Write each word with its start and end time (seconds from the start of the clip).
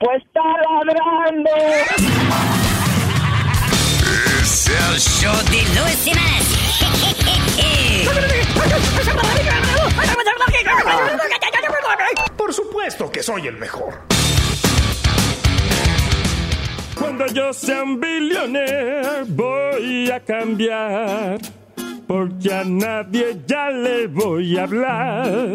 Pues 0.00 0.22
está 0.24 0.40
ladrando. 0.86 1.50
Es 4.40 4.68
el 4.68 4.98
show 4.98 5.36
de 5.50 5.60
Luis. 5.78 6.10
Por 12.38 12.54
supuesto 12.54 13.12
que 13.12 13.22
soy 13.22 13.46
el 13.48 13.58
mejor. 13.58 14.00
Cuando 16.98 17.26
yo 17.26 17.52
sea 17.52 17.82
un 17.82 18.00
billionaire 18.00 19.24
voy 19.28 20.10
a 20.10 20.20
cambiar, 20.20 21.38
porque 22.06 22.54
a 22.54 22.64
nadie 22.64 23.36
ya 23.46 23.68
le 23.68 24.06
voy 24.06 24.56
a 24.56 24.62
hablar. 24.62 25.54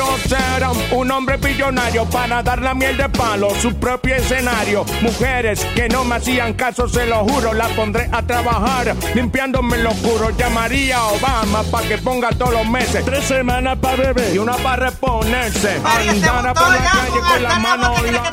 Quiero 0.00 0.18
ser 0.18 0.66
un 0.92 1.10
hombre 1.10 1.36
billonario 1.36 2.04
para 2.06 2.42
dar 2.42 2.60
la 2.62 2.72
miel 2.74 2.96
de 2.96 3.08
palo, 3.10 3.50
su 3.60 3.78
propio 3.78 4.14
escenario. 4.16 4.84
Mujeres 5.02 5.64
que 5.74 5.88
no 5.88 6.04
me 6.04 6.16
hacían 6.16 6.54
caso, 6.54 6.88
se 6.88 7.04
lo 7.06 7.18
juro, 7.24 7.52
las 7.52 7.68
pondré 7.72 8.08
a 8.12 8.22
trabajar 8.22 8.94
limpiándome 9.14 9.76
lo 9.78 9.90
oscuro. 9.90 10.30
Llamaría 10.30 10.96
a 10.96 11.06
Obama 11.08 11.62
para 11.64 11.86
que 11.86 11.98
ponga 11.98 12.30
todos 12.30 12.52
los 12.54 12.66
meses 12.66 13.04
Tres 13.04 13.24
semanas 13.24 13.76
para 13.80 13.96
beber. 13.96 14.34
y 14.34 14.38
una 14.38 14.54
para 14.56 14.86
reponerse. 14.90 15.76
Andar 15.84 16.54
por 16.54 16.68
la 16.70 16.78
calle 16.78 17.10
con 17.10 17.20
con 17.28 17.42
la 17.42 17.58
mano. 17.58 17.94
la-. 18.10 18.32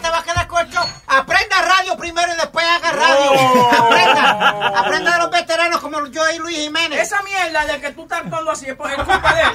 Aprenda 1.08 1.62
radio 1.62 1.96
primero 1.98 2.34
y 2.34 2.36
después 2.38 2.66
haga 2.66 2.92
radio. 2.92 3.32
Oh. 3.32 3.72
Aprenda. 3.78 4.68
Aprenda 4.80 5.12
de 5.14 5.18
los 5.20 5.32
veteranos 5.32 5.82
como 5.82 6.06
yo 6.08 6.22
y 6.36 6.40
Luis 6.40 6.58
Jiménez. 6.58 7.00
Esa 7.02 7.22
mierda 7.24 7.66
de 7.66 7.80
que 7.82 7.92
tú 7.92 8.04
estás 8.04 8.22
actuando 8.22 8.52
así 8.52 8.66
es, 8.68 8.76
por- 8.76 8.90
es 8.90 8.98
culpa 8.98 9.34
de 9.36 9.42
él. 9.42 9.48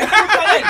Es 0.00 0.08
culpa 0.08 0.52
de 0.52 0.58
él. 0.58 0.64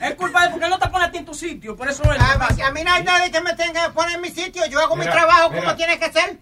Es 0.00 0.14
culpa 0.16 0.42
de 0.44 0.50
porque 0.50 0.68
no 0.68 0.78
te 0.78 0.88
pone 0.88 1.04
a 1.04 1.10
ti 1.10 1.18
en 1.18 1.24
tu 1.24 1.34
sitio. 1.34 1.76
Por 1.76 1.88
eso 1.88 2.02
él. 2.10 2.18
A, 2.20 2.48
mí- 2.52 2.62
a 2.62 2.70
mí 2.70 2.82
no 2.84 2.92
hay 2.92 3.02
nadie 3.04 3.30
que 3.30 3.40
me 3.40 3.54
tenga 3.54 3.86
que 3.86 3.92
poner 3.92 4.14
en 4.16 4.20
mi 4.22 4.30
sitio. 4.30 4.64
Yo 4.66 4.80
hago 4.80 4.96
mi 4.96 5.04
trabajo 5.12 5.50
como 5.52 5.74
tiene 5.76 5.98
que 5.98 6.10
ser. 6.12 6.38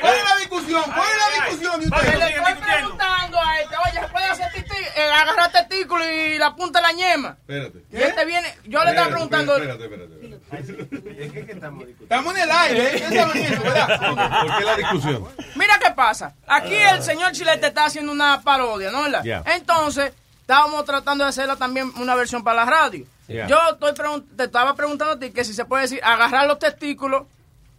¿Cuál 0.00 0.14
es 0.16 0.24
la 0.24 0.36
discusión? 0.38 0.82
¿Cuál 0.84 1.08
es 1.08 1.16
la 1.18 1.44
discusión 1.46 1.80
de 1.80 1.86
Le 1.86 1.96
ustedes? 1.96 2.36
estoy 2.36 2.54
preguntando 2.54 3.38
a 3.40 3.58
este, 3.60 3.76
oye, 3.76 4.00
¿se 4.00 4.08
puede 4.08 4.26
hacer 4.26 4.52
tití, 4.52 4.76
eh, 4.96 5.12
agarrar 5.12 5.52
testículo 5.52 6.04
y 6.10 6.38
la 6.38 6.54
punta 6.56 6.80
de 6.80 6.86
la 6.86 6.92
ñema? 6.92 7.36
Espérate. 7.40 7.78
Y 7.92 7.96
este 8.02 8.24
viene, 8.24 8.54
yo 8.64 8.82
le 8.84 8.90
estaba 8.90 9.08
preguntando, 9.08 9.56
Espérate, 9.56 9.84
espérate. 9.84 10.10
Estamos 12.02 12.34
en 12.34 12.42
el 12.42 12.50
aire, 12.50 12.96
¿eh? 12.96 13.24
¿Por 13.24 13.32
qué 14.58 14.64
la 14.64 14.76
discusión? 14.76 15.28
mira 15.54 15.78
qué 15.82 15.90
pasa. 15.92 16.34
Aquí 16.46 16.74
el 16.74 17.02
señor 17.02 17.32
Chilete 17.32 17.68
está 17.68 17.84
haciendo 17.86 18.10
una 18.12 18.40
parodia, 18.42 18.90
¿no? 18.90 19.02
¿verdad? 19.04 19.22
Entonces, 19.54 20.12
estábamos 20.50 20.84
tratando 20.84 21.22
de 21.22 21.30
hacerla 21.30 21.54
también 21.54 21.92
una 21.96 22.16
versión 22.16 22.42
para 22.42 22.64
la 22.64 22.70
radio. 22.70 23.06
Yeah. 23.28 23.46
Yo 23.46 23.56
estoy 23.70 23.94
te 24.36 24.44
estaba 24.44 24.74
preguntando 24.74 25.14
a 25.14 25.18
ti 25.18 25.30
que 25.30 25.44
si 25.44 25.54
se 25.54 25.64
puede 25.64 25.82
decir 25.82 26.00
agarrar 26.02 26.48
los 26.48 26.58
testículos 26.58 27.26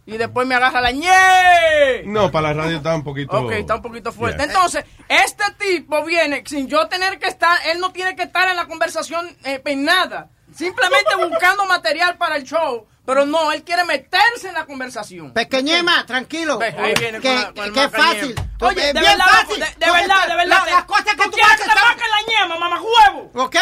y 0.06 0.16
después 0.16 0.46
me 0.46 0.54
agarra 0.54 0.80
la 0.80 0.90
ñe. 0.90 2.04
No, 2.06 2.32
para 2.32 2.48
la 2.48 2.62
radio 2.62 2.78
está 2.78 2.94
un 2.94 3.04
poquito. 3.04 3.38
Ok, 3.38 3.52
está 3.52 3.74
un 3.74 3.82
poquito 3.82 4.10
fuerte. 4.10 4.38
Yeah. 4.42 4.52
Entonces, 4.52 4.84
este 5.06 5.44
tipo 5.58 6.02
viene 6.02 6.42
sin 6.46 6.66
yo 6.66 6.88
tener 6.88 7.18
que 7.18 7.28
estar, 7.28 7.54
él 7.66 7.78
no 7.78 7.92
tiene 7.92 8.16
que 8.16 8.22
estar 8.22 8.48
en 8.48 8.56
la 8.56 8.64
conversación 8.64 9.26
eh, 9.44 9.60
en 9.62 9.84
nada. 9.84 10.30
Simplemente 10.54 11.14
buscando 11.16 11.66
material 11.66 12.16
para 12.16 12.36
el 12.36 12.44
show. 12.44 12.86
Pero 13.04 13.26
no, 13.26 13.50
él 13.50 13.64
quiere 13.64 13.84
meterse 13.84 14.46
en 14.48 14.54
la 14.54 14.64
conversación. 14.64 15.32
Pequeñema, 15.32 16.06
tranquilo. 16.06 16.58
Ve, 16.58 16.66
ahí 16.78 16.94
viene 17.00 17.18
que 17.20 17.28
con 17.28 17.34
la- 17.42 17.52
con 17.52 17.64
el 17.64 17.72
que 17.72 17.80
es 17.84 17.92
macañema. 17.92 18.14
fácil. 18.14 18.34
Oye, 18.60 18.80
de 18.80 18.92
bien 18.92 19.04
verdad, 19.04 19.24
fácil. 19.26 19.58
de, 19.60 19.90
verdad, 19.90 20.28
de 20.28 20.36
verdad. 20.36 20.62
la- 20.66 20.70
Las 20.70 20.84
cosas 20.84 21.04
que 21.06 21.24
¿Tú 21.24 21.30
tú 21.32 21.36
haces 21.44 21.66
te 21.66 21.74
la 21.74 22.40
ñema, 22.44 22.58
mamá 22.58 22.80
huevo? 22.80 23.30
¿Ok? 23.34 23.56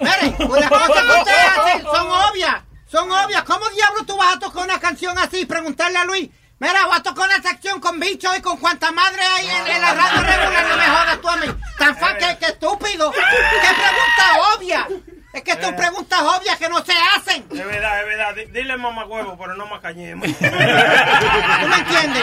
Mire, 0.00 0.34
pues 0.46 0.60
las 0.62 0.70
cosas 0.70 1.04
que 1.04 1.18
usted 1.20 1.32
hace 1.58 1.82
son 1.82 2.10
obvias. 2.10 2.54
Son 2.90 3.12
obvias. 3.12 3.42
¿Cómo 3.42 3.68
diablos 3.68 4.06
tú 4.06 4.16
vas 4.16 4.36
a 4.36 4.38
tocar 4.38 4.64
una 4.64 4.80
canción 4.80 5.18
así 5.18 5.40
y 5.40 5.44
preguntarle 5.46 5.98
a 5.98 6.04
Luis? 6.04 6.30
Mira, 6.58 6.86
voy 6.86 6.96
a 6.96 7.02
tocar 7.02 7.28
una 7.28 7.42
sección 7.42 7.80
con 7.80 8.00
bicho 8.00 8.34
y 8.34 8.40
con 8.40 8.56
cuanta 8.56 8.90
madre 8.92 9.20
hay 9.22 9.46
en, 9.46 9.66
en 9.66 9.82
la 9.82 9.92
radio 9.92 10.22
regular. 10.22 10.66
No 10.68 10.76
me 10.78 10.84
jodas 10.86 11.20
tú 11.20 11.28
a 11.28 11.36
mí. 11.36 11.46
Tan 11.78 11.96
fácil 11.98 12.16
que, 12.16 12.38
que 12.38 12.46
estúpido. 12.46 13.12
¿Qué 13.12 13.18
pregunta 13.20 14.54
obvia? 14.56 14.88
Es 15.36 15.42
que 15.42 15.62
son 15.62 15.76
preguntas 15.76 16.18
obvias 16.22 16.56
que 16.56 16.68
no 16.68 16.82
se 16.82 16.92
hacen. 16.92 17.46
Es 17.52 17.66
verdad, 17.66 18.00
es 18.00 18.06
verdad. 18.06 18.34
Di- 18.34 18.46
Dile 18.46 18.76
mamá 18.78 19.04
huevo, 19.04 19.36
pero 19.38 19.54
no 19.54 19.66
macañemos. 19.66 20.26
¿Tú 20.26 20.32
me 20.40 21.76
entiendes? 21.76 22.22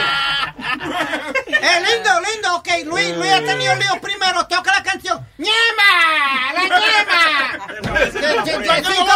Es 1.62 1.82
lindo, 1.94 2.10
lindo. 2.32 2.56
Ok, 2.56 2.68
Luis, 2.86 3.16
Luis 3.16 3.32
ha 3.32 3.42
tenido 3.42 3.76
líos 3.76 4.00
primero. 4.00 4.48
Toca 4.48 4.72
la 4.74 4.82
canción. 4.84 5.24
¡Ñema! 5.38 6.54
¡La 6.54 6.64
ñema! 6.64 7.22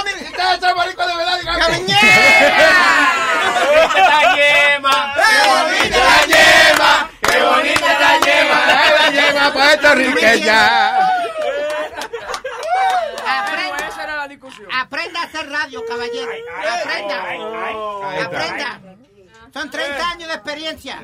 Min- 0.06 0.28
Ustedes 0.28 0.60
son 0.62 0.78
maricos 0.78 1.08
de 1.08 1.16
verdad, 1.16 1.40
¡La 1.44 1.68
díganme. 1.68 1.80
ñema! 1.80 2.00
La 3.96 4.36
ñema. 4.36 5.14
¡Qué 5.16 5.38
bonita 5.48 6.00
la 6.04 6.22
yema! 6.28 7.10
¡Qué 7.22 7.42
bonita 7.44 8.00
la 8.00 8.20
yema! 8.20 8.60
¡La 8.68 9.10
yema 9.12 9.54
puertorriqueña! 9.54 11.00
Aprenda 14.74 15.22
a 15.22 15.24
hacer 15.26 15.50
radio, 15.50 15.84
caballero. 15.86 16.32
Aprenda. 16.82 18.26
Aprenda. 18.26 18.82
Son 19.54 19.72
30 19.72 20.10
años 20.12 20.28
de 20.28 20.34
experiencia. 20.36 21.02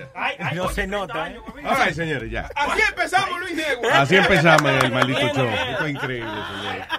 No 0.54 0.70
se 0.70 0.86
nota, 0.86 1.32
¿eh? 1.32 1.40
Right, 1.56 1.96
señores, 1.96 2.30
ya. 2.30 2.50
Así 2.56 2.82
empezamos, 2.88 3.40
Luis 3.40 3.56
Diego. 3.56 3.82
Así 3.92 4.16
empezamos 4.16 4.84
el 4.84 4.92
maldito 4.92 5.34
show. 5.34 5.48
Esto 5.48 5.86
es 5.86 5.92
increíble, 5.92 6.32
señores. 6.32 6.88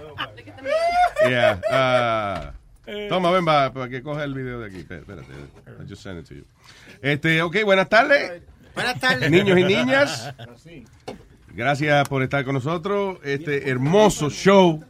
Yeah. 1.29 1.61
ah, 1.71 2.53
toma, 3.09 3.31
ven, 3.31 3.47
va, 3.47 3.73
para 3.73 3.89
que 3.89 4.03
coja 4.03 4.25
el 4.25 4.35
video 4.35 4.61
de 4.61 4.67
aquí. 4.67 4.81
Espérate. 4.81 5.33
I 5.33 5.89
just 5.89 6.03
sent 6.03 6.19
it 6.19 6.29
to 6.29 6.35
you. 6.35 6.45
Este, 7.01 7.41
ok, 7.41 7.57
buenas 7.65 7.89
tardes. 7.89 8.43
Buenas 8.75 9.01
tardes. 9.01 9.31
Niños 9.31 9.59
y 9.59 9.65
niñas. 9.65 10.35
Gracias 11.55 12.09
por 12.09 12.23
estar 12.23 12.45
con 12.45 12.55
nosotros. 12.55 13.19
Este 13.23 13.71
hermoso 13.71 14.31
show. 14.31 14.83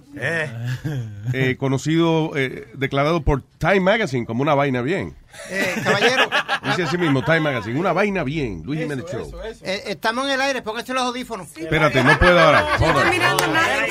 eh, 1.32 1.56
conocido, 1.58 2.30
eh, 2.36 2.68
declarado 2.74 3.22
por 3.22 3.42
Time 3.58 3.80
Magazine 3.80 4.24
como 4.24 4.42
una 4.42 4.54
vaina 4.54 4.80
bien. 4.80 5.16
Eh, 5.50 5.74
caballero, 5.82 6.30
Dice 6.64 6.84
así 6.84 6.96
mismo, 6.96 7.24
Time 7.24 7.40
Magazine, 7.40 7.78
una 7.80 7.92
vaina 7.92 8.22
bien. 8.22 8.62
Luis 8.64 8.78
Jiménez 8.80 9.04
Show. 9.10 9.32
eh, 9.62 9.82
estamos 9.88 10.26
en 10.26 10.32
el 10.32 10.40
aire. 10.40 10.62
Pónganse 10.62 10.94
los 10.94 11.02
audífonos. 11.02 11.48
Espérate, 11.56 12.04
no 12.04 12.16
puedo 12.18 12.38
ahora. 12.38 12.64
Hold 12.78 12.96
estoy 12.96 13.10
mirando, 13.10 13.46
nadie 13.48 13.84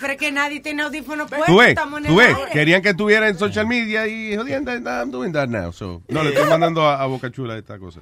pero 0.00 0.12
es 0.12 0.18
que 0.18 0.32
nadie 0.32 0.60
tiene 0.60 0.82
audífonos 0.82 1.28
puestos. 1.28 1.46
Tú 1.46 1.58
ves, 1.58 1.68
estamos 1.70 2.00
en 2.00 2.06
tú 2.06 2.16
ves, 2.16 2.36
querían 2.52 2.82
que 2.82 2.90
estuviera 2.90 3.28
en 3.28 3.38
social 3.38 3.66
media 3.66 4.06
y 4.06 4.36
jodiendo, 4.36 4.72
I'm 4.72 5.10
doing 5.10 5.32
that 5.32 5.48
now. 5.48 5.72
So, 5.72 6.02
no, 6.08 6.22
le 6.22 6.30
estoy 6.30 6.48
mandando 6.48 6.86
a, 6.86 7.00
a 7.02 7.06
Boca 7.06 7.30
Chula 7.30 7.56
esta 7.56 7.78
cosa. 7.78 8.00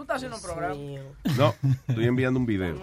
Tú 0.00 0.04
estás 0.04 0.16
haciendo 0.16 0.38
un 0.38 0.42
programa. 0.42 0.74
No, 1.36 1.54
estoy 1.86 2.06
enviando 2.06 2.40
un 2.40 2.46
video. 2.46 2.74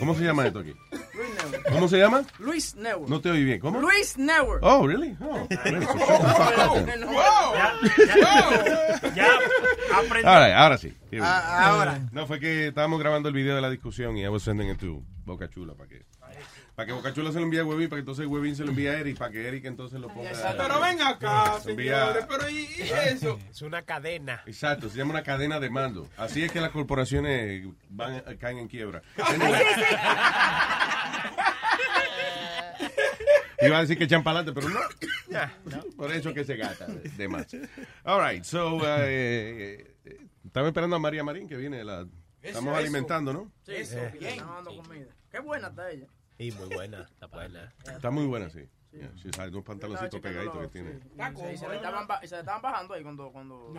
¿Cómo 0.00 0.16
se 0.16 0.24
llama 0.24 0.48
esto 0.48 0.58
aquí? 0.58 0.74
Network. 0.90 1.72
¿Cómo 1.72 1.86
se 1.86 1.96
llama? 1.96 2.24
Luis 2.40 2.74
Network. 2.74 3.08
No 3.08 3.20
te 3.20 3.30
oí 3.30 3.44
bien. 3.44 3.60
¿Cómo? 3.60 3.80
Luis 3.80 4.18
Network. 4.18 4.60
Oh, 4.64 4.84
really? 4.84 5.16
Oh. 5.20 5.46
So 5.48 6.72
up 6.72 6.84
then. 6.84 7.02
Ya 9.14 9.28
aprendí. 9.94 10.26
Right, 10.26 10.54
ahora 10.56 10.76
sí. 10.76 10.92
Ah, 11.22 11.70
ahora. 11.70 12.00
No, 12.10 12.26
fue 12.26 12.40
que 12.40 12.66
estábamos 12.66 12.98
grabando 12.98 13.28
el 13.28 13.34
video 13.36 13.54
de 13.54 13.60
la 13.60 13.70
discusión 13.70 14.16
y 14.16 14.24
I 14.24 14.28
was 14.28 14.42
sending 14.42 14.70
it 14.70 14.80
to 14.80 15.04
Boca 15.24 15.48
Chula 15.48 15.74
para 15.74 15.88
que, 15.88 16.04
para 16.80 16.86
que 16.86 16.92
Boca 16.94 17.12
Chula 17.12 17.30
se 17.30 17.38
lo 17.38 17.44
envíe 17.44 17.58
a 17.58 17.64
Webin, 17.66 17.90
para 17.90 17.98
que 17.98 18.00
entonces 18.00 18.26
Webin 18.26 18.56
se 18.56 18.64
lo 18.64 18.70
envíe 18.70 18.86
a 18.86 18.98
Eric, 18.98 19.18
para 19.18 19.30
que 19.30 19.46
Eric 19.46 19.66
entonces 19.66 20.00
lo 20.00 20.08
ponga. 20.08 20.30
Pero 20.56 20.80
ven 20.80 21.02
acá, 21.02 21.60
Se 21.60 21.74
señores. 21.74 22.24
Pero 22.26 22.48
¿y, 22.48 22.60
y 22.60 22.90
eso? 23.06 23.38
Es 23.50 23.60
una 23.60 23.82
cadena. 23.82 24.42
Exacto, 24.46 24.88
se 24.88 24.96
llama 24.96 25.10
una 25.10 25.22
cadena 25.22 25.60
de 25.60 25.68
mando. 25.68 26.08
Así 26.16 26.42
es 26.42 26.50
que 26.50 26.58
las 26.58 26.70
corporaciones 26.70 27.68
van, 27.90 28.22
caen 28.38 28.60
en 28.60 28.68
quiebra. 28.68 29.02
Iba 33.60 33.76
a 33.76 33.80
decir 33.82 33.98
que 33.98 34.04
echan 34.04 34.22
para 34.22 34.38
adelante, 34.38 34.58
pero 34.58 34.72
no. 34.72 34.80
Por 35.98 36.10
eso 36.12 36.32
que 36.32 36.44
se 36.44 36.56
gasta 36.56 36.86
de, 36.86 37.10
de 37.10 37.28
más. 37.28 37.46
All 38.04 38.26
right, 38.26 38.42
so, 38.42 38.76
uh, 38.76 38.82
eh, 39.00 39.96
eh, 40.06 40.18
estamos 40.46 40.68
esperando 40.68 40.96
a 40.96 40.98
María 40.98 41.22
Marín 41.22 41.46
que 41.46 41.58
viene. 41.58 41.84
La, 41.84 42.06
estamos 42.40 42.72
Eso, 42.72 42.80
alimentando, 42.80 43.34
¿no? 43.34 43.52
Sí, 43.66 43.84
sí, 43.84 43.98
está 44.18 44.46
dando 44.46 44.74
comida. 44.74 45.08
Qué 45.30 45.40
buena 45.40 45.68
está 45.68 45.90
ella. 45.90 46.06
Y 46.40 46.50
muy 46.52 46.68
buena, 46.74 47.02
está 47.02 47.26
buena. 47.26 47.72
Está 47.84 48.10
muy 48.10 48.26
buena, 48.26 48.48
sí. 48.48 48.60
Yeah, 48.92 49.08
she's 49.14 49.38
had 49.38 49.50
unos 49.50 49.62
pantaloncitos 49.64 50.14
Estaba 50.14 50.34
pegaditos 50.34 50.60
que 50.62 50.68
tiene. 50.68 50.98
sí. 50.98 51.56
Se 51.58 51.68
le 51.68 51.76
estaban 51.76 52.08
ba- 52.08 52.20
se 52.24 52.34
le 52.34 52.40
estaban 52.40 52.60
bajando 52.60 52.94
ahí 52.94 53.02
cuando... 53.04 53.30
cuando 53.30 53.72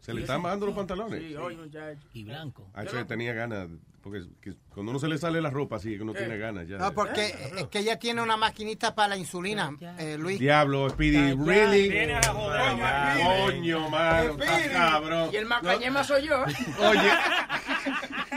¿Se 0.00 0.14
le 0.14 0.20
están 0.20 0.40
bajando 0.40 0.66
los 0.66 0.76
pantalones? 0.76 1.20
Sí, 1.20 1.34
oye, 1.34 1.56
muchacho. 1.56 2.00
Y 2.12 2.22
blanco. 2.22 2.70
Ah, 2.72 2.84
eso 2.84 3.04
tenía 3.06 3.32
ganas, 3.32 3.68
porque 4.02 4.22
que 4.40 4.54
cuando 4.68 4.90
uno 4.90 5.00
se 5.00 5.08
le 5.08 5.18
sale 5.18 5.40
la 5.40 5.50
ropa 5.50 5.76
así, 5.76 5.96
que 5.96 6.02
uno 6.02 6.12
tiene 6.14 6.38
ganas 6.38 6.68
ya. 6.68 6.78
No, 6.78 6.92
porque 6.92 7.34
es 7.56 7.66
que 7.66 7.80
ella 7.80 7.98
tiene 7.98 8.22
una 8.22 8.36
maquinita 8.36 8.94
para 8.94 9.08
la 9.08 9.16
insulina, 9.16 9.76
eh, 9.98 10.16
Luis. 10.16 10.38
Diablo, 10.38 10.88
Speedy, 10.90 11.32
really? 11.34 11.88
Vienes 11.88 12.24
a 12.28 12.32
joder, 12.32 13.50
Coño, 13.50 13.90
mano, 13.90 14.36
cabrón. 14.72 15.30
Y 15.32 15.36
el 15.36 15.46
macañema 15.46 16.04
soy 16.04 16.28
yo. 16.28 16.40
Oye. 16.44 17.10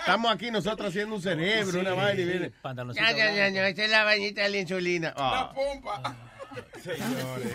Estamos 0.00 0.32
aquí 0.32 0.50
nosotros 0.50 0.88
haciendo 0.88 1.16
un 1.16 1.22
cerebro, 1.22 1.80
una 1.80 1.92
vaina 1.94 2.20
y 2.20 2.24
viene. 2.24 2.52
Ya, 2.94 3.12
ya, 3.12 3.32
ya, 3.32 3.48
ya, 3.48 3.68
esta 3.68 3.84
es 3.84 3.90
la 3.90 4.04
vainita 4.04 4.42
de 4.42 4.48
la 4.48 4.58
insulina. 4.58 5.14
Ah, 5.16 5.52
pompa. 5.54 6.16
Señores. 6.82 7.52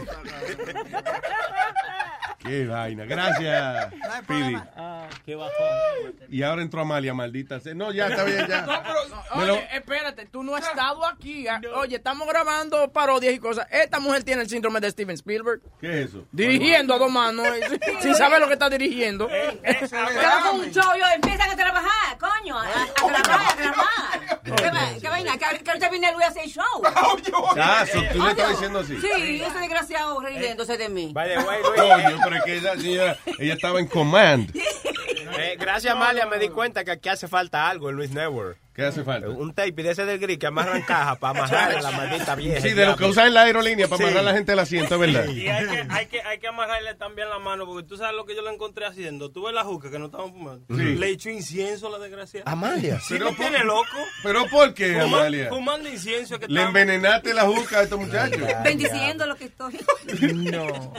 Qué 2.40 2.66
vaina. 2.66 3.06
Gracias, 3.06 3.88
Speedy. 4.24 4.56
Ah, 4.76 5.08
qué 5.26 5.36
bajón. 5.36 6.14
Y 6.30 6.44
ahora 6.44 6.62
entró 6.62 6.82
Amalia, 6.82 7.14
maldita. 7.14 7.60
sea. 7.62 7.74
No, 7.74 7.92
ya 7.94 8.08
está 8.08 8.24
bien, 8.26 8.46
ya. 8.48 8.62
No, 8.64 9.40
Me 9.40 9.46
lo- 9.46 9.54
Oye, 9.54 9.68
espérate, 9.72 10.26
tú 10.26 10.44
no 10.44 10.54
has 10.56 10.68
estado 10.68 11.06
aquí. 11.06 11.48
ah. 11.48 11.62
Oye, 11.78 11.96
estamos 11.96 12.28
grabando 12.28 12.92
parodias 12.92 13.34
y 13.34 13.40
cosas. 13.40 13.66
Esta 13.72 14.00
mujer 14.02 14.24
tiene 14.26 14.42
el 14.42 14.50
síndrome 14.50 14.82
de 14.82 14.92
Steven 14.92 15.16
Spielberg. 15.16 15.62
¿Qué 15.80 16.02
es 16.02 16.10
eso? 16.10 16.26
Dirigiendo 16.34 16.94
a 16.96 16.98
dos 17.00 17.10
manos, 17.12 17.48
eh, 17.48 17.62
sin- 17.70 18.02
sin 18.02 18.16
saber 18.16 18.42
lo 18.42 18.48
que 18.48 18.54
está 18.54 18.70
dirigiendo. 18.70 19.30
Estamos 19.64 20.12
con 20.50 20.60
un 20.60 20.72
show, 20.72 20.92
yo 21.00 21.06
empiezan 21.16 21.50
a 21.50 21.56
trabajar, 21.56 22.18
coño, 22.20 22.60
a, 22.60 22.64
a 22.64 22.68
grabar, 23.08 23.42
a 23.52 23.56
grabar. 23.56 24.44
¿Qué, 24.44 24.70
va- 24.70 25.00
qué 25.02 25.08
vaina? 25.10 25.38
Que, 25.38 25.60
que 25.64 25.70
ahorita 25.72 25.90
viene 25.90 26.12
Luis 26.12 26.26
a 26.26 26.30
hacer 26.30 26.46
show. 26.48 26.64
Ah, 27.58 27.86
tú 28.12 28.22
le 28.22 28.32
estás 28.32 28.50
diciendo 28.50 28.80
así. 28.80 29.00
Sí, 29.00 29.10
ese 29.18 29.60
desgraciado 29.60 30.20
riéndose 30.20 30.78
de 30.78 30.90
mí. 30.90 31.14
The 31.14 31.20
way, 31.40 31.62
Luis. 31.64 31.82
Coño, 31.82 32.20
pero 32.24 32.36
es 32.36 32.44
que 32.44 32.58
esa 32.58 32.76
señora, 32.78 33.18
ella 33.40 33.54
estaba 33.54 33.80
en 33.80 33.88
command. 33.88 34.52
Eh, 35.36 35.58
gracias, 35.60 35.92
Amalia, 35.92 36.28
me 36.28 36.38
di 36.38 36.50
cuenta 36.50 36.84
que 36.84 36.92
aquí 36.92 37.10
hace 37.10 37.28
falta 37.28 37.68
algo 37.68 37.90
en 37.90 37.96
Luis 37.96 38.12
Network. 38.12 38.63
¿Qué 38.74 38.84
hace 38.84 39.04
falta? 39.04 39.30
Un 39.30 39.54
tape 39.54 39.72
de 39.84 39.92
ese 39.92 40.04
del 40.06 40.18
gris 40.18 40.40
que 40.40 40.48
amarran 40.48 40.82
caja 40.82 41.16
para 41.20 41.40
amarrar 41.44 41.76
a 41.76 41.82
la 41.82 41.92
maldita 41.92 42.34
vieja. 42.34 42.60
Sí, 42.62 42.74
de 42.74 42.86
lo 42.88 42.96
que 42.96 43.06
usan 43.06 43.28
en 43.28 43.36
la 43.36 43.44
aerolínea 43.44 43.88
para 43.88 43.98
Sí. 43.98 44.04
amarrar 44.04 44.22
a 44.22 44.32
la 44.32 44.34
gente 44.34 44.52
al 44.54 44.60
asiento, 44.60 44.98
¿verdad? 44.98 45.28
Y 45.28 45.48
hay 45.48 45.68
que, 45.68 45.86
hay, 45.90 46.06
que, 46.08 46.22
hay 46.24 46.40
que 46.40 46.48
amarrarle 46.48 46.96
también 46.96 47.30
la 47.30 47.38
mano, 47.38 47.66
porque 47.68 47.88
tú 47.88 47.98
sabes 47.98 48.16
lo 48.16 48.26
que 48.26 48.36
yo 48.36 48.42
lo 48.42 48.50
encontré 48.52 48.86
haciendo. 48.88 49.30
Tú 49.30 49.44
ves 49.44 49.54
la 49.54 49.64
juca 49.64 49.92
que 49.92 50.00
no 50.00 50.06
estaban 50.08 50.32
fumando. 50.34 50.66
Sí. 50.76 50.96
Le 50.96 51.10
echó 51.10 51.30
incienso 51.30 51.88
a 51.88 51.92
la 51.92 52.00
desgraciada. 52.00 52.52
Amalia. 52.52 53.00
Sí, 53.00 53.14
Pero 53.18 53.32
tiene 53.34 53.64
loco. 53.64 53.86
¿Pero 54.24 54.48
por 54.48 54.74
qué, 54.74 54.94
Fuma- 54.96 55.04
Amalia? 55.20 55.50
Fumando 55.50 55.88
incienso 55.90 56.40
que 56.40 56.48
Le 56.48 56.62
estaba- 56.62 56.68
envenenaste 56.80 57.34
la 57.34 57.44
juca 57.44 57.80
a 57.80 57.84
estos 57.84 58.00
muchachos. 58.00 58.42
Bendiciendo 58.64 59.28
lo 59.28 59.36
que 59.36 59.46
estoy. 59.46 59.80
No. 60.34 60.94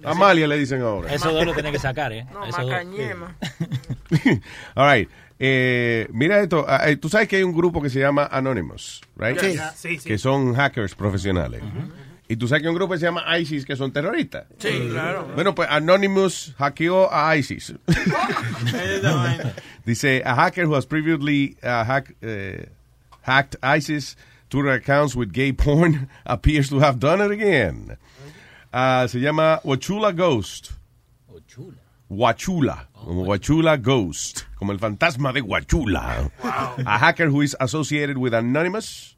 Amalia 0.04 0.46
le 0.46 0.58
dicen 0.58 0.82
ahora. 0.82 1.12
Esos 1.14 1.32
dos 1.32 1.46
lo 1.46 1.54
tiene 1.54 1.72
que 1.72 1.78
sacar, 1.78 2.12
¿eh? 2.12 2.26
No, 2.32 2.40
dos. 2.46 2.58
macañema. 2.58 3.36
All 4.74 4.92
right. 4.98 5.08
Eh, 5.38 6.08
mira 6.12 6.40
esto. 6.40 6.64
ah, 6.68 6.88
eh, 6.90 6.96
Tú 6.96 7.08
sabes 7.08 7.28
que 7.28 7.36
hay 7.36 7.42
un 7.42 7.54
grupo 7.54 7.80
que 7.82 7.88
se 7.90 8.00
llama 8.00 8.28
Anonymous, 8.30 9.00
right? 9.16 9.38
Sí. 9.38 9.58
Sí, 9.74 9.98
sí. 9.98 10.08
Que 10.08 10.18
son 10.18 10.54
hackers 10.54 10.94
profesionales. 10.94 11.62
Y 12.28 12.36
tú 12.36 12.48
sabes 12.48 12.62
que 12.62 12.68
un 12.68 12.74
grupo 12.74 12.92
que 12.94 12.98
se 12.98 13.06
llama 13.06 13.22
ISIS 13.38 13.64
que 13.64 13.76
son 13.76 13.92
terroristas. 13.92 14.46
Sí, 14.58 14.88
claro. 14.90 15.28
Bueno, 15.34 15.54
pues 15.54 15.68
Anonymous 15.70 16.54
hackeó 16.58 17.08
a 17.12 17.36
ISIS. 17.36 17.74
Dice, 19.84 20.22
a 20.24 20.34
hacker 20.34 20.66
who 20.66 20.74
has 20.74 20.86
previously 20.86 21.56
uh, 21.62 21.84
hack- 21.84 22.14
eh, 22.22 22.66
hacked 23.22 23.56
ISIS 23.62 24.16
Twitter 24.50 24.70
accounts 24.72 25.14
with 25.14 25.32
gay 25.32 25.52
porn 25.52 26.08
appears 26.26 26.68
to 26.70 26.80
have 26.80 26.98
done 26.98 27.20
it 27.20 27.30
again. 27.30 27.96
Ah, 28.72 29.06
se 29.08 29.18
llama 29.20 29.60
Wachula 29.64 30.14
Ghost. 30.14 30.72
Oh, 31.32 31.38
chula. 31.48 31.74
Wachula, 32.10 32.86
como 32.94 33.24
Wachula 33.24 33.80
Ghost, 33.82 34.44
como 34.58 34.72
el 34.72 34.78
fantasma 34.78 35.32
de 35.32 35.40
Wachula. 35.42 36.30
A 36.42 36.98
hacker 36.98 37.28
who 37.30 37.40
is 37.40 37.56
associated 37.58 38.16
with 38.18 38.32
Anonymous, 38.34 39.15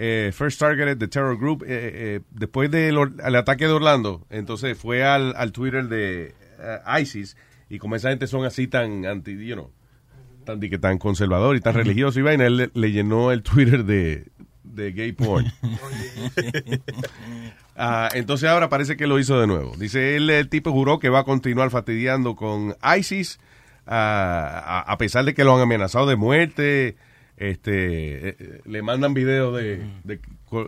eh, 0.00 0.30
first 0.32 0.60
targeted 0.60 1.00
the 1.00 1.08
terror 1.08 1.36
group, 1.36 1.64
eh, 1.64 1.66
eh, 1.68 2.20
después 2.30 2.70
del 2.70 2.96
el 3.24 3.34
ataque 3.34 3.66
de 3.66 3.72
Orlando, 3.72 4.24
entonces 4.30 4.78
fue 4.78 5.04
al, 5.04 5.34
al 5.36 5.50
Twitter 5.50 5.88
de 5.88 6.34
eh, 6.60 7.00
ISIS 7.00 7.36
Y 7.68 7.78
como 7.78 7.96
esa 7.96 8.10
gente 8.10 8.28
son 8.28 8.44
así 8.44 8.68
tan 8.68 9.04
anti, 9.06 9.36
you 9.44 9.56
know, 9.56 9.72
tan, 10.44 10.60
que 10.60 10.78
tan 10.78 10.98
conservador 10.98 11.56
y 11.56 11.60
tan 11.60 11.74
religioso 11.74 12.20
y 12.20 12.22
vaina, 12.22 12.46
él 12.46 12.56
le, 12.56 12.70
le 12.74 12.92
llenó 12.92 13.32
el 13.32 13.42
Twitter 13.42 13.84
de, 13.84 14.28
de 14.62 14.92
gay 14.92 15.10
porn. 15.10 15.46
Ah, 17.80 18.08
entonces 18.12 18.48
ahora 18.48 18.68
parece 18.68 18.96
que 18.96 19.06
lo 19.06 19.20
hizo 19.20 19.40
de 19.40 19.46
nuevo. 19.46 19.72
Dice 19.76 20.16
él, 20.16 20.28
el 20.30 20.48
tipo 20.48 20.72
juró 20.72 20.98
que 20.98 21.10
va 21.10 21.20
a 21.20 21.24
continuar 21.24 21.70
fastidiando 21.70 22.34
con 22.34 22.74
ISIS, 22.98 23.38
ah, 23.86 24.82
a, 24.84 24.92
a 24.92 24.98
pesar 24.98 25.24
de 25.24 25.32
que 25.32 25.44
lo 25.44 25.54
han 25.54 25.60
amenazado 25.60 26.08
de 26.08 26.16
muerte. 26.16 26.96
Este, 27.40 28.30
eh, 28.30 28.36
eh, 28.38 28.60
le 28.64 28.82
mandan 28.82 29.14
videos 29.14 29.56
de, 29.56 29.80
de 30.02 30.20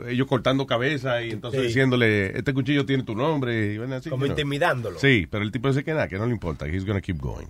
ellos 0.09 0.27
cortando 0.29 0.67
cabeza 0.67 1.21
y 1.23 1.31
entonces 1.31 1.63
Sí. 1.63 1.67
diciéndole, 1.67 2.39
este 2.39 2.55
cuchillo 2.55 2.87
tiene 2.87 3.03
tu 3.03 3.15
nombre. 3.17 3.73
Y 3.75 3.79
vaina 3.79 3.97
así, 3.97 4.09
Como 4.09 4.25
you 4.25 4.29
know. 4.29 4.39
intimidándolo. 4.39 4.99
Sí, 5.01 5.27
pero 5.29 5.43
el 5.43 5.51
tipo 5.51 5.69
dice 5.69 5.83
que 5.83 5.93
nada, 5.93 6.07
que 6.09 6.17
no 6.19 6.27
le 6.27 6.33
importa. 6.33 6.67
He's 6.69 6.85
gonna 6.85 7.01
keep 7.01 7.19
going. 7.19 7.49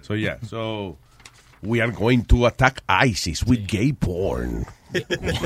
So 0.00 0.14
yeah, 0.14 0.38
so 0.48 0.96
we 1.62 1.80
are 1.82 1.92
going 1.92 2.22
to 2.24 2.46
attack 2.46 2.82
ISIS 2.88 3.44
with 3.46 3.66
gay 3.66 3.92
porn. 3.92 4.64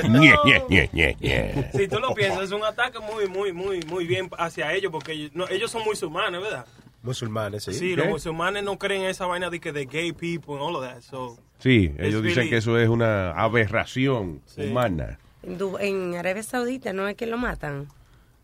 Ñe, 0.09 0.33
ñe, 0.69 0.89
ñe, 0.93 1.17
ñe. 1.21 1.71
Si 1.73 1.89
tú 1.89 1.99
lo 1.99 2.15
piensas, 2.15 2.45
es 2.45 2.53
un 2.53 2.62
ataque 2.62 2.99
muy, 3.00 3.27
muy, 3.27 3.53
muy, 3.53 3.81
muy 3.89 4.07
bien 4.07 4.29
hacia 4.39 4.73
ellos, 4.75 4.93
porque 4.93 5.12
ellos, 5.12 5.31
no, 5.35 5.49
ellos 5.49 5.71
son 5.71 5.83
musulmanes, 5.85 6.41
¿verdad? 6.41 6.67
Musulmanes, 7.02 7.64
sí. 7.64 7.73
Sí, 7.73 7.90
¿Qué? 7.90 7.97
los 7.97 8.09
musulmanes 8.09 8.62
no 8.62 8.78
creen 8.78 9.02
en 9.02 9.09
esa 9.11 9.26
vaina 9.26 9.49
de 9.50 9.59
que 9.61 9.73
de 9.73 9.87
gay 9.87 10.12
people 10.12 10.54
and 10.54 10.62
all 10.62 10.76
of 10.76 10.83
that. 10.85 11.00
So, 11.02 11.38
Sí, 11.59 11.92
ellos 11.99 12.23
dicen 12.23 12.37
really- 12.45 12.50
que 12.50 12.57
eso 12.59 12.78
es 12.78 12.88
una 12.88 13.30
aberración 13.33 14.42
humana. 14.57 15.19
En, 15.42 15.57
Du- 15.59 15.78
en 15.78 16.14
Arabia 16.16 16.42
Saudita 16.42 16.92
no 16.92 17.09
es 17.09 17.16
que 17.16 17.26
lo 17.26 17.38
matan. 17.38 17.88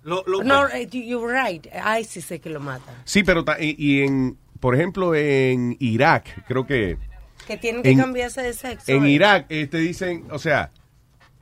Lo, 0.02 0.22
lo- 0.26 0.42
no, 0.44 0.68
eh, 0.68 0.86
you- 0.90 1.02
you're 1.02 1.32
right. 1.34 1.66
ISIS 2.00 2.30
es 2.30 2.40
que 2.40 2.48
lo 2.50 2.60
matan. 2.60 2.94
Sí, 3.04 3.22
pero 3.24 3.44
y, 3.58 3.74
y 3.78 4.02
en, 4.02 4.38
por 4.60 4.74
ejemplo, 4.74 5.14
en 5.14 5.76
Irak, 5.80 6.44
creo 6.46 6.66
que 6.66 6.96
Que 7.46 7.56
tienen 7.56 7.82
que 7.82 7.90
En- 7.90 7.98
cambiarse 7.98 8.40
de 8.42 8.52
sexo. 8.54 8.90
en 8.90 9.04
eh. 9.04 9.10
Irak 9.10 9.46
eh, 9.50 9.66
te 9.66 9.78
dicen, 9.78 10.24
o 10.30 10.38
sea, 10.38 10.70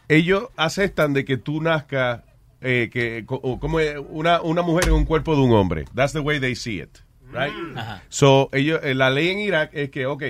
ellos 0.08 0.48
aceptan 0.56 1.12
de 1.14 1.24
que 1.24 1.36
tú 1.36 1.60
nazcas, 1.62 2.22
eh, 2.64 2.88
que 2.92 3.24
o 3.28 3.60
como 3.60 3.78
una, 4.08 4.40
una 4.42 4.62
mujer 4.62 4.88
en 4.88 4.94
un 4.94 5.04
cuerpo 5.04 5.36
de 5.36 5.42
un 5.42 5.52
hombre. 5.52 5.84
That's 5.94 6.12
the 6.12 6.20
way 6.20 6.40
they 6.40 6.56
see 6.56 6.80
it, 6.80 6.98
right? 7.32 7.52
Ajá. 7.76 8.02
So, 8.08 8.48
ellos, 8.52 8.80
eh, 8.82 8.94
la 8.94 9.10
ley 9.10 9.28
en 9.28 9.38
Irak 9.38 9.70
es 9.74 9.90
que, 9.90 10.06
ok, 10.06 10.22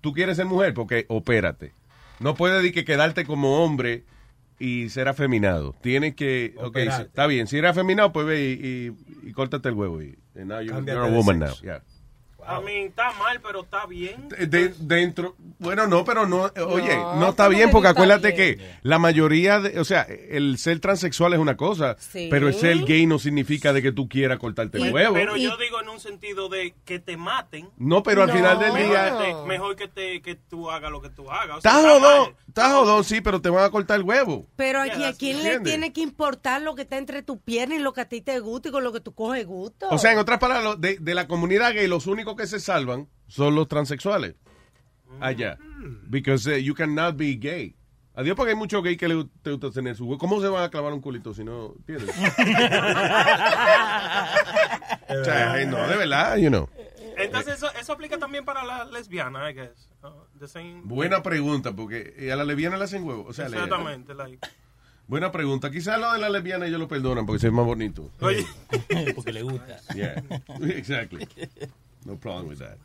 tú 0.00 0.12
quieres 0.12 0.36
ser 0.36 0.46
mujer 0.46 0.74
porque 0.74 1.04
opérate. 1.08 1.72
No 2.20 2.34
puedes 2.34 2.56
decir 2.56 2.72
que 2.74 2.84
quedarte 2.84 3.24
como 3.24 3.62
hombre 3.62 4.02
y 4.58 4.88
ser 4.88 5.06
afeminado. 5.06 5.76
Tienes 5.82 6.14
que, 6.16 6.54
ok, 6.56 6.66
Operarte. 6.68 6.96
si- 7.04 7.08
está 7.08 7.26
bien, 7.28 7.46
si 7.46 7.58
eres 7.58 7.70
afeminado, 7.70 8.12
pues 8.12 8.26
ve 8.26 8.50
y, 8.50 9.24
y, 9.26 9.28
y 9.28 9.32
córtate 9.32 9.68
el 9.68 9.74
huevo. 9.76 10.02
Y, 10.02 10.18
and 10.34 10.46
now 10.48 10.60
you're, 10.60 10.84
you're 10.84 10.98
a 11.06 11.10
woman 11.16 11.38
now. 11.38 11.54
yeah. 11.62 11.80
I 12.50 12.64
mean, 12.64 12.86
está 12.88 13.12
mal, 13.12 13.40
pero 13.42 13.62
está 13.62 13.84
bien. 13.86 14.28
De- 14.28 14.74
dentro, 14.78 15.36
bueno, 15.58 15.86
no, 15.86 16.04
pero 16.04 16.26
no, 16.26 16.50
oye, 16.68 16.96
No, 16.96 17.16
no, 17.16 17.28
está 17.30 17.44
¿cómo 17.44 17.56
bien 17.56 17.68
que 17.68 17.72
porque 17.72 17.88
está 17.88 18.00
acuérdate 18.02 18.32
bien? 18.32 18.58
que 18.58 18.70
la 18.82 18.98
mayoría, 18.98 19.60
de, 19.60 19.78
o 19.78 19.84
sea, 19.84 20.02
el 20.02 20.56
ser 20.58 20.80
transexual 20.80 21.32
es 21.34 21.38
una 21.38 21.56
cosa, 21.56 21.96
Sí. 21.98 22.28
pero 22.30 22.48
el 22.48 22.54
ser 22.54 22.84
gay 22.84 23.06
no 23.06 23.18
significa 23.18 23.72
de 23.72 23.82
que 23.82 23.92
tú 23.92 24.08
quieras 24.08 24.38
cortarte 24.38 24.78
el 24.78 24.92
huevo. 24.92 25.14
Pero 25.14 25.36
yo 25.36 25.56
digo 25.56 25.80
en 25.82 25.88
un 25.88 26.00
sentido 26.00 26.48
de 26.48 26.74
que 26.84 26.98
te 26.98 27.16
maten. 27.16 27.68
No, 27.76 28.02
pero 28.02 28.22
al 28.22 28.32
final 28.32 28.58
del 28.58 28.72
Mejor 28.72 28.90
día- 28.90 29.18
que 29.18 29.24
te- 29.24 29.46
mejor 29.46 29.76
que, 29.76 29.88
te, 29.88 30.22
que 30.22 30.34
tú 30.36 30.70
hagas 30.70 30.90
lo 30.90 31.02
que 31.02 31.10
tú 31.10 31.30
hagas. 31.30 31.58
Estás 31.58 31.82
jodón, 31.82 32.34
estás 32.46 32.72
jodón, 32.72 33.04
sí, 33.04 33.20
pero 33.20 33.40
te 33.40 33.50
van 33.50 33.64
a 33.64 33.70
cortar 33.70 33.96
el 33.98 34.02
huevo. 34.04 34.46
Pero 34.56 34.84
Yeah, 34.84 34.94
aquí, 34.94 35.04
¿a 35.04 35.12
quién 35.12 35.42
le 35.42 35.60
tiene 35.60 35.92
que 35.92 36.00
importar 36.00 36.62
lo 36.62 36.74
que 36.74 36.82
está 36.82 36.96
entre 36.98 37.22
tus 37.22 37.38
piernas 37.38 37.78
y 37.78 37.82
lo 37.82 37.92
que 37.92 38.00
a 38.00 38.08
ti 38.08 38.20
te 38.20 38.38
gusta 38.40 38.68
y 38.68 38.72
con 38.72 38.84
lo 38.84 38.92
que 38.92 39.00
tú 39.00 39.12
coges 39.12 39.44
gusto? 39.46 39.88
O 39.90 39.98
sea, 39.98 40.12
en 40.12 40.18
otras 40.18 40.38
palabras, 40.38 40.80
de, 40.80 40.98
de 40.98 41.14
la 41.14 41.26
comunidad 41.26 41.74
gay, 41.74 41.86
los 41.88 42.06
únicos 42.06 42.36
que 42.38 42.46
se 42.46 42.58
salvan 42.60 43.06
son 43.26 43.54
los 43.54 43.68
transexuales. 43.68 44.34
Allá. 45.20 45.58
Because 46.08 46.46
eh, 46.50 46.62
you 46.62 46.74
cannot 46.74 47.16
be 47.16 47.34
gay. 47.36 47.74
Adiós, 48.14 48.34
porque 48.36 48.50
hay 48.50 48.56
muchos 48.56 48.82
gays 48.82 48.96
que 48.98 49.06
le 49.06 49.14
gusta 49.14 49.70
tener 49.72 49.94
su 49.94 50.04
huevo. 50.04 50.18
¿Cómo 50.18 50.40
se 50.40 50.48
van 50.48 50.64
a 50.64 50.70
clavar 50.70 50.92
un 50.92 51.00
culito 51.00 51.32
si 51.34 51.44
no 51.44 51.74
entiendes? 51.76 52.08
o 55.08 55.24
sea, 55.24 55.64
no, 55.66 55.86
de 55.88 55.96
verdad, 55.96 56.36
you 56.36 56.48
know. 56.48 56.68
Entonces, 57.16 57.54
eso, 57.54 57.68
eso 57.80 57.92
aplica 57.92 58.18
también 58.18 58.44
para 58.44 58.64
las 58.64 58.90
lesbianas, 58.90 59.50
I 59.50 59.54
guess. 59.54 59.88
Uh, 60.02 60.08
the 60.38 60.46
same- 60.48 60.82
Buena 60.84 61.22
pregunta, 61.22 61.74
porque 61.74 62.14
eh, 62.16 62.32
a 62.32 62.36
la 62.36 62.44
lesbiana 62.44 62.76
le 62.76 62.84
hacen 62.84 63.04
huevo. 63.04 63.24
O 63.28 63.32
sea, 63.32 63.48
le- 63.48 63.56
Exactamente. 63.56 64.14
like. 64.14 64.46
buena 65.06 65.32
pregunta. 65.32 65.70
Quizás 65.70 65.98
lo 66.00 66.12
de 66.12 66.18
la 66.18 66.28
lesbiana 66.28 66.66
ellos 66.66 66.78
lo 66.80 66.86
perdonan 66.88 67.24
porque 67.26 67.46
es 67.46 67.52
más 67.52 67.64
bonito. 67.66 68.10
Oye. 68.20 68.44
Porque 69.14 69.32
le 69.32 69.42
gusta. 69.42 69.78
Yeah, 69.94 70.22
exactly. 70.68 71.26
No 72.08 72.16
problem 72.18 72.48
with 72.48 72.58
that. 72.58 72.78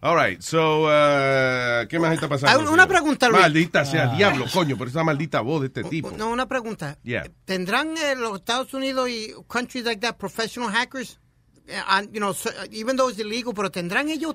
All 0.00 0.16
right, 0.16 0.40
so, 0.42 0.84
uh, 0.84 1.86
¿qué 1.88 1.98
más 1.98 2.12
está 2.12 2.28
pasando? 2.28 2.50
Ah, 2.52 2.58
una 2.60 2.70
señor? 2.70 2.88
pregunta, 2.88 3.28
Luis. 3.28 3.40
Maldita 3.40 3.84
sea, 3.86 4.10
Ah. 4.12 4.16
diablo, 4.16 4.44
coño, 4.52 4.76
por 4.76 4.88
esa 4.88 5.02
maldita 5.04 5.40
voz 5.40 5.60
de 5.62 5.66
este 5.68 5.84
tipo. 5.84 6.10
No, 6.10 6.30
una 6.30 6.46
pregunta. 6.46 6.98
Yeah. 7.02 7.24
¿Tendrán 7.46 7.96
eh, 7.96 8.14
los 8.16 8.36
Estados 8.40 8.74
Unidos 8.74 9.08
y 9.08 9.32
countries 9.46 9.84
like 9.86 10.00
that 10.00 10.16
professional 10.16 10.70
hackers? 10.70 11.18
Eh, 11.66 11.72
and, 11.88 12.12
you 12.12 12.18
know, 12.20 12.34
so- 12.34 12.50
even 12.70 12.96
though 12.96 13.08
it's 13.08 13.18
illegal, 13.18 13.54
pero 13.54 13.70
¿tendrán 13.70 14.08
ellos 14.10 14.34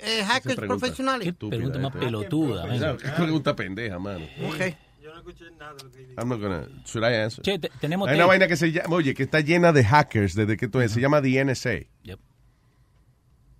eh, 0.00 0.22
hackers 0.24 0.54
pregunta. 0.54 0.78
profesionales? 0.80 1.26
Estúpida 1.28 1.56
pregunta 1.58 1.78
más 1.80 1.92
pelotuda. 1.92 2.96
Qué 2.98 3.08
pregunta 3.22 3.56
pendeja, 3.56 3.98
mano. 3.98 4.24
Ok. 4.46 4.76
I'm 6.16 6.28
not 6.28 6.40
gonna. 6.40 6.66
Should 6.84 7.04
I 7.04 7.14
answer? 7.16 7.42
Che, 7.42 7.58
te- 7.58 7.70
tenemos 7.80 8.08
Hay 8.08 8.16
una 8.16 8.26
vaina 8.26 8.46
que 8.46 8.56
se 8.56 8.70
llama, 8.70 8.94
oye, 8.96 9.14
que 9.14 9.24
está 9.24 9.40
llena 9.40 9.72
de 9.72 9.84
hackers 9.84 10.34
desde 10.34 10.56
que 10.56 10.68
tú 10.68 10.80
se 10.88 11.00
llama 11.00 11.20
the 11.22 11.44
NSA. 11.44 11.86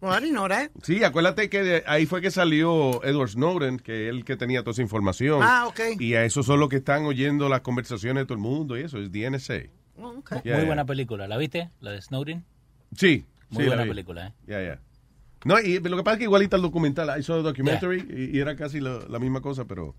Well, 0.01 0.13
I 0.13 0.21
didn't 0.21 0.37
know 0.37 0.49
that. 0.49 0.71
Sí, 0.83 1.03
acuérdate 1.03 1.51
que 1.51 1.63
de- 1.63 1.85
ahí 1.87 2.07
fue 2.07 2.21
que 2.21 2.31
salió 2.31 3.03
Edward 3.05 3.31
Snowden, 3.31 3.79
que 3.79 4.09
es 4.09 4.15
el 4.15 4.25
que 4.25 4.37
tenía 4.37 4.61
toda 4.61 4.73
esa 4.73 4.83
información. 4.83 5.41
Ah, 5.43 5.67
ok. 5.67 5.81
Y 5.99 6.15
a 6.15 6.25
eso 6.25 6.43
son 6.43 6.61
los 6.61 6.69
que 6.69 6.77
están 6.77 7.05
oyendo 7.05 7.49
las 7.49 7.63
conversaciones 7.63 8.23
de 8.23 8.27
todo 8.27 8.35
el 8.35 8.41
mundo 8.41 8.79
y 8.79 8.83
eso, 8.83 8.99
es 8.99 9.11
NSA. 9.11 9.63
Oh, 10.01 10.11
ok. 10.19 10.31
Yeah, 10.31 10.41
Muy 10.43 10.53
yeah. 10.55 10.65
buena 10.65 10.85
película. 10.85 11.27
¿La 11.27 11.37
viste? 11.37 11.71
La 11.81 11.91
de 11.91 12.01
Snowden. 12.01 12.45
Sí. 12.97 13.25
Muy 13.51 13.65
sí, 13.65 13.69
buena 13.69 13.85
película, 13.85 14.29
¿eh? 14.29 14.33
Ya, 14.47 14.63
ya. 14.63 14.81
No, 15.45 15.59
y 15.61 15.79
lo 15.81 15.97
que 15.97 16.03
pasa 16.03 16.15
es 16.15 16.19
que 16.19 16.25
igualita 16.25 16.57
el 16.57 16.63
documental, 16.63 17.19
I 17.19 17.23
saw 17.23 17.39
the 17.39 17.43
documentary 17.43 18.05
y, 18.09 18.37
y 18.37 18.41
era 18.41 18.57
casi 18.57 18.81
la 18.81 19.19
misma 19.19 19.41
cosa, 19.41 19.65
pero 19.65 19.95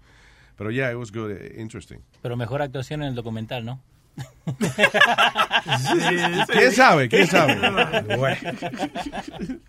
pero 0.59 0.71
yeah, 0.71 0.91
it 0.91 0.97
was 0.97 1.09
good, 1.13 1.31
eh, 1.31 1.55
interesting. 1.57 1.99
Pero 2.21 2.35
mejor 2.35 2.61
actuación 2.61 3.01
en 3.01 3.07
el 3.07 3.15
documental, 3.15 3.63
¿no? 3.63 3.81
¿Quién 6.51 6.73
sabe? 6.73 7.07
¿Quién 7.07 7.27
sabe? 7.27 7.55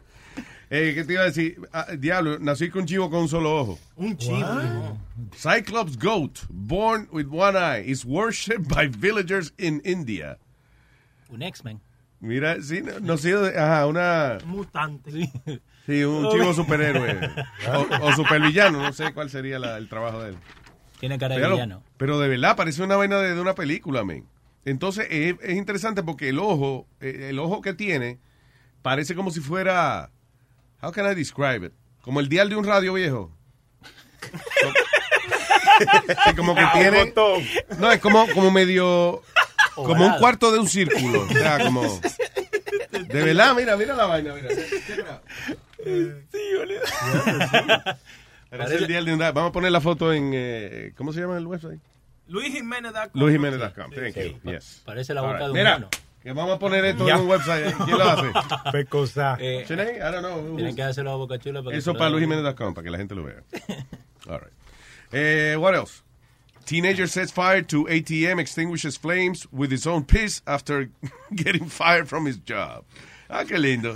Eh, 0.72 0.92
¿Qué 0.94 1.04
te 1.04 1.14
iba 1.14 1.22
a 1.22 1.26
decir? 1.26 1.58
Ah, 1.72 1.86
diablo, 1.98 2.38
nací 2.38 2.70
con 2.70 2.82
un 2.82 2.86
chivo 2.86 3.10
con 3.10 3.22
un 3.22 3.28
solo 3.28 3.56
ojo. 3.56 3.78
Un 3.96 4.16
chivo. 4.16 4.96
Cyclops 5.34 5.96
goat, 5.98 6.38
born 6.48 7.08
with 7.10 7.26
one 7.28 7.56
eye, 7.58 7.80
is 7.84 8.04
worshipped 8.04 8.68
by 8.68 8.86
villagers 8.86 9.52
in 9.58 9.80
India. 9.84 10.38
Un 11.28 11.42
X-Men. 11.42 11.80
Mira, 12.20 12.62
sí, 12.62 12.82
no, 12.82 13.00
no 13.00 13.14
ajá, 13.14 13.86
una... 13.86 14.38
Mutante. 14.44 15.10
Sí, 15.86 16.04
un 16.04 16.30
chivo 16.30 16.52
superhéroe. 16.54 17.18
O, 17.74 18.06
o 18.06 18.12
supervillano, 18.14 18.80
no 18.80 18.92
sé 18.92 19.12
cuál 19.12 19.28
sería 19.30 19.58
la- 19.58 19.76
el 19.78 19.88
trabajo 19.88 20.22
de 20.22 20.30
él. 20.30 20.36
Tiene 21.00 21.18
cara 21.18 21.34
de 21.36 21.48
villano. 21.48 21.82
pero 21.96 22.20
de 22.20 22.28
verdad, 22.28 22.56
parece 22.56 22.82
una 22.82 22.94
vaina 22.96 23.16
de, 23.18 23.34
de 23.34 23.40
una 23.40 23.54
película, 23.54 24.04
men. 24.04 24.26
Entonces, 24.64 25.06
es, 25.10 25.34
es 25.42 25.56
interesante 25.56 26.02
porque 26.02 26.28
el 26.28 26.38
ojo, 26.38 26.86
eh, 27.00 27.28
el 27.30 27.38
ojo 27.38 27.60
que 27.62 27.72
tiene, 27.74 28.18
parece 28.82 29.14
como 29.16 29.30
si 29.30 29.40
fuera... 29.40 30.10
How 30.82 30.92
can 30.92 31.10
I 31.10 31.14
describe 31.14 31.66
it? 31.66 31.72
Como 32.02 32.20
el 32.20 32.28
dial 32.28 32.49
de 32.49 32.56
un 32.56 32.64
radio 32.64 32.92
viejo. 32.94 33.32
Sí, 36.26 36.34
como 36.37 36.54
que 36.54 36.60
Ah, 36.60 36.72
tiene... 36.75 37.14
No, 37.78 37.90
es 37.90 38.00
como, 38.00 38.26
como 38.34 38.50
medio... 38.50 39.22
Como 39.75 40.04
un 40.06 40.18
cuarto 40.18 40.52
de 40.52 40.58
un 40.58 40.68
círculo. 40.68 41.22
O 41.22 41.28
sea, 41.28 41.58
como... 41.64 41.82
De 42.90 43.22
verdad, 43.22 43.54
mira, 43.54 43.78
mira 43.78 43.94
la 43.94 44.04
vaina, 44.04 44.34
mira. 44.34 44.49
Parece 48.50 48.75
el 48.76 48.87
dial 48.87 49.06
de 49.06 49.14
un 49.14 49.20
radio. 49.20 49.32
Vamos 49.32 49.49
a 49.50 49.52
poner 49.52 49.72
la 49.72 49.80
foto 49.80 50.12
en... 50.12 50.32
eh, 50.34 50.92
¿Cómo 50.96 51.14
se 51.14 51.20
llama 51.20 51.38
el 51.38 51.46
website? 51.46 51.80
Luis 52.26 52.52
Jiménez. 52.52 52.92
LuisJiménez.com. 53.14 53.90
Thank 53.90 54.16
you. 54.16 54.38
Yes. 54.50 54.82
Parece 54.84 55.14
la 55.14 55.22
boca 55.22 55.38
right. 55.38 55.44
de 55.44 55.50
un 55.50 55.56
Mira. 55.56 55.88
Que 56.22 56.32
vamos 56.32 56.56
a 56.56 56.58
poner 56.58 56.84
esto 56.84 57.08
en 57.08 57.16
un 57.16 57.28
website. 57.28 57.74
¿Quién 57.84 57.98
lo 57.98 58.04
hace? 58.04 58.30
Pecosa. 58.72 59.36
Eh, 59.40 59.64
Sinead? 59.66 59.96
I 59.96 60.12
don't 60.12 60.20
know. 60.20 60.56
Tienen 60.56 60.76
que 60.76 60.82
hacerlo 60.82 61.12
a 61.12 61.16
boca 61.16 61.38
chula 61.38 61.62
para 61.62 61.72
que 61.72 61.78
Eso 61.78 61.94
para. 61.94 62.10
LuisJiménez.com, 62.10 62.74
para 62.74 62.84
que 62.84 62.90
la 62.90 62.98
gente 62.98 63.14
lo 63.14 63.24
vea. 63.24 63.42
All 64.28 64.38
right. 64.40 64.52
Eh, 65.12 65.56
what 65.58 65.74
else? 65.74 66.02
Teenager 66.66 67.08
sets 67.08 67.32
fire 67.32 67.62
to 67.62 67.86
ATM, 67.88 68.38
extinguishes 68.38 68.96
flames 68.96 69.48
with 69.50 69.72
his 69.72 69.86
own 69.86 70.04
piss 70.04 70.42
after 70.46 70.90
getting 71.34 71.66
fired 71.66 72.06
from 72.06 72.26
his 72.26 72.38
job. 72.46 72.84
Ah, 73.28 73.44
qué 73.44 73.58
lindo. 73.58 73.94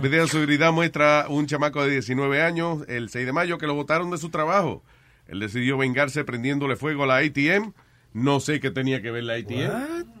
Video 0.00 0.22
de 0.22 0.28
seguridad 0.28 0.72
muestra 0.72 1.26
un 1.28 1.46
chamaco 1.46 1.82
de 1.84 1.90
19 1.90 2.40
años 2.42 2.84
el 2.88 3.10
6 3.10 3.26
de 3.26 3.32
mayo 3.32 3.58
que 3.58 3.66
lo 3.66 3.74
botaron 3.74 4.10
de 4.10 4.18
su 4.18 4.30
trabajo. 4.30 4.82
Él 5.26 5.40
decidió 5.40 5.76
vengarse 5.76 6.24
prendiéndole 6.24 6.76
fuego 6.76 7.04
a 7.04 7.06
la 7.06 7.16
ATM. 7.18 7.72
No 8.12 8.40
sé 8.40 8.60
qué 8.60 8.70
tenía 8.70 9.02
que 9.02 9.10
ver 9.10 9.24
la 9.24 9.34
ATM. 9.34 10.13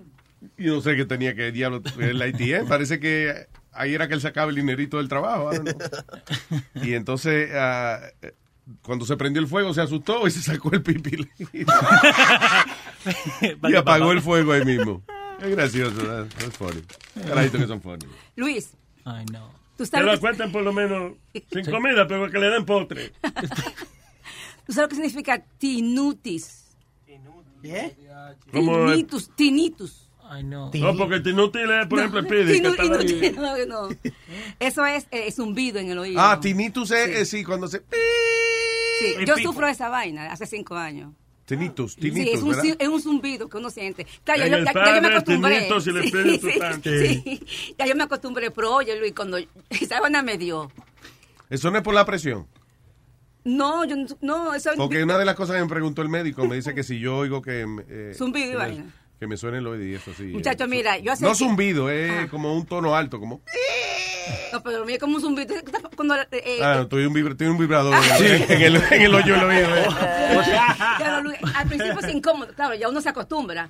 Y 0.58 0.66
no 0.66 0.80
sé 0.80 0.96
qué 0.96 1.04
tenía 1.04 1.34
que 1.34 1.52
diablo 1.52 1.82
ver 1.96 2.14
la 2.14 2.26
ATM. 2.26 2.68
Parece 2.68 2.98
que 3.00 3.46
ahí 3.72 3.94
era 3.94 4.08
que 4.08 4.14
él 4.14 4.20
sacaba 4.20 4.50
el 4.50 4.56
dinerito 4.56 4.98
del 4.98 5.08
trabajo. 5.08 5.50
Y 6.74 6.94
entonces, 6.94 7.50
eh, 7.52 8.34
cuando 8.82 9.04
se 9.06 9.16
prendió 9.16 9.40
el 9.42 9.48
fuego, 9.48 9.74
se 9.74 9.80
asustó 9.82 10.26
y 10.26 10.30
se 10.30 10.42
sacó 10.42 10.70
el 10.72 10.82
pipi. 10.82 11.28
y 13.68 13.74
apagó 13.74 14.12
el 14.12 14.20
fuego 14.20 14.52
ahí 14.52 14.64
mismo. 14.64 15.02
Es 15.40 15.50
gracioso, 15.50 16.26
that's 16.38 16.56
funny. 16.56 16.82
Carajitos 17.26 17.60
que 17.60 17.66
son 17.66 17.82
funny. 17.82 18.06
Luis, 18.36 18.70
Ay, 19.04 19.26
no. 19.32 19.50
tú 19.76 19.84
sabes, 19.84 20.06
lo 20.06 20.20
cuenten 20.20 20.52
por 20.52 20.62
lo 20.62 20.72
menos 20.72 21.14
sin 21.52 21.64
comida, 21.66 22.06
pero 22.06 22.30
que 22.30 22.38
le 22.38 22.48
den 22.48 22.64
postre. 22.64 23.12
tú 24.66 24.72
sabes 24.72 24.84
lo 24.84 24.88
que 24.88 24.94
significa 24.96 25.44
tinutis. 25.58 26.64
¿Eh? 27.62 27.96
¿Cómo 28.52 28.84
es? 28.86 28.92
Tinitus, 28.92 29.30
tinitus. 29.34 30.03
Ay, 30.34 30.42
no. 30.44 30.70
No, 30.74 30.96
porque 30.96 31.16
el 31.16 31.26
inútil 31.28 31.70
es, 31.70 31.86
por 31.86 31.98
ejemplo, 32.00 32.20
el 32.20 32.26
pidi, 32.26 32.60
no, 33.36 33.66
no. 33.66 33.88
Eso 34.58 34.84
es 34.86 35.06
eh, 35.10 35.30
zumbido 35.30 35.78
en 35.78 35.90
el 35.90 35.98
oído. 35.98 36.20
Ah, 36.20 36.40
tinnitus 36.40 36.90
es, 36.90 37.08
eh, 37.08 37.24
sí, 37.24 37.44
cuando 37.44 37.68
se... 37.68 37.78
Sí, 39.00 39.14
yo 39.26 39.36
sufro 39.38 39.66
de 39.66 39.72
esa 39.72 39.88
vaina 39.88 40.32
hace 40.32 40.46
cinco 40.46 40.76
años. 40.76 41.12
Tinnitus, 41.44 41.92
Sí, 41.92 42.00
tinnitus, 42.00 42.34
es 42.34 42.42
un, 42.42 42.76
es 42.78 42.88
un 42.88 43.02
zumbido 43.02 43.48
que 43.50 43.58
uno 43.58 43.68
siente. 43.68 44.06
Claro, 44.24 44.46
yo, 44.46 44.58
ya- 44.58 44.72
ya 44.72 44.94
yo 44.96 45.02
me 45.02 45.08
acostumbré. 45.08 45.56
Tinitos 45.58 45.86
y 45.86 45.90
el 45.90 46.00
Sí, 46.00 46.06
Espíritu 46.08 46.48
sí, 46.50 46.58
Santo. 46.58 46.90
sí. 46.90 47.46
Ya 47.78 47.86
yo 47.86 47.94
me 47.96 48.04
acostumbré, 48.04 48.50
pero 48.50 48.74
oye, 48.74 48.98
Luis, 48.98 49.12
cuando 49.14 49.36
esa 49.70 50.00
vaina 50.00 50.22
me 50.22 50.38
dio. 50.38 50.70
Eso 51.50 51.70
no 51.70 51.76
es 51.78 51.84
por 51.84 51.92
la 51.94 52.06
presión. 52.06 52.46
No, 53.44 53.84
yo 53.84 53.94
no- 53.96 54.06
no, 54.22 54.54
eso 54.54 54.70
Porque 54.74 55.02
una 55.02 55.18
de 55.18 55.26
las 55.26 55.34
cosas 55.34 55.56
que 55.56 55.62
me 55.62 55.68
preguntó 55.68 56.00
el 56.00 56.08
médico 56.08 56.46
me 56.46 56.56
dice 56.56 56.74
que 56.74 56.82
si 56.82 56.98
yo 56.98 57.18
oigo 57.18 57.42
que... 57.42 57.66
eh, 57.88 58.12
Zumbido 58.16 58.52
y 58.52 58.54
vaina. 58.54 58.86
Que 59.20 59.26
me 59.26 59.36
suene 59.36 59.58
el 59.58 59.66
oído 59.66 59.84
y 59.84 59.94
eso 59.94 60.12
sí. 60.16 60.24
Muchacho, 60.24 60.66
mira, 60.66 60.98
yo 60.98 61.12
hace 61.12 61.24
No 61.24 61.34
zumbido, 61.34 61.88
es 61.90 62.28
como 62.30 62.54
un 62.54 62.66
tono 62.66 62.94
alto, 62.96 63.18
como... 63.20 63.42
No, 64.52 64.62
pero 64.62 64.84
mira 64.84 64.98
como 64.98 65.16
un 65.16 65.20
zumbido. 65.22 65.54
Cuando, 65.96 66.16
eh, 66.32 66.58
Ah, 66.62 66.80
estoy 66.82 67.04
un, 67.06 67.12
vibra- 67.14 67.32
estoy 67.32 67.46
un 67.48 67.58
vibrador 67.58 67.94
en, 68.18 68.62
el, 68.62 68.76
en 68.76 69.02
el 69.02 69.14
hoyo 69.14 69.34
del 69.34 69.44
oído. 69.44 69.76
eh. 69.76 69.86
Claro, 70.98 71.30
al 71.54 71.68
principio 71.68 71.98
es 72.00 72.14
incómodo, 72.14 72.52
claro, 72.54 72.74
ya 72.74 72.88
uno 72.88 73.00
se 73.00 73.08
acostumbra. 73.08 73.68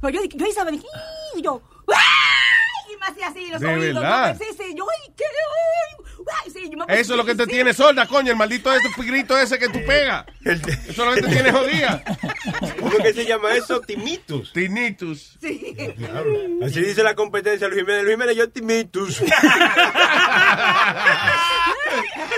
Pero 0.00 0.10
yo, 0.20 0.24
yo 0.34 0.46
estaba, 0.46 0.70
y 0.72 1.42
yo, 1.42 1.62
¡ay! 1.88 1.96
Me 3.06 3.12
hacía 3.12 3.28
así 3.28 3.50
los 3.50 3.60
¿De 3.60 3.68
oídos. 3.68 3.94
verdad? 4.02 4.32
¿no? 4.34 4.38
Sí, 4.38 4.44
sí, 4.56 4.74
yo, 4.76 4.84
¡ay, 4.90 5.12
qué! 5.16 5.24
ay! 5.24 6.04
Ay, 6.42 6.50
sí, 6.50 6.70
yo 6.70 6.78
me 6.78 6.84
Eso 7.00 7.12
es 7.12 7.16
lo 7.18 7.24
que 7.26 7.34
te 7.34 7.44
sí. 7.44 7.50
tiene 7.50 7.74
sorda, 7.74 8.06
coño, 8.06 8.30
el 8.30 8.36
maldito 8.38 8.72
ese 8.72 8.88
grito 9.02 9.36
ese 9.36 9.58
que 9.58 9.68
tú 9.68 9.84
pegas. 9.84 10.24
Eso 10.42 10.62
es 10.88 10.96
lo 10.96 11.12
que 11.14 11.20
te 11.22 11.28
tiene 11.28 11.52
jodida. 11.52 12.02
¿Cómo 12.80 12.96
que 12.96 13.12
se 13.12 13.26
llama 13.26 13.52
eso? 13.54 13.80
Timitus. 13.80 14.50
Tinitus. 14.54 15.36
Sí. 15.40 15.76
Así 16.64 16.80
dice 16.80 17.02
la 17.02 17.14
competencia 17.14 17.68
Luis 17.68 17.80
Jiménez. 17.80 18.04
Luis 18.04 18.14
Jiménez, 18.14 18.36
yo 18.36 18.48
timitus. 18.48 19.20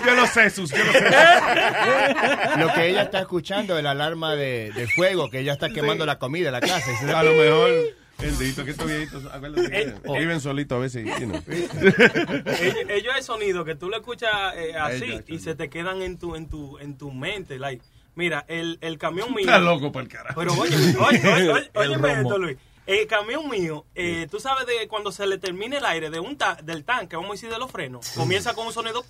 Yo 0.04 0.14
lo 0.14 0.26
sé, 0.26 0.50
Sus, 0.50 0.70
yo 0.70 0.85
lo 0.85 0.92
sé. 0.92 1.00
Lo 2.58 2.73
que 2.75 2.88
ella 2.88 3.02
está 3.02 3.20
escuchando 3.20 3.76
es 3.78 3.82
la 3.85 3.92
alarma 3.92 4.35
de, 4.35 4.70
de 4.73 4.87
fuego, 4.88 5.30
que 5.30 5.40
ella 5.40 5.54
está 5.54 5.70
quemando 5.70 6.04
la 6.06 6.18
comida 6.18 6.49
en 6.49 6.52
la 6.52 6.61
casa. 6.61 6.90
A 7.16 7.23
lo 7.23 7.32
mejor, 7.32 7.70
bendito, 8.18 8.64
que 8.64 8.70
estos 8.70 8.87
viejitos, 8.87 9.25
acuérdate 9.26 9.70
que 9.70 9.80
Eh, 9.82 9.94
viven 10.18 10.40
solitos 10.40 10.76
a 10.76 10.80
veces, 10.80 11.04
you 11.20 11.26
know. 11.26 11.42
ellos, 11.49 12.76
ellos 12.88 13.14
hay 13.14 13.23
sonido 13.23 13.64
que 13.64 13.75
tú 13.75 13.88
lo 13.88 13.96
escuchas 13.96 14.30
eh, 14.56 14.75
así 14.76 15.04
Ellos, 15.04 15.25
y 15.28 15.38
se 15.38 15.54
te 15.54 15.68
quedan 15.68 16.02
en 16.02 16.18
tu 16.18 16.35
en 16.37 16.49
tu 16.49 16.78
en 16.78 16.96
tu 16.99 17.11
mente 17.12 17.58
like 17.58 17.85
mira 18.14 18.44
el, 18.49 18.78
el 18.80 18.99
camión 18.99 19.30
mío 19.35 19.40
Está 19.46 19.58
loco 19.58 19.92
por 19.92 20.02
el 20.02 20.08
carajo. 20.08 20.38
pero 20.40 20.52
oye 20.54 20.75
oye 20.76 20.96
oye, 20.99 21.50
oye, 21.50 21.70
El 21.75 21.94
romo. 21.94 22.06
esto 22.08 22.38
Luis 22.38 22.56
el 22.87 23.06
camión 23.06 23.49
mío 23.50 23.85
eh, 23.94 24.26
tú 24.30 24.38
sabes 24.40 24.66
de 24.66 24.87
cuando 24.88 25.11
se 25.12 25.26
le 25.26 25.38
termine 25.38 25.78
el 25.78 25.85
aire 25.85 26.08
de 26.08 26.20
un 26.20 26.37
ta- 26.38 26.58
del 26.62 26.85
tanque 26.85 27.16
vamos 27.16 27.30
a 27.30 27.35
decir 27.35 27.50
de 27.50 27.58
los 27.58 27.70
frenos 27.70 28.08
comienza 28.12 28.54
con 28.54 28.66
un 28.66 28.73
sonido 28.73 29.04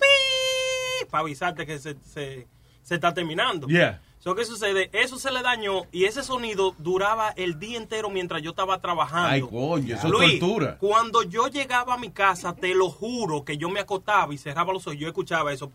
para 1.09 1.21
avisarte 1.21 1.65
que 1.65 1.77
se, 1.79 1.95
se, 2.03 2.47
se 2.83 2.95
está 2.95 3.13
terminando 3.13 3.67
Yeah. 3.67 4.01
So, 4.27 4.35
¿Qué 4.35 4.43
sucede? 4.43 4.89
Eso 4.91 5.17
se 5.17 5.31
le 5.31 5.41
dañó 5.41 5.83
y 5.93 6.03
ese 6.03 6.21
sonido 6.21 6.75
duraba 6.79 7.29
el 7.37 7.59
día 7.59 7.77
entero 7.77 8.09
mientras 8.09 8.41
yo 8.41 8.49
estaba 8.49 8.81
trabajando. 8.81 9.29
Ay, 9.29 9.39
coño, 9.39 9.95
eso 9.95 10.07
es 10.07 10.11
Luis, 10.11 10.37
tortura. 10.37 10.77
Cuando 10.79 11.23
yo 11.23 11.47
llegaba 11.47 11.93
a 11.93 11.97
mi 11.97 12.11
casa, 12.11 12.53
te 12.53 12.75
lo 12.75 12.89
juro 12.89 13.45
que 13.45 13.57
yo 13.57 13.69
me 13.69 13.79
acostaba 13.79 14.33
y 14.33 14.37
cerraba 14.37 14.73
los 14.73 14.85
ojos, 14.85 14.99
yo 14.99 15.07
escuchaba 15.07 15.53
eso. 15.53 15.71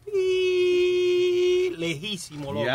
Lejísimo, 1.79 2.53
loco. 2.53 2.67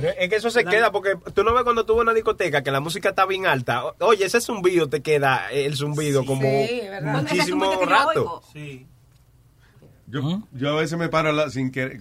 Pero 0.00 0.08
es 0.18 0.30
que 0.30 0.36
eso 0.36 0.48
se 0.48 0.64
queda 0.64 0.90
porque 0.90 1.18
tú 1.34 1.44
no 1.44 1.52
ves 1.52 1.64
cuando 1.64 1.84
tú 1.84 1.92
vas 1.92 2.00
a 2.00 2.02
una 2.04 2.14
discoteca 2.14 2.62
que 2.62 2.70
la 2.70 2.80
música 2.80 3.10
está 3.10 3.26
bien 3.26 3.44
alta. 3.44 3.82
Oye, 4.00 4.24
ese 4.24 4.40
zumbido 4.40 4.88
te 4.88 5.02
queda 5.02 5.50
el 5.52 5.76
zumbido 5.76 6.24
como. 6.24 6.48
Ese 6.48 6.98
muchísimo 7.02 7.84
rato. 7.84 8.08
oigo. 8.08 8.42
Sí. 8.54 8.86
Yo, 10.06 10.22
yo 10.52 10.70
a 10.70 10.80
veces 10.80 10.98
me 10.98 11.10
paro 11.10 11.50
sin 11.50 11.70
querer, 11.70 12.00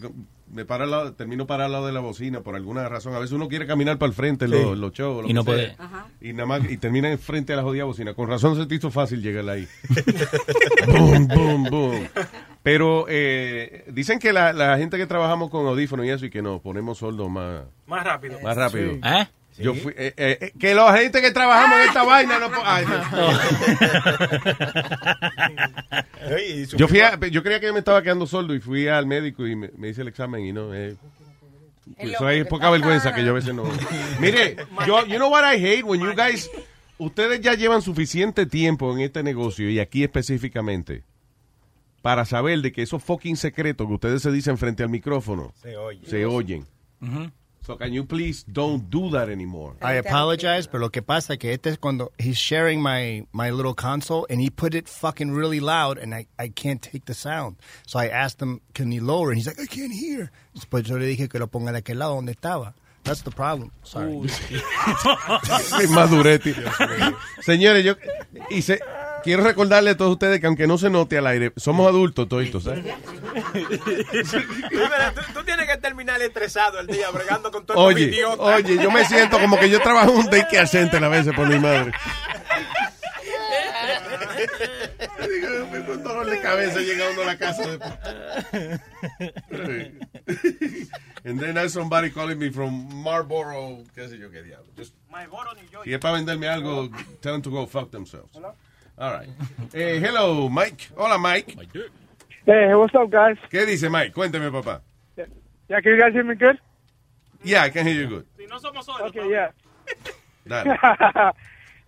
me 0.56 0.66
paro 0.66 0.86
al 0.86 0.92
lado, 0.92 1.14
termino 1.14 1.46
parado 1.46 1.66
al 1.68 1.72
lado 1.74 1.88
de 1.88 1.92
la 1.94 2.00
bocina 2.00 2.40
por 2.42 2.56
alguna 2.56 2.88
razón. 2.90 3.14
A 3.14 3.20
veces 3.20 3.34
uno 3.34 3.48
quiere 3.50 3.68
caminar 3.68 3.98
para 3.98 4.08
el 4.08 4.14
frente, 4.16 4.48
los, 4.48 4.78
los 4.78 4.94
shows. 4.94 5.24
lo 5.24 5.30
Y 5.30 5.34
no 5.34 5.44
que 5.44 5.52
puede. 5.52 5.76
Ajá. 5.78 6.08
Y 6.22 6.32
nada 6.34 6.46
más, 6.46 6.72
y 6.72 6.78
termina 6.78 7.12
enfrente 7.12 7.52
de 7.54 7.58
la 7.58 7.64
jodida 7.64 7.84
bocina. 7.84 8.14
Con 8.14 8.30
razón 8.30 8.56
se 8.56 8.66
te 8.66 8.76
hizo 8.76 8.90
fácil 8.90 9.22
llegar 9.22 9.48
ahí. 9.50 9.68
boom, 10.88 11.28
boom, 11.28 11.64
boom. 11.70 12.08
Pero 12.64 13.06
eh, 13.10 13.84
dicen 13.92 14.18
que 14.18 14.34
la, 14.34 14.54
la 14.54 14.78
gente 14.78 14.98
que 14.98 15.06
trabajamos 15.06 15.50
con 15.50 15.68
audífonos 15.68 16.06
y 16.06 16.10
eso 16.10 16.26
y 16.26 16.30
que 16.30 16.42
nos 16.42 16.62
ponemos 16.62 16.98
soldos 16.98 17.30
más, 17.30 17.64
Más 17.86 18.04
rápido. 18.04 18.40
más 18.42 18.56
rápido. 18.58 18.94
Sí. 18.94 19.00
¿Eh? 19.04 19.28
Yo 19.58 19.74
fui, 19.74 19.94
eh, 19.96 20.14
eh, 20.18 20.38
eh, 20.42 20.52
que 20.60 20.76
la 20.76 20.96
gente 20.98 21.22
que 21.22 21.32
trabajamos 21.32 21.80
en 21.80 21.88
esta 21.88 22.04
vaina 22.04 22.40
no 22.40 22.50
ay, 22.64 22.86
Yo 26.78 26.88
fui 26.88 27.00
a- 27.02 27.18
yo 27.28 27.44
creía 27.44 27.60
que 27.60 27.72
me 27.72 27.80
estaba 27.80 28.02
quedando 28.02 28.26
sordo 28.28 28.54
y 28.54 28.60
fui 28.60 28.88
al 28.88 29.06
médico 29.06 29.46
y 29.48 29.56
me, 29.56 29.70
me 29.78 29.90
hice 29.90 30.02
el 30.02 30.08
examen 30.08 30.46
y 30.46 30.54
no 30.54 30.74
eh, 30.74 30.96
eso 31.98 32.30
es 32.30 32.46
poca 32.48 32.70
vergüenza 32.70 33.14
que 33.14 33.24
yo 33.24 33.32
a 33.32 33.34
veces 33.34 33.54
no. 33.54 33.64
Mire, 34.20 34.58
yo 34.88 35.06
you 35.06 35.18
know 35.18 35.30
what 35.32 35.44
I 35.44 35.58
hate 35.64 35.84
when 35.84 36.02
you 36.02 36.14
guys 36.16 36.50
ustedes 36.98 37.42
ya 37.42 37.54
llevan 37.54 37.82
suficiente 37.82 38.46
tiempo 38.46 38.92
en 38.94 39.02
este 39.02 39.24
negocio 39.24 39.70
y 39.70 39.80
aquí 39.80 40.04
específicamente 40.04 41.04
para 42.02 42.26
saber 42.26 42.62
de 42.62 42.72
que 42.72 42.82
esos 42.82 43.04
fucking 43.04 43.36
secretos 43.38 43.88
que 43.88 43.94
ustedes 43.94 44.22
se 44.22 44.32
dicen 44.32 44.58
frente 44.58 44.84
al 44.84 44.90
micrófono 44.90 45.54
Se 45.62 45.76
oye. 45.78 46.02
se 46.08 46.26
oyen. 46.26 46.66
So 47.66 47.76
can 47.76 47.92
you 47.94 48.04
please 48.04 48.44
don't 48.44 48.90
do 48.92 49.10
that 49.10 49.28
anymore? 49.28 49.74
I 49.82 49.94
apologize, 49.94 50.68
pero 50.68 50.82
lo 50.82 50.90
que 50.90 51.02
pasa 51.02 51.36
que 51.38 51.52
este 51.52 51.68
es 51.72 51.78
cuando 51.80 52.12
he's 52.20 52.38
sharing 52.38 52.80
my, 52.82 53.26
my 53.34 53.50
little 53.50 53.74
console 53.74 54.28
and 54.30 54.40
he 54.40 54.50
put 54.52 54.76
it 54.76 54.88
fucking 54.88 55.32
really 55.32 55.60
loud 55.60 55.98
and 55.98 56.14
I, 56.14 56.28
I 56.38 56.50
can't 56.50 56.80
take 56.82 57.06
the 57.06 57.16
sound. 57.16 57.56
So 57.88 57.98
I 57.98 58.08
asked 58.08 58.40
him, 58.40 58.62
can 58.76 58.92
he 58.92 59.00
lower? 59.00 59.30
And 59.32 59.38
he's 59.38 59.48
like, 59.48 59.60
I 59.60 59.66
can't 59.66 59.92
hear. 59.94 60.32
Pues 60.70 60.84
yo 60.88 60.98
le 60.98 61.06
dije 61.08 61.28
que 61.28 61.40
lo 61.40 61.48
ponga 61.48 61.72
de 61.72 61.80
aquel 61.82 61.98
lado 61.98 62.16
donde 62.16 62.34
estaba. 62.34 62.74
That's 63.04 63.22
the 63.24 63.32
problem. 63.32 63.72
Sorry. 63.84 64.12
Qué 65.78 65.88
maduretti. 65.90 66.54
Señores, 67.42 67.84
yo 67.86 67.96
y 68.50 68.62
se- 68.62 68.80
quiero 69.26 69.44
recordarle 69.44 69.90
a 69.90 69.98
todos 69.98 70.12
ustedes 70.14 70.40
que 70.40 70.46
aunque 70.48 70.68
no 70.68 70.78
se 70.78 70.90
note 70.90 71.18
al 71.18 71.26
aire, 71.28 71.52
somos 71.58 71.88
adultos 71.88 72.30
toditos, 72.30 72.64
Jiménez, 72.64 72.96
tú, 75.16 75.22
tú 75.34 75.44
tienes 75.44 75.68
que 75.68 75.78
terminar 75.78 76.22
estresado 76.22 76.80
el 76.80 76.88
día 76.88 77.10
bregando 77.10 77.52
con 77.52 77.66
todo 77.66 77.78
Oye, 77.78 78.24
oye, 78.38 78.78
yo 78.78 78.92
me 78.92 79.04
siento 79.06 79.40
como 79.40 79.60
que 79.60 79.70
yo 79.70 79.82
trabajo 79.82 80.12
un 80.12 80.28
daycare 80.28 80.68
center 80.68 81.04
a 81.04 81.10
veces 81.10 81.34
por 81.36 81.50
mi 81.50 81.60
madre. 81.60 81.92
Con 85.88 86.04
dolor 86.04 86.26
de 86.30 86.40
cabeza 86.42 86.80
llega 86.80 87.10
uno 87.12 87.22
a 87.24 87.26
la 87.26 87.38
casa 87.38 87.64
después. 87.68 88.80
And 91.26 91.40
then 91.40 91.56
there's 91.56 91.74
somebody 91.74 92.12
calling 92.12 92.38
me 92.38 92.52
from 92.52 93.04
Marlboro, 93.04 93.84
qué 93.96 94.08
sé 94.08 94.20
yo 94.20 94.30
qué 94.30 94.44
diablo. 94.44 94.68
Just- 94.78 94.94
si 95.84 95.94
es 95.94 96.00
para 96.00 96.14
venderme 96.16 96.48
algo, 96.48 96.90
tell 97.22 97.34
them 97.34 97.42
to 97.42 97.50
go 97.50 97.66
fuck 97.66 97.90
themselves. 97.92 98.30
All 98.98 99.12
right. 99.12 99.30
Eh, 99.74 100.00
hello, 100.00 100.48
Mike. 100.48 100.90
Hola, 100.96 101.18
Mike. 101.18 101.58
Hey, 102.46 102.74
what's 102.76 102.96
up, 102.96 103.10
guys? 103.10 103.36
¿Qué 103.52 103.66
dice 103.66 103.90
Mike? 103.90 104.14
Cuénteme, 104.14 104.50
papá. 104.50 104.80
Yeah, 105.68 105.82
can 105.82 105.92
you 105.92 106.00
guys 106.00 106.14
hear 106.14 106.24
me 106.24 106.36
good? 106.36 106.58
Yeah, 107.44 107.64
I 107.64 107.70
can 107.72 107.86
hear 107.86 107.96
you 107.96 108.08
good. 108.08 108.26
Si 108.38 108.46
no 108.46 108.58
somos 108.58 108.86
sordos, 108.86 109.10
Okay, 109.10 109.30
yeah. 109.30 109.50
Dale. 110.48 110.78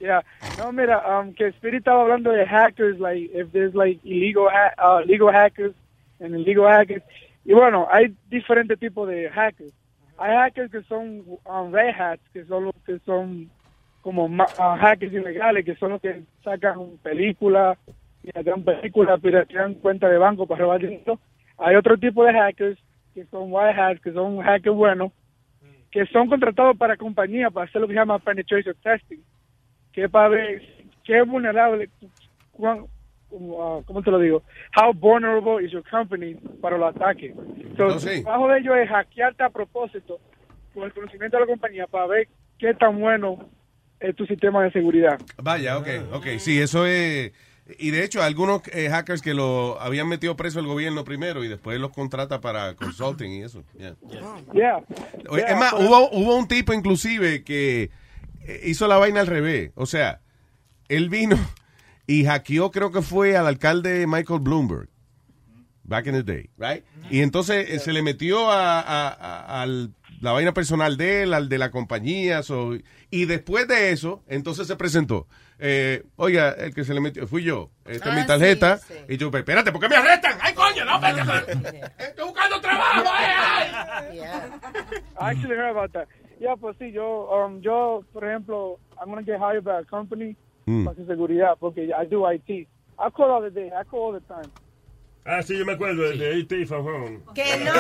yeah. 0.01 0.21
No, 0.57 0.71
mira, 0.73 1.01
um, 1.07 1.33
que 1.33 1.47
Spirit 1.53 1.83
estaba 1.83 2.01
hablando 2.01 2.33
de 2.33 2.45
hackers, 2.45 2.99
like, 2.99 3.29
if 3.33 3.51
there's, 3.53 3.73
like, 3.73 3.99
illegal, 4.03 4.49
ha 4.49 4.73
uh, 4.77 5.01
legal 5.05 5.31
hackers 5.31 5.73
and 6.19 6.35
illegal 6.35 6.67
hackers. 6.67 7.03
Y 7.45 7.53
bueno, 7.53 7.87
hay 7.89 8.13
diferentes 8.29 8.77
tipos 8.79 9.07
de 9.07 9.29
hackers. 9.29 9.71
Hay 10.19 10.35
hackers 10.35 10.71
que 10.71 10.81
son 10.89 11.23
um, 11.45 11.71
red 11.71 11.93
hats, 11.93 12.23
que 12.33 12.43
son 12.45 12.65
los 12.65 12.75
que 12.85 12.99
son 13.05 13.49
como 14.07 14.29
hackers 14.57 15.11
ilegales, 15.11 15.65
que 15.65 15.75
son 15.75 15.91
los 15.91 16.01
que 16.01 16.21
sacan 16.41 16.97
películas, 17.03 17.77
piratean 18.21 18.63
películas, 18.63 19.19
piratean 19.19 19.73
cuentas 19.75 20.09
de 20.09 20.17
banco 20.17 20.47
para 20.47 20.61
robar 20.61 20.79
dinero. 20.79 21.19
Hay 21.57 21.75
otro 21.75 21.97
tipo 21.97 22.23
de 22.23 22.31
hackers 22.31 22.79
que 23.13 23.25
son 23.25 23.47
white 23.51 23.77
hats, 23.77 23.99
que 23.99 24.13
son 24.13 24.39
hackers 24.39 24.73
buenos, 24.75 25.11
que 25.91 26.05
son 26.05 26.29
contratados 26.29 26.77
para 26.77 26.95
compañías 26.95 27.51
para 27.51 27.65
hacer 27.65 27.81
lo 27.81 27.87
que 27.87 27.95
se 27.95 27.99
llama 27.99 28.17
penetration 28.19 28.75
testing, 28.81 29.19
que 29.91 30.05
es 30.05 30.09
para 30.09 30.29
ver 30.29 30.61
qué 31.03 31.21
vulnerable, 31.23 31.89
cuán- 32.53 32.85
uh, 33.31 33.81
¿cómo 33.85 34.01
te 34.03 34.11
lo 34.11 34.19
digo? 34.19 34.41
How 34.73 34.93
vulnerable 34.93 35.65
is 35.65 35.71
your 35.71 35.83
company 35.83 36.35
para 36.61 36.77
los 36.77 36.95
ataques. 36.95 37.33
So, 37.75 37.87
Oh, 37.87 37.99
sí. 37.99 38.09
El 38.19 38.23
trabajo 38.23 38.47
de 38.47 38.59
ellos 38.59 38.77
es 38.77 38.87
hackearte 38.89 39.43
a 39.43 39.49
propósito 39.49 40.19
con 40.73 40.83
el 40.83 40.93
conocimiento 40.93 41.35
de 41.35 41.41
la 41.41 41.47
compañía 41.47 41.87
para 41.87 42.07
ver 42.07 42.27
qué 42.57 42.73
tan 42.73 42.99
bueno 43.01 43.49
es 43.99 44.15
tu 44.15 44.25
sistema 44.25 44.63
de 44.63 44.71
seguridad. 44.71 45.19
Vaya, 45.41 45.77
ok, 45.77 45.87
ok. 46.13 46.25
Sí, 46.39 46.59
eso 46.59 46.85
es... 46.85 47.31
Y 47.79 47.91
de 47.91 48.05
hecho, 48.05 48.23
algunos 48.23 48.61
eh, 48.71 48.89
hackers 48.89 49.21
que 49.21 49.33
lo 49.33 49.77
habían 49.81 50.07
metido 50.07 50.37
preso 50.37 50.59
el 50.61 50.67
gobierno 50.67 51.03
primero 51.03 51.43
y 51.43 51.49
después 51.49 51.77
los 51.81 51.91
contrata 51.91 52.39
para 52.39 52.75
consulting 52.75 53.29
y 53.31 53.43
eso. 53.43 53.61
yeah. 53.77 53.93
Yeah. 54.53 54.77
Oye, 55.29 55.41
Yeah, 55.41 55.51
es 55.53 55.57
más, 55.59 55.73
hubo, 55.73 56.09
hubo 56.11 56.35
un 56.37 56.47
tipo 56.47 56.71
inclusive 56.73 57.43
que 57.43 57.89
eh, 58.45 58.61
hizo 58.67 58.87
la 58.87 58.97
vaina 58.97 59.19
al 59.19 59.27
revés. 59.27 59.71
O 59.75 59.85
sea, 59.85 60.21
él 60.87 61.09
vino 61.09 61.35
y 62.07 62.23
hackeó, 62.23 62.71
creo 62.71 62.93
que 62.93 63.01
fue 63.01 63.35
al 63.35 63.47
alcalde 63.47 64.07
Michael 64.07 64.39
Bloomberg. 64.39 64.87
Back 65.83 66.07
in 66.07 66.13
the 66.13 66.23
day, 66.23 66.49
right? 66.57 66.83
Y 67.09 67.21
entonces 67.21 67.69
eh, 67.69 67.79
se 67.79 67.91
le 67.93 68.01
metió 68.01 68.49
a, 68.49 68.79
a- 68.79 69.07
a- 69.09 69.61
al- 69.61 69.91
la 70.21 70.31
vaina 70.31 70.53
personal 70.53 70.97
de 70.97 71.23
él, 71.23 71.33
al 71.33 71.47
de 71.49 71.57
la 71.57 71.71
compañía. 71.71 72.43
so- 72.43 72.73
y 73.09 73.25
después 73.25 73.67
de 73.67 73.91
eso, 73.91 74.23
entonces 74.27 74.67
se 74.67 74.75
presentó. 74.75 75.27
Eh, 75.59 76.03
oiga, 76.17 76.51
el 76.51 76.73
que 76.73 76.83
se 76.83 76.93
le 76.93 77.01
metió 77.01 77.25
fui 77.27 77.43
yo. 77.43 77.69
Esta 77.85 78.09
es 78.09 78.15
Ah, 78.15 78.19
mi 78.19 78.25
tarjeta. 78.27 78.77
sí, 78.77 78.93
Y 79.09 79.17
yo, 79.17 79.29
espérate, 79.33 79.71
¿por 79.71 79.81
qué 79.81 79.89
me 79.89 79.95
arrestan? 79.95 80.37
¡Ay, 80.41 80.53
coño! 80.53 80.85
¡No, 80.85 80.95
espérate! 80.95 81.81
¡Estoy 81.97 82.25
buscando 82.25 82.59
trabajo! 82.61 83.03
¡ay, 83.11 84.19
ay! 84.19 84.19
I 85.19 85.31
actually 85.31 85.55
heard 85.55 85.75
about 85.75 85.91
that. 85.93 86.07
Yeah, 86.39 86.55
pues 86.55 86.75
sí, 86.77 86.91
yo, 86.91 87.27
um, 87.31 87.61
yo, 87.61 88.03
por 88.13 88.23
ejemplo, 88.23 88.79
I'm 88.99 89.09
going 89.09 89.23
to 89.25 89.31
get 89.31 89.39
hired 89.39 89.63
by 89.63 89.79
a 89.81 89.83
company 89.85 90.35
Mm. 90.67 90.83
para 90.85 90.95
su 90.97 91.05
seguridad 91.05 91.55
porque 91.59 91.85
I 91.85 92.05
do 92.09 92.29
IT. 92.31 92.49
I 92.99 93.09
call 93.15 93.31
all 93.31 93.41
the 93.41 93.49
day. 93.51 93.67
I 93.69 93.83
call 93.89 94.13
all 94.13 94.19
the 94.19 94.25
time. 94.27 94.51
Ah, 95.29 95.43
sí, 95.43 95.57
yo 95.57 95.65
me 95.65 95.73
acuerdo 95.73 96.03
de- 96.03 96.17
de 96.17 96.39
E.T. 96.39 96.65
Fajón. 96.67 97.21
Que 97.35 97.57
no. 97.65 97.73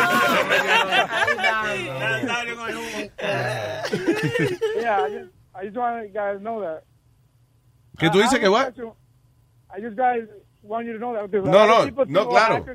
yeah, 4.81 5.05
I 5.05 5.09
just, 5.09 5.31
I 5.55 5.65
just 5.65 5.77
want 5.77 6.07
you 6.07 6.13
guys 6.13 6.37
to 6.37 6.39
know 6.43 6.61
that. 6.61 6.83
¿Qué 7.97 8.09
tú 8.11 8.19
dices 8.19 8.39
que 8.39 8.49
what? 8.49 8.73
I 9.75 9.81
just 9.81 9.95
guys 9.95 10.27
want 10.61 10.85
you 10.87 10.93
to 10.93 10.99
know 10.99 11.13
that. 11.13 11.31
No, 11.31 11.65
no, 11.67 11.85
people 11.85 12.05
no, 12.07 12.27
claro. 12.29 12.65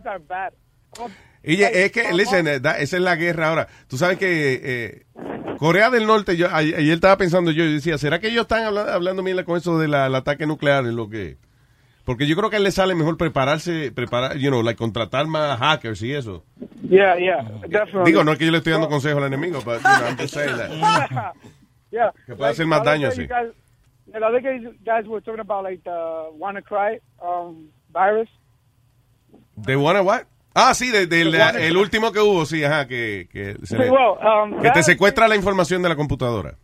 Y 1.44 1.62
es 1.62 1.90
que, 1.92 2.12
listen, 2.12 2.46
eh, 2.46 2.60
esa 2.78 2.96
es 2.96 3.02
la 3.02 3.16
guerra 3.16 3.48
ahora. 3.48 3.68
Tú 3.88 3.96
sabes 3.98 4.16
que 4.18 4.60
eh, 4.62 5.06
Corea 5.58 5.90
del 5.90 6.06
Norte, 6.06 6.36
yo 6.36 6.46
ay- 6.50 6.74
ayer 6.74 6.94
estaba 6.94 7.16
pensando 7.16 7.50
yo 7.50 7.64
y 7.64 7.74
decía, 7.74 7.98
¿será 7.98 8.20
que 8.20 8.28
ellos 8.28 8.42
están 8.42 8.64
habla- 8.64 8.94
hablando 8.94 9.22
bien 9.22 9.42
con 9.44 9.56
eso 9.56 9.78
del 9.78 9.92
ataque 9.94 10.46
nuclear 10.46 10.84
en 10.84 10.96
lo 10.96 11.08
que? 11.08 11.36
Porque 12.12 12.26
yo 12.26 12.36
creo 12.36 12.50
que 12.50 12.56
a 12.56 12.58
él 12.58 12.64
le 12.64 12.70
sale 12.72 12.94
mejor 12.94 13.16
prepararse, 13.16 13.90
preparar, 13.90 14.36
you 14.36 14.50
know, 14.50 14.62
like 14.62 14.76
contratar 14.76 15.26
más 15.26 15.58
hackers 15.58 16.02
y 16.02 16.12
eso. 16.12 16.44
Yeah, 16.82 17.16
yeah, 17.18 17.40
definitely. 17.68 18.04
Digo, 18.04 18.22
no 18.22 18.32
es 18.32 18.38
que 18.38 18.44
yo 18.44 18.52
le 18.52 18.58
estoy 18.58 18.74
dando 18.74 18.90
consejo 18.90 19.16
al 19.16 19.24
enemigo, 19.24 19.60
pero 19.64 19.78
you 19.78 19.82
know, 19.82 20.08
I'm 20.08 20.18
just 20.18 20.34
saying 20.34 20.58
that. 20.58 20.70
yeah. 21.90 22.12
Que 22.26 22.34
puede 22.34 22.50
hacer 22.50 22.66
más 22.66 22.82
the 22.82 22.90
daño 22.90 23.08
Guys, 23.08 23.52
the 24.12 24.18
other 24.22 24.40
you 24.60 24.74
guys 24.84 25.06
were 25.06 25.22
talking 25.22 25.40
about 25.40 25.64
like 25.64 25.82
the 25.84 26.28
WannaCry 26.38 27.00
um, 27.22 27.70
virus. 27.94 28.28
¿De 29.56 29.74
wanna 29.74 30.02
what? 30.02 30.24
Ah, 30.54 30.74
sí, 30.74 30.90
de- 30.90 31.06
del- 31.06 31.32
The 31.32 31.38
wanna- 31.38 31.60
el 31.60 31.78
último 31.78 32.12
que 32.12 32.20
hubo, 32.20 32.44
sí, 32.44 32.62
ajá, 32.62 32.86
que, 32.86 33.26
que, 33.32 33.56
se 33.62 33.68
Sí, 33.68 33.76
le- 33.78 33.90
well, 33.90 34.18
um, 34.22 34.60
que 34.60 34.70
te 34.70 34.82
secuestra 34.82 35.28
la 35.28 35.36
información 35.36 35.80
de 35.80 35.88
la 35.88 35.96
computadora. 35.96 36.56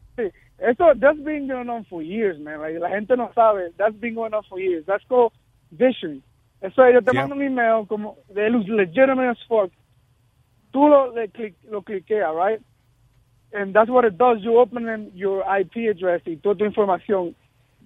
Eso 0.61 0.95
that's 0.97 1.21
been 1.21 1.49
going 1.49 1.69
on 1.71 1.85
for 1.91 2.03
years, 2.03 2.39
man. 2.41 2.61
Like, 2.61 2.79
la 2.81 2.89
gente 2.91 3.17
no 3.17 3.31
sabe. 3.35 3.73
That's 3.79 3.97
been 3.97 4.15
going 4.15 4.35
on 4.35 4.45
for 4.49 4.61
years. 4.61 4.85
That's 4.87 5.05
called 5.09 5.33
vishing. 5.73 6.23
Eso 6.63 6.83
ellos 6.85 7.05
te 7.05 7.13
Yeah. 7.13 7.23
mandan 7.23 7.39
un 7.39 7.45
email 7.45 7.87
como 7.89 8.19
de 8.35 8.51
legitimate 8.51 9.31
as 9.31 9.39
fuck. 9.49 9.71
Tú 10.73 10.89
lo 10.89 11.13
le 11.15 11.29
click, 11.29 11.57
lo 11.71 11.83
cliqueas, 11.83 12.35
right? 12.35 12.61
And 13.53 13.75
that's 13.75 13.91
what 13.91 14.05
it 14.05 14.19
does. 14.19 14.39
You 14.43 14.59
open 14.59 15.13
your 15.15 15.45
IP 15.49 15.89
address 15.91 16.23
y 16.27 16.37
toda 16.37 16.57
tu 16.57 16.65
información. 16.67 17.35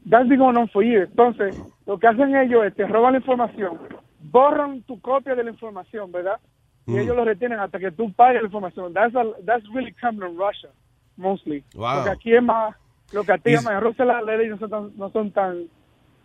That's 0.06 0.28
been 0.28 0.38
going 0.40 0.56
on 0.58 0.68
for 0.68 0.82
years. 0.82 1.08
Entonces, 1.10 1.56
lo 1.86 1.98
que 1.98 2.08
hacen 2.08 2.36
ellos 2.36 2.66
es 2.66 2.74
te 2.76 2.86
roban 2.86 3.12
la 3.14 3.20
información, 3.20 3.78
borran 4.20 4.82
tu 4.84 5.00
copia 5.00 5.34
de 5.36 5.44
la 5.44 5.50
información, 5.50 6.12
¿verdad? 6.12 6.40
Y 6.88 6.94
Mm. 6.94 6.98
ellos 6.98 7.16
lo 7.16 7.24
retienen 7.24 7.60
hasta 7.60 7.78
que 7.78 7.92
tú 7.92 8.12
pagues 8.14 8.42
la 8.42 8.46
información. 8.48 8.92
That's 8.94 9.14
a, 9.14 9.24
that's 9.46 9.64
really 9.74 9.92
common 9.94 10.30
in 10.32 10.36
Russia, 10.38 10.70
mostly. 11.16 11.64
Wow. 11.74 11.96
Porque 11.96 12.10
aquí 12.10 12.34
es 12.34 12.42
más, 12.42 12.74
lo 13.12 13.24
que 13.24 13.32
a 13.32 13.38
ti 13.38 13.52
más, 13.62 13.82
Rusia 13.82 14.04
las 14.04 14.24
leyes 14.24 14.50
no 14.50 14.58
son 14.58 14.70
tan, 14.70 14.90
no 14.96 15.10
son 15.10 15.30
tan 15.32 15.64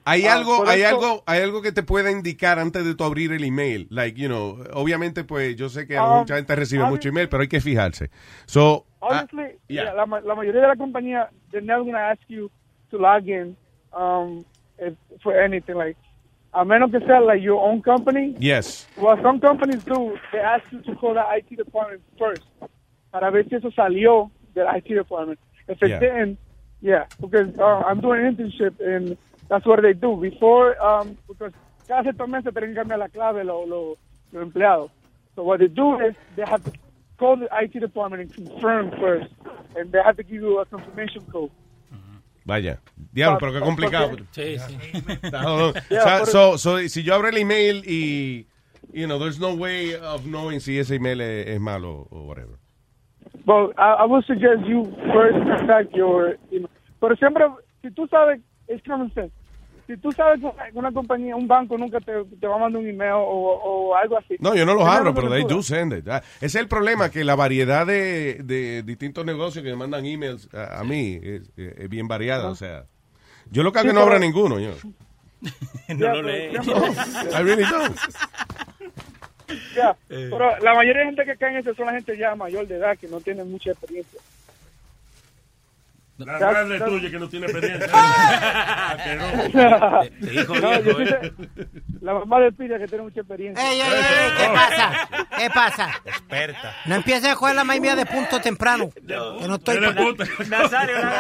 Hay 0.05 0.25
Ah, 0.25 0.35
algo, 0.35 0.65
hay 0.65 0.81
eso- 0.83 0.95
algo, 0.95 1.23
hay 1.25 1.41
algo 1.41 1.61
que 1.61 1.73
te 1.73 1.83
pueda 1.83 2.09
indicar 2.11 2.59
antes 2.59 2.85
de 2.85 2.95
tu 2.95 3.03
abrir 3.03 3.33
el 3.33 3.43
email. 3.43 3.87
Like, 3.89 4.17
you 4.17 4.27
know, 4.29 4.57
obviamente, 4.73 5.25
pues, 5.25 5.57
yo 5.57 5.67
sé 5.67 5.85
que 5.85 5.99
Um, 5.99 6.19
mucha 6.19 6.35
gente 6.37 6.55
recibe 6.55 6.85
mucho 6.85 7.09
email, 7.09 7.27
pero 7.27 7.41
hay 7.41 7.49
que 7.49 7.59
fijarse. 7.59 8.09
So, 8.45 8.85
ah, 9.01 9.07
Honestly, 9.27 9.59
yeah. 9.67 9.83
yeah, 9.83 9.93
la, 9.93 10.05
la 10.21 10.35
mayoría 10.35 10.61
de 10.61 10.67
la 10.69 10.75
compañía, 10.77 11.29
they're 11.51 11.61
never 11.65 11.81
going 11.83 11.91
to 11.93 11.99
ask 11.99 12.21
you 12.29 12.49
to 12.89 12.97
log 12.97 13.27
in 13.27 13.57
um, 13.91 14.45
if, 14.79 14.93
for 15.21 15.33
anything. 15.37 15.75
Like, 15.75 15.97
a 16.53 16.63
menos 16.63 16.89
que 16.89 17.01
sea 17.01 17.19
like 17.19 17.41
your 17.43 17.59
own 17.61 17.81
company. 17.81 18.33
yes. 18.39 18.87
What 18.95 19.21
some 19.21 19.41
companies 19.41 19.83
do, 19.83 20.15
they 20.31 20.39
ask 20.39 20.63
you 20.71 20.79
to 20.83 20.95
call 20.95 21.15
the 21.15 21.23
IT 21.35 21.57
department 21.57 22.01
first 22.17 22.43
para 23.11 23.29
ver 23.29 23.43
si 23.49 23.55
eso 23.55 23.69
salió 23.71 24.31
del 24.57 24.67
IT 24.75 24.87
department. 24.95 25.39
If 25.67 25.81
it 25.83 25.89
Yeah. 25.89 25.99
didn't, 25.99 26.37
yeah, 26.81 27.05
because 27.21 27.49
uh, 27.59 27.83
I'm 27.87 27.99
doing 28.01 28.25
an 28.25 28.35
internship 28.35 28.79
and 28.79 29.17
that's 29.49 29.65
what 29.65 29.81
they 29.81 29.93
do. 29.93 30.15
Before, 30.17 30.75
um, 30.83 31.17
because 31.27 31.53
cada 31.87 32.03
ciertos 32.03 32.27
meses 32.29 32.53
tienen 32.53 32.73
que 32.73 32.81
cambiar 32.81 32.99
la 32.99 33.07
clave 33.09 33.43
los 33.45 33.67
los 33.67 33.97
los 34.31 34.43
empleados. 34.43 34.91
So 35.35 35.43
what 35.43 35.59
they 35.59 35.67
do 35.69 35.99
is 36.01 36.15
they 36.35 36.43
have 36.45 36.63
to 36.65 36.71
call 37.17 37.37
the 37.37 37.47
IT 37.61 37.79
department 37.79 38.21
and 38.23 38.33
confirm 38.33 38.91
first, 38.99 39.31
and 39.75 39.91
they 39.91 40.01
have 40.03 40.17
to 40.17 40.23
give 40.23 40.41
you 40.41 40.59
a 40.59 40.65
confirmation 40.65 41.21
code. 41.31 41.51
Vaya. 42.45 42.79
Diablo, 43.13 43.39
pero 43.39 43.51
qué 43.53 43.59
complicado. 43.59 44.15
Sí, 44.31 44.57
sí. 44.57 44.77
Está 45.21 45.43
jodón. 45.45 45.73
Yeah, 45.89 45.99
O 45.99 46.03
sea, 46.03 46.17
por- 46.19 46.27
so- 46.27 46.57
so, 46.57 46.87
si 46.87 47.03
yo 47.03 47.13
abro 47.15 47.27
el 47.27 47.37
email 47.37 47.83
y, 47.85 48.47
you 48.93 49.05
know, 49.05 49.19
there's 49.19 49.37
no 49.39 49.53
way 49.53 49.93
of 49.95 50.25
knowing 50.25 50.61
si 50.61 50.79
ese 50.79 50.91
email 50.95 51.19
es, 51.19 51.47
es 51.47 51.59
malo 51.59 52.07
o 52.09 52.21
whatever. 52.23 52.57
Well, 53.47 53.71
I, 53.77 54.03
I 54.03 54.05
would 54.05 54.25
suggest 54.25 54.67
you 54.67 54.83
first 55.13 55.37
contact 55.47 55.95
your, 55.95 56.37
you 56.51 56.59
know, 56.59 56.69
pero 56.99 57.15
siempre, 57.15 57.45
si 57.81 57.89
tú 57.91 58.05
sabes, 58.07 58.41
es 58.67 58.83
common 58.83 59.11
sense. 59.13 59.31
Si 59.87 59.95
tú 59.95 60.11
sabes 60.11 60.41
que 60.41 60.51
una- 60.77 60.91
compañía, 60.91 61.33
un 61.33 61.47
banco 61.47 61.77
nunca 61.77 62.01
te, 62.01 62.11
te 62.41 62.45
va 62.45 62.57
a 62.57 62.59
mandar 62.59 62.81
un 62.81 62.89
email 62.89 63.13
o, 63.13 63.21
o 63.21 63.95
algo 63.95 64.17
así. 64.17 64.35
No, 64.39 64.53
yo 64.53 64.65
no 64.65 64.73
los 64.73 64.85
abro, 64.85 65.13
pero 65.13 65.29
they 65.29 65.45
do 65.45 65.63
send 65.63 65.93
it. 65.93 66.05
Ah, 66.09 66.21
Ese 66.41 66.45
es 66.47 66.55
el 66.55 66.67
problema, 66.67 67.09
que 67.09 67.23
la 67.23 67.35
variedad 67.35 67.87
de, 67.87 68.41
de 68.43 68.83
distintos 68.83 69.23
negocios 69.25 69.63
que 69.63 69.69
me 69.69 69.77
mandan 69.77 70.05
emails 70.05 70.53
a, 70.53 70.81
a 70.81 70.83
mí 70.83 71.17
es, 71.23 71.49
es 71.55 71.87
bien 71.87 72.09
variada, 72.09 72.49
o 72.49 72.55
sea. 72.55 72.83
Yo 73.49 73.63
lo 73.63 73.71
que 73.71 73.79
hago 73.79 73.87
Sí, 73.89 73.95
no 73.95 74.01
abro 74.01 74.19
ninguno, 74.19 74.59
yo. 74.59 74.71
Ya, 75.87 76.11
pero 76.11 76.27
siempre- 76.27 76.51
I 77.39 77.43
really 77.43 77.63
don't. 77.63 77.95
Ya, 79.75 79.95
Eh. 80.09 80.27
pero 80.29 80.57
la 80.59 80.73
mayoría 80.73 81.01
de 81.01 81.05
gente 81.07 81.25
que 81.25 81.37
cae 81.37 81.51
en 81.51 81.57
eso 81.57 81.73
son 81.73 81.85
la 81.85 81.93
gente 81.93 82.17
ya 82.17 82.35
mayor 82.35 82.67
de 82.67 82.75
edad 82.75 82.97
que 82.97 83.07
no 83.07 83.21
tiene 83.21 83.43
mucha 83.43 83.71
experiencia. 83.71 84.19
La 86.17 86.39
That's- 86.39 86.53
madre 86.53 86.79
that's- 86.79 86.89
tuya 86.89 87.11
que 87.11 87.19
no 87.19 87.29
tiene 87.29 87.45
experiencia. 87.45 87.87
No, 89.07 90.73
eh. 90.73 91.31
La 92.01 92.13
mamá 92.13 92.39
de 92.39 92.51
Pilla 92.51 92.79
que 92.79 92.87
tiene 92.87 93.03
mucha 93.03 93.19
experiencia. 93.21 93.63
Ey, 93.71 93.81
ey, 93.81 93.87
ey, 93.87 94.31
¿qué 94.37 94.47
pasa? 94.53 95.07
¿Qué 95.37 95.49
pasa? 95.49 95.89
Experta. 96.05 96.75
No 96.85 96.95
empieces 96.95 97.29
a 97.31 97.35
coger 97.35 97.55
la 97.55 97.63
maíz 97.63 97.81
mía 97.81 97.95
de 97.95 98.05
punto 98.05 98.39
temprano. 98.41 98.89
Que 98.95 99.47
no 99.47 99.55
estoy... 99.55 99.77
Eres 99.77 99.93
puta. 99.93 100.23
Nazario, 100.49 100.95
no. 101.03 101.11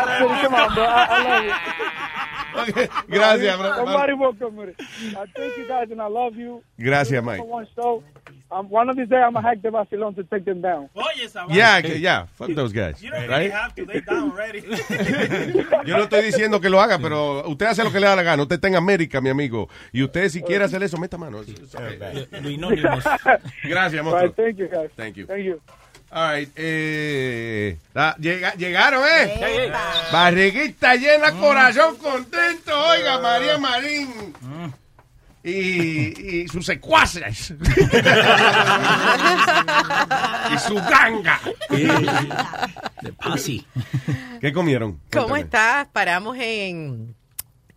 Gracias, 3.07 3.57
bro. 3.59 3.75
Somebody 3.75 4.13
welcome 4.13 4.69
it. 4.69 4.79
I 4.79 5.25
thank 5.35 5.57
you 5.57 5.67
guys 5.67 5.91
and 5.91 6.01
I 6.01 6.07
love 6.09 6.35
you. 6.35 6.63
Gracias, 6.77 7.23
Mike. 7.23 7.43
Um, 8.49 8.69
one 8.69 8.89
of 8.89 8.95
these 8.95 9.09
days 9.09 9.19
I'm 9.25 9.33
gonna 9.33 9.45
hack 9.45 9.61
the 9.61 9.69
Barcelona 9.71 10.15
to 10.15 10.23
take 10.23 10.45
them 10.45 10.61
down. 10.61 10.87
Oye, 10.95 11.25
esa 11.25 11.43
vaina. 11.45 11.53
Yeah, 11.53 11.79
yeah, 11.97 12.25
fuck 12.37 12.47
those 12.55 12.71
guys. 12.71 13.03
You 13.03 13.11
don't 13.11 13.19
really 13.27 13.49
Right? 13.49 13.51
have 13.51 13.75
to. 13.75 13.85
They 13.85 13.99
down 13.99 14.31
already. 14.31 14.61
Yo 15.85 15.97
no 15.97 16.03
estoy 16.03 16.21
diciendo 16.23 16.61
que 16.61 16.69
lo 16.69 16.79
haga, 16.79 16.97
pero 16.97 17.45
usted 17.49 17.65
hace 17.65 17.83
lo 17.83 17.91
que 17.91 17.99
le 17.99 18.07
da 18.07 18.15
la 18.15 18.23
gana. 18.23 18.41
Usted 18.43 18.55
está 18.55 18.69
en 18.69 18.77
América, 18.77 19.19
mi 19.19 19.29
amigo. 19.29 19.67
Y 19.91 20.01
usted, 20.01 20.29
si 20.29 20.41
quiere 20.41 20.63
hacer 20.63 20.81
eso, 20.81 20.97
meta 20.97 21.17
mano. 21.17 21.41
Gracias, 23.63 24.03
monstruo. 24.03 24.27
Right, 24.27 24.35
thank 24.35 24.57
you 24.57 24.67
guys. 24.69 24.91
Thank 24.95 25.17
you. 25.17 25.25
Thank 25.27 25.43
you. 25.43 25.61
All 26.09 26.31
right, 26.31 26.49
eh, 26.55 27.77
llega- 28.17 28.53
llegaron, 28.55 29.03
¿eh? 29.05 29.69
Barriguita 30.09 30.95
llena, 30.95 31.33
corazón 31.33 31.97
contento. 31.97 32.71
Oiga, 32.91 33.19
María 33.19 33.57
Marín. 33.57 34.33
Y, 35.43 36.41
y 36.41 36.47
sus 36.47 36.65
secuaces. 36.65 37.51
y 40.53 40.57
su 40.59 40.75
ganga. 40.75 41.39
De 43.01 43.13
Pasi. 43.13 43.65
¿Qué 44.41 44.51
comieron? 44.51 44.99
¿Cómo 45.11 45.37
estás? 45.37 45.87
Paramos 45.87 46.37
en, 46.39 47.15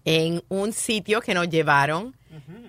en 0.04 0.42
un 0.48 0.72
sitio 0.72 1.20
que 1.20 1.34
nos 1.34 1.48
llevaron 1.48 2.16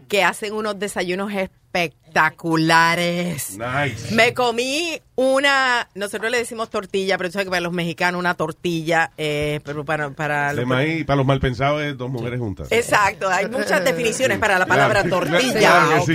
que 0.07 0.23
hacen 0.23 0.53
unos 0.53 0.77
desayunos 0.77 1.31
espectaculares. 1.73 3.57
Nice. 3.57 4.13
Me 4.13 4.33
comí 4.33 5.01
una, 5.15 5.87
nosotros 5.95 6.31
le 6.31 6.37
decimos 6.39 6.69
tortilla, 6.69 7.17
pero 7.17 7.29
tú 7.29 7.33
sabes 7.33 7.45
que 7.45 7.49
para 7.51 7.61
los 7.61 7.73
mexicanos 7.73 8.19
una 8.19 8.33
tortilla, 8.33 9.11
eh, 9.17 9.59
pero 9.63 9.85
para, 9.85 10.09
para 10.11 10.49
De 10.49 10.57
los- 10.61 10.67
maíz, 10.67 11.05
para 11.05 11.17
los 11.17 11.25
mal 11.25 11.39
pensados 11.39 11.81
es 11.83 11.97
dos 11.97 12.09
mujeres 12.09 12.39
juntas. 12.39 12.67
Exacto, 12.71 13.29
hay 13.29 13.47
muchas 13.47 13.83
definiciones 13.83 14.39
para 14.39 14.57
la 14.59 14.65
palabra 14.65 15.03
Claro, 15.03 15.17
tortilla, 15.25 15.59
claro 15.59 16.01
¿ok? 16.01 16.09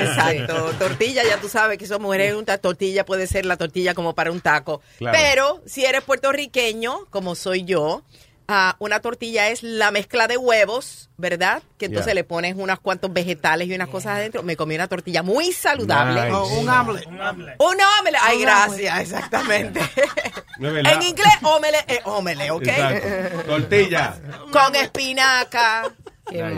Exacto, 0.00 0.72
tortilla, 0.78 1.22
ya 1.24 1.38
tú 1.40 1.48
sabes 1.48 1.78
que 1.78 1.86
son 1.86 2.02
mujeres 2.02 2.34
juntas, 2.34 2.60
tortilla 2.60 3.04
puede 3.06 3.26
ser 3.26 3.46
la 3.46 3.56
tortilla 3.56 3.94
como 3.94 4.14
para 4.14 4.30
un 4.32 4.40
taco. 4.40 4.82
Claro. 4.98 5.16
Pero 5.20 5.62
si 5.66 5.84
eres 5.84 6.02
puertorriqueño, 6.02 7.06
como 7.10 7.34
soy 7.34 7.64
yo, 7.64 8.02
ah, 8.48 8.76
una 8.78 9.00
tortilla 9.00 9.48
es 9.48 9.62
la 9.62 9.90
mezcla 9.90 10.26
de 10.28 10.36
huevos, 10.36 11.08
¿verdad? 11.16 11.62
Que 11.78 11.86
entonces 11.86 12.06
Yeah. 12.06 12.14
le 12.14 12.24
pones 12.24 12.54
unos 12.56 12.78
cuantos 12.80 13.12
vegetales 13.12 13.68
y 13.68 13.74
unas 13.74 13.88
cosas 13.88 14.16
adentro. 14.18 14.42
Me 14.42 14.56
comí 14.56 14.74
una 14.74 14.88
tortilla 14.88 15.22
muy 15.22 15.52
saludable. 15.52 16.22
Nice. 16.22 16.32
Oh, 16.32 16.46
un 16.60 16.68
omelette. 16.68 17.06
Un 17.58 17.76
omelette. 18.00 18.22
Ay, 18.22 18.40
gracias, 18.42 19.00
exactamente. 19.00 19.80
No. 20.58 20.74
En 20.74 21.02
inglés, 21.02 21.34
omelette 21.42 21.84
es 21.90 22.00
omelette, 22.06 22.50
¿ok? 22.50 22.62
Exacto. 22.66 23.42
Tortilla. 23.46 24.14
Con 24.50 24.74
espinaca, 24.74 25.82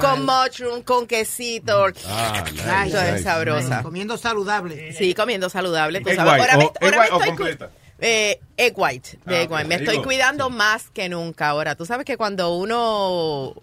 con 0.00 0.24
mushroom, 0.24 0.82
con 0.82 1.04
quesito. 1.08 1.86
Ah, 2.06 2.44
nice, 2.52 2.96
es 3.08 3.12
nice. 3.14 3.22
sabrosa. 3.24 3.82
Comiendo 3.82 4.16
saludable. 4.16 4.92
Sí, 4.92 5.14
comiendo 5.14 5.50
saludable. 5.50 6.00
tú 6.00 6.10
sabes. 6.14 6.40
Ahora 6.40 6.56
me- 6.58 6.64
o- 6.66 6.72
egg 6.80 6.94
ahora 6.94 7.18
me 7.18 7.28
estoy 7.30 7.58
eh, 7.98 8.40
egg 8.58 8.74
white, 8.76 9.18
de 9.24 9.36
Ah, 9.36 9.40
egg 9.42 9.50
white. 9.50 9.62
ok. 9.64 9.68
Me 9.68 9.74
estoy 9.76 10.02
cuidando 10.02 10.50
más 10.50 10.90
que 10.90 11.08
nunca 11.08 11.48
ahora. 11.48 11.74
Tú 11.76 11.86
sabes 11.86 12.04
que 12.04 12.16
cuando 12.18 12.54
uno, 12.56 13.54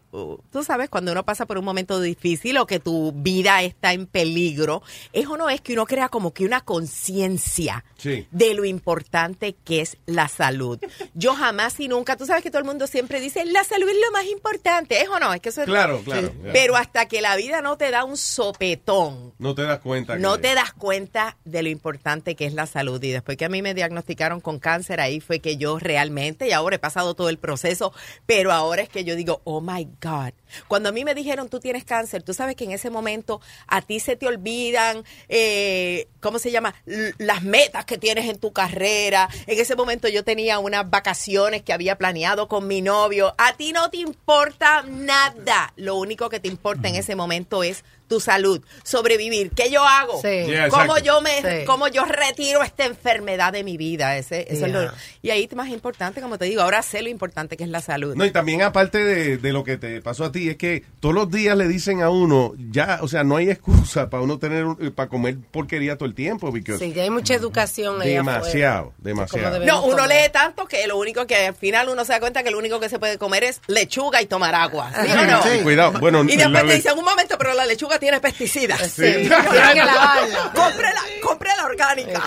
tú 0.52 0.64
sabes, 0.64 0.90
cuando 0.90 1.12
uno 1.12 1.24
pasa 1.24 1.46
por 1.46 1.58
un 1.60 1.66
momento 1.66 2.00
difícil 2.02 2.58
o 2.58 2.66
que 2.66 2.80
tu 2.80 3.12
vida 3.14 3.62
está 3.62 3.94
en 3.94 4.08
peligro, 4.08 4.82
eso 5.14 5.38
no 5.38 5.50
es 5.50 5.62
que 5.62 5.74
uno 5.74 5.86
crea 5.86 6.10
como 6.10 6.34
que 6.34 6.46
una 6.46 6.62
conciencia 6.62 7.84
Sí. 7.98 8.28
de 8.32 8.54
lo 8.54 8.66
importante 8.66 9.56
que 9.64 9.82
es 9.82 9.98
la 10.06 10.28
salud. 10.28 10.80
Yo 11.14 11.34
jamás 11.36 11.80
y 11.80 11.88
nunca, 11.88 12.16
tú 12.18 12.26
sabes 12.26 12.42
que 12.44 12.50
todo 12.50 12.60
el 12.60 12.66
mundo 12.66 12.88
siempre 12.88 13.20
dice, 13.20 13.46
la 13.46 13.64
salud 13.64 13.88
es 13.90 13.96
lo 14.06 14.12
más 14.12 14.26
importante. 14.26 15.02
¿Es 15.02 15.10
o 15.10 15.20
no? 15.20 15.34
Es 15.34 15.42
que 15.42 15.50
eso 15.50 15.62
es- 15.62 15.68
Claro, 15.68 16.02
claro, 16.04 16.28
Sí. 16.30 16.34
Pero 16.54 16.76
hasta 16.78 17.08
que 17.08 17.22
la 17.22 17.36
vida 17.36 17.62
no 17.62 17.78
te 17.78 17.92
da 17.92 18.04
un 18.06 18.18
sopetón, 18.18 19.34
No 19.40 19.54
te 19.56 19.64
das 19.64 19.80
cuenta. 19.80 20.16
no 20.18 20.40
te 20.40 20.54
das 20.56 20.74
cuenta 20.74 21.38
de 21.46 21.64
lo 21.64 21.70
importante 21.70 22.36
que 22.36 22.46
es 22.46 22.54
la 22.54 22.66
salud. 22.66 23.02
Y 23.04 23.12
después 23.12 23.38
que 23.38 23.46
a 23.46 23.50
mí 23.50 23.62
me 23.62 23.74
diagnosticaron 23.74 24.40
con 24.42 24.60
cáncer, 24.60 24.85
ahí 24.94 25.20
fue 25.20 25.40
que 25.40 25.58
yo 25.58 25.80
realmente, 25.80 26.48
y 26.48 26.52
ahora 26.52 26.76
he 26.78 26.80
pasado 26.80 27.14
todo 27.16 27.30
el 27.30 27.38
proceso, 27.38 27.94
pero 28.26 28.52
ahora 28.52 28.82
es 28.82 28.90
que 28.90 29.04
yo 29.04 29.16
digo, 29.16 29.42
oh 29.44 29.62
my 29.62 29.86
God. 30.02 30.34
Cuando 30.68 30.90
a 30.90 30.92
mí 30.92 31.04
me 31.04 31.16
dijeron, 31.16 31.50
tú 31.50 31.60
tienes 31.60 31.84
cáncer, 31.84 32.24
tú 32.24 32.34
sabes 32.34 32.56
que 32.56 32.64
en 32.64 32.72
ese 32.72 32.90
momento 32.90 33.42
a 33.68 33.82
ti 33.82 34.00
se 34.00 34.16
te 34.16 34.28
olvidan, 34.28 35.04
eh, 35.28 36.08
¿cómo 36.22 36.40
se 36.40 36.52
llama? 36.52 36.76
L- 36.86 37.14
las 37.18 37.44
metas 37.44 37.86
que 37.86 37.98
tienes 37.98 38.30
en 38.30 38.38
tu 38.40 38.54
carrera. 38.54 39.28
En 39.48 39.60
ese 39.60 39.76
momento 39.76 40.08
yo 40.08 40.24
tenía 40.24 40.60
unas 40.60 40.90
vacaciones 40.90 41.62
que 41.64 41.74
había 41.74 41.98
planeado 41.98 42.48
con 42.48 42.68
mi 42.68 42.82
novio. 42.82 43.36
A 43.38 43.54
ti 43.58 43.74
no 43.74 43.90
te 43.90 43.98
importa 43.98 44.84
nada. 44.88 45.74
Lo 45.76 45.96
único 45.96 46.30
que 46.30 46.40
te 46.40 46.48
importa 46.48 46.88
en 46.88 46.96
ese 46.96 47.16
momento 47.16 47.64
es 47.64 47.84
tu 48.08 48.20
salud, 48.20 48.62
sobrevivir. 48.84 49.52
¿Qué 49.52 49.70
yo 49.72 49.84
hago? 49.84 50.22
Sí. 50.22 50.46
Yeah, 50.46 50.70
¿Cómo 50.70 50.98
yo 51.00 51.22
me, 51.22 51.42
Sí. 51.42 51.66
cómo 51.66 51.88
yo 51.88 52.06
retiro 52.06 52.64
esta 52.64 52.86
enfermedad 52.86 53.52
de 53.54 53.64
mi 53.64 53.78
vida? 53.78 54.18
Ese, 54.18 54.46
eso 54.50 54.66
es 54.66 54.72
lo- 54.72 54.92
y 55.22 55.30
ahí 55.32 55.48
es 55.50 55.56
más 55.56 55.70
importante, 55.70 56.22
como 56.22 56.38
te 56.38 56.46
digo, 56.46 56.62
ahora 56.62 56.82
sé 56.82 57.02
lo 57.02 57.10
importante 57.10 57.58
que 57.58 57.64
es 57.64 57.70
la 57.70 57.82
salud. 57.82 58.16
No, 58.16 58.26
y 58.26 58.32
también 58.32 58.62
aparte 58.62 59.04
de, 59.04 59.38
de 59.38 59.54
lo 59.54 59.64
que 59.64 59.78
te 59.78 60.02
pasó 60.02 60.26
a 60.26 60.32
ti, 60.32 60.50
es 60.50 60.58
que 60.58 60.84
todos 61.00 61.16
los 61.16 61.30
días 61.32 61.58
le 61.58 61.68
dicen 61.68 62.02
a 62.02 62.10
uno, 62.10 62.54
ya, 62.72 63.00
o 63.02 63.08
sea, 63.08 63.24
no 63.24 63.38
hay 63.38 63.50
excusa 63.50 64.10
para 64.10 64.24
uno 64.24 64.38
tener, 64.40 64.66
un- 64.66 64.92
para 64.92 65.10
comer 65.10 65.38
porquería 65.52 65.98
todo 65.98 66.08
el 66.08 66.16
tiempo, 66.16 66.52
because 66.52 66.84
Sí, 66.84 66.94
ya 66.94 67.04
hay 67.04 67.10
mucha 67.10 67.34
educación 67.34 68.00
demasiado, 68.00 68.88
afuera. 68.90 68.94
demasiado. 68.98 69.60
No, 69.66 69.86
uno 69.86 70.06
lee 70.08 70.30
tanto 70.32 70.66
que 70.68 70.86
lo 70.88 70.98
único 70.98 71.26
que 71.28 71.48
al 71.48 71.56
final 71.56 71.90
uno 71.90 72.06
se 72.06 72.14
da 72.14 72.20
cuenta 72.20 72.44
que 72.44 72.52
lo 72.52 72.58
único 72.58 72.80
que 72.80 72.90
se 72.90 73.00
puede 73.00 73.18
comer 73.18 73.44
es 73.44 73.62
lechuga 73.68 74.22
y 74.22 74.26
tomar 74.26 74.56
agua. 74.56 74.92
¿Sí 75.06 75.12
o 75.12 75.26
no? 75.26 75.44
Sí, 75.44 75.60
cuidado. 75.64 75.94
Bueno, 76.00 76.24
y 76.24 76.36
después 76.36 76.66
te 76.68 76.74
dicen, 76.76 76.98
un 76.98 77.06
momento, 77.06 77.38
pero 77.38 77.54
la 77.54 77.66
lechuga 77.66 77.95
tiene 78.00 78.20
pesticidas. 78.20 78.80
Sí. 78.82 79.02
Tiene 79.02 79.30
que 79.30 79.84
lavarla. 79.84 80.52
Compre 80.56 80.88
la, 80.94 81.02
compre 81.22 81.50
la 81.58 81.66
orgánica. 81.66 82.24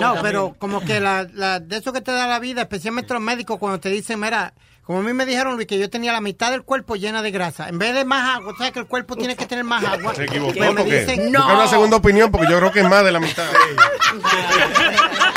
No, 0.00 0.16
pero 0.22 0.54
como 0.58 0.80
que 0.84 1.00
la, 1.00 1.26
la- 1.34 1.60
de 1.60 1.76
eso 1.78 1.92
que 1.92 2.00
te 2.00 2.12
da 2.12 2.26
la 2.26 2.38
vida, 2.38 2.62
especialmente 2.62 3.12
los 3.14 3.22
médicos, 3.22 3.58
cuando 3.58 3.80
te 3.80 3.88
dicen, 3.90 4.20
mira, 4.20 4.52
como 4.82 5.00
a 5.00 5.02
mí 5.02 5.12
me 5.12 5.26
dijeron, 5.26 5.54
Luis, 5.56 5.66
que 5.66 5.78
yo 5.78 5.90
tenía 5.90 6.12
la 6.12 6.20
mitad 6.20 6.50
del 6.50 6.62
cuerpo 6.62 6.96
llena 6.96 7.20
de 7.22 7.30
grasa. 7.30 7.68
En 7.68 7.78
vez 7.78 7.94
de 7.94 8.04
más 8.06 8.36
agua, 8.36 8.52
tú 8.52 8.58
sabes 8.58 8.72
que 8.72 8.78
el 8.80 8.86
cuerpo 8.86 9.16
tiene 9.16 9.36
que 9.36 9.44
tener 9.46 9.64
más 9.64 9.84
agua. 9.84 10.14
Se 10.14 10.24
equivocó 10.24 10.54
Pues 10.54 10.70
me 10.74 10.82
porque 10.82 11.00
dicen, 11.00 11.32
busca 11.32 11.46
una 11.54 11.68
segunda 11.68 11.96
opinión 11.98 12.30
porque 12.30 12.46
yo 12.50 12.58
creo 12.58 12.72
que 12.72 12.80
es 12.80 12.88
más 12.88 13.04
de 13.04 13.12
la 13.12 13.20
mitad. 13.20 13.44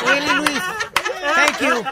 Really, 0.06 0.36
Luis. 0.36 0.62
Thank 1.22 1.60
you. 1.62 1.84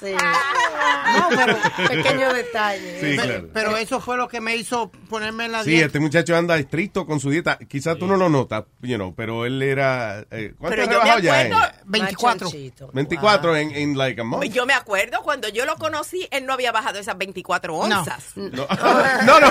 Sí. 0.00 0.14
No, 0.14 1.28
pero 1.28 1.56
Pequeño 1.88 2.32
detalle. 2.32 3.00
Sí, 3.00 3.16
Pero- 3.16 3.22
claro. 3.22 3.48
Pero 3.52 3.76
eso 3.76 4.00
fue 4.00 4.16
lo 4.16 4.28
que 4.28 4.40
me 4.40 4.56
hizo 4.56 4.90
ponerme 5.10 5.44
en 5.46 5.52
la 5.52 5.62
Sí, 5.64 5.70
dieta. 5.70 5.86
este 5.86 6.00
muchacho 6.00 6.36
anda 6.36 6.56
estricto 6.56 7.04
con 7.06 7.20
su 7.20 7.28
dieta. 7.30 7.58
Quizás 7.58 7.98
tú 7.98 8.06
no 8.06 8.16
lo 8.16 8.28
notas, 8.30 8.64
you 8.80 8.96
know, 8.96 9.14
pero 9.14 9.44
él 9.44 9.60
era... 9.62 10.20
Eh, 10.30 10.54
¿Cuánto 10.58 10.76
Pero 10.76 10.82
ha 10.82 10.86
yo 10.86 10.90
me 10.90 10.94
rebajado 10.94 11.18
ya? 11.20 11.40
acuerdo, 11.40 11.64
En? 11.64 11.90
24. 11.90 12.50
24 12.92 13.56
en, 13.56 13.70
en 13.74 13.98
like 13.98 14.20
a 14.20 14.24
month. 14.24 14.44
Yo 14.44 14.64
me 14.64 14.72
acuerdo 14.74 15.20
cuando 15.22 15.48
yo 15.48 15.66
lo 15.66 15.76
conocí, 15.76 16.26
él 16.30 16.46
no 16.46 16.52
había 16.54 16.72
bajado 16.72 16.98
esas 16.98 17.18
24 17.18 17.74
onzas. 17.74 18.24
No, 18.36 18.48
no. 18.48 18.66
no. 19.40 19.50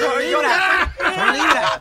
Son 0.00 0.18
libras. 0.18 0.90
Son 1.14 1.32
libras. 1.32 1.80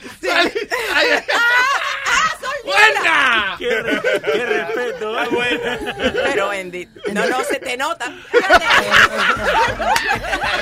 ¡Buena! 2.66 3.56
¡Qué, 3.60 3.70
re- 3.82 4.02
qué 4.34 4.46
respeto! 4.46 5.16
¿eh? 5.44 6.14
Pero, 6.24 6.50
Andy, 6.50 6.88
no, 7.14 7.28
no, 7.30 7.44
se 7.44 7.60
te 7.60 7.78
nota. 7.78 8.12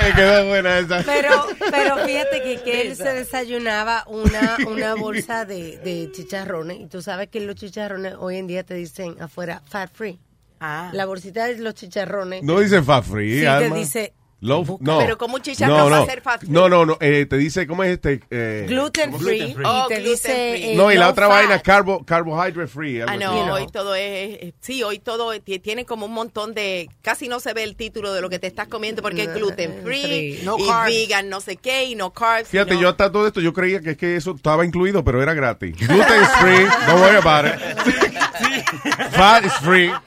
Eh, 0.02 0.12
quedó 0.14 0.46
buena 0.48 0.78
esa. 0.78 1.02
Pero, 1.04 1.46
pero 1.70 1.96
fíjate 2.04 2.42
que, 2.42 2.60
que 2.62 2.82
él 2.82 2.96
se 2.96 3.12
desayunaba 3.12 4.04
una, 4.06 4.56
una 4.66 4.94
bolsa 4.96 5.44
de, 5.44 5.78
de 5.78 6.10
chicharrones 6.12 6.80
y 6.80 6.86
tú 6.86 7.00
sabes 7.02 7.28
que 7.28 7.40
los 7.40 7.56
chicharrones 7.56 8.14
hoy 8.18 8.36
en 8.38 8.46
día 8.46 8.62
te 8.64 8.74
dicen 8.74 9.16
afuera 9.20 9.62
fat 9.68 9.90
free. 9.92 10.18
Ah. 10.60 10.90
La 10.92 11.04
bolsita 11.06 11.46
de 11.46 11.58
los 11.58 11.74
chicharrones. 11.74 12.42
No 12.42 12.60
dice 12.60 12.82
fat 12.82 13.04
free, 13.04 13.40
Sí, 13.40 13.46
te 13.46 13.70
dice 13.70 14.12
Low- 14.44 14.76
no. 14.80 14.98
Pero 14.98 15.16
como 15.16 15.36
un 15.36 15.42
chicharrón 15.42 15.78
no, 15.78 15.90
va 15.90 15.96
a 15.96 16.00
no. 16.00 16.06
ser 16.06 16.20
fat 16.20 16.40
free. 16.40 16.50
No, 16.50 16.68
no, 16.68 16.84
no. 16.84 16.98
eh, 17.00 17.24
te 17.28 17.36
dice, 17.38 17.66
¿cómo 17.66 17.82
es 17.82 17.92
este? 17.92 18.20
Eh, 18.30 18.66
gluten 18.68 19.10
¿cómo? 19.12 19.22
free, 19.24 19.38
y 19.42 19.56
Oh, 19.64 19.86
te 19.88 19.94
gluten 19.96 20.12
dice 20.12 20.56
free. 20.58 20.76
No, 20.76 20.92
y 20.92 20.96
la 20.96 21.08
otra 21.08 21.28
fat. 21.28 21.36
vaina, 21.38 21.58
carbo, 21.60 22.04
carbohydrate 22.04 22.66
free. 22.68 23.00
Ah, 23.00 23.16
no, 23.16 23.54
hoy 23.54 23.66
todo 23.68 23.94
es, 23.94 24.52
sí, 24.60 24.82
hoy 24.82 24.98
todo 24.98 25.38
ti- 25.40 25.58
tiene 25.60 25.86
como 25.86 26.04
un 26.06 26.12
montón 26.12 26.52
de, 26.54 26.88
casi 27.02 27.28
no 27.28 27.40
se 27.40 27.54
ve 27.54 27.62
el 27.62 27.74
título 27.76 28.12
de 28.12 28.20
lo 28.20 28.28
que 28.28 28.38
te 28.38 28.46
estás 28.46 28.68
comiendo 28.68 29.00
porque 29.02 29.22
es 29.22 29.32
gluten 29.34 29.80
free, 29.82 30.02
free. 30.02 30.40
No 30.44 30.58
y 30.58 30.66
carbs. 30.66 30.94
vegan, 30.94 31.28
no 31.30 31.40
sé 31.40 31.56
qué, 31.56 31.84
y 31.84 31.94
no 31.94 32.12
carbs. 32.12 32.48
Fíjate, 32.48 32.74
no- 32.74 32.80
yo 32.82 32.88
hasta 32.90 33.10
todo 33.10 33.26
esto, 33.26 33.40
yo 33.40 33.52
creía 33.54 33.80
que 33.80 33.90
es 33.92 33.96
que 33.96 34.16
eso 34.16 34.32
estaba 34.36 34.64
incluido, 34.66 35.02
pero 35.02 35.22
era 35.22 35.32
gratis. 35.34 35.74
Gluten 35.76 36.22
is 36.22 36.28
free, 36.40 36.64
don't 36.86 37.00
worry 37.00 37.16
about 37.16 37.46
it. 37.46 37.54
Fat 39.12 39.44
is 39.44 39.52
free. 39.62 39.88
no 39.88 40.02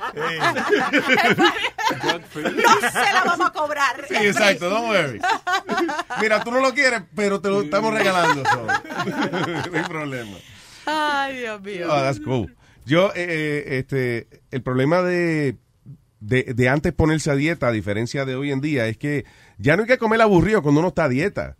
se 2.91 3.13
la 3.13 3.23
vamos 3.25 3.47
a 3.47 3.51
cobrar. 3.51 4.05
Sí, 4.07 4.26
exacto, 4.27 4.69
don't 4.69 4.87
worry. 4.87 5.19
Mira, 6.21 6.43
tú 6.43 6.51
no 6.51 6.59
lo 6.59 6.73
quieres, 6.73 7.01
pero 7.15 7.39
te 7.41 7.49
lo 7.49 7.61
estamos 7.61 7.93
regalando. 7.93 8.43
so. 8.45 8.65
no 9.71 9.77
hay 9.77 9.83
problema. 9.87 10.37
Ay, 10.85 11.37
Dios 11.39 11.61
mío. 11.61 11.87
Oh, 11.89 11.95
that's 12.01 12.19
cool. 12.19 12.53
Yo, 12.85 13.09
eh, 13.15 13.25
eh, 13.27 13.77
este, 13.79 14.27
el 14.51 14.61
problema 14.61 15.01
de, 15.01 15.57
de, 16.21 16.53
de 16.55 16.69
antes 16.69 16.93
ponerse 16.93 17.29
a 17.29 17.35
dieta, 17.35 17.67
a 17.67 17.71
diferencia 17.71 18.23
de 18.23 18.35
hoy 18.35 18.51
en 18.51 18.61
día, 18.61 18.87
es 18.87 18.97
que 18.97 19.25
ya 19.57 19.75
no 19.75 19.81
hay 19.83 19.87
que 19.89 19.97
comer 19.97 20.21
aburrido 20.21 20.61
cuando 20.61 20.79
uno 20.79 20.87
está 20.89 21.03
a 21.05 21.09
dieta. 21.09 21.57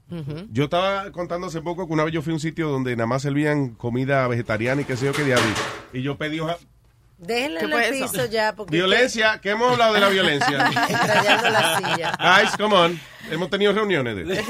Yo 0.52 0.66
estaba 0.66 1.12
contando 1.12 1.48
hace 1.48 1.62
poco 1.62 1.86
que 1.88 1.94
una 1.94 2.06
vez 2.06 2.14
yo 2.14 2.22
fui 2.22 2.32
a 2.32 2.36
un 2.36 2.40
sitio 2.40 2.70
donde 2.70 2.96
nada 2.96 3.08
más 3.08 3.24
servían 3.24 3.72
comida 3.76 4.26
vegetariana 4.30 4.82
y 4.82 4.86
qué 4.86 4.96
sé 4.96 5.06
yo 5.08 5.12
qué 5.14 5.24
diablo. 5.26 5.46
Y 5.92 6.02
yo 6.02 6.18
pedí 6.18 6.40
hoja- 6.40 6.58
Déjenlo 7.18 7.60
¿Qué 7.60 7.66
en 7.66 7.74
el 7.74 7.94
eso? 7.96 8.12
piso 8.12 8.26
ya. 8.28 8.54
Porque 8.56 8.76
violencia, 8.76 9.40
que 9.42 9.50
hemos 9.52 9.72
hablado 9.72 9.94
de 9.96 10.00
la 10.00 10.10
violencia. 10.10 10.68
Estrellando 10.90 11.50
la 11.50 11.78
silla. 11.78 12.12
Guys, 12.20 12.52
come 12.58 12.76
on. 12.76 13.00
Hemos 13.30 13.50
tenido 13.50 13.74
reuniones 13.74 14.16
de 14.16 14.24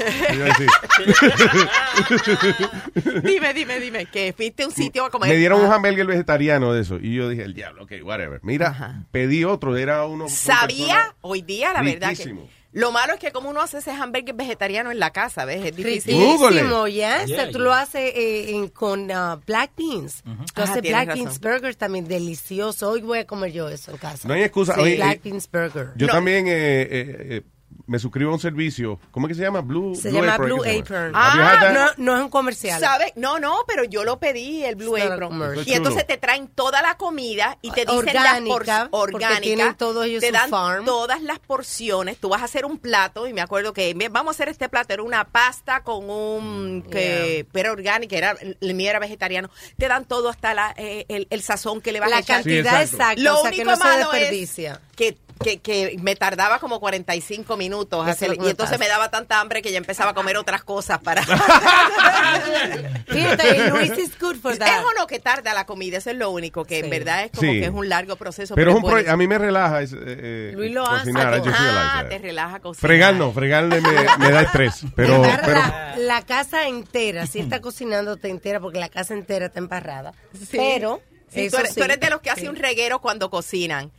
dime, 3.24 3.52
dime, 3.52 3.80
dime, 3.80 4.06
que 4.06 4.32
fuiste 4.32 4.62
a 4.62 4.66
un 4.66 4.72
sitio 4.72 5.04
a 5.04 5.10
comer. 5.10 5.30
Me 5.30 5.36
dieron 5.36 5.60
un 5.60 5.70
Ah, 5.70 5.74
hamburger 5.74 6.06
vegetariano 6.06 6.72
de 6.72 6.82
eso. 6.82 6.98
Y 7.00 7.14
yo 7.14 7.28
dije, 7.28 7.42
el 7.42 7.54
diablo, 7.54 7.84
ok, 7.84 7.92
whatever. 8.02 8.40
Mira, 8.42 9.04
pedí 9.10 9.44
otro, 9.44 9.76
era 9.76 10.04
uno. 10.06 10.28
Sabía 10.28 11.14
hoy 11.22 11.42
día, 11.42 11.72
la 11.72 11.82
verdad 11.82 12.12
que. 12.16 12.34
Lo 12.72 12.92
malo 12.92 13.14
es 13.14 13.18
que 13.20 13.32
como 13.32 13.48
uno 13.48 13.62
hace 13.62 13.78
ese 13.78 13.90
hamburger 13.92 14.34
vegetariano 14.34 14.90
en 14.90 14.98
la 14.98 15.10
casa, 15.10 15.44
¿ves? 15.46 15.64
Es 15.64 15.74
difícil. 15.74 16.14
Riquísimo, 16.18 16.86
ya. 16.86 17.24
Yeah, 17.24 17.46
Tú 17.46 17.52
yeah. 17.52 17.58
lo 17.60 17.72
haces 17.72 18.12
eh, 18.14 18.50
en- 18.50 18.68
con 18.68 19.10
ah, 19.10 19.40
black 19.46 19.70
beans. 19.76 20.22
Tú 20.22 20.30
Ah, 20.56 20.64
haces 20.64 20.82
tienes 20.82 20.90
black 21.04 21.14
beans 21.16 21.34
razón. 21.40 21.40
burgers 21.52 21.76
también 21.78 22.06
delicioso. 22.06 22.90
Hoy 22.90 23.00
voy 23.00 23.20
a 23.20 23.26
comer 23.26 23.52
yo 23.52 23.68
eso 23.70 23.90
en 23.92 23.96
casa. 23.96 24.28
No 24.28 24.34
hay 24.34 24.42
excusa. 24.42 24.74
Sí, 24.74 24.80
Oye, 24.80 24.96
black 24.96 25.16
eh, 25.16 25.20
beans 25.24 25.50
burger. 25.50 25.92
Yo 25.96 26.06
No. 26.08 26.12
también 26.12 26.46
eh, 26.46 26.52
eh, 26.52 26.86
eh, 26.90 27.42
me 27.88 27.98
suscribo 27.98 28.30
a 28.30 28.34
un 28.34 28.40
servicio. 28.40 29.00
¿Cómo 29.10 29.26
es 29.26 29.30
que 29.32 29.34
se 29.34 29.42
llama? 29.42 29.60
Blue, 29.62 29.94
Se 29.96 30.10
Blue 30.10 30.20
llama 30.20 30.34
Apron, 30.34 30.48
Blue 30.50 30.62
¿qué 30.62 30.72
se 30.74 30.78
Apron. 30.78 31.12
that? 31.12 31.72
no, 31.72 31.86
no 31.96 32.16
es 32.16 32.22
un 32.22 32.30
comercial. 32.30 32.78
¿Sabe? 32.80 33.12
No, 33.16 33.38
no, 33.40 33.64
pero 33.66 33.82
yo 33.84 34.04
lo 34.04 34.18
pedí, 34.20 34.62
el 34.64 34.76
Blue 34.76 34.96
It's 34.96 35.10
Apron. 35.10 35.58
Y 35.66 35.72
entonces 35.72 36.06
te 36.06 36.16
traen 36.18 36.48
toda 36.48 36.80
la 36.82 36.96
comida 36.96 37.58
y 37.62 37.70
te 37.72 37.84
dicen 37.86 38.04
las 38.06 38.26
Orgánica, 38.26 38.54
porciones 38.54 38.88
porque 38.90 39.14
orgánicas. 39.16 39.40
tienen 39.42 39.74
todos 39.74 40.04
ellos 40.06 40.20
Te 40.20 40.30
dan 40.30 40.50
farm. 40.50 40.84
todas 40.84 41.22
las 41.22 41.38
porciones. 41.40 42.18
Tú 42.18 42.28
vas 42.28 42.42
a 42.42 42.44
hacer 42.44 42.64
un 42.64 42.78
plato 42.78 43.26
y 43.26 43.32
me 43.32 43.40
acuerdo 43.40 43.72
que 43.72 43.92
"Bien, 43.94 44.12
vamos 44.12 44.28
a 44.28 44.36
hacer 44.36 44.48
este 44.48 44.68
plato. 44.68 44.92
Era 44.92 45.02
una 45.02 45.24
pasta 45.24 45.82
con 45.82 46.08
un... 46.10 46.84
que 46.90 47.46
era 47.54 47.72
orgánica, 47.72 48.16
era, 48.16 48.36
el 48.60 48.74
mío 48.74 48.90
era 48.90 48.98
vegetariano. 48.98 49.50
Te 49.76 49.88
dan 49.88 50.04
todo 50.04 50.28
hasta 50.28 50.54
la, 50.54 50.74
eh, 50.76 51.06
el, 51.08 51.26
el 51.30 51.42
sazón 51.42 51.80
que 51.80 51.92
le 51.92 52.00
vas 52.00 52.10
La 52.10 52.16
a 52.18 52.20
echar. 52.20 52.36
cantidad 52.42 52.76
Sí, 52.86 52.94
exacta, 52.94 53.20
Lo 53.22 53.38
o 53.38 53.42
sea, 53.42 53.50
que 53.50 53.56
único 53.56 53.70
no 53.70 53.76
se 53.76 53.82
malo 53.84 54.12
es 54.12 54.20
desperdicia. 54.20 54.80
que, 54.94 55.16
que, 55.42 55.58
que 55.58 55.96
me 56.00 56.16
tardaba 56.16 56.58
como 56.58 56.80
45 56.80 57.56
minutos 57.56 58.06
Eso 58.06 58.10
hacer- 58.26 58.34
y 58.36 58.38
me 58.40 58.50
entonces 58.50 58.76
pasa. 58.76 58.78
me 58.78 58.88
daba 58.88 59.10
tanta 59.10 59.40
hambre 59.40 59.62
que 59.62 59.70
ya 59.72 59.78
empezaba 59.78 60.10
a 60.10 60.14
comer 60.14 60.36
otras 60.36 60.62
cosas 60.64 60.98
para... 61.00 61.22
Fíjate, 63.06 63.70
Luis 63.70 63.96
is 63.98 64.18
good 64.18 64.36
for 64.36 64.56
that. 64.56 64.66
Es 64.66 64.84
o 64.84 64.92
no 64.98 65.06
que 65.06 65.18
tarda 65.18 65.54
la 65.54 65.64
comida, 65.66 65.98
eso 65.98 66.10
es 66.10 66.16
lo 66.16 66.30
único, 66.30 66.64
que 66.64 66.80
en 66.80 66.90
verdad 66.90 67.24
es 67.24 67.30
como 67.32 67.50
Sí. 67.52 67.60
que 67.60 67.66
es 67.66 67.70
un 67.72 67.88
largo 67.88 68.16
proceso. 68.16 68.54
Pero 68.54 68.70
es 68.72 68.76
un 68.76 68.82
pro- 68.82 69.10
a 69.10 69.16
mí 69.16 69.26
me 69.26 69.38
relaja 69.38 69.82
es, 69.82 69.94
eh, 69.94 70.52
Luis 70.54 70.72
lo 70.72 70.86
hace. 70.86 71.12
cocinar. 71.12 71.34
Ah, 71.34 72.04
te 72.08 72.18
relaja 72.18 72.60
cocinar. 72.60 72.80
Fregar 72.88 73.14
no, 73.14 73.32
fregar 73.32 73.64
me, 73.64 73.80
me 73.80 74.30
da 74.30 74.42
estrés. 74.42 74.82
Pero, 74.96 75.22
la, 75.22 75.94
la 75.96 76.22
casa 76.22 76.66
entera, 76.68 77.26
si 77.26 77.38
está 77.40 77.60
cocinándote 77.60 78.28
entera, 78.28 78.60
porque 78.60 78.78
la 78.78 78.88
casa 78.88 79.14
entera 79.14 79.46
está 79.46 79.58
embarrada. 79.58 80.12
Sí. 80.38 80.56
Pero, 80.56 81.00
Sí, 81.30 81.42
eso 81.42 81.56
tú, 81.56 81.60
eres, 81.60 81.74
tú 81.74 81.80
sí. 81.80 81.84
eres 81.84 82.00
de 82.00 82.08
los 82.10 82.20
que 82.22 82.30
hace 82.30 82.40
Sí. 82.42 82.48
un 82.48 82.56
reguero 82.56 83.00
cuando 83.00 83.28
cocinan. 83.28 83.90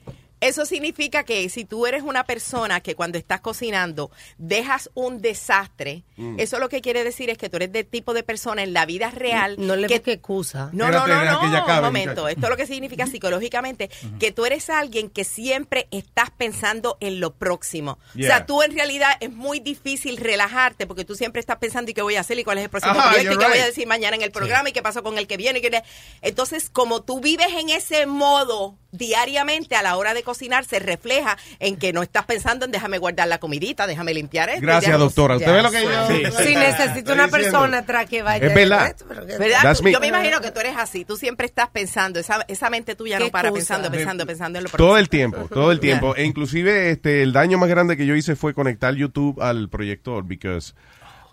Eso 0.41 0.65
significa 0.65 1.23
que 1.23 1.47
si 1.49 1.65
tú 1.65 1.85
eres 1.85 2.03
una 2.03 2.23
persona 2.23 2.79
que 2.81 2.95
cuando 2.95 3.17
estás 3.17 3.41
cocinando 3.41 4.09
dejas 4.37 4.89
un 4.93 5.21
desastre, 5.21 6.03
Mm. 6.17 6.39
eso 6.39 6.59
lo 6.59 6.69
que 6.69 6.81
quiere 6.81 7.03
decir 7.03 7.29
es 7.29 7.37
que 7.37 7.49
tú 7.49 7.57
eres 7.57 7.71
del 7.71 7.85
tipo 7.85 8.13
de 8.13 8.23
persona 8.23 8.63
en 8.63 8.73
la 8.73 8.85
vida 8.85 9.09
real 9.11 9.55
No 9.57 9.75
le 9.75 9.87
que 9.87 10.11
excusa. 10.13 10.69
No, 10.73 10.89
no, 10.89 10.97
Espérate, 10.99 11.25
no, 11.25 11.41
no, 11.43 11.51
ya 11.51 11.59
acabe, 11.59 11.79
un 11.79 11.85
momento. 11.85 12.09
muchacho. 12.21 12.27
Esto 12.29 12.49
lo 12.49 12.57
que 12.57 12.65
significa 12.67 13.05
psicológicamente 13.07 13.89
que 14.19 14.31
tú 14.31 14.45
eres 14.45 14.69
alguien 14.69 15.09
que 15.09 15.23
siempre 15.23 15.87
estás 15.91 16.29
pensando 16.31 16.97
en 16.99 17.19
lo 17.19 17.33
próximo. 17.33 17.99
O 18.15 18.17
Yeah. 18.17 18.27
sea, 18.37 18.45
tú 18.45 18.61
en 18.63 18.73
realidad 18.75 19.11
es 19.19 19.31
muy 19.31 19.59
difícil 19.59 20.17
relajarte 20.17 20.87
porque 20.87 21.05
tú 21.05 21.15
siempre 21.15 21.39
estás 21.39 21.57
pensando 21.57 21.91
y 21.91 21.93
qué 21.93 22.01
voy 22.01 22.15
a 22.15 22.21
hacer 22.21 22.37
y 22.39 22.43
cuál 22.43 22.57
es 22.59 22.63
el 22.65 22.69
próximo 22.69 22.93
Ajá, 22.99 23.09
proyecto 23.11 23.33
y 23.35 23.37
qué 23.37 23.45
voy 23.45 23.53
a 23.53 23.57
right. 23.57 23.65
decir 23.65 23.87
mañana 23.87 24.15
en 24.15 24.21
el 24.21 24.31
programa 24.31 24.69
y 24.69 24.71
qué 24.73 24.81
pasó 24.81 25.03
con 25.03 25.17
el 25.17 25.27
que 25.27 25.37
viene. 25.37 25.59
y 25.59 25.61
qué- 25.61 25.83
Entonces, 26.21 26.69
como 26.69 27.01
tú 27.01 27.19
vives 27.19 27.47
en 27.57 27.69
ese 27.69 28.05
modo 28.05 28.75
diariamente 28.91 29.75
a 29.75 29.81
la 29.81 29.95
hora 29.97 30.13
de 30.13 30.23
cocinar, 30.23 30.65
se 30.65 30.79
refleja 30.79 31.37
en 31.59 31.77
que 31.77 31.93
no 31.93 32.01
estás 32.01 32.25
pensando 32.25 32.65
en 32.65 32.71
déjame 32.71 32.97
guardar 32.97 33.27
la 33.27 33.37
comidita, 33.37 33.87
déjame 33.87 34.13
limpiar 34.13 34.49
esto. 34.49 34.61
Gracias, 34.61 34.97
doctora. 34.97 35.37
¿Usted 35.37 35.51
ve 35.53 35.61
lo 35.61 35.71
que 35.71 35.83
yo- 35.83 36.07
Sí. 36.07 36.43
Si 36.47 36.55
necesito 36.55 37.13
una 37.13 37.27
persona 37.27 37.79
atrás 37.79 38.09
que 38.09 38.21
vaya. 38.21 38.47
Es 38.47 38.53
verdad. 38.53 38.95
¿Verdad? 39.39 39.77
Tú-. 39.77 39.89
Yo 39.89 39.99
me 39.99 40.07
imagino 40.07 40.41
que 40.41 40.51
tú 40.51 40.59
eres 40.59 40.75
así. 40.77 41.05
Tú 41.05 41.17
siempre 41.17 41.45
estás 41.45 41.69
pensando. 41.69 42.19
Esa, 42.19 42.45
esa 42.47 42.69
mente 42.69 42.95
tuya 42.95 43.19
no 43.19 43.29
para 43.29 43.49
cosa. 43.49 43.59
pensando, 43.59 43.91
pensando, 43.91 44.25
pensando 44.25 44.57
en 44.59 44.63
lo 44.63 44.69
próximo. 44.69 44.87
todo 44.89 44.97
el 44.97 45.09
tiempo, 45.09 45.47
todo 45.49 45.71
el 45.71 45.79
tiempo. 45.79 46.15
E 46.19 46.25
inclusive 46.25 46.91
este 46.91 47.23
el 47.23 47.31
daño 47.33 47.57
más 47.57 47.69
grande 47.69 47.95
que 47.95 48.05
yo 48.05 48.15
hice 48.15 48.35
fue 48.35 48.53
conectar 48.53 48.93
YouTube 48.95 49.41
al 49.41 49.69
proyector, 49.69 50.23
because 50.25 50.73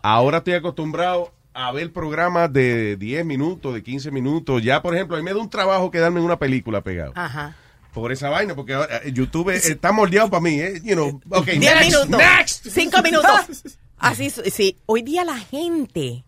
ahora 0.02 0.38
estoy 0.38 0.54
acostumbrado 0.54 1.32
a 1.56 1.72
ver 1.72 1.90
programas 1.90 2.52
de 2.52 2.96
10 2.96 3.24
minutos, 3.24 3.72
de 3.72 3.82
15 3.82 4.10
minutos. 4.10 4.62
Ya, 4.62 4.82
por 4.82 4.94
ejemplo, 4.94 5.16
a 5.16 5.18
mí 5.18 5.24
me 5.24 5.32
da 5.32 5.38
un 5.38 5.48
trabajo 5.48 5.90
quedarme 5.90 6.20
en 6.20 6.26
una 6.26 6.38
película 6.38 6.82
pegado. 6.82 7.12
Ajá. 7.14 7.56
Por 7.94 8.12
esa 8.12 8.28
vaina, 8.28 8.54
porque 8.54 8.74
ahora, 8.74 8.98
eh, 8.98 9.10
YouTube 9.10 9.48
está 9.48 9.90
moldeado 9.90 10.28
para 10.28 10.42
mí, 10.42 10.60
¿eh? 10.60 10.82
You 10.84 10.94
know, 10.94 11.20
ok, 11.30 11.46
Diez 11.46 11.60
next, 11.60 11.84
minutos. 11.86 12.08
next. 12.08 12.66
Cinco 12.68 13.02
minutos. 13.02 13.78
Así, 13.98 14.28
sí. 14.28 14.76
Hoy 14.84 15.00
día 15.00 15.24
la 15.24 15.38
gente 15.38 16.24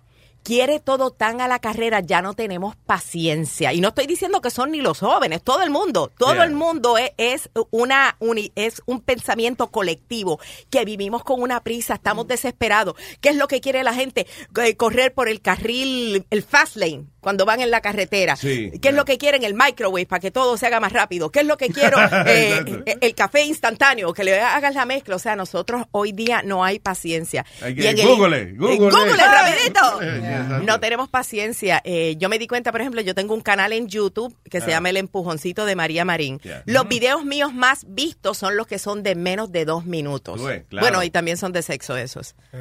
quiere 0.48 0.80
todo 0.80 1.10
tan 1.10 1.42
a 1.42 1.46
la 1.46 1.58
carrera, 1.58 2.00
ya 2.00 2.22
no 2.22 2.32
tenemos 2.32 2.74
paciencia. 2.74 3.74
Y 3.74 3.82
no 3.82 3.88
estoy 3.88 4.06
diciendo 4.06 4.40
que 4.40 4.48
son 4.48 4.70
ni 4.70 4.80
los 4.80 5.00
jóvenes, 5.00 5.42
todo 5.42 5.62
el 5.62 5.68
mundo. 5.68 6.10
Todo 6.16 6.32
Yeah. 6.32 6.44
el 6.44 6.52
mundo 6.52 6.96
es, 6.96 7.10
es 7.18 7.50
una 7.70 8.16
uni- 8.18 8.50
es 8.54 8.80
un 8.86 9.02
pensamiento 9.02 9.66
colectivo 9.70 10.40
que 10.70 10.86
vivimos 10.86 11.22
con 11.22 11.42
una 11.42 11.60
prisa, 11.62 11.94
estamos 11.94 12.26
desesperados. 12.28 12.94
¿Qué 13.20 13.28
es 13.28 13.36
lo 13.36 13.46
que 13.46 13.60
quiere 13.60 13.82
la 13.84 13.92
gente? 13.92 14.26
Eh, 14.62 14.74
Correr 14.76 15.12
por 15.12 15.28
el 15.28 15.42
carril, 15.42 16.24
el 16.30 16.42
fast 16.42 16.76
lane, 16.76 17.04
cuando 17.20 17.44
van 17.44 17.60
en 17.60 17.70
la 17.70 17.82
carretera. 17.82 18.36
Sí. 18.36 18.70
¿Qué 18.80 18.88
es 18.88 18.94
lo 18.94 19.04
que 19.04 19.18
quieren? 19.18 19.44
El 19.44 19.52
microwave 19.54 20.06
para 20.06 20.20
que 20.20 20.30
todo 20.30 20.56
se 20.56 20.66
haga 20.66 20.80
más 20.80 20.92
rápido. 20.94 21.30
¿Qué 21.30 21.40
es 21.40 21.46
lo 21.46 21.58
que 21.58 21.68
quiero? 21.68 21.98
Eh, 22.28 22.82
eh, 22.86 22.96
el 23.00 23.14
café 23.14 23.42
instantáneo, 23.42 24.12
que 24.14 24.24
le 24.24 24.40
hagas 24.40 24.74
la 24.74 24.84
mezcla. 24.86 25.16
O 25.16 25.18
sea, 25.18 25.36
nosotros 25.36 25.82
hoy 25.92 26.12
día 26.12 26.40
no 26.42 26.64
hay 26.64 26.78
paciencia. 26.78 27.44
Hay 27.60 27.74
que- 27.74 27.82
Y 27.82 27.86
en 27.86 27.98
el- 27.98 28.06
Google, 28.06 28.38
eh, 28.38 28.54
Google. 28.56 28.90
Google, 28.90 29.16
rapidito. 29.16 30.00
Exacto. 30.42 30.64
No 30.66 30.80
tenemos 30.80 31.08
paciencia. 31.08 31.80
Eh, 31.84 32.16
yo 32.18 32.28
me 32.28 32.38
di 32.38 32.46
cuenta, 32.46 32.72
por 32.72 32.80
ejemplo, 32.80 33.00
yo 33.00 33.14
tengo 33.14 33.34
un 33.34 33.40
canal 33.40 33.72
en 33.72 33.88
YouTube 33.88 34.34
que 34.50 34.60
se 34.60 34.66
Ah. 34.66 34.70
llama 34.76 34.90
El 34.90 34.96
Empujoncito 34.98 35.64
de 35.64 35.76
María 35.76 36.04
Marín. 36.04 36.38
Yeah. 36.40 36.62
Los 36.66 36.88
videos 36.88 37.24
míos 37.24 37.52
más 37.54 37.84
vistos 37.88 38.38
son 38.38 38.56
los 38.56 38.66
que 38.66 38.78
son 38.78 39.02
de 39.02 39.14
menos 39.14 39.52
de 39.52 39.64
dos 39.64 39.84
minutos. 39.84 40.40
Claro. 40.40 40.64
Bueno, 40.80 41.02
y 41.02 41.10
también 41.10 41.36
son 41.36 41.52
de 41.52 41.62
sexo 41.62 41.96
esos. 41.96 42.34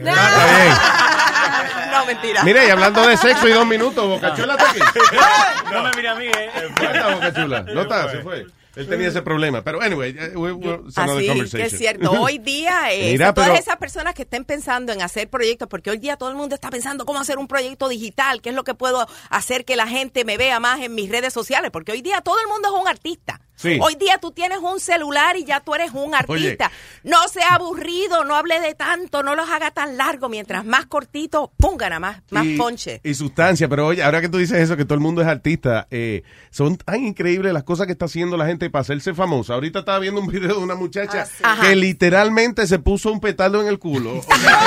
No, 1.91 2.05
mentira. 2.05 2.43
Mira, 2.43 2.65
y 2.65 2.69
hablando 2.69 3.05
de 3.07 3.17
sexo 3.17 3.47
y 3.47 3.51
dos 3.53 3.65
minutos, 3.65 4.05
Bocachula 4.07 4.53
está 4.55 4.69
aquí. 4.69 4.79
No 5.71 5.83
me 5.83 5.91
mire 5.95 6.07
a 6.09 6.15
mí, 6.15 6.25
¿eh? 6.25 6.49
¿Dónde 6.75 6.97
está 6.97 7.13
Bocachula? 7.15 7.61
No 7.61 7.81
está, 7.81 8.11
se 8.11 8.17
fue. 8.19 8.45
Él 8.77 8.87
tenía 8.87 9.07
ese 9.07 9.21
problema. 9.21 9.63
Pero, 9.63 9.81
anyway, 9.81 10.15
eh, 10.17 10.31
we- 10.35 10.51
we- 10.53 10.79
Así 10.95 11.25
que 11.51 11.63
es 11.65 11.77
cierto. 11.77 12.11
Hoy 12.21 12.37
día, 12.37 12.93
eh, 12.93 13.11
Mira, 13.11 13.33
todas 13.33 13.49
pero- 13.49 13.59
esas 13.59 13.77
personas 13.77 14.13
que 14.13 14.21
estén 14.23 14.45
pensando 14.45 14.91
en 14.93 15.01
hacer 15.01 15.29
proyectos, 15.29 15.67
porque 15.67 15.89
hoy 15.89 15.97
día 15.97 16.15
todo 16.17 16.29
el 16.29 16.35
mundo 16.35 16.55
está 16.55 16.69
pensando 16.69 17.05
cómo 17.05 17.19
hacer 17.19 17.37
un 17.37 17.47
proyecto 17.47 17.89
digital, 17.89 18.41
qué 18.41 18.49
es 18.49 18.55
lo 18.55 18.63
que 18.63 18.73
puedo 18.75 19.07
hacer 19.29 19.65
que 19.65 19.75
la 19.75 19.87
gente 19.87 20.25
me 20.25 20.37
vea 20.37 20.59
más 20.59 20.79
en 20.81 20.93
mis 20.95 21.09
redes 21.09 21.33
sociales, 21.33 21.71
porque 21.71 21.91
hoy 21.91 22.01
día 22.01 22.21
todo 22.21 22.39
el 22.39 22.47
mundo 22.47 22.69
es 22.75 22.81
un 22.81 22.87
artista. 22.87 23.41
Sí. 23.57 23.79
Hoy 23.81 23.95
día 23.95 24.19
tú 24.19 24.31
tienes 24.31 24.59
un 24.59 24.79
celular 24.79 25.35
y 25.35 25.43
ya 25.43 25.61
tú 25.61 25.73
eres 25.73 25.91
un 25.91 26.13
artista. 26.13 26.71
No 27.03 27.27
sea 27.27 27.55
aburrido, 27.55 28.23
no 28.23 28.35
hable 28.35 28.59
de 28.59 28.75
tanto, 28.75 29.23
no 29.23 29.35
los 29.35 29.49
haga 29.49 29.71
tan 29.71 29.97
largo. 29.97 30.29
Mientras 30.29 30.63
más 30.63 30.85
cortito, 30.85 31.51
pum, 31.57 31.75
gana 31.75 31.99
más, 31.99 32.21
más 32.29 32.45
y, 32.45 32.55
ponche. 32.55 33.01
y 33.03 33.15
sustancia, 33.15 33.67
pero 33.67 33.87
oye, 33.87 34.03
ahora 34.03 34.21
que 34.21 34.29
tú 34.29 34.37
dices 34.37 34.59
eso, 34.59 34.77
que 34.77 34.85
todo 34.85 34.93
el 34.93 34.99
mundo 34.99 35.23
es 35.23 35.27
artista, 35.27 35.87
eh, 35.89 36.21
son 36.51 36.77
tan 36.77 37.03
increíbles 37.03 37.51
las 37.51 37.63
cosas 37.63 37.87
que 37.87 37.93
está 37.93 38.05
haciendo 38.05 38.37
la 38.37 38.45
gente 38.45 38.69
para 38.69 38.81
hacerse 38.81 39.15
famosa. 39.15 39.55
Ahorita 39.55 39.79
estaba 39.79 39.97
viendo 39.97 40.21
un 40.21 40.27
video 40.27 40.55
de 40.55 40.63
una 40.63 40.75
muchacha 40.75 41.27
Ajá. 41.41 41.61
que 41.67 41.75
literalmente 41.75 42.67
se 42.67 42.77
puso 42.77 43.11
un 43.11 43.19
petardo 43.19 43.59
en 43.59 43.67
el 43.67 43.79
culo. 43.79 44.19
O 44.19 44.21
sea, 44.21 44.59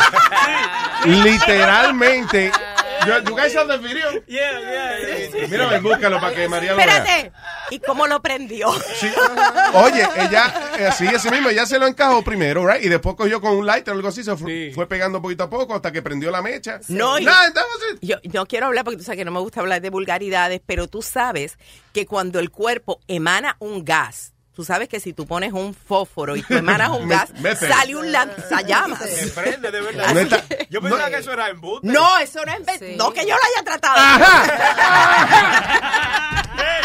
literalmente. 1.04 2.50
You, 3.06 3.30
you 3.30 3.36
guys 3.36 3.54
have 3.54 3.68
the 3.68 3.78
video? 3.78 4.22
Yeah, 4.26 4.60
yeah. 4.60 5.46
Mira, 5.48 5.66
ven, 5.66 5.82
búscalo 5.82 6.20
para 6.20 6.34
que 6.34 6.48
María 6.48 6.72
lo 6.72 6.76
vea. 6.76 6.98
Espérate. 6.98 7.32
¿Y 7.70 7.78
cómo 7.78 8.06
lo 8.06 8.20
prendió? 8.20 8.68
Oye, 8.68 10.06
ella, 10.16 10.72
eh, 10.78 10.86
así, 10.86 11.06
así 11.06 11.30
mismo, 11.30 11.48
ella 11.48 11.66
se 11.66 11.78
lo 11.78 11.86
encajó 11.86 12.22
primero, 12.22 12.66
right? 12.66 12.84
Y 12.84 12.88
después 12.88 13.14
cogió 13.16 13.40
con 13.40 13.56
un 13.56 13.66
lighter 13.66 13.94
o 13.94 13.96
algo 13.96 14.08
así, 14.08 14.22
se 14.22 14.36
fue, 14.36 14.72
fue 14.74 14.86
pegando 14.86 15.22
poquito 15.22 15.44
a 15.44 15.50
poco 15.50 15.74
hasta 15.74 15.92
que 15.92 16.02
prendió 16.02 16.30
la 16.30 16.42
mecha. 16.42 16.80
No, 16.88 17.18
yo 17.18 18.16
no 18.32 18.46
quiero 18.46 18.66
hablar 18.66 18.84
porque 18.84 18.98
tú 18.98 19.04
sabes 19.04 19.18
que 19.18 19.24
no 19.24 19.30
me 19.30 19.40
gusta 19.40 19.60
hablar 19.60 19.80
de 19.80 19.90
vulgaridades, 19.90 20.60
pero 20.64 20.88
tú 20.88 21.02
sabes 21.02 21.58
que 21.92 22.06
cuando 22.06 22.38
el 22.38 22.50
cuerpo 22.50 23.00
emana 23.08 23.56
un 23.60 23.84
gas, 23.84 24.32
tú 24.60 24.64
sabes 24.66 24.90
que 24.90 25.00
si 25.00 25.14
tú 25.14 25.26
pones 25.26 25.54
un 25.54 25.72
fósforo 25.74 26.36
y 26.36 26.42
tú 26.42 26.52
emanas 26.52 26.90
un 26.90 27.08
Me- 27.08 27.14
gas, 27.16 27.30
sale 27.58 27.96
un 27.96 28.12
lanzallamas. 28.12 29.00
Se 29.08 29.28
prende, 29.28 29.70
de 29.70 29.80
verdad. 29.80 30.12
No 30.12 30.20
está- 30.20 30.44
Yo 30.68 30.82
pensaba 30.82 31.08
que 31.08 31.16
eso 31.16 31.32
era 31.32 31.48
embuste. 31.48 31.86
No, 31.88 32.18
eso 32.18 32.44
no 32.44 32.52
es 32.52 32.58
no 32.98 33.10
que 33.10 33.22
yo 33.26 33.34
lo 33.34 33.40
haya 33.42 33.64
tratado. 33.64 33.96
¡Eh, 36.58 36.80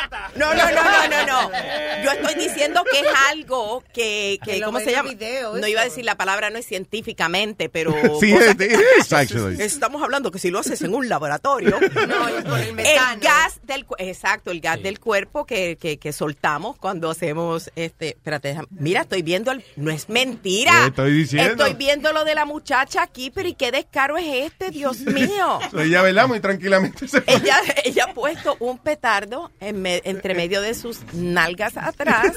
pata! 0.00 0.30
No, 0.36 0.54
no, 0.54 0.64
no, 0.70 0.82
no, 0.82 1.08
no, 1.08 1.26
no. 1.26 1.50
Yo 2.04 2.10
estoy 2.12 2.34
diciendo 2.34 2.82
que 2.90 3.00
es 3.00 3.06
algo 3.30 3.82
que, 3.92 4.38
que 4.44 4.60
¿cómo 4.62 4.78
se 4.80 4.90
llama? 4.92 5.10
video, 5.10 5.56
no 5.56 5.66
iba 5.66 5.80
a 5.80 5.84
decir 5.84 6.04
la 6.04 6.16
palabra, 6.16 6.50
no 6.50 6.58
es 6.58 6.66
científicamente, 6.66 7.68
pero 7.68 7.92
Sí, 8.20 8.34
que- 8.58 8.76
actually. 9.10 9.60
Estamos 9.62 10.02
hablando 10.02 10.30
que 10.30 10.38
si 10.38 10.50
lo 10.50 10.58
haces 10.60 10.82
en 10.82 10.94
un 10.94 11.08
laboratorio, 11.08 11.78
No, 12.08 12.28
y 12.38 12.42
por 12.42 12.58
el 12.58 12.78
el 12.78 13.20
gas 13.20 13.60
del 13.64 13.86
exacto, 13.98 14.50
el 14.50 14.60
gas 14.60 14.82
del 14.82 14.98
cuerpo 15.00 15.44
que, 15.46 15.76
que, 15.80 15.98
que 15.98 16.12
soltamos 16.12 16.76
cuando 16.76 17.10
hacemos 17.10 17.70
este, 17.76 18.08
espérate, 18.10 18.54
déjame- 18.54 18.68
mira, 18.70 19.02
estoy 19.02 19.22
viendo 19.22 19.50
el, 19.52 19.64
no 19.76 19.90
es 19.90 20.08
mentira. 20.08 20.72
¿Qué 20.82 20.86
estoy 20.88 21.12
diciendo? 21.12 21.64
Estoy 21.64 21.74
viendo 21.74 22.12
lo 22.12 22.24
de 22.24 22.34
la 22.34 22.44
muchacha 22.44 23.02
aquí, 23.02 23.30
pero 23.30 23.48
¿y 23.48 23.54
qué 23.54 23.70
descaro 23.70 24.16
es 24.18 24.26
este, 24.46 24.70
Dios 24.70 24.98
mío? 25.00 25.58
Ella, 25.78 26.02
¿verdad? 26.02 26.28
Muy 26.28 26.40
tranquilamente 26.40 27.06
se 27.08 27.20
fue. 27.20 27.34
Ella, 27.34 27.58
ella 27.84 28.04
ha 28.08 28.14
puesto 28.14 28.56
un 28.60 28.78
petardo 28.78 29.50
en 29.60 29.81
me- 29.82 30.00
entre 30.04 30.34
medio 30.34 30.62
de 30.62 30.74
sus 30.74 31.00
nalgas 31.12 31.76
atrás 31.76 32.32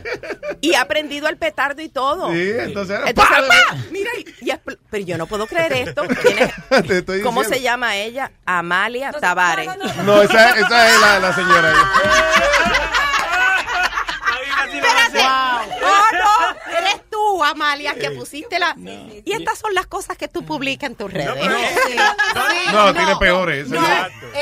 y 0.60 0.74
ha 0.74 0.86
prendido 0.86 1.28
el 1.28 1.36
petardo 1.36 1.82
y 1.82 1.88
todo. 1.88 2.32
Sí, 2.32 2.50
entonces 2.58 2.98
era 2.98 3.10
Entonces. 3.10 3.36
Mira, 3.90 4.10
y- 4.18 4.52
pero 4.90 5.04
yo 5.04 5.18
no 5.18 5.26
puedo 5.26 5.46
creer 5.46 5.72
esto. 5.88 6.04
¿Quién 6.22 6.38
es? 6.38 6.86
Te 6.86 6.98
estoy 6.98 7.20
¿Cómo 7.22 7.40
diciendo. 7.40 7.56
se 7.58 7.62
llama 7.62 7.96
ella? 7.96 8.30
Amalia 8.46 9.12
Tavares. 9.12 9.68
No, 10.04 10.22
esa, 10.22 10.50
esa 10.58 10.88
es 10.94 11.00
la, 11.00 11.18
la 11.20 11.34
señora. 11.34 11.72
Espérate. 14.74 15.20
Oh, 15.82 16.04
no, 16.12 16.43
tú, 17.34 17.44
Amalia. 17.44 17.94
Que 17.94 18.10
pusiste 18.10 18.58
la... 18.58 18.76
Y 19.24 19.32
estas 19.32 19.58
son 19.58 19.74
las 19.74 19.86
cosas 19.86 20.16
que 20.16 20.28
tú 20.28 20.44
publicas 20.44 20.90
en 20.90 20.96
tus 20.96 21.12
redes. 21.12 21.34
No, 22.72 22.94
tiene 22.94 23.16
peores. 23.16 23.68
No, 23.68 23.80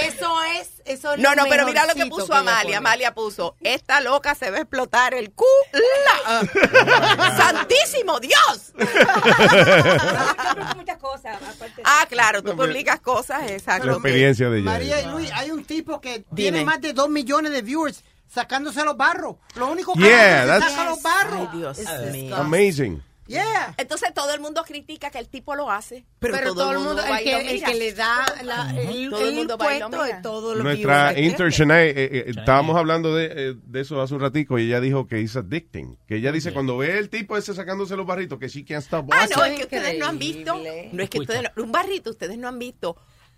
eso 0.01 0.43
es, 0.61 0.71
eso 0.85 1.15
es 1.15 1.21
No, 1.21 1.35
no, 1.35 1.45
pero 1.49 1.67
mira 1.67 1.87
lo 1.87 1.95
que 1.95 2.07
puso 2.07 2.35
Amalia. 2.35 2.79
Amalia 2.79 3.15
puso, 3.15 3.57
esta 3.61 4.01
loca 4.01 4.35
se 4.35 4.51
va 4.51 4.59
a 4.59 4.61
explotar 4.61 5.15
el 5.15 5.33
cu. 5.33 5.45
la- 5.73 6.43
¡Santísimo 7.37 8.21
Dios! 8.21 8.73
muchas 10.77 10.99
cosas. 10.99 11.37
aparte. 11.37 11.83
Ah, 11.85 12.07
claro, 12.09 12.43
tú 12.43 12.57
publicas 12.57 13.01
cosas, 13.01 13.51
exacto. 13.51 13.87
La 13.87 13.93
experiencia 13.95 14.49
de 14.51 14.59
ella. 14.59 14.71
María 14.71 15.01
y 15.01 15.07
Luis, 15.07 15.31
hay 15.35 15.51
un 15.51 15.65
tipo 15.65 16.01
que 16.01 16.25
Dime. 16.31 16.35
tiene 16.35 16.65
más 16.65 16.81
de 16.81 16.93
dos 16.93 17.09
millones 17.09 17.53
de 17.53 17.63
viewers 17.63 18.03
sacándose 18.33 18.85
los 18.85 18.97
barros. 18.97 19.37
Lo 19.57 19.71
único 19.71 19.93
que 19.95 20.01
Yeah, 20.01 20.43
hace 20.55 20.67
es 20.67 20.73
saca 20.73 20.85
los 20.91 21.03
barros. 21.03 21.49
Ay, 21.53 21.59
Dios 21.59 21.79
mío. 22.13 22.37
Amazing. 22.37 23.03
Yeah. 23.29 23.75
Entonces 23.79 24.13
todo 24.13 24.35
el 24.35 24.41
mundo 24.41 24.63
critica 24.65 25.09
que 25.11 25.19
el 25.19 25.29
tipo 25.29 25.55
lo 25.55 25.71
hace, 25.71 26.05
pero, 26.19 26.35
Pero, 26.35 26.55
todo, 26.55 26.73
el 26.73 26.79
mundo, 26.81 27.03
va 27.09 27.19
el 27.19 27.25
que, 27.25 27.51
el 27.55 27.63
que 27.63 27.75
le 27.75 27.93
da 27.95 28.27
la, 28.43 28.75
el, 28.77 29.09
Todo 29.11 29.21
el 29.23 29.29
el 29.29 29.35
mundo 29.37 29.55
impuesto 29.55 30.03
de 30.03 30.15
todo 30.23 30.55
lo 30.57 30.63
Nuestra 30.65 31.15
que 31.15 31.23
intern 31.23 31.51
Shanae, 31.51 31.91
eh, 31.91 31.95
eh, 31.97 32.25
estábamos 32.27 32.77
hablando 32.77 33.15
de, 33.15 33.27
eh, 33.35 33.55
de 33.65 33.81
eso 33.81 34.03
hace 34.03 34.15
un 34.15 34.21
ratico 34.21 34.59
y 34.59 34.65
ella 34.67 34.81
dijo 34.81 35.07
que 35.07 35.21
es 35.21 35.37
addicting. 35.37 35.99
Que 36.07 36.17
ella 36.17 36.33
dice 36.33 36.53
cuando 36.53 36.77
ve 36.77 36.99
el 36.99 37.09
tipo 37.11 37.37
ese 37.37 37.55
sacándose 37.55 37.97
los 37.97 38.07
barritos 38.07 38.39
que 38.41 38.49
she 38.49 38.65
can't 38.65 38.83
stop 38.83 39.09
Ah, 39.13 39.21
watching. 39.21 39.37
no, 39.39 39.45
es 39.45 39.57
que 39.57 39.63
ustedes 39.65 39.99
no 39.99 40.07
han 40.09 40.19
visto, 40.19 40.61
no 40.93 41.03
es 41.03 41.09
que 41.11 41.19
ustedes, 41.21 41.43
no- 41.57 41.63
un 41.63 41.73
barrito, 41.73 42.11
ustedes 42.11 42.37
no 42.37 42.49
han 42.49 42.59
visto 42.59 42.97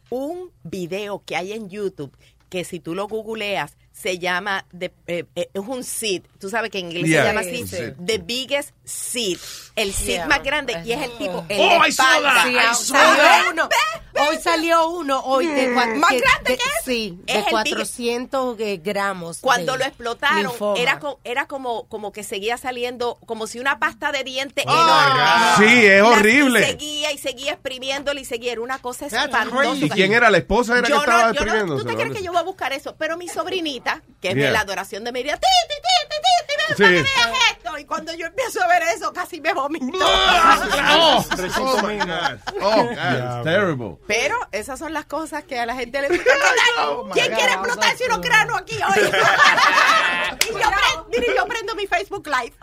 un 0.08 0.50
video 0.64 1.22
que 1.24 1.36
hay 1.36 1.52
en 1.52 1.68
YouTube 1.68 2.16
que 2.48 2.64
si 2.64 2.80
tú 2.80 2.94
lo 2.94 3.06
googleas 3.06 3.76
se 3.94 4.18
llama, 4.18 4.66
de, 4.72 4.92
eh, 5.06 5.24
eh, 5.36 5.48
es 5.54 5.62
un 5.66 5.84
seed, 5.84 6.22
tú 6.40 6.50
sabes 6.50 6.70
que 6.70 6.80
en 6.80 6.86
inglés 6.90 7.08
Yeah, 7.08 7.22
se 7.22 7.28
llama 7.28 7.42
sí, 7.44 7.62
así, 7.62 7.66
sí. 7.76 7.82
the 8.04 8.18
biggest 8.18 8.70
seed, 8.84 9.38
el 9.76 9.94
seed 9.94 10.14
Yeah. 10.16 10.26
más 10.26 10.42
grande 10.42 10.76
y 10.84 10.92
es 10.92 11.00
el 11.02 11.16
tipo 11.16 11.44
en 11.48 11.60
Oh, 11.60 11.70
saw 11.78 11.84
espalda. 11.86 12.74
saw 12.74 12.96
¿ves? 13.12 13.16
that. 13.16 13.52
uno. 13.52 13.68
Hoy 14.28 14.36
salió 14.40 14.88
uno, 14.90 15.20
hoy 15.24 15.46
de 15.46 15.74
cua- 15.74 15.94
¿Más 15.96 16.10
que- 16.10 16.20
grande 16.20 16.50
de- 16.52 16.56
que 16.56 16.62
es? 16.64 16.84
Sí, 16.84 17.18
Es 17.26 17.34
de 17.34 17.40
el 17.40 17.44
big- 17.64 17.74
400 17.74 18.60
eh, 18.60 18.80
gramos. 18.82 19.38
Cuando 19.40 19.72
de 19.72 19.78
lo 19.78 19.84
explotaron, 19.84 20.42
linfoma. 20.42 20.78
era, 20.80 20.98
co- 21.00 21.20
era 21.24 21.46
como, 21.48 21.88
como 21.88 22.12
que 22.12 22.22
seguía 22.22 22.56
saliendo, 22.56 23.18
como 23.26 23.46
si 23.48 23.58
una 23.58 23.78
pasta 23.80 24.12
de 24.12 24.22
dientes 24.22 24.64
Oh, 24.68 24.72
enorme. 24.72 25.22
Sí, 25.58 25.86
es 25.86 26.00
La- 26.02 26.08
horrible. 26.08 26.60
Y 26.60 26.64
seguía 26.64 27.12
y 27.12 27.18
seguía 27.18 27.52
exprimiéndole 27.52 28.20
y 28.20 28.24
seguía. 28.24 28.52
Era 28.52 28.60
una 28.60 28.78
cosa 28.78 29.06
espantosa. 29.06 29.74
¿Y 29.84 29.88
quién 29.90 30.12
era? 30.12 30.30
¿La 30.30 30.38
esposa 30.38 30.78
era 30.78 30.88
Yo 30.88 30.94
que 30.96 31.00
estaba 31.00 31.18
no, 31.22 31.26
yo 31.28 31.32
no, 31.32 31.40
exprimiéndose? 31.40 31.82
¿Tú 31.82 31.88
te 31.90 31.96
crees 31.96 32.16
que 32.16 32.22
yo 32.24 32.30
voy 32.32 32.40
a 32.40 32.44
buscar 32.44 32.72
eso? 32.72 32.94
Pero 32.96 33.16
mi 33.16 33.28
sobrinita, 33.28 33.83
que 34.20 34.28
es 34.30 34.34
Yeah. 34.34 34.46
de 34.46 34.52
la 34.52 34.60
adoración 34.60 35.04
de 35.04 35.12
María, 35.12 35.36
ti, 35.36 35.46
ti, 35.68 35.74
ti, 36.76 36.76
ti, 36.76 36.84
esto. 37.50 37.78
Y 37.78 37.84
cuando 37.84 38.14
yo 38.14 38.26
empiezo 38.26 38.62
a 38.62 38.68
ver 38.68 38.82
eso, 38.94 39.12
casi 39.12 39.40
me 39.40 39.52
vomito. 39.52 39.98
Oh, 40.00 41.24
oh 41.58 41.82
my 41.86 41.98
God. 41.98 42.38
Oh, 42.60 42.84
God, 42.84 42.88
it's 43.18 43.44
terrible. 43.44 43.96
Pero 44.06 44.36
esas 44.52 44.78
son 44.78 44.92
las 44.92 45.04
cosas 45.06 45.44
que 45.44 45.58
a 45.58 45.66
la 45.66 45.74
gente 45.74 46.00
le 46.00 46.08
gusta 46.08 46.24
explotar. 46.24 47.12
¿Quién 47.12 47.34
quiere 47.34 47.52
explotarse 47.52 48.04
unos 48.06 48.20
granos 48.22 48.60
aquí 48.60 48.76
hoy? 48.76 49.04
y 50.48 50.52
yo, 50.52 50.58
pre- 50.70 51.18
mire, 51.20 51.34
yo 51.36 51.46
prendo 51.46 51.74
mi 51.74 51.86
Facebook 51.86 52.26
Live. 52.26 52.54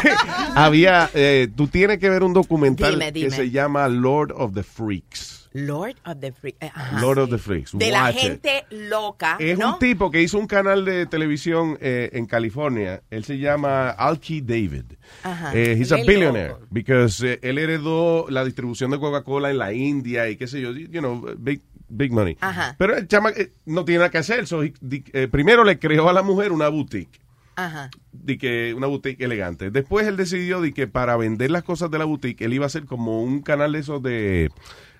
Había, 0.54 1.10
eh, 1.14 1.48
tú 1.54 1.66
tienes 1.68 1.98
que 1.98 2.08
ver 2.08 2.22
un 2.22 2.32
documental 2.32 2.92
Dime, 2.92 3.12
dime. 3.12 3.28
que 3.30 3.36
se 3.36 3.50
llama 3.50 3.88
Lord 3.88 4.32
of 4.36 4.54
the 4.54 4.62
Freaks. 4.62 5.43
Lord 5.54 5.94
of 6.04 6.18
the 6.20 6.32
Freaks. 6.32 6.58
eh, 6.60 6.70
ajá. 6.74 7.00
Lord 7.00 7.18
of 7.20 7.30
the 7.30 7.38
Freaks. 7.38 7.70
De 7.78 7.90
la 7.92 8.04
Watch 8.06 8.16
it. 8.16 8.20
gente 8.22 8.64
loca, 8.70 9.36
Es 9.38 9.56
¿no? 9.56 9.74
un 9.74 9.78
tipo 9.78 10.10
que 10.10 10.20
hizo 10.20 10.36
un 10.36 10.48
canal 10.48 10.84
de 10.84 11.06
televisión 11.06 11.78
eh, 11.80 12.10
en 12.12 12.26
California. 12.26 13.02
Él 13.10 13.24
se 13.24 13.38
llama 13.38 13.90
Alki 13.90 14.40
David. 14.40 14.84
Ajá. 15.22 15.52
Eh, 15.54 15.76
he's 15.78 15.92
a 15.92 15.96
billionaire 15.96 16.48
loco. 16.54 16.66
because 16.72 17.24
eh, 17.24 17.38
él 17.42 17.58
heredó 17.58 18.26
la 18.28 18.44
distribución 18.44 18.90
de 18.90 18.98
Coca-Cola 18.98 19.50
en 19.50 19.58
la 19.58 19.72
India 19.72 20.28
y 20.28 20.36
qué 20.36 20.48
sé 20.48 20.60
yo, 20.60 20.72
you 20.72 21.00
know, 21.00 21.24
big, 21.38 21.62
big 21.88 22.10
money. 22.10 22.36
Ajá. 22.40 22.74
Pero 22.76 22.96
el 22.96 23.06
chama 23.06 23.30
eh, 23.30 23.52
no 23.64 23.84
tiene 23.84 23.98
nada 24.00 24.10
que 24.10 24.18
hacer. 24.18 24.48
so 24.48 24.60
eh, 24.64 25.28
primero 25.30 25.62
le 25.62 25.78
creó 25.78 26.08
a 26.08 26.12
la 26.12 26.22
mujer 26.22 26.50
una 26.50 26.68
boutique. 26.68 27.20
Ajá. 27.56 27.88
de 28.10 28.36
que 28.36 28.74
una 28.74 28.88
boutique 28.88 29.22
elegante. 29.24 29.70
Después 29.70 30.08
él 30.08 30.16
decidió 30.16 30.60
de 30.60 30.74
que 30.74 30.88
para 30.88 31.16
vender 31.16 31.52
las 31.52 31.62
cosas 31.62 31.88
de 31.88 31.98
la 32.00 32.04
boutique 32.04 32.44
él 32.44 32.52
iba 32.52 32.64
a 32.64 32.66
hacer 32.66 32.84
como 32.84 33.22
un 33.22 33.42
canal 33.42 33.70
de 33.74 33.78
esos 33.78 34.02
de 34.02 34.50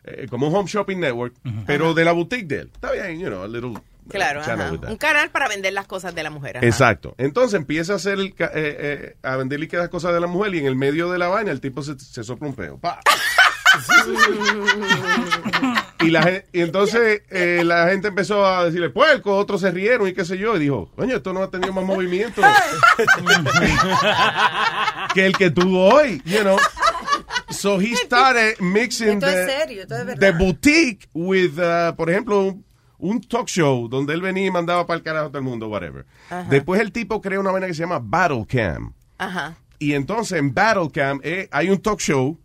eh, 0.04 0.26
como 0.30 0.48
un 0.48 0.54
home 0.54 0.68
shopping 0.68 0.98
network, 1.00 1.34
pero 1.66 1.94
de 1.94 2.04
la 2.04 2.12
boutique 2.12 2.46
de 2.46 2.60
él. 2.60 2.70
Está 2.74 2.92
bien, 2.92 3.18
you 3.18 3.26
know, 3.28 3.42
a 3.42 3.48
little 3.48 3.70
uh, 3.70 3.80
Claro, 4.08 4.42
channel 4.44 4.66
ajá. 4.66 4.72
with 4.72 4.80
that. 4.82 4.90
un 4.90 4.96
canal 4.98 5.30
para 5.30 5.48
vender 5.48 5.72
las 5.72 5.86
cosas 5.86 6.14
de 6.14 6.22
la 6.22 6.30
mujer. 6.30 6.58
ajá. 6.58 6.66
Exacto. 6.66 7.14
Entonces 7.16 7.54
empieza 7.58 7.94
a 7.94 7.96
hacer 7.96 8.18
el 8.18 8.34
eh, 8.38 8.50
eh, 8.52 9.16
a 9.22 9.36
vender 9.36 9.58
líquidas 9.60 9.88
cosas 9.88 10.12
de 10.12 10.20
la 10.20 10.26
mujer 10.26 10.54
y 10.54 10.58
en 10.58 10.66
el 10.66 10.76
medio 10.76 11.10
de 11.10 11.18
la 11.18 11.28
vaina 11.28 11.50
el 11.50 11.60
tipo 11.60 11.82
se, 11.82 11.98
se 11.98 12.22
sopla 12.22 12.48
un 12.48 12.54
peo. 12.54 12.78
Pa. 12.78 13.00
y, 16.00 16.10
la, 16.10 16.42
y 16.52 16.60
entonces 16.60 17.22
eh, 17.30 17.62
la 17.64 17.88
gente 17.88 18.08
empezó 18.08 18.44
a 18.46 18.66
decirle 18.66 18.90
puerco, 18.90 19.36
otros 19.36 19.60
se 19.62 19.70
rieron 19.70 20.06
y 20.06 20.12
qué 20.12 20.24
sé 20.24 20.36
yo, 20.38 20.54
y 20.56 20.60
dijo, 20.60 20.90
coño, 20.94 21.16
esto 21.16 21.32
no 21.32 21.42
ha 21.42 21.50
tenido 21.50 21.72
más 21.72 21.84
movimiento 21.84 22.42
que 25.14 25.26
el 25.26 25.36
que 25.36 25.50
tuvo 25.50 25.94
hoy, 25.94 26.22
you 26.24 26.40
know. 26.40 26.56
So 27.50 27.78
he 27.80 27.94
started 27.96 28.58
mixing 28.60 29.18
Esto 29.22 29.26
es 29.28 29.34
the, 29.46 29.52
serio, 29.52 29.82
esto 29.82 29.96
es 29.96 30.06
verdad. 30.06 30.20
the 30.20 30.32
boutique 30.44 31.08
with, 31.12 31.58
uh, 31.58 31.94
por 31.94 32.08
ejemplo, 32.10 32.56
un, 32.98 33.20
talk 33.20 33.48
show 33.48 33.88
donde 33.88 34.14
él 34.14 34.22
venía 34.22 34.46
y 34.46 34.50
mandaba 34.50 34.86
para 34.86 34.96
el 34.98 35.02
carajo 35.02 35.26
a 35.26 35.28
todo 35.28 35.38
el 35.38 35.44
mundo, 35.44 35.68
whatever. 35.68 36.06
Ajá. 36.30 36.46
Después 36.48 36.80
el 36.80 36.90
tipo 36.92 37.20
crea 37.20 37.38
una 37.40 37.50
vaina 37.50 37.66
que 37.66 37.74
se 37.74 37.80
llama 37.80 38.00
Battle 38.02 38.46
Cam. 38.48 38.92
Ajá. 39.18 39.56
Y 39.78 39.92
entonces 39.94 40.38
en 40.38 40.54
Battle 40.54 40.90
Cam 40.92 41.20
eh, 41.22 41.48
hay 41.50 41.68
un 41.70 41.78
talk 41.82 42.00
show 42.00 42.38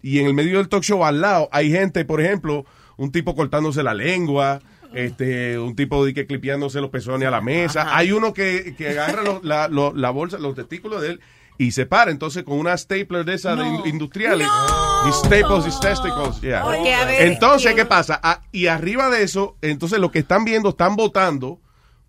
y 0.00 0.20
en 0.20 0.26
el 0.26 0.34
medio 0.34 0.58
del 0.58 0.68
talk 0.68 0.82
show 0.82 1.04
al 1.04 1.20
lado 1.20 1.48
hay 1.52 1.70
gente, 1.70 2.04
por 2.04 2.20
ejemplo, 2.20 2.64
un 2.96 3.12
tipo 3.12 3.34
cortándose 3.34 3.82
la 3.82 3.92
lengua, 3.94 4.60
este, 4.94 5.58
un 5.58 5.76
tipo 5.76 6.04
de 6.06 6.14
que 6.14 6.26
clipeándose 6.26 6.80
los 6.80 6.88
pezones 6.90 7.28
a 7.28 7.30
la 7.30 7.40
mesa. 7.42 7.94
Hay 7.96 8.12
uno 8.12 8.32
que, 8.32 8.74
que 8.78 8.88
agarra 8.88 9.22
lo- 9.22 9.40
la, 9.42 9.68
lo- 9.68 9.92
la 9.94 10.10
bolsa, 10.10 10.38
los 10.38 10.54
testículos 10.54 11.02
de 11.02 11.08
él 11.10 11.20
y 11.58 11.72
se 11.72 11.86
para 11.86 12.10
entonces 12.12 12.44
con 12.44 12.58
una 12.58 12.76
stapler 12.78 13.24
de 13.24 13.34
esas 13.34 13.58
de 13.58 13.66
in- 13.66 13.82
industriales. 13.86 14.46
Y 15.08 15.12
staples 15.12 15.66
his 15.66 15.78
testicles. 15.80 16.40
yeah. 16.40 16.62
Porque, 16.62 16.82
ver, 17.04 17.22
entonces, 17.22 17.72
¿quién- 17.74 17.76
¿qué 17.76 17.84
pasa? 17.84 18.18
Ah, 18.22 18.42
y 18.52 18.68
arriba 18.68 19.10
de 19.10 19.22
eso, 19.24 19.56
entonces 19.60 19.98
lo 19.98 20.10
que 20.10 20.20
están 20.20 20.44
viendo, 20.44 20.70
están 20.70 20.96
votando 20.96 21.60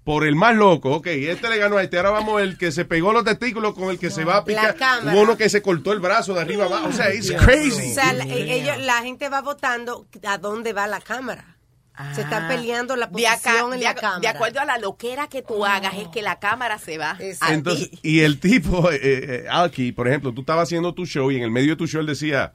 por 0.04 0.26
el 0.26 0.36
más 0.36 0.56
loco. 0.56 0.92
Ok, 0.96 1.08
este 1.08 1.50
le 1.50 1.58
ganó 1.58 1.78
a 1.78 1.84
este. 1.84 1.98
Ahora 1.98 2.10
vamos 2.12 2.42
el 2.42 2.58
que 2.58 2.72
se 2.72 2.86
pegó 2.86 3.12
los 3.14 3.24
testículos 3.24 3.74
con 3.76 3.90
el 3.90 4.00
que 4.00 4.10
se 4.10 4.24
va 4.24 4.38
a 4.38 4.46
picar. 4.46 4.76
uno 5.14 5.38
que 5.38 5.50
se 5.50 5.62
cortó 5.62 5.94
el 5.94 6.00
brazo 6.00 6.34
de 6.34 6.42
arriba 6.42 6.66
abajo. 6.66 6.88
O 6.88 6.92
sea, 6.92 7.14
it's 7.14 7.32
crazy. 7.34 7.92
O 7.92 7.94
sea, 7.94 8.14
la, 8.14 8.24
eh, 8.26 8.54
ellos, 8.56 8.78
la 8.80 9.02
gente 9.04 9.30
va 9.30 9.42
votando 9.42 10.08
a 10.26 10.38
dónde 10.40 10.74
va 10.74 10.88
la 10.88 11.00
cámara. 11.02 11.58
Se 12.14 12.22
están 12.22 12.48
peleando 12.48 12.96
la 12.96 13.06
Ah. 13.06 13.10
De, 13.14 13.28
acá, 13.28 13.40
posición 13.44 13.74
en 13.74 13.80
de, 13.80 13.86
la 13.86 13.96
cámara. 13.96 14.20
de 14.20 14.28
acuerdo 14.28 14.60
a 14.62 14.66
la 14.66 14.78
loquera 14.78 15.28
que 15.28 15.42
tú 15.42 15.66
hagas, 15.66 15.94
es 15.96 16.08
que 16.10 16.22
la 16.22 16.40
cámara 16.40 16.78
se 16.80 16.98
va 16.98 17.18
a 17.42 17.54
Entonces, 17.54 17.90
ti. 17.92 18.00
y 18.04 18.20
el 18.22 18.40
tipo, 18.40 18.90
eh, 18.92 19.00
eh, 19.02 19.46
Alki, 19.50 19.92
por 19.92 20.08
ejemplo, 20.08 20.34
tú 20.34 20.42
estabas 20.42 20.64
haciendo 20.70 20.94
tu 20.94 21.06
show 21.06 21.30
y 21.32 21.38
en 21.38 21.44
el 21.44 21.52
medio 21.52 21.72
de 21.72 21.76
tu 21.76 21.88
show 21.88 22.00
él 22.02 22.08
decía, 22.08 22.54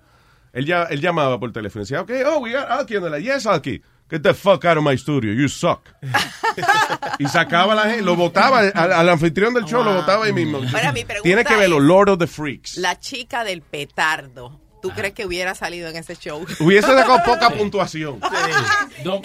él, 0.52 0.64
ya, 0.66 0.84
él 0.84 1.00
llamaba 1.00 1.38
por 1.38 1.52
teléfono 1.52 1.82
y 1.82 1.84
decía, 1.84 2.00
ok, 2.00 2.10
oh, 2.26 2.38
we 2.38 2.52
got 2.52 2.70
Alki 2.70 2.96
on 2.96 3.02
the 3.04 3.10
line. 3.10 3.22
Yes, 3.24 3.46
Alki. 3.46 3.82
Get 4.10 4.20
the 4.22 4.34
fuck 4.34 4.64
out 4.66 4.76
of 4.76 4.84
my 4.84 4.96
studio. 4.98 5.32
You 5.32 5.48
suck. 5.48 5.80
y 7.18 7.26
sacaba 7.26 7.72
a 7.72 7.76
la 7.76 7.82
gente, 7.84 8.02
lo 8.02 8.16
votaba 8.16 8.60
al, 8.60 8.92
al 8.92 9.08
anfitrión 9.08 9.54
del 9.54 9.64
show, 9.64 9.82
lo 9.82 9.94
votaba 9.94 10.26
ahí 10.26 10.32
mismo. 10.32 10.58
Ahora, 10.58 10.92
mi 10.92 11.04
pregunta 11.04 11.22
Tiene 11.22 11.44
que 11.44 11.56
verlo, 11.56 11.78
es- 11.78 11.82
Lord 11.84 12.10
of 12.10 12.18
the 12.18 12.26
Freaks. 12.26 12.76
La 12.76 12.98
chica 13.00 13.44
del 13.44 13.62
petardo, 13.62 14.60
¿tú 14.84 14.90
crees 14.90 15.14
que 15.14 15.24
hubiera 15.24 15.54
salido 15.54 15.88
en 15.88 15.96
ese 15.96 16.14
show? 16.14 16.44
Hubiese 16.60 16.88
sacado 16.88 17.22
poca 17.24 17.48
puntuación. 17.48 18.20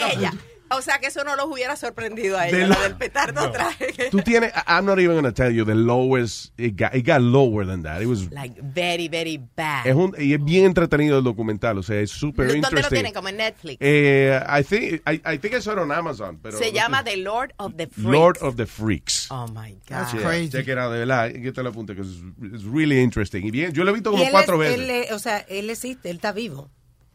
ella. 0.09 0.33
O 0.71 0.81
sea 0.81 0.99
que 0.99 1.07
eso 1.07 1.23
no 1.23 1.35
los 1.35 1.45
hubiera 1.47 1.75
sorprendido 1.75 2.37
a 2.37 2.43
De 2.43 2.57
ella, 2.65 2.67
lo- 2.67 2.81
del 2.81 2.95
petardo 2.95 3.51
traje. 3.51 4.09
Tú 4.11 4.19
tienes, 4.21 4.51
I'm 4.67 4.85
not 4.85 4.99
even 4.99 5.11
going 5.13 5.23
to 5.23 5.33
tell 5.33 5.51
you 5.51 5.65
the 5.65 5.75
lowest, 5.75 6.53
it 6.59 6.75
got, 6.79 6.93
it 6.95 7.05
got 7.05 7.21
lower 7.21 7.65
than 7.65 7.83
that. 7.83 8.01
It 8.01 8.07
was, 8.07 8.29
Like, 8.31 8.55
very, 8.61 9.07
very 9.07 9.37
bad. 9.55 9.85
es 9.87 9.95
un, 9.95 10.13
y 10.17 10.33
es 10.33 10.43
bien 10.43 10.65
entretenido 10.65 11.17
el 11.17 11.23
documental, 11.23 11.77
o 11.77 11.83
sea, 11.83 11.99
es 11.99 12.11
súper 12.11 12.47
¿Dónde 12.61 12.81
lo 12.81 12.89
tienen? 12.89 13.13
Como 13.13 13.29
en 13.29 13.37
Netflix. 13.37 13.77
Eh, 13.79 14.39
I 14.47 14.63
think, 14.63 15.01
I, 15.07 15.21
I 15.33 15.37
think 15.39 15.53
it's 15.55 15.67
on 15.67 15.91
Amazon, 15.91 16.39
pero 16.41 16.57
Se 16.57 16.67
no 16.67 16.71
llama. 16.73 17.03
The 17.03 17.17
Lord 17.17 17.53
of 17.57 17.75
the 17.75 17.87
Freaks. 17.87 18.09
Lord 18.11 18.37
of 18.41 18.55
the 18.55 18.65
Freaks. 18.65 19.27
Oh 19.31 19.47
my 19.47 19.71
God. 19.71 19.79
That's 19.89 20.13
crazy. 20.13 20.49
Check 20.49 20.67
it 20.67 20.77
out, 20.77 20.91
de 20.91 20.99
verdad, 20.99 21.31
que 21.31 21.51
te 21.51 21.63
lo 21.63 21.69
apunte, 21.69 21.95
que 21.95 22.01
es 22.01 22.07
it's 22.43 22.63
really 22.63 22.99
interesting. 22.99 23.45
Y 23.45 23.51
bien, 23.51 23.73
yo 23.73 23.83
lo 23.83 23.91
he 23.91 23.93
visto 23.93 24.11
como 24.11 24.23
cuatro 24.29 24.61
es- 24.63 24.77
veces. 24.77 25.07
él 25.09 25.13
o 25.15 25.19
sea, 25.19 25.39
él 25.49 25.69
existe, 25.69 26.09
él 26.09 26.17
está 26.17 26.31
vivo. 26.31 26.69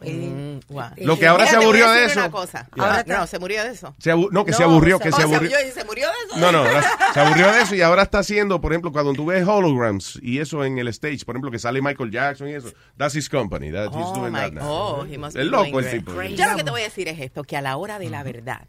Él- 0.07 0.61
Lo 1.07 1.19
que 1.19 1.27
ahora 1.27 1.45
Mira, 1.45 1.59
se 1.59 1.65
aburrió 1.65 1.91
de 1.91 2.05
eso. 2.07 2.19
una 2.21 2.31
cosa. 2.31 2.69
Yeah. 2.75 2.85
Ahora 2.85 3.05
no, 3.07 3.27
se 3.27 3.39
murió 3.39 3.63
de 3.65 3.71
eso. 3.71 3.95
Se 3.99 4.11
abu- 4.11 4.29
no, 4.31 4.45
que 4.45 4.53
se 4.53 4.63
aburrió, 4.63 4.99
que 4.99 5.13
se 5.13 5.23
Oh, 5.23 5.27
aburrió. 5.27 5.51
yo 5.51 5.59
dije, 5.59 5.73
¿Se 5.73 5.85
murió 5.85 6.07
de 6.07 6.13
eso? 6.29 6.37
No, 6.39 6.53
no, 6.53 6.65
se 7.15 7.21
aburrió 7.21 7.53
de 7.53 7.61
eso 7.63 7.75
y 7.75 7.83
ahora 7.83 8.03
está 8.03 8.19
haciendo, 8.21 8.61
por 8.61 8.73
ejemplo, 8.73 8.93
cuando 8.93 9.13
tú 9.13 9.27
ves 9.27 9.47
holograms 9.47 10.19
y 10.23 10.39
eso 10.39 10.65
en 10.65 10.79
el 10.79 10.89
stage, 10.89 11.25
por 11.25 11.35
ejemplo, 11.35 11.51
que 11.51 11.59
sale 11.59 11.81
Michael 11.83 12.11
Jackson 12.11 12.49
y 12.49 12.55
eso, 12.55 12.73
that's 12.97 13.15
his 13.15 13.29
company, 13.29 13.71
that 13.73 13.89
he's 13.89 14.07
Oh, 14.07 14.15
doing 14.15 14.33
my- 14.33 14.39
that 14.41 14.53
now. 14.53 14.65
oh, 14.67 15.05
he 15.05 15.19
must 15.19 15.37
es 15.37 15.45
be 15.45 15.51
loco 15.51 15.71
doing 15.71 15.85
el 15.87 15.91
tipo. 15.91 16.13
Yo 16.23 16.51
lo 16.51 16.57
que 16.57 16.65
te 16.65 16.71
voy 16.71 16.81
a 16.81 16.85
decir 16.85 17.09
es 17.09 17.21
esto, 17.21 17.45
que 17.45 17.57
a 17.57 17.61
la 17.63 17.77
hora 17.77 17.99
de 17.99 18.11
la 18.11 18.23
verdad, 18.23 18.67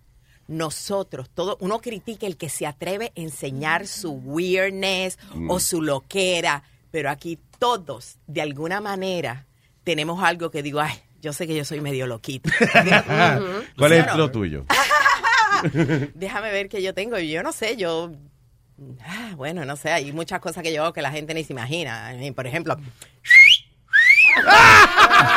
nosotros, 0.47 1.29
todo, 1.33 1.57
uno 1.59 1.79
critica 1.81 2.27
el 2.27 2.37
que 2.37 2.49
se 2.49 2.67
atreve 2.67 3.07
a 3.15 3.19
enseñar 3.19 3.87
su 3.87 4.11
weirdness 4.13 5.17
Mm. 5.33 5.49
o 5.49 5.59
su 5.59 5.81
loquera, 5.81 6.63
pero 6.91 7.09
aquí 7.09 7.39
todos, 7.59 8.17
de 8.27 8.41
alguna 8.41 8.79
manera, 8.81 9.47
tenemos 9.83 10.23
algo 10.23 10.51
que 10.51 10.61
digo, 10.63 10.79
ay, 10.81 10.93
yo 11.25 11.33
sé 11.33 11.47
que 11.47 11.55
yo 11.55 11.65
soy 11.65 11.81
medio 11.81 12.05
loquito. 12.05 12.51
¿Cuál 13.77 13.91
¿Sí 13.91 13.97
es 13.97 14.15
lo 14.15 14.29
tuyo? 14.29 14.63
Déjame 16.13 16.51
ver 16.51 16.69
qué 16.69 16.83
yo 16.83 16.93
tengo. 16.93 17.17
Yo 17.17 17.41
no 17.41 17.51
sé, 17.51 17.77
yo. 17.77 18.11
ah, 19.01 19.31
Bueno, 19.35 19.65
no 19.65 19.75
sé, 19.75 19.89
hay 19.91 20.11
muchas 20.11 20.39
cosas 20.39 20.61
que 20.61 20.71
yo 20.71 20.83
hago 20.83 20.93
que 20.93 21.01
la 21.01 21.11
gente 21.11 21.33
ni 21.33 21.43
se 21.43 21.53
imagina. 21.53 22.13
Por 22.35 22.45
ejemplo. 22.45 22.77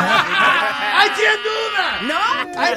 ¡Ay, 0.01 1.11
quién 1.15 1.33
duda! 1.43 2.01
¿No? 2.03 2.61
¡Ay, 2.61 2.75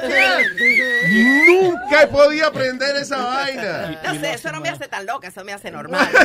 Nunca 1.48 2.04
he 2.04 2.08
podido 2.08 2.48
aprender 2.48 2.96
esa 2.96 3.18
vaina. 3.18 4.00
No 4.04 4.14
sé, 4.20 4.34
eso 4.34 4.52
no 4.52 4.60
me 4.62 4.70
hace 4.70 4.88
tan 4.88 5.06
loca, 5.06 5.28
eso 5.30 5.44
me 5.44 5.54
hace 5.54 5.72
normal. 5.72 6.08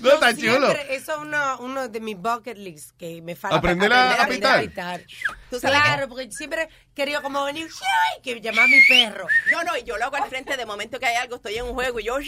No, 0.00 0.12
tan 0.18 0.34
chulo. 0.36 0.70
Eso 0.70 1.12
es 1.12 1.18
uno, 1.18 1.58
uno 1.60 1.88
de 1.88 2.00
mis 2.00 2.16
bucket 2.16 2.56
lists 2.56 2.94
que 2.98 3.20
me 3.22 3.36
falta. 3.36 3.56
Aprender 3.58 3.92
a- 3.92 4.22
a 4.22 4.26
pitar. 4.26 5.02
¿Tú 5.50 5.60
sabes 5.60 5.78
Claro, 5.82 6.08
porque 6.08 6.26
yo 6.26 6.32
siempre 6.32 6.68
querido 7.00 7.22
como 7.22 7.44
venir, 7.44 7.66
¡ay! 7.66 8.20
que 8.22 8.40
llamar 8.40 8.64
a 8.64 8.68
mi 8.68 8.80
perro. 8.88 9.26
No, 9.50 9.64
no, 9.64 9.76
y 9.76 9.82
yo 9.84 9.96
lo 9.96 10.04
hago 10.04 10.16
al 10.16 10.28
frente 10.28 10.56
de 10.56 10.66
momento 10.66 10.98
que 11.00 11.06
hay 11.06 11.16
algo, 11.16 11.36
estoy 11.36 11.56
en 11.56 11.64
un 11.64 11.72
juego 11.74 11.98
y 12.00 12.04
yo, 12.04 12.18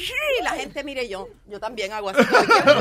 la 0.43 0.53
gente 0.53 0.83
mire 0.83 1.09
yo, 1.09 1.29
yo 1.47 1.61
también 1.61 1.93
hago 1.93 2.09
así. 2.11 2.25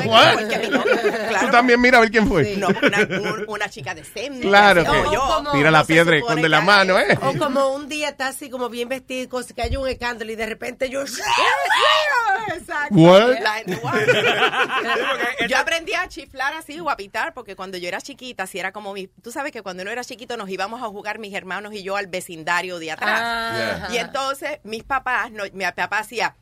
cualquier 0.05 0.61
minuto. 0.69 0.89
Tú 0.89 1.09
Claro, 1.29 1.51
también 1.51 1.81
mira 1.81 1.97
a 1.97 2.01
ver 2.01 2.11
quién 2.11 2.27
fue. 2.27 2.55
no, 2.57 2.69
una, 2.69 2.99
un- 2.99 3.45
una 3.47 3.69
chica 3.69 3.93
decente. 3.93 4.47
Claro 4.47 4.81
así 4.81 4.89
que 4.91 4.97
como 4.97 5.13
yo. 5.13 5.51
tira 5.51 5.69
la 5.71 5.83
piedra 5.83 6.15
y 6.15 6.19
esconde 6.19 6.47
la 6.49 6.61
mano, 6.61 6.97
¿eh? 6.99 7.17
O 7.21 7.37
como 7.37 7.69
un 7.73 7.89
día 7.89 8.09
está 8.09 8.27
así 8.27 8.49
como 8.49 8.69
bien 8.69 8.87
vestido 8.89 9.41
que 9.55 9.61
hay 9.61 9.75
un 9.75 9.87
escándalo 9.87 10.31
y 10.31 10.35
de 10.35 10.45
repente 10.45 10.89
yo... 10.89 11.01
Exacto. 12.53 12.95
What? 12.95 13.39
La 13.41 13.53
gente, 13.55 13.75
"What?" 13.75 13.93
yo 15.49 15.57
aprendí 15.57 15.93
a 15.93 16.07
chiflar 16.07 16.53
así 16.53 16.79
o 16.79 16.89
a 16.89 16.95
pitar 16.97 17.33
porque 17.33 17.55
cuando 17.55 17.77
yo 17.77 17.87
era 17.87 18.01
chiquita, 18.01 18.47
si 18.47 18.59
era 18.59 18.71
como 18.71 18.93
mi. 18.93 19.07
Tú 19.07 19.31
sabes 19.31 19.51
que 19.51 19.61
cuando 19.61 19.83
uno 19.83 19.91
era 19.91 20.03
chiquito 20.03 20.37
nos 20.37 20.49
íbamos 20.49 20.81
a 20.81 20.87
jugar 20.87 21.19
mis 21.19 21.33
hermanos 21.33 21.73
y 21.73 21.80
yo 21.83 21.95
al 21.97 22.07
vecindario 22.07 22.79
de 22.79 22.91
atrás. 22.91 23.19
Ah. 23.23 23.87
Y 23.91 23.97
entonces 23.97 24.59
mis 24.63 24.83
papás, 24.83 25.31
no, 25.31 25.43
mi 25.53 25.65
papá 25.71 25.99
hacía. 25.99 26.35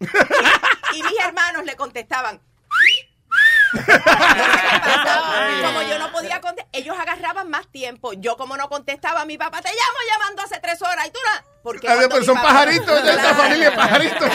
y 0.00 1.02
mis 1.02 1.18
hermanos 1.24 1.64
le 1.64 1.76
contestaban. 1.76 2.40
como 5.62 5.82
yo 5.82 5.98
no 5.98 6.12
podía 6.12 6.40
contestar, 6.40 6.68
ellos 6.72 6.96
agarraban 6.98 7.50
más 7.50 7.66
tiempo. 7.68 8.12
Yo 8.14 8.36
como 8.36 8.56
no 8.56 8.68
contestaba, 8.68 9.24
mi 9.24 9.36
papá 9.38 9.60
te 9.62 9.68
llamo 9.70 9.98
llamando 10.12 10.42
hace 10.42 10.60
tres 10.60 10.80
horas 10.82 11.06
y 11.06 11.10
tú 11.10 11.18
no. 11.24 11.54
Porque 11.62 11.88
mi 11.88 12.24
son 12.26 12.36
papá- 12.36 12.48
pajaritos, 12.48 13.02
ya 13.04 13.10
esta 13.12 13.22
Claro. 13.22 13.36
familia 13.36 13.68
es 13.68 13.74
pajaritos. 13.74 14.30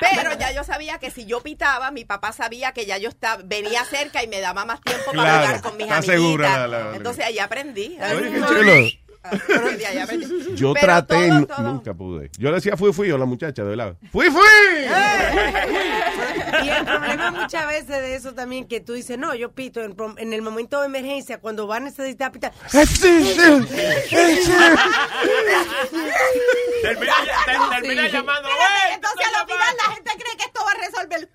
Pero 0.00 0.38
ya 0.38 0.52
yo 0.52 0.64
sabía 0.64 0.98
que 0.98 1.10
si 1.10 1.24
yo 1.24 1.40
pitaba, 1.42 1.90
mi 1.90 2.04
papá 2.04 2.32
sabía 2.32 2.72
que 2.72 2.84
ya 2.86 2.98
yo 2.98 3.08
estaba, 3.08 3.40
venía 3.44 3.84
cerca 3.86 4.22
y 4.22 4.26
me 4.28 4.40
daba 4.40 4.64
más 4.66 4.80
tiempo 4.82 5.06
para 5.12 5.22
Claro, 5.22 5.46
jugar 5.46 5.62
con 5.62 5.76
mis 5.78 5.90
amiguitas. 5.90 6.04
segura 6.06 6.66
la- 6.66 6.84
la- 6.90 6.96
Entonces 6.96 7.24
ahí 7.24 7.38
aprendí. 7.38 7.98
Oye, 8.00 8.30
qué 8.32 8.40
chulo. 8.46 8.72
Yo 10.54 10.72
Pero 10.74 10.86
traté, 10.86 11.28
todo, 11.28 11.38
nu- 11.40 11.46
todo. 11.46 11.62
nunca 11.62 11.94
pude. 11.94 12.30
Yo 12.38 12.48
le 12.50 12.56
decía 12.56 12.76
fui, 12.76 12.92
fui 12.92 13.10
a 13.10 13.16
la 13.18 13.24
muchacha 13.24 13.62
de 13.62 13.68
verdad. 13.68 13.96
¡Fui, 14.10 14.30
fui! 14.30 14.42
Y 16.64 16.68
el 16.68 16.84
problema 16.84 17.30
muchas 17.30 17.66
veces 17.66 17.88
de 17.88 18.14
eso 18.16 18.34
también, 18.34 18.66
que 18.66 18.80
tú 18.80 18.92
dices, 18.94 19.18
no, 19.18 19.34
yo 19.34 19.52
pito 19.52 19.80
en, 19.80 20.32
el 20.32 20.42
momento 20.42 20.80
de 20.80 20.86
emergencia, 20.86 21.38
cuando 21.40 21.66
va 21.66 21.76
a 21.76 21.80
necesitar 21.80 22.32
pitar. 22.32 22.52
Termina, 26.82 27.14
ter- 27.46 27.70
termina 27.80 28.08
llamando. 28.08 28.48
Entonces 28.94 29.26
al 29.40 29.46
final 29.46 29.76
la 29.86 29.94
gente 29.94 30.10
cree 30.18 30.36
que 30.36 30.44
esto 30.44 30.60
va 30.64 30.70
a 30.72 30.74
resolver. 30.86 31.28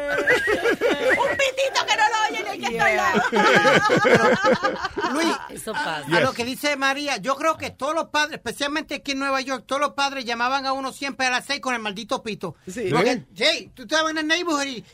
Un 0.00 1.36
pitito 1.36 1.86
que 1.86 1.96
no 1.96 2.02
lo 2.08 2.16
oye 2.28 2.42
ni 2.44 2.50
el 2.50 2.58
que 2.60 2.66
está 2.76 2.86
al 2.86 2.96
lado. 2.96 3.22
Luis, 5.12 5.36
Eso 5.50 5.72
pasa. 5.72 6.04
a 6.16 6.20
lo 6.20 6.32
que 6.32 6.44
dice 6.44 6.76
María, 6.76 7.16
yo 7.18 7.36
creo 7.36 7.56
que 7.56 7.70
todos 7.70 7.94
los 7.94 8.06
padres, 8.08 8.36
especialmente 8.38 8.94
aquí 8.96 9.12
en 9.12 9.18
Nueva 9.20 9.40
York, 9.40 9.64
todos 9.66 9.80
los 9.80 9.92
padres 9.94 10.24
llamaban 10.24 10.66
a 10.66 10.72
uno 10.72 10.92
siempre 10.92 11.26
a 11.26 11.30
las 11.30 11.44
seis 11.46 11.60
con 11.60 11.74
el 11.74 11.80
maldito 11.80 12.22
pito. 12.22 12.56
Porque, 12.64 13.10
¿Eh? 13.12 13.24
hey, 13.36 13.70
tú 13.74 13.82
estabas 13.82 14.10
en 14.12 14.18
el 14.18 14.26
neighborhood 14.26 14.64
y... 14.66 14.84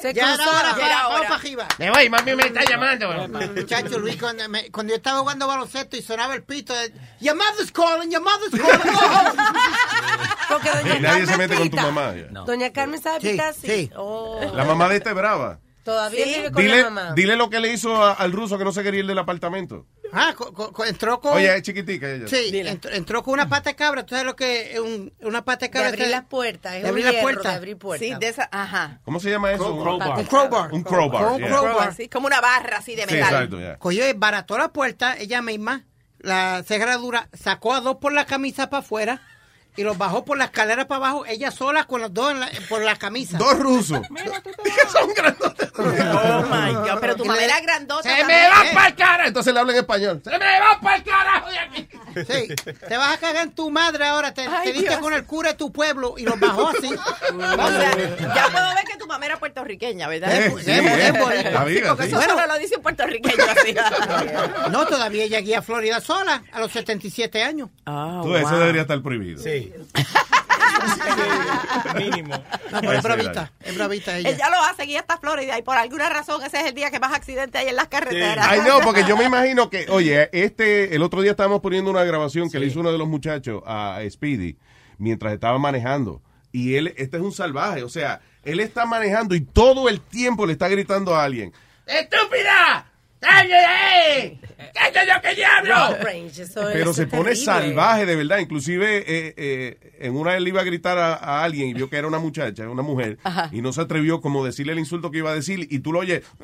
Se 0.00 0.14
ya 0.14 0.22
era 0.22 0.36
cruzaba. 0.36 0.58
hora, 0.58 0.68
Ya 0.70 0.76
pa- 0.78 0.86
era 0.86 0.96
vamos 1.02 1.18
hora. 1.18 1.28
para 1.28 1.34
arriba. 1.40 1.68
Me 1.78 1.90
voy, 1.90 2.08
mami 2.08 2.34
me 2.34 2.46
está 2.46 2.64
llamando. 2.64 3.28
Muchacho, 3.54 3.98
Luis, 3.98 4.16
cuando, 4.16 4.48
me- 4.48 4.70
cuando 4.70 4.90
yo 4.92 4.96
estaba 4.96 5.18
jugando 5.18 5.46
baloncesto 5.46 5.98
y 5.98 6.02
sonaba 6.02 6.34
el 6.34 6.44
pito, 6.44 6.74
eh, 6.74 6.90
your 7.20 7.36
mother's 7.36 7.70
calling, 7.70 8.10
your 8.10 8.22
mother's 8.22 8.52
calling. 8.58 9.36
Porque 10.52 10.70
doña 10.70 10.96
Y 10.96 11.00
nadie 11.00 11.26
Carmen 11.26 11.26
se 11.28 11.36
mete 11.38 11.56
con 11.56 11.70
tu 11.70 11.76
mamá. 11.76 12.14
ya. 12.14 12.40
Doña 12.42 12.72
Carmen 12.72 13.02
sabe 13.02 13.20
Sí, 13.20 13.30
pitar, 13.30 13.54
sí. 13.54 13.66
sí. 13.66 13.90
Oh. 13.96 14.40
La 14.54 14.64
mamá 14.64 14.88
de 14.88 14.96
este 14.96 15.08
es 15.10 15.14
brava. 15.14 15.58
Todavía 15.84 16.24
Sí. 16.24 16.34
vive 16.36 16.52
con 16.52 16.62
Dile, 16.62 16.82
la 16.82 16.90
mamá. 16.90 17.12
dile 17.14 17.34
lo 17.36 17.50
que 17.50 17.58
le 17.58 17.72
hizo 17.72 18.04
a- 18.04 18.12
al 18.12 18.30
ruso 18.30 18.56
que 18.56 18.62
no 18.64 18.70
se 18.72 18.84
quería 18.84 19.00
ir 19.00 19.06
del 19.06 19.18
apartamento. 19.18 19.84
ah, 20.12 20.32
co- 20.36 20.52
co- 20.52 20.72
co- 20.72 20.84
entró 20.84 21.18
con... 21.20 21.32
Oye, 21.38 21.56
es 21.56 21.62
chiquitica 21.62 22.08
ella. 22.08 22.28
Sí, 22.28 22.50
entró, 22.54 22.90
entró 22.92 23.22
con 23.24 23.32
una 23.34 23.48
pata 23.48 23.70
de 23.70 23.76
cabra. 23.76 24.04
¿Tú 24.04 24.10
sabes 24.10 24.26
lo 24.26 24.36
que 24.36 24.74
es 24.74 24.78
un- 24.78 25.12
una 25.22 25.42
pata 25.44 25.60
de 25.60 25.68
De 25.68 25.72
cabra? 25.72 25.88
abrir 25.88 26.02
es? 26.04 26.10
las 26.10 26.24
puertas. 26.26 26.74
Es 26.74 26.82
De 26.82 26.88
abrir 26.90 27.04
un 27.06 27.06
la 27.06 27.12
hierro 27.12 27.22
puerta. 27.24 27.48
De 27.48 27.54
abrir 27.56 27.78
puertas. 27.78 28.06
Sí, 28.08 28.14
de 28.20 28.28
esa, 28.28 28.48
ajá. 28.52 29.00
¿Cómo 29.04 29.18
se 29.20 29.30
llama 29.30 29.50
eso? 29.52 29.72
Un 29.74 29.82
crowbar. 29.82 30.18
Un 30.20 30.26
crowbar. 30.26 31.32
Un 31.32 31.38
yeah. 31.38 31.48
crowbar. 31.48 31.88
Así, 31.88 32.08
como 32.08 32.26
una 32.26 32.40
barra 32.42 32.76
así 32.76 32.94
de 32.94 33.06
Sí, 33.06 33.14
metal. 33.14 33.32
exacto, 33.34 33.58
ya. 33.58 33.78
Cogió 33.78 34.06
y 34.08 34.12
barató 34.12 34.58
la 34.58 34.68
puerta, 34.68 35.16
ella 35.18 35.40
misma, 35.42 35.86
la 36.18 36.62
cerradura, 36.64 37.28
sacó 37.32 37.72
a 37.74 37.80
dos 37.80 37.96
por 37.96 38.12
la 38.12 38.26
camisa 38.26 38.68
para 38.70 38.82
afuera 38.82 39.20
y 39.76 39.82
los 39.82 39.96
bajó 39.98 40.24
por 40.24 40.36
la 40.38 40.44
escalera 40.46 40.86
para 40.86 40.98
abajo, 40.98 41.24
ella 41.26 41.50
sola 41.50 41.84
con 41.84 42.00
los 42.02 42.12
dos 42.12 42.30
en 42.32 42.40
la- 42.40 42.50
por 42.68 42.82
la 42.82 42.96
camisa. 42.96 43.38
Dos 43.38 43.58
rusos. 43.58 44.00
son 44.92 45.14
grandotes. 45.14 45.70
Oh 45.78 46.42
my 46.50 46.74
God, 46.74 46.98
pero 47.00 47.16
tu 47.16 47.24
le- 47.24 47.44
era 47.44 47.60
grandota. 47.60 48.02
¡Se 48.02 48.24
me 48.24 48.48
va 48.48 48.64
para 48.74 48.86
el 48.88 48.94
cara! 48.94 49.26
Entonces 49.26 49.54
le 49.54 49.60
habla 49.60 49.72
en 49.72 49.78
español. 49.78 50.20
¡Se 50.24 50.30
me 50.30 50.38
va 50.38 50.78
para 50.80 50.96
el 50.96 51.02
carajo 51.04 51.50
de 51.50 51.58
aquí! 51.58 51.88
Sí, 52.14 52.54
te 52.88 52.96
vas 52.98 53.14
a 53.14 53.18
cagar 53.18 53.44
en 53.44 53.52
tu 53.54 53.70
madre 53.70 54.04
ahora, 54.04 54.34
te, 54.34 54.42
Ay, 54.42 54.64
te 54.64 54.72
diste 54.74 54.90
Dios. 54.90 55.00
con 55.00 55.14
el 55.14 55.24
cura 55.24 55.52
de 55.52 55.56
tu 55.56 55.72
pueblo 55.72 56.14
y 56.18 56.24
los 56.24 56.38
bajó 56.38 56.68
así. 56.68 56.94
O 57.32 57.68
sea, 57.70 57.96
ya 58.34 58.48
puedo 58.52 58.74
ver 58.74 58.84
que 58.84 58.96
tu 58.98 59.06
mamá 59.06 59.24
era 59.24 59.38
puertorriqueña, 59.38 60.08
¿verdad? 60.08 60.30
Eh, 60.34 60.54
sí, 60.62 60.70
eh, 60.70 61.12
Sí, 61.12 61.18
porque 61.18 62.02
sí. 62.04 62.08
eso 62.08 62.16
Bueno. 62.16 62.34
solo 62.34 62.46
lo 62.46 62.58
dice 62.58 62.76
un 62.76 62.82
puertorriqueño 62.82 63.44
así. 63.44 63.74
No, 64.70 64.86
todavía 64.86 65.24
ella 65.24 65.40
guía 65.40 65.58
a 65.60 65.62
Florida 65.62 66.00
sola 66.00 66.42
a 66.52 66.60
los 66.60 66.70
77 66.72 67.42
años. 67.42 67.70
Oh, 67.86 68.20
Tú, 68.24 68.36
eso 68.36 68.58
debería 68.58 68.82
estar 68.82 69.00
prohibido. 69.02 69.42
Sí. 69.42 69.61
Mínimo. 71.96 72.34
No, 72.70 72.80
pero 72.80 72.92
es 72.92 73.02
bravita, 73.02 73.52
es 73.60 73.76
bravita 73.76 74.18
ella. 74.18 74.30
Ella 74.30 74.50
lo 74.50 74.62
hace, 74.64 74.84
guía 74.84 75.00
hasta 75.00 75.18
Florida 75.18 75.58
y 75.58 75.62
por 75.62 75.76
alguna 75.76 76.08
razón 76.08 76.42
ese 76.42 76.60
es 76.60 76.66
el 76.66 76.74
día 76.74 76.90
que 76.90 76.98
más 77.00 77.12
accidentes 77.12 77.60
hay 77.60 77.68
en 77.68 77.76
las 77.76 77.88
carreteras. 77.88 78.46
Ay, 78.48 78.60
no, 78.66 78.80
porque 78.80 79.04
yo 79.04 79.16
me 79.16 79.24
imagino 79.26 79.70
que, 79.70 79.86
oye, 79.90 80.28
este, 80.32 80.94
el 80.94 81.02
otro 81.02 81.20
día 81.20 81.32
estábamos 81.32 81.60
poniendo 81.60 81.90
una 81.90 82.04
grabación 82.04 82.50
que 82.50 82.58
le 82.58 82.66
hizo 82.66 82.80
uno 82.80 82.92
de 82.92 82.98
los 82.98 83.08
muchachos 83.08 83.62
a 83.66 84.00
Speedy 84.08 84.56
mientras 84.98 85.32
estaba 85.32 85.58
manejando. 85.58 86.22
Y 86.52 86.74
él, 86.74 86.94
este 86.96 87.16
es 87.16 87.22
un 87.22 87.32
salvaje, 87.32 87.82
o 87.82 87.88
sea, 87.88 88.20
él 88.42 88.60
está 88.60 88.84
manejando 88.84 89.34
y 89.34 89.40
todo 89.40 89.88
el 89.88 90.00
tiempo 90.00 90.46
le 90.46 90.52
está 90.52 90.68
gritando 90.68 91.14
a 91.14 91.24
alguien. 91.24 91.52
¡Estúpida! 91.86 92.86
¡Cállate 93.20 93.54
ahí! 93.54 94.40
¡Cállate 94.74 95.06
yo 95.06 95.20
que 95.22 95.34
diablo! 95.34 95.74
Pero 96.72 96.92
se 96.92 97.06
pone 97.06 97.34
salvaje, 97.36 98.06
de 98.06 98.16
verdad. 98.16 98.38
Inclusive, 98.38 98.98
eh, 98.98 99.34
eh, 99.36 99.92
en 100.00 100.16
una 100.16 100.36
él 100.36 100.46
iba 100.48 100.60
a 100.60 100.64
gritar 100.64 100.98
a, 100.98 101.14
a 101.14 101.42
alguien 101.44 101.68
y 101.68 101.74
vio 101.74 101.88
que 101.90 101.96
era 101.96 102.06
una 102.08 102.18
muchacha, 102.18 102.68
una 102.68 102.82
mujer, 102.82 103.18
y 103.52 103.60
no 103.62 103.72
se 103.72 103.80
atrevió 103.80 104.20
como 104.20 104.44
decirle 104.44 104.72
el 104.72 104.78
insulto 104.78 105.10
que 105.10 105.18
iba 105.18 105.30
a 105.30 105.34
decir, 105.34 105.66
y 105.70 105.78
tú 105.80 105.92
lo 105.92 106.00
oyes. 106.00 106.22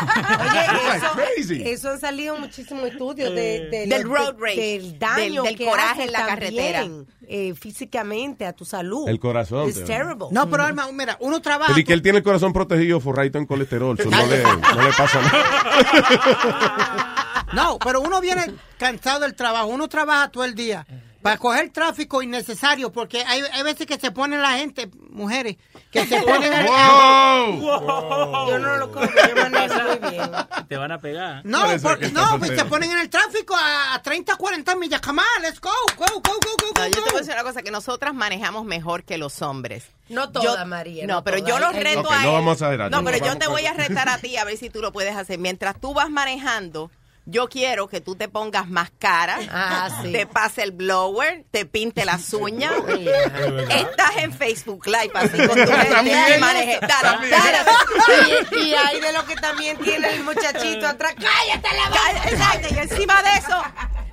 Oye, 0.00 0.96
eso, 0.96 1.06
crazy. 1.14 1.62
eso 1.68 1.90
han 1.90 2.00
salido 2.00 2.36
muchísimos 2.38 2.84
estudios 2.84 3.34
de, 3.34 3.68
de 3.70 3.86
Del 3.86 4.02
los- 4.02 4.04
road 4.04 4.34
de- 4.34 4.40
rage, 4.40 4.56
del 4.60 4.98
daño 4.98 5.42
del- 5.42 5.50
del 5.50 5.58
que 5.58 5.64
coraje 5.66 5.90
hace 5.92 6.04
en 6.04 6.12
la 6.12 6.26
también, 6.26 6.54
carretera. 6.54 6.86
eh, 7.28 7.54
físicamente 7.58 8.46
a 8.46 8.52
tu 8.52 8.64
salud. 8.64 9.08
El 9.08 9.18
corazón, 9.18 9.68
Es 9.68 9.74
te- 9.76 9.82
terrible. 9.82 10.26
No, 10.30 10.48
pero 10.50 10.64
Alma, 10.64 10.86
mira, 10.92 11.16
uno 11.20 11.40
trabaja. 11.40 11.68
Pero 11.68 11.80
y 11.80 11.84
que 11.84 11.92
él 11.92 12.02
tiene 12.02 12.18
el 12.18 12.24
corazón 12.24 12.52
protegido, 12.52 13.00
forradito 13.00 13.38
en 13.38 13.46
colesterol, 13.46 13.96
so 13.98 14.10
no, 14.10 14.26
le, 14.26 14.42
no 14.42 14.82
le 14.82 14.92
pasa 14.96 15.20
nada. 15.22 16.38
No, 17.52 17.78
pero 17.78 18.00
uno 18.00 18.20
viene 18.20 18.54
cansado 18.78 19.20
del 19.20 19.34
trabajo, 19.34 19.66
uno 19.66 19.88
trabaja 19.88 20.28
todo 20.30 20.44
el 20.44 20.54
día 20.54 20.86
para 21.22 21.36
coger 21.38 21.70
tráfico 21.70 22.22
innecesario, 22.22 22.90
porque 22.92 23.22
hay, 23.24 23.42
hay 23.52 23.62
veces 23.62 23.86
que 23.86 23.98
se 23.98 24.10
ponen 24.10 24.40
la 24.40 24.52
gente, 24.58 24.90
mujeres, 25.10 25.56
que 25.90 26.06
se 26.06 26.20
ponen... 26.22 26.52
a- 26.52 27.46
Yo 28.48 28.58
no 28.58 28.76
lo 28.76 28.90
cojo, 28.92 29.06
yo 29.06 29.36
manejo 29.36 29.74
muy 30.00 30.10
bien. 30.10 30.30
Te 30.68 30.76
van 30.76 30.92
a 30.92 31.00
pegar. 31.00 31.42
No, 31.44 31.62
por- 31.82 32.12
no, 32.12 32.38
pues 32.38 32.52
se 32.58 32.64
ponen 32.64 32.90
en 32.90 32.98
el 32.98 33.10
tráfico 33.10 33.54
a, 33.56 33.94
a 33.94 34.02
30, 34.02 34.36
40 34.36 34.76
millas. 34.76 35.00
Come 35.00 35.20
on, 35.36 35.42
let's 35.42 35.60
go, 35.60 35.70
go, 35.96 36.04
go, 36.06 36.20
go, 36.22 36.32
go, 36.58 36.80
No, 36.80 36.86
yo 36.86 36.92
te 36.92 37.00
voy 37.00 37.10
go. 37.10 37.16
a 37.16 37.20
decir 37.20 37.34
una 37.34 37.42
cosa, 37.42 37.62
que 37.62 37.70
nosotras 37.70 38.14
manejamos 38.14 38.64
mejor 38.64 39.04
que 39.04 39.18
los 39.18 39.42
hombres. 39.42 39.84
No 40.08 40.30
toda, 40.32 40.60
Yo- 40.60 40.66
María. 40.66 41.06
No, 41.06 41.22
pero 41.24 41.38
toda. 41.38 41.48
yo 41.50 41.58
los 41.58 41.74
Hay- 41.74 41.82
reto 41.84 42.00
Ok, 42.00 42.10
a 42.12 42.22
no 42.22 42.28
él. 42.28 42.34
vamos 42.34 42.48
a 42.50 42.52
exagerar, 42.52 42.90
No, 42.90 42.98
no, 42.98 43.04
pero 43.04 43.18
yo 43.18 43.24
vamos 43.24 43.38
te 43.38 43.44
con- 43.46 43.54
voy 43.54 43.66
a 43.66 43.72
retar 43.74 44.08
a 44.08 44.18
ti 44.22 44.36
a 44.36 44.44
ver 44.44 44.56
si 44.56 44.70
tú 44.70 44.80
lo 44.80 44.92
puedes 44.92 45.14
hacer. 45.16 45.38
Mientras 45.38 45.80
tú 45.80 45.92
vas 45.94 46.10
manejando, 46.10 46.90
Yo 47.30 47.48
quiero 47.48 47.86
que 47.86 48.00
tú 48.00 48.16
te 48.16 48.28
pongas 48.28 48.68
mascara, 48.68 49.38
Ah, 49.52 50.00
sí. 50.02 50.10
te 50.10 50.26
pase 50.26 50.64
el 50.64 50.72
blower, 50.72 51.44
te 51.52 51.64
pinte 51.64 52.04
las 52.04 52.32
uñas. 52.34 52.72
Estás 53.70 54.16
en 54.16 54.32
Facebook 54.32 54.86
Live 54.86 55.12
así 55.14 55.36
con 55.46 55.54
tu 55.54 55.72
y 55.72 56.40
manejes. 56.40 56.80
Dale, 56.80 57.28
dale. 57.30 57.58
Y, 58.60 58.74
hay 58.74 59.00
de 59.00 59.12
lo 59.12 59.24
que 59.26 59.36
también 59.36 59.76
tiene 59.78 60.12
el 60.14 60.24
muchachito 60.24 60.88
atrás. 60.88 61.14
¡Cállate 61.14 61.68
la 61.76 61.88
boca! 61.88 62.28
Exacto, 62.30 62.68
y 62.74 62.78
encima 62.78 63.22
de 63.22 63.30
eso, 63.38 63.62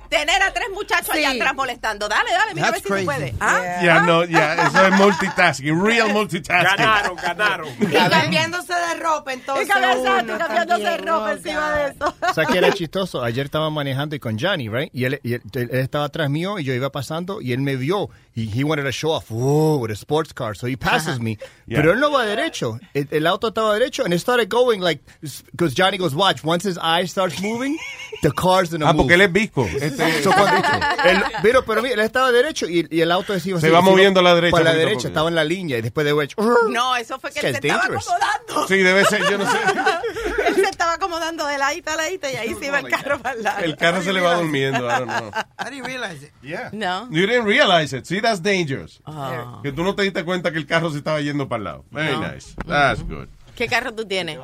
tener 0.08 0.42
a 0.42 0.52
tres 0.52 0.68
muchachos 0.74 1.10
allá 1.10 1.30
atrás 1.30 1.54
molestando. 1.54 2.08
Dale, 2.08 2.30
dale, 2.32 2.54
mira 2.54 2.68
a 2.68 2.70
ver 2.72 2.80
si 2.82 2.88
se 2.88 3.04
puede. 3.04 3.34
¿Ah? 3.40 3.80
Ya 3.82 4.00
no, 4.02 4.24
ya, 4.24 4.54
eso 4.66 4.86
es 4.86 4.92
multitasking, 4.92 5.84
real 5.84 6.12
multitasking. 6.12 6.76
Ganaron, 6.84 7.16
ganaron. 7.16 7.68
Y 7.80 7.86
cambiándose 7.86 8.72
de 8.74 8.94
ropa, 9.00 9.32
entonces. 9.32 9.66
Y 9.66 9.70
cambiándose- 9.70 10.22
uno 10.24 10.38
cambiándose 10.38 10.82
de 10.82 10.96
ropa 10.98 11.32
encima 11.32 11.74
de 11.76 11.90
eso. 11.90 12.14
O 12.28 12.34
sea, 12.34 12.46
que 12.46 12.58
era 12.58 12.72
chistoso. 12.72 13.22
Ayer 13.22 13.46
estaba 13.46 13.70
manejando 13.70 14.16
y 14.16 14.18
con 14.20 14.38
Johnny, 14.38 14.68
right? 14.68 14.90
Y 14.92 15.04
él, 15.04 15.20
y 15.22 15.34
él, 15.34 15.42
él 15.54 15.68
estaba 15.72 16.04
atrás 16.06 16.30
mío 16.30 16.58
y 16.58 16.64
yo 16.64 16.72
iba 16.74 16.90
pasando 16.90 17.40
y 17.40 17.52
él 17.52 17.60
me 17.60 17.76
vio. 17.76 18.10
Y 18.34 18.48
he 18.56 18.62
wanted 18.62 18.84
to 18.84 18.92
show 18.92 19.10
off, 19.10 19.30
whoa, 19.30 19.78
with 19.78 19.90
a 19.90 19.96
sports 19.96 20.32
car. 20.32 20.54
So 20.56 20.68
he 20.68 20.76
passes 20.76 21.18
me. 21.18 21.38
Yeah. 21.66 21.78
Pero 21.80 21.92
él 21.92 21.98
no 22.00 22.12
va 22.12 22.24
derecho. 22.24 22.78
El, 22.94 23.08
el 23.10 23.26
auto 23.26 23.48
estaba 23.48 23.74
derecho 23.74 24.04
and 24.04 24.14
it 24.14 24.20
started 24.20 24.48
going 24.48 24.80
like, 24.80 25.02
because 25.50 25.74
Johnny 25.74 25.98
goes, 25.98 26.14
watch, 26.14 26.44
once 26.44 26.62
his 26.62 26.78
eye 26.80 27.04
starts 27.06 27.40
moving, 27.42 27.76
the 28.22 28.30
car's 28.32 28.70
gonna 28.70 28.88
Ah, 28.88 28.92
move. 28.92 29.02
porque 29.02 29.14
él 29.14 29.20
es 29.22 29.32
visco. 29.32 29.66
Este- 29.80 30.22
So 30.22 30.30
cuando- 30.32 30.56
él- 31.04 31.22
pero, 31.42 31.64
pero 31.64 31.82
mira, 31.82 31.94
él 31.94 32.00
estaba 32.00 32.30
derecho 32.32 32.68
y, 32.68 32.86
y 32.90 33.00
el 33.00 33.10
auto 33.12 33.32
decía, 33.32 33.58
Se 33.60 33.70
va 33.70 33.80
moviendo 33.80 34.20
a 34.20 34.22
la 34.22 34.34
derecha 34.34 34.52
Para 34.52 34.64
la 34.64 34.70
poquito 34.70 34.76
a 34.76 34.78
derecha, 34.84 34.94
poquito. 34.96 35.08
estaba 35.08 35.28
en 35.28 35.34
la 35.34 35.44
línea 35.44 35.78
y 35.78 35.82
después 35.82 36.04
de 36.06 36.24
hecho, 36.24 36.36
No, 36.70 36.96
eso 36.96 37.18
fue 37.20 37.30
que 37.30 37.38
él 37.40 37.42
se 37.46 37.50
es 37.50 37.54
estaba 37.56 37.80
dangerous. 37.82 38.06
acomodando. 38.08 38.68
Sí, 38.68 38.76
debe 38.78 39.04
ser, 39.04 39.22
yo 39.30 39.38
no 39.38 39.50
sé. 39.50 39.58
él 40.48 40.54
se 40.54 40.62
estaba 40.62 40.94
acomodando 40.94 41.46
de 41.46 41.58
ladito 41.58 41.90
a 41.90 41.96
ladito 41.96 42.28
y 42.30 42.36
ahí 42.36 42.54
se 42.54 42.66
iba 42.66 42.78
el 42.80 42.88
carro 42.88 43.18
para 43.20 43.34
el 43.36 43.42
lado. 43.42 43.64
El 43.64 43.76
carro 43.76 44.02
se 44.02 44.12
le 44.12 44.20
va 44.20 44.34
durmiendo, 44.34 44.78
I 44.86 44.90
don't 45.00 45.10
know. 45.10 45.30
How 45.58 45.70
do 45.70 45.76
you 45.76 45.84
realize 45.84 46.24
it? 46.24 46.32
Yeah. 46.42 46.70
No. 46.72 47.08
You 47.10 47.26
didn't 47.26 47.46
realize 47.46 47.96
it. 47.96 48.04
See, 48.06 48.20
that's 48.20 48.42
dangerous. 48.42 49.00
Ah. 49.06 49.60
Que 49.62 49.72
tú 49.72 49.82
no 49.84 49.94
te 49.94 50.02
diste 50.02 50.24
cuenta 50.24 50.50
que 50.52 50.58
el 50.58 50.66
carro 50.66 50.90
se 50.90 50.98
estaba 50.98 51.20
yendo 51.20 51.48
para 51.48 51.58
el 51.58 51.64
lado. 51.64 51.84
Very 51.90 52.16
No. 52.16 52.32
nice. 52.32 52.54
That's 52.66 53.02
good. 53.02 53.26
¿Qué 53.54 53.66
carro 53.68 53.92
tú 53.94 54.06
tienes? 54.06 54.38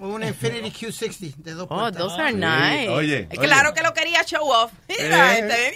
Un 0.00 0.22
Infinity 0.22 0.70
Q60 0.70 1.34
de 1.36 1.52
dos 1.54 1.66
Oh, 1.70 1.76
puertas. 1.76 1.98
those 1.98 2.20
are 2.20 2.32
nice. 2.32 2.88
Oye, 2.88 3.18
Eh, 3.20 3.28
oye. 3.30 3.38
Claro 3.48 3.74
que 3.74 3.82
lo 3.82 3.92
quería 3.92 4.22
show 4.24 4.48
off. 4.50 4.72
Mira, 4.88 5.36
Eh. 5.36 5.40
este. 5.40 5.74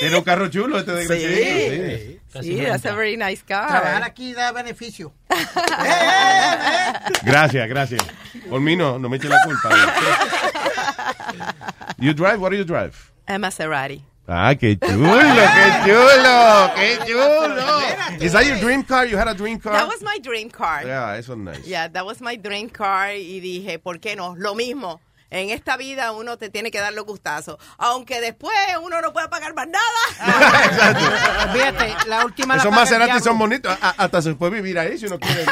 Tiene 0.00 0.16
un 0.16 0.24
carro 0.24 0.48
chulo 0.48 0.78
este 0.78 0.92
desgraciadito. 0.92 2.18
Sí. 2.32 2.42
Sí, 2.42 2.56
that's 2.64 2.84
a 2.86 2.94
very 2.94 3.16
nice 3.16 3.42
Trabajar 3.44 3.82
car. 3.94 4.02
aquí 4.04 4.32
da 4.34 4.52
beneficio. 4.52 5.12
Gracias, 7.24 7.68
gracias. 7.68 8.02
Por 8.48 8.60
mí 8.60 8.76
no, 8.76 8.98
no 8.98 9.08
me 9.08 9.16
eche 9.16 9.28
la 9.28 9.38
culpa. 9.44 9.70
You 11.98 12.14
drive? 12.14 12.38
What 12.40 12.50
do 12.50 12.56
you 12.56 12.64
drive? 12.64 12.94
A 13.26 13.38
Maserati. 13.38 14.02
Ah, 14.30 14.54
qué 14.54 14.76
chulo, 14.78 15.18
qué 15.18 15.72
chulo, 15.86 16.70
qué 16.76 16.98
chulo. 17.06 17.78
Is 18.20 18.32
that 18.32 18.44
your 18.44 18.58
dream 18.60 18.82
car? 18.82 19.06
You 19.06 19.16
had 19.16 19.26
a 19.28 19.34
dream 19.34 19.58
car? 19.58 19.72
That 19.72 19.88
was 19.88 20.02
my 20.02 20.18
dream 20.22 20.50
car. 20.50 20.84
Yeah, 20.84 21.16
eso 21.16 21.32
es 21.32 21.38
nice. 21.38 21.66
Yeah, 21.66 21.88
that 21.88 22.04
was 22.04 22.20
my 22.20 22.36
dream 22.36 22.68
car. 22.68 23.14
Y 23.14 23.40
dije, 23.40 23.78
¿por 23.78 23.98
qué 24.00 24.16
no? 24.16 24.34
Lo 24.36 24.54
mismo. 24.54 25.00
En 25.30 25.50
esta 25.50 25.76
vida 25.76 26.12
uno 26.12 26.36
te 26.38 26.48
tiene 26.50 26.70
que 26.70 26.78
dar 26.78 26.92
los 26.92 27.04
gustazos. 27.06 27.56
Aunque 27.78 28.20
después 28.20 28.54
uno 28.82 29.00
no 29.00 29.12
pueda 29.12 29.28
pagar 29.30 29.54
más 29.54 29.66
nada. 29.68 31.50
Fíjate, 31.52 31.94
la 32.08 32.24
última 32.24 32.56
Esos 32.56 32.70
Maserati 32.72 33.20
son 33.20 33.38
bonitos. 33.38 33.76
A- 33.80 33.94
hasta 33.96 34.20
se 34.22 34.34
puede 34.34 34.52
vivir 34.56 34.78
ahí 34.78 34.98
si 34.98 35.06
uno 35.06 35.18
quiere. 35.18 35.44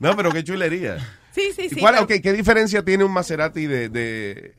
No, 0.00 0.16
pero 0.16 0.30
qué 0.32 0.42
chulería. 0.44 0.98
Sí, 1.32 1.52
sí, 1.54 1.62
¿Y 1.66 1.68
sí. 1.70 1.80
cuál- 1.80 1.94
pero- 1.94 2.04
ok, 2.04 2.22
¿Qué 2.22 2.32
diferencia 2.32 2.84
tiene 2.84 3.02
un 3.04 3.12
Maserati 3.12 3.66
de, 3.66 3.88
de, 3.88 4.54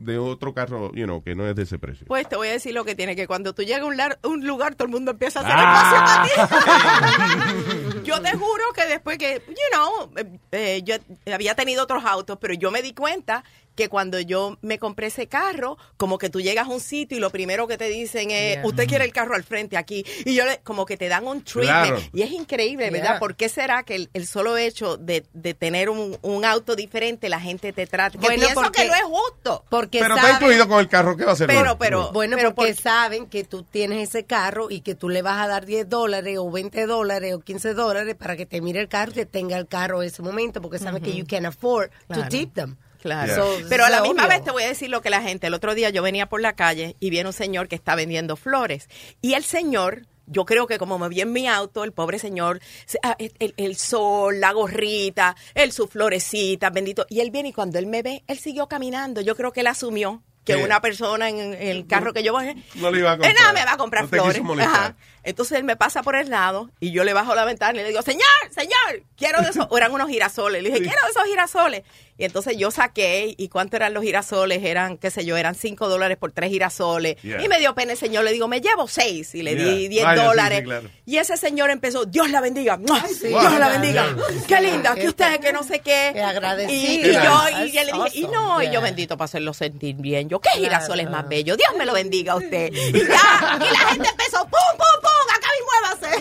de 0.00 0.18
otro 0.18 0.54
carro, 0.54 0.90
you 0.94 1.04
know, 1.04 1.22
que 1.22 1.34
no 1.34 1.46
es 1.46 1.54
de 1.54 1.62
ese 1.64 1.78
precio? 1.78 2.06
Pues 2.06 2.28
te 2.28 2.34
voy 2.36 2.48
a 2.48 2.52
decir 2.52 2.72
lo 2.74 2.84
que 2.84 2.94
tiene, 2.94 3.14
que 3.14 3.26
cuando 3.26 3.52
tú 3.54 3.62
llegas 3.62 3.82
a 3.82 3.84
un, 3.84 3.96
lar- 3.96 4.18
un 4.24 4.46
lugar, 4.46 4.74
todo 4.74 4.86
el 4.86 4.90
mundo 4.92 5.10
empieza 5.10 5.40
a 5.40 5.42
hacer 5.42 5.54
Ah. 5.56 6.24
espacio 6.26 6.48
para 6.48 7.46
ti. 7.94 8.00
yo 8.04 8.20
te 8.22 8.30
juro 8.32 8.64
que 8.74 8.86
después 8.86 9.18
que, 9.18 9.42
you 9.46 9.54
know, 9.72 10.10
eh, 10.16 10.38
eh, 10.52 10.82
yo 10.84 10.96
había 11.32 11.54
tenido 11.54 11.82
otros 11.84 12.04
autos, 12.04 12.38
pero 12.40 12.54
yo 12.54 12.70
me 12.70 12.82
di 12.82 12.94
cuenta 12.94 13.44
que 13.80 13.88
cuando 13.88 14.20
yo 14.20 14.58
me 14.60 14.78
compré 14.78 15.06
ese 15.06 15.26
carro, 15.26 15.78
como 15.96 16.18
que 16.18 16.28
tú 16.28 16.40
llegas 16.42 16.66
a 16.66 16.70
un 16.70 16.80
sitio 16.80 17.16
y 17.16 17.20
lo 17.20 17.30
primero 17.30 17.66
que 17.66 17.78
te 17.78 17.88
dicen 17.88 18.30
es, 18.30 18.56
Yeah. 18.56 18.66
usted 18.66 18.86
quiere 18.86 19.04
el 19.06 19.12
carro 19.12 19.34
al 19.34 19.42
frente 19.44 19.76
aquí. 19.78 20.04
Y 20.26 20.34
yo 20.34 20.44
le, 20.44 20.58
como 20.58 20.84
que 20.84 20.96
te 20.96 21.08
dan 21.08 21.26
un 21.26 21.42
treatment. 21.42 21.86
Claro. 21.96 22.02
Y 22.12 22.22
es 22.22 22.30
increíble, 22.32 22.90
¿verdad? 22.90 23.10
Yeah. 23.12 23.18
¿Por 23.18 23.36
qué 23.36 23.48
será 23.48 23.82
que 23.84 23.94
el, 23.94 24.10
el 24.12 24.26
solo 24.26 24.56
hecho 24.58 24.96
de, 24.98 25.24
de 25.32 25.54
tener 25.54 25.88
un, 25.88 26.18
un 26.22 26.44
auto 26.44 26.76
diferente, 26.76 27.28
la 27.30 27.40
gente 27.40 27.72
te 27.72 27.86
trata? 27.86 28.18
Que 28.18 28.26
Bueno, 28.26 28.40
pienso 28.42 28.60
porque- 28.62 28.82
que 28.82 28.88
no 28.88 28.94
es 28.94 29.02
justo. 29.02 29.64
Porque 29.70 30.00
Pero 30.00 30.14
está 30.16 30.32
incluido 30.32 30.68
con 30.68 30.80
el 30.80 30.88
carro, 30.88 31.16
¿qué 31.16 31.24
va 31.24 31.30
a 31.30 31.34
hacer? 31.34 31.46
Pero, 31.46 31.78
pero, 31.78 32.12
bueno, 32.12 32.36
pero 32.36 32.54
porque 32.54 32.74
por- 32.74 32.82
saben 32.82 33.26
que 33.26 33.44
tú 33.44 33.62
tienes 33.62 34.08
ese 34.08 34.24
carro 34.24 34.70
y 34.70 34.80
que 34.82 34.94
tú 34.94 35.08
le 35.08 35.22
vas 35.22 35.40
a 35.40 35.48
dar 35.48 35.64
10 35.64 35.88
dólares 35.88 36.36
o 36.38 36.50
20 36.50 36.86
dólares 36.86 37.32
o 37.34 37.40
15 37.40 37.72
dólares 37.74 38.14
para 38.16 38.36
que 38.36 38.44
te 38.46 38.60
mire 38.60 38.80
el 38.80 38.88
carro 38.88 39.12
y 39.12 39.14
que 39.14 39.26
tenga 39.26 39.56
el 39.56 39.66
carro 39.68 40.02
en 40.02 40.08
ese 40.08 40.22
momento 40.22 40.60
porque 40.60 40.78
saben 40.78 41.02
que 41.02 41.14
you 41.14 41.24
can 41.26 41.46
afford 41.46 41.90
Claro. 42.08 42.22
to 42.24 42.28
tip 42.28 42.52
them. 42.54 42.76
Claro. 43.00 43.34
So, 43.34 43.58
Pero 43.68 43.84
a 43.84 43.90
la 43.90 44.02
misma 44.02 44.24
obvio. 44.26 44.36
vez 44.36 44.44
te 44.44 44.50
voy 44.50 44.62
a 44.62 44.68
decir 44.68 44.90
lo 44.90 45.00
que 45.02 45.10
la 45.10 45.22
gente. 45.22 45.46
El 45.46 45.54
otro 45.54 45.74
día 45.74 45.90
yo 45.90 46.02
venía 46.02 46.26
por 46.28 46.40
la 46.40 46.54
calle 46.54 46.96
y 47.00 47.10
viene 47.10 47.28
un 47.28 47.32
señor 47.32 47.68
que 47.68 47.74
está 47.76 47.94
vendiendo 47.94 48.36
flores. 48.36 48.88
Y 49.22 49.34
el 49.34 49.44
señor, 49.44 50.06
yo 50.26 50.44
creo 50.44 50.66
que 50.66 50.78
como 50.78 50.98
me 50.98 51.08
vi 51.08 51.20
en 51.22 51.32
mi 51.32 51.48
auto, 51.48 51.82
el 51.84 51.92
pobre 51.92 52.18
señor, 52.18 52.60
se- 52.86 52.98
ah, 53.02 53.16
el, 53.18 53.32
el- 53.38 53.54
el 53.56 53.76
sol, 53.76 54.38
la 54.40 54.52
gorrita, 54.52 55.34
él 55.54 55.72
su 55.72 55.88
florecita, 55.88 56.70
bendito. 56.70 57.06
Y 57.08 57.20
él 57.20 57.30
viene 57.30 57.48
y 57.48 57.52
cuando 57.52 57.78
él 57.78 57.86
me 57.86 58.02
ve, 58.02 58.22
él 58.26 58.38
siguió 58.38 58.68
caminando. 58.68 59.20
Yo 59.22 59.34
creo 59.36 59.52
que 59.52 59.60
él 59.60 59.66
asumió 59.66 60.22
que 60.44 60.56
una 60.56 60.80
persona 60.80 61.28
en, 61.28 61.38
en 61.38 61.54
el 61.68 61.86
carro 61.86 62.12
que 62.12 62.22
yo 62.24 62.32
bajé, 62.32 62.56
No 62.74 62.90
le 62.90 62.98
iba 62.98 63.12
a 63.12 63.14
comprar. 63.14 63.30
él 63.30 63.36
nada 63.40 63.52
me 63.52 63.64
va 63.64 63.72
a 63.74 63.76
comprar 63.76 64.04
No 64.04 64.10
te 64.10 64.18
quiso 64.18 64.42
flores. 64.44 64.66
Ajá. 64.66 64.96
Entonces 65.22 65.58
él 65.58 65.64
me 65.64 65.76
pasa 65.76 66.02
por 66.02 66.16
el 66.16 66.30
lado 66.30 66.70
y 66.80 66.92
yo 66.92 67.04
le 67.04 67.12
bajo 67.12 67.34
la 67.34 67.44
ventana 67.44 67.78
y 67.78 67.82
le 67.82 67.88
digo, 67.88 68.02
señor, 68.02 68.22
señor, 68.50 69.02
quiero 69.16 69.42
de 69.42 69.50
esos, 69.50 69.66
o 69.70 69.76
eran 69.78 69.92
unos 69.92 70.08
girasoles. 70.08 70.62
Le 70.62 70.70
dije, 70.70 70.80
quiero 70.82 70.98
de 71.04 71.10
esos 71.10 71.24
girasoles. 71.24 71.82
Y 72.16 72.24
entonces 72.24 72.56
yo 72.58 72.70
saqué, 72.70 73.34
¿y 73.38 73.48
cuánto 73.48 73.76
eran 73.76 73.94
los 73.94 74.02
girasoles? 74.02 74.62
Eran, 74.62 74.98
qué 74.98 75.10
sé 75.10 75.24
yo, 75.24 75.38
eran 75.38 75.54
cinco 75.54 75.88
dólares 75.88 76.18
por 76.18 76.32
tres 76.32 76.50
girasoles. 76.50 77.16
Yeah. 77.22 77.42
Y 77.42 77.48
me 77.48 77.58
dio 77.58 77.74
pena 77.74 77.92
el 77.92 77.98
señor, 77.98 78.24
le 78.24 78.32
digo, 78.32 78.46
me 78.46 78.60
llevo 78.60 78.86
seis. 78.88 79.34
Y 79.34 79.42
le 79.42 79.54
di 79.54 79.88
Yeah. 79.88 79.88
diez 79.88 80.04
Ah, 80.06 80.16
ya, 80.16 80.20
sí, 80.22 80.26
dólares. 80.28 80.58
sí, 80.58 80.64
claro. 80.64 80.90
Y 81.06 81.16
ese 81.16 81.36
señor 81.38 81.70
empezó, 81.70 82.04
Dios 82.04 82.28
la 82.30 82.42
bendiga. 82.42 82.76
Dios 82.76 83.22
Wow. 83.30 83.58
la 83.58 83.68
bendiga. 83.70 84.04
Yeah. 84.04 84.46
Qué 84.46 84.60
linda, 84.60 84.94
que 84.96 85.08
usted, 85.08 85.40
que 85.40 85.52
no 85.54 85.62
sé 85.62 85.78
qué. 85.80 86.10
Qué 86.12 86.66
Y, 86.68 87.08
y 87.08 87.12
yo, 87.14 87.48
y 87.66 87.72
le 87.72 87.84
dije, 87.92 88.10
y 88.18 88.26
no, 88.28 88.62
y 88.62 88.70
yo 88.70 88.82
bendito 88.82 89.16
para 89.16 89.24
hacerlo 89.24 89.54
sentir 89.54 89.96
bien. 89.96 90.28
Yo, 90.28 90.40
qué 90.40 90.50
girasoles 90.50 91.06
Claro. 91.06 91.22
más 91.22 91.28
bellos. 91.28 91.56
Dios 91.56 91.70
me 91.78 91.86
lo 91.86 91.94
bendiga 91.94 92.32
a 92.34 92.36
usted. 92.36 92.70
Y 92.90 92.92
ya, 92.92 93.56
y 93.56 93.72
la 93.72 93.78
gente 93.92 94.08
empezó, 94.10 94.42
pum, 94.44 94.50
pum, 94.76 94.99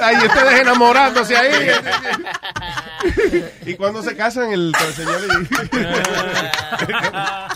Ay, 0.02 0.16
ustedes 0.18 0.62
enamorándose 0.62 1.36
ahí. 1.36 1.72
y 3.66 3.76
cuando 3.76 4.02
se 4.04 4.16
casan, 4.16 4.52
el, 4.52 4.74
señor. 4.96 5.20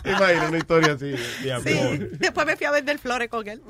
Imagina 0.06 0.48
una 0.50 0.58
historia 0.58 0.94
así. 0.94 1.16
de 1.42 1.54
amor. 1.54 1.64
Sí, 1.64 2.00
después 2.14 2.46
me 2.46 2.58
fui 2.58 2.66
a 2.66 2.72
vender 2.72 3.00
flores 3.00 3.30
con 3.30 3.48
él. 3.48 3.62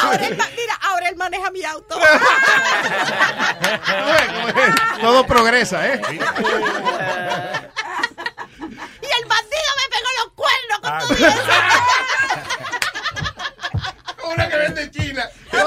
ahora 0.00 0.26
él, 0.26 0.38
mira, 0.56 0.74
ahora 0.82 1.08
él 1.08 1.16
maneja 1.16 1.50
mi 1.50 1.64
auto. 1.64 1.98
Todo 5.00 5.26
progresa, 5.26 5.86
¿eh? 5.88 6.00
y 6.10 6.14
el 9.06 9.24
bandido 9.26 9.70
me 9.76 9.88
pegó 9.90 10.08
los 10.18 10.28
cuernos 10.34 10.78
con 10.80 10.90
todo 10.98 11.14
eso. 11.28 11.38
Vende 14.78 14.90
China. 14.90 15.24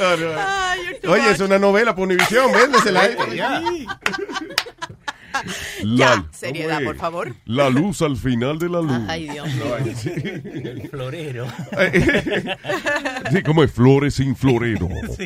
Oh. 0.00 0.34
Ay, 0.36 0.80
Oye, 1.06 1.30
es 1.30 1.40
una 1.40 1.58
novela 1.58 1.94
por 1.94 2.04
Univisión, 2.04 2.52
véndesela. 2.52 3.08
Ya, 5.96 6.24
seriedad, 6.32 6.82
por 6.84 6.96
favor. 6.96 7.34
La 7.44 7.70
luz 7.70 8.02
al 8.02 8.16
final 8.16 8.58
de 8.58 8.68
la 8.68 8.80
luz. 8.80 9.00
Ay, 9.08 9.28
Dios 9.28 9.46
mío. 9.54 9.76
El 9.76 10.88
florero. 10.90 11.46
Sí, 13.30 13.42
como 13.42 13.62
es 13.62 13.70
flores 13.72 14.14
sin 14.14 14.34
florero. 14.36 14.88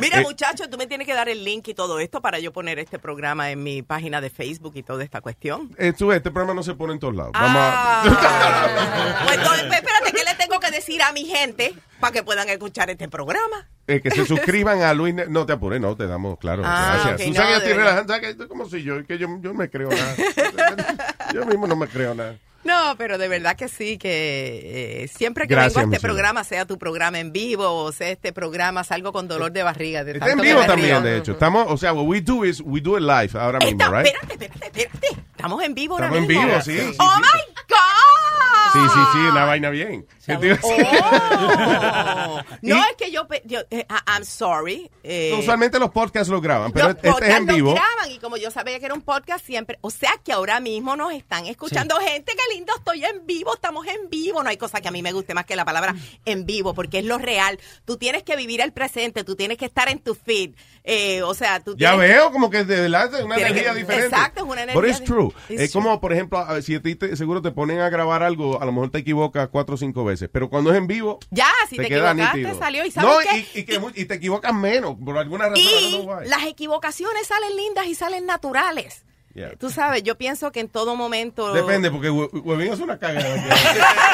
Mira, 0.00 0.20
Eh, 0.20 0.22
muchachos, 0.22 0.68
tú 0.70 0.78
me 0.78 0.86
tienes 0.86 1.06
que 1.06 1.14
dar 1.14 1.28
el 1.28 1.44
link 1.44 1.68
y 1.68 1.74
todo 1.74 1.98
esto 2.00 2.20
para 2.22 2.38
yo 2.38 2.52
poner 2.52 2.78
este 2.78 2.98
programa 2.98 3.50
en 3.50 3.62
mi 3.62 3.82
página 3.82 4.20
de 4.20 4.30
Facebook 4.30 4.72
y 4.76 4.82
toda 4.82 5.04
esta 5.04 5.20
cuestión. 5.20 5.70
eh, 5.78 5.92
ves, 5.98 6.16
este 6.16 6.30
programa 6.30 6.54
no 6.54 6.62
se 6.62 6.74
pone 6.74 6.94
en 6.94 6.98
todos 6.98 7.14
lados. 7.14 7.32
Vamos 7.34 7.56
a- 7.56 8.02
Ah. 8.04 9.22
Pues 9.24 9.36
entonces, 9.38 9.62
espérate, 9.64 10.12
¿qué 10.12 10.24
le 10.24 10.34
tengo 10.36 10.58
que 10.60 10.70
decir 10.70 11.02
a 11.02 11.12
mi 11.12 11.24
gente 11.24 11.74
para 12.00 12.12
que 12.12 12.22
puedan 12.22 12.48
escuchar 12.48 12.90
este 12.90 13.08
programa? 13.08 13.68
Eh, 13.86 14.00
que 14.00 14.10
se 14.10 14.24
suscriban 14.26 14.82
a 14.82 14.94
Luis. 14.94 15.14
Ne- 15.14 15.26
No 15.28 15.44
te 15.46 15.52
apures, 15.52 15.80
no, 15.80 15.96
te 15.96 16.06
damos, 16.06 16.38
claro. 16.38 16.62
Ah, 16.64 17.00
gracias. 17.04 17.28
ok, 17.28 17.34
Tú 17.36 17.42
no, 17.42 17.50
yo 17.50 17.56
estoy 17.56 17.72
relajando, 17.72 18.12
¿sabes 18.12 18.22
que 18.26 18.30
esto 18.30 18.42
es 18.44 18.48
como 18.48 18.68
si 18.68 18.82
yo, 18.82 19.04
que 19.06 19.18
yo, 19.18 19.26
yo 19.40 19.52
no 19.52 19.54
me 19.54 19.68
creo 19.70 19.88
nada. 19.90 20.14
yo 21.34 21.44
mismo 21.46 21.66
no 21.66 21.76
me 21.76 21.86
creo 21.88 22.14
nada. 22.14 22.36
No, 22.64 22.94
pero 22.96 23.18
de 23.18 23.26
verdad 23.28 23.56
que 23.56 23.68
sí, 23.68 23.98
que 23.98 25.02
eh, 25.04 25.08
siempre 25.08 25.46
que 25.48 25.54
Gracias, 25.54 25.74
vengo 25.74 25.80
a 25.80 25.82
este 25.82 25.96
Michelle. 25.98 26.08
programa, 26.14 26.44
sea 26.44 26.64
tu 26.66 26.78
programa 26.78 27.18
en 27.18 27.32
vivo 27.32 27.68
o 27.84 27.90
sea 27.92 28.08
este 28.10 28.32
programa, 28.32 28.84
salgo 28.84 29.12
con 29.12 29.26
dolor 29.28 29.50
de 29.52 29.62
barriga. 29.62 30.04
De 30.04 30.12
Está 30.12 30.30
en 30.30 30.38
que 30.38 30.46
vivo 30.46 30.60
me 30.60 30.66
también, 30.66 30.88
río. 30.88 31.00
de 31.12 31.18
hecho. 31.18 31.32
Estamos, 31.32 31.66
o 31.68 31.76
sea, 31.76 31.92
what 31.92 32.04
we 32.06 32.20
do 32.20 32.44
is 32.44 32.60
we 32.64 32.80
do 32.80 32.96
it 32.96 33.02
live 33.02 33.30
ahora 33.38 33.58
mismo, 33.58 33.82
Está- 33.82 33.90
right? 34.02 34.06
espérate, 34.14 34.44
espérate, 34.44 34.82
espérate. 34.82 35.08
Estamos 35.32 35.62
en 35.64 35.74
vivo 35.74 35.94
ahora 35.94 36.06
Estamos 36.06 36.22
en 36.22 36.28
mismo. 36.36 36.46
vivo, 36.48 36.60
sí, 36.62 36.78
sí, 36.78 36.96
¡Oh, 37.00 37.12
sí. 37.16 37.20
my 37.20 37.54
God! 37.68 38.72
Sí, 38.72 38.78
sí, 38.94 39.00
sí, 39.12 39.18
una 39.18 39.44
vaina 39.44 39.68
bien. 39.68 40.06
¿Qué 40.24 40.36
te 40.36 40.46
iba 40.46 40.54
a 40.54 40.58
decir? 40.58 40.86
Oh. 41.02 42.40
No, 42.62 42.76
es 42.76 42.96
que 42.96 43.10
yo, 43.10 43.26
pe- 43.26 43.42
yo 43.44 43.60
eh, 43.70 43.84
I- 43.90 44.10
I'm 44.16 44.24
sorry. 44.24 44.90
eh, 45.02 45.34
Usualmente 45.38 45.78
los 45.78 45.90
podcasts 45.90 46.28
los 46.30 46.40
graban, 46.40 46.72
pero 46.72 46.86
los 46.88 46.96
este 46.96 47.08
es 47.08 47.12
podcasts 47.14 47.36
en 47.40 47.46
los 47.48 47.56
vivo. 47.56 47.74
graban 47.74 48.10
y 48.10 48.18
como 48.18 48.36
yo 48.38 48.50
sabía 48.50 48.78
que 48.78 48.86
era 48.86 48.94
un 48.94 49.02
podcast 49.02 49.44
siempre, 49.44 49.78
o 49.82 49.90
sea 49.90 50.12
que 50.24 50.32
ahora 50.32 50.58
mismo 50.60 50.96
nos 50.96 51.12
están 51.12 51.44
escuchando 51.46 51.96
gente, 51.96 52.32
qué 52.32 52.51
lindo, 52.54 52.72
estoy 52.76 53.04
en 53.04 53.26
vivo, 53.26 53.54
estamos 53.54 53.86
en 53.86 54.08
vivo, 54.10 54.42
no 54.42 54.48
hay 54.48 54.56
cosa 54.56 54.80
que 54.80 54.88
a 54.88 54.90
mí 54.90 55.02
me 55.02 55.12
guste 55.12 55.34
más 55.34 55.44
que 55.46 55.56
la 55.56 55.64
palabra 55.64 55.94
en 56.24 56.46
vivo, 56.46 56.74
porque 56.74 56.98
es 56.98 57.04
lo 57.04 57.18
real, 57.18 57.58
tú 57.84 57.96
tienes 57.96 58.22
que 58.22 58.36
vivir 58.36 58.60
el 58.60 58.72
presente, 58.72 59.24
tú 59.24 59.36
tienes 59.36 59.58
que 59.58 59.64
estar 59.66 59.88
en 59.88 59.98
tu 59.98 60.14
feed, 60.14 60.52
eh, 60.84 61.22
o 61.22 61.34
sea, 61.34 61.60
tú 61.60 61.76
Ya 61.76 61.90
tienes- 61.92 62.08
veo 62.10 62.32
como 62.32 62.50
que 62.50 62.64
de 62.64 62.80
verdad 62.82 63.14
es 63.14 63.24
una 63.24 63.36
energía 63.36 63.72
que- 63.72 63.78
diferente. 63.80 64.06
exacto, 64.06 64.44
es 64.44 64.50
una 64.50 64.62
energía 64.64 64.88
it's 64.90 65.00
di- 65.00 65.04
true. 65.06 65.30
Es 65.48 65.72
como, 65.72 66.00
por 66.00 66.12
ejemplo, 66.12 66.44
si 66.62 66.78
ti 66.80 66.94
te- 66.96 67.16
seguro 67.16 67.40
te 67.42 67.50
ponen 67.52 67.80
a 67.80 67.88
grabar 67.88 68.22
algo, 68.22 68.60
a 68.60 68.64
lo 68.64 68.72
mejor 68.72 68.90
te 68.90 68.98
equivocas 68.98 69.48
cuatro 69.48 69.74
o 69.74 69.78
cinco 69.78 70.04
veces, 70.04 70.28
pero 70.32 70.48
cuando 70.50 70.70
es 70.72 70.76
en 70.78 70.86
vivo, 70.86 71.18
Ya, 71.30 71.48
si 71.70 71.76
te, 71.76 71.86
queda 71.88 72.10
equivocaste, 72.12 72.38
nítido. 72.38 72.58
salió 72.58 72.84
y 72.84 72.90
sabes 72.90 73.10
No, 73.10 73.18
qué? 73.32 73.46
y, 73.54 73.60
y 73.60 73.64
que 73.64 73.80
y 73.94 74.04
te 74.06 74.14
equivocas 74.14 74.54
menos, 74.54 74.96
por 75.04 75.16
alguna 75.18 75.48
razón. 75.48 75.58
Y 75.62 76.06
las 76.28 76.44
equivocaciones 76.46 77.26
salen 77.26 77.56
lindas 77.56 77.86
y 77.86 77.94
salen 77.94 78.26
naturales. 78.26 79.04
Yeah. 79.34 79.56
Tú 79.58 79.70
sabes, 79.70 80.02
yo 80.02 80.16
pienso 80.18 80.52
que 80.52 80.60
en 80.60 80.68
todo 80.68 80.94
momento... 80.94 81.52
Depende, 81.54 81.90
porque 81.90 82.10
hue- 82.10 82.28
Huevín 82.44 82.72
es 82.72 82.80
una 82.80 82.98
cagada. 82.98 83.34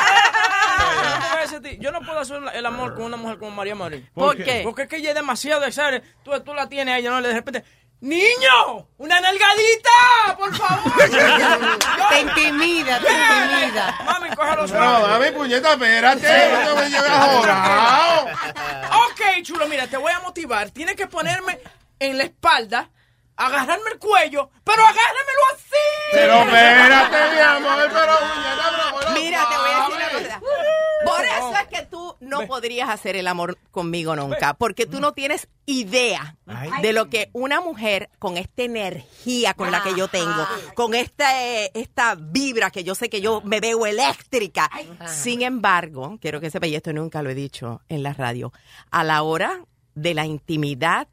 Yo 1.50 1.60
te 1.62 1.78
no 1.92 2.00
puedo 2.02 2.20
hacer 2.20 2.40
el 2.54 2.66
amor 2.66 2.94
con 2.94 3.04
una 3.04 3.16
mujer 3.16 3.38
como 3.38 3.50
María 3.50 3.74
Marín. 3.74 4.08
¿Por 4.14 4.36
¿Por 4.36 4.44
qué? 4.44 4.60
Porque 4.62 4.82
es 4.82 4.88
que 4.88 4.96
ella 4.96 5.08
es 5.10 5.14
demasiado 5.14 5.60
de 5.62 5.72
Tú, 6.22 6.30
tú 6.44 6.54
la 6.54 6.68
tienes 6.68 6.94
a 6.94 6.98
ella, 6.98 7.10
no 7.10 7.20
le 7.20 7.28
de 7.28 7.34
repente. 7.34 7.64
¡Niño! 8.00 8.86
¡Una 8.98 9.20
nalgadita! 9.20 10.36
¡Por 10.38 10.54
favor! 10.54 10.92
Te 12.10 12.20
intimida, 12.20 13.00
te 13.00 13.10
intimida. 13.10 13.98
Mami, 14.04 14.28
cógelo 14.36 14.62
No, 14.62 14.68
suave. 14.68 15.08
dame 15.08 15.32
puñeta, 15.32 15.72
espérate. 15.72 16.50
No 16.64 16.76
me 16.76 16.88
lleves 16.90 17.10
ahora. 17.10 18.26
Ok, 19.10 19.42
chulo, 19.42 19.66
mira, 19.66 19.88
te 19.88 19.96
voy 19.96 20.12
a 20.12 20.20
motivar. 20.20 20.70
Tienes 20.70 20.94
que 20.94 21.08
ponerme 21.08 21.58
en 21.98 22.18
la 22.18 22.24
espalda, 22.24 22.88
agarrarme 23.38 23.92
el 23.92 23.98
cuello, 23.98 24.50
pero 24.64 24.82
agárramelo 24.82 25.40
así. 25.54 25.88
Pero 26.12 26.34
espérate, 26.42 27.34
mi 27.34 27.40
amor, 27.40 27.88
pero 27.92 28.12
Mira, 29.14 29.48
te 29.48 29.56
voy 29.56 29.70
a 29.70 29.78
decir 29.78 29.94
una 29.94 30.10
cosa. 30.10 30.40
Por 31.04 31.24
eso 31.24 31.52
es 31.62 31.68
que 31.68 31.86
tú 31.86 32.16
no 32.20 32.46
podrías 32.46 32.88
hacer 32.88 33.16
el 33.16 33.28
amor 33.28 33.56
conmigo 33.70 34.16
nunca, 34.16 34.54
porque 34.54 34.84
tú 34.84 35.00
no 35.00 35.12
tienes 35.12 35.48
idea 35.64 36.36
de 36.82 36.92
lo 36.92 37.08
que 37.08 37.30
una 37.32 37.60
mujer 37.60 38.10
con 38.18 38.36
esta 38.36 38.62
energía 38.64 39.54
con 39.54 39.70
la 39.70 39.82
que 39.82 39.94
yo 39.94 40.08
tengo, 40.08 40.46
con 40.74 40.94
esta, 40.94 41.44
eh, 41.44 41.70
esta 41.74 42.16
vibra 42.16 42.70
que 42.70 42.82
yo 42.82 42.94
sé 42.94 43.08
que 43.08 43.20
yo 43.20 43.40
me 43.42 43.60
veo 43.60 43.86
eléctrica. 43.86 44.68
Sin 45.06 45.42
embargo, 45.42 46.18
quiero 46.20 46.40
que 46.40 46.50
sepa, 46.50 46.66
y 46.66 46.74
esto 46.74 46.92
nunca 46.92 47.22
lo 47.22 47.30
he 47.30 47.34
dicho 47.34 47.80
en 47.88 48.02
la 48.02 48.12
radio, 48.12 48.52
a 48.90 49.04
la 49.04 49.22
hora 49.22 49.60
de 49.94 50.14
la 50.14 50.26
intimidad, 50.26 51.08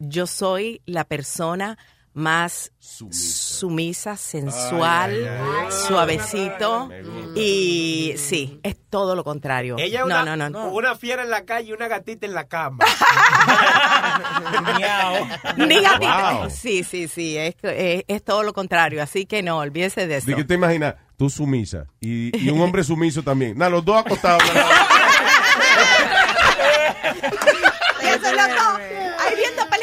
yo 0.00 0.26
soy 0.26 0.82
la 0.86 1.04
persona 1.04 1.78
más 2.12 2.72
sumisa, 2.80 4.16
sensual, 4.16 5.12
Ay, 5.12 5.26
ay, 5.26 5.66
ay. 5.66 5.72
suavecito 5.86 6.90
y 7.36 8.14
sí, 8.16 8.58
es 8.64 8.76
todo 8.90 9.14
lo 9.14 9.22
contrario. 9.22 9.76
Ella 9.78 10.00
es 10.00 10.06
no, 10.06 10.20
una, 10.20 10.36
no, 10.36 10.50
no, 10.50 10.68
una 10.70 10.96
fiera 10.96 11.22
en 11.22 11.30
la 11.30 11.44
calle 11.44 11.68
y 11.68 11.72
una 11.72 11.86
gatita 11.86 12.26
en 12.26 12.34
la 12.34 12.48
cama. 12.48 12.84
Ni 15.56 15.80
gatita. 15.80 16.32
Wow. 16.40 16.50
Sí, 16.50 16.82
sí, 16.82 17.06
sí, 17.06 17.36
es, 17.36 17.54
es, 17.62 18.02
es 18.08 18.24
todo 18.24 18.42
lo 18.42 18.52
contrario, 18.54 19.02
así 19.02 19.26
que 19.26 19.42
no, 19.42 19.58
olvídese 19.58 20.08
de 20.08 20.16
eso. 20.16 20.26
¿De 20.26 20.34
qué 20.34 20.44
te 20.44 20.54
imaginas? 20.54 20.96
Tú 21.16 21.30
sumisa 21.30 21.84
y, 22.00 22.36
y 22.36 22.48
un 22.48 22.60
hombre 22.60 22.82
sumiso 22.82 23.22
también. 23.22 23.56
Nada, 23.56 23.70
los 23.70 23.84
dos 23.84 23.98
acostados. 23.98 24.42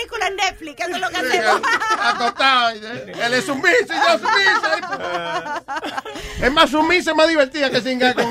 Películas 0.08 0.30
en 0.30 0.36
Netflix, 0.38 0.82
eso 0.82 0.96
es 0.96 1.02
lo 1.02 1.10
que 1.10 1.18
hacemos. 1.18 1.62
Acostado. 2.02 2.70
Él 2.70 3.34
es 3.34 3.46
sumiso 3.46 3.94
y 3.94 3.96
yo 3.96 4.20
sumisa. 4.20 5.64
Es 6.42 6.52
más 6.52 6.70
sumisa, 6.70 7.12
es 7.12 7.18
más 7.18 7.28
divertida 7.28 7.70
que 7.70 7.82
singa 7.82 8.14
con 8.14 8.26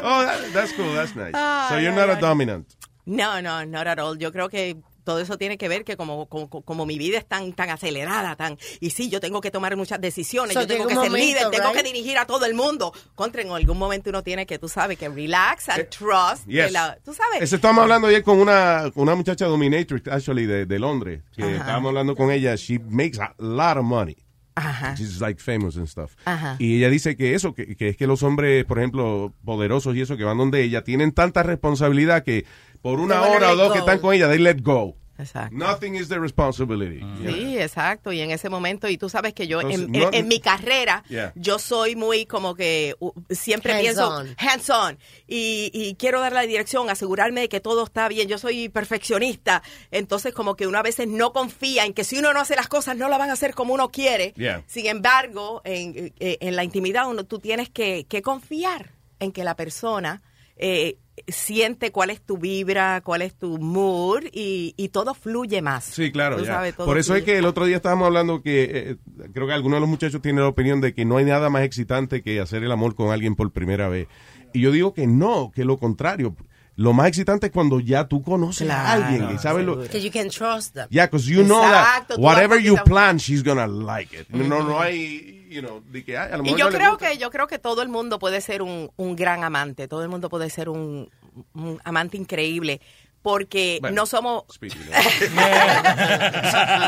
Oh, 0.00 0.22
that- 0.24 0.52
that's 0.52 0.72
cool, 0.74 0.94
that's 0.94 1.14
nice. 1.16 1.32
So 1.68 1.78
you're 1.78 1.92
not 1.92 2.08
a 2.10 2.16
dominant. 2.16 2.66
No, 3.06 3.40
no, 3.40 3.64
not 3.64 3.86
at 3.86 3.98
all. 3.98 4.16
Yo 4.18 4.30
creo 4.32 4.48
que 4.48 4.76
todo 5.08 5.20
eso 5.20 5.38
tiene 5.38 5.56
que 5.56 5.68
ver 5.68 5.84
que 5.84 5.96
como, 5.96 6.26
como, 6.26 6.50
como 6.50 6.84
mi 6.84 6.98
vida 6.98 7.16
es 7.16 7.26
tan, 7.26 7.54
tan 7.54 7.70
acelerada, 7.70 8.36
tan, 8.36 8.58
y 8.78 8.90
sí, 8.90 9.08
yo 9.08 9.20
tengo 9.20 9.40
que 9.40 9.50
tomar 9.50 9.74
muchas 9.74 9.98
decisiones, 10.02 10.52
So, 10.52 10.60
yo 10.60 10.66
tengo 10.66 10.84
que 10.86 10.94
ser 10.94 11.04
momento, 11.10 11.16
líder, 11.16 11.50
tengo 11.50 11.68
right? 11.72 11.76
que 11.78 11.82
dirigir 11.82 12.18
a 12.18 12.26
todo 12.26 12.44
el 12.44 12.52
mundo. 12.52 12.92
Contra, 13.14 13.40
en 13.40 13.50
algún 13.50 13.78
momento 13.78 14.10
uno 14.10 14.22
tiene 14.22 14.44
que, 14.44 14.58
tú 14.58 14.68
sabes, 14.68 14.98
que 14.98 15.08
relax 15.08 15.70
and 15.70 15.88
trust. 15.88 16.44
que 16.46 16.60
Eh, 16.60 16.64
Yes. 16.64 16.72
la- 16.72 16.98
tú 17.02 17.14
sabes. 17.14 17.40
Eso 17.40 17.56
estábamos 17.56 17.82
hablando 17.84 18.08
ayer 18.08 18.22
con 18.22 18.38
una, 18.38 18.90
una 18.96 19.14
muchacha 19.14 19.46
dominatrix, 19.46 20.06
actually, 20.08 20.44
de, 20.44 20.66
de 20.66 20.78
Londres. 20.78 21.22
Que 21.34 21.54
estábamos 21.56 21.88
hablando 21.88 22.14
con 22.14 22.30
ella. 22.30 22.54
She 22.56 22.78
makes 22.78 23.18
a 23.18 23.34
lot 23.38 23.78
of 23.78 23.84
money. 23.84 24.16
Ajá. 24.54 24.94
She's 24.96 25.20
like 25.20 25.40
famous 25.40 25.76
and 25.76 25.86
stuff. 25.86 26.16
Ajá. 26.24 26.56
Y 26.58 26.78
ella 26.78 26.90
dice 26.90 27.16
que 27.16 27.34
eso, 27.34 27.54
que, 27.54 27.76
que 27.76 27.90
es 27.90 27.96
que 27.96 28.08
los 28.08 28.24
hombres, 28.24 28.64
por 28.64 28.78
ejemplo, 28.80 29.32
poderosos 29.44 29.94
y 29.94 30.00
eso, 30.00 30.16
que 30.16 30.24
van 30.24 30.36
donde 30.36 30.62
ella, 30.64 30.82
tienen 30.82 31.12
tanta 31.12 31.44
responsabilidad 31.44 32.24
que 32.24 32.44
por 32.90 33.00
una 33.00 33.20
They 33.22 33.36
hora 33.36 33.52
o 33.52 33.56
dos 33.56 33.72
que 33.72 33.78
están 33.80 33.98
con 33.98 34.14
ella, 34.14 34.28
they 34.28 34.38
let 34.38 34.58
go. 34.62 34.94
Exacto. 35.20 35.56
Nothing 35.56 35.96
is 35.96 36.06
their 36.06 36.20
responsibility. 36.20 37.00
Sí, 37.26 37.58
exacto. 37.58 38.12
Y 38.12 38.20
en 38.20 38.30
ese 38.30 38.48
momento, 38.48 38.86
y 38.88 38.96
tú 38.98 39.08
sabes 39.08 39.34
que 39.34 39.48
yo, 39.48 39.60
Entonces, 39.60 39.86
en, 39.86 39.90
no- 39.90 40.06
en- 40.10 40.14
en 40.14 40.28
mi 40.28 40.38
carrera, 40.38 41.02
Yeah. 41.08 41.32
yo 41.34 41.58
soy 41.58 41.96
muy 41.96 42.24
como 42.24 42.54
que 42.54 42.94
uh, 43.00 43.10
siempre 43.30 43.72
Hands 43.72 43.82
pienso 43.82 44.08
on. 44.08 44.28
hands 44.38 44.70
on. 44.70 44.96
Y, 45.26 45.72
y 45.74 45.96
quiero 45.96 46.20
dar 46.20 46.32
la 46.32 46.42
dirección, 46.42 46.88
asegurarme 46.88 47.40
de 47.40 47.48
que 47.48 47.58
todo 47.58 47.82
está 47.82 48.06
bien. 48.06 48.28
Yo 48.28 48.38
soy 48.38 48.68
perfeccionista. 48.68 49.64
Entonces, 49.90 50.32
como 50.32 50.54
que 50.54 50.68
uno 50.68 50.78
a 50.78 50.82
veces 50.82 51.08
no 51.08 51.32
confía 51.32 51.84
en 51.84 51.94
que 51.94 52.04
si 52.04 52.16
uno 52.16 52.32
no 52.32 52.38
hace 52.38 52.54
las 52.54 52.68
cosas, 52.68 52.96
no 52.96 53.08
las 53.08 53.18
van 53.18 53.30
a 53.30 53.32
hacer 53.32 53.54
como 53.56 53.74
uno 53.74 53.88
quiere. 53.90 54.34
Yeah. 54.36 54.62
Sin 54.68 54.86
embargo, 54.86 55.62
en, 55.64 56.12
eh, 56.20 56.38
en 56.40 56.54
la 56.54 56.62
intimidad, 56.62 57.08
uno, 57.08 57.24
tú 57.24 57.40
tienes 57.40 57.68
que, 57.70 58.06
que 58.08 58.22
confiar 58.22 58.92
en 59.18 59.32
que 59.32 59.42
la 59.42 59.56
persona. 59.56 60.22
eh, 60.56 60.96
siente 61.26 61.90
cuál 61.92 62.10
es 62.10 62.20
tu 62.20 62.38
vibra, 62.38 63.00
cuál 63.02 63.22
es 63.22 63.34
tu 63.34 63.58
mood 63.58 64.24
y, 64.32 64.74
y 64.76 64.88
todo 64.88 65.14
fluye 65.14 65.62
más. 65.62 65.84
Sí, 65.84 66.12
claro. 66.12 66.44
Sabes, 66.44 66.74
Por 66.74 66.98
eso 66.98 67.14
es 67.16 67.24
que 67.24 67.38
el 67.38 67.44
otro 67.44 67.64
día 67.64 67.76
estábamos 67.76 68.06
hablando 68.06 68.42
que 68.42 68.64
eh, 68.72 68.96
creo 69.32 69.46
que 69.46 69.52
algunos 69.52 69.76
de 69.76 69.80
los 69.80 69.88
muchachos 69.88 70.22
tienen 70.22 70.42
la 70.42 70.48
opinión 70.48 70.80
de 70.80 70.94
que 70.94 71.04
no 71.04 71.16
hay 71.16 71.24
nada 71.24 71.50
más 71.50 71.62
excitante 71.62 72.22
que 72.22 72.40
hacer 72.40 72.62
el 72.62 72.72
amor 72.72 72.94
con 72.94 73.10
alguien 73.10 73.34
por 73.34 73.50
primera 73.52 73.88
vez. 73.88 74.08
Y 74.52 74.60
yo 74.60 74.70
digo 74.70 74.94
que 74.94 75.06
no, 75.06 75.50
que 75.54 75.64
lo 75.64 75.78
contrario. 75.78 76.36
Lo 76.78 76.92
más 76.92 77.08
excitante 77.08 77.46
es 77.46 77.52
cuando 77.52 77.80
ya 77.80 78.06
tú 78.06 78.22
conoces 78.22 78.70
a 78.70 78.92
alguien 78.92 79.34
y 79.34 79.38
sabes 79.38 79.66
lo... 79.66 79.82
Que 79.82 80.00
you 80.00 80.12
can 80.12 80.28
trust 80.28 80.74
them. 80.74 80.86
Yeah, 80.90 81.06
because 81.06 81.28
you 81.28 81.42
know 81.42 81.60
that 81.60 82.04
whatever 82.18 82.56
you 82.56 82.76
plan, 82.84 83.18
she's 83.18 83.42
gonna 83.42 83.66
like 83.66 84.16
it. 84.16 84.28
No, 84.30 84.62
no 84.62 84.78
hay, 84.80 85.37
you 85.48 85.60
know, 85.60 85.82
de 85.86 86.04
que 86.04 86.16
ay, 86.16 86.32
a 86.32 86.36
lo 86.36 86.44
Y 86.44 86.54
yo 86.56 86.70
no 86.70 86.76
creo 86.76 86.98
que 86.98 87.18
yo 87.18 87.30
creo 87.30 87.46
que 87.46 87.58
todo 87.58 87.82
el 87.82 87.88
mundo 87.88 88.18
puede 88.18 88.40
ser 88.40 88.62
un, 88.62 88.90
un 88.96 89.16
gran 89.16 89.44
amante, 89.44 89.88
todo 89.88 90.02
el 90.02 90.08
mundo 90.08 90.28
puede 90.28 90.50
ser 90.50 90.68
un, 90.68 91.10
un 91.54 91.80
amante 91.84 92.16
increíble, 92.16 92.80
porque 93.22 93.78
Bueno, 93.80 93.96
no 93.96 94.06
somos 94.06 94.44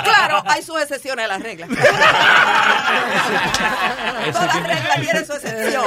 claro, 0.04 0.42
hay 0.46 0.62
sus 0.62 0.80
excepciones 0.80 1.24
a 1.24 1.28
las 1.28 1.42
reglas. 1.42 1.68
Toda 4.32 4.60
regla 4.60 4.94
tiene 5.00 5.24
su 5.24 5.32
excepción. 5.32 5.84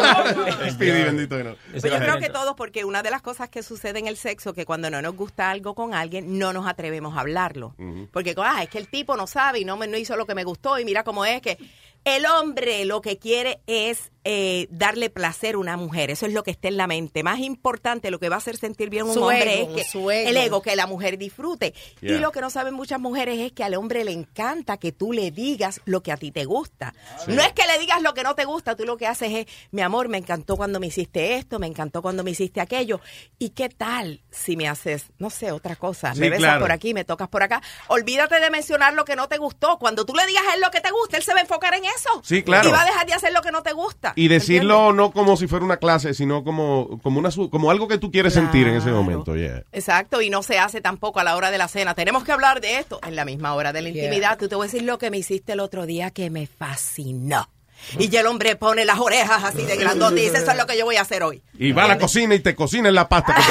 Speedy, 0.70 1.04
bendito 1.04 1.38
que 1.38 1.44
no. 1.44 1.56
Pues 1.72 1.84
yo 1.84 1.98
creo 1.98 2.20
que 2.20 2.30
todos, 2.30 2.56
porque 2.56 2.84
una 2.86 3.02
de 3.02 3.10
las 3.10 3.22
cosas 3.22 3.50
que 3.50 3.64
sucede 3.64 4.00
en 4.00 4.08
el 4.08 4.18
sexo, 4.18 4.54
que 4.54 4.66
cuando 4.66 4.90
no 4.90 5.02
nos 5.02 5.16
gusta 5.16 5.50
algo 5.50 5.76
con 5.76 5.94
alguien, 5.94 6.38
no 6.38 6.52
nos 6.54 6.68
atrevemos 6.68 7.16
a 7.18 7.22
hablarlo. 7.22 7.76
Porque, 8.12 8.36
ah, 8.38 8.64
es 8.64 8.70
que 8.70 8.80
el 8.80 8.90
tipo 8.90 9.16
no 9.16 9.28
sabe 9.28 9.60
y 9.60 9.66
no 9.66 9.78
me 9.78 9.88
no 9.88 9.98
hizo 9.98 10.16
lo 10.18 10.26
que 10.26 10.36
me 10.36 10.44
gustó 10.44 10.78
y 10.80 10.86
mira 10.86 11.04
cómo 11.04 11.26
es 11.26 11.42
que... 11.42 11.58
El 12.06 12.26
hombre 12.26 12.84
lo 12.84 13.02
que 13.02 13.18
quiere 13.18 13.62
es 13.66 14.13
eh, 14.26 14.68
darle 14.70 15.10
placer 15.10 15.56
a 15.56 15.58
una 15.58 15.78
mujer. 15.78 16.12
Eso 16.12 16.26
es 16.26 16.34
lo 16.34 16.44
que 16.44 16.52
está 16.52 16.68
en 16.68 16.78
la 16.78 16.88
mente. 16.88 17.24
Más 17.24 17.40
importante, 17.40 18.12
lo 18.12 18.20
que 18.20 18.30
va 18.30 18.36
a 18.36 18.38
hacer 18.38 18.58
sentir 18.58 18.90
bien 18.90 19.06
un 19.06 19.14
Su 19.14 19.24
hombre 19.24 19.62
ego, 19.62 19.76
es 19.76 19.84
que 19.84 19.90
su 19.90 20.10
ego. 20.10 20.30
el 20.30 20.38
ego, 20.38 20.62
que 20.62 20.76
la 20.76 20.88
mujer 20.88 21.18
disfrute. 21.18 21.74
Yeah. 22.02 22.16
Y 22.16 22.20
lo 22.20 22.32
que 22.32 22.42
no 22.42 22.50
saben 22.50 22.74
muchas 22.74 23.00
mujeres 23.00 23.40
es 23.40 23.52
que 23.52 23.64
al 23.64 23.76
hombre 23.76 24.04
le 24.04 24.12
encanta 24.12 24.78
que 24.78 24.92
tú 24.92 25.12
le 25.12 25.32
digas 25.32 25.82
lo 25.86 26.04
que 26.04 26.12
a 26.12 26.18
ti 26.18 26.32
te 26.32 26.46
gusta. 26.46 26.94
No 27.28 27.42
es 27.42 27.52
que 27.54 27.64
le 27.68 27.80
digas 27.80 28.02
lo 28.02 28.14
que 28.14 28.24
no 28.24 28.36
te 28.36 28.46
gusta, 28.46 28.76
tú 28.76 28.86
lo 28.86 28.98
que 28.98 29.08
haces 29.08 29.32
es, 29.32 29.46
mi 29.72 29.82
amor, 29.82 30.08
me 30.08 30.18
encantó 30.18 30.56
cuando 30.56 30.80
me 30.80 30.88
hiciste 30.88 31.36
esto, 31.36 31.60
me 31.60 31.68
encantó 31.68 32.02
cuando 32.02 32.24
me 32.24 32.32
hiciste 32.32 32.62
aquello. 32.62 33.02
¿Y 33.40 33.50
qué 33.50 33.70
tal 33.70 34.22
si 34.32 34.56
me 34.56 34.68
haces, 34.68 35.06
no 35.18 35.30
sé, 35.30 35.52
otra 35.52 35.76
cosa? 35.76 36.14
Sí, 36.14 36.20
me 36.20 36.30
besas 36.30 36.44
claro. 36.44 36.62
por 36.62 36.72
aquí, 36.72 36.94
me 36.94 37.04
tocas 37.04 37.28
por 37.28 37.44
acá. 37.44 37.62
Olvídate 37.88 38.40
de 38.40 38.50
mencionar 38.50 38.94
lo 38.94 39.06
que 39.06 39.16
no 39.16 39.28
te 39.28 39.38
gustó. 39.38 39.78
Cuando 39.80 40.06
tú 40.06 40.14
le 40.14 40.26
digas 40.26 40.44
a 40.50 40.56
él 40.56 40.62
lo 40.62 40.72
que 40.72 40.82
te 40.82 40.92
gusta, 40.92 41.18
él 41.18 41.24
se 41.24 41.34
va 41.34 41.40
a 41.40 41.42
enfocar 41.42 41.74
en 41.74 41.86
eso. 41.86 42.22
Sí, 42.24 42.44
claro. 42.44 42.70
Y 42.70 42.72
va 42.72 42.82
a 42.82 42.86
dejar 42.86 43.06
de 43.06 43.14
hacer 43.14 43.34
lo 43.34 43.42
que 43.42 43.52
no 43.52 43.64
te 43.64 43.74
gusta. 43.74 44.13
Y 44.16 44.28
decirlo 44.28 44.94
no 44.94 45.12
como 45.12 45.36
si 45.38 45.48
fuera 45.48 45.66
una 45.66 45.78
clase, 45.78 46.14
sino 46.14 46.44
como, 46.44 47.00
como, 47.02 47.20
una, 47.20 47.32
su- 47.32 47.50
como 47.50 47.72
algo 47.72 47.88
que 47.88 47.98
tú 47.98 48.12
quieres 48.12 48.34
sentir 48.34 48.68
en 48.68 48.76
ese 48.76 48.92
momento. 48.92 49.36
Yeah. 49.36 49.64
Exacto, 49.72 50.22
y 50.22 50.30
no 50.30 50.44
se 50.44 50.60
hace 50.60 50.82
tampoco 50.82 51.20
a 51.20 51.24
la 51.24 51.36
hora 51.36 51.52
de 51.52 51.58
la 51.58 51.68
cena. 51.68 51.94
Tenemos 51.96 52.24
que 52.24 52.32
hablar 52.32 52.62
de 52.62 52.80
esto 52.80 53.00
en 53.08 53.16
la 53.16 53.26
misma 53.26 53.54
hora 53.54 53.74
de 53.74 53.82
la 53.82 53.90
Yeah. 53.90 54.04
intimidad. 54.06 54.38
Tú 54.38 54.48
te 54.48 54.56
voy 54.56 54.66
a 54.66 54.68
decir 54.72 54.84
lo 54.84 54.98
que 54.98 55.10
me 55.12 55.18
hiciste 55.18 55.54
el 55.54 55.60
otro 55.60 55.86
día 55.86 56.12
que 56.12 56.30
me 56.30 56.48
fascinó. 56.48 57.50
Y 58.00 58.08
ya 58.08 58.22
el 58.22 58.28
hombre 58.28 58.56
pone 58.56 58.86
las 58.86 58.98
orejas 59.00 59.44
así 59.44 59.64
de 59.64 59.76
grandote 59.76 60.22
y 60.22 60.24
dice, 60.26 60.38
eso 60.38 60.52
es 60.52 60.58
lo 60.58 60.66
que 60.66 60.78
yo 60.78 60.86
voy 60.86 60.96
a 60.96 61.02
hacer 61.02 61.22
hoy. 61.22 61.42
Y 61.60 61.74
va 61.74 61.84
a 61.84 61.88
la 61.90 61.98
cocina 61.98 62.34
y 62.34 62.40
te 62.40 62.56
cocina 62.56 62.88
en 62.88 62.96
la 62.96 63.10
pasta. 63.10 63.36
que 63.36 63.42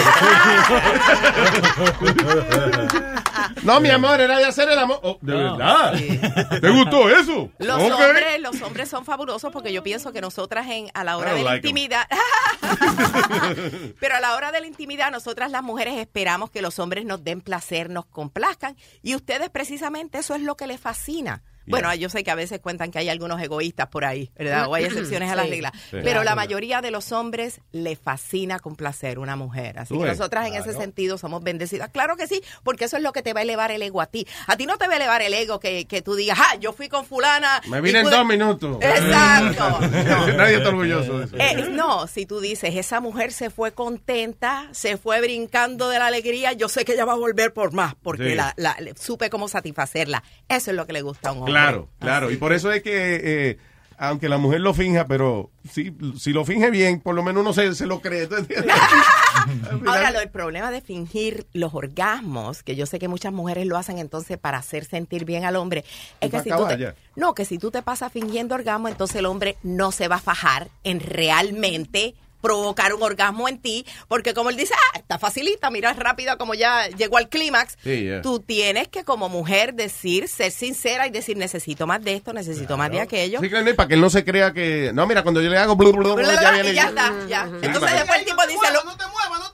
te- 2.90 3.02
no, 3.62 3.80
mi 3.80 3.90
amor, 3.90 4.20
era 4.20 4.38
de 4.38 4.44
hacer 4.44 4.68
el 4.68 4.78
amor. 4.78 5.00
Oh, 5.02 5.18
¿De 5.20 5.34
verdad? 5.34 5.92
¿Te 6.60 6.70
gustó 6.70 7.08
eso? 7.10 7.50
Los 7.58 7.80
hombres, 7.82 8.40
los 8.40 8.62
hombres 8.62 8.88
son 8.88 9.04
fabulosos 9.04 9.52
porque 9.52 9.72
yo 9.72 9.82
pienso 9.82 10.12
que 10.12 10.20
nosotras 10.20 10.66
en 10.68 10.90
a 10.94 11.04
la 11.04 11.16
hora 11.16 11.34
de 11.34 11.42
la 11.42 11.52
like 11.52 11.66
'em. 11.68 11.76
intimidad, 11.76 12.06
pero 14.00 14.16
a 14.16 14.20
la 14.20 14.34
hora 14.34 14.52
de 14.52 14.60
la 14.60 14.66
intimidad 14.66 15.10
nosotras 15.10 15.50
las 15.50 15.62
mujeres 15.62 15.94
esperamos 15.96 16.50
que 16.50 16.62
los 16.62 16.78
hombres 16.78 17.04
nos 17.04 17.22
den 17.24 17.40
placer, 17.40 17.90
nos 17.90 18.06
complazcan 18.06 18.76
y 19.02 19.14
ustedes 19.14 19.50
precisamente 19.50 20.18
eso 20.18 20.34
es 20.34 20.42
lo 20.42 20.56
que 20.56 20.66
les 20.66 20.80
fascina. 20.80 21.42
Bueno, 21.66 21.94
yo 21.94 22.08
sé 22.08 22.24
que 22.24 22.30
a 22.30 22.34
veces 22.34 22.60
cuentan 22.60 22.90
que 22.90 22.98
hay 22.98 23.08
algunos 23.08 23.40
egoístas 23.40 23.88
por 23.88 24.04
ahí, 24.04 24.30
¿verdad? 24.38 24.66
O 24.68 24.74
hay 24.74 24.84
excepciones 24.84 25.30
a 25.30 25.36
la 25.36 25.44
Sí. 25.44 25.50
regla. 25.50 25.72
Sí. 25.74 25.78
Pero 25.90 26.02
Claro. 26.04 26.24
la 26.24 26.34
mayoría 26.34 26.80
de 26.80 26.90
los 26.90 27.12
hombres 27.12 27.60
le 27.72 27.96
fascina 27.96 28.58
complacer 28.58 29.18
una 29.18 29.36
mujer. 29.36 29.78
Así 29.78 29.96
que 29.96 30.04
nosotras 30.04 30.46
en 30.46 30.54
ese 30.54 30.72
sentido 30.72 31.18
somos 31.18 31.42
bendecidas. 31.42 31.90
Claro 31.90 32.16
que 32.16 32.26
sí, 32.26 32.42
porque 32.62 32.84
eso 32.86 32.96
es 32.96 33.02
lo 33.02 33.12
que 33.12 33.22
te 33.22 33.32
va 33.32 33.40
a 33.40 33.42
elevar 33.42 33.70
el 33.70 33.82
ego 33.82 34.00
a 34.00 34.06
ti. 34.06 34.26
A 34.46 34.56
ti 34.56 34.66
no 34.66 34.76
te 34.78 34.86
va 34.86 34.94
a 34.94 34.96
elevar 34.96 35.22
el 35.22 35.34
ego 35.34 35.60
que, 35.60 35.86
que 35.86 36.02
tú 36.02 36.14
digas, 36.14 36.38
ah, 36.40 36.56
yo 36.60 36.72
fui 36.72 36.88
con 36.88 37.04
fulana. 37.04 37.60
Me 37.68 37.80
vine 37.80 38.00
en 38.00 38.06
pude-". 38.06 38.16
dos 38.16 38.26
minutos. 38.26 38.76
Exacto. 38.80 39.80
Nadie 40.36 40.56
está 40.56 40.68
orgulloso 40.70 41.18
de 41.18 41.24
eso. 41.26 41.36
Eh, 41.38 41.68
no, 41.70 42.06
si 42.06 42.26
tú 42.26 42.40
dices, 42.40 42.74
esa 42.74 43.00
mujer 43.00 43.32
se 43.32 43.50
fue 43.50 43.72
contenta, 43.72 44.68
se 44.72 44.96
fue 44.96 45.20
brincando 45.20 45.88
de 45.88 45.98
la 45.98 46.06
alegría, 46.06 46.52
yo 46.52 46.68
sé 46.68 46.84
que 46.84 46.92
ella 46.92 47.04
va 47.04 47.12
a 47.12 47.16
volver 47.16 47.52
por 47.52 47.72
más, 47.72 47.94
porque 48.02 48.30
Sí. 48.30 48.34
la, 48.34 48.52
la- 48.56 48.76
supe 48.98 49.30
cómo 49.30 49.48
satisfacerla. 49.48 50.22
Eso 50.48 50.70
es 50.70 50.76
lo 50.76 50.86
que 50.86 50.92
le 50.92 51.02
gusta 51.02 51.28
a 51.30 51.32
un 51.32 51.38
hombre. 51.38 51.51
Claro, 51.52 51.88
claro. 51.98 52.30
Y 52.30 52.36
por 52.36 52.52
eso 52.52 52.72
es 52.72 52.82
que, 52.82 53.20
eh, 53.22 53.58
aunque 53.98 54.28
la 54.28 54.38
mujer 54.38 54.60
lo 54.60 54.74
finja, 54.74 55.06
pero 55.06 55.50
si, 55.70 55.94
si 56.18 56.32
lo 56.32 56.44
finge 56.44 56.70
bien, 56.70 57.00
por 57.00 57.14
lo 57.14 57.22
menos 57.22 57.42
uno 57.42 57.52
se, 57.52 57.74
se 57.74 57.86
lo 57.86 58.00
cree. 58.00 58.28
Ahora, 59.86 60.10
lo, 60.10 60.20
el 60.20 60.28
problema 60.28 60.70
de 60.70 60.80
fingir 60.80 61.46
los 61.52 61.74
orgasmos, 61.74 62.62
que 62.62 62.76
yo 62.76 62.86
sé 62.86 62.98
que 62.98 63.08
muchas 63.08 63.32
mujeres 63.32 63.66
lo 63.66 63.76
hacen 63.76 63.98
entonces 63.98 64.38
para 64.38 64.58
hacer 64.58 64.84
sentir 64.84 65.24
bien 65.24 65.44
al 65.44 65.56
hombre, 65.56 65.84
es 66.20 66.30
que 66.30 66.40
si 66.40 66.50
tú 66.50 66.66
te, 66.66 66.78
ya. 66.78 66.94
no, 67.16 67.34
que 67.34 67.44
si 67.44 67.58
tú 67.58 67.70
te 67.70 67.82
pasas 67.82 68.12
fingiendo 68.12 68.54
orgasmo, 68.54 68.88
entonces 68.88 69.16
el 69.16 69.26
hombre 69.26 69.56
no 69.62 69.92
se 69.92 70.08
va 70.08 70.16
a 70.16 70.20
fajar 70.20 70.68
en 70.84 71.00
realmente 71.00 72.14
provocar 72.42 72.92
un 72.92 73.02
orgasmo 73.02 73.48
en 73.48 73.58
ti, 73.58 73.86
porque 74.08 74.34
como 74.34 74.50
él 74.50 74.56
dice, 74.56 74.74
ah, 74.76 74.98
está 74.98 75.18
facilita, 75.18 75.70
mira 75.70 75.92
rápido 75.94 76.36
como 76.36 76.52
ya 76.54 76.88
llegó 76.88 77.16
al 77.16 77.28
clímax. 77.30 77.78
Sí. 77.82 78.08
Tú 78.22 78.40
tienes 78.40 78.88
que 78.88 79.04
como 79.04 79.28
mujer 79.30 79.72
decir, 79.74 80.28
ser 80.28 80.50
sincera 80.52 81.06
y 81.06 81.10
decir, 81.10 81.36
necesito 81.36 81.86
más 81.86 82.02
de 82.02 82.14
esto, 82.14 82.32
necesito 82.32 82.76
más 82.76 82.90
de 82.90 83.00
aquello. 83.00 83.40
Sí, 83.40 83.48
claro, 83.48 83.70
y 83.70 83.72
para 83.74 83.88
que 83.88 83.94
él 83.94 84.00
no 84.00 84.10
se 84.10 84.24
crea 84.24 84.52
que. 84.52 84.90
No, 84.92 85.06
mira, 85.06 85.22
cuando 85.22 85.40
yo 85.40 85.48
le 85.48 85.56
hago. 85.56 85.76
blu, 85.76 85.92
blu, 85.92 86.14
blu, 86.14 86.24
ya 86.24 86.50
viene. 86.50 86.70
y 86.70 86.74
ya 86.74 86.88
está, 86.88 87.12
ya. 87.28 87.42
Entonces 87.62 87.92
después 87.92 88.18
el 88.18 88.24
tipo 88.26 88.42
dice, 88.46 88.72
lo- 88.72 88.82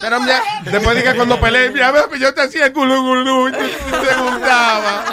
Pero 0.00 0.18
ya, 0.26 0.42
después 0.64 0.96
diga 0.96 1.14
cuando 1.14 1.40
peleé, 1.40 1.72
ya 1.74 1.90
ves, 1.90 2.04
pues 2.08 2.20
yo 2.20 2.32
te 2.32 2.42
hacía 2.42 2.72
culo, 2.72 3.02
culo, 3.02 3.48
y 3.48 3.52
te, 3.52 3.58
te 3.58 4.14
gustaba. 4.22 5.04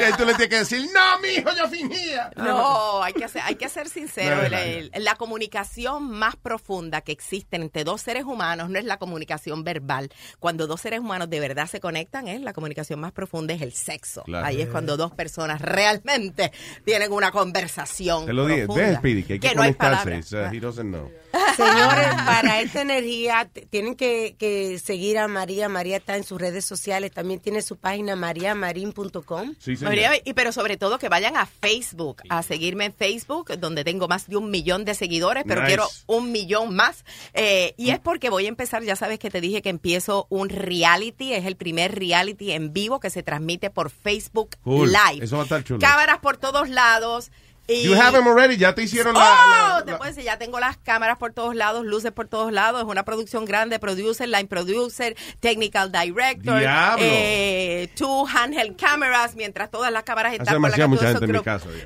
Y 0.00 0.04
ahí 0.04 0.12
tú 0.16 0.24
le 0.24 0.34
tienes 0.34 0.48
que 0.48 0.58
decir, 0.58 0.90
no, 0.92 1.18
mijo, 1.20 1.50
yo 1.56 1.68
fingía. 1.68 2.30
No, 2.36 3.02
hay 3.02 3.12
que 3.12 3.28
ser, 3.28 3.42
hay 3.42 3.54
que 3.54 3.68
ser 3.68 3.88
sincero. 3.88 4.36
No, 4.36 4.42
no, 4.42 4.48
no. 4.50 4.56
el- 4.58 4.90
la 4.98 5.14
comunicación 5.14 6.10
más 6.10 6.36
profunda 6.36 7.00
que 7.00 7.12
existe 7.22 7.56
entre 7.56 7.84
dos 7.84 8.00
seres 8.00 8.24
humanos 8.24 8.68
no 8.68 8.78
es 8.78 8.84
la 8.84 8.96
comunicación 8.98 9.62
verbal. 9.64 10.10
Cuando 10.40 10.66
dos 10.66 10.80
seres 10.80 11.00
humanos 11.00 11.30
de 11.30 11.38
verdad 11.40 11.66
se 11.68 11.80
conectan, 11.80 12.26
es 12.26 12.40
la 12.40 12.52
comunicación 12.52 13.00
más 13.00 13.12
profunda 13.12 13.54
es 13.54 13.62
el 13.62 13.72
sexo. 13.72 14.22
Claro. 14.24 14.46
Ahí 14.46 14.60
es 14.60 14.68
cuando 14.68 14.96
dos 14.96 15.12
personas 15.12 15.60
realmente 15.60 16.52
tienen 16.84 17.12
una 17.12 17.30
conversación. 17.30 18.26
Te 18.26 18.32
lo 18.32 18.46
dije, 18.46 18.64
profunda. 18.64 18.88
ves, 18.88 18.98
Speedy, 18.98 19.22
que 19.22 19.32
hay 19.34 19.38
que, 19.38 19.54
no 19.54 19.62
hay 19.62 19.74
conectarse. 19.74 20.04
palabras. 20.04 20.18
It's, 20.18 20.32
uh, 20.32 20.54
he 20.54 20.60
doesn't 20.60 20.88
know. 20.90 21.10
Señores, 21.56 22.08
para 22.26 22.60
esta 22.60 22.82
energía 22.82 23.48
tienen 23.70 23.94
que, 23.94 24.36
que 24.38 24.78
seguir 24.78 25.18
a 25.18 25.28
María. 25.28 25.68
María 25.68 25.96
está 25.96 26.16
en 26.16 26.24
sus 26.24 26.40
redes 26.40 26.64
sociales. 26.64 27.12
También 27.12 27.40
tiene 27.40 27.62
su 27.62 27.76
página 27.76 28.16
mariamarin.com. 28.16 29.54
María, 29.82 30.12
y 30.24 30.32
pero 30.34 30.52
sobre 30.52 30.76
todo 30.76 30.98
que 30.98 31.08
vayan 31.08 31.36
a 31.36 31.46
Facebook, 31.46 32.22
a 32.28 32.42
seguirme 32.42 32.86
en 32.86 32.94
Facebook, 32.94 33.56
donde 33.58 33.84
tengo 33.84 34.08
más 34.08 34.28
de 34.28 34.36
un 34.36 34.50
millón 34.50 34.84
de 34.84 34.94
seguidores, 34.94 35.44
pero 35.46 35.62
Nice. 35.62 35.68
quiero 35.70 35.88
un 36.06 36.32
millón 36.32 36.74
más. 36.74 37.04
Eh, 37.34 37.74
y 37.76 37.90
es 37.90 37.98
porque 37.98 38.30
voy 38.30 38.46
a 38.46 38.48
empezar, 38.48 38.82
ya 38.82 38.96
sabes 38.96 39.18
que 39.18 39.30
te 39.30 39.40
dije 39.40 39.62
que 39.62 39.68
empiezo 39.70 40.26
un 40.28 40.48
reality, 40.48 41.32
es 41.32 41.46
el 41.46 41.56
primer 41.56 41.94
reality 41.94 42.52
en 42.52 42.72
vivo 42.72 43.00
que 43.00 43.10
se 43.10 43.22
transmite 43.22 43.70
por 43.70 43.90
Facebook 43.90 44.50
Cool. 44.62 44.90
Live. 44.92 45.24
Eso 45.24 45.36
va 45.36 45.42
a 45.42 45.44
estar 45.44 45.64
chulo. 45.64 45.80
Cámaras 45.80 46.18
por 46.18 46.36
todos 46.36 46.68
lados. 46.68 47.30
Y... 47.68 47.84
You 47.84 47.94
have 47.94 48.12
them 48.16 48.26
already, 48.26 48.56
ya 48.56 48.74
te 48.74 48.82
hicieron 48.82 49.14
la- 49.14 49.20
Oh, 49.20 49.78
la- 49.78 49.84
te 49.84 49.92
la- 49.92 49.98
puedo 49.98 50.10
decir, 50.10 50.24
ya 50.24 50.36
tengo 50.38 50.58
las 50.58 50.76
cámaras 50.78 51.16
por 51.16 51.32
todos 51.32 51.54
lados, 51.54 51.84
luces 51.86 52.10
por 52.12 52.26
todos 52.28 52.52
lados. 52.52 52.82
Es 52.82 52.88
una 52.88 53.04
producción 53.04 53.44
grande, 53.44 53.78
producer, 53.78 54.28
line 54.28 54.46
producer, 54.46 55.16
technical 55.40 55.92
director, 55.92 56.60
eh, 56.98 57.88
two 57.94 58.26
handheld 58.26 58.76
cameras, 58.76 59.36
mientras 59.36 59.70
todas 59.70 59.92
las 59.92 60.02
cámaras 60.02 60.32
están 60.32 60.60
con 60.60 60.70
la 60.70 60.86
mucha 60.88 61.08
gente 61.12 61.24
en 61.24 61.32
mi 61.32 61.40
casa. 61.42 61.68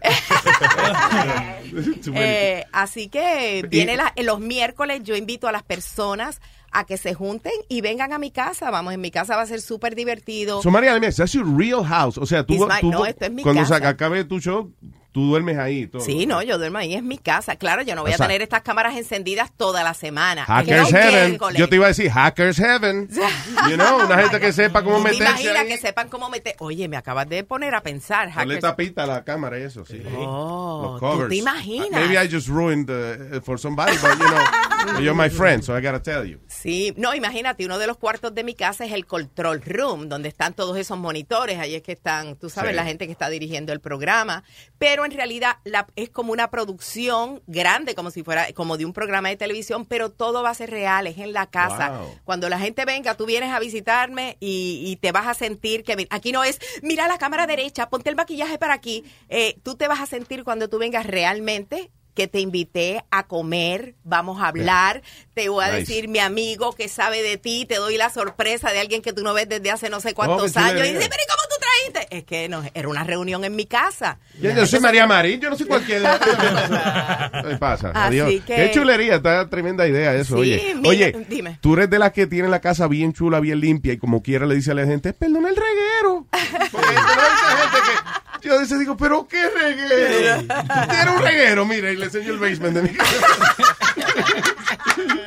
Eh, 2.14 2.64
así 2.72 3.08
que 3.08 3.64
viene 3.68 3.96
la- 3.96 4.12
los 4.22 4.40
miércoles, 4.40 5.00
yo 5.02 5.16
invito 5.16 5.48
a 5.48 5.52
las 5.52 5.62
personas 5.62 6.40
a 6.72 6.84
que 6.84 6.96
se 6.96 7.14
junten 7.14 7.52
y 7.68 7.80
vengan 7.80 8.12
a 8.12 8.18
mi 8.18 8.30
casa. 8.30 8.70
Vamos, 8.70 8.94
en 8.94 9.00
mi 9.00 9.10
casa 9.10 9.36
va 9.36 9.42
a 9.42 9.46
ser 9.46 9.60
súper 9.60 9.94
divertido. 9.94 10.62
So, 10.62 10.70
María, 10.70 10.98
that's 11.00 11.32
your 11.32 11.46
real 11.56 11.84
house. 11.84 12.18
O 12.18 12.26
sea, 12.26 12.44
tú, 12.44 12.54
my- 12.54 12.80
tú- 12.80 12.90
no, 12.90 13.06
esto 13.06 13.24
es 13.26 13.32
mi 13.32 13.42
cuando 13.42 13.62
casa. 13.62 13.76
acabe 13.88 14.24
tu 14.24 14.40
show, 14.40 14.72
tú 15.16 15.28
duermes 15.30 15.56
ahí. 15.56 15.86
Todo. 15.86 16.02
Sí, 16.02 16.26
no, 16.26 16.42
yo 16.42 16.58
duermo 16.58 16.76
ahí, 16.76 16.94
es 16.94 17.02
mi 17.02 17.16
casa. 17.16 17.56
Claro, 17.56 17.80
yo 17.80 17.94
no 17.94 18.02
voy 18.02 18.10
O 18.10 18.14
a 18.14 18.16
sea- 18.18 18.26
tener 18.26 18.42
estas 18.42 18.60
cámaras 18.60 18.98
encendidas 18.98 19.50
toda 19.56 19.82
la 19.82 19.94
semana. 19.94 20.44
Hackers 20.44 20.90
Heaven. 20.90 21.28
miércoles. 21.30 21.58
Yo 21.58 21.68
te 21.70 21.76
iba 21.76 21.86
a 21.86 21.88
decir 21.88 22.10
Hackers 22.10 22.58
Heaven. 22.58 23.08
You 23.70 23.76
know, 23.76 24.04
una 24.04 24.18
gente 24.18 24.38
que 24.40 24.52
sepa 24.52 24.82
cómo 24.84 24.98
¿Te 24.98 25.04
meterse 25.04 25.24
imaginas 25.24 25.56
ahí. 25.56 25.68
que 25.68 25.78
sepan 25.78 26.10
cómo 26.10 26.28
meter? 26.28 26.54
Oye, 26.58 26.86
me 26.88 26.98
acabas 26.98 27.26
de 27.30 27.42
poner 27.44 27.74
a 27.74 27.80
pensar, 27.82 28.30
hackers. 28.30 28.60
tapita 28.60 29.04
a 29.04 29.06
la 29.06 29.24
cámara 29.24 29.58
y 29.58 29.62
eso, 29.62 29.86
sí. 29.86 30.02
Oh, 30.16 30.82
Los 30.82 31.00
¿tú 31.00 31.06
covers. 31.06 31.30
te 31.30 31.36
imaginas? 31.36 31.88
Maybe 31.90 32.22
I 32.22 32.28
just 32.30 32.48
ruined 32.48 32.90
uh, 32.90 33.40
for 33.40 33.58
somebody, 33.58 33.96
but 34.02 34.10
you 34.18 34.26
know, 34.26 35.00
you're 35.00 35.14
my 35.14 35.30
friend, 35.30 35.64
so 35.64 35.74
I 35.76 35.80
gotta 35.80 36.02
tell 36.02 36.26
you. 36.26 36.38
Sí, 36.48 36.92
no, 36.98 37.14
imagínate, 37.14 37.64
uno 37.64 37.78
de 37.78 37.86
los 37.86 37.96
cuartos 37.96 38.34
de 38.34 38.44
mi 38.44 38.54
casa 38.54 38.84
es 38.84 38.92
el 38.92 39.06
control 39.06 39.62
room, 39.64 40.08
donde 40.10 40.28
están 40.28 40.52
todos 40.52 40.76
esos 40.76 40.98
monitores, 40.98 41.58
ahí 41.58 41.74
es 41.74 41.82
que 41.82 41.92
están, 41.92 42.36
tú 42.36 42.50
sabes, 42.50 42.70
Sí. 42.72 42.76
la 42.76 42.84
gente 42.84 43.06
que 43.06 43.12
está 43.12 43.30
dirigiendo 43.30 43.72
el 43.72 43.80
programa, 43.80 44.44
pero 44.78 45.05
en 45.06 45.12
realidad 45.12 45.56
la, 45.64 45.86
es 45.96 46.10
como 46.10 46.32
una 46.32 46.50
producción 46.50 47.42
grande, 47.46 47.94
como 47.94 48.10
si 48.10 48.22
fuera, 48.22 48.52
como 48.52 48.76
de 48.76 48.84
un 48.84 48.92
programa 48.92 49.30
de 49.30 49.36
televisión, 49.36 49.86
pero 49.86 50.10
todo 50.10 50.42
va 50.42 50.50
a 50.50 50.54
ser 50.54 50.70
real, 50.70 51.06
es 51.06 51.16
en 51.16 51.32
la 51.32 51.46
casa. 51.46 51.98
Wow. 51.98 52.20
Cuando 52.24 52.48
la 52.50 52.58
gente 52.58 52.84
venga, 52.84 53.14
tú 53.14 53.24
vienes 53.24 53.50
a 53.52 53.58
visitarme 53.58 54.36
y, 54.40 54.82
y 54.84 54.96
te 54.96 55.12
vas 55.12 55.26
a 55.26 55.32
sentir 55.32 55.82
que 55.82 56.06
aquí 56.10 56.32
no 56.32 56.44
es, 56.44 56.60
mira 56.82 57.08
la 57.08 57.16
cámara 57.16 57.46
derecha, 57.46 57.88
ponte 57.88 58.10
el 58.10 58.16
maquillaje 58.16 58.58
para 58.58 58.74
aquí, 58.74 59.04
Eh, 59.28 59.58
tú 59.62 59.76
te 59.76 59.88
vas 59.88 60.00
a 60.00 60.06
sentir 60.06 60.44
cuando 60.44 60.68
tú 60.68 60.78
vengas 60.78 61.06
realmente 61.06 61.90
que 62.16 62.26
te 62.26 62.40
invité 62.40 63.04
a 63.12 63.28
comer, 63.28 63.94
vamos 64.02 64.42
a 64.42 64.48
hablar, 64.48 65.02
te 65.34 65.48
voy 65.48 65.62
a 65.64 65.68
Nice. 65.68 65.78
decir 65.80 66.08
mi 66.08 66.18
amigo 66.18 66.72
que 66.74 66.88
sabe 66.88 67.22
de 67.22 67.36
ti, 67.36 67.66
te 67.68 67.76
doy 67.76 67.96
la 67.96 68.10
sorpresa 68.10 68.72
de 68.72 68.80
alguien 68.80 69.02
que 69.02 69.12
tú 69.12 69.22
no 69.22 69.34
ves 69.34 69.48
desde 69.48 69.70
hace 69.70 69.90
no 69.90 70.00
sé 70.00 70.14
cuántos 70.14 70.52
qué 70.52 70.58
años 70.58 70.80
y 70.88 70.92
dice, 70.94 71.08
pero 71.08 71.22
¿y 71.22 71.28
cómo 71.28 71.42
tú 71.48 71.56
trajiste? 71.92 72.16
Es 72.16 72.24
que 72.24 72.48
no, 72.48 72.64
era 72.74 72.88
una 72.88 73.04
reunión 73.04 73.44
en 73.44 73.54
mi 73.54 73.66
casa. 73.66 74.18
Yo, 74.40 74.50
yo 74.50 74.66
soy 74.66 74.80
María 74.80 75.06
Marín, 75.06 75.40
yo 75.40 75.50
no 75.50 75.56
soy 75.56 75.66
cualquiera. 75.66 76.18
¿Qué 77.48 77.56
pasa? 77.58 77.92
Adiós. 77.94 78.28
que- 78.28 78.42
Qué 78.56 78.70
chulería, 78.72 79.16
está 79.16 79.48
tremenda 79.48 79.86
idea 79.86 80.14
eso. 80.14 80.36
Sí, 80.36 80.40
oye, 80.40 80.74
mira, 80.74 80.88
oye, 80.88 81.26
dime. 81.28 81.58
tú 81.60 81.74
eres 81.74 81.90
de 81.90 81.98
las 81.98 82.12
que 82.12 82.26
tienen 82.26 82.50
la 82.50 82.60
casa 82.60 82.88
bien 82.88 83.12
chula, 83.12 83.40
bien 83.40 83.60
limpia 83.60 83.92
y 83.92 83.98
como 83.98 84.22
quiera 84.22 84.46
le 84.46 84.54
dice 84.54 84.70
a 84.70 84.74
la 84.74 84.86
gente, 84.86 85.12
perdona 85.12 85.50
el 85.50 85.56
reguero. 85.56 86.26
Porque 86.72 86.86
hay 86.88 86.96
gente 86.96 87.78
que 87.84 88.25
Yo 88.42 88.54
a 88.54 88.58
veces 88.58 88.78
digo, 88.78 88.96
pero 88.96 89.26
qué 89.26 89.48
reguero. 89.48 90.44
Tiene 90.90 91.10
un 91.16 91.22
reguero, 91.22 91.64
mira, 91.66 91.90
y 91.90 91.96
le 91.96 92.06
enseño 92.06 92.32
el 92.32 92.38
basement 92.38 92.74
de 92.74 92.82
mi 92.82 92.90
casa. 92.90 93.56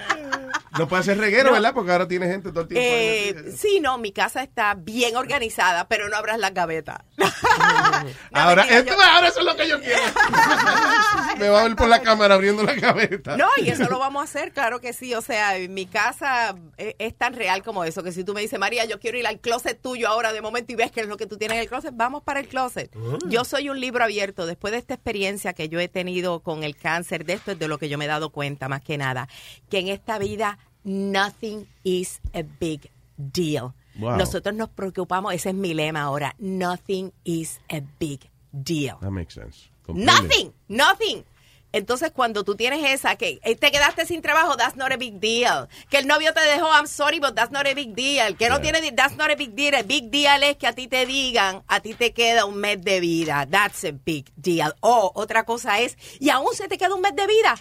No 0.79 0.87
puede 0.89 1.03
ser 1.03 1.18
reguero, 1.18 1.47
No. 1.49 1.53
¿verdad? 1.53 1.75
Porque 1.75 1.91
ahora 1.93 2.07
tiene 2.09 2.27
gente 2.27 2.51
todo 2.51 2.62
el 2.62 2.68
tiempo. 2.68 2.87
ahí. 2.89 3.49
Eh, 3.51 3.55
sí, 3.57 3.81
no, 3.81 3.99
mi 3.99 4.12
casa 4.12 4.43
está 4.43 4.75
bien 4.75 5.16
organizada, 5.16 5.89
pero 5.89 6.09
no 6.09 6.16
abras 6.16 6.39
la 6.39 6.51
gaveta. 6.51 7.05
ahora, 8.33 8.62
esto- 8.64 8.95
ahora 9.01 9.29
eso 9.29 9.41
es 9.41 9.47
lo 9.47 9.57
que 9.57 9.68
yo 9.68 9.81
quiero. 9.81 9.99
Me 11.39 11.49
va 11.49 11.61
a 11.61 11.64
ver 11.64 11.77
por 11.77 11.89
la 11.89 12.03
cámara 12.03 12.35
abriendo 12.35 12.62
la 12.62 12.75
gaveta. 12.75 13.37
No, 13.37 13.49
y 13.57 13.68
eso 13.71 13.89
lo 13.89 13.99
vamos 13.99 14.21
a 14.21 14.25
hacer, 14.25 14.53
claro 14.53 14.81
que 14.81 14.93
sí. 14.93 15.14
O 15.14 15.23
sea, 15.23 15.55
mi 15.68 15.87
casa 15.87 16.55
eh, 16.77 16.95
es 16.99 17.16
tan 17.16 17.35
real 17.35 17.62
como 17.62 17.85
eso, 17.85 18.03
que 18.03 18.12
si 18.12 18.25
tú 18.25 18.35
me 18.35 18.41
dices, 18.43 18.59
María, 18.59 18.85
yo 18.85 19.01
quiero 19.01 19.18
ir 19.18 19.27
al 19.27 19.41
closet 19.41 19.81
tuyo 19.81 20.09
ahora 20.09 20.33
de 20.33 20.41
momento 20.43 20.73
y 20.73 20.77
ves 20.77 20.91
que 20.93 21.01
es 21.01 21.09
lo 21.09 21.16
que 21.16 21.27
tú 21.27 21.37
tienes 21.37 21.57
en 21.57 21.62
el 21.62 21.68
closet, 21.68 21.93
vamos 21.95 22.23
para 22.23 22.41
el 22.41 22.49
closet. 22.49 22.95
Yo 23.27 23.45
soy 23.45 23.68
un 23.71 23.81
libro 23.81 24.05
abierto. 24.05 24.47
Después 24.47 24.73
de 24.73 24.79
esta 24.79 24.95
experiencia 24.95 25.53
que 25.53 25.68
yo 25.68 25.81
he 25.81 25.89
tenido 25.89 26.41
con 26.41 26.62
el 26.62 26.77
cáncer, 26.77 27.25
de 27.25 27.35
esto 27.35 27.53
es 27.53 27.59
de 27.59 27.68
lo 27.68 27.79
que 27.79 27.89
yo 27.89 27.99
me 27.99 28.05
he 28.05 28.09
dado 28.09 28.31
cuenta 28.31 28.68
más 28.68 28.83
que 28.83 28.99
nada, 28.99 29.29
que 29.71 29.79
en 29.79 29.89
esta 29.89 30.18
vida 30.18 30.59
nothing 30.85 31.66
is 31.85 32.20
a 32.35 32.43
big 32.43 32.91
deal. 33.16 33.74
Wow. 33.99 34.16
Nosotros 34.16 34.55
nos 34.55 34.70
preocupamos, 34.70 35.35
ese 35.35 35.51
es 35.51 35.55
mi 35.55 35.74
lema 35.74 36.03
ahora, 36.03 36.35
nothing 36.39 37.12
is 37.24 37.61
a 37.70 37.81
big 37.99 38.20
deal. 38.53 38.99
That 39.01 39.11
makes 39.11 39.35
sense. 39.35 39.70
Nothing, 39.89 40.53
nothing. 40.68 41.24
Entonces, 41.72 42.11
cuando 42.11 42.43
tú 42.43 42.57
tienes 42.57 42.85
esa, 42.85 43.16
que 43.16 43.39
eh, 43.45 43.55
te 43.55 43.70
quedaste 43.70 44.05
sin 44.05 44.22
trabajo, 44.22 44.57
that's 44.57 44.76
not 44.76 44.91
a 44.91 44.97
big 44.97 45.20
deal. 45.20 45.68
Que 45.89 45.99
el 45.99 46.07
novio 46.07 46.33
te 46.33 46.41
dejó, 46.41 46.66
I'm 46.66 46.89
sorry, 46.89 47.20
but 47.20 47.35
that's 47.35 47.53
not 47.53 47.66
a 47.66 47.74
big 47.74 47.95
deal. 47.95 48.37
Que 48.37 48.49
no 48.49 48.61
tiene, 48.61 48.81
that's 48.93 49.16
not 49.16 49.31
a 49.31 49.37
big 49.37 49.55
deal. 49.55 49.74
El 49.74 49.85
big 49.85 50.11
deal 50.11 50.43
es 50.43 50.57
que 50.57 50.66
a 50.66 50.72
ti 50.72 50.89
te 50.89 51.07
digan, 51.07 51.62
a 51.68 51.81
ti 51.81 51.95
te 51.95 52.12
queda 52.12 52.45
un 52.45 52.57
mes 52.57 52.83
de 52.83 52.99
vida. 52.99 53.47
That's 53.49 53.85
a 53.85 53.93
big 53.93 54.33
deal. 54.37 54.74
O 54.81 55.12
otra 55.14 55.45
cosa 55.45 55.78
es, 55.81 55.97
y 56.18 56.31
aún 56.31 56.55
se 56.55 56.66
te 56.66 56.76
queda 56.76 56.95
un 56.95 57.03
mes 57.03 57.14
de 57.14 57.26
vida, 57.26 57.55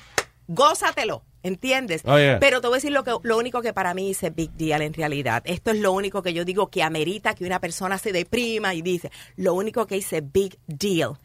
gózatelo. 0.47 1.23
¿Entiendes? 1.43 2.01
Oh, 2.05 2.17
yeah. 2.17 2.39
Pero 2.39 2.61
te 2.61 2.67
voy 2.67 2.75
a 2.75 2.77
decir 2.77 2.91
lo, 2.91 3.03
que, 3.03 3.15
lo 3.23 3.37
único 3.37 3.61
que 3.61 3.73
para 3.73 3.93
mí 3.93 4.11
a 4.21 4.29
big 4.29 4.51
deal 4.51 4.81
en 4.81 4.93
realidad. 4.93 5.41
Esto 5.45 5.71
es 5.71 5.79
lo 5.79 5.91
único 5.93 6.21
que 6.21 6.33
yo 6.33 6.43
digo 6.45 6.69
que 6.69 6.83
amerita 6.83 7.33
que 7.33 7.45
una 7.45 7.59
persona 7.59 7.97
se 7.97 8.11
deprima 8.11 8.73
y 8.73 8.81
dice, 8.81 9.11
lo 9.35 9.53
único 9.53 9.87
que 9.87 9.95
dice 9.95 10.21
big 10.21 10.59
deal 10.67 11.17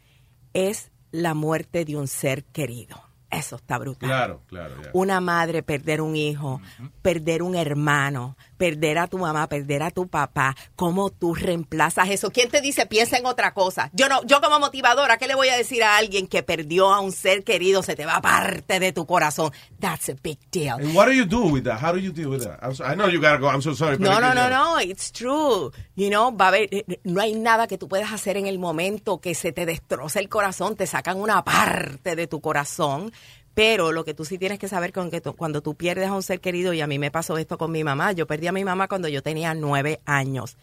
es 0.53 0.93
la 1.11 1.35
muerte 1.35 1.85
de 1.85 1.97
un 1.97 2.09
ser 2.09 2.45
querido. 2.45 3.03
Eso 3.31 3.57
está 3.57 3.79
brutal. 3.79 4.09
Claro, 4.09 4.43
claro. 4.47 4.77
Una 4.93 5.21
madre 5.21 5.65
perder 5.65 6.01
un 6.01 6.15
hijo, 6.15 6.61
perder 7.03 7.43
un 7.43 7.57
hermano, 7.57 8.37
perder 8.57 8.99
a 8.99 9.07
tu 9.07 9.19
mamá, 9.19 9.49
perder 9.49 9.83
a 9.83 9.91
tu 9.91 10.09
papá. 10.09 10.57
¿Cómo 10.77 11.11
tú 11.11 11.35
reemplazas 11.35 12.09
eso? 12.11 12.31
¿Quién 12.31 12.51
te 12.51 12.61
dice 12.61 12.87
piensa 12.87 13.17
en 13.19 13.27
otra 13.27 13.55
cosa? 13.55 13.91
Yo 13.93 14.09
no, 14.09 14.23
yo 14.25 14.41
como 14.41 14.59
motivadora, 14.61 15.17
¿qué 15.19 15.27
le 15.27 15.35
voy 15.35 15.49
a 15.49 15.57
decir 15.57 15.83
a 15.83 15.97
alguien 15.97 16.27
que 16.27 16.43
perdió 16.43 16.93
a 16.93 17.01
un 17.01 17.13
ser 17.13 17.45
querido? 17.45 17.83
Se 17.83 17.95
te 17.97 18.07
va 18.07 18.21
parte 18.21 18.81
de 18.81 18.93
tu 18.93 19.07
corazón. 19.07 19.53
That's 19.81 20.09
a 20.09 20.15
big 20.23 20.39
deal. 20.51 20.75
And 20.81 20.95
what 20.95 21.07
do 21.07 21.13
you 21.13 21.25
do 21.27 21.43
with 21.45 21.65
that? 21.65 21.81
How 21.83 21.93
do 21.93 21.99
you 21.99 22.13
deal 22.13 22.31
with 22.31 22.45
that? 22.45 22.59
I'm 22.63 22.75
so- 22.75 22.85
I 22.85 22.95
know 22.95 23.09
you 23.09 23.21
gotta 23.21 23.39
go. 23.39 23.49
I'm 23.51 23.63
so 23.63 23.75
sorry. 23.75 23.99
No, 23.99 24.21
no, 24.21 24.35
no, 24.35 24.49
no, 24.49 24.79
it's 24.81 25.13
true. 25.13 25.71
You 25.97 26.09
know, 26.11 26.37
va 26.37 26.47
a 26.47 26.49
haber, 26.49 26.69
eh, 26.73 27.01
no 27.05 27.21
hay 27.21 27.35
nada 27.35 27.67
que 27.67 27.79
tú 27.79 27.89
puedas 27.89 28.13
hacer 28.13 28.37
en 28.37 28.47
el 28.47 28.59
momento 28.59 29.21
que 29.21 29.35
se 29.35 29.53
te 29.53 29.67
destroza 29.67 30.21
el 30.21 30.29
corazón, 30.29 30.77
te 30.77 30.87
sacan 30.87 31.21
una 31.21 31.45
parte 31.45 32.17
de 32.17 32.27
tu 32.27 32.41
corazón. 32.41 33.13
Pero 33.55 33.93
lo 33.93 34.05
que 34.05 34.15
tú 34.15 34.25
sí 34.25 34.37
tienes 34.37 34.59
que 34.59 34.67
saber 34.69 34.93
con 34.93 35.11
que 35.11 35.21
tú- 35.21 35.35
cuando 35.35 35.63
tú 35.63 35.75
pierdes 35.77 36.09
a 36.09 36.13
un 36.15 36.23
ser 36.23 36.41
querido, 36.41 36.73
y 36.73 36.81
a 36.81 36.87
mí 36.89 36.99
me 36.99 37.11
pasó 37.13 37.39
esto 37.39 37.57
con 37.57 37.71
mi 37.71 37.85
mamá, 37.85 38.11
yo 38.13 38.27
perdí 38.27 38.49
a 38.49 38.53
mi 38.53 38.65
mamá 38.65 38.89
cuando 38.89 39.07
yo 39.09 39.23
tenía 39.23 39.55
nueve 39.55 40.01
años. 40.07 40.57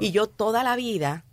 Y 0.00 0.12
yo 0.12 0.28
toda 0.28 0.62
la 0.62 0.76
vida 0.76 1.24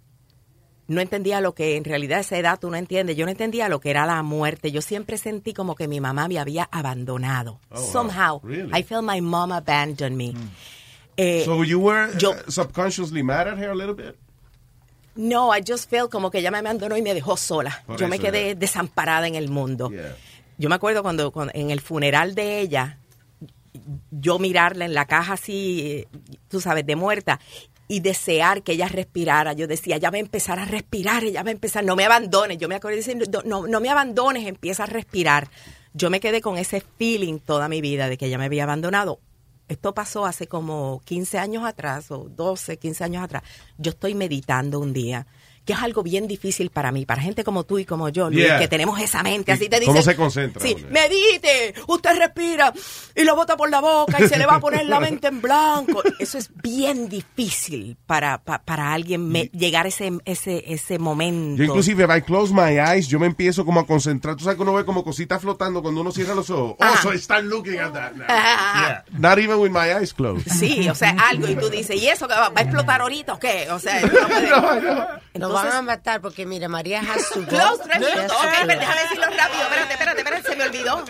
no 0.87 0.99
entendía 1.01 1.39
lo 1.39 1.53
que 1.53 1.77
en 1.77 1.83
realidad 1.83 2.19
esa 2.19 2.37
edad 2.37 2.59
tú 2.59 2.69
no 2.69 2.75
entiendes. 2.77 3.15
Yo 3.15 3.25
no 3.25 3.31
entendía 3.31 3.69
lo 3.69 3.79
que 3.79 3.89
era 3.91 4.05
la 4.05 4.21
muerte. 4.23 4.71
Yo 4.71 4.81
siempre 4.81 5.17
sentí 5.17 5.53
como 5.53 5.75
que 5.75 5.87
mi 5.87 6.01
mamá 6.01 6.27
me 6.27 6.39
había 6.39 6.67
abandonado. 6.71 7.59
Oh, 7.69 7.79
wow. 7.79 7.91
Somehow, 7.91 8.41
Really? 8.43 8.71
I 8.77 8.83
felt 8.83 9.03
my 9.07 9.21
mom 9.21 9.51
abandoned 9.51 10.17
me. 10.17 10.33
Eh, 11.15 11.43
So 11.45 11.63
you 11.63 11.79
were 11.79 12.09
uh, 12.11 12.51
subconsciously 12.51 13.21
mad 13.23 13.47
at 13.47 13.57
her 13.59 13.69
a 13.69 13.75
little 13.75 13.93
bit? 13.95 14.15
No, 15.15 15.55
I 15.55 15.61
just 15.65 15.89
felt 15.91 16.11
como 16.11 16.31
que 16.31 16.39
ella 16.39 16.49
me 16.49 16.57
abandonó 16.57 16.97
y 16.97 17.03
me 17.03 17.13
dejó 17.13 17.37
sola. 17.37 17.83
Por 17.85 17.99
yo 17.99 18.07
me 18.07 18.17
quedé 18.17 18.55
desamparada 18.55 19.27
en 19.27 19.35
el 19.35 19.47
mundo. 19.47 19.89
Yeah. 19.91 20.15
Yo 20.63 20.69
me 20.69 20.75
acuerdo 20.75 21.03
cuando, 21.03 21.33
en 21.53 21.71
el 21.71 21.81
funeral 21.81 22.35
de 22.35 22.61
ella, 22.61 22.97
yo 24.11 24.39
mirarla 24.39 24.85
en 24.85 24.93
la 24.93 25.03
caja 25.03 25.33
así, 25.33 25.81
eh, 25.81 26.07
tú 26.47 26.61
sabes, 26.61 26.85
de 26.85 26.95
muerta, 26.95 27.41
y 27.89 27.99
desear 27.99 28.63
que 28.63 28.71
ella 28.71 28.87
respirara. 28.87 29.51
Yo 29.51 29.67
decía, 29.67 29.97
ya 29.97 30.09
va 30.09 30.15
a 30.15 30.21
empezar 30.21 30.59
a 30.59 30.63
respirar, 30.63 31.25
ella 31.25 31.43
va 31.43 31.49
a 31.49 31.51
empezar, 31.51 31.83
no 31.83 31.97
me 31.97 32.05
abandones. 32.05 32.59
Yo 32.59 32.69
me 32.69 32.75
acuerdo 32.75 32.95
diciendo, 32.95 33.25
no, 33.43 33.67
no 33.67 33.81
me 33.81 33.89
abandones, 33.89 34.47
empieza 34.47 34.83
a 34.83 34.85
respirar. 34.85 35.49
Yo 35.93 36.09
me 36.09 36.21
quedé 36.21 36.39
con 36.39 36.57
ese 36.57 36.81
feeling 36.97 37.39
toda 37.39 37.67
mi 37.67 37.81
vida 37.81 38.07
de 38.07 38.17
que 38.17 38.27
ella 38.27 38.37
me 38.37 38.45
había 38.45 38.63
abandonado. 38.63 39.19
Esto 39.67 39.93
pasó 39.93 40.25
hace 40.25 40.47
como 40.47 41.01
15 41.03 41.39
años 41.39 41.65
atrás, 41.65 42.09
o 42.09 42.29
12, 42.29 42.77
15 42.77 43.03
años 43.03 43.21
atrás. 43.21 43.43
Yo 43.77 43.89
estoy 43.89 44.15
meditando 44.15 44.79
un 44.79 44.93
día, 44.93 45.27
que 45.65 45.73
es 45.73 45.79
algo 45.79 46.03
bien 46.03 46.27
difícil 46.27 46.69
para 46.69 46.91
mí, 46.91 47.05
para 47.05 47.21
gente 47.21 47.43
como 47.43 47.63
tú 47.63 47.79
y 47.79 47.85
como 47.85 48.09
yo, 48.09 48.29
Luis, 48.29 48.43
Yeah. 48.45 48.59
que 48.59 48.67
tenemos 48.67 48.99
esa 48.99 49.23
mente. 49.23 49.51
¿Y 49.51 49.55
Así 49.55 49.69
te 49.69 49.79
cómo 49.81 49.93
dicen, 49.93 50.03
se 50.11 50.15
concentra 50.17 50.61
Sí, 50.61 50.75
medite, 50.89 51.73
usted 51.87 52.17
respira 52.17 52.73
y 53.15 53.23
lo 53.23 53.35
bota 53.35 53.55
por 53.55 53.69
la 53.69 53.79
boca 53.79 54.21
y 54.23 54.27
se 54.27 54.37
le 54.37 54.45
va 54.45 54.55
a 54.55 54.59
poner 54.59 54.85
la 54.85 54.99
mente 54.99 55.27
en 55.27 55.41
blanco. 55.41 56.01
Eso 56.19 56.37
es 56.37 56.49
bien 56.61 57.07
difícil 57.09 57.97
para, 58.05 58.39
pa- 58.43 58.59
para 58.63 58.93
alguien 58.93 59.29
me- 59.29 59.49
llegar 59.53 59.85
a 59.85 59.89
ese, 59.89 60.11
ese, 60.25 60.63
ese 60.67 60.99
momento. 60.99 61.57
Yo 61.57 61.65
inclusive, 61.65 62.03
if 62.03 62.09
I 62.17 62.21
close 62.21 62.53
my 62.53 62.77
eyes, 62.79 63.07
yo 63.07 63.19
me 63.19 63.27
empiezo 63.27 63.63
como 63.65 63.79
a 63.79 63.85
concentrar. 63.87 64.35
Tú 64.35 64.43
sabes 64.43 64.57
que 64.57 64.63
uno 64.63 64.73
ve 64.73 64.85
como 64.85 65.03
cositas 65.03 65.41
flotando 65.41 65.81
cuando 65.81 66.01
uno 66.01 66.11
cierra 66.11 66.35
los 66.35 66.49
ojos. 66.49 66.75
Oh, 66.79 66.83
Ah. 66.83 66.99
so 67.01 67.13
I 67.13 67.17
start 67.19 67.45
looking 67.45 67.79
at 67.79 67.93
that 67.93 68.11
now. 68.13 68.25
Ah, 68.27 69.03
Not 69.11 69.37
even 69.39 69.57
with 69.59 69.71
my 69.71 69.89
eyes 69.91 70.13
closed. 70.13 70.47
Sí, 70.51 70.89
o 70.89 70.95
sea, 70.95 71.15
algo 71.29 71.47
y 71.47 71.55
tú 71.55 71.69
dices, 71.69 71.95
¿y 72.01 72.07
eso 72.07 72.27
que 72.27 72.33
va, 72.33 72.51
a 72.53 72.61
explotar 72.61 73.01
ahorita 73.01 73.33
o 73.33 73.39
qué? 73.39 73.67
O 73.71 73.79
sea, 73.79 74.01
no 74.01 74.09
puede- 74.67 75.52
Nos 75.53 75.63
van 75.63 75.71
a 75.77 75.81
matar 75.81 76.21
porque, 76.21 76.45
mira, 76.45 76.67
María 76.67 76.99
has 77.01 77.29
to 77.29 77.41
go. 77.41 77.47
Close, 77.47 77.83
tres 77.83 77.99
minutos. 77.99 78.27
to 78.27 78.33
Ok, 78.37 78.53
pero 78.67 78.79
déjame 78.79 79.01
decirlo 79.01 79.25
rápido. 79.25 79.63
Espérate, 79.63 79.93
espérate, 79.93 80.17
espérate, 80.21 80.49
se 80.49 80.55
me 80.55 80.63
olvidó. 80.65 81.03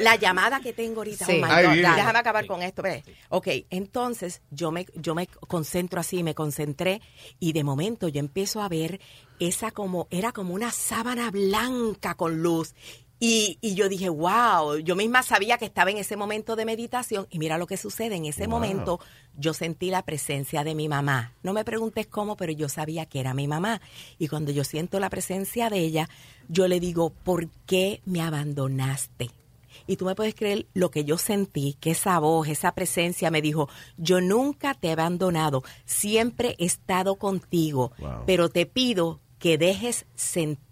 La 0.00 0.16
llamada 0.16 0.60
que 0.60 0.72
tengo 0.72 1.00
ahorita, 1.00 1.24
Sí. 1.26 1.40
oh 1.42 1.46
my 1.46 1.82
God, 1.82 1.94
déjame 1.96 2.18
acabar 2.18 2.46
con 2.46 2.62
esto. 2.62 2.82
ve. 2.82 3.02
Ok, 3.30 3.48
entonces 3.70 4.42
yo 4.50 4.70
me, 4.70 4.86
yo 4.94 5.14
me 5.14 5.26
concentro 5.26 6.00
así, 6.00 6.22
me 6.22 6.34
concentré 6.34 7.00
y 7.38 7.52
de 7.52 7.64
momento 7.64 8.08
yo 8.08 8.20
empiezo 8.20 8.62
a 8.62 8.68
ver 8.68 9.00
esa 9.38 9.70
como, 9.70 10.08
era 10.10 10.32
como 10.32 10.54
una 10.54 10.70
sábana 10.70 11.30
blanca 11.30 12.14
con 12.14 12.42
luz. 12.42 12.74
Y, 13.18 13.56
y 13.62 13.74
yo 13.74 13.88
dije, 13.88 14.10
wow, 14.10 14.76
yo 14.78 14.94
misma 14.94 15.22
sabía 15.22 15.56
que 15.56 15.64
estaba 15.64 15.90
en 15.90 15.96
ese 15.96 16.16
momento 16.16 16.54
de 16.54 16.66
meditación 16.66 17.26
y 17.30 17.38
mira 17.38 17.56
lo 17.56 17.66
que 17.66 17.78
sucede, 17.78 18.14
en 18.16 18.26
ese 18.26 18.42
Wow. 18.42 18.50
momento 18.50 19.00
yo 19.38 19.54
sentí 19.54 19.88
la 19.90 20.02
presencia 20.02 20.64
de 20.64 20.74
mi 20.74 20.86
mamá. 20.88 21.32
No 21.42 21.54
me 21.54 21.64
preguntes 21.64 22.06
cómo, 22.06 22.36
pero 22.36 22.52
yo 22.52 22.68
sabía 22.68 23.06
que 23.06 23.20
era 23.20 23.32
mi 23.32 23.48
mamá. 23.48 23.80
Y 24.18 24.28
cuando 24.28 24.52
yo 24.52 24.64
siento 24.64 25.00
la 25.00 25.08
presencia 25.08 25.70
de 25.70 25.78
ella, 25.78 26.10
yo 26.48 26.68
le 26.68 26.78
digo, 26.78 27.10
¿por 27.10 27.48
qué 27.66 28.02
me 28.04 28.20
abandonaste? 28.20 29.30
Y 29.86 29.96
tú 29.96 30.04
me 30.04 30.14
puedes 30.14 30.34
creer 30.34 30.66
lo 30.74 30.90
que 30.90 31.04
yo 31.04 31.16
sentí, 31.16 31.76
que 31.80 31.92
esa 31.92 32.18
voz, 32.18 32.48
esa 32.48 32.72
presencia 32.72 33.30
me 33.30 33.40
dijo, 33.42 33.68
yo 33.96 34.20
nunca 34.20 34.74
te 34.74 34.88
he 34.88 34.92
abandonado, 34.92 35.62
siempre 35.84 36.54
he 36.58 36.64
estado 36.66 37.16
contigo, 37.16 37.92
Wow. 37.98 38.24
pero 38.26 38.48
te 38.48 38.66
pido 38.66 39.20
que 39.38 39.58
dejes 39.58 40.06
sentir 40.14 40.65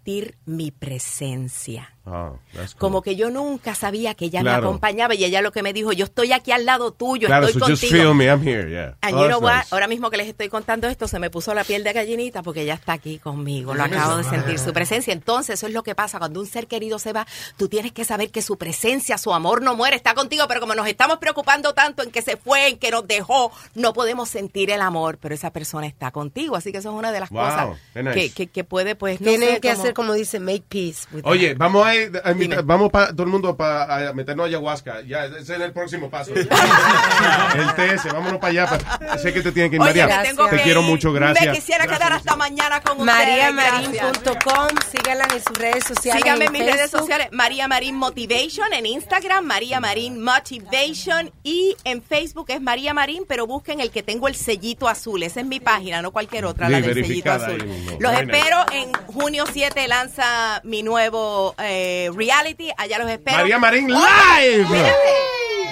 mi 0.45 0.71
presencia. 0.71 1.91
Oh, 2.07 2.37
cool. 2.53 2.65
Como 2.77 3.01
que 3.01 3.15
yo 3.15 3.31
nunca 3.31 3.73
sabía 3.73 4.13
que 4.13 4.25
ella 4.25 4.43
me 4.43 4.51
acompañaba 4.51 5.15
y 5.15 5.23
ella 5.25 5.41
lo 5.41 5.51
que 5.51 5.63
me 5.63 5.73
dijo, 5.73 5.91
yo 5.91 6.05
estoy 6.05 6.33
aquí 6.33 6.51
al 6.51 6.63
lado 6.63 6.91
tuyo, 6.91 7.25
Claro, 7.27 7.47
estoy 7.47 7.59
so 7.61 7.65
just 7.67 7.81
contigo. 7.81 8.03
feel 8.03 8.13
me, 8.13 8.25
I'm 8.25 8.47
here, 8.47 8.69
yeah. 8.69 8.95
And 9.01 9.15
Oh, 9.17 9.21
you 9.23 9.27
know 9.27 9.39
what? 9.39 9.55
nice. 9.55 9.67
Ahora 9.71 9.87
mismo 9.87 10.11
que 10.11 10.17
les 10.17 10.27
estoy 10.27 10.47
contando 10.49 10.87
esto, 10.87 11.07
se 11.07 11.17
me 11.17 11.31
puso 11.31 11.55
la 11.55 11.63
piel 11.63 11.83
de 11.83 11.93
gallinita 11.93 12.43
porque 12.43 12.61
ella 12.61 12.75
está 12.75 12.93
aquí 12.93 13.17
conmigo. 13.17 13.73
Lo 13.73 13.83
acabo 13.83 14.17
de 14.17 14.23
sentir, 14.23 14.59
su 14.59 14.71
presencia. 14.71 15.13
Entonces, 15.13 15.55
eso 15.55 15.65
es 15.65 15.73
lo 15.73 15.81
que 15.81 15.95
pasa. 15.95 16.19
Cuando 16.19 16.39
un 16.39 16.45
ser 16.45 16.67
querido 16.67 16.99
se 16.99 17.11
va, 17.11 17.25
tú 17.57 17.69
tienes 17.69 17.91
que 17.91 18.05
saber 18.05 18.29
que 18.29 18.43
su 18.43 18.55
presencia, 18.59 19.17
su 19.17 19.33
amor 19.33 19.63
no 19.63 19.75
muere, 19.75 19.95
está 19.95 20.13
contigo. 20.13 20.45
Pero 20.47 20.59
como 20.59 20.75
nos 20.75 20.87
estamos 20.87 21.17
preocupando 21.17 21.73
tanto 21.73 22.03
en 22.03 22.11
que 22.11 22.21
se 22.21 22.37
fue, 22.37 22.67
en 22.67 22.77
que 22.77 22.91
nos 22.91 23.07
dejó, 23.07 23.51
no 23.73 23.93
podemos 23.93 24.29
sentir 24.29 24.69
el 24.69 24.81
amor, 24.81 25.17
pero 25.19 25.33
esa 25.33 25.51
persona 25.51 25.87
está 25.87 26.11
contigo. 26.11 26.55
Así 26.55 26.71
que 26.71 26.77
eso 26.77 26.91
es 26.91 26.95
una 26.95 27.11
de 27.11 27.19
las 27.19 27.31
Wow, 27.31 27.43
cosas 27.45 27.67
nice. 27.95 28.13
que, 28.13 28.29
que, 28.31 28.47
que 28.47 28.63
puede, 28.63 28.93
pues, 28.93 29.19
no 29.21 29.27
Tienen 29.31 29.55
sé, 29.55 29.59
que 29.59 29.69
como- 29.71 29.81
hacer 29.81 29.93
como 29.95 30.13
dice, 30.13 30.39
make 30.39 30.63
peace. 30.69 31.07
with 31.11 31.23
Oye, 31.25 31.49
that. 31.49 31.57
vamos 31.57 31.87
a, 31.87 31.95
ir- 31.95 32.21
a 32.23 32.31
invitar- 32.31 32.63
vamos 32.63 32.91
pa, 32.91 33.07
todo 33.11 33.23
el 33.23 33.29
mundo 33.29 33.57
para 33.57 34.13
meternos 34.13 34.43
a 34.43 34.47
ayahuasca. 34.47 35.01
Ya, 35.01 35.25
ese 35.25 35.39
es 35.55 35.61
el 35.61 35.71
próximo 35.73 36.09
paso. 36.11 36.31
el 36.35 36.47
TS, 36.47 38.05
vámonos 38.13 38.39
para 38.39 38.51
allá. 38.51 38.67
pa- 38.99 39.17
sé 39.17 39.33
que 39.33 39.41
te 39.41 39.51
tienen 39.51 39.71
que 39.71 39.77
ir, 39.77 39.81
Oye, 39.81 40.05
María. 40.05 40.21
te 40.23 40.35
que 40.57 40.61
quiero 40.63 40.81
ir. 40.81 40.85
mucho, 40.87 41.11
gracias. 41.11 41.45
Me 41.47 41.53
quisiera 41.53 41.87
quedar 41.87 42.13
hasta 42.13 42.35
mañana 42.35 42.81
con 42.81 42.99
ustedes. 42.99 43.15
MariaMarin.com, 43.17 44.67
síganla 44.91 45.27
en 45.33 45.43
sus 45.43 45.57
redes 45.57 45.83
sociales. 45.85 46.21
Síganme 46.21 46.45
en 46.45 46.51
mis 46.51 46.65
redes 46.65 46.91
sociales, 46.91 47.27
María 47.31 47.67
Marín 47.67 47.95
Motivation, 47.95 48.71
en 48.73 48.85
Instagram, 48.85 49.45
María 49.45 49.79
Marín 49.79 50.21
Motivation, 50.23 51.31
y 51.43 51.75
en 51.83 52.01
Facebook 52.01 52.45
es 52.49 52.61
María 52.61 52.93
Marín, 52.93 53.23
pero 53.27 53.47
busquen 53.47 53.79
el 53.79 53.91
que 53.91 54.03
tengo 54.03 54.27
el 54.27 54.35
sellito 54.35 54.87
azul. 54.87 55.23
Esa 55.23 55.39
es 55.39 55.45
mi 55.45 55.59
página, 55.59 56.01
no 56.01 56.11
cualquier 56.11 56.45
otra, 56.45 56.67
Sí, 56.67 56.71
la 56.73 56.81
del 56.81 56.93
sellito 57.05 57.31
azul. 57.31 57.57
Los 57.99 58.11
nice. 58.11 58.23
espero 58.23 58.57
en 58.71 58.93
junio 59.07 59.45
7, 59.51 59.84
lanza 59.87 60.61
mi 60.63 60.83
nuevo 60.83 61.55
eh, 61.57 62.09
reality. 62.15 62.69
Allá 62.77 62.99
los 62.99 63.09
espero. 63.09 63.37
María 63.37 63.59
Marín 63.59 63.87
live. 63.87 64.61
espérate. 64.63 64.95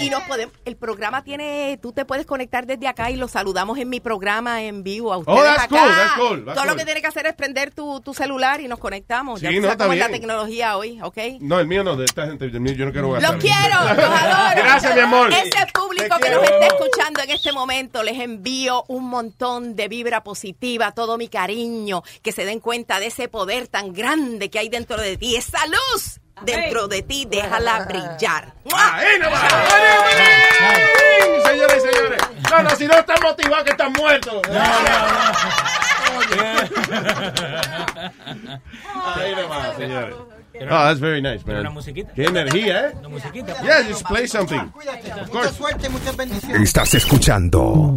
Y 0.04 0.10
nos 0.10 0.24
podemos, 0.24 0.54
el 0.66 0.76
programa 0.76 1.24
tiene, 1.24 1.80
tú 1.82 1.92
te 1.94 2.06
puedes 2.06 2.26
conectar 2.26 2.66
desde 2.66 2.88
acá 2.88 3.10
y 3.12 3.16
los 3.16 3.32
saludamos 3.32 3.78
en 3.78 3.90
mi 3.90 4.00
programa 4.00 4.62
en 4.64 4.84
vivo 4.84 5.14
a 5.14 5.18
ustedes 5.18 5.40
Oh, 5.40 5.44
that's 5.44 5.64
acá. 5.64 5.68
cool, 5.68 5.96
that's 5.96 6.14
cool, 6.14 6.46
that's 6.46 6.56
Todo 6.58 6.66
lo 6.70 6.76
que 6.76 6.86
tienes 6.86 7.02
que 7.02 7.08
hacer 7.08 7.26
es 7.28 7.34
prender 7.34 7.72
tu, 7.74 8.02
tu 8.02 8.14
celular 8.14 8.62
y 8.62 8.68
nos 8.68 8.80
conectamos. 8.80 9.40
Sí, 9.40 9.46
ya 9.46 9.52
no, 9.62 9.70
está 9.72 9.84
es 9.86 9.90
la 10.00 10.08
bien. 10.08 10.12
tecnología 10.12 10.78
hoy, 10.78 11.00
¿ok? 11.02 11.18
No, 11.40 11.60
el 11.60 11.68
mío 11.68 11.84
no, 11.84 11.96
de 11.96 12.06
esta 12.06 12.26
gente. 12.28 12.46
El 12.46 12.60
mío 12.60 12.74
yo 12.74 12.86
no 12.86 12.92
quiero 12.92 13.12
gastar. 13.12 13.34
Los 13.34 13.42
quiero, 13.42 13.80
los 13.82 13.92
adoro. 14.22 14.56
Gracias, 14.64 14.96
mi 14.96 15.02
amor. 15.02 15.32
Ese 15.32 15.68
público 15.74 16.16
que 16.20 16.30
nos 16.30 16.44
está 16.44 16.68
escuchando 16.68 17.22
en 17.22 17.30
este 17.32 17.52
momento, 17.52 18.04
les 18.04 18.20
envío 18.20 18.84
un 18.88 19.06
montón 19.10 19.76
de 19.76 19.88
vibra 19.88 20.24
positiva, 20.24 20.92
todo 20.92 21.18
mi 21.18 21.28
cariño, 21.28 22.04
que 22.22 22.32
se 22.32 22.46
den 22.46 22.60
cuenta 22.60 23.00
de 23.00 23.08
ese 23.08 23.28
poder 23.28 23.68
tan 23.68 23.94
grande 23.94 24.50
que 24.50 24.60
hay 24.60 24.70
dentro 24.70 24.98
de 25.00 25.18
ti, 25.18 25.36
esa 25.36 25.60
luz 25.68 26.20
dentro 26.46 26.88
de 26.88 27.02
ti, 27.04 27.26
déjala 27.30 27.80
brillar. 27.90 28.54
Ahí 28.74 29.20
nomás. 29.20 29.42
Señores 31.46 31.78
y 31.78 31.94
señores. 31.94 32.22
No, 32.52 32.64
no, 32.64 32.70
si 32.76 32.86
no 32.88 32.94
están 32.98 33.18
motivados 33.22 33.64
que 33.64 33.72
están 33.72 33.92
muertos. 33.94 34.42
Ahí 39.16 39.36
nomás, 39.36 39.76
señores. 39.78 40.16
Oh, 40.66 40.68
that's 40.70 41.00
very 41.00 41.20
nice, 41.22 41.44
man. 41.46 41.58
una 41.62 41.72
musiquita. 41.72 42.14
Qué 42.14 42.26
energía, 42.26 42.88
¿eh? 42.90 42.94
Una 43.00 43.10
musiquita. 43.10 43.60
Yeah, 43.64 43.82
just 43.88 44.06
play 44.06 44.28
something. 44.28 44.70
Cuídate. 44.72 45.12
Of 45.12 45.30
course. 45.30 45.34
Mucha 45.34 45.52
suerte, 45.52 45.90
muchas 45.90 46.16
bendiciones. 46.16 46.62
Estás 46.62 46.94
escuchando 46.94 47.96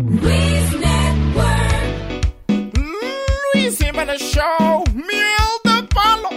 Luis 3.54 3.78
Jiménez 3.78 4.20
Show, 4.22 4.84
miel 4.94 5.52
de 5.64 5.82
palo. 5.94 6.30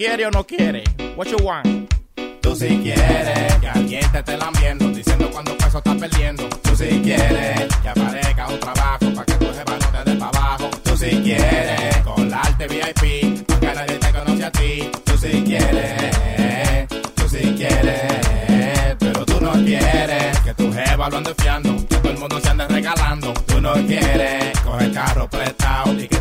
¿Tú 0.00 0.06
quieres 0.06 0.28
o 0.28 0.30
no 0.30 0.44
quieres? 0.44 0.84
What 1.14 1.26
you 1.26 1.36
want? 1.44 1.92
Tú 2.40 2.56
si 2.56 2.68
quieres 2.78 3.54
que 3.60 3.68
alguien 3.68 4.00
te 4.10 4.18
esté 4.20 4.38
lambiendo, 4.38 4.88
diciendo 4.88 5.28
cuando 5.30 5.54
peso 5.58 5.76
estás 5.76 5.94
perdiendo. 5.94 6.48
Tú 6.48 6.74
si 6.74 6.88
quieres 7.02 7.68
que 7.82 7.88
aparezca 7.90 8.48
un 8.48 8.60
trabajo 8.60 9.14
para 9.14 9.26
que 9.26 9.34
tu 9.34 9.44
jefa 9.44 9.78
no 9.78 10.04
te 10.04 10.10
dé 10.10 10.16
para 10.16 10.38
abajo. 10.38 10.70
Tú 10.82 10.96
si 10.96 11.10
quieres 11.20 11.98
colarte 11.98 12.66
VIP, 12.66 13.44
aunque 13.50 13.66
nadie 13.74 13.98
te 13.98 14.10
conoce 14.10 14.44
a 14.46 14.50
ti. 14.50 14.90
Tú 15.04 15.18
si 15.18 15.44
quieres, 15.44 16.88
tú 16.88 17.28
si 17.28 17.54
quieres, 17.54 18.96
pero 18.98 19.26
tú 19.26 19.38
no 19.38 19.52
quieres 19.52 20.40
que 20.40 20.54
tu 20.54 20.72
jefa 20.72 21.10
lo 21.10 21.16
ande 21.18 21.34
fiando, 21.34 21.76
que 21.76 21.96
todo 21.96 22.10
el 22.10 22.18
mundo 22.18 22.40
se 22.40 22.48
ande 22.48 22.66
regalando. 22.68 23.34
Tú 23.46 23.60
no 23.60 23.74
quieres 23.74 24.58
coger 24.60 24.92
carro 24.94 25.28
prestado 25.28 25.92
y 25.92 26.08
que 26.08 26.19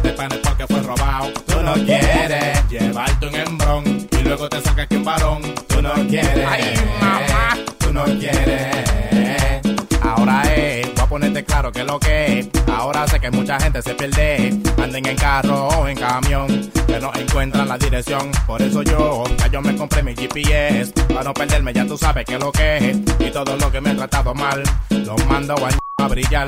luego 4.40 4.50
te 4.50 4.62
saca 4.62 4.84
aquí 4.84 4.96
un 4.96 5.04
varón. 5.04 5.42
Tú 5.68 5.82
no 5.82 5.94
quieres. 6.08 6.48
Ay, 6.48 6.74
mamá. 7.02 7.58
Tú 7.78 7.92
no 7.92 8.06
quieres. 8.06 9.62
Ahora 10.02 10.42
es, 10.56 10.94
voy 10.96 11.04
a 11.04 11.08
ponerte 11.08 11.44
claro 11.44 11.72
que 11.72 11.84
lo 11.84 12.00
que 12.00 12.40
es. 12.40 12.50
Ahora 12.68 13.06
sé 13.08 13.20
que 13.20 13.30
mucha 13.32 13.60
gente 13.60 13.82
se 13.82 13.94
pierde. 13.96 14.58
Anden 14.82 15.06
en 15.06 15.18
carro 15.18 15.68
o 15.68 15.88
en 15.88 15.98
camión, 15.98 16.72
que 16.88 17.00
no 17.00 17.12
encuentran 17.14 17.68
la 17.68 17.78
dirección. 17.78 18.32
Por 18.48 18.62
eso 18.62 18.82
yo, 18.82 19.26
ya 19.38 19.48
yo 19.48 19.62
me 19.62 19.76
compré 19.76 20.04
mi 20.04 20.16
GPS. 20.16 20.94
Para 21.10 21.24
no 21.24 21.34
perderme, 21.34 21.74
ya 21.74 21.86
tú 21.86 21.98
sabes 21.98 22.26
que 22.26 22.40
lo 22.40 22.52
que 22.52 22.78
es. 22.78 22.98
Y 23.20 23.32
todo 23.32 23.58
lo 23.58 23.72
que 23.72 23.82
me 23.82 23.92
he 23.92 23.96
tratado 23.96 24.34
mal, 24.34 24.64
los 24.90 25.26
mando 25.26 25.56
a, 25.56 26.04
a 26.04 26.08
brillar. 26.08 26.48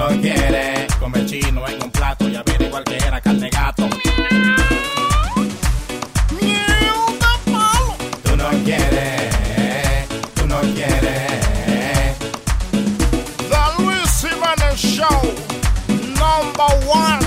No 0.00 0.08
quieres 0.18 0.94
comer 0.94 1.26
chino 1.26 1.68
en 1.68 1.82
un 1.82 1.90
plato 1.90 2.26
y 2.26 2.34
averiguar 2.34 2.82
que 2.84 2.96
era 2.96 3.20
carne 3.20 3.50
gato. 3.50 3.86
Tú 8.24 8.34
no 8.34 8.48
quieres, 8.64 10.08
tú 10.34 10.46
no 10.46 10.58
quieres. 10.60 12.16
The 13.50 13.82
Luis 13.82 14.22
Jiménez 14.22 14.80
Show, 14.80 15.20
number 16.16 16.72
one. 16.88 17.26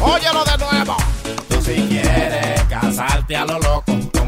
Óyelo 0.00 0.44
de 0.44 0.58
nuevo. 0.58 0.96
Tú 1.48 1.60
si 1.60 1.88
quieres 1.88 2.62
casarte 2.70 3.34
a 3.34 3.44
lo 3.46 3.58
loco 3.58 3.81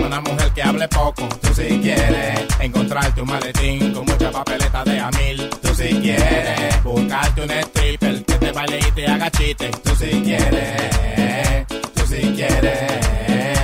una 0.07 0.21
mujer 0.21 0.51
que 0.53 0.63
hable 0.63 0.89
poco. 0.89 1.29
Tú 1.41 1.55
si 1.55 1.81
quieres 1.81 2.47
encontrarte 2.61 3.21
un 3.23 3.29
maletín 3.29 3.93
con 3.93 4.05
mucha 4.05 4.31
papeleta 4.31 4.85
de 4.85 5.01
a 5.01 5.11
mil. 5.11 5.49
Tú 5.63 5.75
si 5.75 5.89
quieres 6.01 6.83
buscarte 6.83 7.43
un 7.43 7.51
stripper 7.51 8.25
que 8.25 8.35
te 8.35 8.53
baile 8.53 8.79
y 8.79 8.93
te 8.93 9.07
haga 9.07 9.31
chiste. 9.31 9.71
Tú 9.83 9.95
si 9.97 10.11
quieres, 10.23 11.67
tú 11.95 12.07
si 12.07 12.21
quieres, 12.35 13.64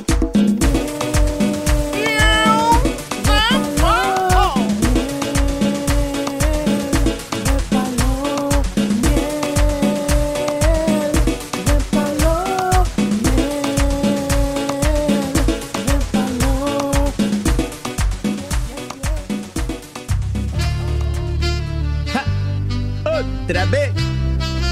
Otra 23.51 23.65
vez, 23.65 23.91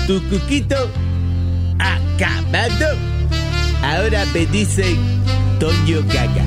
tu 0.07 0.23
cuquito 0.29 0.89
acabado. 1.79 2.97
Ahora 3.83 4.23
me 4.33 4.45
dicen 4.45 4.95
Toño 5.59 6.01
Gaga. 6.07 6.45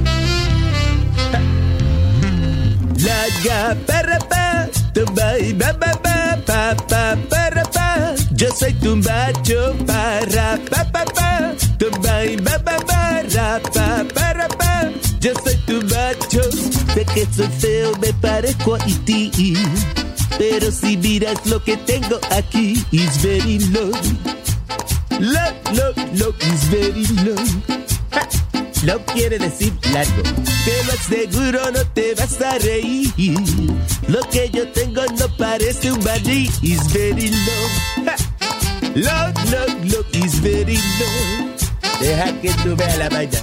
La 3.04 3.26
ga 3.44 3.76
para 3.86 4.18
pa, 4.18 4.66
tumba 4.94 5.38
y 5.40 5.52
ba 5.52 5.74
ba 5.74 5.92
ba 6.02 6.38
pa 6.46 6.74
pa 6.88 7.16
para 7.28 7.64
pa. 7.64 8.14
Yo 8.30 8.48
soy 8.50 8.72
tu 8.80 8.96
macho 8.96 9.76
para 9.86 10.58
pa 10.70 10.84
pa 10.90 11.04
pa, 11.04 11.52
tumba 11.76 12.24
y 12.24 12.36
ba 12.36 12.56
ba 12.64 12.78
ba 12.86 13.60
pa 13.74 14.04
para 14.14 14.48
pa. 14.48 14.88
Yo 15.20 15.34
soy 15.44 15.56
tu 15.66 15.82
macho, 15.82 16.50
sé 16.94 17.04
que 17.12 17.26
soy 17.36 17.48
feo, 17.58 17.92
me 18.00 18.10
parezco 18.14 18.76
a 18.76 18.78
ti. 19.04 19.54
Pero 20.38 20.70
si 20.70 20.96
miras 20.96 21.44
lo 21.46 21.62
que 21.62 21.76
tengo 21.76 22.18
aquí, 22.30 22.84
is 22.90 23.22
very 23.22 23.58
low. 23.70 23.92
Low, 25.20 25.52
low, 25.74 25.92
low, 26.14 26.34
is 26.40 26.68
very 26.70 27.06
low. 27.24 27.36
Ja, 28.84 28.98
quiere 29.12 29.38
decir 29.38 29.72
largo. 29.92 30.22
Te 30.64 30.84
lo 30.84 30.92
aseguro, 30.92 31.70
no 31.70 31.86
te 31.94 32.14
vas 32.14 32.40
a 32.40 32.58
reír. 32.58 33.12
Lo 34.08 34.20
que 34.30 34.50
yo 34.50 34.66
tengo 34.72 35.02
no 35.18 35.28
parece 35.36 35.92
un 35.92 36.02
maní, 36.02 36.50
is 36.62 36.92
very 36.92 37.30
low. 37.30 38.04
Ja, 38.04 38.16
Look, 38.94 39.34
look, 39.50 39.84
look, 39.84 40.06
is 40.12 40.40
very 40.40 40.76
low. 40.76 41.48
Deja 42.00 42.32
que 42.40 42.52
tú 42.62 42.76
veas 42.76 42.98
la 42.98 43.08
vaina. 43.08 43.38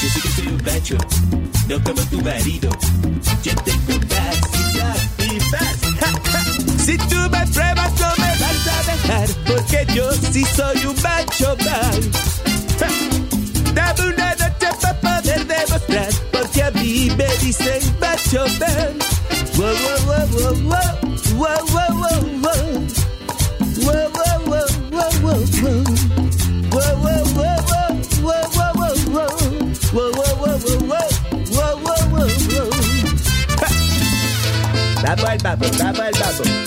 Yo 0.00 0.08
sé 0.08 0.20
que 0.20 0.28
soy 0.30 0.46
un 0.46 0.62
macho, 0.64 0.96
no 1.68 1.82
como 1.82 2.00
tu 2.08 2.20
marido. 2.22 2.70
Yo 3.42 3.52
tengo 3.64 4.00
más. 4.08 4.55
Si 6.86 6.96
tú 6.96 7.16
me 7.30 7.44
pruebas, 7.48 7.92
no 7.98 8.08
me 8.16 8.30
vas 8.38 8.66
a 8.68 8.78
dejar, 8.92 9.28
porque 9.44 9.84
yo 9.92 10.08
sí 10.12 10.44
soy 10.54 10.86
un 10.86 10.94
macho 11.02 11.56
mal. 11.64 12.00
Dame 13.74 14.02
una 14.14 14.30
noche 14.36 14.68
para 14.80 15.00
poder 15.00 15.44
demostrar, 15.48 16.10
porque 16.30 16.62
a 16.62 16.70
mí 16.70 17.10
me 17.18 17.26
dicen 17.42 17.82
macho 18.00 18.46
mal. 18.60 18.94
Wow, 19.56 19.74
wow, 19.82 19.98
wow, 20.06 20.26
wow, 20.38 20.86
wow, 21.34 21.58
wow, 21.72 21.90
wow, 21.98 22.22
wow. 22.44 22.62
Wow, 23.82 24.06
wow, 24.14 24.38
wow, 24.46 24.68
wow, 24.92 25.10
wow, 25.22 25.42
wow. 25.42 25.82
Wow, 26.70 26.94
wow, 27.02 27.24
wow, 27.34 27.58
wow, 27.66 27.96
wow, 28.22 28.46
wow, 28.54 28.94
wow. 29.10 29.34
Wow, 29.92 30.10
wow, 30.14 30.34
wow, 30.38 30.54
wow, 30.54 31.02
wow, 31.50 31.74
wow, 31.74 31.98
wow, 31.98 32.14
wow. 32.14 32.56
Vamos 35.02 35.24
al 35.24 35.38
babo, 35.38 35.66
vamos 35.78 36.00
al 36.00 36.12
babo. 36.12 36.65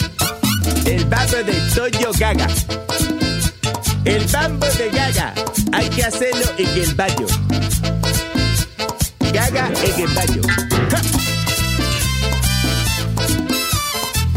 El 0.90 1.06
babo 1.06 1.38
de 1.46 1.54
Toyo 1.76 2.12
Gaga. 2.18 2.48
El 4.06 4.26
bambo 4.26 4.66
de 4.66 4.90
Gaga. 4.90 5.36
Hay 5.72 5.88
que 5.90 6.04
hacerlo 6.04 6.46
en 6.58 6.68
el 6.68 6.96
baño. 6.96 7.28
Gaga 9.32 9.70
en 9.84 10.02
el 10.02 10.08
baño. 10.16 10.42
Ja. 10.90 11.02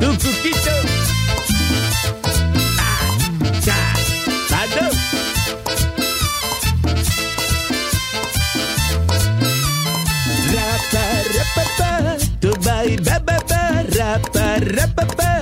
Un 0.07 0.17
poquito. 0.19 0.73
Ah. 2.79 3.01
Rapa, 10.53 11.05
rapapa, 11.35 12.17
tu 12.41 12.51
ba, 12.61 12.83
rapa, 13.97 14.57
rapapa. 14.61 15.42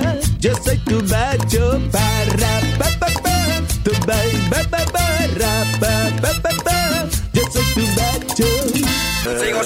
soy 0.71 0.77
tu 0.85 1.01
macho, 1.03 1.79
para, 1.91 2.53
pa, 2.77 2.87
pa, 2.99 3.07
pa. 3.21 3.35
Tu 3.83 3.91
ba, 4.05 4.15
ba, 4.49 4.85
ba, 4.93 5.05
rapa, 5.39 5.93
pa, 6.21 6.31
pa, 6.41 6.49
pa. 6.55 6.60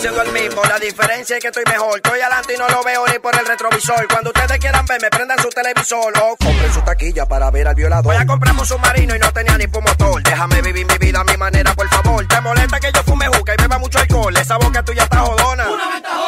Siendo 0.05 0.21
el 0.21 0.31
mismo, 0.33 0.61
la 0.65 0.77
diferencia 0.77 1.37
es 1.37 1.41
que 1.41 1.47
estoy 1.47 1.63
mejor. 1.65 1.95
Estoy 1.95 2.21
adelante 2.21 2.53
y 2.53 2.57
no 2.57 2.69
lo 2.69 2.83
veo 2.83 3.07
ni 3.07 3.17
por 3.17 3.35
el 3.35 3.43
retrovisor. 3.43 4.07
Cuando 4.07 4.29
ustedes 4.29 4.59
quieran 4.59 4.85
verme, 4.85 5.09
prendan 5.09 5.39
su 5.39 5.49
televisor 5.49 6.13
o 6.21 6.37
compren 6.37 6.71
su 6.71 6.81
taquilla 6.81 7.25
para 7.25 7.49
ver 7.49 7.67
al 7.67 7.73
violador. 7.73 8.13
Voy 8.13 8.15
a 8.15 8.25
comprar 8.27 8.53
un 8.53 8.65
submarino 8.65 9.15
y 9.15 9.19
no 9.19 9.33
tenía 9.33 9.57
ni 9.57 9.65
por 9.65 9.81
motor. 9.81 10.21
Déjame 10.21 10.61
vivir 10.61 10.85
mi 10.85 10.95
vida 10.99 11.21
a 11.21 11.23
mi 11.23 11.35
manera, 11.37 11.73
por 11.73 11.89
favor. 11.89 12.23
¿Te 12.27 12.39
molesta 12.39 12.79
que 12.79 12.91
yo 12.93 13.01
fume 13.01 13.25
juca 13.29 13.55
y 13.55 13.57
beba 13.59 13.79
mucho 13.79 13.97
alcohol? 13.97 14.37
Esa 14.37 14.57
boca 14.57 14.83
tuya 14.83 15.01
está 15.03 15.21
jodona. 15.21 15.65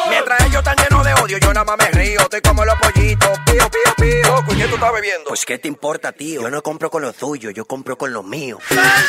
Mientras 0.08 0.40
ellos 0.40 0.56
están 0.56 0.76
llenos 0.76 1.04
de 1.04 1.14
odio, 1.14 1.38
yo 1.38 1.54
nada 1.54 1.64
más 1.64 1.78
me 1.78 1.88
río. 1.92 2.20
Estoy 2.20 2.40
como 2.40 2.64
los 2.64 2.74
pollitos. 2.80 3.38
Pío, 3.46 3.70
pío, 3.70 3.94
pío. 3.96 4.22
Loco, 4.24 4.54
¿y 4.54 4.56
qué 4.56 4.66
tú 4.66 4.74
estás 4.74 4.92
bebiendo? 4.92 5.28
Pues, 5.28 5.44
¿qué 5.44 5.58
te 5.58 5.68
importa, 5.68 6.10
tío? 6.10 6.42
Yo 6.42 6.50
no 6.50 6.64
compro 6.64 6.90
con 6.90 7.02
lo 7.02 7.12
tuyo, 7.12 7.50
yo 7.50 7.64
compro 7.64 7.96
con 7.96 8.12
lo 8.12 8.24
mío. 8.24 8.58
Para 8.68 9.04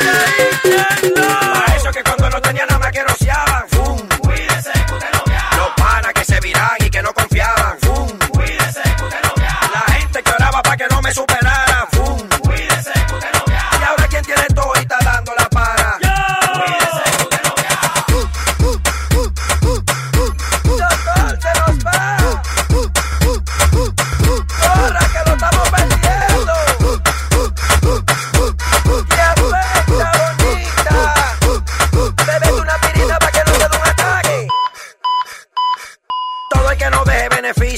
eso 1.75 1.91
que 1.91 2.03
cuando 2.03 2.29
no 2.29 2.39
tenía 2.39 2.67
nada 2.67 2.77
más 2.77 2.91
que 2.91 3.03
rociaban. 3.03 3.67
¡Fum! 3.69 4.18
Los 5.55 5.69
panas 5.77 6.13
que 6.13 6.25
se 6.25 6.39
viran 6.41 6.69
y 6.79 6.89
que 6.89 7.01
no 7.01 7.13
confiaban. 7.13 7.77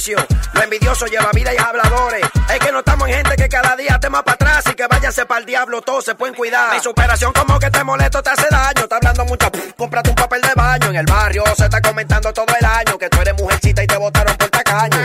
Beneficio. 0.01 0.17
Lo 0.53 0.63
envidioso 0.63 1.05
lleva 1.05 1.31
vida 1.33 1.53
y 1.53 1.57
habladores. 1.57 2.25
Es 2.49 2.59
que 2.59 2.71
no 2.71 2.79
estamos 2.79 3.07
en 3.09 3.15
gente 3.15 3.35
que 3.35 3.49
cada 3.49 3.75
día 3.75 3.99
te 3.99 4.09
más 4.09 4.23
para 4.23 4.35
atrás 4.35 4.63
y 4.71 4.73
que 4.73 4.87
váyanse 4.87 5.25
para 5.25 5.39
el 5.39 5.45
diablo, 5.45 5.81
todos 5.81 6.05
se 6.05 6.15
pueden 6.15 6.35
cuidar. 6.35 6.73
Mi 6.73 6.79
superación 6.79 7.31
como 7.33 7.59
que 7.59 7.69
te 7.69 7.83
molesto, 7.83 8.21
te 8.21 8.29
hace 8.29 8.47
daño. 8.49 8.83
Está 8.83 8.97
hablando 8.97 9.25
mucho, 9.25 9.51
pff, 9.51 9.73
cómprate 9.77 10.09
un 10.09 10.15
papel 10.15 10.41
de 10.41 10.53
baño. 10.55 10.87
En 10.89 10.95
el 10.95 11.05
barrio 11.05 11.43
se 11.55 11.65
está 11.65 11.81
comentando 11.81 12.33
todo 12.33 12.53
el 12.59 12.65
año 12.65 12.97
que 12.97 13.09
tú 13.09 13.21
eres 13.21 13.33
mujercita 13.35 13.83
y 13.83 13.87
te 13.87 13.97
botaron 13.97 14.35
por 14.35 14.49
tacaño. 14.49 14.97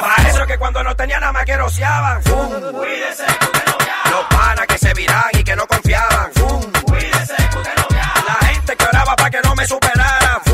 Para 0.00 0.28
eso 0.28 0.46
que 0.46 0.58
cuando 0.58 0.82
no 0.82 0.96
tenía 0.96 1.20
nada 1.20 1.32
más 1.32 1.44
que 1.44 1.56
rociaban. 1.56 2.22
¡Fum! 2.22 2.50
Los 2.50 4.24
panas 4.30 4.66
que 4.68 4.78
se 4.78 4.94
viran 4.94 5.24
y 5.32 5.44
que 5.44 5.56
no 5.56 5.66
confiaban. 5.66 6.32
¡Fum! 6.34 6.62
La 8.26 8.46
gente 8.46 8.76
que 8.76 8.84
oraba 8.84 9.16
para 9.16 9.30
que 9.30 9.40
no 9.42 9.54
me 9.54 9.66
superaran. 9.66 10.40
¡Fum! 10.44 10.53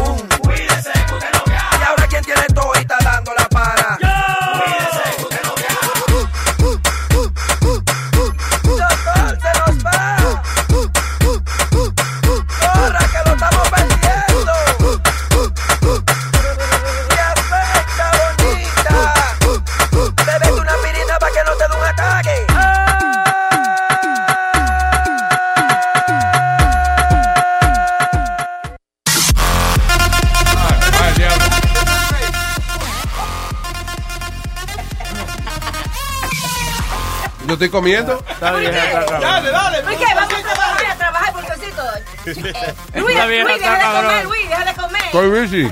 Estoy 37.61 37.69
comiendo. 37.69 38.25
Dale, 38.41 38.71
dale. 38.73 39.83
¿Por 39.83 39.97
qué? 39.99 40.05
Vamos 40.15 40.33
a 40.35 40.43
trabajar, 40.43 40.87
a 40.91 40.95
trabajar, 40.97 41.33
porcecito. 41.35 41.83
Luis, 42.95 43.17
Esta 43.17 43.27
vieja 43.27 43.45
Luis, 43.45 43.57
está 43.57 43.71
deja 43.75 43.77
de 43.77 43.85
comer, 43.85 44.03
cabrón. 44.03 44.25
Luis, 44.25 44.49
deja 44.49 44.65
de 44.65 44.75
comer. 44.75 45.03
Estoy 45.05 45.29
busy. 45.29 45.71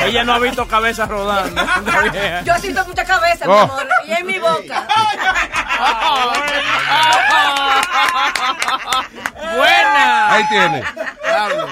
Ella 0.04 0.24
no 0.24 0.34
ha 0.34 0.38
visto 0.38 0.68
cabezas 0.68 1.08
rodando. 1.08 1.62
Yo 2.44 2.54
siento 2.58 2.84
mucha 2.84 3.04
cabeza, 3.04 3.46
mi 3.46 3.52
Oh. 3.52 3.58
amor, 3.60 3.86
y 4.06 4.12
en 4.12 4.26
mi 4.26 4.38
boca. 4.38 4.86
Buena. 9.56 10.34
Ahí 10.34 10.44
tiene. 10.48 10.82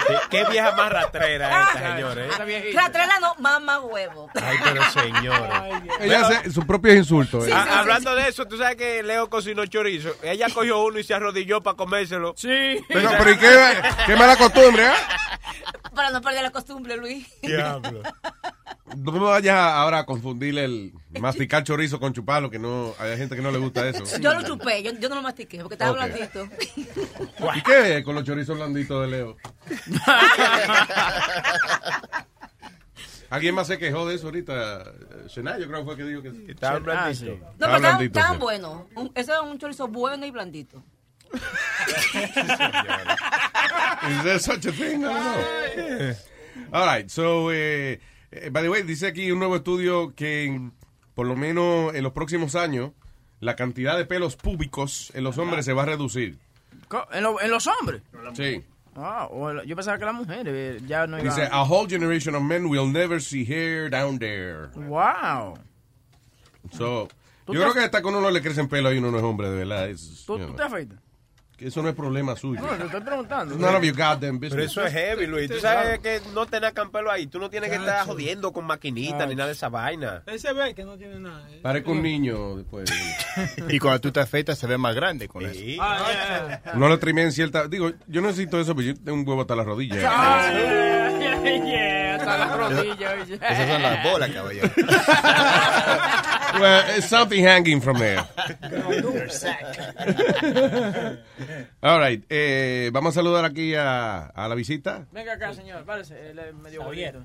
¿Qué, 0.06 0.16
qué 0.30 0.44
vieja 0.50 0.72
más 0.72 0.90
ratrera 0.90 1.62
esta, 1.62 1.94
señores. 1.94 2.74
Ratrela 2.74 3.18
no, 3.20 3.34
mamá 3.38 3.80
huevo. 3.80 4.30
Ay, 4.34 4.56
pero 4.62 4.82
señora. 4.90 5.82
Ella 6.00 6.20
hace 6.26 6.50
sus 6.50 6.64
propios 6.64 6.96
insultos. 6.96 7.46
eh. 7.46 7.52
Ah, 7.54 7.80
hablando 7.80 8.14
de 8.14 8.28
eso, 8.28 8.46
tú 8.46 8.56
sabes 8.56 8.76
que 8.76 9.02
Leo 9.02 9.28
cocinó 9.28 9.66
chorizo. 9.66 10.10
Ella 10.22 10.46
cogió 10.52 10.82
uno 10.84 10.98
y 10.98 11.04
se 11.04 11.14
arrodilló 11.14 11.62
para 11.62 11.76
comérselo. 11.76 12.34
Sí. 12.36 12.84
Pero, 12.88 13.10
pero 13.18 13.30
¿y 13.30 13.38
qué, 13.38 13.82
qué 14.06 14.16
mala 14.16 14.36
costumbre, 14.36 14.86
¿eh? 14.86 14.94
Para 15.94 16.10
no 16.10 16.20
perder 16.20 16.42
la 16.42 16.50
costumbre, 16.50 16.96
Luis. 16.96 17.26
Diablo. 17.42 18.02
No 18.94 19.10
me 19.12 19.18
vayas 19.18 19.56
ahora 19.56 20.00
a 20.00 20.06
confundir 20.06 20.56
el 20.58 20.92
masticar 21.20 21.64
chorizo 21.64 21.98
con 21.98 22.12
chuparlo, 22.12 22.50
que 22.50 22.58
no 22.58 22.94
hay 22.98 23.16
gente 23.16 23.34
que 23.34 23.42
no 23.42 23.50
le 23.50 23.58
gusta 23.58 23.88
eso. 23.88 24.04
Yo 24.20 24.32
lo 24.32 24.42
chupé, 24.42 24.82
yo, 24.82 24.92
yo 24.92 25.08
no 25.08 25.16
lo 25.16 25.22
mastiqué 25.22 25.58
porque 25.58 25.74
estaba 25.74 25.92
blandito. 25.92 26.48
¿Y 27.56 27.62
qué 27.62 27.98
es 27.98 28.04
con 28.04 28.14
los 28.14 28.24
chorizos 28.24 28.56
blanditos 28.56 29.02
de 29.02 29.08
Leo? 29.08 29.36
Alguien 33.28 33.56
más 33.56 33.66
se 33.66 33.76
quejó 33.76 34.06
de 34.06 34.14
eso 34.14 34.26
ahorita. 34.26 34.84
Shania, 35.28 35.58
yo 35.58 35.66
creo 35.66 35.80
que 35.80 35.84
fue 35.84 35.96
que 35.96 36.04
dijo 36.04 36.22
que 36.22 36.52
Estaba 36.52 36.78
blandito. 36.78 37.24
blandito. 37.58 37.58
No, 37.58 37.98
pero 38.12 38.32
sí. 38.34 38.38
buenos. 38.38 38.82
Un- 38.94 39.10
Ese 39.16 39.32
es 39.32 39.38
un 39.40 39.58
chorizo 39.58 39.88
bueno 39.88 40.24
y 40.26 40.30
blandito. 40.30 40.84
Is 44.08 44.22
there 44.22 44.38
such 44.38 44.64
a 44.66 44.72
thing? 44.72 45.04
I 45.04 45.12
don't 45.12 45.74
know. 45.74 46.14
All 46.72 46.86
right, 46.86 47.10
so, 47.10 47.50
eh, 47.52 47.98
by 48.50 48.62
the 48.62 48.68
way, 48.70 48.82
dice 48.82 49.06
aquí 49.06 49.30
un 49.30 49.38
nuevo 49.38 49.56
estudio 49.56 50.14
que 50.14 50.44
en- 50.44 50.72
por 51.14 51.26
lo 51.26 51.36
menos 51.36 51.94
en 51.94 52.02
los 52.02 52.12
próximos 52.12 52.54
años 52.54 52.90
la 53.40 53.56
cantidad 53.56 53.96
de 53.96 54.04
pelos 54.04 54.36
públicos 54.36 55.10
en 55.14 55.24
los 55.24 55.38
hombres 55.38 55.64
se 55.64 55.72
va 55.72 55.82
a 55.82 55.86
reducir. 55.86 56.38
¿En, 57.12 57.22
lo- 57.22 57.40
en 57.40 57.50
los 57.50 57.66
hombres? 57.66 58.02
Sí. 58.34 58.62
Ah, 58.96 59.28
yo 59.66 59.76
pensaba 59.76 59.98
que 59.98 60.04
las 60.06 60.14
mujeres 60.14 60.46
eh, 60.80 60.84
ya 60.86 61.06
no 61.06 61.18
iban. 61.18 61.28
Dice, 61.28 61.48
a 61.52 61.62
whole 61.64 61.86
generation 61.88 62.34
of 62.34 62.42
men 62.42 62.66
will 62.66 62.90
never 62.90 63.20
see 63.20 63.44
hair 63.44 63.90
down 63.90 64.18
there. 64.18 64.68
Wow. 64.74 65.58
So, 66.72 67.08
Yo 67.46 67.60
creo 67.60 67.74
que 67.74 67.80
hasta 67.80 68.02
con 68.02 68.14
uno 68.14 68.30
le 68.30 68.40
crecen 68.42 68.68
pelo 68.68 68.92
y 68.92 68.98
uno 68.98 69.10
no 69.10 69.18
es 69.18 69.22
hombre, 69.24 69.50
de 69.50 69.56
verdad. 69.64 69.88
¿Tú, 70.26 70.38
tú 70.38 70.54
te 70.54 70.62
afeitas? 70.62 70.98
Que 71.56 71.68
eso 71.68 71.82
no 71.82 71.88
es 71.88 71.94
problema 71.94 72.36
suyo. 72.36 72.60
No, 72.60 72.68
te 72.76 72.84
estoy 72.84 73.00
preguntando. 73.00 73.54
It's 73.54 73.60
none 73.62 73.76
of 73.76 73.82
your 73.82 73.94
goddamn 73.96 74.38
business. 74.38 74.50
Pero 74.52 74.62
eso 74.64 74.84
es 74.84 74.92
heavy, 74.92 75.26
Luis. 75.26 75.50
Tú 75.50 75.58
sabes 75.58 75.98
que 76.00 76.20
no 76.34 76.46
tener 76.46 76.72
campelo 76.74 77.10
ahí. 77.10 77.26
Tú 77.26 77.38
no 77.38 77.48
tienes 77.48 77.70
que 77.70 77.76
estar 77.76 78.04
jodiendo 78.06 78.52
con 78.52 78.66
maquinita 78.66 79.26
ni 79.26 79.34
nada 79.34 79.46
de 79.48 79.54
esa 79.54 79.68
vaina. 79.68 80.22
Ese 80.26 80.52
ve 80.52 80.74
que 80.74 80.84
no 80.84 80.96
tiene 80.98 81.18
nada. 81.18 81.48
¿eh? 81.50 81.60
Parezco 81.62 81.92
un 81.92 82.02
niño 82.02 82.56
después. 82.56 82.90
Y 83.68 83.78
cuando 83.78 84.00
tú 84.00 84.12
te 84.12 84.20
afeitas 84.20 84.58
se 84.58 84.66
ve 84.66 84.78
más 84.78 84.94
grande 84.94 85.28
con 85.28 85.44
eso. 85.44 85.60
Ah, 85.80 86.60
No 86.74 86.88
lo 86.88 86.98
trimé 86.98 87.22
en 87.22 87.32
cierta... 87.32 87.66
Digo, 87.68 87.90
yo 88.06 88.20
no 88.20 88.28
necesito 88.28 88.60
eso, 88.60 88.74
pero 88.74 88.88
yo 88.88 88.94
tengo 88.94 89.14
un 89.18 89.26
huevo 89.28 89.40
hasta 89.42 89.56
la 89.56 89.64
rodilla. 89.64 89.96
Ah, 90.18 90.50
yeah, 91.64 92.16
hasta 92.16 92.38
las 92.38 92.56
rodillas. 92.56 93.14
oye. 93.22 93.34
Esas 93.34 93.68
son 93.68 93.82
las 93.82 94.02
bolas, 94.04 94.30
caballero. 94.30 94.70
Well, 96.60 96.84
it's 96.96 97.08
something 97.08 97.44
hanging 97.44 97.80
from 97.80 97.98
there. 97.98 98.24
All 101.82 101.98
right, 102.00 102.24
eh, 102.28 102.90
vamos 102.92 103.14
a 103.14 103.20
saludar 103.20 103.44
aquí 103.44 103.74
a, 103.74 104.26
a 104.26 104.48
la 104.48 104.54
visita. 104.54 105.06
Venga 105.12 105.34
acá, 105.34 105.52
señor. 105.54 105.84
Párese, 105.84 106.30
él 106.30 106.38
es 106.38 106.54
medio 106.54 106.82
bonito. 106.84 107.24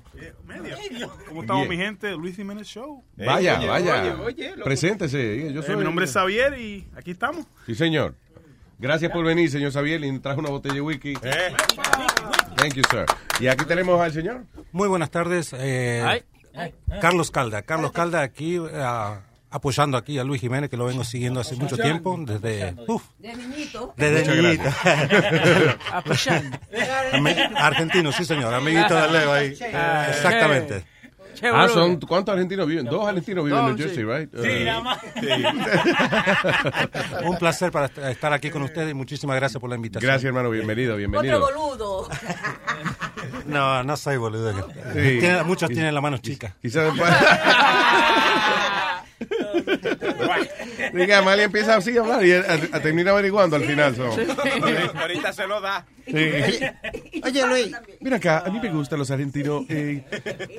¿Cómo 1.28 1.40
estamos, 1.42 1.62
Yeah. 1.62 1.68
mi 1.70 1.76
gente? 1.76 2.12
Luis 2.12 2.36
Jiménez 2.36 2.66
Show. 2.66 3.04
Vaya, 3.16 3.58
vaya. 3.60 4.16
Preséntese. 4.64 5.52
Yo 5.52 5.62
soy 5.62 5.74
Eh, 5.74 5.78
mi 5.78 5.84
nombre 5.84 6.04
es 6.04 6.12
Xavier 6.12 6.58
y 6.58 6.88
aquí 6.96 7.12
estamos. 7.12 7.46
Sí, 7.66 7.74
señor. 7.74 8.14
Gracias 8.78 9.12
por 9.12 9.24
venir, 9.24 9.48
señor 9.50 9.72
Xavier. 9.72 10.02
Y 10.04 10.18
trajo 10.18 10.40
una 10.40 10.50
botella 10.50 10.74
de 10.76 10.80
whisky. 10.80 11.14
Thank 11.14 12.74
you, 12.74 12.82
sir. 12.90 13.06
Y 13.40 13.46
aquí 13.46 13.64
tenemos 13.64 14.00
al 14.00 14.12
señor. 14.12 14.44
Muy 14.72 14.88
buenas 14.88 15.10
tardes. 15.10 15.52
eh. 15.56 16.22
Carlos 17.00 17.30
Calda. 17.30 17.62
Carlos 17.62 17.92
Calda 17.92 18.20
aquí 18.22 18.58
ah, 18.74 19.20
apoyando 19.50 19.96
aquí 19.98 20.18
a 20.18 20.24
Luis 20.24 20.40
Jiménez, 20.40 20.70
que 20.70 20.76
lo 20.76 20.86
vengo 20.86 21.04
siguiendo 21.04 21.40
hace 21.40 21.56
mucho 21.56 21.76
tiempo, 21.76 22.16
desde... 22.26 22.74
uf, 22.88 23.02
De 23.18 23.34
niñito. 23.36 23.92
desde 23.96 24.34
niñito. 24.42 24.70
Apoyando. 25.92 26.58
Argentino, 27.56 28.12
sí 28.12 28.24
señor, 28.24 28.54
amiguito 28.54 28.94
de 28.94 29.10
Leo 29.10 29.32
ahí. 29.32 29.54
Ah, 29.74 30.06
Exactamente. 30.08 30.84
Ah, 31.44 31.66
son 31.72 31.98
¿cuántos 32.00 32.34
argentinos 32.34 32.66
viven? 32.68 32.84
Dos 32.84 33.08
argentinos 33.08 33.44
viven 33.44 33.58
en 33.60 33.66
New 33.74 33.78
Jersey, 33.78 34.04
right? 34.04 34.30
Sí, 34.32 34.62
Uh, 34.62 34.64
nada 34.64 34.80
más. 34.82 34.98
Un 37.24 37.36
placer 37.36 37.72
para 37.72 37.86
est- 37.86 37.98
estar 37.98 38.32
aquí 38.32 38.50
con 38.50 38.62
ustedes 38.62 38.90
y 38.90 38.94
muchísimas 38.94 39.36
gracias 39.36 39.58
por 39.60 39.68
la 39.70 39.76
invitación. 39.76 40.06
Gracias, 40.08 40.26
hermano. 40.28 40.50
Bienvenido, 40.50 40.92
Otro 40.92 40.98
bienvenido. 40.98 41.40
boludo. 41.40 42.08
No, 43.46 43.82
no 43.82 43.96
soy 43.96 44.16
boludo. 44.16 44.52
Sí. 44.92 45.18
Tiene- 45.20 45.42
muchos 45.44 45.68
tienen 45.70 45.94
la 45.94 46.00
mano 46.00 46.18
chica. 46.18 46.54
Quizás 46.60 46.84
después... 46.92 47.10
Diga, 50.92 51.18
Amalia 51.18 51.44
empieza 51.44 51.76
así 51.76 51.96
a 51.96 52.00
hablar 52.00 52.24
y 52.24 52.32
a, 52.32 52.40
a- 52.72 52.80
termina 52.80 53.10
averiguando 53.12 53.56
al 53.56 53.64
final. 53.64 53.94
so. 53.96 54.04
Ahorita 55.00 55.32
se 55.32 55.46
lo 55.46 55.60
da. 55.60 55.84
Sí. 56.06 56.14
Oye, 57.24 57.46
Luis. 57.46 57.70
Mira 58.00 58.16
acá, 58.16 58.42
a 58.44 58.50
mí 58.50 58.58
me 58.60 58.70
gustan 58.70 58.98
los 58.98 59.10
argentinos. 59.10 59.64
eh, 59.68 60.04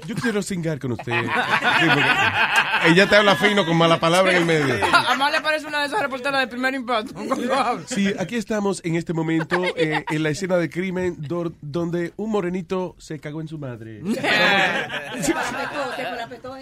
yo 0.06 0.15
quiero 0.15 0.41
singar 0.41 0.80
con 0.80 0.94
usted. 0.94 1.11
Sí, 1.22 1.85
porque 1.85 2.90
ella 2.91 3.07
te 3.10 3.15
habla 3.18 3.35
fino 3.35 3.65
con 3.65 3.76
mala 3.77 3.99
palabra 3.99 4.31
en 4.31 4.38
el 4.38 4.45
medio. 4.45 4.85
A 4.85 5.15
más 5.15 5.31
le 5.31 5.41
parece 5.41 5.68
una 5.68 5.81
de 5.81 5.88
esas 5.88 6.02
reporteras 6.02 6.40
de 6.41 6.48
primer 6.48 6.73
impacto. 6.73 7.14
cuando 7.14 7.53
habla. 7.53 7.84
Sí, 7.88 8.14
aquí 8.18 8.35
estamos 8.38 8.81
en 8.85 8.95
este 8.95 9.14
momento 9.14 9.61
eh, 9.76 10.06
en 10.10 10.23
la 10.23 10.30
escena 10.30 10.56
del 10.57 10.69
crimen 10.69 11.18
dor- 11.22 11.53
donde 11.61 12.14
un 12.15 12.31
morenito 12.31 12.95
se 12.98 13.19
cagó 13.19 13.41
en 13.41 13.48
su 13.49 13.57
madre. 13.57 14.02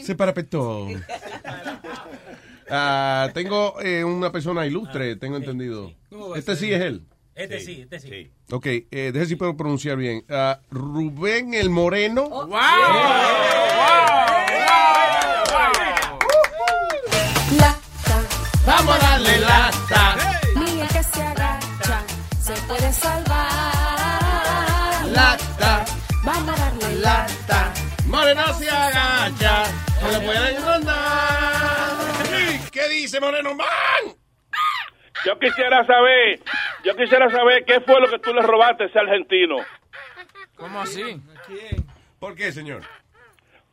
Se 0.01 0.15
parapetó. 0.15 0.87
Ah, 2.73 3.29
tengo 3.33 3.79
eh, 3.81 4.01
una 4.03 4.31
persona 4.31 4.65
ilustre, 4.65 5.17
tengo 5.17 5.35
entendido. 5.35 5.91
Este 6.35 6.55
sí 6.55 6.71
es 6.71 6.81
él. 6.81 7.05
Este 7.35 7.59
sí, 7.59 7.81
este 7.81 7.99
sí. 7.99 8.31
Ok, 8.49 8.65
eh, 8.65 8.87
déjame 8.91 9.25
si 9.25 9.35
puedo 9.35 9.57
pronunciar 9.57 9.97
bien. 9.97 10.23
Ah, 10.29 10.59
Rubén 10.69 11.53
el 11.53 11.69
Moreno. 11.69 12.29
¡Wow! 12.29 12.47
Vamos 18.65 18.95
a 18.95 18.99
darle 18.99 19.39
lata. 19.39 20.15
El 20.55 20.87
que 20.87 21.03
se 21.03 21.21
agacha 21.21 22.03
se 22.41 22.53
puede 22.67 22.93
salvar. 22.93 23.45
Lata. 25.07 25.85
Vamos 26.23 26.49
a 26.49 26.55
darle 26.55 26.95
lata. 26.99 27.73
Moreno 28.05 28.53
se 28.57 28.69
agacha. 28.69 29.63
No 30.01 30.11
le 30.11 30.19
pueden 30.25 30.63
rondar. 30.63 31.30
¿Qué 32.91 32.97
dice 32.97 33.21
Moreno 33.21 33.55
Man? 33.55 34.15
Yo 35.25 35.39
quisiera 35.39 35.85
saber, 35.85 36.41
yo 36.83 36.93
quisiera 36.97 37.29
saber 37.29 37.63
qué 37.65 37.79
fue 37.79 38.01
lo 38.01 38.09
que 38.09 38.19
tú 38.19 38.33
le 38.33 38.41
robaste 38.41 38.83
a 38.83 38.87
ese 38.87 38.99
argentino. 38.99 39.55
¿Cómo 40.57 40.81
así? 40.81 41.21
¿Por 42.19 42.35
qué, 42.35 42.51
señor? 42.51 42.81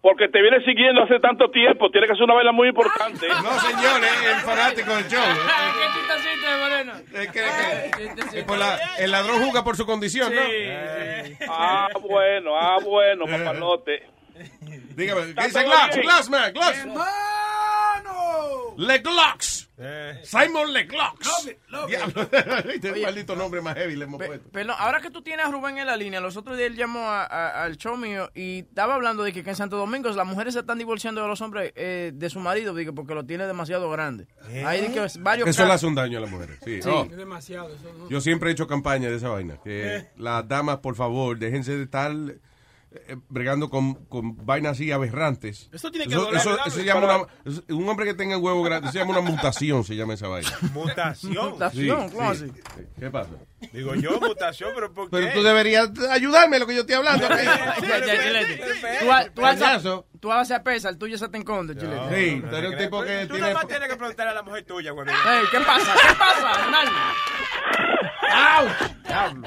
Porque 0.00 0.28
te 0.28 0.40
viene 0.40 0.64
siguiendo 0.64 1.02
hace 1.02 1.18
tanto 1.18 1.50
tiempo, 1.50 1.90
tiene 1.90 2.06
que 2.06 2.14
ser 2.14 2.22
una 2.22 2.34
vaina 2.34 2.52
muy 2.52 2.68
importante. 2.68 3.26
No, 3.42 3.58
señor, 3.58 4.04
es 4.04 4.36
el 4.36 4.40
fanático 4.42 4.94
del 4.94 5.08
show. 5.08 5.20
¿Qué 5.74 5.86
chistecito 5.98 6.46
de 6.46 8.44
moreno? 8.44 8.78
El 8.98 9.10
ladrón 9.10 9.42
juzga 9.42 9.64
por 9.64 9.76
su 9.76 9.84
condición, 9.84 10.32
¿no? 10.32 10.42
Ah, 11.48 11.88
bueno, 12.00 12.56
ah, 12.56 12.76
bueno, 12.84 13.24
papalote. 13.28 14.06
Dígame, 14.94 15.34
¿qué 15.34 15.44
dice 15.44 15.64
Glocks? 15.64 15.96
bien. 15.96 16.52
Glocks, 16.52 16.86
man, 18.02 18.12
Glocks. 18.12 18.78
Le 18.78 18.98
Glocks. 18.98 19.68
Simon 20.24 20.72
Le 20.72 20.84
Glocks. 20.84 21.28
Diablo, 21.86 22.22
este 22.74 23.00
maldito 23.00 23.36
nombre 23.36 23.60
más 23.60 23.76
heavy 23.76 23.94
le 23.96 24.04
hemos 24.04 24.18
puesto. 24.24 24.48
Perdón, 24.50 24.74
ahora 24.78 25.00
que 25.00 25.10
tú 25.10 25.22
tienes 25.22 25.46
a 25.46 25.50
Rubén 25.50 25.78
en 25.78 25.86
la 25.86 25.96
línea, 25.96 26.20
los 26.20 26.36
otros 26.36 26.56
días 26.56 26.70
él 26.70 26.76
llamó 26.76 27.00
a- 27.08 27.24
a- 27.24 27.62
al 27.64 27.76
show 27.76 27.96
mío 27.96 28.28
y 28.34 28.60
estaba 28.60 28.94
hablando 28.96 29.22
de 29.22 29.32
que, 29.32 29.44
que 29.44 29.50
en 29.50 29.56
Santo 29.56 29.76
Domingo 29.76 30.10
las 30.10 30.26
mujeres 30.26 30.54
se 30.54 30.60
están 30.60 30.78
divorciando 30.78 31.22
de 31.22 31.28
los 31.28 31.40
hombres 31.40 31.72
eh, 31.76 32.10
de 32.14 32.30
su 32.30 32.40
marido 32.40 32.74
digo, 32.74 32.92
porque 32.94 33.14
lo 33.14 33.24
tiene 33.24 33.46
demasiado 33.46 33.88
grande. 33.90 34.26
Ahí 34.66 34.80
di 34.80 34.88
que 34.92 35.06
varios 35.20 35.48
Eso 35.48 35.64
le 35.64 35.72
hace 35.72 35.86
un 35.86 35.94
daño 35.94 36.18
a 36.18 36.20
las 36.22 36.30
mujeres. 36.30 36.58
Sí. 36.64 36.82
Sí. 36.82 36.88
Oh. 36.90 37.04
Es 37.04 37.16
demasiado. 37.16 37.68
Eso 37.74 37.92
no. 37.96 38.08
Yo 38.08 38.20
siempre 38.20 38.50
he 38.50 38.52
hecho 38.52 38.66
campaña 38.66 39.08
de 39.10 39.16
esa 39.16 39.28
vaina. 39.28 39.58
Que 39.62 40.06
las 40.16 40.46
damas, 40.48 40.78
por 40.78 40.96
favor, 40.96 41.38
déjense 41.38 41.76
de 41.76 41.84
estar 41.84 42.10
eh, 42.12 42.38
bregando 43.28 43.68
con, 43.68 43.94
con 44.06 44.44
vainas 44.46 44.72
así 44.72 44.90
aberrantes. 44.92 45.68
Eso 45.72 45.90
tiene 45.90 46.06
que 46.06 46.14
eso, 46.14 46.22
doler, 46.24 46.40
eso- 46.40 46.50
¿verdad, 46.50 46.66
eso 46.66 46.74
se 46.76 46.82
Luis? 46.82 46.94
llama 46.94 47.00
Para- 47.06 47.16
una- 47.18 47.28
es- 47.44 47.62
un 47.68 47.88
hombre 47.88 48.06
que 48.06 48.14
tenga 48.14 48.38
huevo 48.38 48.62
grande, 48.62 48.90
se 48.92 48.98
llama 48.98 49.10
una 49.18 49.20
mutación, 49.30 49.84
se 49.84 49.94
llama 49.96 50.14
esa 50.14 50.28
vaina. 50.28 50.50
Mutación. 50.72 51.50
Mutación, 51.50 52.08
Sí, 52.10 52.16
¿cómo 52.16 52.34
sí. 52.34 52.44
así? 52.44 52.52
¿Qué 52.98 53.10
pasa? 53.10 53.30
Digo 53.72 53.94
yo, 53.94 54.18
mutación, 54.20 54.70
pero 54.74 54.92
¿por 54.94 55.04
qué? 55.10 55.16
Pero 55.16 55.32
tú 55.34 55.42
deberías 55.42 55.90
ayudarme 56.10 56.58
lo 56.58 56.66
que 56.66 56.74
yo 56.74 56.80
estoy 56.80 56.94
hablando. 56.94 57.26
Tú 57.28 59.12
a- 59.12 59.24
tú 59.34 59.44
alzas-. 59.44 60.04
Tú 60.20 60.32
haces 60.32 60.58
pesa, 60.60 60.88
el 60.88 60.98
tuyo 60.98 61.16
se 61.18 61.28
te 61.28 61.38
enconde, 61.38 61.76
Chilete. 61.76 62.08
Sí, 62.34 62.42
tú 62.48 62.56
eres 62.56 62.70
un 62.72 62.78
tipo 62.78 63.02
que 63.02 63.20
Tú 63.26 63.34
tiene... 63.34 63.40
nada 63.40 63.54
más 63.54 63.66
tienes 63.68 63.88
que 63.88 63.96
preguntar 63.96 64.26
a 64.28 64.34
la 64.34 64.42
mujer 64.42 64.64
tuya, 64.64 64.90
güey. 64.92 65.06
Ey, 65.08 65.44
¿qué 65.52 65.60
pasa? 65.60 65.94
¿Qué 65.94 66.14
pasa, 66.18 66.64
Ronaldo? 66.64 66.92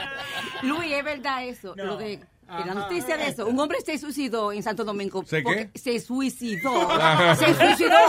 Luis, 0.64 0.92
es 0.94 1.04
verdad 1.04 1.44
eso. 1.46 1.74
Lo 1.76 1.98
de, 1.98 2.20
que 2.58 2.66
la 2.66 2.74
noticia 2.74 3.18
de 3.18 3.28
eso. 3.28 3.46
Un 3.48 3.60
hombre 3.60 3.80
se 3.86 3.98
suicidó 3.98 4.52
en 4.52 4.62
Santo 4.64 4.84
Domingo. 4.84 5.24
¿Se 5.26 5.44
qué? 5.44 5.70
Se 5.76 6.00
suicidó. 6.00 6.90
Ajá. 6.92 7.36
Se 7.36 7.54
suicidó. 7.54 7.96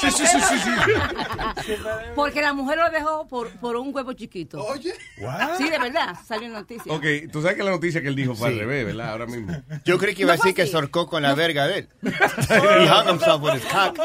Sí, 0.00 0.10
sí, 0.12 0.24
sí, 0.26 0.38
sí, 0.40 0.58
sí. 0.64 1.72
Porque 2.14 2.40
la 2.40 2.52
mujer 2.52 2.78
lo 2.78 2.88
dejó 2.90 3.26
por, 3.26 3.50
por 3.58 3.76
un 3.76 3.92
huevo 3.92 4.12
chiquito. 4.12 4.62
Oye. 4.64 4.94
Sí, 5.58 5.68
de 5.68 5.78
verdad. 5.78 6.14
Salió 6.24 6.46
en 6.46 6.52
noticia. 6.52 6.92
Ok, 6.92 7.04
tú 7.32 7.42
sabes 7.42 7.56
que 7.56 7.64
la 7.64 7.72
noticia 7.72 8.00
que 8.00 8.06
él 8.08 8.14
dijo 8.14 8.34
fue 8.36 8.48
al 8.48 8.54
Sí. 8.54 8.60
revés, 8.60 8.86
¿verdad? 8.86 9.10
Ahora 9.10 9.26
mismo. 9.26 9.60
Yo 9.84 9.98
creí 9.98 10.14
que 10.14 10.22
iba 10.22 10.34
a 10.34 10.36
decir 10.36 10.54
que 10.54 10.66
sorcó 10.66 11.08
con 11.08 11.22
la 11.22 11.34
verga 11.34 11.66
de 11.66 11.78
él. 11.80 11.88
He 12.02 12.88
hung 12.88 13.08
himself 13.10 13.42
with 13.42 13.54
his 13.54 13.64
cock. 13.64 13.98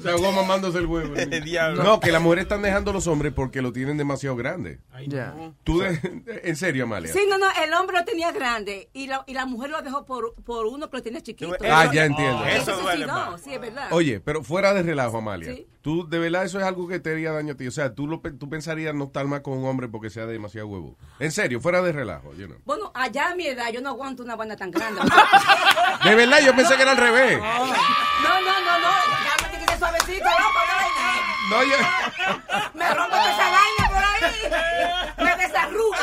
Se 0.00 0.10
ahogó 0.10 0.30
mamándose 0.32 0.78
el 0.78 0.86
huevo. 0.86 1.14
No, 1.82 2.00
que 2.00 2.12
las 2.12 2.20
mujeres 2.22 2.42
están 2.44 2.62
dejando 2.62 2.90
a 2.90 2.94
los 2.94 3.06
hombres 3.06 3.32
porque 3.32 3.62
lo 3.62 3.72
tienen 3.72 3.96
demasiado 3.96 4.36
grande. 4.36 4.80
Ya. 5.06 5.34
Tú, 5.64 5.80
de- 5.80 6.22
en 6.44 6.56
serio, 6.56 6.84
Amalia. 6.84 7.12
Sí, 7.12 7.20
no, 7.28 7.38
no, 7.38 7.46
el 7.64 7.72
hombre 7.74 7.98
lo 7.98 8.04
tenía 8.04 8.32
grande 8.32 8.88
y 8.92 9.06
la, 9.06 9.24
y 9.26 9.34
la 9.34 9.46
mujer 9.46 9.70
lo 9.70 9.80
dejó 9.82 10.04
por, 10.04 10.34
por 10.44 10.66
uno 10.66 10.90
que 10.90 10.96
lo 10.98 11.02
tenía 11.02 11.20
chiquito. 11.20 11.56
Ah, 11.70 11.90
ya 11.92 12.04
entiendo. 12.04 12.44
Eso 12.44 12.72
duele 12.76 13.04
suicidó, 13.04 13.06
más. 13.30 13.40
sí, 13.40 13.54
es 13.54 13.60
verdad. 13.60 13.88
Oye, 13.92 14.20
pero 14.20 14.42
fuera 14.42 14.74
de 14.74 14.82
relajo, 14.82 15.18
Amalia. 15.18 15.54
Sí. 15.54 15.66
Tú, 15.86 16.04
de 16.08 16.18
verdad, 16.18 16.42
eso 16.42 16.58
es 16.58 16.64
algo 16.64 16.88
que 16.88 16.98
te 16.98 17.12
haría 17.12 17.30
daño 17.30 17.52
a 17.52 17.56
ti. 17.56 17.64
O 17.68 17.70
sea, 17.70 17.94
tú, 17.94 18.08
lo, 18.08 18.20
tú 18.20 18.48
pensarías 18.50 18.92
no 18.92 19.04
estar 19.04 19.24
más 19.26 19.42
con 19.42 19.56
un 19.56 19.66
hombre 19.66 19.86
porque 19.86 20.10
sea 20.10 20.26
de 20.26 20.32
demasiado 20.32 20.66
huevo. 20.66 20.96
En 21.20 21.30
serio, 21.30 21.60
fuera 21.60 21.80
de 21.80 21.92
relajo, 21.92 22.34
you 22.34 22.48
know. 22.48 22.58
Bueno, 22.64 22.90
allá 22.92 23.30
a 23.30 23.36
mi 23.36 23.46
edad 23.46 23.70
yo 23.72 23.80
no 23.80 23.90
aguanto 23.90 24.24
una 24.24 24.34
banda 24.34 24.56
tan 24.56 24.72
grande. 24.72 25.00
De 26.04 26.14
verdad, 26.16 26.40
yo 26.44 26.56
pensé 26.56 26.74
que 26.74 26.82
era 26.82 26.90
al 26.90 26.96
revés. 26.96 27.38
No, 27.38 27.44
no, 27.46 28.60
no, 28.64 28.78
no. 28.80 28.90
Ya 29.24 29.44
me 29.44 29.48
tiene 29.48 29.64
que 29.64 29.70
ser 29.70 29.78
suavecito, 29.78 30.24
loco, 30.24 30.60
no, 31.50 31.56
No, 31.56 31.62
yo... 31.62 31.76
Me 32.74 32.92
rompo 32.92 33.16
esa 33.16 33.48
vaina 33.48 33.88
por 33.88 34.02
ahí. 34.02 35.24
Me 35.24 35.36
desarruga 35.36 35.98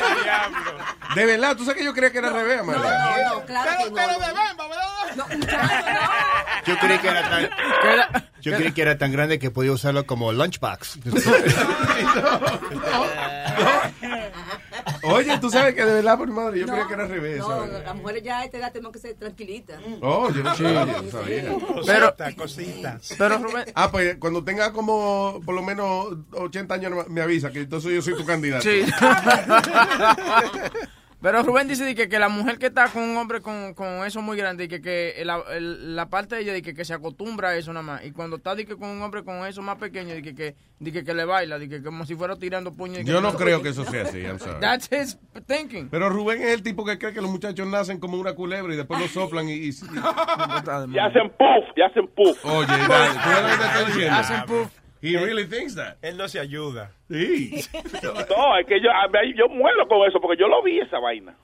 por 0.00 0.26
la 0.26 1.14
De 1.14 1.24
verdad, 1.24 1.56
tú 1.56 1.64
sabes 1.64 1.78
que 1.78 1.84
yo 1.84 1.94
creía 1.94 2.10
que 2.10 2.18
era 2.18 2.28
al 2.28 2.34
revés, 2.34 2.60
Amalia. 2.62 2.82
No, 2.82 3.34
no, 3.34 3.46
claro 3.46 3.70
que 3.78 3.90
no. 3.90 3.94
Pero 3.94 4.12
de 4.18 4.32
bamba, 4.32 4.66
¿verdad? 4.66 5.14
No, 5.14 5.28
muchacho, 5.28 5.90
no. 5.92 6.64
Yo 6.66 6.78
creí 6.80 6.98
que 6.98 7.08
era 7.08 7.30
tan... 7.30 8.27
Yo 8.40 8.56
creí 8.56 8.72
que 8.72 8.82
era 8.82 8.96
tan 8.98 9.12
grande 9.12 9.38
que 9.38 9.50
podía 9.50 9.72
usarlo 9.72 10.06
como 10.06 10.32
lunchbox. 10.32 10.98
Oye, 15.02 15.38
tú 15.38 15.50
sabes 15.50 15.74
que 15.74 15.84
de 15.84 15.94
verdad, 15.94 16.18
por 16.18 16.28
madre, 16.28 16.60
yo 16.60 16.66
creía 16.66 16.86
que 16.86 16.94
era 16.94 17.04
al 17.04 17.08
revés. 17.10 17.38
No, 17.38 17.46
¿sabes? 17.48 17.84
las 17.84 17.96
mujeres 17.96 18.22
ya 18.22 18.38
a 18.40 18.44
esta 18.44 18.58
edad 18.58 18.72
tenemos 18.72 18.92
que 18.92 18.98
ser 18.98 19.14
tranquilitas. 19.14 19.80
Oh, 20.00 20.30
yo 20.30 20.42
no 20.42 20.54
sabía, 20.54 20.86
sabía. 21.10 21.56
Pero- 21.86 22.14
cosita. 22.36 23.00
Pero 23.16 23.38
Rubén, 23.38 23.64
Ah, 23.74 23.90
pues 23.90 24.16
cuando 24.18 24.44
tenga 24.44 24.72
como 24.72 25.40
por 25.44 25.54
lo 25.54 25.62
menos 25.62 26.08
80 26.32 26.74
años 26.74 27.08
me 27.08 27.20
avisa 27.22 27.50
que 27.50 27.60
entonces 27.60 27.92
yo 27.92 28.02
soy 28.02 28.16
tu 28.16 28.24
candidato. 28.24 28.62
Sí. 28.62 28.82
Pero 31.20 31.42
Rubén 31.42 31.66
dice 31.66 31.92
que, 31.96 32.08
que 32.08 32.18
la 32.20 32.28
mujer 32.28 32.58
que 32.58 32.66
está 32.66 32.86
con 32.88 33.02
un 33.02 33.16
hombre 33.16 33.40
con, 33.40 33.74
con 33.74 34.06
eso 34.06 34.22
muy 34.22 34.36
grande 34.36 34.64
y 34.64 34.68
que, 34.68 34.80
que 34.80 35.20
la, 35.24 35.40
el- 35.50 35.96
la 35.96 36.08
parte 36.08 36.36
de 36.36 36.42
ella 36.42 36.52
de 36.52 36.62
que, 36.62 36.74
que 36.74 36.84
se 36.84 36.94
acostumbra 36.94 37.48
a 37.48 37.56
eso 37.56 37.72
nada 37.72 37.82
más. 37.84 38.04
Y 38.04 38.12
cuando 38.12 38.36
está 38.36 38.54
de 38.54 38.64
que 38.64 38.76
con 38.76 38.88
un 38.88 39.02
hombre 39.02 39.24
con 39.24 39.44
eso 39.44 39.60
más 39.60 39.78
pequeño, 39.78 40.14
de 40.14 40.22
que, 40.22 40.32
que, 40.36 40.54
de 40.78 40.92
que, 40.92 41.02
que 41.02 41.14
le 41.14 41.24
baila, 41.24 41.58
de 41.58 41.68
que 41.68 41.82
como 41.82 42.06
si 42.06 42.14
fuera 42.14 42.36
tirando 42.36 42.72
puños. 42.72 43.04
Yo 43.04 43.20
no 43.20 43.34
creo 43.34 43.60
que 43.62 43.70
eso 43.70 43.84
sea 43.84 44.02
así, 44.04 44.18
I'm 44.20 44.38
sorry. 44.38 44.60
That's 44.60 44.88
his 44.92 45.18
thinking. 45.48 45.88
Pero 45.88 46.08
Rubén 46.08 46.40
es 46.40 46.50
el 46.50 46.62
tipo 46.62 46.84
que 46.84 46.98
cree 46.98 47.12
que 47.12 47.20
los 47.20 47.30
muchachos 47.30 47.66
nacen 47.66 47.98
como 47.98 48.16
una 48.16 48.34
culebra 48.34 48.72
y 48.72 48.76
después 48.76 49.00
lo 49.00 49.08
soplan 49.08 49.48
y... 49.48 49.54
y- 49.54 49.68
Y 49.70 49.72
hacen 51.00 51.30
puff, 51.30 51.76
y 51.76 51.82
hacen 51.82 52.06
puff. 52.14 52.44
Oye, 52.44 52.66
dale, 52.68 53.14
¿tú 53.14 53.20
sabes 53.24 53.42
lo 53.42 53.48
que 53.50 53.56
te 53.56 53.64
estoy 53.64 53.86
diciendo? 53.86 54.16
Hacen 54.20 54.42
puff. 54.46 54.68
He 55.00 55.16
really 55.16 55.46
thinks 55.46 55.74
that. 55.76 55.96
Él 56.02 56.16
no 56.16 56.26
se 56.28 56.40
ayuda. 56.40 56.90
Sí. 57.08 57.60
No, 58.02 58.56
es 58.58 58.66
que 58.66 58.80
yo, 58.80 58.88
yo 59.36 59.48
muero 59.48 59.86
con 59.88 60.06
eso 60.08 60.20
porque 60.20 60.40
yo 60.40 60.48
lo 60.48 60.62
vi 60.62 60.78
esa 60.80 60.98
vaina. 60.98 61.34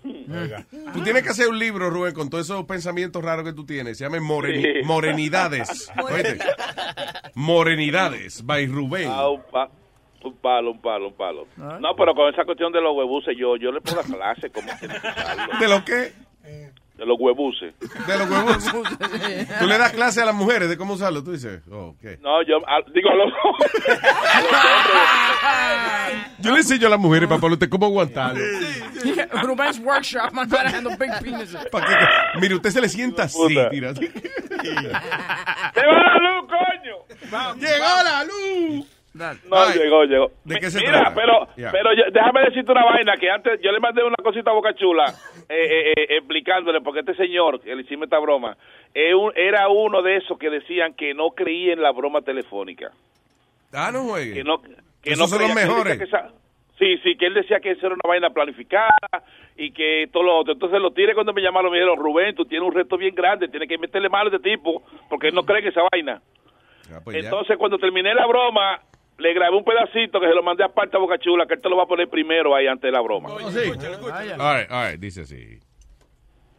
Tú 0.92 1.02
tienes 1.02 1.22
que 1.22 1.30
hacer 1.30 1.48
un 1.48 1.58
libro, 1.58 1.88
Rubén, 1.90 2.14
con 2.14 2.28
todos 2.30 2.44
esos 2.46 2.64
pensamientos 2.64 3.22
raros 3.24 3.44
que 3.44 3.52
tú 3.52 3.64
tienes. 3.64 3.96
Se 3.98 4.04
llama 4.04 4.18
Moreni- 4.18 4.62
Sí. 4.80 4.86
Morenidades. 4.86 5.90
Morenidades, 7.34 8.44
by 8.44 8.66
Rubén. 8.66 9.08
Ah, 9.10 9.28
un, 9.30 9.42
pa- 9.50 9.70
un 10.24 10.36
palo, 10.36 10.70
un 10.72 10.80
palo, 10.80 11.08
un 11.08 11.14
palo. 11.14 11.46
No, 11.56 11.94
pero 11.96 12.14
con 12.14 12.32
esa 12.32 12.44
cuestión 12.44 12.72
de 12.72 12.80
los 12.80 12.94
huebuses, 12.96 13.36
yo, 13.36 13.56
yo 13.56 13.70
le 13.72 13.80
pongo 13.80 14.00
a 14.00 14.04
clase 14.04 14.50
como 14.50 14.68
que 14.78 14.88
¿De 14.88 15.68
lo 15.68 15.84
qué? 15.84 16.12
De 16.96 17.06
los 17.06 17.16
huebuses. 17.18 17.74
De 18.06 18.18
los 18.18 18.30
huevos. 18.30 18.64
Tú 19.60 19.66
le 19.66 19.78
das 19.78 19.92
clase 19.92 20.20
a 20.22 20.26
las 20.26 20.34
mujeres 20.34 20.68
de 20.68 20.76
cómo 20.76 20.94
usarlo, 20.94 21.22
tú 21.24 21.32
dices. 21.32 21.60
Oh, 21.70 21.94
ok. 21.96 22.04
No, 22.20 22.42
yo 22.46 22.56
a- 22.68 22.82
digo 22.92 23.10
a 23.10 23.14
los, 23.14 23.32
Yo 26.40 26.52
le 26.52 26.58
enseño 26.58 26.86
a 26.86 26.90
las 26.90 26.98
mujeres, 27.00 27.28
papá, 27.28 27.46
usted 27.48 27.68
cómo 27.68 27.86
aguantarlo. 27.86 28.40
Rubén's 29.42 29.78
workshop, 29.80 30.32
man, 30.32 30.48
para 30.48 30.70
handle 30.70 30.96
big 30.96 31.10
penises. 31.22 31.64
Que- 31.64 32.38
mire, 32.40 32.54
usted 32.56 32.70
se 32.70 32.80
le 32.80 32.88
sienta 32.88 33.24
así, 33.24 33.38
mira. 33.70 33.94
¡Se 33.94 34.06
va 34.06 36.00
la 36.00 36.18
luz, 36.18 36.48
coño! 36.48 36.96
¡Llegó 37.56 38.02
la 38.04 38.24
luz! 38.24 38.86
No, 39.14 39.24
Ay, 39.52 39.78
llegó, 39.78 40.04
llegó. 40.04 40.32
¿de 40.44 40.56
qué 40.58 40.70
se 40.70 40.80
Mira, 40.80 41.02
trata? 41.02 41.14
pero, 41.14 41.46
pero 41.70 41.92
yo- 41.94 42.10
déjame 42.12 42.40
decirte 42.46 42.72
una 42.72 42.84
vaina 42.84 43.16
que 43.16 43.30
antes 43.30 43.60
yo 43.62 43.70
le 43.70 43.78
mandé 43.78 44.02
una 44.02 44.16
cosita 44.16 44.50
a 44.50 44.54
Boca 44.54 44.74
Chula 44.74 45.04
eh, 45.48 45.54
eh, 45.54 45.92
eh, 45.96 46.06
explicándole 46.18 46.80
porque 46.80 47.00
este 47.00 47.14
señor 47.14 47.60
que 47.60 47.76
le 47.76 47.82
hicimos 47.82 48.04
esta 48.04 48.18
broma 48.18 48.56
eh, 48.92 49.14
un- 49.14 49.32
era 49.36 49.68
uno 49.68 50.02
de 50.02 50.16
esos 50.16 50.36
que 50.36 50.50
decían 50.50 50.94
que 50.94 51.14
no 51.14 51.30
creía 51.30 51.74
en 51.74 51.82
la 51.82 51.92
broma 51.92 52.22
telefónica. 52.22 52.90
Ah, 53.72 53.90
no 53.92 54.02
juegue. 54.02 54.34
Que 54.34 54.42
no, 54.44 54.60
que 54.60 54.70
Esos 55.12 55.18
no 55.18 55.26
son 55.28 55.42
los 55.42 55.50
creía, 55.52 55.54
que 55.54 55.60
él 55.62 55.68
mejores. 55.68 55.98
decía 56.00 56.20
que 56.20 56.26
esa- 56.26 56.34
sí, 56.78 56.98
sí, 57.04 57.16
que 57.16 57.26
él 57.26 57.34
decía 57.34 57.60
que 57.60 57.70
eso 57.70 57.86
era 57.86 57.94
una 57.94 58.08
vaina 58.08 58.30
planificada 58.30 58.90
y 59.56 59.70
que 59.70 60.08
todo 60.12 60.24
lo 60.24 60.36
otro. 60.38 60.54
Entonces 60.54 60.80
los 60.80 60.92
tigres 60.92 61.14
cuando 61.14 61.32
me 61.32 61.40
llamaron 61.40 61.70
me 61.70 61.78
dijeron, 61.78 61.98
Rubén, 61.98 62.34
tú 62.34 62.44
tienes 62.46 62.66
un 62.68 62.74
reto 62.74 62.96
bien 62.96 63.14
grande, 63.14 63.46
tienes 63.46 63.68
que 63.68 63.78
meterle 63.78 64.08
mano 64.08 64.28
a 64.30 64.34
este 64.36 64.50
tipo 64.50 64.82
porque 65.08 65.28
él 65.28 65.34
no 65.36 65.44
cree 65.44 65.60
en 65.60 65.68
esa 65.68 65.82
vaina. 65.92 66.20
pues 67.04 67.16
ya. 67.16 67.28
Entonces, 67.28 67.56
cuando 67.56 67.78
terminé 67.78 68.12
la 68.12 68.26
broma, 68.26 68.80
le 69.18 69.34
grabé 69.34 69.56
un 69.56 69.64
pedacito 69.64 70.20
que 70.20 70.26
se 70.26 70.34
lo 70.34 70.42
mandé 70.42 70.64
aparte 70.64 70.96
a 70.96 71.00
Boca 71.00 71.18
Chula, 71.18 71.46
que 71.46 71.54
él 71.54 71.60
te 71.60 71.68
lo 71.68 71.76
va 71.76 71.84
a 71.84 71.86
poner 71.86 72.08
primero 72.08 72.54
ahí 72.54 72.66
antes 72.66 72.88
de 72.88 72.92
la 72.92 73.00
broma. 73.00 73.30
All 73.30 74.58
right, 74.58 74.70
all 74.70 74.90
right, 74.90 75.00
dice 75.00 75.22
así. 75.22 75.60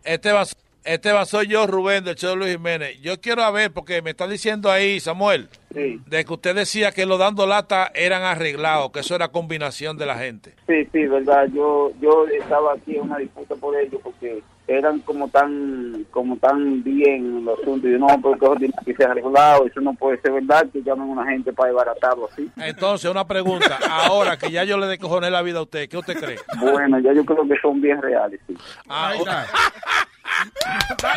Esteban, 0.04 0.46
Esteban, 0.86 1.26
soy 1.26 1.48
yo, 1.48 1.66
Rubén, 1.66 2.04
del 2.04 2.16
show 2.16 2.32
de 2.32 2.36
Luis 2.38 2.52
Jiménez. 2.52 3.02
Yo 3.02 3.20
quiero 3.20 3.52
ver, 3.52 3.72
porque 3.72 4.02
me 4.02 4.12
están 4.12 4.30
diciendo 4.30 4.72
ahí, 4.72 5.00
Samuel, 5.00 5.50
de 5.72 6.24
que 6.24 6.34
usted 6.34 6.56
decía 6.56 6.92
que 6.92 7.06
los 7.06 7.20
dando 7.20 7.48
lata 7.48 7.92
eran 7.96 8.24
arreglados, 8.24 8.92
que 8.92 9.00
eso 9.00 9.16
era 9.16 9.30
combinación 9.30 9.98
de 9.98 10.06
la 10.06 10.16
gente. 10.16 10.54
Sí, 10.68 10.86
sí, 10.92 11.06
verdad. 11.08 11.48
Yo 11.54 11.92
yo 12.00 12.28
estaba 12.28 12.74
aquí 12.74 12.96
en 12.96 13.02
una 13.02 13.18
disputa 13.18 13.56
por 13.56 13.76
ellos 13.76 14.00
porque 14.04 14.42
eran 14.68 15.00
como 15.00 15.28
tan 15.30 16.06
como 16.12 16.38
tan 16.38 16.84
bien 16.84 17.46
los 17.46 17.60
asuntos. 17.60 17.90
Y 17.90 17.94
yo 17.94 18.00
no, 18.00 18.08
porque 18.22 18.46
eso 18.46 18.56
tiene 18.56 18.74
que 18.86 18.96
ser 18.96 19.08
arreglado. 19.12 19.66
Eso 19.66 19.82
no 19.82 19.94
puede 19.94 20.20
ser 20.22 20.32
verdad 20.34 20.68
que 20.72 20.82
llamen 20.82 21.10
a 21.10 21.12
una 21.12 21.26
gente 21.26 21.54
para 21.54 21.70
desbaratarlo 21.70 22.30
así. 22.32 22.50
Entonces, 22.58 23.10
una 23.10 23.26
pregunta. 23.28 23.78
Ahora 23.90 24.38
que 24.38 24.52
ya 24.52 24.64
yo 24.64 24.78
le 24.78 24.88
descojoné 24.88 25.30
la 25.30 25.42
vida 25.42 25.60
a 25.60 25.64
usted, 25.64 25.88
¿qué 25.90 25.98
usted 25.98 26.20
cree? 26.20 26.40
Bueno, 26.60 27.00
ya 27.00 27.14
yo 27.14 27.26
creo 27.26 27.48
que 27.48 27.58
son 27.62 27.82
bien 27.82 28.02
reales. 28.02 28.40
Sí. 28.48 28.56
Ah, 28.90 29.14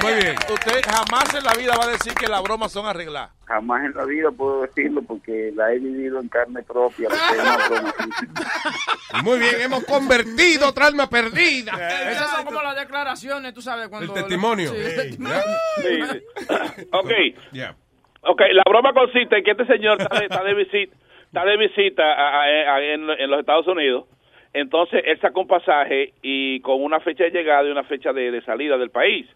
Muy 0.03 0.13
bien. 0.15 0.37
Usted 0.53 0.81
jamás 0.85 1.35
en 1.35 1.45
la 1.45 1.53
vida 1.55 1.77
va 1.77 1.85
a 1.85 1.89
decir 1.89 2.15
que 2.15 2.27
las 2.29 2.43
bromas 2.43 2.73
son 2.73 2.87
arregladas. 2.87 3.31
Jamás 3.47 3.85
en 3.85 3.95
la 3.95 4.05
vida 4.05 4.31
puedo 4.31 4.63
decirlo 4.63 5.03
porque 5.03 5.53
la 5.55 5.73
he 5.73 5.79
vivido 5.79 6.21
en 6.21 6.29
carne 6.29 6.63
propia. 6.63 7.09
Muy 9.25 9.39
bien, 9.39 9.61
hemos 9.61 9.85
convertido 9.85 10.69
otra 10.69 10.87
alma 10.87 11.09
perdida. 11.09 11.73
Esas 12.11 12.31
son 12.31 12.45
como 12.45 12.63
las 12.63 12.77
declaraciones, 12.77 13.55
tú 13.55 13.63
sabes, 13.63 13.89
cuando... 13.89 14.15
El 14.15 14.21
testimonio. 14.21 14.71
Sí, 14.71 14.77
el 14.77 14.97
testimonio. 14.97 15.41
Sí, 15.77 16.01
sí. 16.11 16.87
ok. 16.93 17.11
Yeah. 17.53 17.75
Ok, 18.23 18.41
la 18.53 18.63
broma 18.69 18.93
consiste 18.93 19.39
en 19.39 19.45
que 19.45 19.53
este 19.53 19.67
señor 19.67 20.01
está 20.01 20.19
de, 20.19 20.27
está 20.27 20.43
de 20.43 20.55
visita, 20.55 20.97
está 21.27 21.45
de 21.45 21.57
visita 21.57 22.03
a- 22.03 22.43
a- 22.43 22.75
a- 22.75 22.81
en, 22.83 23.09
en 23.11 23.31
los 23.31 23.41
Estados 23.41 23.67
Unidos. 23.69 24.07
Entonces, 24.53 25.03
él 25.07 25.19
sacó 25.21 25.41
un 25.43 25.47
pasaje 25.49 26.13
y 26.23 26.61
con 26.61 26.83
una 26.83 27.01
fecha 27.01 27.25
de 27.25 27.31
llegada 27.31 27.69
y 27.69 27.71
una 27.71 27.85
fecha 27.85 28.13
de, 28.13 28.31
de 28.31 28.43
salida 28.43 28.77
del 28.79 28.91
país. 28.91 29.27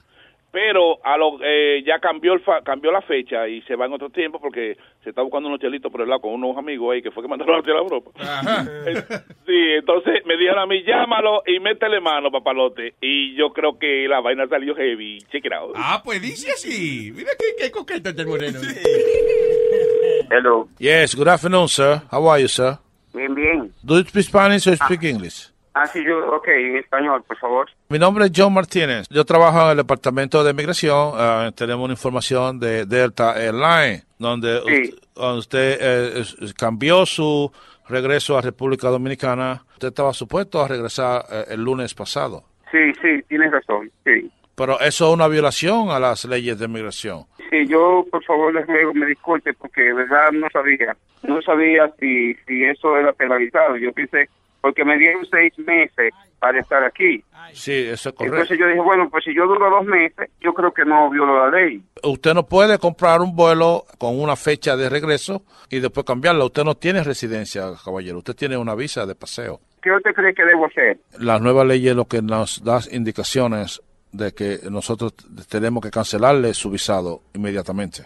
Pero 0.50 0.98
a 1.02 1.16
lo, 1.16 1.38
eh, 1.42 1.82
ya 1.86 1.98
cambió 1.98 2.34
el 2.34 2.40
fa- 2.40 2.60
cambió 2.62 2.92
la 2.92 3.00
fecha 3.00 3.48
y 3.48 3.62
se 3.62 3.74
va 3.74 3.86
en 3.86 3.94
otro 3.94 4.10
tiempo 4.10 4.38
porque 4.38 4.76
se 5.02 5.08
está 5.08 5.22
buscando 5.22 5.48
unos 5.48 5.60
chelitos 5.60 5.90
por 5.90 6.02
el 6.02 6.08
lado 6.10 6.20
con 6.20 6.34
unos 6.34 6.54
amigos 6.58 6.92
ahí 6.92 7.00
que 7.00 7.10
fue 7.10 7.22
que 7.22 7.28
mandaron 7.30 7.54
a 7.56 7.62
la. 7.62 8.64
Eh, 8.86 8.94
Sí, 9.46 9.54
entonces 9.78 10.20
me 10.26 10.36
dijeron 10.36 10.58
a 10.58 10.66
mí, 10.66 10.82
llámalo 10.82 11.42
y 11.46 11.58
métele 11.58 12.00
mano, 12.00 12.30
papalote. 12.30 12.92
Y 13.00 13.34
yo 13.34 13.48
creo 13.54 13.78
que 13.78 14.06
la 14.06 14.20
vaina 14.20 14.46
salió 14.46 14.74
heavy. 14.74 15.20
Check 15.30 15.46
it 15.46 15.52
out. 15.54 15.72
Ah, 15.74 16.02
pues 16.04 16.20
dice 16.20 16.50
así. 16.50 17.10
Mira 17.16 17.30
qué, 17.38 17.46
qué 17.58 17.70
coqueta 17.70 18.10
este 18.10 18.26
moreno. 18.26 18.58
Hello. 20.30 20.68
Yes, 20.78 21.14
good 21.14 21.28
afternoon, 21.28 21.68
sir. 21.68 22.02
How 22.10 22.26
are 22.28 22.40
you, 22.42 22.48
sir? 22.48 22.78
Bien, 23.14 23.34
bien. 23.34 23.72
Do 23.82 23.98
you 23.98 24.04
speak 24.08 24.24
Spanish 24.24 24.66
or 24.66 24.76
speak 24.76 25.02
English? 25.04 25.52
Ah, 25.74 25.86
sí, 25.86 26.04
yo, 26.04 26.18
ok, 26.34 26.48
en 26.48 26.76
español, 26.76 27.22
por 27.22 27.38
favor. 27.38 27.70
Mi 27.88 27.98
nombre 27.98 28.26
es 28.26 28.32
John 28.34 28.52
Martínez. 28.52 29.06
Yo 29.08 29.24
trabajo 29.24 29.62
en 29.64 29.70
el 29.70 29.76
Departamento 29.78 30.44
de 30.44 30.52
Migración. 30.52 31.12
Ah, 31.14 31.50
tenemos 31.54 31.84
una 31.84 31.94
información 31.94 32.60
de 32.60 32.84
Delta 32.84 33.40
Airlines, 33.42 34.06
donde 34.18 34.58
usted, 34.58 34.90
donde 35.14 35.38
usted, 35.38 35.78
eh, 35.80 36.24
cambió 36.58 37.06
su 37.06 37.50
regreso 37.88 38.36
a 38.36 38.42
República 38.42 38.88
Dominicana. 38.88 39.64
Usted 39.72 39.88
estaba 39.88 40.12
supuesto 40.12 40.62
a 40.62 40.68
regresar 40.68 41.24
eh, 41.30 41.44
el 41.50 41.64
lunes 41.64 41.94
pasado. 41.94 42.44
Sí, 42.70 42.92
sí, 43.00 43.22
tienes 43.28 43.50
razón, 43.50 43.90
sí. 44.04 44.30
Pero 44.54 44.78
eso 44.80 45.08
es 45.08 45.14
una 45.14 45.28
violación 45.28 45.90
a 45.90 45.98
las 45.98 46.24
leyes 46.24 46.58
de 46.58 46.68
migración. 46.68 47.24
Sí, 47.50 47.66
yo 47.66 48.04
por 48.10 48.22
favor 48.24 48.54
les 48.54 48.66
ruego 48.66 48.94
me 48.94 49.06
disculpe 49.06 49.52
porque 49.54 49.82
de 49.82 49.94
verdad 49.94 50.32
no 50.32 50.48
sabía, 50.50 50.96
no 51.22 51.40
sabía 51.42 51.90
si, 51.98 52.34
si 52.46 52.64
eso 52.64 52.96
era 52.96 53.12
penalizado. 53.12 53.76
Yo 53.76 53.92
pensé, 53.92 54.28
porque 54.60 54.84
me 54.84 54.96
dieron 54.96 55.26
seis 55.26 55.52
meses 55.58 56.14
para 56.38 56.60
estar 56.60 56.82
aquí. 56.84 57.22
Sí, 57.52 57.72
eso 57.72 58.08
es 58.08 58.14
correcto. 58.14 58.36
Entonces 58.36 58.58
yo 58.58 58.66
dije, 58.66 58.80
bueno, 58.80 59.08
pues 59.10 59.24
si 59.24 59.34
yo 59.34 59.46
duro 59.46 59.70
dos 59.70 59.84
meses, 59.84 60.30
yo 60.40 60.54
creo 60.54 60.72
que 60.72 60.84
no 60.84 61.10
violo 61.10 61.38
la 61.38 61.56
ley. 61.56 61.82
Usted 62.02 62.34
no 62.34 62.46
puede 62.46 62.78
comprar 62.78 63.20
un 63.20 63.36
vuelo 63.36 63.84
con 63.98 64.18
una 64.18 64.36
fecha 64.36 64.76
de 64.76 64.88
regreso 64.88 65.42
y 65.68 65.80
después 65.80 66.06
cambiarla. 66.06 66.44
Usted 66.44 66.64
no 66.64 66.74
tiene 66.74 67.04
residencia, 67.04 67.72
caballero. 67.84 68.18
Usted 68.18 68.34
tiene 68.34 68.56
una 68.56 68.74
visa 68.74 69.04
de 69.04 69.14
paseo. 69.14 69.60
¿Qué 69.82 69.90
usted 69.92 70.14
cree 70.14 70.32
que 70.32 70.44
debo 70.44 70.66
hacer? 70.66 70.98
La 71.18 71.38
nueva 71.38 71.64
ley 71.64 71.86
es 71.88 71.96
lo 71.96 72.06
que 72.06 72.22
nos 72.22 72.62
da 72.64 72.80
indicaciones 72.90 73.82
de 74.12 74.32
que 74.32 74.60
nosotros 74.70 75.14
tenemos 75.48 75.82
que 75.82 75.90
cancelarle 75.90 76.54
su 76.54 76.70
visado 76.70 77.22
inmediatamente. 77.34 78.04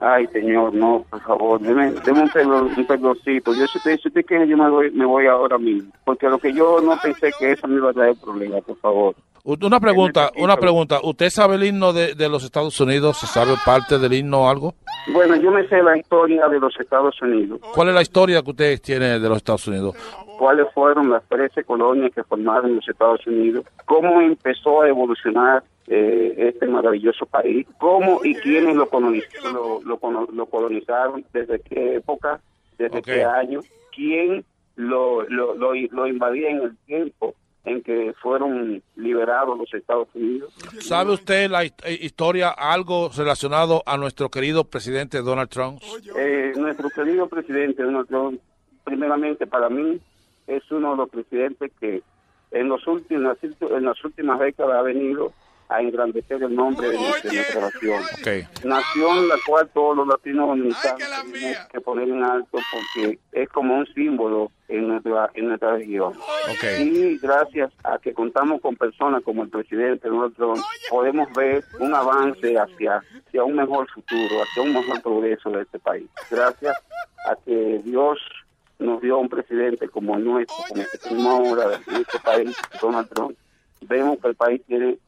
Ay, 0.00 0.26
señor, 0.28 0.74
no, 0.74 1.04
por 1.08 1.20
favor, 1.22 1.60
deme, 1.60 1.92
deme 2.04 2.22
un, 2.22 2.28
perdón. 2.28 3.16
Yo, 3.24 3.66
si 3.66 3.78
usted, 3.78 4.00
si 4.00 4.08
usted 4.08 4.26
quiere, 4.26 4.46
yo 4.48 4.56
me 4.56 4.68
voy, 4.68 4.90
me 4.90 5.06
voy 5.06 5.26
ahora 5.26 5.56
mismo. 5.56 5.92
Porque 6.04 6.28
lo 6.28 6.38
que 6.38 6.52
yo 6.52 6.80
no 6.80 6.98
pensé 7.00 7.30
que 7.38 7.52
eso 7.52 7.68
me 7.68 7.76
iba 7.76 7.90
a 7.90 7.94
traer 7.94 8.16
problemas, 8.16 8.62
por 8.64 8.76
favor. 8.78 9.14
Una 9.46 9.78
pregunta, 9.78 10.30
una 10.38 10.56
pregunta. 10.56 11.00
¿Usted 11.02 11.28
sabe 11.28 11.56
el 11.56 11.64
himno 11.64 11.92
de, 11.92 12.14
de 12.14 12.28
los 12.30 12.44
Estados 12.44 12.80
Unidos? 12.80 13.18
¿Se 13.18 13.26
sabe 13.26 13.52
parte 13.66 13.98
del 13.98 14.14
himno 14.14 14.44
o 14.44 14.48
algo? 14.48 14.74
Bueno, 15.12 15.36
yo 15.36 15.50
me 15.50 15.68
sé 15.68 15.82
la 15.82 15.98
historia 15.98 16.48
de 16.48 16.58
los 16.58 16.74
Estados 16.80 17.20
Unidos. 17.20 17.60
¿Cuál 17.74 17.88
es 17.88 17.94
la 17.94 18.00
historia 18.00 18.42
que 18.42 18.50
usted 18.50 18.80
tiene 18.80 19.18
de 19.20 19.28
los 19.28 19.36
Estados 19.38 19.66
Unidos? 19.68 19.94
cuáles 20.36 20.66
fueron 20.74 21.10
las 21.10 21.22
13 21.28 21.62
colonias 21.62 22.10
que 22.12 22.24
formaron 22.24 22.74
los 22.74 22.88
Estados 22.88 23.24
Unidos, 23.24 23.64
cómo 23.84 24.20
empezó 24.20 24.82
a 24.82 24.88
evolucionar 24.88 25.62
eh, 25.86 26.34
este 26.52 26.66
maravilloso 26.66 27.24
país, 27.26 27.64
cómo 27.78 28.20
y 28.24 28.34
quiénes 28.34 28.74
lo, 28.74 28.90
coloniz- 28.90 29.28
lo, 29.52 29.80
lo 29.84 29.96
cono- 29.98 30.26
lo 30.32 30.46
colonizaron, 30.46 31.24
desde 31.32 31.60
qué 31.60 31.96
época, 31.96 32.40
desde 32.76 32.98
Ok. 32.98 33.04
qué 33.04 33.24
año, 33.24 33.60
quién 33.94 34.44
lo, 34.74 35.22
lo, 35.28 35.54
lo, 35.54 35.72
lo 35.72 36.06
invadía 36.08 36.50
en 36.50 36.62
el 36.62 36.76
tiempo 36.78 37.36
en 37.64 37.82
que 37.82 38.12
fueron 38.20 38.82
liberados 38.96 39.58
los 39.58 39.72
Estados 39.72 40.08
Unidos. 40.14 40.52
¿Sabe 40.80 41.12
usted 41.12 41.50
la 41.50 41.64
eh, 41.64 41.72
historia, 42.00 42.50
algo 42.50 43.10
relacionado 43.16 43.82
a 43.86 43.96
nuestro 43.96 44.28
querido 44.28 44.64
presidente 44.64 45.22
Donald 45.22 45.48
Trump? 45.48 45.80
Eh, 46.16 46.52
nuestro 46.56 46.90
querido 46.90 47.26
presidente 47.26 47.82
Donald 47.82 48.06
Trump, 48.08 48.40
primeramente 48.84 49.46
para 49.46 49.70
mí, 49.70 49.98
es 50.46 50.70
uno 50.70 50.90
de 50.90 50.96
los 50.98 51.08
presidentes 51.08 51.72
que 51.80 52.02
en, 52.50 52.68
los 52.68 52.86
últimos, 52.86 53.38
en 53.42 53.84
las 53.84 54.04
últimas 54.04 54.38
décadas 54.38 54.76
ha 54.76 54.82
venido 54.82 55.32
a 55.68 55.80
engrandecer 55.80 56.42
el 56.42 56.54
nombre 56.54 56.90
de 56.90 56.98
nuestra, 56.98 57.30
de 57.30 57.36
nuestra 57.36 57.60
nación. 57.60 58.02
Nación 58.64 59.28
la 59.28 59.36
cual 59.46 59.68
todos 59.72 59.96
los 59.96 60.06
latinos 60.06 60.48
dominicanos 60.48 60.98
tenemos 61.32 61.58
que 61.72 61.80
poner 61.80 62.08
en 62.08 62.22
alto 62.22 62.58
porque 62.72 63.18
es 63.32 63.48
como 63.48 63.78
un 63.78 63.86
símbolo 63.94 64.50
en 64.68 64.88
nuestra, 64.88 65.30
en 65.34 65.48
nuestra 65.48 65.76
región. 65.76 66.12
Y 66.78 67.18
gracias 67.18 67.72
a 67.82 67.98
que 67.98 68.12
contamos 68.12 68.60
con 68.60 68.76
personas 68.76 69.22
como 69.22 69.42
el 69.42 69.48
presidente 69.48 70.08
Donald 70.08 70.34
Trump, 70.36 70.60
podemos 70.90 71.28
ver 71.34 71.64
un 71.80 71.94
avance 71.94 72.56
hacia, 72.58 73.02
hacia 73.26 73.44
un 73.44 73.56
mejor 73.56 73.88
futuro, 73.90 74.42
hacia 74.42 74.62
un 74.62 74.74
mejor 74.74 75.02
progreso 75.02 75.50
de 75.50 75.62
este 75.62 75.78
país. 75.78 76.06
Gracias 76.30 76.76
a 77.26 77.36
que 77.44 77.80
Dios 77.84 78.18
nos 78.78 79.00
dio 79.00 79.18
un 79.18 79.28
presidente 79.28 79.88
como 79.88 80.16
el 80.16 80.24
nuestro, 80.24 80.56
como 80.68 80.82
el 80.82 80.88
que 80.90 80.98
tenemos 80.98 81.26
ahora 81.26 81.80
en 81.86 81.96
este 81.96 82.18
país, 82.18 82.56
Donald 82.80 83.08
Trump, 83.08 83.36
vemos 83.82 84.18
que 84.18 84.28
el 84.28 84.34
país 84.34 84.62
tiene 84.66 84.98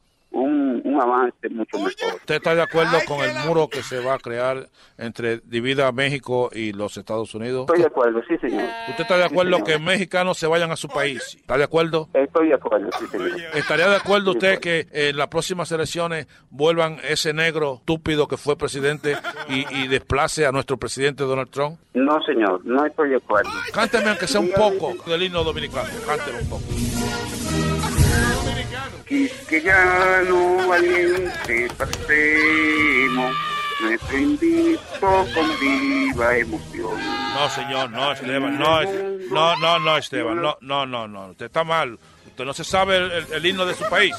un, 0.41 0.81
un 0.83 1.01
avance 1.01 1.49
mucho 1.49 1.77
mejor. 1.77 2.15
¿Usted 2.15 2.35
está 2.35 2.55
de 2.55 2.61
acuerdo 2.61 2.97
con 3.07 3.21
el 3.21 3.33
muro 3.45 3.67
que 3.67 3.83
se 3.83 3.99
va 3.99 4.15
a 4.15 4.17
crear 4.19 4.69
entre 4.97 5.39
divida 5.39 5.91
México 5.91 6.49
y 6.53 6.73
los 6.73 6.97
Estados 6.97 7.33
Unidos? 7.33 7.61
Estoy 7.61 7.79
de 7.79 7.87
acuerdo, 7.87 8.21
sí, 8.27 8.37
señor. 8.37 8.63
¿Usted 8.89 9.01
está 9.01 9.17
de 9.17 9.25
acuerdo 9.25 9.63
que 9.63 9.79
mexicanos 9.79 10.37
se 10.37 10.47
vayan 10.47 10.71
a 10.71 10.75
su 10.75 10.87
país? 10.87 11.35
¿Está 11.39 11.57
de 11.57 11.63
acuerdo? 11.63 12.09
Estoy 12.13 12.49
de 12.49 12.55
acuerdo, 12.55 12.89
sí, 12.99 13.05
señor. 13.07 13.31
¿Estaría 13.53 13.89
de 13.89 13.95
acuerdo 13.95 14.31
usted 14.31 14.59
que 14.59 14.87
en 14.91 15.17
las 15.17 15.27
próximas 15.27 15.71
elecciones 15.71 16.27
vuelvan 16.49 16.97
ese 17.07 17.33
negro 17.33 17.77
estúpido 17.79 18.27
que 18.27 18.37
fue 18.37 18.57
presidente 18.57 19.15
y, 19.49 19.65
y 19.75 19.87
desplace 19.87 20.45
a 20.45 20.51
nuestro 20.51 20.77
presidente 20.77 21.23
Donald 21.23 21.49
Trump? 21.49 21.79
No, 21.93 22.21
señor, 22.23 22.63
no 22.65 22.85
estoy 22.85 23.09
de 23.09 23.15
acuerdo. 23.17 23.49
Cánteme 23.73 24.09
aunque 24.09 24.27
sea 24.27 24.39
un 24.41 24.51
poco 24.51 24.93
del 25.09 25.23
himno 25.23 25.43
dominicano. 25.43 25.89
Cántelo 26.05 26.37
un 26.39 26.49
poco. 26.49 26.63
Que, 29.05 29.31
que 29.49 29.61
ya 29.61 30.21
no 30.27 30.67
valiente 30.67 31.67
pasemos 31.77 33.35
nuestro 33.81 34.17
invito 34.17 34.81
con 35.01 35.59
viva 35.59 36.37
emoción. 36.37 36.99
No, 37.33 37.49
señor, 37.49 37.89
no, 37.91 38.11
Esteban, 38.11 38.57
no, 38.59 38.81
no, 38.83 39.55
no, 39.57 39.79
no, 39.79 39.97
Esteban, 39.97 40.41
no, 40.41 40.57
no, 40.61 40.85
no, 40.85 41.07
no, 41.07 41.27
usted 41.27 41.45
está 41.45 41.63
mal. 41.63 41.97
Usted 42.27 42.45
no 42.45 42.53
se 42.53 42.63
sabe 42.63 42.97
el, 42.97 43.11
el- 43.11 43.33
el 43.33 43.45
himno 43.45 43.65
de 43.65 43.75
su 43.75 43.87
país. 43.89 44.15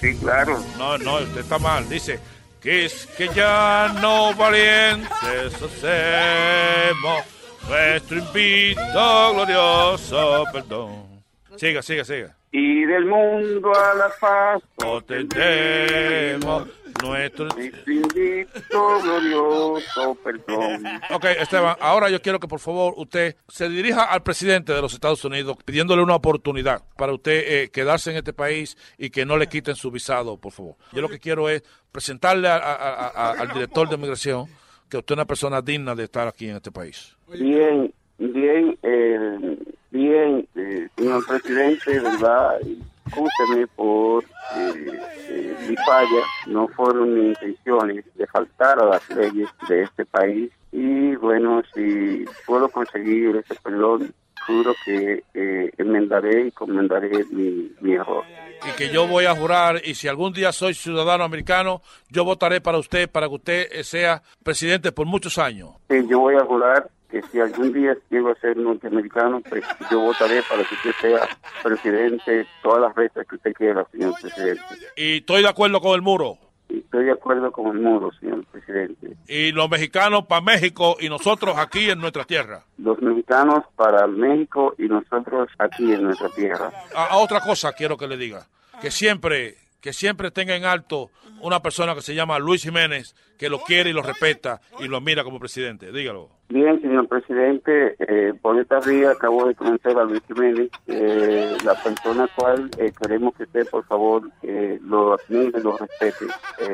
Sí, 0.00 0.16
claro. 0.18 0.62
No, 0.78 0.98
no, 0.98 1.16
usted 1.18 1.40
está 1.40 1.58
mal. 1.58 1.88
Dice 1.88 2.18
que 2.60 2.84
es 2.86 3.06
que 3.16 3.28
ya 3.28 3.94
no 4.00 4.34
valientes 4.34 5.54
hacemos 5.62 7.24
nuestro 7.68 8.18
invito 8.18 9.34
glorioso 9.34 10.44
perdón. 10.52 11.22
Siga, 11.56 11.82
siga, 11.82 12.04
siga. 12.04 12.34
Y 12.54 12.84
del 12.84 13.06
mundo 13.06 13.72
a 13.74 13.94
la 13.94 14.10
paz 14.20 14.62
Tendremos 15.06 16.68
nuestro 17.02 17.48
invito 17.58 19.00
glorioso 19.02 20.14
perdón. 20.22 20.84
Ok, 21.10 21.24
Esteban, 21.40 21.76
ahora 21.80 22.10
yo 22.10 22.20
quiero 22.20 22.38
que 22.38 22.46
por 22.48 22.60
favor 22.60 22.92
usted 22.98 23.36
se 23.48 23.68
dirija 23.68 24.04
al 24.04 24.22
presidente 24.22 24.72
de 24.74 24.82
los 24.82 24.92
Estados 24.92 25.24
Unidos 25.24 25.56
pidiéndole 25.64 26.02
una 26.02 26.14
oportunidad 26.14 26.82
para 26.96 27.12
usted 27.14 27.42
eh, 27.64 27.70
quedarse 27.70 28.10
en 28.10 28.18
este 28.18 28.32
país 28.34 28.76
y 28.98 29.08
que 29.10 29.24
no 29.24 29.36
le 29.38 29.46
quiten 29.48 29.74
su 29.74 29.90
visado, 29.90 30.36
por 30.36 30.52
favor. 30.52 30.74
Yo 30.92 31.00
lo 31.00 31.08
que 31.08 31.18
quiero 31.18 31.48
es 31.48 31.62
presentarle 31.90 32.48
a- 32.48 32.56
a- 32.56 32.74
a- 32.74 33.08
a- 33.08 33.30
al 33.40 33.48
director 33.48 33.88
de 33.88 33.96
migración 33.96 34.46
que 34.90 34.98
usted 34.98 35.14
es 35.14 35.16
una 35.16 35.24
persona 35.26 35.62
digna 35.62 35.94
de 35.94 36.04
estar 36.04 36.28
aquí 36.28 36.48
en 36.50 36.56
este 36.56 36.70
país. 36.70 37.16
Bien, 37.28 37.92
bien, 38.18 38.78
eh, 38.82 39.56
bien, 39.92 40.48
eh, 40.56 40.88
señor 40.96 41.24
presidente, 41.26 41.92
de 41.92 42.00
verdad, 42.00 42.58
escúcheme 43.06 43.66
por 43.76 44.24
eh, 44.24 45.00
eh, 45.28 45.56
mi 45.68 45.76
falla, 45.76 46.22
no 46.46 46.66
fueron 46.68 47.14
mis 47.14 47.28
intenciones 47.28 48.04
de 48.14 48.26
faltar 48.26 48.80
a 48.80 48.86
las 48.86 49.08
leyes 49.10 49.48
de 49.68 49.82
este 49.82 50.04
país 50.06 50.50
y 50.72 51.14
bueno, 51.16 51.62
si 51.74 52.24
puedo 52.46 52.68
conseguir 52.68 53.36
ese 53.36 53.54
perdón, 53.62 54.12
juro 54.46 54.74
que 54.84 55.22
eh, 55.34 55.70
enmendaré 55.78 56.48
y 56.48 56.50
comendaré 56.50 57.24
mi, 57.30 57.70
mi 57.80 57.92
error. 57.92 58.24
Y 58.66 58.76
que 58.76 58.88
yo 58.90 59.06
voy 59.06 59.26
a 59.26 59.34
jurar, 59.34 59.80
y 59.84 59.94
si 59.94 60.08
algún 60.08 60.32
día 60.32 60.52
soy 60.52 60.74
ciudadano 60.74 61.24
americano, 61.24 61.82
yo 62.08 62.24
votaré 62.24 62.60
para 62.60 62.78
usted, 62.78 63.10
para 63.10 63.28
que 63.28 63.34
usted 63.34 63.68
eh, 63.72 63.84
sea 63.84 64.22
presidente 64.42 64.92
por 64.92 65.06
muchos 65.06 65.38
años. 65.38 65.70
que 65.88 66.06
yo 66.06 66.20
voy 66.20 66.36
a 66.36 66.44
jurar 66.44 66.88
que 67.12 67.20
si 67.30 67.38
algún 67.38 67.74
día 67.74 67.94
llego 68.08 68.30
a 68.30 68.34
ser 68.36 68.56
norteamericano, 68.56 69.42
pues 69.42 69.62
yo 69.90 70.00
votaré 70.00 70.42
para 70.48 70.64
que 70.64 70.74
usted 70.74 70.92
sea 70.98 71.28
presidente 71.62 72.46
todas 72.62 72.80
las 72.80 72.94
veces 72.94 73.28
que 73.28 73.36
usted 73.36 73.52
quiera, 73.52 73.86
señor 73.92 74.14
presidente. 74.18 74.62
Y 74.96 75.18
estoy 75.18 75.42
de 75.42 75.48
acuerdo 75.48 75.78
con 75.80 75.94
el 75.94 76.00
muro. 76.00 76.38
Y 76.70 76.78
estoy 76.78 77.04
de 77.04 77.12
acuerdo 77.12 77.52
con 77.52 77.76
el 77.76 77.82
muro, 77.82 78.10
señor 78.18 78.46
presidente. 78.46 79.14
Y 79.28 79.52
los 79.52 79.68
mexicanos 79.68 80.24
para 80.24 80.40
México 80.40 80.96
y 80.98 81.10
nosotros 81.10 81.54
aquí 81.58 81.90
en 81.90 82.00
nuestra 82.00 82.24
tierra. 82.24 82.64
Los 82.78 82.98
mexicanos 83.02 83.62
para 83.76 84.06
México 84.06 84.74
y 84.78 84.84
nosotros 84.84 85.50
aquí 85.58 85.92
en 85.92 86.04
nuestra 86.04 86.30
tierra. 86.30 86.72
A, 86.96 87.08
a 87.08 87.16
otra 87.18 87.40
cosa 87.40 87.74
quiero 87.74 87.98
que 87.98 88.08
le 88.08 88.16
diga, 88.16 88.46
que 88.80 88.90
siempre, 88.90 89.56
que 89.82 89.92
siempre 89.92 90.30
tenga 90.30 90.56
en 90.56 90.64
alto 90.64 91.10
una 91.42 91.60
persona 91.60 91.94
que 91.94 92.00
se 92.00 92.14
llama 92.14 92.38
Luis 92.38 92.62
Jiménez, 92.62 93.14
que 93.36 93.50
lo 93.50 93.58
quiere 93.58 93.90
y 93.90 93.92
lo 93.92 94.02
respeta 94.02 94.60
y 94.78 94.86
lo 94.86 95.00
mira 95.00 95.24
como 95.24 95.38
presidente. 95.38 95.92
Dígalo. 95.92 96.30
Bien, 96.48 96.80
señor 96.92 97.08
presidente, 97.08 97.96
eh, 98.00 98.34
por 98.42 98.60
esta 98.60 98.78
vía 98.80 99.12
acabo 99.12 99.46
de 99.46 99.54
conocer 99.54 99.96
a 99.96 100.04
Luis 100.04 100.20
Jiménez, 100.26 100.70
eh, 100.86 101.56
la 101.64 101.74
persona 101.82 102.28
cual 102.36 102.68
eh, 102.76 102.92
queremos 103.00 103.34
que 103.34 103.44
usted, 103.44 103.66
por 103.70 103.86
favor, 103.86 104.28
eh, 104.42 104.78
lo 104.82 105.14
admire, 105.14 105.58
lo 105.62 105.78
respete. 105.78 106.26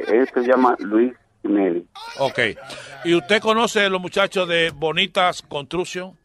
Él 0.09 0.29
se 0.35 0.41
llama 0.41 0.75
Luis 0.81 1.15
Jiménez. 1.43 1.85
Ok. 2.19 2.39
¿Y 3.05 3.15
usted 3.15 3.41
conoce 3.41 3.85
a 3.85 3.89
los 3.89 4.01
muchachos 4.01 4.49
de 4.49 4.73
Bonitas 4.75 5.41
Construction? 5.43 6.17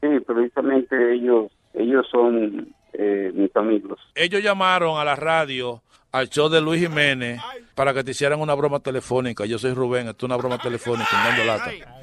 Sí, 0.00 0.08
precisamente 0.24 1.14
ellos, 1.14 1.50
ellos 1.74 2.06
son 2.08 2.72
eh, 2.92 3.32
mis 3.34 3.54
amigos. 3.56 3.98
Ellos 4.14 4.44
llamaron 4.44 4.96
a 5.00 5.04
la 5.04 5.16
radio, 5.16 5.82
al 6.12 6.28
show 6.28 6.48
de 6.48 6.60
Luis 6.60 6.82
Jiménez, 6.82 7.40
para 7.74 7.92
que 7.92 8.04
te 8.04 8.12
hicieran 8.12 8.40
una 8.40 8.54
broma 8.54 8.78
telefónica. 8.78 9.44
Yo 9.44 9.58
soy 9.58 9.74
Rubén, 9.74 10.06
esto 10.06 10.26
es 10.26 10.28
una 10.30 10.36
broma 10.36 10.58
telefónica, 10.58 11.10
dando 11.12 11.44
lata. 11.44 11.99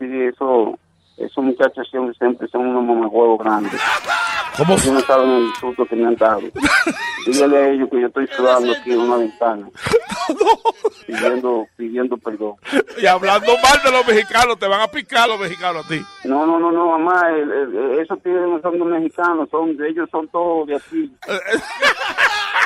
Sí, 0.00 0.06
eso, 0.22 0.78
esos 1.18 1.44
muchachos 1.44 1.86
siempre, 1.90 2.14
siempre 2.14 2.48
son 2.48 2.68
unos 2.68 2.82
mamajuegos 2.84 3.38
grandes. 3.40 3.78
¿Cómo? 4.56 4.74
Ellos 4.74 4.94
no 4.94 5.00
saben 5.00 5.30
el 5.30 5.42
insulto 5.42 5.84
que 5.84 5.94
me 5.94 6.06
han 6.06 6.16
dado. 6.16 6.40
Dígale 7.26 7.56
a 7.58 7.68
ellos 7.68 7.88
que 7.90 8.00
yo 8.00 8.06
estoy 8.06 8.26
sudando 8.28 8.72
aquí 8.72 8.92
en 8.92 9.00
una 9.00 9.16
ventana. 9.18 9.68
Pidiendo, 11.06 11.66
pidiendo 11.76 12.16
perdón. 12.16 12.54
Y 12.96 13.06
hablando 13.06 13.52
mal 13.62 13.82
de 13.84 13.90
los 13.90 14.06
mexicanos, 14.06 14.58
te 14.58 14.66
van 14.66 14.80
a 14.80 14.88
picar 14.88 15.28
los 15.28 15.38
mexicanos 15.38 15.84
a 15.84 15.88
ti. 15.88 16.00
No, 16.24 16.46
no, 16.46 16.58
no, 16.58 16.72
no, 16.72 16.98
mamá, 16.98 17.28
esos 18.00 18.22
tigres 18.22 18.48
no 18.48 18.58
son 18.62 18.78
los 18.78 18.88
mexicanos, 18.88 19.48
son, 19.50 19.76
ellos 19.84 20.08
son 20.10 20.26
todos 20.28 20.66
de 20.66 20.76
aquí. 20.76 21.12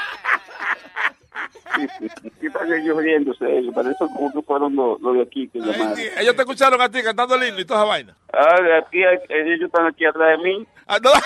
Sí, 2.41 2.51
para 2.51 2.77
ellos 2.77 2.97
riéndose, 2.99 3.45
ellos, 3.59 3.75
para 3.75 3.91
eso 3.91 4.07
como 4.09 4.33
que 4.33 4.43
fueron 4.43 4.75
los, 4.77 5.01
de 5.01 5.23
aquí 5.23 5.49
que 5.49 5.59
llamaron. 5.61 5.95
Ellos 5.99 6.37
te 6.37 6.43
escucharon 6.43 6.81
a 6.81 6.89
ti 6.89 7.03
cantando 7.03 7.35
el 7.37 7.49
himno 7.49 7.61
y 7.61 7.65
toda 7.65 7.81
esa 7.81 7.89
vaina. 7.89 8.17
Ah, 8.33 8.61
de 8.63 8.79
aquí, 8.79 9.03
hay- 9.03 9.19
ellos 9.29 9.67
están 9.67 9.87
aquí 9.87 10.05
atrás 10.05 10.37
de 10.39 10.45
mí. 10.45 10.67
Ah, 10.87 10.99
no. 11.03 11.11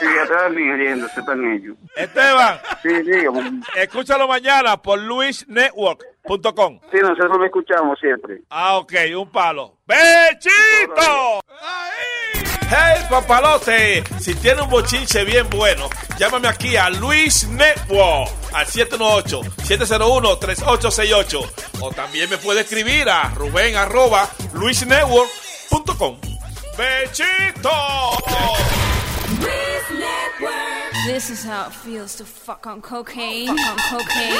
Sí, 0.00 0.06
atrás 0.24 0.50
de 0.50 0.50
mí 0.60 0.72
riéndose 0.72 1.20
están 1.20 1.52
ellos. 1.54 1.76
Esteban, 1.96 2.58
Sí, 2.82 2.88
dígame. 2.88 3.60
escúchalo 3.76 4.26
mañana 4.26 4.76
por 4.76 4.98
luisnetwork.com. 4.98 6.80
Sí, 6.90 6.98
nosotros 7.00 7.38
lo 7.38 7.44
escuchamos 7.44 7.98
siempre. 8.00 8.40
Ah, 8.50 8.78
ok, 8.78 8.92
un 9.16 9.30
palo. 9.30 9.76
¡Bechito! 9.86 11.40
Hey, 12.70 13.04
papalote, 13.10 14.02
si 14.18 14.34
tiene 14.34 14.62
un 14.62 14.70
bochinche 14.70 15.24
bien 15.24 15.48
bueno, 15.50 15.88
llámame 16.18 16.48
aquí 16.48 16.76
a 16.76 16.88
Luis 16.90 17.46
Network 17.48 18.30
al 18.52 18.66
718-701-3868. 18.66 21.50
O 21.80 21.90
también 21.92 22.28
me 22.30 22.38
puede 22.38 22.62
escribir 22.62 23.08
a 23.08 23.28
ruben 23.30 23.76
arroba 23.76 24.28
luisnetwork.com. 24.54 26.16
¡Bechito! 26.78 27.70
Luis 29.38 29.90
Network. 29.90 30.94
This 31.06 31.30
is 31.30 31.44
how 31.44 31.66
it 31.68 31.72
feels 31.72 32.16
to 32.16 32.24
fuck 32.24 32.66
on 32.66 32.80
cocaine. 32.80 33.48
Fuck 33.48 33.58
on 33.58 33.76
cocaine. 33.98 34.38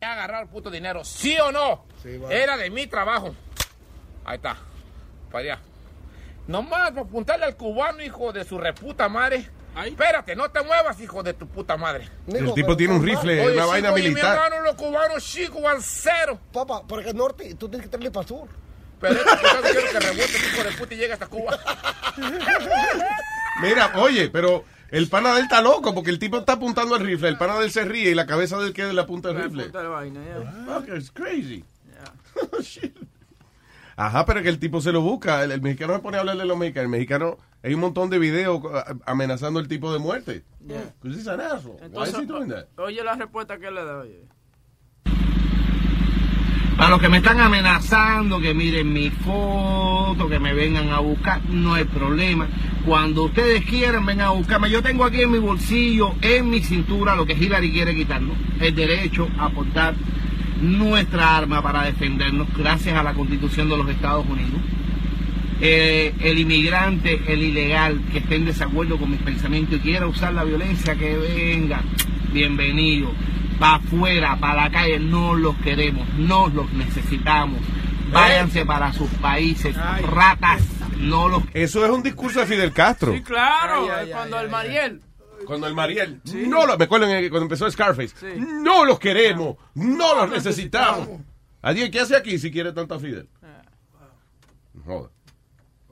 He 0.00 0.04
agarrado 0.06 0.42
el 0.44 0.48
puto 0.48 0.70
dinero, 0.70 1.04
¿sí 1.04 1.36
o 1.38 1.52
no? 1.52 1.84
Era 2.30 2.56
de 2.56 2.70
mi 2.70 2.86
trabajo. 2.86 3.34
Ahí 4.24 4.36
está. 4.36 4.56
Para 5.30 5.44
allá. 5.44 5.60
Nomás 6.46 6.90
para 6.90 7.02
apuntarle 7.02 7.44
al 7.44 7.56
cubano, 7.56 8.02
hijo 8.02 8.32
de 8.32 8.44
su 8.44 8.58
reputa 8.58 9.08
madre. 9.08 9.48
Espérate, 9.84 10.34
no 10.34 10.50
te 10.50 10.62
muevas, 10.64 10.98
hijo 11.00 11.22
de 11.22 11.32
tu 11.34 11.46
puta 11.46 11.76
madre. 11.76 12.08
El 12.26 12.52
tipo 12.54 12.76
tiene 12.76 12.94
un 12.94 13.04
rifle, 13.04 13.40
Oye, 13.46 13.54
una 13.54 13.64
sí, 13.64 13.70
vaina 13.70 13.92
militar. 13.92 14.22
Mi 14.36 14.44
hermano, 14.44 14.62
los 14.64 14.74
cubanos, 14.74 15.22
chico, 15.24 15.68
al 15.68 15.80
cero. 15.82 16.40
Papá, 16.52 16.82
porque 16.86 17.10
el 17.10 17.16
norte, 17.16 17.54
tú 17.54 17.68
tienes 17.68 17.86
que 17.86 17.90
traerle 17.90 18.10
para 18.10 18.22
el 18.22 18.28
sur. 18.28 18.48
Pero 19.00 19.14
este 19.14 19.70
quiero 19.72 19.90
que 19.92 20.00
rebote, 20.00 20.38
hijo 20.52 20.64
de 20.64 20.70
puta, 20.76 20.94
y 20.94 20.96
llegue 20.98 21.12
hasta 21.14 21.26
Cuba. 21.26 21.58
Mira, 23.62 23.92
oye, 23.96 24.28
pero 24.30 24.64
el 24.90 25.08
pana 25.08 25.32
de 25.32 25.38
él 25.38 25.44
está 25.44 25.60
loco 25.62 25.94
porque 25.94 26.10
el 26.10 26.18
tipo 26.18 26.38
está 26.38 26.54
apuntando 26.54 26.94
al 26.94 27.00
rifle, 27.04 27.28
el 27.28 27.38
pana 27.38 27.58
de 27.58 27.64
él 27.66 27.70
se 27.70 27.84
ríe 27.84 28.10
y 28.10 28.14
la 28.14 28.26
cabeza 28.26 28.58
del 28.58 28.72
que 28.72 28.92
le 28.92 29.00
apunta 29.00 29.30
el 29.30 29.36
rifle. 29.42 29.64
Puta 29.66 29.82
la 29.82 29.88
vaina, 29.90 30.20
ya. 30.24 30.52
Fuck, 30.66 30.88
it's 30.96 31.10
crazy. 31.10 31.64
Shit. 32.62 32.96
Ajá, 33.96 34.24
pero 34.24 34.42
que 34.42 34.48
el 34.48 34.58
tipo 34.58 34.80
se 34.80 34.92
lo 34.92 35.02
busca. 35.02 35.44
El, 35.44 35.52
el 35.52 35.60
mexicano 35.60 35.94
se 35.94 36.00
pone 36.00 36.16
a 36.16 36.20
hablar 36.20 36.38
de 36.38 36.46
los 36.46 36.56
mexicanos. 36.56 36.84
El 36.86 36.90
mexicano, 36.90 37.38
hay 37.62 37.74
un 37.74 37.80
montón 37.80 38.08
de 38.08 38.18
videos 38.18 38.62
a- 38.72 38.96
amenazando 39.04 39.60
el 39.60 39.68
tipo 39.68 39.92
de 39.92 39.98
muerte. 39.98 40.42
Yeah. 40.66 40.94
Pues 41.00 41.16
Entonces, 41.26 42.14
is 42.14 42.20
he 42.20 42.26
doing 42.26 42.48
that? 42.48 42.64
oye 42.78 43.04
la 43.04 43.14
respuesta 43.14 43.58
que 43.58 43.70
le 43.70 43.84
da, 43.84 43.98
oye. 43.98 44.24
Para 46.80 46.92
los 46.92 47.00
que 47.02 47.10
me 47.10 47.18
están 47.18 47.38
amenazando, 47.38 48.40
que 48.40 48.54
miren 48.54 48.90
mi 48.90 49.10
foto, 49.10 50.30
que 50.30 50.38
me 50.38 50.54
vengan 50.54 50.88
a 50.88 51.00
buscar, 51.00 51.42
no 51.50 51.74
hay 51.74 51.84
problema. 51.84 52.48
Cuando 52.86 53.24
ustedes 53.24 53.66
quieran, 53.66 54.06
vengan 54.06 54.28
a 54.28 54.30
buscarme. 54.30 54.70
Yo 54.70 54.82
tengo 54.82 55.04
aquí 55.04 55.20
en 55.20 55.30
mi 55.30 55.36
bolsillo, 55.36 56.14
en 56.22 56.48
mi 56.48 56.60
cintura, 56.62 57.14
lo 57.16 57.26
que 57.26 57.34
Hillary 57.34 57.70
quiere 57.70 57.94
quitarnos, 57.94 58.34
el 58.60 58.74
derecho 58.74 59.28
a 59.38 59.50
portar 59.50 59.94
nuestra 60.62 61.36
arma 61.36 61.60
para 61.60 61.82
defendernos, 61.82 62.48
gracias 62.56 62.96
a 62.96 63.02
la 63.02 63.12
Constitución 63.12 63.68
de 63.68 63.76
los 63.76 63.90
Estados 63.90 64.24
Unidos. 64.26 64.62
Eh, 65.60 66.14
el 66.20 66.38
inmigrante, 66.38 67.20
el 67.26 67.42
ilegal, 67.42 68.00
que 68.10 68.20
esté 68.20 68.36
en 68.36 68.46
desacuerdo 68.46 68.96
con 68.96 69.10
mis 69.10 69.20
pensamientos 69.20 69.76
y 69.76 69.80
quiera 69.80 70.06
usar 70.06 70.32
la 70.32 70.44
violencia, 70.44 70.96
que 70.96 71.14
venga, 71.14 71.82
bienvenido. 72.32 73.12
Para 73.60 73.76
afuera, 73.76 74.36
para 74.40 74.64
la 74.64 74.70
calle, 74.70 74.98
no 74.98 75.34
los 75.34 75.54
queremos, 75.58 76.08
no 76.14 76.48
los 76.48 76.72
necesitamos. 76.72 77.60
Váyanse 78.10 78.66
para 78.66 78.92
sus 78.92 79.08
países, 79.20 79.76
ratas, 80.02 80.62
no 80.96 81.28
los 81.28 81.44
Eso 81.54 81.84
es 81.84 81.90
un 81.92 82.02
discurso 82.02 82.40
de 82.40 82.46
Fidel 82.46 82.72
Castro. 82.72 83.12
Sí, 83.12 83.22
claro. 83.22 83.86
cuando 84.10 84.40
el 84.40 84.48
Mariel. 84.48 85.02
Cuando 85.46 85.66
el 85.66 85.74
Mariel, 85.74 86.20
no 86.46 86.66
lo, 86.66 86.76
me 86.76 86.84
acuerdo 86.84 87.06
cuando 87.06 87.42
empezó 87.42 87.70
Scarface, 87.70 88.14
no 88.36 88.84
los 88.84 88.98
queremos, 88.98 89.56
no 89.74 90.14
los 90.14 90.30
necesitamos. 90.30 91.08
Adiós, 91.62 91.90
¿qué 91.90 92.00
hace 92.00 92.16
aquí 92.16 92.38
si 92.38 92.50
quiere 92.50 92.72
tanto 92.72 92.94
a 92.94 92.98
Fidel? 92.98 93.28
Joder. 94.84 95.10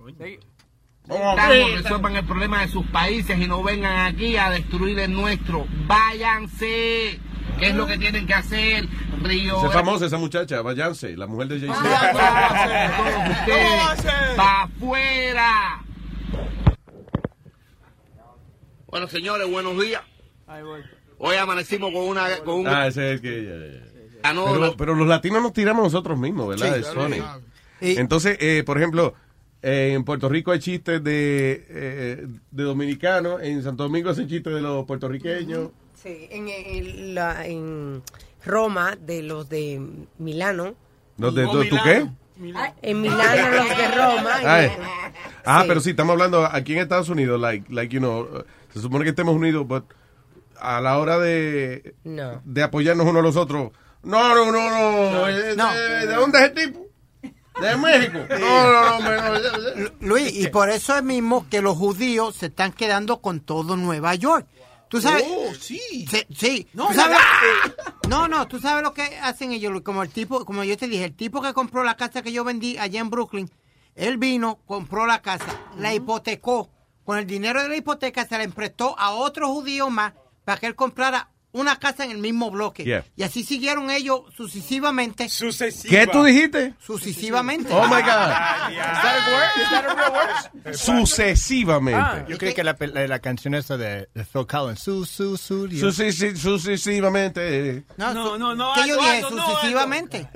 Necesitamos 0.07 1.78
resuelvan 1.82 2.16
el 2.16 2.24
problema 2.24 2.61
de 2.62 2.69
sus 2.69 2.86
países 2.86 3.39
y 3.39 3.47
no 3.47 3.62
vengan 3.62 4.07
aquí 4.07 4.36
a 4.36 4.51
destruir 4.51 4.99
el 4.99 5.12
nuestro. 5.12 5.66
Váyanse. 5.86 7.20
¿Qué 7.59 7.69
es 7.69 7.75
lo 7.75 7.87
que 7.87 7.99
tienen 7.99 8.27
que 8.27 8.35
hacer? 8.35 8.87
Río. 9.23 9.66
Es 9.66 9.73
famosa 9.73 10.07
esa 10.07 10.19
muchacha, 10.19 10.62
váyanse, 10.62 11.16
la 11.16 11.27
mujer 11.27 11.49
de 11.49 11.61
Jay-Z. 11.61 12.12
¡Pa' 14.37 14.62
afuera! 14.62 15.83
Bueno, 18.87 19.09
señores, 19.09 19.51
buenos 19.51 19.81
días. 19.81 20.03
Hoy 21.19 21.37
amanecimos 21.37 21.93
con 21.93 22.05
una 22.05 22.39
con 22.45 22.61
un 22.61 22.69
Ah, 22.69 22.87
ese 22.87 23.12
es 23.12 23.15
el 23.16 23.20
que... 23.20 23.45
ya, 23.45 24.20
ganó 24.23 24.47
Pero, 24.47 24.77
pero 24.77 24.95
los 24.95 25.09
latinos 25.09 25.43
nos 25.43 25.53
tiramos 25.53 25.83
nosotros 25.83 26.19
mismos, 26.19 26.49
¿verdad? 26.49 26.77
Sí, 26.77 26.83
claro. 26.93 27.43
Entonces, 27.81 28.39
eh, 28.41 28.62
por 28.65 28.79
ejemplo, 28.79 29.15
eh, 29.62 29.93
en 29.95 30.05
Puerto 30.05 30.29
Rico 30.29 30.53
hay 30.53 30.61
chistes 30.61 31.03
de, 31.03 31.66
eh, 31.69 32.27
de 32.51 32.62
dominicanos, 32.62 33.43
en 33.43 33.62
Santo 33.62 33.83
Domingo 33.85 34.11
hacen 34.11 34.29
chistes 34.29 34.55
de 34.55 34.61
los 34.61 34.87
puertorriqueños. 34.87 35.70
Sí, 36.03 36.29
en, 36.31 36.49
en 36.49 37.15
la- 37.15 37.47
en 37.47 38.03
Roma, 38.45 38.97
de 39.01 39.23
los 39.23 39.49
de 39.49 39.81
Milano. 40.19 40.75
¿Los 41.16 41.35
de, 41.35 41.45
¿tú, 41.47 41.65
tú 41.65 41.77
qué? 41.83 42.07
En 42.83 43.01
Milano, 43.01 43.51
los 43.57 43.69
de 43.77 43.89
Roma. 43.89 44.31
Ah, 44.45 44.65
eh. 44.65 44.73
Ah, 45.45 45.65
pero 45.66 45.81
sí, 45.81 45.91
estamos 45.91 46.12
hablando 46.12 46.45
aquí 46.47 46.75
en 46.75 46.79
Estados 46.81 47.09
Unidos, 47.09 47.41
like, 47.41 47.73
like 47.73 47.93
you 47.93 47.99
know, 48.01 48.45
se 48.73 48.81
supone 48.81 49.03
que 49.05 49.11
estemos 49.11 49.35
unidos, 49.35 49.66
but 49.66 49.85
a 50.61 50.81
la 50.81 50.99
hora 50.99 51.19
de, 51.19 51.95
No. 52.05 52.41
de 52.45 52.62
apoyarnos 52.62 53.07
unos 53.07 53.20
a 53.20 53.23
los 53.23 53.37
otros, 53.37 53.73
no, 54.05 54.35
no, 54.35 54.53
no, 54.53 55.11
no, 55.11 55.29
eh, 55.29 55.55
No. 55.57 55.73
¿De, 55.73 56.07
de 56.07 56.15
dónde 56.15 56.39
es 56.39 56.45
el 56.45 56.55
tipo? 56.55 56.87
¿De 57.61 57.77
México? 57.77 58.19
No, 58.39 59.01
no, 59.01 59.01
no. 59.01 59.91
Luis, 60.01 60.33
y 60.33 60.47
por 60.49 60.70
eso 60.70 60.97
es 60.97 61.03
mismo 61.03 61.47
que 61.51 61.61
los 61.61 61.77
judíos 61.77 62.37
se 62.37 62.47
están 62.47 62.70
quedando 62.73 63.20
con 63.20 63.41
todo 63.41 63.77
Nueva 63.77 64.15
York. 64.15 64.47
¿Tú 64.89 65.01
sabes? 65.01 65.24
Oh, 65.27 65.55
sí. 65.55 66.06
Sí, 66.10 66.27
sí. 66.35 66.69
No, 66.73 66.89
¿Tú 66.89 66.94
sabes? 66.94 67.19
ya. 67.19 67.94
no, 68.09 68.28
no, 68.28 68.48
tú 68.48 68.59
sabes 68.59 68.82
lo 68.82 68.94
que 68.94 69.02
hacen 69.23 69.52
ellos, 69.52 69.81
como 69.82 70.02
el 70.02 70.09
tipo, 70.09 70.44
como 70.44 70.65
yo 70.65 70.77
te 70.77 70.89
dije, 70.89 71.05
el 71.05 71.15
tipo 71.15 71.43
que 71.43 71.52
compró 71.52 71.85
la 71.85 71.97
casa 71.97 72.23
que 72.23 72.32
yo 72.32 72.44
vendí 72.44 72.78
allá 72.78 73.01
en 73.01 73.10
Brooklyn, 73.10 73.51
él 73.94 74.16
vino, 74.16 74.60
compró 74.66 75.06
la 75.06 75.20
casa, 75.20 75.60
la 75.77 75.93
hipotecó, 75.93 76.70
con 77.05 77.19
el 77.19 77.27
dinero 77.27 77.62
de 77.62 77.69
la 77.69 77.77
hipoteca 77.77 78.27
se 78.27 78.36
la 78.36 78.44
emprestó 78.44 78.98
a 78.98 79.10
otro 79.12 79.48
judío 79.48 79.90
más 79.90 80.12
para 80.44 80.59
que 80.60 80.66
él 80.66 80.74
comprara 80.74 81.31
una 81.53 81.77
casa 81.79 82.05
en 82.05 82.11
el 82.11 82.19
mismo 82.19 82.51
bloque. 82.51 82.85
Yeah. 82.85 83.05
Y 83.16 83.23
así 83.23 83.43
siguieron 83.43 83.91
ellos 83.91 84.20
sucesivamente. 84.37 85.29
¿Qué 85.89 86.07
tú 86.07 86.23
dijiste? 86.25 86.75
Sucesivamente. 86.81 87.73
Oh, 87.73 87.87
my 87.89 88.03
God. 88.03 88.33
Sucesivamente. 90.75 92.01
Ah, 92.01 92.25
yo 92.29 92.39
creí 92.39 92.55
que 92.55 92.65
la, 92.65 92.77
la, 92.79 93.07
la 93.09 93.19
canción 93.19 93.55
esa 93.55 93.77
de, 93.77 94.09
de 94.15 94.25
Phil 94.25 94.47
Collins, 94.47 94.81
su, 94.81 95.05
su, 95.05 95.37
su, 95.37 95.66
Sucesi- 95.69 96.37
sucesivamente. 96.37 97.85
No, 97.97 98.12
No, 98.15 98.39
no, 98.39 98.55
no, 98.55 98.73
¿Qué 98.75 98.89
yo 98.89 98.97
dije? 98.97 99.11
Aldo, 99.16 99.31
no, 99.31 99.47
sucesivamente. 99.55 100.29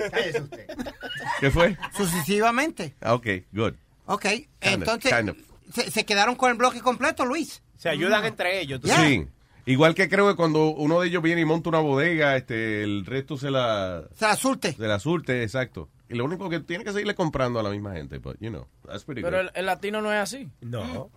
¿Qué 1.40 1.50
fue? 1.50 1.76
Sucesivamente. 1.96 2.94
Ah, 3.00 3.14
Ok, 3.14 3.26
good. 3.52 3.74
Ok, 4.06 4.22
Kind 4.22 4.42
of, 4.42 4.72
entonces 4.72 5.14
kind 5.14 5.28
of. 5.30 5.36
se, 5.72 5.90
se 5.90 6.04
quedaron 6.04 6.34
con 6.34 6.50
el 6.50 6.56
bloque 6.56 6.80
completo, 6.80 7.24
Luis. 7.24 7.62
Se 7.78 7.88
ayudan 7.88 8.24
entre 8.24 8.60
ellos. 8.60 8.80
tú 8.80 8.88
Sí. 8.88 9.26
Igual 9.64 9.94
que 9.94 10.08
creo 10.08 10.28
que 10.28 10.34
cuando 10.34 10.70
uno 10.70 11.00
de 11.00 11.08
ellos 11.08 11.22
viene 11.22 11.40
y 11.42 11.44
monta 11.44 11.68
una 11.68 11.78
bodega, 11.78 12.36
este, 12.36 12.82
el 12.82 13.06
resto 13.06 13.36
se 13.36 13.50
la... 13.50 14.02
Se 14.14 14.26
la 14.26 14.36
surte. 14.36 14.72
Se 14.72 14.86
la 14.86 14.98
surte, 14.98 15.42
exacto. 15.42 15.88
Y 16.08 16.14
lo 16.14 16.24
único 16.24 16.48
que 16.50 16.60
tiene 16.60 16.84
que 16.84 16.92
seguirle 16.92 17.14
comprando 17.14 17.60
a 17.60 17.62
la 17.62 17.70
misma 17.70 17.92
gente, 17.94 18.18
but, 18.18 18.36
you 18.40 18.50
know, 18.50 18.66
that's 18.86 19.04
pretty 19.04 19.22
Pero 19.22 19.38
good. 19.38 19.46
el, 19.46 19.50
el 19.54 19.66
latino 19.66 20.02
no 20.02 20.12
es 20.12 20.18
así. 20.18 20.48
No. 20.60 21.10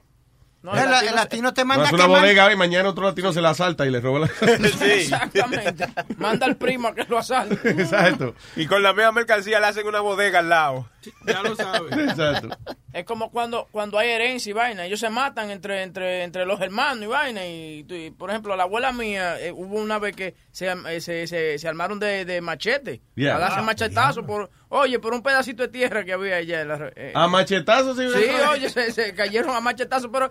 No, 0.62 0.74
el, 0.74 1.08
el 1.08 1.14
latino 1.16 1.54
te 1.54 1.62
No, 1.62 1.68
manda 1.68 1.84
es 1.86 1.92
a 1.92 1.96
una 1.96 2.06
quemar. 2.06 2.22
bodega 2.22 2.52
y 2.52 2.56
mañana 2.56 2.90
otro 2.90 3.04
latino 3.04 3.32
se 3.32 3.40
la 3.40 3.52
asalta 3.52 3.86
y 3.86 3.92
le 3.92 4.00
roba 4.02 4.20
la... 4.22 4.26
Exactamente. 4.86 5.88
Manda 6.18 6.46
al 6.48 6.56
primo 6.58 6.88
a 6.88 6.96
que 6.96 7.04
lo 7.04 7.18
asalte. 7.20 7.70
Exacto. 7.70 8.34
Y 8.56 8.66
con 8.66 8.82
la 8.82 8.94
misma 8.94 9.12
mercancía 9.12 9.60
le 9.60 9.68
hacen 9.68 9.86
una 9.88 10.00
bodega 10.00 10.40
al 10.40 10.50
lado. 10.50 10.90
Ya 11.26 11.42
lo 11.44 11.56
sabes. 11.56 11.92
Exacto. 11.98 12.50
Es 12.94 13.04
como 13.06 13.30
cuando 13.32 13.68
cuando 13.72 13.98
hay 14.00 14.10
herencia 14.10 14.50
y 14.50 14.54
vaina. 14.54 14.86
Ellos 14.86 15.00
se 15.00 15.10
matan 15.10 15.50
entre 15.52 15.84
entre 15.84 16.24
entre 16.24 16.46
los 16.46 16.60
hermanos 16.62 17.04
y 17.04 17.08
vaina. 17.08 17.46
Y, 17.46 17.86
y, 17.90 18.12
por 18.12 18.30
ejemplo, 18.30 18.56
la 18.56 18.64
abuela 18.64 18.92
mía, 18.92 19.40
eh, 19.40 19.52
hubo 19.52 19.76
una 19.76 20.00
vez 20.00 20.16
que 20.16 20.36
se, 20.52 20.68
eh, 20.88 21.02
se, 21.02 21.28
se, 21.28 21.58
se 21.60 21.68
armaron 21.68 22.00
de, 22.00 22.26
de 22.26 22.42
machete. 22.42 23.02
Yeah. 23.16 23.36
A 23.36 23.40
darse 23.40 23.60
Ah, 23.60 23.64
machetazo 23.64 24.26
por, 24.26 24.50
oye, 24.70 25.00
por 25.00 25.14
un 25.14 25.22
pedacito 25.22 25.64
de 25.64 25.70
tierra 25.70 26.04
que 26.06 26.14
había 26.14 26.38
allá. 26.38 26.62
en 26.62 26.68
la- 26.70 26.92
eh, 26.96 27.12
A 27.16 27.28
machetazos, 27.28 27.98
sí. 27.98 28.08
Sí, 28.10 28.26
oye, 28.52 28.70
se, 28.70 28.92
se 28.92 29.14
cayeron 29.14 29.56
a 29.56 29.60
machetazos, 29.62 30.10
pero 30.12 30.30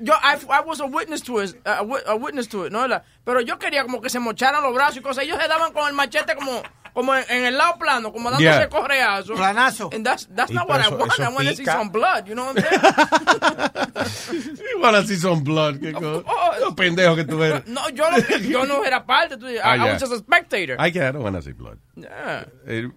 yo, 0.00 0.12
I, 0.22 0.36
I 0.44 0.60
was 0.66 0.78
a 0.80 0.84
witness 0.84 1.22
to 1.22 1.42
it, 1.42 1.56
a, 1.66 1.78
a 1.78 2.14
witness 2.14 2.48
to 2.50 2.66
it, 2.66 2.72
¿no? 2.72 2.86
La- 2.86 3.02
Pero 3.24 3.40
yo 3.40 3.58
quería 3.58 3.82
como 3.82 4.00
que 4.00 4.10
se 4.10 4.18
mocharan 4.20 4.62
los 4.62 4.74
brazos 4.74 4.98
y 4.98 5.00
cosas. 5.00 5.24
Ellos 5.24 5.38
se 5.40 5.48
daban 5.48 5.72
con 5.72 5.88
el 5.88 5.94
machete 5.94 6.34
como, 6.36 6.62
como 6.96 7.14
en, 7.14 7.24
en 7.28 7.44
el 7.44 7.58
lado 7.58 7.74
plano, 7.78 8.10
como 8.10 8.30
dándose 8.30 8.42
Yeah. 8.44 8.68
correazo. 8.70 9.34
Planazo. 9.34 9.90
And 9.92 10.02
that's, 10.02 10.26
that's 10.34 10.50
Y 10.50 10.54
not 10.54 10.66
what 10.66 10.80
I 10.80 10.88
want. 10.88 11.12
I 11.20 11.28
want 11.28 11.46
to 11.46 11.54
see 11.54 11.66
some 11.66 11.90
blood, 11.90 12.26
you 12.26 12.34
know 12.34 12.46
what 12.46 12.56
I'm 12.56 12.64
saying? 12.64 14.56
Igual 14.76 14.94
así 14.94 15.16
son 15.18 15.44
blood. 15.44 15.76
qué 15.78 15.92
cosa. 15.92 16.24
Los 16.60 16.74
pendejos 16.74 17.16
que 17.16 17.24
tú 17.24 17.42
eres. 17.42 17.66
No, 17.66 17.86
yo 17.90 18.10
no, 18.10 18.16
yo 18.38 18.64
no 18.64 18.82
era 18.82 19.04
parte. 19.04 19.36
Tú, 19.36 19.46
I, 19.46 19.58
Ah, 19.62 19.74
I 19.76 19.92
was 19.92 20.00
just 20.00 20.12
a 20.14 20.16
spectator. 20.18 20.76
I 20.80 20.86
I 20.88 21.12
don't 21.12 21.22
wanna 21.22 21.42
see 21.42 21.52
blood. 21.52 21.76
Yeah. 21.96 22.44
Eh, 22.66 22.88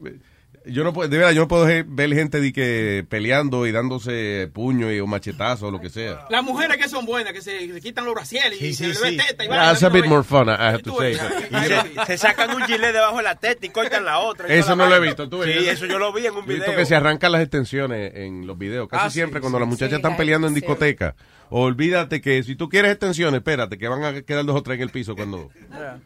yo 0.65 0.83
no 0.83 0.93
puedo, 0.93 1.09
de 1.09 1.17
verdad, 1.17 1.31
yo 1.33 1.41
no 1.41 1.47
puedo 1.47 1.65
ver 1.65 2.13
gente 2.13 2.39
de 2.39 2.51
que 2.53 3.05
peleando 3.09 3.65
y 3.67 3.71
dándose 3.71 4.49
puño 4.53 4.91
y 4.91 4.99
o 4.99 5.07
machetazo 5.07 5.67
o 5.67 5.71
lo 5.71 5.79
que 5.81 5.89
sea. 5.89 6.25
Las 6.29 6.43
mujeres 6.43 6.77
que 6.77 6.87
son 6.89 7.05
buenas, 7.05 7.33
que 7.33 7.41
se, 7.41 7.71
se 7.73 7.81
quitan 7.81 8.05
los 8.05 8.13
brasieles 8.13 8.61
y 8.61 8.73
se 8.73 8.87
le 8.87 8.99
ve 8.99 9.11
teta 9.17 9.43
y 9.45 9.47
Yeah, 9.47 9.57
That's 9.57 9.83
a 9.83 9.89
¿no 9.89 9.93
bit 9.95 10.05
more 10.05 10.23
fun, 10.23 10.47
I 10.49 10.51
have 10.57 10.83
to 10.83 10.95
say. 10.97 11.15
se, 11.15 12.05
se 12.05 12.17
sacan 12.17 12.51
un 12.55 12.61
gilet 12.63 12.93
debajo 12.93 13.17
de 13.17 13.23
la 13.23 13.35
teta 13.35 13.65
y 13.65 13.69
cortan 13.69 14.05
la 14.05 14.19
otra. 14.19 14.47
Eso 14.47 14.75
no 14.75 14.87
lo 14.87 14.95
he 14.95 14.99
visto. 14.99 15.27
¿tú 15.29 15.41
Sí, 15.43 15.49
ves? 15.49 15.67
eso 15.69 15.85
yo 15.85 15.97
lo 15.99 16.11
vi 16.13 16.25
en 16.27 16.33
un 16.35 16.45
Yo 16.45 16.51
he 16.51 16.55
visto 16.55 16.65
video. 16.71 16.77
que 16.79 16.85
se 16.85 16.95
arrancan 16.95 17.31
las 17.31 17.41
extensiones 17.41 18.11
en 18.15 18.45
los 18.47 18.57
videos. 18.57 18.87
Casi 18.87 19.05
Ah, 19.05 19.09
sí, 19.09 19.13
siempre 19.15 19.39
cuando 19.41 19.57
sí, 19.57 19.61
las 19.61 19.69
muchachas 19.69 19.89
sí, 19.91 19.95
están 19.95 20.17
peleando 20.17 20.47
en 20.47 20.53
discoteca. 20.53 21.15
Olvídate 21.51 22.21
que 22.21 22.43
si 22.43 22.55
tú 22.55 22.69
quieres 22.69 22.91
extensiones, 22.91 23.39
espérate, 23.39 23.77
que 23.77 23.87
van 23.87 24.03
a 24.03 24.21
quedar 24.21 24.45
dos 24.45 24.55
o 24.55 24.61
tres 24.63 24.75
en 24.77 24.83
el 24.83 24.89
piso 24.91 25.15
cuando... 25.15 25.49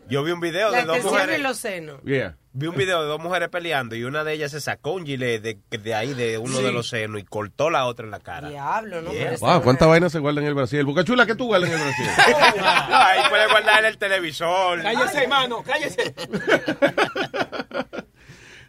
Yo 0.10 0.24
vi 0.24 0.32
un 0.32 0.40
video 0.40 0.72
La 0.72 0.80
de 0.82 0.86
dos 0.86 1.04
mujeres. 1.04 1.40
los 1.42 1.58
senos. 1.58 2.02
Yeah. 2.04 2.38
Vi 2.56 2.68
un 2.68 2.76
video 2.76 3.02
de 3.02 3.08
dos 3.08 3.20
mujeres 3.20 3.50
peleando 3.50 3.96
y 3.96 4.04
una 4.04 4.24
de 4.24 4.34
ellas 4.34 4.52
se 4.52 4.62
sacó 4.62 4.92
un 4.92 5.06
gilet 5.08 5.42
de, 5.42 5.58
de 5.78 5.96
ahí, 5.96 6.14
de 6.14 6.38
uno 6.38 6.58
Sí. 6.58 6.64
de 6.64 6.72
los 6.72 6.88
senos 6.88 7.20
y 7.20 7.24
cortó 7.24 7.72
la 7.72 7.86
otra 7.88 8.06
en 8.06 8.12
la 8.12 8.20
cara. 8.20 8.48
Diablo, 8.50 9.02
¿no? 9.02 9.12
Yeah. 9.12 9.30
Pero 9.32 9.40
Wow, 9.40 9.62
¿cuánta 9.64 9.88
vaina 9.88 10.08
se 10.10 10.20
guarda 10.20 10.40
en 10.42 10.48
el 10.48 10.54
Brasil? 10.54 10.84
Boca 10.86 11.04
chula, 11.04 11.26
¿qué 11.26 11.34
tú 11.34 11.46
guardas 11.48 11.72
en 11.72 11.78
el 11.80 11.82
Brasil? 11.84 12.06
Ahí 12.94 13.22
puede 13.28 13.48
guardar 13.50 13.84
el 13.86 13.98
televisor. 13.98 14.84
Cállese, 14.84 15.28
mano, 15.28 15.64
cállese. 15.64 16.14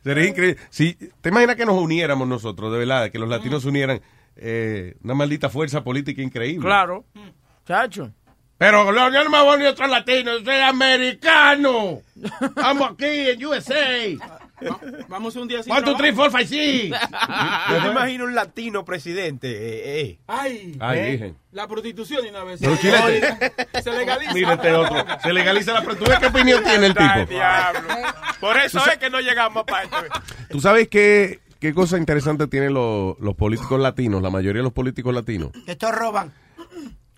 Sería 0.02 0.26
increíble. 0.28 0.60
Si, 0.70 0.94
¿Te 1.20 1.28
imaginas 1.30 1.56
que 1.56 1.64
nos 1.66 1.76
uniéramos 1.78 2.28
nosotros, 2.28 2.72
de 2.72 2.78
verdad? 2.78 3.10
Que 3.10 3.18
los 3.18 3.28
latinos 3.28 3.62
se 3.62 3.68
unieran. 3.68 4.00
eh, 4.36 4.96
una 5.04 5.14
maldita 5.14 5.48
fuerza 5.48 5.84
política 5.84 6.20
increíble. 6.22 6.64
Claro. 6.66 7.04
Chacho. 7.66 8.10
Pero 8.56 8.92
no, 8.92 9.10
yo 9.12 9.24
no 9.24 9.30
me 9.30 9.42
voy 9.42 9.64
a 9.66 9.70
otro 9.70 9.86
latino, 9.88 10.30
soy 10.44 10.54
americano. 10.60 12.00
Estamos 12.40 12.92
aquí 12.92 13.04
en 13.30 13.44
USA. 13.44 13.74
Vamos 15.08 15.34
un 15.36 15.48
día 15.48 15.62
sin 15.62 15.72
One, 15.72 15.82
two, 15.82 15.96
trabajo. 15.96 15.98
three, 15.98 16.12
four, 16.12 16.30
five, 16.30 16.46
six. 16.46 16.96
Yo 17.70 17.80
me 17.82 17.88
imagino 17.90 18.24
un 18.24 18.34
latino 18.34 18.84
presidente. 18.84 19.48
eh, 19.50 20.00
eh. 20.00 20.18
Ay, 20.28 20.76
Ay, 20.80 20.98
¿eh? 20.98 21.10
virgen. 21.10 21.36
la 21.52 21.66
prostitución 21.66 22.22
de 22.22 22.30
una 22.30 22.44
vez. 22.44 22.60
Pero 22.60 22.76
chilete. 22.76 23.04
Oye, 23.04 23.82
Se 23.82 23.90
legaliza. 23.90 24.32
Mira 24.32 24.52
este 24.54 24.72
otro. 24.72 25.04
Se 25.22 25.32
legaliza 25.32 25.72
la... 25.72 25.82
¿Tú 25.82 26.04
ves 26.08 26.18
qué 26.20 26.26
opinión 26.26 26.62
tiene 26.64 26.86
el 26.86 26.94
Ay, 26.96 27.20
tipo? 27.22 27.30
diablo. 27.34 27.80
Por 28.40 28.56
eso 28.58 28.78
es 28.90 28.96
que 28.98 29.10
no 29.10 29.20
llegamos 29.20 29.62
a 29.64 29.66
parte. 29.66 29.96
¿Tú 30.48 30.60
sabes 30.60 30.88
qué, 30.88 31.40
qué 31.58 31.74
cosa 31.74 31.98
interesante 31.98 32.46
tienen 32.46 32.72
los, 32.72 33.18
los 33.18 33.34
políticos 33.34 33.78
latinos, 33.80 34.22
la 34.22 34.30
mayoría 34.30 34.60
de 34.60 34.64
los 34.64 34.72
políticos 34.72 35.12
latinos? 35.12 35.50
Que 35.66 35.72
estos 35.72 35.90
roban. 35.92 36.32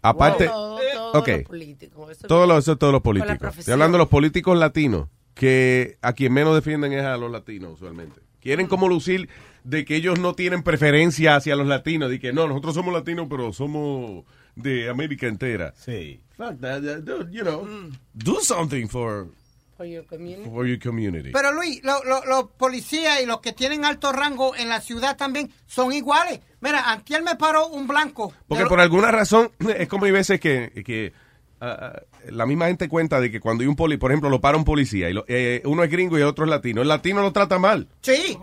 Aparte, 0.03 0.47
Todo- 0.47 0.79
todos 0.95 1.17
ok, 1.17 1.29
los 1.29 1.43
políticos, 1.43 2.11
eso 2.13 2.27
todos 2.29 2.49
los, 2.49 2.59
eso 2.59 2.77
todos 2.77 2.93
los 2.93 3.03
políticos. 3.03 3.59
Estoy 3.59 3.73
hablando 3.73 3.97
de 3.99 4.03
los 4.03 4.09
políticos 4.09 4.57
latinos, 4.59 5.09
que 5.35 5.99
a 6.03 6.13
quien 6.13 6.33
menos 6.33 6.55
defienden 6.55 6.93
es 6.93 7.05
a 7.05 7.17
los 7.17 7.31
latinos 7.31 7.75
usualmente. 7.75 8.21
Quieren 8.41 8.67
como 8.69 8.89
lucir 8.89 9.29
de 9.65 9.85
que 9.85 9.97
ellos 9.97 10.21
no 10.21 10.35
tienen 10.35 10.63
preferencia 10.63 11.35
hacia 11.37 11.57
los 11.57 11.67
latinos, 11.67 12.11
de 12.11 12.21
que 12.21 12.33
no, 12.33 12.47
nosotros 12.47 12.75
somos 12.75 12.95
latinos, 12.95 13.27
pero 13.29 13.53
somos 13.53 14.25
de 14.55 14.89
América 14.89 15.27
entera. 15.27 15.75
Sí. 15.77 16.21
Fuck 16.37 16.61
that, 16.61 16.83
you 17.31 17.43
know, 17.43 17.67
do 18.15 18.37
something 18.41 18.87
for, 18.87 19.29
For 19.77 19.85
your 19.87 20.05
community. 20.07 20.49
for 20.51 20.67
your 20.67 20.79
community. 20.79 21.31
Pero 21.33 21.53
Luis, 21.53 21.83
lo- 21.85 22.03
lo- 22.05 22.25
los 22.25 22.51
policías 22.53 23.21
y 23.23 23.27
los 23.27 23.41
que 23.41 23.53
tienen 23.53 23.85
alto 23.85 24.11
rango 24.13 24.57
en 24.57 24.69
la 24.71 24.81
ciudad 24.81 25.17
también 25.17 25.51
son 25.67 25.93
iguales. 25.93 26.41
Mira, 26.61 26.91
antier 26.91 27.23
me 27.23 27.37
paró 27.37 27.69
un 27.69 27.87
blanco. 27.87 28.33
Porque 28.49 28.65
por 28.67 28.81
alguna 28.81 29.11
razón, 29.11 29.51
es 29.79 29.89
como 29.89 30.07
hay 30.07 30.13
veces 30.13 30.41
que, 30.41 30.73
que 30.85 31.13
ah, 31.61 32.01
la 32.31 32.47
misma 32.47 32.67
gente 32.69 32.89
cuenta 32.89 33.21
de 33.21 33.31
que 33.31 33.39
cuando 33.39 33.63
hay 33.63 33.69
un 33.69 33.77
poli, 33.77 33.99
por 33.99 34.11
ejemplo, 34.11 34.31
lo 34.31 34.41
para 34.41 34.57
un 34.57 34.65
policía 34.65 35.11
y 35.11 35.13
lo- 35.13 35.25
eh, 35.29 35.61
uno 35.67 35.85
es 35.85 35.91
gringo 35.91 36.17
y 36.19 36.23
el 36.23 36.27
otro 36.27 36.45
es 36.45 36.51
latino, 36.51 36.81
el 36.83 36.89
latino 36.89 37.21
lo 37.23 37.33
trata 37.33 37.59
mal. 37.59 37.87
Sí. 38.01 38.39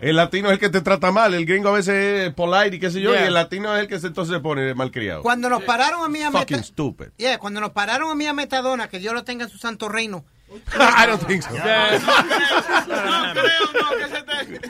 El 0.00 0.16
latino 0.16 0.48
es 0.48 0.54
el 0.54 0.58
que 0.58 0.70
te 0.70 0.80
trata 0.80 1.12
mal, 1.12 1.34
el 1.34 1.44
gringo 1.46 1.68
a 1.68 1.72
veces 1.72 2.28
es 2.28 2.34
polite 2.34 2.76
y 2.76 2.80
qué 2.80 2.90
sé 2.90 3.00
yo, 3.00 3.12
Yeah. 3.12 3.24
y 3.24 3.26
el 3.28 3.34
latino 3.34 3.74
es 3.76 3.82
el 3.82 3.88
que 3.88 4.00
se, 4.00 4.06
entonces 4.08 4.34
se 4.34 4.40
pone 4.40 4.74
malcriado. 4.74 5.22
Cuando 5.22 5.48
nos 5.50 5.62
pararon 5.64 6.02
a 6.02 6.08
mí 6.08 6.22
a 6.22 6.30
Fucking 6.30 6.56
Meta- 6.56 6.66
stupid. 6.66 7.06
Yeah, 7.18 7.38
cuando 7.38 7.60
nos 7.60 7.70
pararon 7.72 8.10
a 8.10 8.14
mí 8.14 8.26
a 8.26 8.32
Metadona, 8.32 8.88
que 8.88 8.98
Dios 8.98 9.12
lo 9.14 9.22
tenga 9.22 9.44
en 9.44 9.50
su 9.50 9.58
santo 9.58 9.88
reino. 9.88 10.24
I 10.74 11.06
don't 11.06 11.22
think 11.26 11.42
so. 11.42 11.50
No 11.52 11.58
creo, 13.32 13.64
no, 13.74 13.90
que 13.98 14.08
se 14.08 14.22
te... 14.22 14.60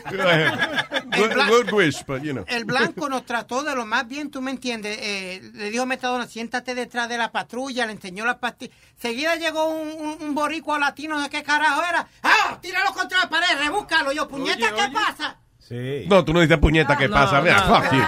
good, 1.18 1.32
good 1.48 1.72
wish, 1.72 2.04
but 2.06 2.22
you 2.22 2.32
know. 2.32 2.44
El 2.48 2.64
blanco 2.64 3.08
nos 3.08 3.24
trató 3.24 3.62
de 3.62 3.74
lo 3.74 3.84
más 3.86 4.06
bien, 4.06 4.30
tú 4.30 4.40
me 4.40 4.50
entiendes. 4.50 4.98
Eh, 5.00 5.40
le 5.54 5.70
dijo 5.70 5.82
a 5.84 5.86
Metadona, 5.86 6.26
siéntate 6.26 6.74
detrás 6.74 7.08
de 7.08 7.18
la 7.18 7.30
patrulla, 7.32 7.86
le 7.86 7.92
enseñó 7.92 8.24
la 8.24 8.38
pastilla. 8.38 8.74
Seguida 9.00 9.36
llegó 9.36 9.66
un, 9.66 9.88
un, 9.88 10.16
un 10.20 10.34
boricua 10.34 10.78
latino, 10.78 11.20
¿de 11.20 11.28
qué 11.30 11.42
carajo 11.42 11.82
era? 11.88 12.06
¡Ah! 12.22 12.58
Tíralo 12.60 12.92
contra 12.92 13.20
la 13.20 13.28
pared, 13.28 13.58
rebúscalo. 13.58 14.12
Yo, 14.12 14.28
puñeta, 14.28 14.72
¿qué 14.74 14.88
pasa? 14.92 15.36
Sí. 15.58 16.04
No, 16.08 16.24
tú 16.24 16.32
no 16.34 16.40
dices 16.40 16.58
puñeta, 16.58 16.96
¿qué 16.98 17.08
No, 17.08 17.14
pasa? 17.14 17.40
Mira, 17.40 17.64
no. 17.64 17.76
fuck 17.80 17.92
you. 17.92 18.00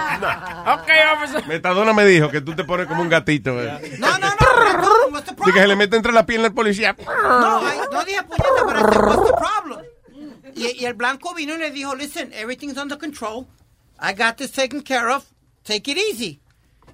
Ok, 0.73 0.89
officer. 1.17 1.47
Metadona 1.47 1.93
me 1.93 2.05
dijo 2.05 2.29
que 2.29 2.41
tú 2.41 2.53
te 2.53 2.63
pones 2.63 2.85
como 2.85 3.01
un 3.01 3.09
gatito. 3.09 3.59
eh. 3.61 3.95
No, 3.97 4.17
no, 4.19 4.27
no. 4.29 4.44
Dice 5.45 5.53
que 5.53 5.59
se 5.59 5.67
le 5.67 5.75
mete 5.75 5.95
entre 5.95 6.11
la 6.11 6.25
pierna 6.25 6.47
al 6.47 6.53
policía. 6.53 6.95
No, 7.05 7.61
no 7.91 8.05
dije 8.05 8.23
puñeta, 8.23 8.65
pero 8.65 9.07
what's 9.07 9.27
the 9.27 9.33
problem? 9.33 9.85
Y, 10.55 10.81
y 10.81 10.85
el 10.85 10.93
blanco 10.93 11.33
vino 11.33 11.55
y 11.55 11.57
le 11.57 11.71
dijo, 11.71 11.95
listen, 11.95 12.31
everything's 12.33 12.77
under 12.77 12.97
control. 12.97 13.45
I 13.99 14.13
got 14.13 14.37
this 14.37 14.51
taken 14.51 14.81
care 14.81 15.09
of. 15.09 15.25
Take 15.63 15.91
it 15.91 15.97
easy. 15.97 16.39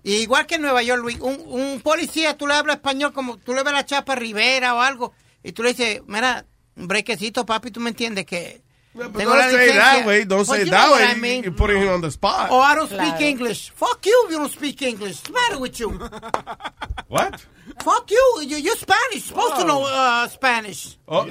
Y 0.03 0.15
igual 0.15 0.47
que 0.47 0.55
en 0.55 0.63
Nueva 0.63 0.81
York, 0.81 1.01
Luis, 1.01 1.19
un, 1.19 1.39
un 1.45 1.81
policía, 1.81 2.35
tú 2.35 2.47
le 2.47 2.55
hablas 2.55 2.77
español 2.77 3.13
como 3.13 3.38
tú 3.38 3.53
le 3.53 3.61
ves 3.63 3.73
la 3.73 3.85
chapa 3.85 4.15
Rivera 4.15 4.73
o 4.73 4.81
algo, 4.81 5.13
y 5.43 5.51
tú 5.51 5.61
le 5.61 5.73
dices, 5.73 6.01
mira, 6.07 6.45
un 6.75 6.88
brequecito, 6.88 7.45
papi, 7.45 7.69
tú 7.69 7.79
me 7.79 7.89
entiendes 7.89 8.25
que 8.25 8.63
But 8.93 9.13
Tengo 9.13 9.31
don't 9.31 9.38
la 9.39 9.49
say 9.49 9.69
it 9.69 9.76
that 9.76 10.05
way. 10.05 10.23
Don't 10.26 10.45
say 10.45 10.63
that 10.65 10.91
way. 10.91 11.03
I 11.05 11.15
mean. 11.15 11.43
You're 11.43 11.53
putting 11.53 11.81
him 11.81 11.89
on 11.89 12.01
the 12.01 12.11
spot. 12.11 12.49
Oh, 12.51 12.59
I 12.59 12.76
don't 12.76 12.88
speak 12.88 12.99
Claro. 12.99 13.22
English. 13.26 13.69
Fuck 13.73 14.05
you 14.05 14.23
if 14.26 14.31
you 14.31 14.38
don't 14.38 14.51
speak 14.51 14.81
English. 14.81 15.18
What's 15.18 15.22
the 15.27 15.34
matter 15.34 15.59
with 15.59 15.80
you? 15.80 15.89
What? 17.07 17.45
Fuck 17.84 18.09
you. 18.09 18.41
You- 18.47 18.57
You're 18.57 18.76
Spanish. 18.77 19.23
Supposed 19.26 19.55
to 19.59 19.65
know 19.65 19.84
uh, 19.85 20.27
Spanish. 20.27 20.97
Oh, 21.07 21.26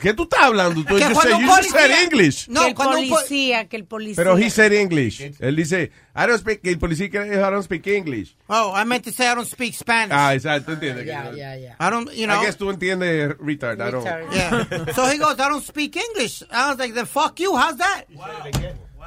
¿Qué 0.00 0.14
tú 0.14 0.22
estás 0.24 0.40
hablando? 0.40 0.82
Tú 0.82 0.96
Que 0.96 1.00
you 1.00 1.06
un 1.08 1.40
you 1.42 1.46
just 1.48 1.70
said 1.70 1.90
policía- 1.90 2.02
English. 2.04 2.48
No, 2.48 2.62
que 2.62 2.68
el 2.68 2.74
policía, 2.74 3.68
que 3.68 3.76
el 3.76 3.84
policía. 3.84 4.16
Pero 4.16 4.36
he 4.38 4.48
said 4.48 4.72
English. 4.72 5.20
Él 5.38 5.54
dice, 5.56 5.90
I 6.16 6.26
don't 6.26 6.38
speak, 6.40 6.60
el 6.64 6.78
policía 6.78 7.10
que 7.10 7.18
I 7.18 7.50
don't 7.50 7.62
speak 7.62 7.86
English. 7.88 8.34
Oh, 8.48 8.72
I 8.74 8.84
meant 8.84 9.04
to 9.04 9.12
say 9.12 9.26
I 9.30 9.34
don't 9.34 9.46
speak 9.46 9.74
Spanish. 9.74 10.12
Ah, 10.16 10.34
exacto, 10.34 10.72
entiendes. 10.72 11.04
Ya, 11.06 11.30
ya, 11.32 11.56
ya. 11.56 11.76
I 11.78 11.90
don't, 11.90 12.10
you 12.14 12.26
know. 12.26 12.40
I 12.40 12.44
guess 12.46 12.56
tú 12.56 12.70
entiendes 12.70 13.36
retard. 13.38 13.78
I 13.82 13.90
don't. 13.90 14.04
Yeah. 14.32 14.92
so 14.94 15.04
he 15.06 15.18
goes, 15.18 15.38
I 15.38 15.48
don't 15.50 15.62
speak 15.64 15.94
English. 15.96 16.42
I 16.50 16.70
was 16.70 16.78
like, 16.78 16.94
then 16.98 17.06
fuck 17.06 17.38
you. 17.40 17.54
How's 17.56 17.76
that? 17.78 18.04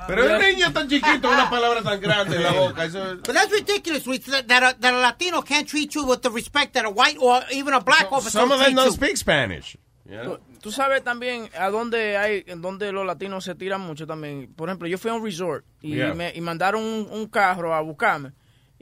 Pero 0.08 0.24
el 0.26 0.40
niño 0.42 0.72
tan 0.74 0.88
chiquito, 0.90 1.30
una 1.30 1.50
palabra 1.50 1.82
tan 1.84 2.00
grande 2.02 2.38
en 2.38 2.44
la 2.44 2.52
boca. 2.54 2.86
Eso 2.86 3.18
But 3.18 3.34
that's 3.34 3.52
ridiculous. 3.52 4.08
we- 4.08 4.18
That 4.20 4.64
a, 4.64 4.74
that 4.80 4.94
a 4.94 4.98
Latino 5.00 5.42
can't 5.44 5.68
treat 5.68 5.94
you 5.94 6.04
with 6.06 6.22
the 6.22 6.30
respect 6.32 6.74
that 6.74 6.86
a 6.86 6.90
white 6.90 7.18
or 7.20 7.42
even 7.52 7.74
a 7.74 7.80
black 7.82 8.12
officer 8.12 8.32
Some 8.40 8.52
of 8.52 8.60
them 8.60 8.74
don't 8.74 8.86
you. 8.88 8.92
speak 8.94 9.18
Spanish. 9.18 9.78
Tú, 10.10 10.40
tú 10.62 10.72
sabes 10.72 11.04
también 11.04 11.50
a 11.58 11.70
dónde 11.70 12.18
hay, 12.18 12.44
en 12.48 12.62
dónde 12.62 12.92
los 12.92 13.06
latinos 13.06 13.46
se 13.46 13.56
tiran 13.56 13.80
mucho 13.82 14.06
también. 14.08 14.52
Por 14.56 14.68
ejemplo, 14.68 14.88
yo 14.88 14.98
fui 14.98 15.10
a 15.12 15.14
un 15.14 15.24
resort 15.24 15.64
y, 15.82 15.96
Yeah. 15.96 16.14
me, 16.14 16.34
y 16.36 16.42
mandaron 16.42 16.84
un, 16.84 17.08
un 17.12 17.28
carro 17.28 17.74
a 17.74 17.80
buscarme. 17.82 18.32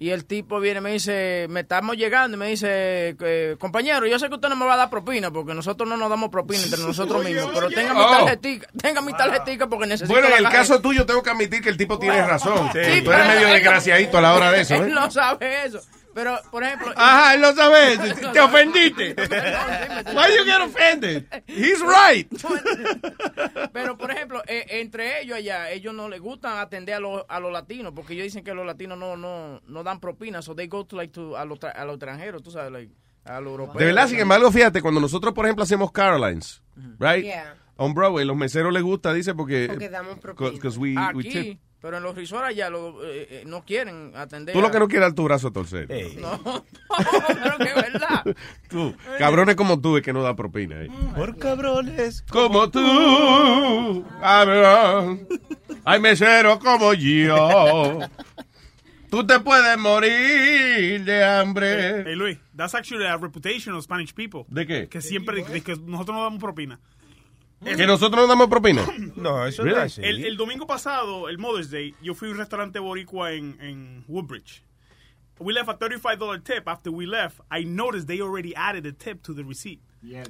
Y 0.02 0.12
el 0.12 0.24
tipo 0.24 0.62
viene 0.62 0.80
y 0.80 0.82
me 0.82 0.92
dice, 0.94 1.48
me 1.50 1.60
estamos 1.60 1.98
llegando 1.98 2.38
y 2.38 2.40
me 2.40 2.48
dice, 2.48 3.18
eh, 3.20 3.58
compañero, 3.60 4.08
yo 4.08 4.18
sé 4.18 4.30
que 4.30 4.36
usted 4.36 4.48
no 4.48 4.56
me 4.56 4.66
va 4.66 4.76
a 4.76 4.78
dar 4.78 4.90
propina 4.90 5.30
porque 5.30 5.54
nosotros 5.54 5.90
no 5.90 5.98
nos 5.98 6.10
damos 6.10 6.30
propina 6.30 6.64
entre 6.64 6.80
nosotros 6.84 7.22
mismos, 7.22 7.52
pero 7.54 7.68
tenga 7.70 7.94
mi 7.94 8.00
Oh. 8.00 8.10
tarjetica, 8.10 8.68
tenga 8.82 9.02
mi 9.02 9.12
tarjetica 9.12 9.68
porque 9.68 9.88
necesito 9.88 10.14
Bueno, 10.14 10.28
en 10.30 10.38
el 10.38 10.44
tarjeta". 10.44 10.62
caso 10.62 10.82
tuyo 10.82 11.06
tengo 11.06 11.22
que 11.22 11.30
admitir 11.32 11.62
que 11.62 11.68
el 11.68 11.76
tipo 11.76 12.00
tiene 12.00 12.26
razón. 12.26 12.70
Sí, 12.72 13.02
Tú 13.04 13.12
eres 13.12 13.28
medio 13.28 13.48
desgraciadito 13.50 14.18
a 14.18 14.22
la 14.22 14.34
hora 14.36 14.52
de 14.54 14.62
eso, 14.62 14.76
Él 14.76 14.84
¿eh? 14.84 14.92
no 14.94 15.12
sabe 15.12 15.66
eso. 15.66 15.82
Pero, 16.20 16.38
por 16.52 16.64
ejemplo... 16.66 16.92
Ajá, 16.98 17.34
él 17.34 17.42
lo 17.42 17.54
sabe. 17.54 17.98
Te 18.34 18.40
ofendiste. 18.42 19.16
Why 19.16 20.36
you 20.38 20.44
get 20.44 20.60
offended? 20.62 21.26
He's 21.48 21.80
right. 21.80 22.30
Pero, 23.72 23.98
por 23.98 24.12
ejemplo, 24.12 24.44
eh, 24.46 24.66
entre 24.82 25.22
ellos 25.22 25.38
allá, 25.38 25.72
ellos 25.72 25.94
no 25.94 26.10
les 26.10 26.20
gustan 26.20 26.58
atender 26.58 26.96
a 26.96 27.00
los, 27.00 27.24
a 27.30 27.40
los 27.40 27.54
latinos, 27.54 27.94
porque 27.96 28.16
ellos 28.16 28.26
dicen 28.26 28.44
que 28.44 28.54
los 28.54 28.66
latinos 28.66 28.98
no, 28.98 29.16
no, 29.16 29.62
no 29.66 29.84
dan 29.84 30.02
propinas, 30.02 30.44
so 30.44 30.54
they 30.54 30.68
go 30.68 30.86
to, 30.86 30.98
like, 30.98 31.14
to, 31.14 31.38
a 31.38 31.46
los 31.46 31.58
a 31.64 31.86
los 31.86 31.96
extranjeros, 31.96 32.44
tú 32.44 32.52
sabes, 32.52 32.70
like, 32.70 32.92
a 33.24 33.40
los 33.40 33.52
europeos. 33.52 33.78
De 33.78 33.86
verdad, 33.86 34.10
sin 34.10 34.20
embargo, 34.20 34.52
fíjate, 34.52 34.82
cuando 34.82 35.00
nosotros, 35.00 35.34
por 35.34 35.46
ejemplo, 35.46 35.64
hacemos 35.64 35.94
Carolines, 35.94 36.62
right? 37.00 37.24
Yeah. 37.24 37.56
On 37.78 37.94
Broadway, 37.94 38.26
los 38.26 38.36
meseros 38.36 38.74
les 38.74 38.84
gusta, 38.84 39.14
dice, 39.14 39.34
porque... 39.34 39.68
Porque 39.70 39.88
damos 39.88 40.20
propina. 40.20 40.52
Because 40.52 40.78
we, 40.78 40.96
we 40.96 41.02
Aquí, 41.02 41.30
tip. 41.30 41.60
Pero 41.82 41.98
en 41.98 42.04
los 42.04 42.16
resorts 42.16 42.48
allá 42.48 42.70
lo- 42.70 43.04
eh, 43.06 43.28
eh, 43.30 43.44
no 43.46 43.64
quieren 43.64 44.12
atender. 44.16 44.54
Tú 44.54 44.62
lo 44.62 44.68
a- 44.68 44.72
que 44.72 44.80
no 44.80 44.88
quieres 44.88 45.10
es 45.10 45.16
tu 45.16 45.24
brazo 45.24 45.48
a 45.48 45.52
torcer. 45.52 45.88
No, 46.20 46.38
no, 46.46 46.64
pero 47.28 47.58
que 47.58 47.64
es 47.64 47.76
verdad. 47.76 48.24
Tú, 48.70 48.96
cabrones 49.18 49.56
como 49.56 49.80
tú 49.82 49.98
es 49.98 50.04
que 50.04 50.14
no 50.14 50.22
da 50.22 50.36
propina. 50.36 50.82
eh. 50.84 50.90
Por 51.16 51.38
cabrones. 51.38 52.24
Como 52.30 52.70
tú, 52.70 54.06
cabrón. 54.22 55.28
Hay 55.86 56.00
meseros 56.00 56.60
como 56.60 56.94
yo. 56.94 58.00
Tú 59.10 59.26
te 59.26 59.40
puedes 59.40 59.76
morir 59.80 61.04
de 61.04 61.24
hambre. 61.26 62.04
Hey, 62.06 62.16
Luis, 62.16 62.38
that's 62.56 62.76
actually 62.76 63.06
a 63.08 63.18
reputation 63.18 63.74
of 63.74 63.84
Spanish 63.84 64.14
people. 64.14 64.42
¿De 64.50 64.68
qué? 64.68 64.88
Que 64.88 65.02
siempre, 65.02 65.44
de 65.44 65.62
que 65.62 65.76
nosotros 65.78 66.16
no 66.16 66.24
damos 66.24 66.40
propina. 66.40 66.80
¿Que 67.64 67.86
nosotros 67.86 68.22
no 68.22 68.28
damos 68.28 68.48
propina? 68.48 68.86
No, 69.16 69.46
eso 69.46 69.64
Really? 69.64 69.78
no 69.80 69.84
es 69.86 69.94
así. 69.98 70.02
El, 70.08 70.24
el 70.26 70.38
domingo 70.38 70.66
pasado, 70.66 71.28
el 71.30 71.38
Mother's 71.38 71.70
Day, 71.70 71.94
yo 72.02 72.14
fui 72.14 72.30
a 72.30 72.32
un 72.32 72.38
restaurante 72.38 72.80
boricua 72.80 73.34
en, 73.34 73.58
en 73.60 74.06
Woodbridge. 74.08 74.64
We 75.40 75.54
left 75.54 75.70
a 75.70 75.78
$35 75.78 76.44
tip. 76.44 76.68
After 76.68 76.92
we 76.92 77.06
left, 77.06 77.40
I 77.52 77.64
noticed 77.66 78.08
they 78.08 78.22
already 78.22 78.54
added 78.56 78.86
a 78.86 78.92
tip 78.92 79.22
to 79.24 79.34
the 79.34 79.44
receipt. 79.44 79.80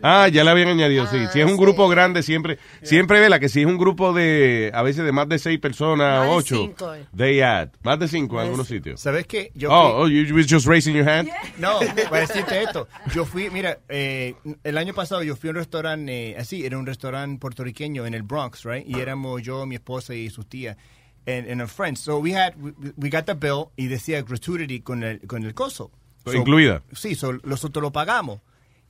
Ah, 0.02 0.28
ya 0.30 0.44
le 0.44 0.50
habían 0.50 0.70
añadido, 0.70 1.06
sí. 1.08 1.18
Si 1.32 1.40
es 1.41 1.46
un 1.46 1.56
grupo 1.58 1.88
grande, 1.88 2.24
siempre, 2.24 2.58
siempre 2.82 3.20
vela 3.20 3.40
que 3.40 3.50
si 3.50 3.62
es 3.62 3.66
un 3.68 3.78
grupo 3.78 4.14
de, 4.14 4.72
a 4.74 4.82
veces 4.82 5.06
de 5.06 5.12
más 5.12 5.30
de 5.30 5.38
seis 5.38 5.60
personas, 5.60 6.20
Más 6.22 6.30
de 6.30 6.36
ocho, 6.36 6.56
cinco, 6.56 6.96
eh. 6.96 7.06
they 7.16 7.41
add. 7.41 7.70
Más 7.84 8.00
de 8.00 8.08
cinco 8.08 8.38
en 8.40 8.46
algunos 8.46 8.68
sitios. 8.68 9.00
¿Sabes 9.00 9.28
qué? 9.28 9.52
Yo 9.54 9.70
Oh, 9.72 10.06
fui- 10.08 10.22
oh, 10.22 10.24
you 10.28 10.36
was 10.36 10.48
just 10.50 10.66
raising 10.66 10.96
your 10.96 11.08
hand? 11.08 11.30
No, 11.58 11.80
para 12.10 12.22
decirte 12.22 12.64
esto. 12.64 12.88
Yo 13.14 13.26
fui, 13.26 13.50
mira, 13.50 13.80
eh, 13.90 14.36
el 14.64 14.78
año 14.78 14.94
pasado 14.94 15.22
yo 15.24 15.36
fui 15.36 15.50
a 15.50 15.52
un 15.52 15.58
restaurante, 15.58 16.32
eh, 16.32 16.36
así, 16.38 16.66
era 16.66 16.78
un 16.78 16.86
restaurante 16.86 17.40
puertorriqueño 17.40 18.06
en 18.08 18.14
el 18.16 18.24
Bronx, 18.24 18.64
right? 18.66 18.88
Y 18.88 19.00
éramos 19.00 19.41
yo, 19.44 19.66
mi 19.66 19.76
esposa 19.76 20.16
y 20.16 20.30
sus 20.30 20.48
tías. 20.48 20.78
And, 21.28 21.48
and 21.52 21.62
a 21.62 21.68
friend. 21.68 21.96
So 21.96 22.18
we 22.18 22.34
had, 22.34 22.56
we, 22.60 22.72
we 22.98 23.10
got 23.10 23.26
the 23.26 23.36
bill 23.36 23.66
y 23.76 23.86
decía 23.88 24.24
gratuity 24.24 24.80
con 24.82 25.04
el, 25.04 25.20
con 25.28 25.44
el 25.44 25.54
coso. 25.54 25.91
So- 26.26 26.34
Incluida. 26.34 26.82
Sí, 26.94 27.14
so, 27.14 27.34
nosotros 27.44 27.84
lo 27.84 27.91
pagamos. 27.91 28.40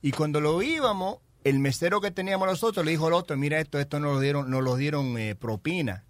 Y 0.02 0.12
cuando 0.12 0.40
lo 0.40 0.62
íbamos, 0.62 1.18
el 1.44 1.58
mesero 1.58 2.00
que 2.00 2.10
teníamos 2.10 2.48
nosotros 2.48 2.84
le 2.84 2.92
dijo 2.92 3.06
al 3.06 3.14
otro, 3.14 3.36
mira 3.36 3.60
esto, 3.60 3.78
esto 3.78 4.00
nos 4.00 4.14
lo 4.14 4.20
dieron, 4.20 4.50
nos 4.50 4.62
lo 4.62 4.76
dieron 4.76 5.18
eh, 5.18 5.34
propina. 5.34 6.04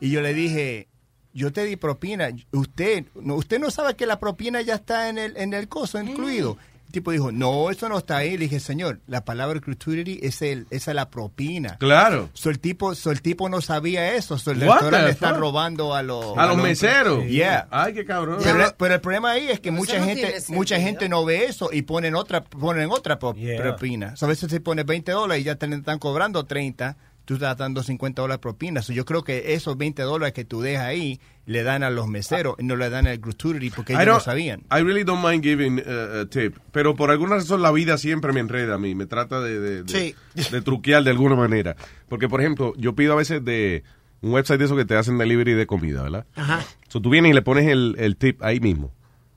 Y 0.00 0.10
yo 0.10 0.20
le 0.20 0.34
dije, 0.34 0.88
yo 1.32 1.52
te 1.52 1.64
di 1.64 1.76
propina, 1.76 2.30
usted 2.52 3.06
no, 3.14 3.34
usted 3.34 3.58
no 3.58 3.70
sabe 3.70 3.96
que 3.96 4.06
la 4.06 4.18
propina 4.18 4.62
ya 4.62 4.74
está 4.74 5.08
en 5.08 5.18
el, 5.18 5.36
en 5.36 5.52
el 5.52 5.68
coso 5.68 6.00
incluido. 6.00 6.56
El 6.94 7.00
tipo 7.02 7.10
dijo, 7.10 7.32
no, 7.32 7.70
eso 7.70 7.88
no 7.88 7.98
está 7.98 8.18
ahí. 8.18 8.38
Le 8.38 8.44
dije, 8.44 8.60
señor, 8.60 9.00
la 9.08 9.24
palabra 9.24 9.58
gratuity 9.58 10.20
es 10.22 10.42
el, 10.42 10.68
esa 10.70 10.92
es 10.92 10.94
la 10.94 11.10
propina. 11.10 11.76
Claro. 11.78 12.30
So 12.34 12.50
el 12.50 12.60
tipo, 12.60 12.94
so 12.94 13.10
el 13.10 13.20
tipo 13.20 13.48
no 13.48 13.60
sabía 13.60 14.14
eso. 14.14 14.38
So 14.38 14.52
el 14.52 14.60
restaurante 14.60 15.02
le 15.06 15.10
está 15.10 15.32
robando 15.32 15.92
a 15.92 16.04
los 16.04 16.38
A 16.38 16.46
los 16.46 16.56
meseros. 16.56 17.24
Yeah. 17.26 17.66
Ay, 17.72 17.94
qué 17.94 18.04
cabrón. 18.04 18.38
Pero, 18.44 18.74
pero 18.78 18.94
el 18.94 19.00
problema 19.00 19.32
ahí 19.32 19.48
es 19.48 19.58
que 19.58 19.70
Pero 19.72 19.74
mucha 19.74 19.98
no 19.98 20.04
gente 20.04 20.34
mucha 20.50 20.78
gente 20.80 21.08
no 21.08 21.24
ve 21.24 21.46
eso 21.46 21.70
y 21.72 21.82
ponen 21.82 22.14
otra 22.14 22.44
ponen 22.44 22.88
otra 22.92 23.18
Yeah. 23.34 23.60
propina. 23.60 24.14
So, 24.14 24.26
a 24.26 24.28
veces 24.28 24.48
se 24.50 24.60
pone 24.60 24.84
20 24.84 25.10
dólares 25.10 25.40
y 25.42 25.44
ya 25.46 25.56
te 25.56 25.66
están 25.66 25.98
cobrando 25.98 26.44
30, 26.44 26.96
tú 27.24 27.34
estás 27.34 27.56
dando 27.56 27.82
50 27.82 28.20
dólares 28.22 28.40
propina. 28.40 28.82
So, 28.82 28.92
yo 28.92 29.04
creo 29.04 29.22
que 29.24 29.54
esos 29.54 29.76
20 29.76 30.02
dólares 30.02 30.32
que 30.34 30.44
tú 30.44 30.60
dejas 30.60 30.84
ahí 30.86 31.20
le 31.46 31.62
dan 31.62 31.82
a 31.82 31.90
los 31.90 32.06
meseros 32.08 32.56
y 32.58 32.64
no 32.64 32.76
le 32.76 32.90
dan 32.90 33.06
al 33.06 33.18
gratuity 33.18 33.70
porque 33.70 33.92
I 33.92 33.96
ellos 33.96 34.06
no 34.14 34.20
sabían. 34.20 34.60
I 34.70 34.82
really 34.82 35.04
don't 35.04 35.24
mind 35.24 35.42
giving 35.42 35.78
uh, 35.78 36.20
a 36.22 36.26
tip, 36.26 36.56
pero 36.72 36.94
por 36.96 37.10
alguna 37.10 37.36
razón 37.36 37.62
la 37.62 37.72
vida 37.72 37.96
siempre 37.98 38.32
me 38.32 38.40
enreda 38.40 38.74
a 38.74 38.78
mí, 38.78 38.94
me 38.94 39.06
trata 39.06 39.40
de, 39.40 39.58
de, 39.60 39.82
de- 39.84 40.14
Sí. 40.34 40.50
de 40.50 40.60
truquear 40.62 41.02
de 41.04 41.10
alguna 41.10 41.34
manera. 41.36 41.76
Porque, 42.08 42.28
por 42.28 42.40
ejemplo, 42.40 42.72
yo 42.76 42.94
pido 42.94 43.12
a 43.12 43.16
veces 43.16 43.44
de 43.44 43.84
un 44.20 44.32
website 44.32 44.58
de 44.58 44.64
eso 44.66 44.76
que 44.76 44.84
te 44.84 44.96
hacen 44.96 45.18
delivery 45.18 45.52
de 45.54 45.66
comida, 45.66 46.02
¿verdad? 46.02 46.26
Ajá. 46.34 46.64
So, 46.88 47.00
tú 47.00 47.10
vienes 47.10 47.30
y 47.30 47.34
le 47.34 47.42
pones 47.42 47.66
el, 47.68 47.94
el 47.98 48.16
tip 48.16 48.42
ahí 48.42 48.60
mismo. 48.60 48.92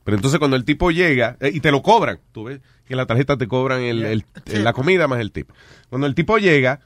Pero 0.06 0.16
entonces 0.16 0.40
cuando 0.40 0.56
el 0.56 0.64
tipo 0.64 0.90
llega, 0.92 1.36
eh, 1.42 1.52
y 1.54 1.60
te 1.60 1.70
lo 1.72 1.82
cobran, 1.82 2.20
tú 2.32 2.46
ves 2.46 2.62
que 2.86 2.94
en 2.94 2.98
la 2.98 3.06
tarjeta 3.06 3.38
te 3.38 3.48
cobran 3.50 3.82
el, 3.82 4.04
el- 4.06 4.26
el- 4.46 4.64
la 4.64 4.72
comida 4.72 5.06
más 5.10 5.20
el 5.20 5.34
tip. 5.34 5.50
Cuando 5.90 6.08
el 6.08 6.16
tipo 6.16 6.38
llega 6.38 6.80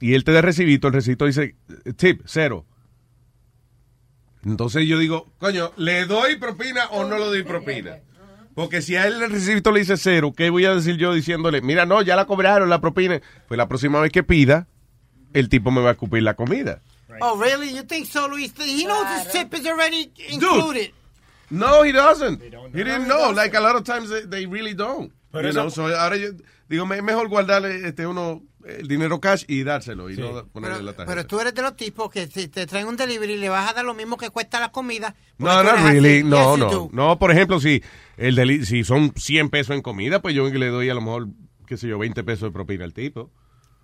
y 0.00 0.14
él 0.14 0.24
te 0.24 0.32
da 0.32 0.38
el 0.38 0.44
recibito, 0.44 0.88
el 0.88 0.94
recibito 0.94 1.24
dice 1.26 1.56
tip, 1.96 2.22
cero. 2.26 2.64
Entonces 4.44 4.86
yo 4.86 4.98
digo, 4.98 5.32
coño, 5.38 5.72
¿le 5.76 6.04
doy 6.06 6.36
propina 6.36 6.86
o 6.90 7.04
no 7.04 7.18
le 7.18 7.24
doy 7.24 7.42
propina? 7.42 7.98
Porque 8.54 8.80
si 8.80 8.96
a 8.96 9.06
él 9.06 9.22
el 9.22 9.30
recibito 9.30 9.70
le 9.72 9.80
dice 9.80 9.96
cero, 9.96 10.32
¿qué 10.36 10.50
voy 10.50 10.64
a 10.64 10.74
decir 10.74 10.96
yo 10.96 11.12
diciéndole, 11.12 11.60
mira, 11.60 11.84
no, 11.84 12.00
ya 12.02 12.16
la 12.16 12.26
cobraron 12.26 12.70
la 12.70 12.80
propina? 12.80 13.20
Pues 13.48 13.58
la 13.58 13.68
próxima 13.68 14.00
vez 14.00 14.12
que 14.12 14.22
pida, 14.22 14.66
el 15.34 15.48
tipo 15.48 15.70
me 15.70 15.80
va 15.82 15.90
a 15.90 15.92
escupir 15.92 16.22
la 16.22 16.34
comida. 16.34 16.80
Oh, 17.20 17.38
really? 17.40 17.74
You 17.74 17.82
think 17.84 18.06
so, 18.06 18.28
Luis? 18.28 18.52
He 18.58 18.84
knows 18.84 19.06
his 19.18 19.32
tip 19.32 19.52
is 19.54 19.66
already 19.66 20.10
included. 20.30 20.92
No, 21.50 21.82
he 21.84 21.92
doesn't. 21.92 22.42
He 22.42 22.82
didn't 22.84 23.06
know. 23.06 23.32
Like 23.32 23.54
a 23.56 23.60
lot 23.60 23.74
of 23.76 23.84
times 23.84 24.10
they, 24.10 24.22
they 24.26 24.46
really 24.46 24.74
don't. 24.74 25.12
Pero 25.32 25.44
You 25.44 25.48
eso- 25.50 25.60
know, 25.62 25.70
so 25.70 25.86
ahora 25.96 26.16
yo 26.16 26.32
digo, 26.68 26.84
es 26.92 27.02
mejor 27.02 27.28
guardarle 27.28 27.86
este 27.86 28.06
uno 28.06 28.42
el 28.66 28.88
dinero 28.88 29.20
cash 29.20 29.44
y 29.48 29.62
dárselo 29.62 30.10
y 30.10 30.16
Sí. 30.16 30.20
no 30.20 30.44
ponerle 30.46 30.82
la 30.82 30.92
tarjeta. 30.92 31.06
Pero 31.06 31.26
tú 31.26 31.40
eres 31.40 31.54
de 31.54 31.62
los 31.62 31.76
tipos 31.76 32.10
que 32.10 32.26
si 32.26 32.48
te 32.48 32.66
traen 32.66 32.86
un 32.88 32.96
delivery 32.96 33.36
le 33.36 33.48
vas 33.48 33.70
a 33.70 33.74
dar 33.74 33.84
lo 33.84 33.94
mismo 33.94 34.16
que 34.16 34.30
cuesta 34.30 34.58
la 34.60 34.70
comida. 34.72 35.14
No, 35.38 35.62
no, 35.62 35.72
really. 35.76 36.18
así. 36.18 36.24
No, 36.24 36.56
no. 36.56 36.88
No, 36.92 37.18
por 37.18 37.30
ejemplo, 37.30 37.60
si 37.60 37.82
el 38.16 38.36
deli- 38.36 38.64
si 38.64 38.84
son 38.84 39.12
100 39.16 39.50
pesos 39.50 39.74
en 39.76 39.82
comida, 39.82 40.20
pues 40.20 40.34
yo 40.34 40.48
le 40.48 40.68
doy 40.68 40.88
a 40.90 40.94
lo 40.94 41.00
mejor, 41.00 41.28
qué 41.66 41.76
sé 41.76 41.88
yo, 41.88 41.98
20 41.98 42.24
pesos 42.24 42.48
de 42.48 42.52
propina 42.52 42.84
al 42.84 42.92
tipo. 42.94 43.30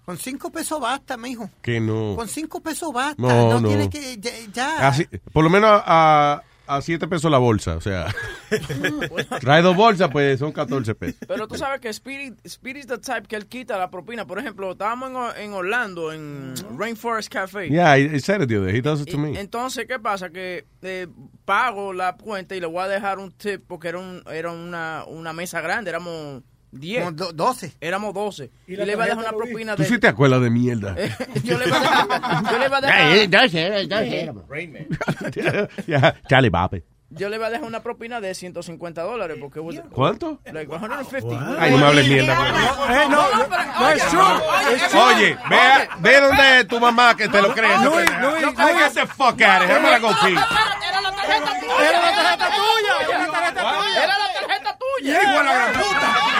Con 0.05 0.19
cinco 0.19 0.51
pesos 0.51 0.81
basta, 0.81 1.17
mijo. 1.17 1.49
Que 1.63 1.79
no. 1.79 2.15
Con 2.17 2.27
cinco 2.29 2.61
pesos 2.61 2.93
basta. 2.93 3.23
No, 3.23 3.29
No, 3.51 3.61
no. 3.61 3.69
tienes 3.69 3.89
que. 3.89 4.19
Ya. 4.19 4.31
ya. 4.53 4.89
Así- 4.89 5.07
por 5.33 5.45
lo 5.45 5.51
menos 5.51 5.71
a, 5.87 6.43
a 6.67 6.81
7 6.81 7.09
pesos 7.09 7.31
la 7.31 7.39
bolsa. 7.39 7.77
O 7.77 7.81
sea, 7.81 8.07
trae 9.41 9.63
dos 9.63 9.77
bolsas, 9.77 10.11
pues 10.11 10.39
son 10.39 10.53
14 10.53 10.95
pesos. 10.95 11.21
Pero 11.27 11.49
tú 11.49 11.57
sabes 11.57 11.81
que 11.81 11.89
Spirit, 11.89 12.39
Spirit 12.45 12.79
is 12.79 12.87
the 12.87 12.99
type 12.99 13.27
que 13.29 13.37
él 13.37 13.47
quita 13.47 13.79
la 13.79 13.91
propina. 13.91 14.27
Por 14.27 14.39
ejemplo, 14.39 14.73
estábamos 14.73 15.37
en, 15.37 15.43
en 15.43 15.53
Orlando, 15.53 16.13
en 16.13 16.55
Rainforest 16.77 17.33
Café. 17.33 17.69
Yeah, 17.69 17.97
I 17.97 18.19
said 18.21 18.43
it 18.43 18.49
the 18.49 18.59
other. 18.59 18.75
He 18.75 18.81
does 18.81 19.01
it 19.01 19.11
to 19.11 19.19
me. 19.19 19.39
Entonces, 19.39 19.87
¿qué 19.87 19.99
pasa? 19.99 20.31
Que 20.31 20.67
eh, 20.83 21.07
pago 21.45 21.93
la 21.93 22.17
cuenta 22.17 22.55
y 22.55 22.61
le 22.61 22.67
voy 22.67 22.83
a 22.83 22.89
dejar 22.89 23.19
un 23.19 23.33
tip 23.33 23.63
porque 23.67 23.89
era, 23.89 23.99
un, 23.99 24.23
era 24.31 24.51
una, 24.53 25.05
una 25.07 25.33
mesa 25.33 25.61
grande, 25.61 25.91
éramos 25.91 26.43
10. 26.73 26.99
Como 27.05 27.13
do- 27.13 27.33
12. 27.33 27.73
Éramos 27.81 28.13
12. 28.15 28.51
Y, 28.67 28.77
le 28.77 28.93
iba 28.93 29.05
a 29.05 29.07
dejar 29.07 29.19
una 29.23 29.31
Luis? 29.33 29.43
propina 29.51 29.77
Tú 29.77 29.83
de... 29.83 29.89
sí 29.89 29.99
te 29.99 30.09
acuerdas 30.09 30.41
de 30.43 30.51
mierda. 30.51 30.97
yo 31.45 31.59
le 31.59 31.67
iba 31.69 31.77
a 31.77 31.81
dejar... 31.81 32.53
yo 32.53 32.59
le 32.59 32.67
iba 32.67 32.77
a 32.79 32.81
Eh, 33.15 33.27
dejar... 33.29 33.43
doce, 33.43 33.67
eh, 33.81 33.87
doce 33.87 34.21
éramos. 34.23 34.45
Ya, 35.87 36.15
Charlie 36.29 36.51
Bape. 36.51 36.85
Yo 37.15 37.29
le 37.29 37.37
iba 37.37 37.47
a 37.49 37.51
dejar 37.51 37.67
una 37.67 37.83
propina 37.83 38.23
de 38.23 38.35
150 38.35 39.03
dólares 39.03 39.37
porque... 39.39 39.61
was- 39.61 39.83
¿Cuánto? 39.93 40.41
Like 40.51 40.67
150. 40.75 41.57
Ay, 41.63 41.71
no 41.73 41.77
me 41.77 41.85
hables 41.87 42.09
mierda. 42.09 42.35
güey. 42.35 42.97
Eh, 42.99 43.07
no, 43.11 43.23
no 43.81 43.89
es 43.91 44.07
true. 44.07 44.99
Oye, 44.99 45.37
ve, 45.51 45.57
a- 45.57 45.89
ve 46.01 46.21
donde 46.23 46.65
tu 46.65 46.81
mamá 46.81 47.15
que 47.15 47.29
te 47.29 47.43
lo 47.43 47.53
crees. 47.53 47.83
Luis, 47.83 47.97
pendeja. 48.11 48.31
Luis, 48.31 48.43
No, 48.57 48.67
get 48.79 48.93
the 48.95 49.07
fuck 49.07 49.43
out 49.43 49.63
of 49.63 49.69
here. 49.69 49.77
Era 49.79 51.01
la 51.03 51.11
tarjeta 51.13 51.51
tuya. 51.61 51.87
Era 51.87 52.01
la 52.01 52.13
tarjeta 52.13 52.49
tuya. 52.49 52.95
Era 53.03 53.19
la 53.19 53.31
tarjeta 53.31 53.61
tuya. 53.61 54.05
Era 54.05 54.19
la 54.19 54.33
tarjeta 54.33 54.79
tuya. 54.79 55.23
Hijo 55.23 55.33
de 55.39 55.45
la 55.45 55.53
gran 55.53 55.73
puta. 55.75 56.32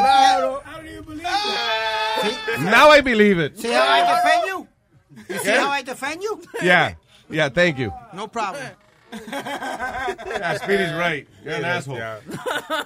Claro. 0.00 0.62
Now 2.60 2.90
I 2.90 3.00
believe 3.00 3.38
it. 3.38 3.58
See 3.58 3.70
how 3.72 3.86
I 3.88 4.00
defend 4.02 4.42
you? 4.48 4.68
You 5.28 5.38
see 5.38 5.50
how 5.50 5.70
I 5.70 5.82
defend 5.82 6.22
you? 6.22 6.40
Yeah, 6.62 6.94
yeah, 7.30 7.48
thank 7.50 7.78
you. 7.78 7.92
No 8.12 8.26
problem. 8.28 8.62
Yeah, 9.14 10.58
Speedy's 10.58 10.92
right. 10.94 11.26
You're 11.44 11.54
an 11.54 11.64
asshole. 11.64 12.00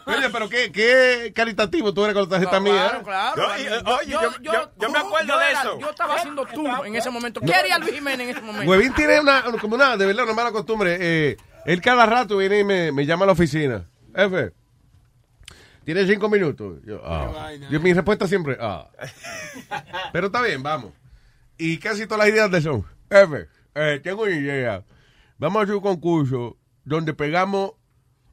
Oye, 0.06 0.28
pero 0.30 0.48
qué, 0.50 0.70
qué 0.70 1.32
caritativo 1.34 1.94
tú 1.94 2.04
eres 2.04 2.14
con 2.14 2.24
la 2.24 2.28
tarjeta 2.28 2.60
mía. 2.60 3.00
Claro, 3.02 3.34
Yo- 3.36 3.44
claro. 3.44 3.58
y- 3.58 3.90
oye, 3.90 4.10
yo- 4.12 4.52
yo- 4.52 4.70
yo 4.78 4.90
me 4.90 4.98
acuerdo 4.98 5.38
de 5.38 5.52
eso. 5.52 5.78
Yo 5.80 5.90
estaba 5.90 6.16
haciendo 6.16 6.44
tú 6.46 6.66
en 6.84 6.96
ese 6.96 7.08
momento. 7.10 7.40
¿Qué 7.40 7.54
haría 7.54 7.78
Luis 7.78 7.94
Jiménez 7.94 8.28
en 8.28 8.36
ese 8.36 8.40
momento? 8.44 8.70
Huevín 8.70 8.92
tiene 8.94 9.20
una, 9.20 9.42
como 9.58 9.74
una, 9.76 9.96
de 9.96 10.04
verdad, 10.04 10.24
una 10.24 10.34
mala 10.34 10.52
costumbre. 10.52 10.98
Eh, 11.00 11.36
él 11.64 11.80
cada 11.80 12.04
rato 12.04 12.36
viene 12.36 12.58
y 12.58 12.64
me, 12.64 12.92
me 12.92 13.06
llama 13.06 13.24
a 13.24 13.26
la 13.28 13.32
oficina. 13.32 13.88
F, 14.14 14.52
tiene 15.88 16.06
cinco 16.06 16.28
minutos. 16.28 16.82
Yo, 16.84 17.00
ah. 17.02 17.50
Yo, 17.70 17.80
mi 17.80 17.94
respuesta 17.94 18.28
siempre, 18.28 18.58
ah. 18.60 18.90
Pero 20.12 20.26
está 20.26 20.42
bien, 20.42 20.62
vamos. 20.62 20.92
Y 21.56 21.78
casi 21.78 22.06
todas 22.06 22.26
las 22.26 22.28
ideas 22.28 22.50
de 22.50 22.60
son, 22.60 22.84
F, 23.08 23.48
eh, 23.74 23.98
tengo 24.04 24.24
una 24.24 24.32
idea. 24.32 24.84
Vamos 25.38 25.60
a 25.60 25.62
hacer 25.62 25.76
un 25.76 25.80
concurso 25.80 26.58
donde 26.84 27.14
pegamos 27.14 27.72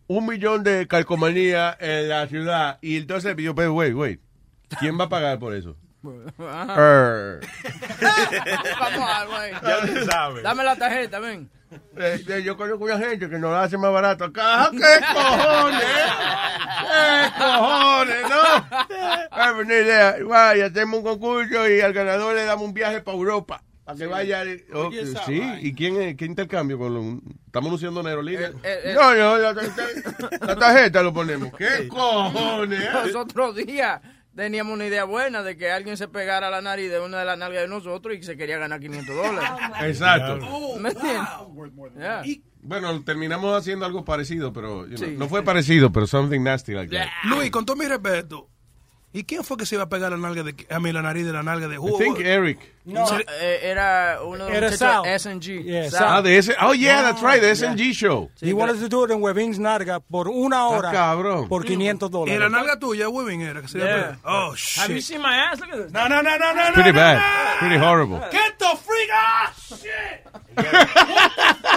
un 0.07 0.27
millón 0.27 0.65
de 0.65 0.86
calcomanías 0.86 1.77
en 1.80 2.10
la 2.10 2.27
ciudad. 2.27 2.77
Y 2.82 2.98
entonces 2.98 3.34
yo, 3.38 3.56
pero, 3.56 3.73
wait, 3.73 3.94
wait. 3.94 4.19
¿Quién 4.77 4.99
va 4.99 5.06
a 5.06 5.10
pagar 5.10 5.40
por 5.40 5.56
eso? 5.56 5.77
Er. 6.03 7.40
Vamos 8.82 9.10
a, 9.10 9.26
güey. 9.27 9.52
Ya 9.64 10.03
sabes. 10.03 10.44
Dame 10.44 10.61
la 10.61 10.76
tarjeta, 10.76 11.19
ven. 11.19 11.49
Eh, 11.97 12.23
eh, 12.27 12.43
yo 12.43 12.57
conozco 12.57 12.84
una 12.85 12.97
gente 12.97 13.30
que 13.30 13.38
nos 13.39 13.52
la 13.52 13.64
hace 13.64 13.77
más 13.77 13.91
barato 13.91 14.26
acá. 14.26 14.69
¿Qué 14.72 15.06
cojones? 15.14 15.84
¿Qué 16.81 17.31
cojones? 17.38 18.22
No. 18.30 18.68
Ay, 19.31 19.53
pues, 19.56 19.68
ni 19.68 19.73
idea. 19.73 20.15
Vaya, 20.27 20.65
hacemos 20.68 20.99
un 20.99 21.03
concurso 21.06 21.69
y 21.69 21.81
al 21.81 21.93
ganador 21.93 22.35
le 22.35 22.45
damos 22.45 22.65
un 22.65 22.73
viaje 22.73 23.02
para 23.02 23.18
Europa. 23.18 23.64
Para 23.84 23.97
que 23.97 24.07
vaya. 24.07 24.43
Oh, 24.73 24.88
Oye, 24.88 25.06
sí. 25.26 25.41
¿y 25.61 25.73
quién, 25.76 26.18
qué 26.18 26.26
intercambio? 26.26 26.77
con 26.80 26.93
lo- 26.93 27.22
Estamos 27.45 27.68
anunciando 27.69 27.99
una 28.02 28.10
aerolínea. 28.10 28.47
eh, 28.64 28.80
eh. 28.84 28.93
no, 28.95 29.14
no, 29.14 29.38
la, 29.38 29.53
tarjeta- 29.53 30.45
la 30.45 30.56
tarjeta 30.56 31.03
lo 31.03 31.14
ponemos. 31.14 31.53
¿Qué 31.56 31.88
cojones? 31.88 32.84
Los 32.93 33.15
otros 33.15 33.56
días 33.56 34.02
teníamos 34.36 34.74
una 34.74 34.86
idea 34.86 35.03
buena 35.06 35.41
de 35.44 35.56
que 35.57 35.72
alguien 35.72 35.98
se 35.98 36.07
pegara 36.07 36.48
a 36.48 36.52
la 36.52 36.62
nariz 36.62 36.91
de 36.91 36.99
una 36.99 37.20
de 37.20 37.26
las 37.26 37.38
nalgas 37.38 37.62
de 37.64 37.68
nosotros 37.68 38.16
y 38.16 38.20
que 38.20 38.26
se 38.26 38.38
quería 38.38 38.57
ganar 38.57 38.80
500 38.80 39.16
dólares. 39.16 39.49
Exacto. 39.82 40.78
¿Me 40.80 40.90
entiendes? 40.90 41.22
Yeah. 41.98 42.24
Bueno, 42.62 43.03
terminamos 43.03 43.56
haciendo 43.57 43.86
algo 43.86 44.03
parecido, 44.03 44.52
pero 44.52 44.88
you 44.88 44.95
know, 44.98 45.07
Sí. 45.10 45.16
no 45.18 45.28
fue 45.30 45.44
parecido, 45.44 45.91
pero 45.91 46.07
something 46.07 46.41
nasty 46.41 46.74
like 46.74 46.95
that. 46.95 47.07
Luis, 47.26 47.52
con 47.52 47.66
todo 47.66 47.76
mi 47.78 47.86
respeto, 47.86 48.49
¿y 49.14 49.24
quién 49.24 49.44
fue 49.44 49.56
que 49.57 49.66
se 49.66 49.76
iba 49.76 49.84
a 49.86 49.90
pegar 49.90 50.12
la 50.12 50.18
nalga 50.18 50.44
de 50.44 50.56
a 50.70 50.80
mí 50.80 50.91
la 50.91 51.02
nariz 51.02 51.26
de 51.26 51.32
la 51.34 51.44
nalga 51.44 51.68
de 51.68 51.76
I 51.76 51.78
Hugo? 51.78 51.98
think 51.99 52.20
Eric. 52.20 52.60
No, 52.86 53.03
eh, 53.41 53.60
era 53.64 54.20
uno 54.24 54.45
de 54.45 54.62
los 54.62 54.80
Era. 54.82 55.02
SNG. 55.20 55.64
Yeah, 55.64 55.90
Sal. 55.90 55.99
Sal. 55.99 56.07
Ah, 56.18 56.22
de 56.22 56.38
ese. 56.38 56.56
Oh, 56.62 56.74
yeah, 56.74 57.02
that's 57.02 57.22
right, 57.22 57.41
the 57.41 57.49
SNG 57.56 57.94
show. 57.94 58.30
He 58.40 58.53
wanted 58.53 58.80
to 58.80 58.88
do 58.88 59.03
it 59.03 59.12
en 59.12 59.22
Webins 59.22 59.57
Narga 59.57 59.99
por 59.99 60.28
una 60.28 60.68
hora. 60.68 60.91
cabrón. 60.91 61.48
Por 61.49 61.66
500 61.66 62.10
Y 62.10 62.12
dólares. 62.12 62.40
la 62.40 62.49
nalga 62.49 62.78
tuya, 62.80 63.10
Webin, 63.10 63.41
era 63.41 63.62
que 63.62 63.68
se 63.68 63.80
Yeah. 63.80 64.18
Oh, 64.24 64.53
shit. 64.56 64.84
Have 64.84 64.94
you 64.94 65.02
seen 65.02 65.22
my 65.22 65.36
ass? 65.36 65.60
Look 65.60 65.70
at 65.72 65.78
this. 65.84 65.91
No, 65.91 66.07
no, 66.07 66.22
no, 66.22 66.38
no, 66.38 66.53
no, 66.53 66.62
It's 66.62 66.70
no. 66.70 66.74
pretty 66.76 66.91
no, 66.91 66.95
bad. 66.95 67.18
no. 67.18 67.60
Pretty 67.60 67.78
horrible. 67.78 68.20
Get 68.32 68.60
the 68.60 68.78
freak 68.78 69.10
ah, 69.12 69.53
shit. 69.68 70.22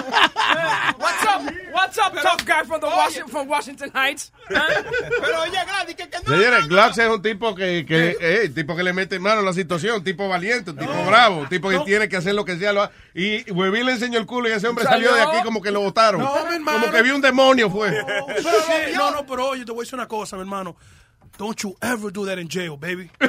What's 0.99 1.25
up? 1.25 1.41
What's 1.71 1.97
up, 1.97 2.13
tough 2.21 2.45
guy 2.45 2.63
from 2.63 2.81
the 2.81 2.87
Washington 2.87 3.29
from 3.29 3.47
Washington 3.47 3.91
Heights? 3.93 4.31
Pero 4.49 5.41
oye, 5.41 5.51
Gladys, 5.51 5.95
que, 5.95 6.07
no. 6.25 6.35
Señores, 6.37 6.67
Glocks 6.67 6.97
es 6.97 7.09
un 7.09 7.21
tipo 7.21 7.55
que, 7.55 7.85
que 7.85 8.17
eh, 8.19 8.49
tipo 8.49 8.75
que 8.75 8.83
le 8.83 8.93
mete 8.93 9.19
mano 9.19 9.41
a 9.41 9.43
la 9.43 9.53
situación, 9.53 9.97
un 9.97 10.03
tipo 10.03 10.27
valiente, 10.27 10.71
un 10.71 10.77
tipo 10.99 11.09
bravo, 11.09 11.47
tipo 11.49 11.69
que 11.69 11.79
tiene 11.79 12.07
que 12.09 12.17
hacer 12.17 12.33
lo 12.35 12.45
que 12.45 12.57
sea. 12.57 12.73
Lo 12.73 12.83
ha- 12.83 12.91
y 13.13 13.49
Huevín 13.51 13.85
le 13.85 13.93
enseñó 13.93 14.19
el 14.19 14.25
culo 14.25 14.49
y 14.49 14.51
ese 14.51 14.67
hombre 14.67 14.85
salió, 14.85 15.09
Salió. 15.09 15.25
de 15.25 15.31
aquí 15.37 15.43
como 15.43 15.61
que 15.61 15.71
lo 15.71 15.81
botaron. 15.81 16.21
No, 16.21 16.33
mi 16.47 16.55
hermano. 16.55 16.79
como 16.81 16.91
que 16.91 17.01
vio 17.01 17.15
un 17.15 17.21
demonio, 17.21 17.69
fue. 17.69 17.89
Pero, 17.91 18.97
no, 18.97 19.11
no, 19.11 19.25
pero 19.25 19.47
oye, 19.49 19.65
te 19.65 19.71
voy 19.71 19.81
a 19.81 19.83
decir 19.83 19.95
una 19.95 20.07
cosa, 20.07 20.35
mi 20.35 20.41
hermano. 20.41 20.75
Don't 21.37 21.61
you 21.63 21.75
ever 21.81 22.11
do 22.11 22.25
that 22.25 22.37
in 22.39 22.47
jail, 22.47 22.77
baby. 22.77 23.09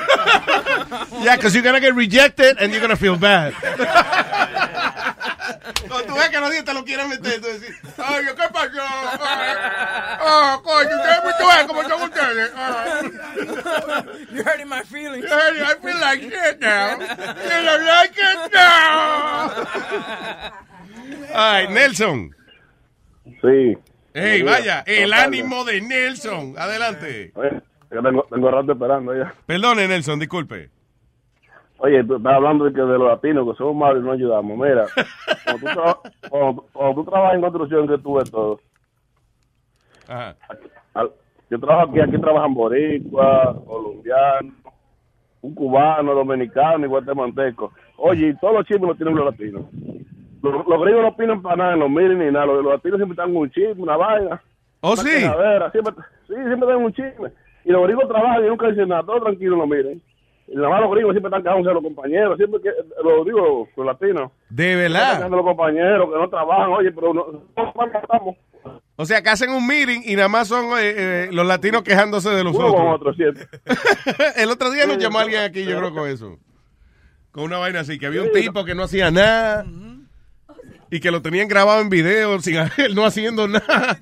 Yeah, 1.22 1.36
because 1.36 1.54
you're 1.54 1.62
gonna 1.62 1.80
get 1.80 1.94
rejected 1.94 2.56
and 2.58 2.72
you're 2.72 2.80
gonna 2.80 2.96
feel 2.96 3.16
bad. 3.16 3.52
Cuando 5.88 6.06
tú 6.06 6.14
ves 6.14 6.28
que 6.30 6.40
los 6.40 6.50
días 6.50 6.64
te 6.64 6.74
lo 6.74 6.84
quieren 6.84 7.08
meter, 7.08 7.40
tú 7.40 7.46
decís, 7.48 7.76
ay, 7.98 8.24
¿qué 8.24 8.48
pasó? 8.52 8.80
Ah, 8.80 10.60
coño, 10.62 10.96
ustedes 10.96 11.36
tú 11.38 11.46
ves 11.46 11.66
cómo 11.66 11.82
son 11.82 12.02
ustedes. 12.02 12.50
Ah. 12.56 13.00
You're 14.32 14.44
hurting 14.44 14.68
my 14.68 14.82
feelings. 14.82 15.26
Hey, 15.28 15.62
I 15.62 15.74
feel 15.82 16.00
like 16.00 16.22
shit 16.22 16.60
now. 16.60 16.96
I 16.98 17.62
don't 17.64 17.84
like 17.86 18.16
it 18.16 18.52
now. 18.52 19.50
Ay, 21.34 21.66
Nelson. 21.68 22.34
Sí. 23.42 23.76
Hey, 24.14 24.42
vaya, 24.42 24.82
el 24.86 25.12
ánimo 25.12 25.64
de 25.64 25.80
Nelson. 25.80 26.54
Adelante. 26.58 27.32
Oye, 27.34 27.60
yo 27.90 28.02
tengo, 28.02 28.26
tengo 28.30 28.50
rato 28.50 28.72
esperando 28.72 29.14
ya. 29.16 29.32
Perdone, 29.46 29.88
Nelson, 29.88 30.18
disculpe. 30.18 30.70
Oye, 31.78 32.04
tú 32.04 32.16
estás 32.16 32.34
hablando 32.34 32.66
de 32.66 32.72
que 32.74 32.80
de 32.82 32.98
los 32.98 33.08
latinos 33.08 33.48
que 33.50 33.56
somos 33.56 33.74
malos 33.74 34.02
y 34.02 34.06
no 34.06 34.12
ayudamos. 34.12 34.58
Mira, 34.58 34.86
cuando 35.44 35.60
tú, 35.60 35.66
traba- 35.74 36.00
cuando, 36.28 36.66
cuando 36.72 36.94
tú 37.02 37.10
trabajas 37.10 37.34
en 37.36 37.40
construcción, 37.40 37.88
que 37.88 37.98
tú 37.98 38.14
ves 38.14 38.30
todo. 38.30 38.60
Ajá. 40.08 40.36
Al- 40.94 41.10
Yo 41.50 41.58
trabajo 41.58 41.90
aquí, 41.90 42.00
aquí 42.00 42.18
trabajan 42.20 42.54
boricuas, 42.54 43.56
colombianos, 43.66 44.54
un 45.40 45.54
cubano, 45.54 46.14
dominicano 46.14 46.84
y 46.84 46.88
guatemalteco. 46.88 47.72
Oye, 47.96 48.28
y 48.28 48.34
todos 48.36 48.54
los 48.54 48.66
chismes 48.66 48.88
los 48.88 48.96
tienen 48.96 49.16
los 49.16 49.24
latinos. 49.24 49.62
Los, 50.42 50.66
los 50.66 50.82
gringos 50.82 51.02
no 51.02 51.08
opinan 51.08 51.42
para 51.42 51.56
nada, 51.56 51.76
no 51.76 51.88
miren 51.88 52.18
ni 52.18 52.30
nada. 52.30 52.46
Los, 52.46 52.62
los 52.62 52.72
latinos 52.74 52.98
siempre 52.98 53.14
están 53.14 53.32
con 53.32 53.42
un 53.42 53.50
chisme, 53.50 53.82
una 53.82 53.96
vaina. 53.96 54.42
¿Oh, 54.82 54.92
una 54.92 55.02
sí? 55.02 55.08
Siempre, 55.72 55.94
sí, 56.28 56.34
siempre 56.34 56.68
dan 56.68 56.76
un 56.84 56.92
chisme. 56.92 57.30
Y 57.64 57.70
los 57.72 57.82
gringos 57.86 58.08
trabajan 58.08 58.44
y 58.44 58.48
nunca 58.48 58.68
dicen 58.68 58.88
nada, 58.88 59.02
todos 59.02 59.22
tranquilos 59.22 59.58
lo 59.58 59.66
miren. 59.66 60.02
Y 60.48 60.56
nada 60.56 60.68
más 60.70 60.80
los 60.80 60.90
gringos 60.90 61.12
siempre 61.12 61.28
están 61.28 61.42
quejándose 61.42 61.68
de 61.68 61.74
los 61.74 61.82
compañeros, 61.84 62.36
siempre 62.36 62.60
que, 62.60 62.70
lo 63.04 63.24
digo, 63.24 63.68
los 63.76 63.86
latinos. 63.86 64.32
De 64.48 64.72
Están 64.86 64.92
verdad. 64.92 65.22
de 65.30 65.36
los 65.36 65.44
compañeros 65.44 66.08
que 66.12 66.18
no 66.18 66.28
trabajan, 66.28 66.70
oye, 66.70 66.90
pero 66.90 67.14
no, 67.14 67.26
no 67.56 67.84
estamos 67.86 68.36
O 68.96 69.04
sea, 69.04 69.22
que 69.22 69.28
hacen 69.30 69.50
un 69.50 69.64
meeting 69.66 70.00
y 70.04 70.16
nada 70.16 70.28
más 70.28 70.48
son 70.48 70.66
eh, 70.78 70.94
eh, 70.96 71.28
los 71.30 71.46
latinos 71.46 71.82
quejándose 71.82 72.30
de 72.30 72.42
los 72.42 72.54
uno 72.56 72.72
con 72.72 72.88
otros. 72.88 72.94
otro 73.00 73.14
siempre. 73.14 73.46
El 74.36 74.50
otro 74.50 74.70
día 74.72 74.86
nos 74.86 74.98
llamó 74.98 75.20
alguien 75.20 75.42
aquí, 75.42 75.64
yo 75.64 75.78
creo, 75.78 75.94
con 75.94 76.08
eso. 76.08 76.36
Con 77.30 77.44
una 77.44 77.58
vaina 77.58 77.80
así, 77.80 77.96
que 77.98 78.06
había 78.06 78.22
un 78.22 78.32
tipo 78.32 78.64
que 78.64 78.74
no 78.74 78.82
hacía 78.82 79.10
nada. 79.12 79.64
Y 80.90 80.98
que 81.00 81.10
lo 81.10 81.22
tenían 81.22 81.46
grabado 81.46 81.80
en 81.80 81.88
video 81.88 82.40
sin 82.40 82.56
él 82.78 82.94
no 82.94 83.04
haciendo 83.04 83.46
nada. 83.46 83.98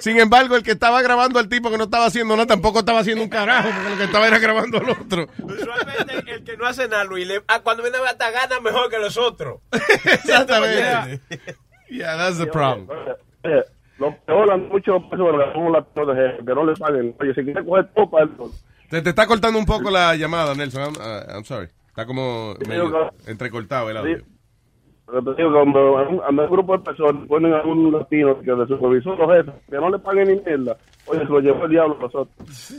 Sin 0.00 0.18
embargo, 0.20 0.54
el 0.56 0.62
que 0.62 0.70
estaba 0.70 1.02
grabando 1.02 1.38
al 1.40 1.48
tipo 1.48 1.70
que 1.70 1.78
no 1.78 1.84
estaba 1.84 2.06
haciendo 2.06 2.36
nada 2.36 2.46
tampoco 2.46 2.80
estaba 2.80 3.00
haciendo 3.00 3.24
un 3.24 3.28
carajo, 3.30 3.68
porque 3.74 3.90
lo 3.90 3.96
que 3.96 4.04
estaba 4.04 4.28
era 4.28 4.38
grabando 4.38 4.78
al 4.78 4.90
otro. 4.90 5.26
Usualmente 5.38 6.32
el 6.32 6.44
que 6.44 6.56
no 6.56 6.66
hace 6.66 6.86
nada, 6.88 7.04
Luis, 7.04 7.26
le- 7.26 7.42
ah, 7.48 7.60
cuando 7.62 7.82
viene 7.82 7.98
hasta 7.98 8.30
gana 8.30 8.60
mejor 8.60 8.88
que 8.90 8.98
los 8.98 9.16
otros. 9.16 9.60
Exactamente. 10.04 11.20
Yeah, 11.90 12.16
that's 12.16 12.38
the 12.38 12.46
problem. 12.46 12.88
Oye, 13.44 13.64
Los 13.98 14.14
mucho 14.70 15.02
pues, 15.08 15.20
jefe, 15.20 16.44
que 16.46 16.54
no 16.54 16.64
les 16.64 16.78
paguen. 16.78 17.14
Oye, 17.20 17.34
si 17.34 17.42
quieren 17.42 17.64
coger 17.64 17.88
popa, 17.92 18.18
Te, 18.88 19.02
te 19.02 19.10
está 19.10 19.26
cortando 19.26 19.58
un 19.58 19.66
poco 19.66 19.90
la 19.90 20.14
llamada, 20.14 20.54
Nelson. 20.54 20.82
I'm, 20.82 20.94
uh, 20.96 21.36
I'm 21.36 21.44
sorry. 21.44 21.68
Está 21.88 22.06
como 22.06 22.54
medio 22.68 23.10
entrecortado 23.26 23.90
el 23.90 23.96
audio. 23.96 24.22
Pero 25.10 25.22
te 25.34 25.42
digo, 25.42 25.54
cuando 25.54 26.02
en 26.02 26.38
un, 26.38 26.50
grupo 26.50 26.76
de 26.76 26.84
personas 26.84 27.26
ponen 27.26 27.54
a 27.54 27.62
un 27.62 27.90
latino 27.90 28.38
que 28.40 28.50
de 28.52 28.66
supervisor 28.66 29.18
o 29.20 29.28
jefe, 29.32 29.52
que 29.70 29.76
no 29.76 29.88
le 29.90 29.98
paguen 29.98 30.28
ni 30.28 30.34
mierda, 30.40 30.76
oye, 31.06 31.20
se 31.20 31.24
lo 31.26 31.40
llevó 31.40 31.64
el 31.64 31.70
diablo 31.70 31.96
a 31.98 32.02
nosotros. 32.02 32.28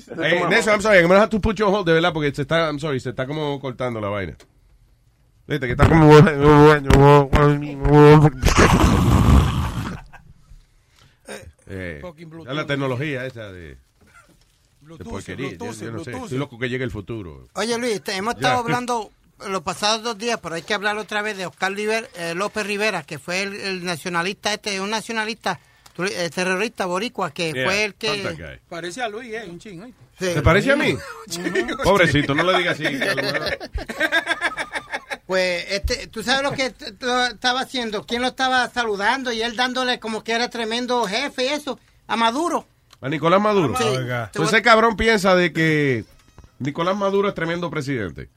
Hey, 0.09 0.35
tema- 0.37 0.49
Nelson, 0.49 0.73
I'm 0.75 0.81
sorry. 0.81 0.99
I'm 0.99 1.07
gonna 1.07 1.21
have 1.21 1.29
to 1.31 1.39
put 1.39 1.55
you 1.57 1.65
on 1.65 1.73
hold, 1.73 1.87
de 1.87 1.93
verdad, 1.93 2.13
porque 2.13 2.31
se 2.33 2.43
está, 2.43 2.67
I'm 2.67 2.79
sorry, 2.79 2.99
se 2.99 3.09
está 3.09 3.25
como 3.25 3.59
cortando 3.59 3.99
la 3.99 4.09
vaina. 4.09 4.35
Viste 5.47 5.65
que 5.65 5.71
está 5.71 5.89
como... 5.89 6.11
Eh, 11.67 12.01
es 12.01 12.55
la 12.55 12.65
tecnología 12.65 13.25
esa 13.25 13.51
de... 13.51 13.61
De 13.61 13.77
Bluetooth, 14.81 15.07
porquería. 15.11 15.51
Yo- 15.51 15.57
Bluetooth, 15.57 15.81
yo 15.81 15.91
no 15.91 16.03
sé. 16.03 16.11
Estoy 16.11 16.37
loco 16.39 16.57
que 16.57 16.67
llegue 16.69 16.83
el 16.83 16.89
futuro. 16.91 17.47
Oye, 17.53 17.77
Luis, 17.77 18.01
te- 18.01 18.15
hemos 18.15 18.33
Ya. 18.35 18.39
estado 18.39 18.59
hablando 18.59 19.11
los 19.47 19.61
pasados 19.61 20.03
dos 20.03 20.17
días, 20.17 20.39
pero 20.41 20.55
hay 20.55 20.61
que 20.61 20.73
hablar 20.73 20.97
otra 20.97 21.21
vez 21.21 21.37
de 21.37 21.45
Oscar 21.45 21.71
Liber- 21.71 22.09
eh, 22.15 22.33
López 22.35 22.65
Rivera, 22.65 23.03
que 23.03 23.19
fue 23.19 23.41
el, 23.43 23.55
el 23.55 23.83
nacionalista 23.85 24.53
este, 24.53 24.79
un 24.81 24.89
nacionalista 24.89 25.59
eh, 25.97 26.29
terrorista 26.33 26.85
boricua, 26.85 27.31
que 27.31 27.51
Yeah, 27.53 27.65
fue 27.65 27.83
el 27.85 27.95
que... 27.95 28.59
Parece 28.69 29.01
a 29.01 29.09
Luis, 29.09 29.33
eh, 29.33 29.45
un 29.49 29.59
ching. 29.59 29.81
¿oíste? 29.83 29.99
Sí. 30.19 30.33
¿Te 30.33 30.41
parece 30.41 30.71
a 30.71 30.75
mí? 30.75 30.95
Pobrecito, 31.83 32.33
no 32.35 32.43
le 32.43 32.57
digas 32.57 32.79
así. 32.79 32.85
Pues, 35.27 35.65
este, 35.69 36.07
¿tú 36.07 36.23
sabes 36.23 36.41
lo 36.41 36.53
que 36.55 36.73
estaba 37.31 37.61
haciendo? 37.61 38.03
¿Quién 38.03 38.23
lo 38.23 38.29
estaba 38.29 38.67
saludando? 38.69 39.31
Y 39.31 39.43
él 39.43 39.55
dándole 39.55 39.99
como 39.99 40.23
que 40.23 40.31
era 40.31 40.49
tremendo 40.49 41.03
jefe 41.05 41.45
y 41.45 41.47
eso, 41.49 41.79
a 42.07 42.15
Maduro. 42.15 42.65
A 42.99 43.09
Nicolás 43.09 43.39
Maduro. 43.39 43.77
Sí. 43.77 43.83
Entonces 43.85 44.53
ese 44.53 44.61
cabrón 44.63 44.97
piensa 44.97 45.35
de 45.35 45.53
que 45.53 46.03
Nicolás 46.57 46.97
Maduro 46.97 47.29
es 47.29 47.35
tremendo 47.35 47.69
presidente. 47.69 48.27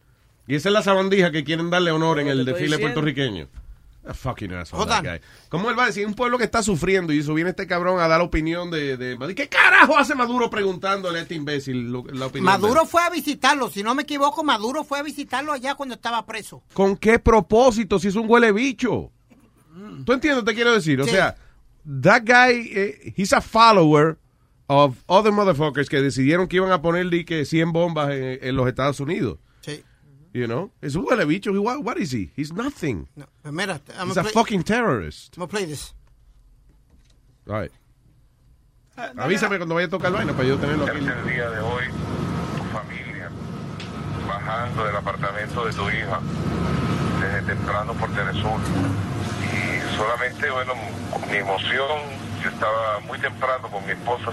Y 0.46 0.54
esa 0.56 0.68
es 0.68 0.72
la 0.72 0.82
sabandija 0.82 1.30
que 1.30 1.44
quieren 1.44 1.70
darle 1.70 1.90
honor 1.92 2.18
en 2.20 2.28
el 2.28 2.44
desfile 2.44 2.76
diciendo. 2.76 2.86
puertorriqueño. 2.86 3.48
A 4.04 4.14
fucking 4.14 4.52
asshole, 4.52 4.86
that 4.86 5.04
guy. 5.04 5.20
¿Cómo 5.48 5.70
él 5.70 5.78
va 5.78 5.84
a 5.84 5.86
decir? 5.86 6.04
Un 6.04 6.14
pueblo 6.14 6.36
que 6.36 6.42
está 6.42 6.60
sufriendo 6.64 7.12
y 7.12 7.20
eso 7.20 7.34
viene 7.34 7.50
este 7.50 7.68
cabrón 7.68 8.00
a 8.00 8.08
dar 8.08 8.18
la 8.18 8.24
opinión 8.24 8.68
de, 8.68 8.96
de 8.96 9.16
Maduro. 9.16 9.36
¿Qué 9.36 9.48
carajo 9.48 9.96
hace 9.96 10.16
Maduro 10.16 10.50
preguntándole 10.50 11.20
a 11.20 11.22
este 11.22 11.36
imbécil 11.36 11.92
lo- 11.92 12.04
la 12.12 12.26
opinión? 12.26 12.46
Maduro 12.46 12.84
fue 12.84 13.00
a 13.00 13.10
visitarlo, 13.10 13.70
si 13.70 13.84
no 13.84 13.94
me 13.94 14.02
equivoco, 14.02 14.42
Maduro 14.42 14.82
fue 14.82 14.98
a 14.98 15.04
visitarlo 15.04 15.52
allá 15.52 15.76
cuando 15.76 15.94
estaba 15.94 16.26
preso. 16.26 16.64
¿Con 16.74 16.96
qué 16.96 17.20
propósito 17.20 18.00
si 18.00 18.08
es 18.08 18.16
un 18.16 18.28
huele 18.28 18.50
bicho? 18.50 19.12
¿Tú 20.04 20.12
entiendes 20.12 20.36
lo 20.38 20.44
que 20.44 20.50
te 20.50 20.54
quiero 20.56 20.72
decir? 20.72 21.00
O 21.00 21.04
Sí. 21.04 21.10
sea, 21.12 21.36
that 22.02 22.22
guy, 22.26 22.72
eh, 22.74 23.14
he's 23.16 23.32
a 23.32 23.40
follower 23.40 24.18
of 24.66 24.96
other 25.06 25.30
motherfuckers 25.32 25.88
que 25.88 26.00
decidieron 26.02 26.48
que 26.48 26.56
iban 26.56 26.72
a 26.72 26.82
ponerle 26.82 27.24
que 27.24 27.44
100 27.44 27.72
bombas 27.72 28.10
en, 28.10 28.38
en 28.42 28.56
los 28.56 28.66
Estados 28.66 28.98
Unidos. 28.98 29.38
You 30.32 30.46
know? 30.46 30.70
Es 30.80 30.94
un 30.96 31.04
huele 31.04 31.24
bicho. 31.26 31.52
What, 31.60 31.84
what 31.84 31.98
is 31.98 32.12
he? 32.12 32.30
He's 32.36 32.52
nothing. 32.52 33.06
Pues 33.42 33.52
mira, 33.52 33.80
I'm 33.98 34.08
He's 34.08 34.16
a 34.16 34.22
play- 34.22 34.32
fucking 34.32 34.62
terrorist. 34.62 35.36
I'm 35.36 35.40
gonna 35.42 35.50
play 35.50 35.64
this. 35.66 35.92
All 37.48 37.54
right. 37.60 37.70
Avísame 38.96 39.56
cuando 39.58 39.74
vaya 39.74 39.86
a 39.86 39.90
tocar 39.90 40.08
el 40.08 40.14
vaina 40.16 40.32
para 40.32 40.48
yo 40.48 40.56
tenerlo 40.58 40.84
aquí. 40.86 40.98
el 40.98 41.24
día 41.28 41.50
de 41.50 41.60
hoy 41.60 41.84
tu 42.56 42.64
familia 42.64 43.30
bajando 44.28 44.84
del 44.84 44.96
apartamento 44.96 45.64
de 45.64 45.72
tu 45.72 45.88
hija 45.90 46.20
desde 47.20 47.42
temprano 47.54 47.94
por 47.94 48.10
Telesur 48.10 48.60
y 49.42 49.96
solamente 49.96 50.50
bueno 50.50 50.74
mi 51.30 51.36
emoción 51.38 51.98
yo 52.42 52.50
estaba 52.50 53.00
muy 53.00 53.18
temprano 53.18 53.68
con 53.70 53.84
mi 53.86 53.92
esposa 53.92 54.30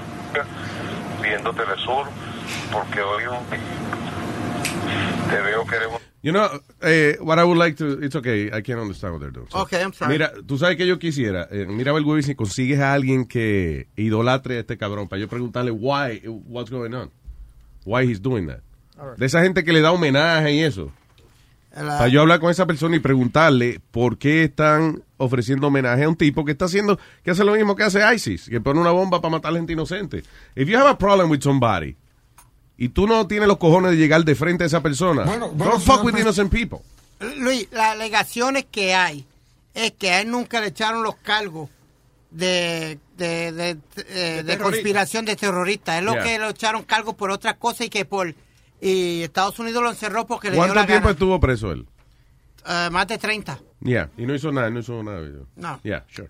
viendo 1.21 1.53
Telesur 1.53 2.05
porque 2.71 3.01
hoy 3.01 3.23
te 5.29 5.41
veo 5.41 5.65
que 5.65 5.75
eres 5.75 5.87
un 5.87 6.09
You 6.21 6.33
know, 6.33 6.49
eh, 6.81 7.15
what 7.21 7.39
I 7.39 7.43
would 7.45 7.57
like 7.57 7.77
to, 7.77 8.03
it's 8.03 8.13
okay, 8.15 8.47
I 8.47 8.61
can't 8.61 8.79
understand 8.81 9.13
what 9.13 9.21
they're 9.21 9.31
doing. 9.31 9.47
So, 9.49 9.59
Okay, 9.61 9.81
I'm 9.81 9.93
sorry. 9.93 10.11
Mira, 10.11 10.33
tú 10.45 10.57
sabes 10.57 10.75
que 10.75 10.85
yo 10.85 10.99
quisiera, 10.99 11.47
eh, 11.49 11.65
mira 11.65 11.93
el 11.95 12.23
si 12.23 12.35
consigues 12.35 12.79
a 12.81 12.93
alguien 12.93 13.25
que 13.25 13.87
idolatre 13.95 14.57
a 14.57 14.59
este 14.59 14.77
cabrón 14.77 15.07
para 15.07 15.21
yo 15.21 15.29
preguntarle 15.29 15.71
why, 15.71 16.21
what's 16.47 16.69
going 16.69 16.93
on, 16.93 17.09
why 17.85 18.03
he's 18.05 18.21
doing 18.21 18.47
that. 18.47 18.59
De 19.17 19.25
esa 19.27 19.41
gente 19.41 19.63
que 19.63 19.71
le 19.71 19.79
da 19.79 19.93
homenaje 19.93 20.51
y 20.53 20.59
eso. 20.59 20.91
La- 21.73 21.99
Para 21.99 22.07
yo 22.09 22.19
hablar 22.19 22.41
con 22.41 22.51
esa 22.51 22.65
persona 22.65 22.97
y 22.97 22.99
preguntarle 22.99 23.79
por 23.91 24.17
qué 24.17 24.43
están 24.43 25.03
ofreciendo 25.15 25.67
homenaje 25.67 26.03
a 26.03 26.09
un 26.09 26.17
tipo 26.17 26.43
que 26.43 26.51
está 26.51 26.65
haciendo, 26.65 26.99
que 27.23 27.31
hace 27.31 27.45
lo 27.45 27.53
mismo 27.53 27.77
que 27.77 27.83
hace 27.83 28.01
ISIS, 28.13 28.49
que 28.49 28.59
pone 28.59 28.81
una 28.81 28.91
bomba 28.91 29.21
para 29.21 29.31
matar 29.31 29.53
a 29.53 29.55
gente 29.55 29.71
inocente. 29.71 30.23
If 30.55 30.67
you 30.67 30.77
have 30.77 30.89
a 30.89 30.97
problem 30.97 31.29
with 31.29 31.41
somebody 31.41 31.95
y 32.81 32.89
tú 32.89 33.05
no 33.07 33.27
tienes 33.27 33.47
los 33.47 33.57
cojones 33.57 33.91
de 33.91 33.97
llegar 33.97 34.23
de 34.23 34.33
frente 34.35 34.63
a 34.63 34.67
esa 34.67 34.81
persona, 34.81 35.25
don't 35.25 35.81
fuck 35.83 36.03
with 36.03 36.17
innocent 36.17 36.51
people. 36.51 36.79
Luis, 37.37 37.67
las 37.71 37.91
alegaciones 37.91 38.65
que 38.71 38.95
hay 38.95 39.25
es 39.73 39.91
que 39.91 40.09
a 40.11 40.21
él 40.21 40.31
nunca 40.31 40.61
le 40.61 40.67
echaron 40.67 41.03
los 41.03 41.15
cargos 41.17 41.69
de, 42.31 42.97
de, 43.17 43.51
de, 43.51 43.77
eh, 44.07 44.43
de 44.45 44.57
conspiración 44.57 45.25
de 45.25 45.35
terrorista. 45.35 45.97
Es 45.97 46.03
lo 46.03 46.13
Yeah. 46.13 46.23
que 46.23 46.39
le 46.39 46.49
echaron 46.49 46.83
cargos 46.83 47.15
por 47.15 47.31
otra 47.31 47.57
cosa 47.57 47.83
y 47.83 47.89
que 47.89 48.05
por 48.05 48.33
y 48.81 49.23
Estados 49.23 49.59
Unidos 49.59 49.83
lo 49.83 49.89
encerró 49.89 50.25
porque 50.25 50.47
le 50.47 50.53
dio 50.53 50.61
¿Cuánto 50.63 50.85
tiempo 50.85 51.07
gana. 51.07 51.11
estuvo 51.11 51.39
preso 51.39 51.71
él? 51.73 51.85
Eh, 52.65 52.89
más 52.91 53.07
de 53.07 53.17
30. 53.17 53.59
Yeah, 53.81 54.09
y 54.17 54.25
no 54.25 54.33
hizo 54.35 54.51
nada, 54.53 54.69
no 54.69 54.79
hizo 54.79 55.03
nada. 55.03 55.21
No. 55.57 55.79
Yeah, 55.83 56.05
sure. 56.09 56.29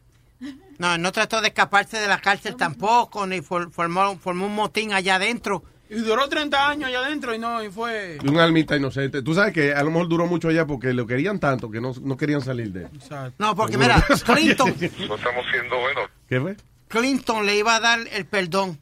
No, 0.79 0.97
no 0.97 1.11
trató 1.11 1.41
de 1.41 1.49
escaparse 1.49 1.97
de 1.97 2.07
la 2.07 2.19
cárcel 2.19 2.55
tampoco, 2.55 3.27
ni 3.27 3.41
for- 3.41 3.69
formó, 3.71 4.17
formó 4.17 4.47
un 4.47 4.55
motín 4.55 4.93
allá 4.93 5.15
adentro. 5.15 5.63
Y 5.89 5.95
duró 5.95 6.29
30 6.29 6.69
años 6.69 6.87
allá 6.89 6.99
adentro 6.99 7.33
y 7.33 7.39
no, 7.39 7.63
y 7.63 7.69
fue... 7.71 8.19
Y 8.23 8.27
un 8.29 8.37
almita 8.37 8.75
inocente. 8.75 9.23
Tú 9.23 9.33
sabes 9.33 9.53
que 9.53 9.73
a 9.73 9.81
lo 9.83 9.89
mejor 9.89 10.07
duró 10.07 10.27
mucho 10.27 10.49
allá 10.49 10.67
porque 10.67 10.93
lo 10.93 11.07
querían 11.07 11.39
tanto 11.39 11.71
que 11.71 11.81
no, 11.81 11.93
no 12.01 12.15
querían 12.15 12.41
salir 12.41 12.71
de 12.71 12.83
él. 12.83 12.89
No, 13.39 13.55
porque 13.55 13.73
Seguro. 13.73 13.95
mira, 13.95 14.05
Clinton, 14.25 14.75
no 15.07 15.15
estamos 15.15 15.45
siendo 15.51 15.79
buenos 15.79 16.09
¿Qué 16.27 16.39
fue? 16.39 16.55
Clinton 16.89 17.45
le 17.45 17.57
iba 17.57 17.75
a 17.75 17.79
dar 17.79 17.99
el 18.11 18.25
perdón. 18.25 18.79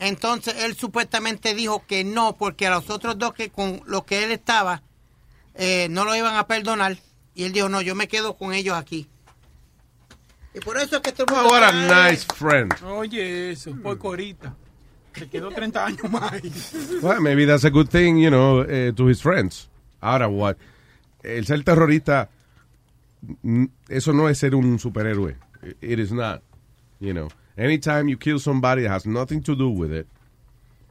Entonces 0.00 0.56
él 0.64 0.74
supuestamente 0.74 1.54
dijo 1.54 1.84
que 1.86 2.02
no, 2.02 2.36
porque 2.36 2.66
a 2.66 2.70
los 2.70 2.90
otros 2.90 3.16
dos 3.16 3.32
que 3.32 3.50
con 3.50 3.80
los 3.86 4.04
que 4.04 4.24
él 4.24 4.32
estaba 4.32 4.82
eh, 5.54 5.86
no 5.88 6.04
lo 6.04 6.16
iban 6.16 6.36
a 6.36 6.48
perdonar. 6.48 6.96
Y 7.34 7.44
él 7.44 7.52
dijo, 7.52 7.68
no, 7.68 7.80
yo 7.80 7.94
me 7.94 8.08
quedo 8.08 8.36
con 8.36 8.52
ellos 8.52 8.76
aquí. 8.76 9.08
Y 10.52 10.60
por 10.60 10.78
eso 10.78 10.96
es 10.96 11.02
que 11.02 11.10
el 11.10 11.26
Oh, 11.30 11.48
what 11.48 11.62
a 11.62 12.10
nice 12.10 12.26
friend. 12.36 12.74
Oye, 12.84 13.52
eso, 13.52 13.72
por 13.82 13.98
corita. 13.98 14.54
Se 15.14 15.28
quedó 15.28 15.50
30 15.50 15.86
años 15.86 16.10
más. 16.10 17.02
Well, 17.02 17.20
maybe 17.20 17.46
that's 17.46 17.64
a 17.64 17.70
good 17.70 17.88
thing, 17.88 18.18
you 18.18 18.30
know, 18.30 18.62
eh, 18.62 18.92
to 18.96 19.06
his 19.06 19.20
friends. 19.22 19.68
Ahora, 20.00 20.28
what? 20.28 20.56
El 21.22 21.44
ser 21.46 21.62
terrorista, 21.64 22.28
eso 23.88 24.12
no 24.12 24.28
es 24.28 24.38
ser 24.38 24.54
un 24.54 24.78
superhéroe. 24.78 25.36
It 25.80 25.98
is 25.98 26.12
not. 26.12 26.42
You 27.00 27.12
know, 27.14 27.28
anytime 27.56 28.08
you 28.08 28.16
kill 28.18 28.38
somebody 28.38 28.82
that 28.82 28.90
has 28.90 29.06
nothing 29.06 29.42
to 29.44 29.54
do 29.56 29.68
with 29.70 29.92
it, 29.92 30.06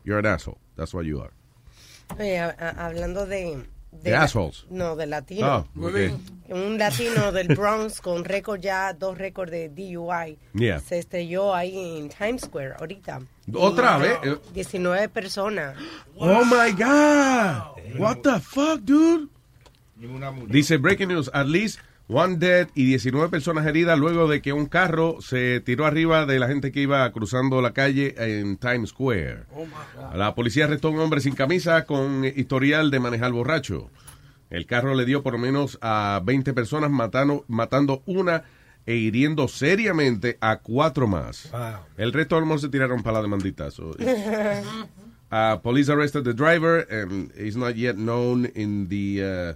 you're 0.03 0.19
an 0.19 0.25
asshole. 0.25 0.57
That's 0.75 0.93
what 0.93 1.05
you 1.05 1.21
are. 1.21 1.31
Oye, 2.19 2.37
a- 2.37 2.55
a- 2.59 2.75
hablando 2.89 3.25
de... 3.27 3.63
De 4.02 4.11
la- 4.11 4.24
assholes. 4.24 4.65
No, 4.70 4.95
de 4.95 5.06
latino. 5.06 5.45
Ah. 5.48 5.65
Un 6.49 6.78
latino 6.78 7.32
del 7.32 7.48
Bronx 7.56 8.02
con 8.02 8.24
récord 8.26 8.60
ya, 8.60 8.94
dos 8.94 9.18
récords 9.18 9.52
de 9.52 9.70
DUI. 9.70 10.38
Yeah. 10.53 10.80
Se 10.80 10.99
estrelló 10.99 11.53
ahí 11.56 11.98
en 11.99 12.10
Times 12.10 12.41
Square 12.44 12.76
ahorita. 12.80 13.22
¿Otra 13.53 13.98
Y, 13.98 14.02
vez? 14.02 14.18
ah, 14.24 14.38
19 14.53 15.10
personas. 15.10 15.76
Oh 16.18 16.44
my 16.45 16.72
God. 16.72 17.99
What 17.99 18.18
the 18.24 18.40
fuck, 18.40 18.82
dude? 18.82 19.30
Dice 20.49 20.78
Breaking 20.78 21.10
News, 21.10 21.30
at 21.34 21.48
least 21.48 21.80
one 22.07 22.35
dead 22.38 22.67
y 22.75 22.85
19 22.85 23.30
personas 23.30 23.65
heridas 23.65 23.97
luego 23.97 24.27
de 24.27 24.41
que 24.41 24.53
un 24.53 24.65
carro 24.65 25.17
se 25.21 25.59
tiró 25.61 25.85
arriba 25.85 26.25
de 26.25 26.39
la 26.39 26.47
gente 26.47 26.71
que 26.71 26.81
iba 26.81 27.11
cruzando 27.11 27.61
la 27.61 27.73
calle 27.73 28.15
en 28.17 28.57
Times 28.57 28.89
Square. 28.89 29.45
La 30.13 30.35
policía 30.35 30.65
arrestó 30.65 30.89
a 30.89 30.91
un 30.91 30.99
hombre 30.99 31.21
sin 31.21 31.35
camisa 31.35 31.85
con 31.85 32.25
historial 32.25 32.91
de 32.91 32.99
manejar 32.99 33.31
borracho. 33.31 33.89
El 34.49 34.65
carro 34.67 34.93
le 34.93 35.05
dio 35.05 35.23
por 35.23 35.34
lo 35.34 35.39
menos 35.39 35.80
a 35.81 36.21
20 36.23 36.53
personas 36.53 36.91
matando, 36.91 37.43
matando 37.47 38.03
una 38.05 38.43
e 38.85 38.95
hiriendo 38.95 39.47
seriamente 39.47 40.38
a 40.41 40.57
cuatro 40.57 41.07
más. 41.07 41.49
El 41.97 42.13
resto 42.13 42.35
del 42.35 42.45
mundo 42.45 42.59
se 42.59 42.69
tiraron 42.69 43.01
para 43.01 43.17
la 43.17 43.23
demandita. 43.23 43.71
so, 43.71 43.95
Uh, 45.31 45.57
police 45.63 45.89
arrested 45.89 46.23
the 46.23 46.34
driver, 46.34 46.85
and 46.91 47.31
it's 47.35 47.55
not 47.55 47.75
yet 47.75 47.95
known 47.97 48.45
in 48.53 48.88
the 48.89 49.23
uh, 49.23 49.53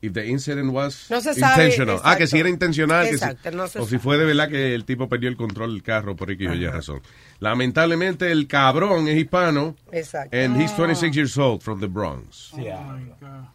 if 0.00 0.12
the 0.12 0.24
incident 0.26 0.72
was 0.72 1.06
No 1.10 1.20
se 1.20 1.34
sabe, 1.34 1.64
intentional. 1.64 2.00
Ah, 2.04 2.16
que 2.16 2.26
si 2.26 2.36
era 2.38 2.48
exacto. 2.48 2.64
intencional, 2.66 3.04
que 3.06 3.18
si- 3.18 3.24
Exacto, 3.24 3.50
no 3.50 3.66
se 3.66 3.78
o 3.80 3.86
si 3.86 3.98
fue 3.98 4.16
de 4.16 4.24
verdad 4.24 4.48
que 4.48 4.74
el 4.74 4.84
tipo 4.84 5.08
perdió 5.08 5.28
el 5.28 5.36
control 5.36 5.72
del 5.72 5.82
carro 5.82 6.14
por 6.14 6.30
X 6.30 6.48
o 6.48 6.54
Y 6.54 6.66
razón. 6.66 7.00
Lamentablemente 7.40 8.30
el 8.32 8.46
cabrón 8.48 9.06
es 9.08 9.16
hispano, 9.16 9.76
Exacto. 9.92 10.36
and 10.36 10.60
he's 10.60 10.72
26 10.74 11.14
years 11.14 11.38
old 11.38 11.62
from 11.62 11.80
the 11.80 11.86
Bronx. 11.86 12.50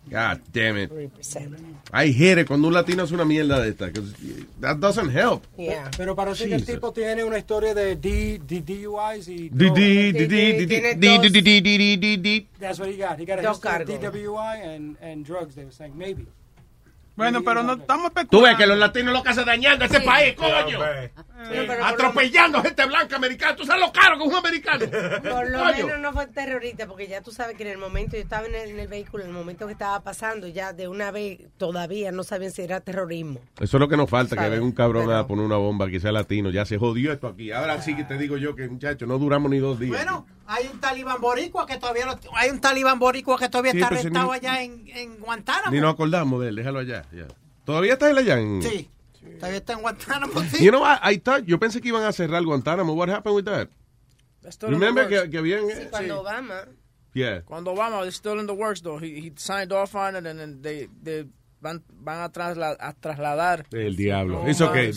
God 0.09 0.39
damn 0.51 0.77
it. 0.77 0.91
I 1.93 2.11
hate 2.11 2.41
it 2.41 2.47
cuando 2.47 2.67
un 2.67 2.73
latino 2.73 3.03
hace 3.03 3.13
una 3.13 3.25
mierda 3.25 3.59
de 3.61 3.69
esta. 3.69 3.91
That 4.61 4.77
doesn't 4.77 5.11
help. 5.11 5.43
Pero 5.97 6.15
parece 6.15 6.47
que 6.47 6.55
el 6.55 6.65
tipo 6.65 6.91
tiene 6.91 7.23
una 7.23 7.37
historia 7.37 7.73
de 7.73 7.95
D, 7.95 8.39
D, 8.45 8.61
DUIs 8.61 9.27
y... 9.27 9.49
Di- 9.49 9.71
Tiene 9.71 9.73
di- 9.73 10.11
dos- 11.07 11.21
di- 11.21 11.29
di- 11.29 11.41
di- 11.41 11.61
di- 11.61 11.77
di- 11.77 11.97
di- 11.97 12.17
di- 12.17 12.47
That's 12.59 12.79
what 12.79 12.89
he 12.89 12.97
got. 12.97 13.19
He 13.19 13.25
got 13.25 13.39
a 13.43 13.49
history 13.51 13.83
of. 13.83 14.13
DWI 14.13 14.61
and, 14.75 14.97
and 15.01 15.25
drugs, 15.25 15.55
they 15.55 15.63
were 15.65 15.71
saying, 15.73 15.93
maybe. 15.97 16.25
Bueno, 17.15 17.43
pero 17.43 17.63
no 17.63 17.73
estamos 17.73 18.05
especulando. 18.05 18.29
Tú 18.37 18.41
ves 18.43 18.55
que 18.57 18.65
los 18.65 18.77
latinos 18.77 19.13
lo 19.13 19.23
que 19.23 19.29
hacen 19.29 19.45
dañando 19.45 19.85
este 19.85 20.01
país, 20.01 20.35
coño. 20.35 20.79
Pero- 21.49 21.85
Atropellando 21.85 22.61
gente 22.61 22.85
blanca 22.85 23.15
americana. 23.15 23.55
Tú 23.55 23.65
sabes 23.65 23.81
lo 23.81 23.91
caro 23.91 24.17
que 24.17 24.23
es 24.23 24.29
un 24.29 24.35
americano. 24.35 24.85
Por 25.29 25.49
lo 25.49 25.59
Coño. 25.59 25.85
menos 25.87 25.99
no 26.01 26.13
fue 26.13 26.27
terrorista, 26.27 26.87
porque 26.87 27.07
ya 27.07 27.21
tú 27.21 27.31
sabes 27.31 27.55
que 27.57 27.63
en 27.63 27.69
el 27.69 27.77
momento, 27.77 28.15
yo 28.15 28.21
estaba 28.23 28.45
en 28.47 28.55
el, 28.55 28.69
en 28.71 28.79
el 28.79 28.87
vehículo, 28.87 29.23
en 29.23 29.29
el 29.29 29.35
momento 29.35 29.65
que 29.65 29.73
estaba 29.73 29.99
pasando, 30.01 30.47
ya 30.47 30.73
de 30.73 30.87
una 30.87 31.11
vez 31.11 31.39
todavía 31.57 32.11
no 32.11 32.23
sabían 32.23 32.51
si 32.51 32.61
era 32.61 32.79
terrorismo. 32.81 33.39
Eso 33.59 33.77
es 33.77 33.79
lo 33.81 33.87
que 33.87 33.97
nos 33.97 34.09
falta, 34.09 34.35
que 34.35 34.49
venga 34.49 34.63
un 34.63 34.71
cabrón 34.71 35.11
a 35.11 35.25
poner 35.27 35.45
una 35.45 35.57
bomba 35.57 35.87
que 35.89 35.99
sea 35.99 36.11
latino. 36.11 36.49
Ya 36.49 36.65
se 36.65 36.77
jodió 36.77 37.11
esto 37.13 37.27
aquí. 37.27 37.51
Ahora 37.51 37.81
sí 37.81 37.95
que 37.95 38.03
te 38.03 38.17
digo 38.17 38.37
yo 38.37 38.55
que, 38.55 38.67
muchachos, 38.67 39.07
no 39.07 39.17
duramos 39.17 39.49
ni 39.51 39.59
dos 39.59 39.79
días. 39.79 39.91
Bueno, 39.95 40.25
hay 40.45 40.67
un 40.71 40.79
talibán 40.79 41.19
boricua 41.21 41.65
que 41.65 41.77
todavía 41.77 42.05
lo- 42.05 42.19
hay 42.35 42.49
un 42.49 42.59
talibán 42.59 42.99
boricua 42.99 43.37
que 43.39 43.49
todavía 43.49 43.71
Sí, 43.71 43.77
está 43.79 43.87
arrestado 43.87 44.27
ni- 44.31 44.37
allá 44.37 44.61
en, 44.63 44.83
en 44.87 45.17
Guantánamo. 45.19 45.71
Ni 45.71 45.79
nos 45.79 45.93
acordamos 45.93 46.41
de 46.41 46.49
él, 46.49 46.55
déjalo 46.55 46.79
allá. 46.79 47.03
ya. 47.11 47.25
¿Todavía 47.65 47.93
está 47.93 48.09
él 48.11 48.17
allá? 48.17 48.37
En... 48.39 48.61
Sí. 48.61 48.89
Todavía 49.39 49.57
está 49.57 49.73
en 49.73 49.81
Guantánamo. 49.81 50.41
Sí. 50.51 50.63
You 50.63 50.71
know, 50.71 50.83
I, 50.85 51.13
I 51.13 51.17
thought- 51.19 51.45
yo 51.45 51.59
pensé 51.59 51.81
que 51.81 51.89
iban 51.89 52.03
a 52.03 52.11
cerrar 52.13 52.43
Guantánamo. 52.43 52.93
What 52.93 53.09
happened 53.09 53.35
with 53.35 53.45
that? 53.45 53.69
Remember 54.61 55.07
que, 55.07 55.29
que 55.29 55.37
habían... 55.37 55.61
Sí, 55.69 55.87
cuando 55.89 56.21
Obama. 56.21 56.65
Yeah. 57.13 57.41
Cuando 57.45 57.71
Obama, 57.73 58.05
it's 58.05 58.15
still 58.17 58.39
in 58.39 58.47
the 58.47 58.53
works 58.53 58.81
though. 58.81 58.97
He, 58.99 59.19
he 59.21 59.31
signed 59.37 59.71
off 59.71 59.95
on 59.95 60.15
it 60.15 60.25
and 60.25 60.39
then 60.39 60.61
they, 60.61 60.87
they 61.01 61.25
van, 61.61 61.81
van 61.89 62.23
a, 62.23 62.29
trasla- 62.29 62.75
a 62.79 62.93
trasladar. 62.93 63.65
El 63.71 63.95
diablo. 63.95 64.43
It's 64.47 64.59
okay. 64.61 64.87
El 64.87 64.93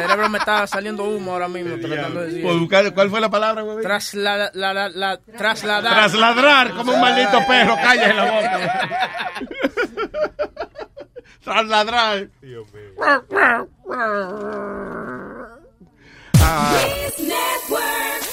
cerebro 0.00 0.28
me 0.28 0.38
está 0.38 0.66
saliendo 0.66 1.04
humo 1.04 1.32
ahora 1.32 1.48
mismo 1.48 1.76
tratando 1.78 2.20
de 2.20 2.26
decir. 2.26 2.42
Pues 2.42 2.56
buscar- 2.58 2.94
¿Cuál 2.94 3.10
fue 3.10 3.20
la 3.20 3.30
palabra, 3.30 3.62
güey? 3.62 3.84
Trasla- 3.84 4.50
la- 4.54 4.72
la- 4.72 4.88
la- 4.88 5.18
trasladar. 5.18 5.92
Trasladrar 5.92 6.70
como 6.76 6.92
un 6.94 7.00
maldito 7.00 7.38
perro. 7.46 7.74
Cállese 7.76 8.14
la 8.14 8.24
boca. 8.24 8.60
Trasladrar. 11.42 12.28
Ah, 13.94 15.56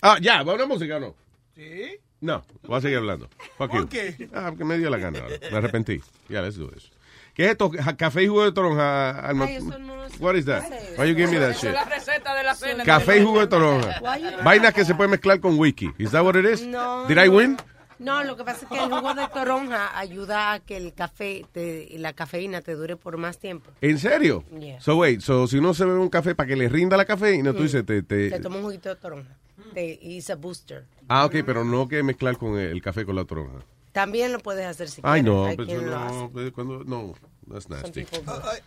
ah, 0.02 0.18
ya, 0.22 0.44
¿va 0.44 0.54
una 0.54 0.66
música 0.66 0.98
o 0.98 1.00
no? 1.00 1.16
Sí. 1.56 1.98
No, 2.22 2.44
voy 2.64 2.78
a 2.78 2.82
seguir 2.82 2.98
hablando. 2.98 3.30
Fuck 3.58 3.72
you. 3.74 3.80
¿Por 3.82 3.90
qué? 3.90 4.30
Ah, 4.34 4.48
porque 4.50 4.66
me 4.66 4.78
dio 4.78 4.90
la 4.90 4.98
gana 4.98 5.20
ahora. 5.20 5.36
Me 5.52 5.58
arrepentí. 5.58 6.02
Ya, 6.28 6.42
let's 6.42 6.58
do 6.58 6.68
this. 6.70 6.92
¿Qué 7.34 7.46
es 7.46 7.52
esto? 7.52 7.72
Café 7.98 8.24
y 8.24 8.28
jugo 8.28 8.44
de 8.44 8.52
toronja. 8.52 9.26
Ay, 9.30 9.56
eso 9.56 9.80
no 9.80 10.06
es- 10.06 10.20
What 10.20 10.36
is 10.36 10.46
that? 10.46 10.64
Why 10.98 11.08
you 11.08 11.16
give 11.16 11.32
me 11.32 11.40
that 11.40 11.54
shit? 11.54 11.70
es 11.70 11.74
la 11.74 11.86
receta 11.86 12.36
de 12.36 12.44
la 12.44 12.54
cena. 12.56 12.84
Café 12.84 13.20
y 13.20 13.24
jugo 13.24 13.40
de 13.40 13.48
toronja. 13.48 14.02
Vainas 14.44 14.74
que 14.74 14.84
se 14.84 14.94
puede 14.96 15.10
mezclar 15.10 15.40
con 15.40 15.58
whisky. 15.58 15.92
Is 15.98 16.12
that 16.12 16.24
what 16.24 16.36
it 16.36 16.46
is? 16.46 16.62
No. 16.66 17.06
Did 17.08 17.18
I 17.18 17.30
win? 17.30 17.58
No, 18.00 18.24
lo 18.24 18.36
que 18.38 18.44
pasa 18.46 18.62
es 18.66 18.70
que 18.72 18.78
el 18.84 18.90
jugo 18.90 19.14
de 19.14 19.28
toronja 19.28 19.98
ayuda 20.00 20.54
a 20.54 20.60
que 20.60 20.78
el 20.78 20.94
café, 20.94 21.46
te, 21.52 21.90
la 22.00 22.14
cafeína 22.14 22.62
te 22.62 22.74
dure 22.76 22.96
por 22.96 23.18
más 23.18 23.38
tiempo. 23.38 23.72
¿En 23.82 24.00
serio? 24.00 24.44
Yeah. 24.58 24.80
So 24.82 24.96
wait, 24.98 25.20
so 25.22 25.48
si 25.48 25.58
uno 25.58 25.74
se 25.74 25.84
bebe 25.86 26.00
un 26.00 26.10
café 26.10 26.34
para 26.34 26.48
que 26.48 26.56
le 26.56 26.70
rinda 26.70 26.96
la 26.98 27.06
cafeína, 27.06 27.52
tú 27.52 27.60
Mm. 27.60 27.64
dices, 27.64 27.86
te, 27.86 28.02
te- 28.04 28.30
Te 28.30 28.40
toma 28.40 28.56
un 28.58 28.64
juguito 28.64 28.90
de 28.90 28.96
toronja. 28.96 29.36
Te 29.74 30.00
hice 30.02 30.36
booster. 30.36 30.86
Ah, 31.10 31.26
ok, 31.26 31.36
pero 31.46 31.64
no 31.66 31.88
que 31.88 32.02
mezclar 32.02 32.38
con 32.38 32.58
el 32.58 32.82
café 32.82 33.06
con 33.06 33.16
la 33.16 33.26
toronja. 33.26 33.60
También 33.92 34.32
lo 34.32 34.40
puedes 34.40 34.66
hacer 34.66 34.88
si 34.88 35.02
Ay, 35.04 35.22
quieres. 35.24 35.58
no, 35.58 35.64
eso 35.76 35.82
lo 35.82 35.98
hace. 35.98 36.16
no, 36.16 36.30
pues, 36.32 36.52
cuando, 36.54 36.84
no, 36.86 37.14
that's 37.52 37.68
nasty. 37.70 38.06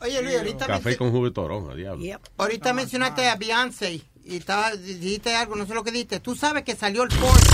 Oye, 0.01 0.21
Luis, 0.23 0.37
ahorita, 0.37 0.67
Café 0.67 0.97
con 0.97 1.11
jugo 1.11 1.25
de 1.27 1.31
toronja, 1.31 1.75
diablo. 1.75 2.05
ahorita 2.37 2.73
mencionaste 2.75 3.29
a 3.29 3.37
Beyoncé 3.37 4.03
y 4.25 4.37
estaba, 4.37 4.71
dijiste 4.77 5.35
algo, 5.35 5.57
no 5.57 5.67
sé 5.67 5.75
lo 5.75 5.83
que 5.85 5.91
dijiste. 5.91 6.21
Tú 6.21 6.35
sabes 6.37 6.63
que 6.65 6.77
salió 6.77 7.03
el 7.03 7.11
Forbes. 7.11 7.45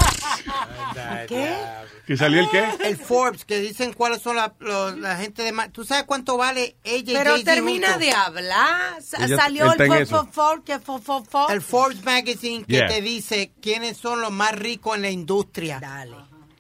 ¿Qué? 1.29 1.55
¿Que 2.07 2.17
salió 2.17 2.41
el 2.41 2.51
qué? 2.51 2.65
El 2.85 2.97
Forbes, 2.97 3.45
que 3.45 3.59
dicen 3.61 3.93
cuáles 3.93 4.23
son 4.23 4.37
la, 4.37 4.55
los- 4.61 4.97
la 4.99 5.17
gente 5.17 5.43
de 5.43 5.53
más. 5.53 5.73
¿Tú 5.73 5.85
sabes 5.85 6.05
cuánto 6.05 6.37
vale 6.37 6.77
ella 6.85 7.13
y 7.13 7.17
Pero 7.17 7.31
Jay-Z 7.33 7.55
termina 7.55 7.99
de 7.99 8.13
hablar. 8.13 9.03
Sa- 9.03 9.25
Ella- 9.25 9.37
Salió 9.37 9.65
el 9.67 9.71
está 9.73 9.85
en 9.85 9.91
for, 9.91 10.03
eso. 10.03 10.17
for, 10.17 10.33
for, 10.33 10.65
que 10.65 10.79
for, 10.79 11.01
for, 11.03 11.27
for. 11.27 11.51
El 11.53 11.63
Forbes 11.63 12.05
Magazine 12.05 12.65
que 12.65 12.75
Yeah. 12.79 12.87
te 12.89 13.01
dice 13.03 13.53
quiénes 13.61 13.97
son 13.97 14.21
los 14.21 14.31
más 14.31 14.53
ricos 14.53 14.97
en 14.97 15.03
la 15.03 15.11
industria. 15.11 15.79
Dale. 15.81 16.17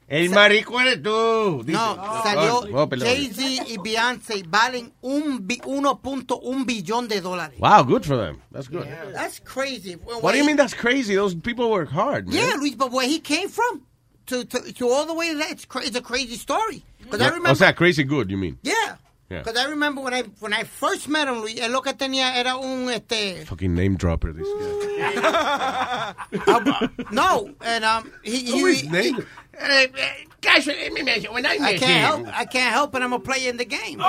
El 0.08 0.30
marico 0.30 0.80
eres 0.80 1.02
tú. 1.02 1.62
dice. 1.64 1.78
No, 1.78 1.96
salió 2.22 2.60
Oh, 2.60 2.68
oh, 2.82 2.88
perdón. 2.88 3.08
Jay-Z 3.08 3.42
y 3.68 3.76
Beyoncé 3.76 4.42
valen 4.48 4.90
un 5.02 5.46
bi- 5.46 5.60
1.1 5.64 6.64
billón 6.64 7.08
de 7.08 7.20
dólares. 7.20 7.58
Wow, 7.60 7.84
good 7.84 8.04
for 8.04 8.16
them. 8.16 8.40
That's 8.50 8.68
good. 8.68 8.86
That's 9.12 9.38
crazy. 9.38 9.94
What 9.96 10.32
do 10.32 10.38
you 10.38 10.44
mean 10.46 10.56
that's 10.56 10.72
crazy? 10.74 11.14
Those 11.14 11.34
people 11.34 11.70
work 11.70 11.90
hard, 11.90 12.26
man. 12.26 12.36
Yeah, 12.36 12.54
Luis, 12.58 12.74
but 12.74 12.90
where 12.90 13.06
he 13.06 13.20
came 13.20 13.48
from 13.50 13.82
to 14.26 14.44
to, 14.44 14.72
to 14.72 14.88
all 14.88 15.04
the 15.06 15.14
way 15.14 15.34
there, 15.34 15.50
it's, 15.50 15.66
cra- 15.66 15.84
it's 15.84 15.96
a 15.96 16.00
crazy 16.02 16.36
story. 16.36 16.82
'Cause 17.10 17.20
I 17.20 17.26
remember, 17.28 17.50
O 17.50 17.54
sea, 17.54 17.72
crazy 17.74 18.02
good, 18.04 18.30
you 18.30 18.38
mean. 18.38 18.58
yeah. 18.62 18.96
Yeah. 19.30 19.42
Because 19.42 19.58
I 19.60 19.66
remember 19.68 20.00
when 20.00 20.14
I 20.14 20.22
when 20.40 20.54
I 20.54 20.64
first 20.64 21.06
met 21.06 21.28
him, 21.28 21.42
Luis, 21.42 21.60
él 21.60 21.70
lo 21.70 21.82
que 21.82 21.92
tenía 21.92 22.34
era 22.36 22.56
un 22.56 22.88
este 22.88 23.44
Fucking 23.44 23.74
name 23.74 23.96
dropper, 23.96 24.32
this 24.32 24.48
guy. 24.58 26.14
no, 27.12 27.50
and 27.60 27.84
um 27.84 28.10
he, 28.22 28.38
he, 28.44 28.58
is 28.60 28.80
he- 28.80 29.14
Eh, 29.60 29.88
eh, 29.96 30.62
let 30.66 30.92
me 30.92 31.02
mention, 31.02 31.32
when 31.32 31.44
I, 31.44 31.56
can't 31.56 31.82
him- 31.82 32.24
help 32.24 32.26
I 32.28 32.44
can't 32.44 32.72
help 32.72 32.94
it. 32.94 33.02
I'm 33.02 33.12
a 33.12 33.18
player 33.18 33.50
in 33.50 33.56
the 33.56 33.64
game. 33.64 34.00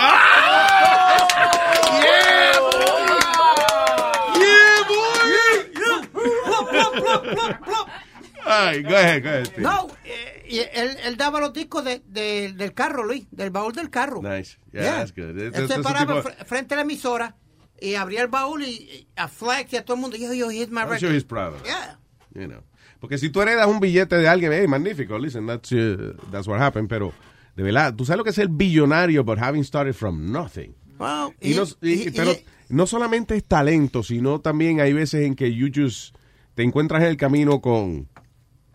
Ay, 8.46 8.82
go 8.84 8.96
ahead, 8.96 9.24
go 9.24 9.30
ahead. 9.30 9.58
No, 9.58 9.90
eh, 10.06 10.70
él, 10.74 10.98
él 11.04 11.18
daba 11.18 11.40
los 11.40 11.54
discos 11.54 11.84
de, 11.84 12.02
de- 12.08 12.54
del 12.54 12.74
carro, 12.74 13.04
Luis, 13.04 13.28
del 13.32 13.50
baúl 13.52 13.74
del 13.74 13.90
carro. 13.90 14.22
Nice. 14.22 14.58
Yeah, 14.72 14.82
Yeah. 14.84 14.96
that's 14.98 15.12
good. 15.14 15.38
Él 15.38 15.68
se 15.68 15.80
paraba 15.84 16.22
tipo- 16.22 16.46
frente 16.46 16.74
a 16.74 16.78
la 16.78 16.82
emisora 16.84 17.36
y 17.80 17.96
abría 17.96 18.22
el 18.22 18.28
baúl 18.28 18.64
y, 18.64 18.68
y 18.70 19.08
a 19.18 19.28
Flex 19.28 19.74
y 19.74 19.78
a 19.78 19.84
todo 19.86 19.96
el 19.96 20.02
mundo. 20.02 20.16
Yo, 20.18 20.34
yo, 20.34 20.50
here's 20.50 20.70
my 20.70 20.82
I'm 20.82 20.90
record. 20.90 21.00
sure 21.02 21.14
he's 21.14 21.24
proud 21.26 21.54
of 21.56 21.62
it. 21.62 21.68
Yeah. 21.68 21.96
You 22.34 22.48
know. 22.48 22.64
Porque 23.00 23.18
si 23.18 23.30
tú 23.30 23.42
heredas 23.42 23.68
un 23.68 23.80
billete 23.80 24.18
de 24.18 24.28
alguien, 24.28 24.52
hey, 24.54 24.68
magnífico, 24.68 25.18
listen, 25.18 25.48
that's, 25.48 25.72
uh, 25.72 26.14
that's 26.32 26.48
what 26.48 26.60
happened, 26.62 26.90
pero 26.90 27.14
de 27.56 27.64
verdad, 27.64 27.96
tú 27.96 28.06
sabes 28.06 28.18
lo 28.18 28.24
que 28.24 28.30
es 28.32 28.38
el 28.38 28.50
billonario, 28.50 29.24
but 29.24 29.38
having 29.40 29.64
started 29.64 29.94
from 29.94 30.32
nothing. 30.32 30.74
Well, 31.00 31.34
Y 31.40 31.52
y- 31.54 31.56
no, 31.56 31.64
y- 31.82 32.08
y- 32.08 32.12
pero 32.12 32.36
no 32.68 32.86
solamente 32.86 33.36
es 33.38 33.44
talento, 33.46 34.04
sino 34.04 34.42
también 34.42 34.82
hay 34.82 34.92
veces 34.94 35.26
en 35.26 35.36
que 35.36 35.54
you 35.54 35.70
just 35.74 36.14
te 36.56 36.64
encuentras 36.64 37.02
en 37.04 37.08
el 37.08 37.16
camino 37.16 37.62
con, 37.62 38.10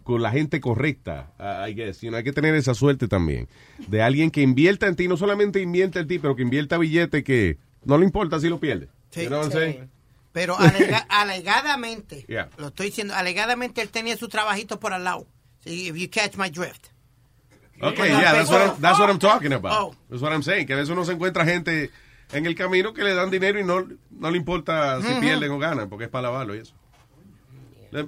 con 0.02 0.22
la 0.22 0.30
gente 0.30 0.58
correcta, 0.60 1.32
uh, 1.38 1.68
I 1.68 1.74
guess. 1.74 2.00
You 2.00 2.08
know, 2.08 2.16
hay 2.16 2.24
que 2.24 2.32
tener 2.32 2.54
esa 2.54 2.72
suerte 2.74 3.08
también. 3.08 3.46
De 3.88 4.00
alguien 4.00 4.30
que 4.30 4.40
invierta 4.40 4.86
en 4.86 4.96
ti, 4.96 5.06
no 5.06 5.18
solamente 5.18 5.60
invierta 5.60 6.00
en 6.00 6.08
ti, 6.08 6.18
pero 6.18 6.34
que 6.34 6.42
invierta 6.42 6.78
billete 6.78 7.22
que 7.22 7.58
no 7.84 7.98
le 7.98 8.04
importa 8.06 8.40
si 8.40 8.48
lo 8.48 8.58
pierde. 8.58 8.88
Sí, 9.10 9.22
You 9.22 9.28
know 9.28 9.40
what 9.40 9.50
I'm 9.50 9.52
saying? 9.52 9.90
Pero 10.34 10.54
alega- 10.58 11.06
alegadamente, 11.08 12.26
Yeah. 12.28 12.50
lo 12.58 12.66
estoy 12.66 12.86
diciendo, 12.88 13.14
alegadamente 13.14 13.80
él 13.80 13.88
tenía 13.88 14.16
su 14.18 14.28
trabajito 14.28 14.78
por 14.78 14.92
al 14.92 15.04
lado. 15.04 15.26
Sí, 15.64 15.88
if 15.88 15.96
you 15.96 16.10
catch 16.10 16.36
my 16.36 16.50
drift. 16.50 16.88
Okay, 17.80 18.08
yeah, 18.08 18.32
that's 18.32 18.50
what, 18.50 18.60
I'm, 18.60 18.80
that's 18.80 18.98
what 18.98 19.08
I'm 19.08 19.18
talking 19.18 19.52
about. 19.52 19.72
Oh. 19.72 19.94
That's 20.10 20.20
what 20.22 20.32
I'm 20.32 20.42
saying. 20.42 20.66
Que 20.66 20.74
a 20.74 20.76
veces 20.76 20.90
uno 20.90 21.04
se 21.04 21.12
encuentra 21.12 21.44
gente 21.44 21.90
en 22.32 22.46
el 22.46 22.54
camino 22.54 22.92
que 22.92 23.02
le 23.02 23.14
dan 23.14 23.30
dinero 23.30 23.58
y 23.58 23.64
no, 23.64 23.86
no 24.10 24.30
le 24.30 24.36
importa 24.36 25.00
si 25.00 25.14
pierden 25.20 25.50
o 25.52 25.58
ganan, 25.58 25.88
porque 25.88 26.04
es 26.04 26.10
para 26.10 26.22
lavarlo 26.28 26.54
y 26.54 26.58
eso. 26.58 26.74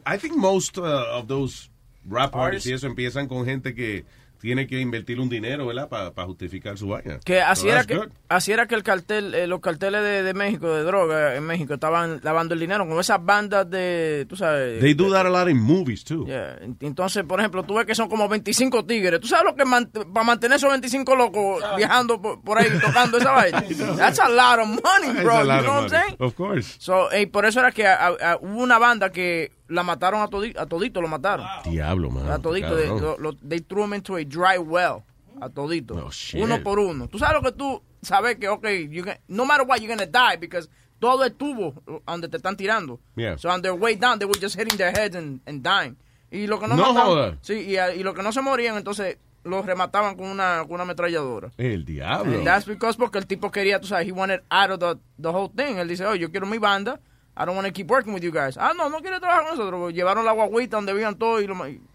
I 0.05 0.19
think 0.19 0.37
most 0.37 0.79
uh, 0.79 0.83
of 1.13 1.29
those 1.29 1.71
rap 2.05 2.35
artists 2.35 2.67
y 2.69 2.73
eso 2.73 2.87
empiezan 2.89 3.29
con 3.29 3.45
gente 3.45 3.73
que 3.75 4.05
tiene 4.41 4.67
que 4.67 4.81
invertir 4.81 5.21
un 5.21 5.29
dinero, 5.29 5.67
¿verdad? 5.67 5.89
Para 5.89 6.27
justificar 6.27 6.77
su 6.79 6.89
vaina. 6.89 7.19
Que 7.25 7.41
así, 7.41 7.63
So 7.63 7.69
era 7.73 7.85
que, 7.85 7.97
good. 7.97 8.09
así 8.29 8.53
era 8.53 8.67
que 8.67 8.75
el 8.75 8.83
cartel, 8.83 9.35
eh, 9.35 9.47
los 9.47 9.61
carteles 9.61 10.03
de, 10.03 10.23
de 10.23 10.35
México, 10.35 10.73
de 10.73 10.83
droga 10.83 11.35
en 11.37 11.45
México, 11.45 11.75
estaban 11.75 12.21
lavando 12.23 12.55
el 12.55 12.61
dinero 12.61 12.87
con 12.89 12.99
esas 13.01 13.25
bandas 13.25 13.69
de, 13.71 14.27
tú 14.29 14.37
sabes... 14.37 14.81
They 14.81 14.95
do 14.95 15.11
that 15.13 15.27
a 15.27 15.31
lot 15.31 15.49
in 15.49 15.61
movies, 15.61 16.05
too. 16.05 16.27
Yeah. 16.27 16.59
Entonces, 16.81 17.25
por 17.25 17.41
ejemplo, 17.41 17.63
tú 17.65 17.75
ves 17.75 17.87
que 17.87 17.95
son 17.95 18.09
como 18.09 18.29
25 18.29 18.85
tigres. 18.85 19.21
¿Tú 19.21 19.27
sabes 19.27 19.45
lo 19.45 19.55
que 19.57 19.65
man- 19.65 19.91
para 20.13 20.25
mantener 20.25 20.57
esos 20.57 20.71
25 20.71 21.15
locos 21.17 21.63
viajando 21.77 22.21
por, 22.21 22.41
por 22.43 22.59
ahí 22.59 22.69
tocando 22.81 23.19
esa 23.19 23.33
vaina? 23.33 23.63
That's 23.97 24.19
a 24.21 24.29
lot 24.29 24.59
of 24.61 24.69
money, 24.69 25.23
bro. 25.23 25.37
a 25.37 25.41
You 25.43 25.47
lot 25.47 25.63
know 25.63 25.73
of 25.79 25.83
what 25.83 25.83
I'm 25.85 25.89
saying? 25.91 26.17
Of 26.19 26.35
course. 26.35 26.77
So, 26.79 27.11
eh, 27.13 27.27
por 27.27 27.47
eso 27.47 27.61
era 27.61 27.73
que 27.73 27.87
a- 27.87 28.07
a- 28.09 28.37
hubo 28.41 28.63
una 28.63 28.79
banda 28.79 29.11
que 29.11 29.53
la 29.69 29.83
mataron 29.83 30.21
a, 30.23 30.29
todi- 30.29 30.57
a 30.59 30.67
todito, 30.67 31.01
lo 31.01 31.09
mataron. 31.09 31.47
Diablo, 31.65 32.11
man. 32.11 32.29
A 32.31 32.39
todito. 32.39 32.75
de- 32.77 32.85
cabrón. 32.89 33.01
lo- 33.03 33.19
lo- 33.19 33.37
they 33.47 33.61
threw 33.61 33.83
them 33.83 33.95
into 33.95 34.17
a 34.17 34.25
dry 34.25 34.59
well. 34.59 35.03
A 35.41 35.49
todito. 35.49 35.95
Oh, 35.95 36.11
shit. 36.11 36.43
uno 36.43 36.63
por 36.63 36.79
uno. 36.79 37.09
Tú 37.09 37.19
sabes 37.19 37.35
lo 37.35 37.43
que 37.43 37.53
tú 37.53 37.83
sabes 38.03 38.37
que, 38.37 38.49
ok, 38.49 38.67
you 38.91 39.05
can- 39.05 39.19
no 39.29 39.45
matter 39.45 39.67
what, 39.67 39.79
you're 39.81 39.89
gonna 39.95 40.07
die 40.07 40.37
because 40.39 40.69
todo 40.99 41.25
el 41.25 41.33
tubo 41.35 41.75
donde 42.07 42.29
te 42.29 42.39
están 42.39 42.57
tirando. 42.57 42.99
Yeah. 43.17 43.37
So 43.37 43.51
on 43.51 43.61
their 43.61 43.75
way 43.75 43.97
down, 43.97 44.19
they 44.19 44.27
were 44.27 44.39
just 44.41 44.57
hitting 44.59 44.79
their 44.79 44.93
heads 44.93 45.15
and, 45.15 45.41
and 45.47 45.63
dying. 45.63 45.97
Y 46.31 46.47
lo 46.47 46.59
que 46.59 46.67
no, 46.69 46.75
No 46.77 46.93
mataban-. 46.95 47.39
Sí, 47.43 47.77
y 47.77 48.03
lo 48.03 48.15
que 48.15 48.23
no 48.23 48.33
se 48.33 48.41
morían, 48.41 48.77
entonces 48.77 49.19
los 49.45 49.65
remataban 49.65 50.17
con 50.17 50.27
una, 50.27 50.63
con 50.63 50.73
una 50.73 50.83
ametralladora. 50.85 51.51
El 51.59 51.85
diablo. 51.85 52.33
And 52.39 52.45
that's 52.45 52.67
because 52.67 52.97
porque 52.97 53.19
el 53.19 53.27
tipo 53.27 53.51
quería, 53.53 53.79
tú 53.81 53.87
sabes, 53.87 54.07
he 54.09 54.13
wanted 54.13 54.41
out 54.51 54.71
of 54.71 54.79
the, 54.81 54.99
the 55.23 55.29
whole 55.29 55.51
thing. 55.55 55.77
Él 55.79 55.87
dice, 55.87 56.05
oh, 56.07 56.15
yo 56.15 56.31
quiero 56.31 56.47
mi 56.47 56.59
banda. 56.59 56.99
I 57.37 57.45
don't 57.45 57.55
want 57.55 57.67
to 57.67 57.73
keep 57.73 57.89
working 57.91 58.15
with 58.15 58.23
you 58.23 58.33
guys. 58.33 58.57
Ah, 58.57 58.73
no, 58.77 58.89
no 58.89 59.01
quiere 59.01 59.21
trabajar 59.21 59.45
con 59.45 59.59
nosotros. 59.59 59.93
Llevaron 59.93 60.25
la 60.25 60.33
guaguita 60.33 60.77
donde 60.77 60.93
vivían 60.93 61.17
todos 61.17 61.43
y 61.43 61.47
lo, 61.47 61.55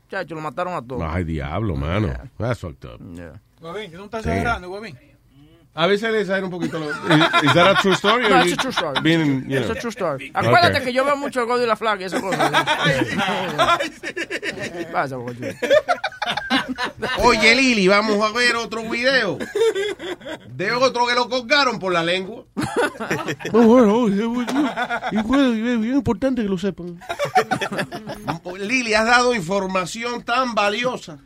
chacho, 0.09 0.35
lo 0.35 0.41
mataron 0.41 0.73
a 0.75 0.81
todos. 0.81 1.01
Ay, 1.03 1.23
diablo, 1.23 1.75
mano. 1.75 2.13
That's 2.37 2.59
fucked 2.59 2.85
up. 2.85 2.99
Yeah. 3.15 3.41
Huevín, 3.59 3.91
¿tú 3.91 3.97
no 3.97 4.05
estás 4.05 4.25
exagerando, 4.25 4.69
Huevín? 4.69 4.97
A 5.73 5.87
veces 5.87 6.11
le 6.11 6.19
exagera 6.21 6.45
un 6.45 6.51
poquito. 6.51 6.77
Is 7.43 7.53
that 7.53 7.77
a 7.77 7.81
true 7.81 7.93
story? 7.93 8.25
or 8.25 8.29
No, 8.29 8.41
a 8.41 8.55
true 8.57 8.71
story. 8.73 8.99
being, 9.01 9.45
you 9.49 9.57
It's 9.57 9.67
know? 9.67 9.71
a 9.77 9.79
true 9.79 9.89
story. 9.91 10.29
Acuérdate 10.33 10.77
Okay. 10.79 10.85
que 10.87 10.93
yo 10.93 11.05
veo 11.05 11.15
mucho 11.15 11.39
el 11.39 11.45
gordo 11.45 11.63
y 11.63 11.67
la 11.67 11.77
flaca 11.77 12.01
y 12.01 12.05
esas 12.05 12.21
cosas. 12.21 12.51
¿Qué 14.01 14.87
pasa? 14.91 15.17
Oye, 17.19 17.55
Lili, 17.55 17.87
vamos 17.87 18.21
a 18.21 18.31
ver 18.33 18.55
otro 18.57 18.83
video 18.89 19.37
de 20.49 20.71
otro 20.73 21.07
que 21.07 21.15
lo 21.15 21.29
colgaron 21.29 21.79
por 21.79 21.93
la 21.93 22.03
lengua. 22.03 22.43
bueno, 23.51 24.07
y 24.09 24.21
bueno, 25.21 25.53
y 25.55 25.69
es 25.69 25.79
bien 25.79 25.95
importante 25.95 26.41
que 26.43 26.49
lo 26.49 26.57
sepan. 26.57 26.99
Lili, 28.59 28.93
has 28.93 29.05
dado 29.05 29.33
información 29.33 30.21
tan 30.23 30.53
valiosa. 30.53 31.17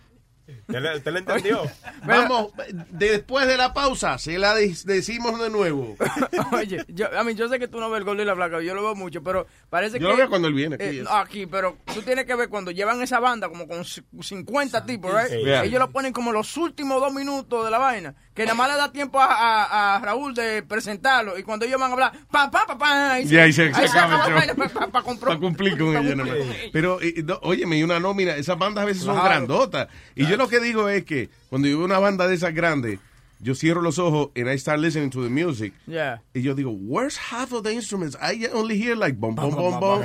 ¿Usted 0.68 1.12
le 1.14 1.20
entendió? 1.20 1.62
Vamos, 2.06 2.52
después 2.90 3.48
de 3.48 3.56
la 3.58 3.74
pausa, 3.74 4.18
se 4.18 4.38
la 4.40 4.56
de- 4.56 4.76
decimos 4.86 5.40
de 5.40 5.50
nuevo. 5.50 5.96
Oye, 6.54 6.84
yo, 6.88 7.08
a 7.18 7.24
mí, 7.24 7.36
yo 7.36 7.48
sé 7.50 7.60
que 7.60 7.68
tú 7.68 7.80
no 7.80 7.90
ves 7.90 8.00
el 8.00 8.04
gordo 8.06 8.22
y 8.22 8.26
la 8.26 8.36
flaca, 8.36 8.62
yo 8.62 8.74
lo 8.74 8.82
veo 8.84 8.96
mucho, 8.96 9.22
pero 9.24 9.46
parece 9.70 10.00
Yo 10.00 10.08
que... 10.08 10.12
lo 10.14 10.18
veo 10.18 10.30
cuando 10.30 10.48
él 10.48 10.54
viene 10.54 10.76
aquí, 10.76 10.84
eh, 11.00 11.04
aquí, 11.10 11.46
pero 11.46 11.78
tú 11.94 12.02
tienes 12.02 12.26
que 12.26 12.36
ver 12.36 12.50
cuando 12.50 12.72
llevan 12.72 13.02
esa 13.02 13.20
banda 13.20 13.48
como 13.50 13.68
con 13.68 13.86
c- 13.86 14.02
50 14.22 14.86
tipos, 14.86 15.12
right? 15.14 15.30
Sí. 15.30 15.50
Ellos 15.68 15.80
lo 15.80 15.92
ponen 15.92 16.12
como 16.14 16.32
los 16.32 16.58
últimos 16.58 17.00
dos 17.00 17.14
minutos 17.14 17.64
de 17.64 17.72
la 17.72 17.78
vaina, 17.78 18.16
que 18.36 18.44
nada 18.44 18.54
más 18.54 18.70
le 18.70 18.76
da 18.78 18.92
tiempo 18.92 19.20
a, 19.20 19.26
a- 19.26 19.96
a 19.96 20.00
Raúl 20.00 20.34
de 20.36 20.62
presentarlo, 20.62 21.40
y 21.40 21.44
cuando 21.44 21.66
ellos 21.66 21.80
van 21.80 21.90
a 21.90 21.94
hablar, 21.94 22.12
pa, 22.30 22.52
pa, 22.52 22.66
pa, 22.68 22.78
pa, 22.78 23.20
Y 23.22 23.38
ahí 23.38 23.52
se, 23.54 23.74
se 23.74 23.86
acaba 23.86 24.26
pa- 24.26 24.70
pa- 24.70 24.88
pa 24.92 25.04
Para 25.20 25.40
cumplir 25.40 25.78
con 25.78 25.94
con 25.94 26.28
ella. 26.28 26.46
Pero, 26.74 27.02
eh, 27.02 27.24
no, 27.24 27.40
óyeme, 27.44 27.78
y 27.78 27.84
una 27.84 28.00
nómina, 28.00 28.36
esas 28.36 28.58
bandas 28.58 28.84
a 28.84 28.86
veces 28.86 29.04
son 29.04 29.16
grandotas. 29.24 29.88
Y 30.16 30.26
yo 30.28 30.36
lo 30.38 30.48
que 30.50 30.60
digo 30.60 30.90
es 30.90 31.06
que 31.06 31.30
cuando 31.50 31.68
yo 31.68 31.78
veo 31.78 31.86
una 31.86 31.98
banda 32.00 32.28
de 32.28 32.36
esas 32.36 32.54
grandes, 32.54 33.00
yo 33.40 33.54
cierro 33.56 33.82
los 33.82 34.00
ojos 34.00 34.30
and 34.36 34.50
I 34.50 34.58
start 34.58 34.80
listening 34.80 35.10
to 35.12 35.22
the 35.24 35.30
music. 35.30 35.74
Yeah. 35.88 36.22
Y 36.34 36.42
yo 36.42 36.56
digo, 36.56 36.72
where's 36.72 37.18
half 37.18 37.52
of 37.54 37.64
the 37.64 37.72
instruments? 37.74 38.18
I 38.22 38.48
only 38.54 38.78
hear 38.78 38.96
like 38.98 39.18
bom, 39.20 39.36
bom, 39.36 39.52
bom, 39.56 39.80
bom. 39.80 40.02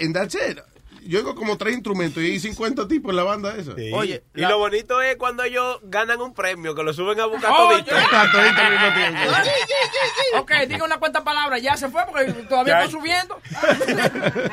And 0.00 0.14
that's 0.14 0.34
it. 0.34 0.58
Yo 1.10 1.18
oigo 1.18 1.34
como 1.34 1.58
tres 1.58 1.74
instrumentos 1.74 2.22
y 2.22 2.26
hay 2.26 2.38
50 2.38 2.86
tipos 2.86 3.10
en 3.10 3.16
la 3.16 3.24
banda 3.24 3.56
esa. 3.56 3.72
Oye, 3.94 4.22
y 4.32 4.42
lo 4.42 4.58
bonito 4.58 5.02
es 5.02 5.16
cuando 5.16 5.42
ellos 5.42 5.80
ganan 5.82 6.20
un 6.20 6.32
premio, 6.32 6.72
que 6.72 6.84
lo 6.84 6.92
suben 6.92 7.18
a 7.18 7.26
buscar 7.26 7.50
Oye. 7.50 7.82
todito. 7.82 7.96
A 7.96 8.30
todito 8.30 8.60
al 8.62 8.70
mismo 8.70 8.94
tiempo. 8.94 9.20
Ok, 10.38 10.52
diga 10.68 10.84
una 10.84 10.98
cuenta 11.00 11.24
palabra, 11.24 11.58
ya 11.58 11.76
se 11.76 11.88
fue 11.88 12.04
porque 12.06 12.32
todavía 12.44 12.78
está 12.78 12.92
subiendo. 12.92 13.40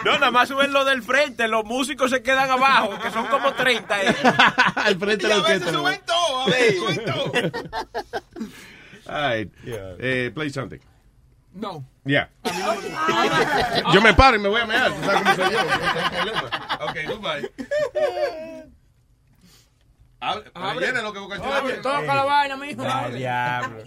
No, 0.04 0.14
nada 0.14 0.32
más 0.32 0.48
suben 0.48 0.74
lo 0.74 0.84
del 0.84 1.04
frente, 1.04 1.48
los 1.48 1.64
músicos 1.64 2.10
se 2.10 2.24
quedan 2.24 2.50
abajo, 2.50 2.98
que 3.04 3.12
son 3.12 3.28
como 3.28 3.54
30. 3.54 4.04
eh. 4.04 4.16
Al 4.78 4.98
frente 4.98 5.28
de 5.28 5.36
la 5.36 5.42
orquesta. 5.42 5.72
¿no? 5.72 5.84
todo, 6.08 6.42
a 6.42 6.46
veces 6.48 6.76
suben 6.80 7.06
todo. 7.06 7.32
All 9.14 9.38
right. 9.38 9.54
Eh, 9.64 10.32
play 10.34 10.50
something. 10.50 10.80
No. 11.54 11.84
Yeah. 12.06 12.30
Yo 13.94 14.02
me 14.02 14.14
paro 14.14 14.38
y 14.38 14.40
me 14.40 14.48
voy 14.50 14.62
a 14.62 14.66
mear. 14.66 14.92
¿Tú 14.94 15.04
sabes 15.04 15.22
cómo 15.24 15.36
soy 15.36 15.54
yo? 15.54 15.64
No 15.64 15.72
hay 15.72 16.10
problema. 16.10 16.80
Ok, 16.82 16.98
goodbye. 17.08 17.52
Abre, 20.20 20.52
Abre. 20.54 20.86
llena 20.88 21.02
lo 21.02 21.14
que 21.14 21.20
Boca 21.20 21.36
Chula 21.38 21.50
Oye, 21.50 21.62
quiere. 21.62 21.82
toca 21.82 22.16
la 22.16 22.24
vaina, 22.24 22.58
mijo. 22.58 22.82
Ay, 22.84 23.12
diablo. 23.14 23.84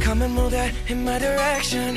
Come 0.00 0.22
and 0.22 0.34
move 0.34 0.50
that 0.52 0.72
in 0.88 1.04
my 1.04 1.18
direction. 1.18 1.96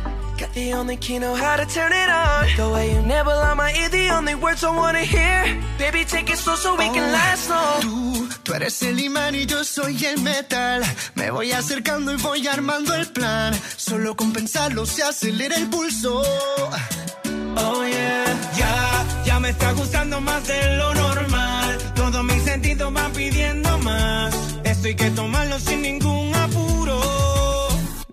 Got 0.41 0.53
the 0.55 0.73
only 0.73 0.97
key, 0.97 1.19
know 1.19 1.35
how 1.35 1.55
to 1.55 1.67
turn 1.67 1.91
it 1.93 2.09
on. 2.09 2.47
The 2.57 2.67
way 2.73 2.91
you 2.91 3.01
never 3.03 3.29
lie 3.29 3.53
my 3.53 3.71
ear, 3.73 3.89
the 3.89 4.09
only 4.09 4.33
words 4.33 4.63
I 4.63 4.75
wanna 4.75 5.05
hear. 5.05 5.39
Baby, 5.77 6.03
take 6.03 6.31
it 6.31 6.37
slow 6.39 6.55
so 6.55 6.75
we 6.75 6.85
can 6.85 7.11
last 7.11 7.47
long. 7.47 7.81
Tú, 7.81 8.29
tú 8.43 8.53
eres 8.55 8.81
el 8.81 8.99
imán 8.99 9.35
y 9.35 9.45
yo 9.45 9.63
soy 9.63 10.03
el 10.03 10.19
metal. 10.21 10.81
Me 11.13 11.29
voy 11.29 11.51
acercando 11.51 12.11
y 12.11 12.15
voy 12.15 12.47
armando 12.47 12.95
el 12.95 13.05
plan. 13.11 13.53
Solo 13.77 14.15
con 14.15 14.33
pensarlo 14.33 14.87
se 14.87 15.03
acelera 15.03 15.55
el 15.57 15.69
pulso. 15.69 16.23
Oh 17.57 17.85
yeah, 17.85 18.25
ya, 18.57 19.23
ya 19.23 19.39
me 19.39 19.49
está 19.49 19.73
gustando 19.73 20.21
más 20.21 20.47
de 20.47 20.75
lo 20.77 20.91
normal. 20.95 21.77
Todos 21.93 22.23
mis 22.23 22.41
sentidos 22.41 22.91
van 22.91 23.11
pidiendo 23.13 23.77
más. 23.77 24.33
Esto 24.63 24.87
hay 24.87 24.95
que 24.95 25.11
tomarlo 25.11 25.59
sin 25.59 25.83
ningún 25.83 26.33
apuro. 26.33 27.40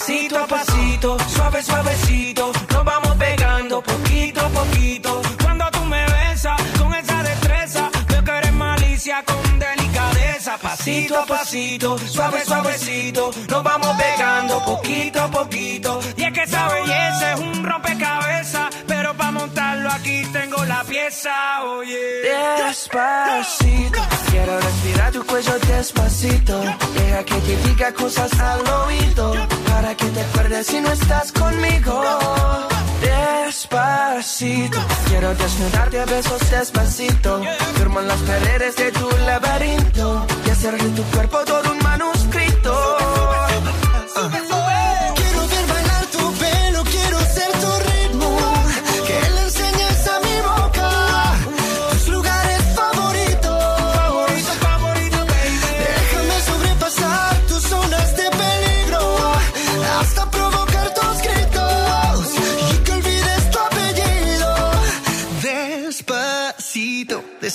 Pasito 0.00 0.38
a 0.38 0.46
pasito, 0.46 1.18
suave, 1.28 1.62
suavecito. 1.62 2.59
Pasito 10.80 11.18
a 11.18 11.26
pasito, 11.26 11.98
suave, 11.98 12.42
suavecito. 12.42 13.30
Nos 13.50 13.62
vamos 13.62 13.94
pegando 13.98 14.64
poquito 14.64 15.20
a 15.20 15.30
poquito. 15.30 16.00
Y 16.16 16.24
es 16.24 16.32
que 16.32 16.42
esa 16.42 16.68
belleza 16.68 17.32
es 17.34 17.40
un 17.40 17.62
rompecabezas. 17.62 18.74
Pero 18.86 19.14
para 19.14 19.30
montarlo 19.30 19.90
aquí 19.90 20.22
tengo 20.32 20.64
la 20.64 20.82
pieza, 20.84 21.64
oye. 21.64 22.22
Despacito, 22.64 24.00
Quiero 24.30 24.58
respirar 24.58 25.12
tu 25.12 25.26
cuello 25.26 25.58
despacito. 25.58 26.62
Deja 26.94 27.24
que 27.24 27.34
te 27.34 27.56
diga 27.68 27.92
cosas 27.92 28.40
al 28.40 28.66
oído. 28.66 29.34
Para 29.66 29.94
que 29.94 30.06
te 30.06 30.20
acuerdes 30.22 30.66
si 30.66 30.80
no 30.80 30.90
estás 30.92 31.30
conmigo. 31.30 32.02
Despacito. 33.02 34.78
Quiero 35.08 35.34
desnudarte 35.34 36.00
a 36.00 36.06
besos 36.06 36.50
despacito. 36.50 37.42
Firmo 37.74 38.00
en 38.00 38.08
las 38.08 38.20
paredes 38.20 38.76
de 38.76 38.92
tu 38.92 39.10
laberinto. 39.26 40.26
Hacer 40.60 40.76
tu 40.94 41.02
cuerpo 41.04 41.38
todo 41.46 41.72
un 41.72 41.78
manuscrito. 41.78 42.19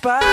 spot. 0.00 0.24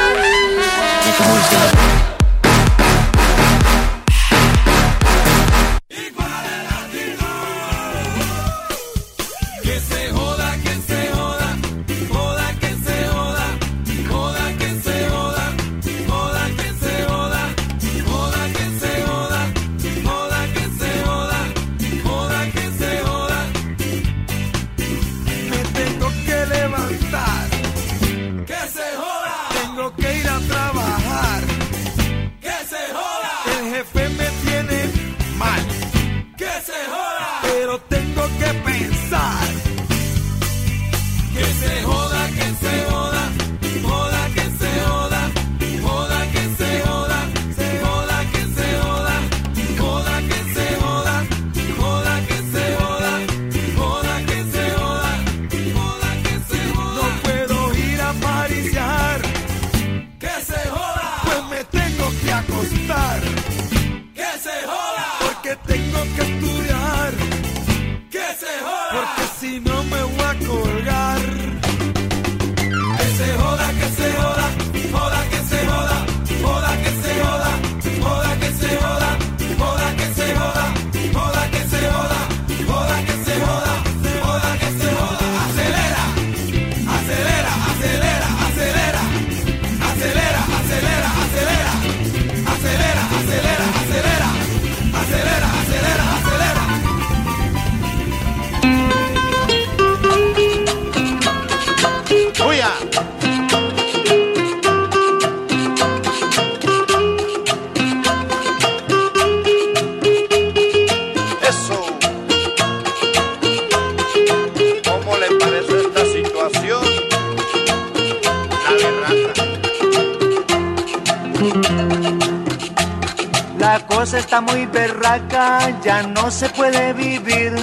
Está 124.18 124.42
muy 124.42 124.66
berraca, 124.66 125.80
ya 125.82 126.04
no 126.04 126.32
se 126.32 126.50
puede 126.50 126.94
vivir. 126.94 127.54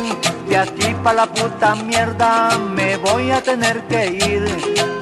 De 0.49 0.57
aquí 0.57 0.95
pa' 1.03 1.13
la 1.13 1.27
puta 1.27 1.75
mierda 1.75 2.57
me 2.59 2.97
voy 2.97 3.31
a 3.31 3.43
tener 3.43 3.83
que 3.85 4.07
ir. 4.07 4.45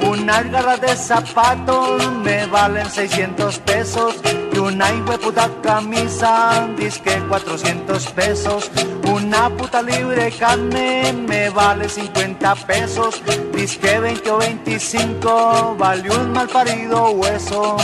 Unas 0.06 0.50
garras 0.50 0.80
de 0.80 0.96
zapatos 0.96 2.10
me 2.18 2.46
valen 2.46 2.88
600 2.90 3.58
pesos. 3.60 4.14
Y 4.52 4.58
una 4.58 4.86
puta 5.20 5.50
camisa, 5.62 6.68
disque 6.76 7.22
400 7.28 8.06
pesos. 8.08 8.70
Una 9.04 9.50
puta 9.50 9.82
libre 9.82 10.30
carne 10.32 11.12
me 11.12 11.50
vale 11.50 11.88
50 11.88 12.54
pesos. 12.66 13.22
Disque 13.52 13.98
20 13.98 14.30
o 14.30 14.38
25, 14.38 15.76
vale 15.78 16.10
un 16.10 16.32
mal 16.32 16.48
parido 16.48 17.10
hueso. 17.10 17.76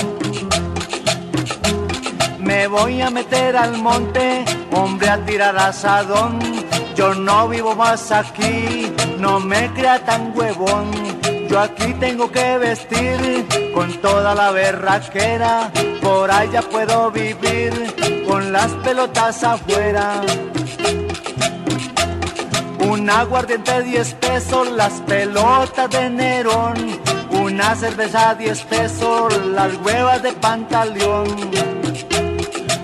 Me 2.49 2.67
voy 2.67 3.03
a 3.03 3.11
meter 3.11 3.59
al 3.59 3.77
monte, 3.77 4.43
hombre, 4.73 5.11
a 5.11 5.23
tirar 5.27 5.55
asadón. 5.59 6.39
Yo 6.97 7.13
no 7.13 7.47
vivo 7.47 7.75
más 7.77 8.11
aquí, 8.11 8.91
no 9.19 9.39
me 9.39 9.71
crea 9.75 10.03
tan 10.03 10.33
huevón. 10.35 10.91
Yo 11.47 11.61
aquí 11.61 11.93
tengo 12.01 12.33
que 12.33 12.57
vestir 12.57 13.47
con 13.75 13.93
toda 14.01 14.35
la 14.35 14.51
berraquera. 14.51 15.71
Por 16.01 16.31
allá 16.31 16.63
puedo 16.63 17.11
vivir 17.11 17.71
con 18.27 18.51
las 18.51 18.73
pelotas 18.83 19.45
afuera. 19.45 20.23
Un 22.81 23.11
aguardiente 23.11 23.83
10 23.83 24.15
pesos, 24.15 24.71
las 24.71 24.95
pelotas 25.03 25.91
de 25.91 26.09
Nerón. 26.09 26.99
Una 27.31 27.77
cerveza 27.77 28.35
10 28.35 28.63
pesos, 28.63 29.39
las 29.49 29.77
huevas 29.85 30.23
de 30.23 30.33
pantaleón. 30.33 32.08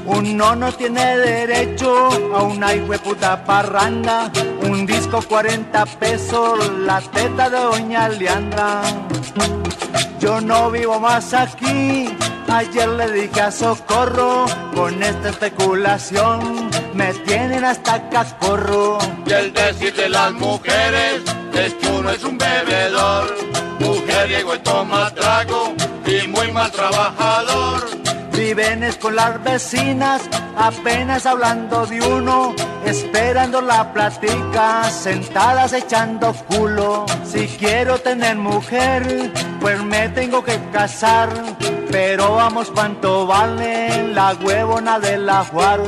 Uno 0.07 0.55
no 0.55 0.73
tiene 0.73 1.17
derecho 1.17 2.09
a 2.35 2.43
una 2.43 2.69
puta 3.03 3.45
parranda. 3.45 4.31
Un 4.63 4.85
disco 4.85 5.23
40 5.23 5.87
pesos, 5.99 6.71
la 6.81 7.01
teta 7.01 7.49
de 7.49 7.59
doña 7.59 8.09
Leandra. 8.09 8.83
Yo 10.21 10.41
no 10.41 10.71
vivo 10.71 11.01
más 11.01 11.33
aquí. 11.33 12.15
Ayer 12.49 12.89
le 12.89 13.11
dije 13.13 13.41
a 13.41 13.51
Socorro, 13.51 14.45
con 14.75 15.03
esta 15.03 15.31
especulación 15.31 16.71
me 16.95 17.13
tienen 17.27 17.65
hasta 17.65 18.09
cascorro. 18.11 18.99
Y 19.27 19.33
el 19.33 19.53
decir 19.53 19.95
de 19.95 20.09
las 20.09 20.33
mujeres 20.33 21.23
es 21.55 21.75
que 21.75 21.89
uno 21.89 22.11
es 22.11 22.23
un 22.23 22.39
bebedor, 22.39 23.35
mujeriego 23.81 24.55
y 24.55 24.59
toma 24.61 25.11
trago 25.15 25.75
y 26.07 26.29
muy 26.29 26.53
mal 26.53 26.71
trabajador. 26.71 28.04
Viven 28.37 28.83
es 28.83 28.97
con 28.97 29.15
las 29.15 29.43
vecinas, 29.45 30.23
apenas 30.57 31.25
hablando 31.25 31.87
de 31.87 32.01
uno, 32.01 32.55
esperando 32.85 33.61
la 33.61 33.93
plática, 33.93 34.85
sentadas 34.91 35.73
echando 35.73 36.35
culo. 36.49 37.07
Si 37.25 37.47
quiero 37.47 37.99
tener 37.99 38.37
mujer, 38.37 39.33
pues 39.61 39.83
me 39.85 40.09
tengo 40.09 40.43
que 40.43 40.59
casar. 40.73 41.31
Pero 41.93 42.35
vamos, 42.35 42.73
¿cuánto 42.73 43.25
vale 43.25 44.09
la 44.09 44.35
huevona 44.35 44.99
de 44.99 45.17
la 45.17 45.45
Juar? 45.45 45.81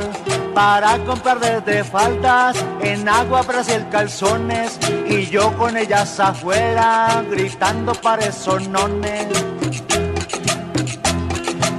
Para 0.53 0.97
comprar 0.99 1.39
desde 1.39 1.83
faldas, 1.83 2.55
en 2.81 3.09
agua, 3.09 3.41
Brasil, 3.41 3.85
calzones, 3.91 4.79
y 5.05 5.25
yo 5.25 5.55
con 5.57 5.75
ellas 5.75 6.17
afuera, 6.19 7.23
gritando 7.29 7.93
parezonones. 7.93 9.27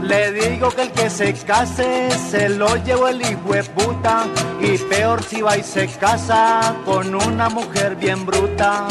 Le 0.09 0.33
digo 0.33 0.71
que 0.71 0.83
el 0.83 0.93
que 0.93 1.11
se 1.11 1.35
case 1.35 2.11
se 2.31 2.49
lo 2.49 2.77
llevo 2.77 3.09
el 3.09 3.21
hijo 3.21 3.53
de 3.53 3.63
puta 3.63 4.27
y 4.59 4.79
peor 4.79 5.23
si 5.23 5.43
va 5.43 5.59
y 5.59 5.63
se 5.63 5.87
casa 5.87 6.75
con 6.87 7.15
una 7.15 7.51
mujer 7.51 7.95
bien 7.97 8.25
bruta. 8.25 8.89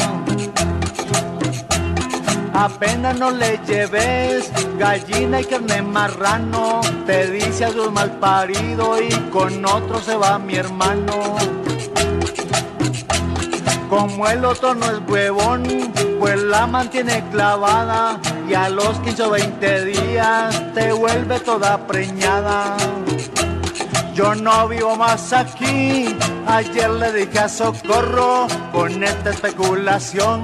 Apenas 2.54 3.18
no 3.18 3.32
le 3.32 3.58
lleves 3.66 4.52
gallina 4.78 5.40
y 5.40 5.44
carne 5.44 5.82
marrano, 5.82 6.80
te 7.04 7.30
dice 7.32 7.64
algo 7.64 7.90
mal 7.90 8.12
parido 8.20 9.02
y 9.02 9.08
con 9.30 9.64
otro 9.64 10.00
se 10.00 10.16
va 10.16 10.38
mi 10.38 10.54
hermano. 10.54 11.36
Como 13.88 14.28
el 14.28 14.44
otro 14.44 14.74
no 14.74 14.86
es 14.86 15.00
huevón, 15.08 15.62
pues 16.18 16.42
la 16.42 16.66
mantiene 16.66 17.24
clavada 17.30 18.20
y 18.48 18.54
a 18.54 18.68
los 18.68 18.98
15 19.00 19.22
o 19.22 19.30
20 19.30 19.84
días 19.86 20.74
te 20.74 20.92
vuelve 20.92 21.40
toda 21.40 21.86
preñada. 21.86 22.76
Yo 24.14 24.34
no 24.34 24.68
vivo 24.68 24.96
más 24.96 25.32
aquí, 25.32 26.14
ayer 26.46 26.90
le 26.90 27.12
dije 27.12 27.38
a 27.38 27.48
Socorro, 27.48 28.48
con 28.72 29.02
esta 29.02 29.30
especulación 29.30 30.42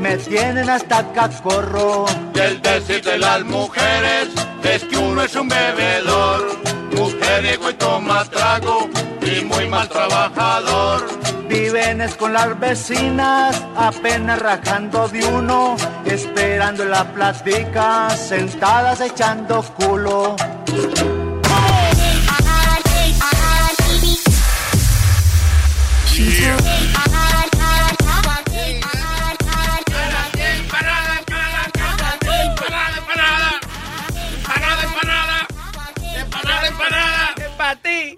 me 0.00 0.16
tienen 0.16 0.68
hasta 0.68 0.98
acá 0.98 1.30
corro. 1.42 2.04
Y 2.34 2.38
el 2.40 2.60
decir 2.60 3.02
de 3.02 3.18
las 3.18 3.44
mujeres 3.44 4.28
es 4.64 4.84
que 4.84 4.96
uno 4.98 5.22
es 5.22 5.34
un 5.36 5.48
bebedor, 5.48 6.58
mujeriego 6.96 7.70
y 7.70 7.74
toma 7.74 8.24
trago 8.24 8.90
y 9.22 9.44
muy 9.44 9.68
mal 9.68 9.88
trabajador. 9.88 11.06
Viven 11.52 12.00
es 12.00 12.14
con 12.14 12.32
las 12.32 12.58
vecinas, 12.58 13.62
apenas 13.76 14.38
rajando 14.40 15.06
de 15.08 15.22
uno, 15.22 15.76
esperando 16.06 16.86
la 16.86 17.04
plática, 17.12 18.08
sentadas 18.08 19.02
echando 19.02 19.62
culo. 19.76 20.34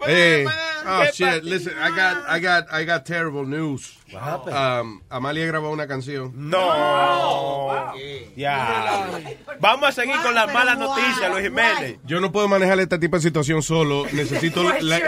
Hey, 0.06 0.46
oh 0.86 1.04
shit! 1.12 1.42
Listen, 1.44 1.72
I 1.78 1.90
got, 1.90 2.24
I 2.28 2.38
got, 2.40 2.64
I 2.72 2.84
got 2.84 3.04
terrible 3.04 3.44
news. 3.46 3.96
What 4.12 4.22
happened? 4.22 4.56
Um, 4.56 5.02
Amalia 5.10 5.46
grabó 5.46 5.70
una 5.70 5.86
canción. 5.86 6.32
No. 6.34 7.92
Ya. 8.36 9.20
Vamos 9.60 9.88
a 9.88 9.92
seguir 9.92 10.16
con 10.22 10.34
las 10.34 10.52
malas 10.52 10.78
noticias, 10.78 11.30
Luis 11.30 11.44
Jiménez. 11.44 11.98
Yo 12.04 12.20
no 12.20 12.30
puedo 12.32 12.48
manejar 12.48 12.78
este 12.80 12.98
tipo 12.98 13.16
de 13.16 13.22
situación 13.22 13.62
solo. 13.62 14.04
Necesito 14.12 14.62
la- 14.80 15.00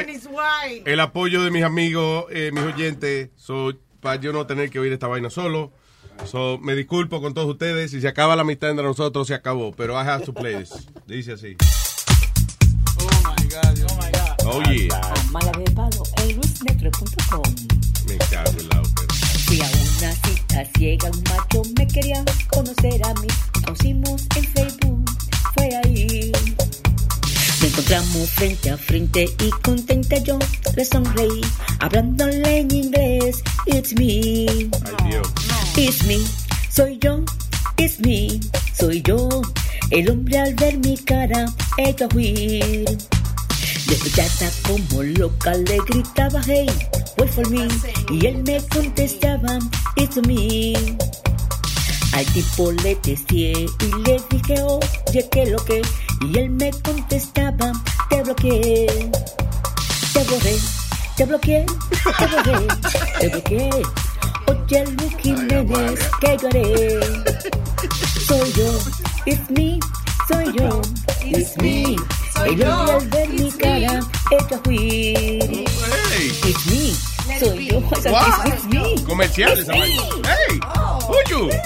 el 0.85 1.01
apoyo 1.01 1.43
de 1.43 1.51
mis 1.51 1.65
amigos, 1.65 2.27
eh, 2.31 2.51
mis 2.53 2.62
oyentes, 2.65 3.31
so, 3.36 3.73
para 4.01 4.16
yo 4.20 4.32
no 4.32 4.47
tener 4.47 4.70
que 4.70 4.78
oír 4.78 4.93
esta 4.93 5.07
vaina 5.07 5.31
solo. 5.31 5.73
So, 6.24 6.59
me 6.59 6.74
disculpo 6.74 7.20
con 7.20 7.35
todos 7.35 7.48
ustedes. 7.48 7.90
Si 7.90 8.01
se 8.01 8.09
acaba 8.09 8.36
la 8.36 8.43
amistad 8.43 8.70
entre 8.70 8.85
nosotros, 8.86 9.27
se 9.27 9.35
acabó. 9.35 9.73
Pero 9.73 9.93
I 9.94 10.07
have 10.07 10.24
to 10.24 10.32
play 10.32 10.57
this. 10.57 10.73
Dice 11.07 11.32
así. 11.32 11.57
Oh, 14.44 14.60
yeah. 14.73 15.01
En. 16.18 16.40
Me 18.06 18.18
cago 18.31 18.51
en 18.59 18.68
la 18.68 18.81
ópera. 18.81 19.14
Fui 19.47 19.60
a 19.60 19.66
una 19.66 20.12
cita 20.14 20.64
ciega, 20.77 21.10
un 21.10 21.23
macho 21.24 21.62
me 21.78 21.86
quería 21.86 22.24
conocer 22.51 23.01
a 23.05 23.14
mí. 23.14 23.28
Conocimos 23.64 24.23
en 24.35 24.44
Facebook, 24.44 25.10
fue 25.55 25.70
ahí. 25.85 26.32
Nos 26.32 27.62
encontramos 27.62 28.31
frente 28.31 28.70
a 28.70 28.77
frente 28.77 29.28
y 29.40 29.51
contenta 29.62 30.18
yo 30.18 30.39
le 30.74 30.85
sonreí, 30.85 31.40
hablándole 31.81 32.59
en 32.59 32.74
inglés. 32.74 33.43
It's 33.66 33.93
me, 33.94 34.47
Ay, 34.47 35.10
Dios. 35.10 35.28
it's 35.77 36.05
me, 36.05 36.18
soy 36.70 36.98
yo, 37.01 37.24
it's 37.77 38.01
me, 38.01 38.40
soy 38.78 39.02
yo. 39.02 39.43
El 39.90 40.10
hombre 40.10 40.39
al 40.39 40.55
ver 40.55 40.78
mi 40.78 40.97
cara, 40.98 41.47
echó 41.78 42.06
a 42.06 42.14
huir. 42.14 42.85
Despechada 43.87 44.51
como 44.67 45.03
loca 45.03 45.55
le 45.55 45.79
gritaba 45.89 46.41
hey, 46.47 46.67
wait 47.19 47.31
for 47.31 47.49
me 47.51 47.69
Y 48.11 48.27
él 48.27 48.43
me 48.43 48.61
contestaba, 48.69 49.59
it's 49.97 50.17
me 50.27 50.75
Al 52.13 52.25
tipo 52.33 52.73
le 52.73 52.97
testé 52.97 53.35
y 53.35 53.69
le 54.05 54.21
dije 54.31 54.63
oye 54.63 55.29
que 55.31 55.47
lo 55.47 55.65
que 55.65 55.83
Y 56.23 56.39
él 56.39 56.51
me 56.51 56.71
contestaba, 56.83 57.73
te 58.11 58.23
bloqueé 58.23 58.87
Te 60.13 60.25
borré, 60.25 60.57
te 61.17 61.25
bloqueé, 61.25 61.67
te 62.19 62.27
borré, 62.27 62.67
te 63.21 63.29
bloqueé 63.29 63.71
Oye 64.49 64.85
Luis 64.85 65.17
Jiménez, 65.23 66.01
que 66.21 66.37
yo 66.41 66.49
haré 66.49 67.01
Soy 68.27 68.53
yo, 68.55 68.79
it's 69.27 69.51
me, 69.51 69.79
soy 70.28 70.53
yo, 70.59 70.81
it's 71.24 71.57
me 71.59 71.97
el 72.44 72.62
hombre 72.62 72.94
al 72.94 73.09
ver 73.09 73.28
mi 73.28 73.51
cara, 73.53 74.01
echa 74.31 74.57
a 74.57 74.69
huir. 74.69 75.65
It's 76.19 76.66
me, 76.66 76.94
soy 77.39 77.66
yo, 77.69 77.78
it's, 77.78 78.07
Wow. 78.07 78.43
it's 78.47 78.65
me. 78.66 78.94
Comerciales, 79.07 79.61
It's 79.61 79.69
esa 79.69 79.73
me. 79.73 79.81
vaina. 79.81 80.03
Hey, 80.28 80.61
who 81.09 81.16
you? 81.31 81.51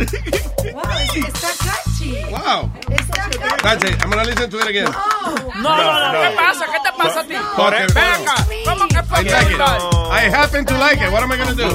Está 0.00 1.48
catchy. 1.58 2.24
Wow. 2.30 2.70
Está 2.88 3.22
catchy. 3.30 3.62
That's 3.62 3.84
it. 3.84 4.02
I'm 4.02 4.10
gonna 4.10 4.24
listen 4.24 4.50
to 4.50 4.58
it 4.58 4.66
again. 4.68 4.88
Oh. 4.88 5.34
No, 5.60 5.76
no, 5.76 6.12
no, 6.12 6.20
¿qué 6.22 6.36
pasa? 6.36 6.64
¿Qué 6.66 6.78
te 6.84 6.92
pasa 6.96 7.20
a 7.20 7.24
ti? 7.24 7.34
Porque- 7.56 7.86
Ven 7.92 8.28
acá, 8.28 8.46
¿cómo 8.64 8.88
que 8.88 8.96
I 8.96 9.02
fue 9.02 9.22
like 9.24 9.52
it. 9.52 9.60
I 9.60 10.30
happen 10.30 10.64
to 10.66 10.74
like 10.78 11.00
it. 11.02 11.10
What 11.12 11.22
am 11.22 11.32
I 11.32 11.36
gonna 11.36 11.54
do? 11.54 11.68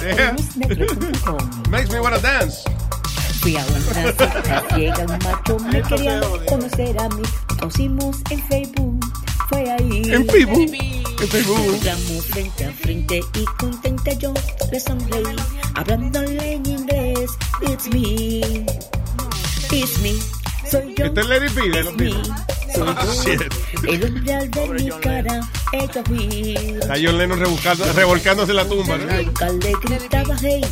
Yeah. 0.00 0.36
Makes 1.70 1.90
me 1.90 2.00
wanna 2.00 2.18
dance. 2.20 2.64
Fui 3.46 3.56
a 3.56 3.64
una 3.64 3.80
cita 4.10 4.64
ciega, 4.74 5.06
un 5.06 5.18
macho 5.22 5.56
me 5.70 5.80
quería 5.80 6.20
conocer 6.48 6.98
a 6.98 7.08
mí. 7.10 7.22
Conocimos 7.60 8.16
en 8.30 8.42
Facebook, 8.48 9.06
fue 9.48 9.70
ahí. 9.70 10.02
En 10.06 10.26
Facebook. 10.26 10.74
En 10.74 11.28
Facebook. 11.28 11.60
Encontramos 11.60 12.26
frente 12.26 12.64
a 12.64 12.72
frente 12.72 13.20
y 13.34 13.44
contenta 13.56 14.12
yo 14.14 14.34
le 14.72 14.80
sonreí, 14.80 15.36
hablándole 15.76 16.54
en 16.54 16.66
inglés. 16.66 17.30
It's 17.62 17.86
me, 17.86 18.40
it's 19.70 20.00
me, 20.00 20.14
soy 20.68 20.92
yo. 20.98 21.04
Este 21.04 21.20
es 21.20 21.26
Lady 21.28 21.48
P 21.48 21.70
de 21.70 21.84
los 21.84 21.94
soy 22.74 22.84
Ah, 22.84 23.04
yo. 23.04 23.22
shit. 23.22 23.42
El 23.86 24.04
hombre 24.06 24.34
al 24.34 24.48
ver 24.48 24.70
mi 24.70 24.90
cara, 25.00 25.40
echa 25.72 26.00
a 26.00 26.10
huir. 26.10 26.78
Está 26.82 26.94
John 27.00 27.16
Lennon 27.16 27.38
revolcándose 27.38 28.50
en 28.50 28.56
la 28.56 28.64
tumba. 28.64 28.96
¿no? 28.98 29.22
Nunca 29.22 29.48
le 29.50 29.72
gritaba 29.84 30.36
hey, 30.42 30.62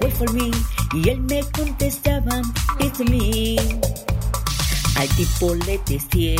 wait 0.00 0.12
for 0.14 0.32
me 0.32 0.50
Y 0.94 1.08
él 1.08 1.20
me 1.22 1.42
contestaba, 1.50 2.40
it's 2.78 3.00
me 3.00 3.56
Al 4.96 5.08
tipo 5.16 5.54
le 5.66 5.78
testé 5.78 6.18
y 6.18 6.36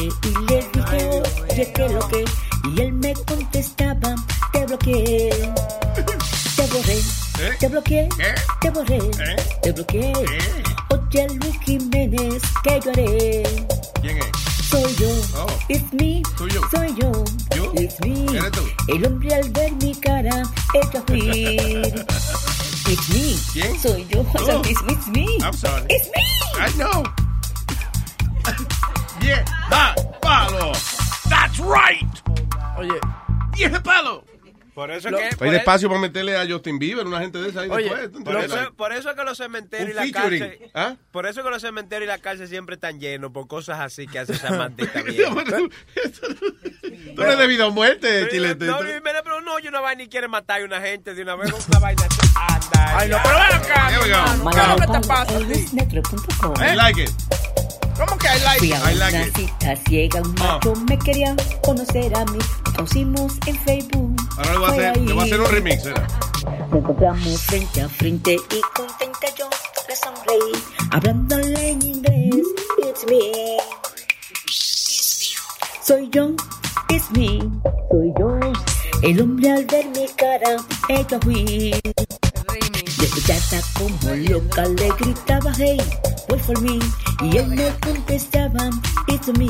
le 0.49 0.65
dije, 0.73 1.23
oye, 1.51 1.73
¿qué 1.75 1.89
lo 1.89 2.09
que? 2.09 2.25
Y 2.77 2.81
él 2.81 2.93
me 2.93 3.13
contestaba, 3.15 4.15
te 4.53 4.65
bloqueé 4.67 5.31
Te 6.57 6.67
borré, 6.69 6.99
te 7.59 7.69
bloqueé, 7.69 8.09
te 8.61 8.71
borré, 8.71 8.99
te 9.63 9.73
bloqueé 9.73 10.13
Oye 10.91 11.27
Luis 11.41 11.59
Jiménez, 11.65 12.43
¿qué 12.63 12.81
yo 12.85 12.91
haré? 12.93 13.43
¿Quién 14.01 14.19
es? 14.19 14.27
Soy 14.71 14.95
yo, 14.97 15.09
Oh. 15.37 15.47
it's 15.69 15.93
me, 15.93 16.23
Soy 16.39 16.51
yo. 16.51 16.61
soy 16.71 16.95
yo, 17.01 17.13
¿Yo? 17.57 17.73
it's 17.75 18.01
me. 18.01 18.27
El 18.89 19.05
hombre 19.07 19.35
al 19.35 19.51
ver 19.51 19.73
mi 19.83 19.95
cara, 19.97 20.43
echa 20.75 21.01
a. 21.07 22.05
It's 22.87 23.09
me, 23.15 23.35
¿Quién? 23.53 23.79
soy 23.79 24.05
yo, 24.11 24.21
Oh. 24.39 24.63
it's, 24.65 24.83
it's 24.83 25.09
me. 25.09 25.39
I'm 25.43 25.53
sorry. 25.55 25.87
It's 25.89 26.07
me. 26.15 26.23
I 26.61 26.71
know. 26.77 27.03
yeah, 29.23 29.43
da 29.71 29.95
palo. 30.21 30.73
That's 31.31 31.59
right. 31.61 32.05
Oh, 32.77 32.81
Oye, 32.83 33.01
Vieje 33.57 33.81
palo. 33.83 34.23
Por 34.75 34.91
eso 34.91 35.09
Lo- 35.11 35.19
es 35.19 35.23
que. 35.23 35.29
Hay 35.31 35.37
por, 35.37 35.51
despacio 35.51 35.89
para 35.89 36.01
meterle 36.01 36.37
a 36.37 36.45
Justin 36.49 36.79
Bieber, 36.81 37.07
una 37.07 37.21
gente 37.21 37.39
de 37.39 37.49
esa 37.51 37.61
ahí 37.61 37.71
Oye, 37.71 37.85
después. 37.85 38.13
¿tú 38.13 38.25
por 38.25 38.37
eso, 38.37 38.75
por 38.77 38.93
eso 38.93 39.11
es 39.11 39.17
que 39.17 39.25
los 39.25 39.39
cementerios 39.39 39.91
y 39.91 39.93
la 39.95 40.03
featuring. 40.03 40.41
cárcel. 40.41 40.71
¿Ah? 40.75 40.97
Por 41.13 41.27
eso 41.27 41.43
que 41.45 41.51
los 41.51 41.63
cementerios 41.63 42.05
y 42.05 42.09
la 42.09 42.19
cárcel 42.19 42.49
siempre 42.49 42.75
están 42.75 42.99
llenos 42.99 43.31
por 43.31 43.47
cosas 43.47 43.79
así 43.81 44.07
que 44.09 44.19
hace 44.19 44.33
esa 44.33 44.51
maldita 44.59 45.03
mierda. 45.05 45.59
Tú 47.15 47.23
eres 47.23 47.39
debido 47.39 47.67
a 47.67 47.71
muerte, 47.71 48.29
chilete. 48.31 48.65
No, 48.67 48.79
pero 49.25 49.41
no, 49.41 49.59
yo 49.61 49.71
no 49.71 49.81
va 49.83 49.95
ni 49.95 50.09
quiere 50.09 50.27
matar 50.29 50.61
a 50.61 50.65
una 50.65 50.81
gente 50.81 51.15
de 51.15 51.23
una 51.23 51.37
vez 51.37 51.53
con 51.53 51.61
una 51.69 51.79
vaina 51.81 52.03
así. 52.05 52.21
Anda. 52.37 52.99
Ay, 52.99 53.09
no, 53.09 53.19
pero 53.23 53.35
ven 53.39 53.53
acá, 53.55 53.91
Here 53.91 54.03
we 54.03 54.09
go. 54.09 54.17
hermano. 54.17 54.77
¿Cómo 54.77 54.93
que 54.93 54.99
te 55.01 55.07
pasa 55.09 56.75
like 56.75 57.03
it. 57.03 57.11
¿Cómo 57.97 58.19
que 58.19 58.27
I 58.29 58.41
like 58.45 58.59
Fui 58.59 58.69
it? 58.69 58.75
a 58.75 58.91
I 58.93 58.95
like 58.97 59.17
una 59.17 59.27
it. 59.27 59.37
cita 59.37 59.77
ciega, 59.89 60.21
un 60.23 60.35
Ah. 60.41 60.55
macho 60.55 60.75
me 60.89 60.99
quería 60.99 61.37
conocer 61.63 62.15
a 62.17 62.25
mí. 62.27 62.39
Conocimos 62.77 63.33
en 63.47 63.57
Facebook. 63.61 64.17
Ahora 64.37 64.53
le 64.53 64.59
voy 64.59 64.69
a 64.69 64.73
fue 64.75 64.87
hacer, 64.89 64.97
le 65.03 65.13
voy 65.13 65.21
a 65.21 65.25
ahí. 65.25 65.31
hacer 65.31 65.41
un 65.41 65.51
remix. 65.51 65.87
¿era? 65.87 66.07
Nos 66.71 66.79
encontramos 66.83 67.43
frente 67.43 67.81
a 67.83 67.89
frente 67.89 68.33
y 68.35 68.61
contenta 68.77 69.27
yo 69.39 69.49
le 69.89 69.97
sonreí, 69.97 70.53
hablándole 70.91 71.69
en 71.71 71.83
inglés. 71.83 72.35
It's 72.79 73.07
me. 73.09 73.59
Soy 75.87 76.09
yo, 76.13 76.31
it's 76.89 77.11
me. 77.13 77.39
Soy 77.91 78.13
yo. 78.19 78.39
El 79.03 79.21
hombre 79.21 79.53
al 79.53 79.65
ver 79.67 79.87
mi 79.91 80.07
cara, 80.17 80.57
echa 80.89 81.17
a 81.17 81.21
huir. 83.05 83.15
Despechada 83.15 83.63
como 83.75 84.15
loca 84.17 84.65
le 84.65 84.89
gritaba 84.99 85.53
hey, 85.59 85.79
wait 86.29 86.41
for 86.43 86.61
me. 86.61 86.79
Y 87.23 87.37
él 87.37 87.47
me 87.49 87.69
contestaba, 87.81 88.71
it's 89.09 89.29
me. 89.39 89.47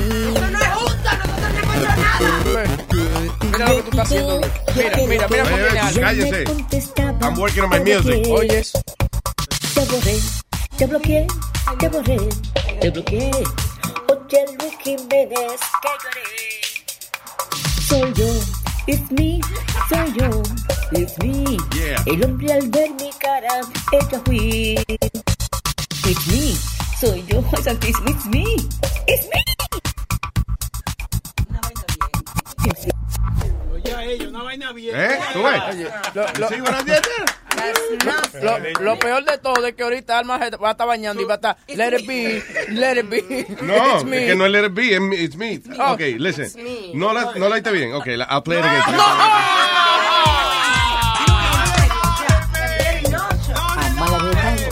Mira 3.40 3.68
lo 3.68 3.76
que 3.76 3.82
tú 3.82 3.90
estás 3.90 4.06
haciendo, 4.06 4.40
Luis. 4.40 4.52
Mira, 4.76 4.96
mira, 5.06 5.28
mira 5.28 5.44
cómo 5.44 5.56
viene 5.56 5.78
algo. 5.78 6.00
cállese. 6.00 6.44
I'm 7.20 7.38
working 7.38 7.62
on 7.64 7.70
my 7.70 7.80
music. 7.80 8.26
Oyes. 8.28 8.72
Te 9.74 9.84
borré, 9.86 10.18
Te 10.76 10.86
bloqueé, 10.86 11.26
te 11.78 11.88
borré, 11.88 12.18
te 12.80 12.90
bloqueé. 12.90 13.30
Oye 14.08 14.44
Luis 14.58 14.74
Jiménez, 14.82 15.60
que 15.82 15.88
lloré. 16.02 16.26
Soy 17.88 18.12
yo, 18.14 18.26
it's 18.86 19.10
me, 19.10 19.40
soy 19.88 20.12
yo, 20.12 20.42
it's 20.92 21.18
me. 21.18 21.56
Yeah. 21.74 22.02
El 22.06 22.24
hombre 22.24 22.52
al 22.52 22.68
ver 22.70 22.90
mi 23.00 23.10
cara, 23.18 23.60
ella 23.92 24.20
fui. 24.24 24.74
It's 26.06 26.26
me, 26.28 26.54
soy 27.00 27.24
yo, 27.26 27.42
Juan 27.42 27.62
Santísimo, 27.64 28.08
it's 28.10 28.26
me, 28.26 28.44
it's 29.06 29.26
me. 29.26 29.40
Oye, 32.64 32.90
a 33.96 34.04
ellos, 34.04 34.28
una 34.28 34.42
vaina 34.42 34.72
bien. 34.72 34.94
¿Eh? 34.98 35.18
¿Tú 35.32 35.42
ves? 35.42 35.62
Lo, 36.14 36.22
lo- 36.38 36.48
Sí, 36.48 36.60
buenas 36.60 36.84
noches. 36.86 37.02
lo- 38.42 38.58
lo 38.80 38.98
peor 38.98 39.24
de 39.24 39.38
todo 39.38 39.66
es 39.66 39.74
que 39.74 39.82
ahorita 39.82 40.18
Alma 40.18 40.38
va 40.38 40.68
a 40.68 40.72
estar 40.72 40.86
bañando 40.86 41.22
y 41.22 41.24
va 41.24 41.34
a 41.34 41.36
estar 41.36 41.56
let 41.68 41.96
it 41.98 42.06
be, 42.06 42.42
let 42.70 42.98
it 42.98 43.08
be. 43.08 43.46
No, 43.62 43.74
It's 43.76 43.96
es 43.98 44.04
me. 44.04 44.26
que 44.26 44.34
no 44.36 44.46
es 44.46 44.52
let 44.52 44.64
it 44.66 44.74
be, 44.74 44.94
es 44.94 45.00
me- 45.00 45.16
it's 45.16 45.36
me. 45.36 45.60
Oh. 45.78 45.92
Ok, 45.92 46.00
listen. 46.18 46.44
It's 46.46 46.56
me. 46.56 46.90
No 46.94 47.12
la, 47.12 47.32
no 47.36 47.48
la 47.48 47.58
hice 47.58 47.70
bien. 47.70 47.92
Ok, 47.94 48.06
la, 48.08 48.24
I'll 48.30 48.42
play 48.42 48.58
it 48.58 48.64
again. 48.64 48.82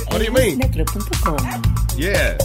What 0.08 0.18
do 0.18 0.24
you 0.24 0.32
mean? 0.32 0.58
Metro.com. 0.58 1.38
Yeah. 1.96 2.36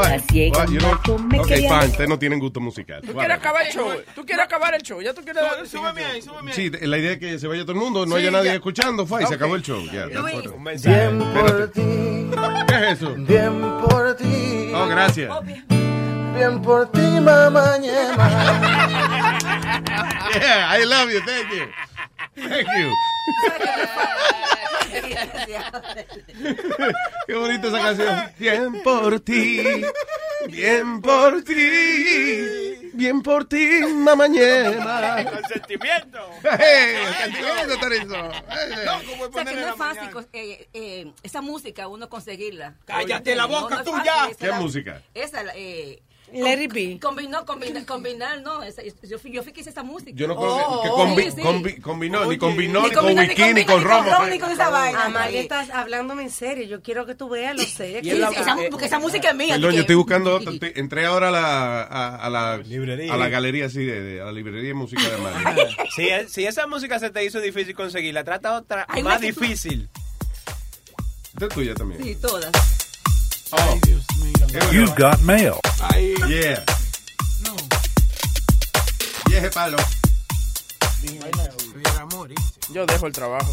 La 0.00 0.18
ciega? 0.20 0.64
You 0.66 0.78
don't- 0.80 1.30
fine. 1.30 1.86
Ustedes 1.90 2.08
no 2.08 2.18
tienen 2.18 2.38
gusto 2.38 2.60
musical. 2.60 3.02
Tú 3.02 3.12
quieres 3.12 3.36
acabar 3.36 3.66
el 3.66 3.72
show. 3.72 3.92
Tú 4.14 4.24
quieres 4.24 4.44
acabar 4.44 4.74
el 4.74 4.82
show. 4.82 5.00
Ya 5.02 5.12
tú 5.14 5.22
quieres. 5.22 5.42
Súbeme 5.70 6.04
ahí, 6.04 6.22
súbeme 6.22 6.52
Sí, 6.52 6.70
la 6.70 6.98
idea 6.98 7.12
es 7.12 7.18
que 7.18 7.38
se 7.38 7.46
vaya 7.48 7.62
todo 7.62 7.72
el 7.72 7.78
mundo, 7.78 8.06
no 8.06 8.16
Sí, 8.16 8.22
haya 8.22 8.30
nadie 8.30 8.46
ya. 8.50 8.54
escuchando, 8.54 9.06
fue, 9.06 9.22
y 9.22 9.26
se 9.26 9.34
acabó 9.34 9.56
el 9.56 9.62
show. 9.62 9.82
Ya. 9.92 10.06
Bien 10.06 10.22
por 11.34 11.70
ti. 11.72 11.82
¿Qué 12.68 12.74
es 12.74 12.82
eso? 13.02 13.14
Bien 13.16 13.60
por 13.88 14.16
ti. 14.16 14.72
Oh, 14.74 14.86
gracias. 14.86 15.30
Bien 16.34 16.62
por 16.62 16.90
ti, 16.90 17.00
mamá 17.00 17.76
ñema. 17.78 18.30
Yeah, 20.32 20.78
I 20.78 20.84
love 20.86 21.10
you, 21.12 21.20
thank 21.26 21.50
you. 21.52 21.68
Thank 22.48 22.66
you. 22.78 24.48
Qué 27.26 27.34
bonita 27.34 27.68
esa 27.68 27.78
canción. 27.80 28.32
Bien 28.38 28.82
por 28.82 29.20
ti, 29.20 29.62
bien 30.48 31.00
por 31.00 31.42
ti, 31.42 32.90
bien 32.94 33.22
por 33.22 33.44
ti, 33.46 33.80
mamañema. 33.94 35.24
Con 35.24 35.44
sentimiento. 35.48 36.18
Hey, 36.58 36.96
sentimiento, 37.22 37.78
Torizo. 37.80 38.28
O 39.28 39.32
sea, 39.32 39.44
que 39.44 39.54
no 39.56 39.68
es 39.68 39.76
fácil 39.76 40.08
eh, 40.32 40.68
eh, 40.72 41.12
esa 41.22 41.40
música 41.40 41.88
uno 41.88 42.08
conseguirla. 42.08 42.74
Cállate 42.84 43.34
la 43.34 43.46
No, 43.46 43.60
boca, 43.62 43.76
no 43.76 43.84
tú 43.84 43.92
ya. 44.04 44.28
¿Qué 44.38 44.48
la- 44.48 44.60
música? 44.60 45.02
Esa, 45.14 45.42
la, 45.42 45.52
eh, 45.54 46.02
Let 46.32 46.62
it 46.62 46.72
be. 46.72 46.98
Combinó, 47.00 47.44
combina- 47.44 47.84
combinar, 47.84 48.40
no. 48.42 48.62
esa- 48.62 48.82
yo, 48.82 49.18
fui, 49.18 49.30
yo 49.32 49.42
fui 49.42 49.52
que 49.52 49.60
hice 49.60 49.70
esa 49.70 49.82
música. 49.82 50.12
Yo 50.14 50.26
no 50.26 50.36
creo 50.36 50.48
Oh, 50.56 50.82
que, 50.82 50.88
que 50.88 50.94
oh, 50.94 50.98
combi- 50.98 51.24
sí, 51.24 51.30
sí. 51.36 51.42
combi- 51.42 51.80
combinó, 51.80 52.20
ni 52.22 52.28
Oye. 52.30 52.38
combinó, 52.38 52.80
Ni 52.82 52.88
ni 52.88 52.94
con 52.94 53.04
combinó, 53.04 53.22
ni 53.22 53.34
con 53.34 53.54
ni 53.54 53.64
con 53.64 53.84
romo. 53.84 54.26
ni 54.30 54.38
con 54.38 54.50
esa 54.50 54.68
vaina. 54.70 55.04
Amalia, 55.06 55.40
estás 55.40 55.70
hablándome 55.70 56.22
en 56.22 56.30
serio. 56.30 56.64
Yo 56.66 56.82
quiero 56.82 57.04
que 57.06 57.14
tú 57.14 57.28
veas 57.28 57.56
lo 57.56 57.62
serio. 57.64 58.14
Sí, 58.14 58.22
sí, 58.34 58.40
esa- 58.40 58.56
porque 58.70 58.86
esa 58.86 58.98
música 58.98 59.30
es 59.30 59.34
mía. 59.36 59.54
Perdón, 59.56 59.74
yo 59.74 59.80
estoy 59.82 59.96
buscando, 59.96 60.36
otra, 60.36 60.52
entré 60.74 61.04
ahora 61.06 61.28
a 61.28 61.30
la, 61.32 61.82
a, 61.82 62.16
a 62.26 62.30
la 62.30 62.56
Librería. 62.58 63.12
a 63.12 63.16
la 63.16 63.28
galería, 63.28 63.68
sí, 63.68 63.84
de, 63.84 64.00
de- 64.02 64.20
a 64.22 64.24
la 64.26 64.32
librería 64.32 64.68
de 64.68 64.74
música 64.74 65.02
de 65.02 65.14
Amalia. 65.14 65.68
Si, 65.94 66.08
si 66.28 66.46
esa 66.46 66.66
música 66.66 66.98
se 66.98 67.10
te 67.10 67.24
hizo 67.24 67.40
difícil 67.40 67.74
conseguirla, 67.74 68.24
trata 68.24 68.54
otra 68.56 68.86
más 69.02 69.20
difícil. 69.20 69.88
Esta 71.34 71.46
es 71.46 71.54
tuya 71.54 71.74
también. 71.74 72.02
Sí, 72.02 72.14
todas. 72.20 72.50
Oh. 73.54 73.80
You 74.72 74.86
got 74.96 75.20
mail. 75.22 75.60
Yeah. 76.28 76.64
Ese 79.32 79.50
palo. 79.50 79.76
Yo 82.72 82.86
dejo 82.86 83.06
el 83.06 83.12
trabajo. 83.12 83.52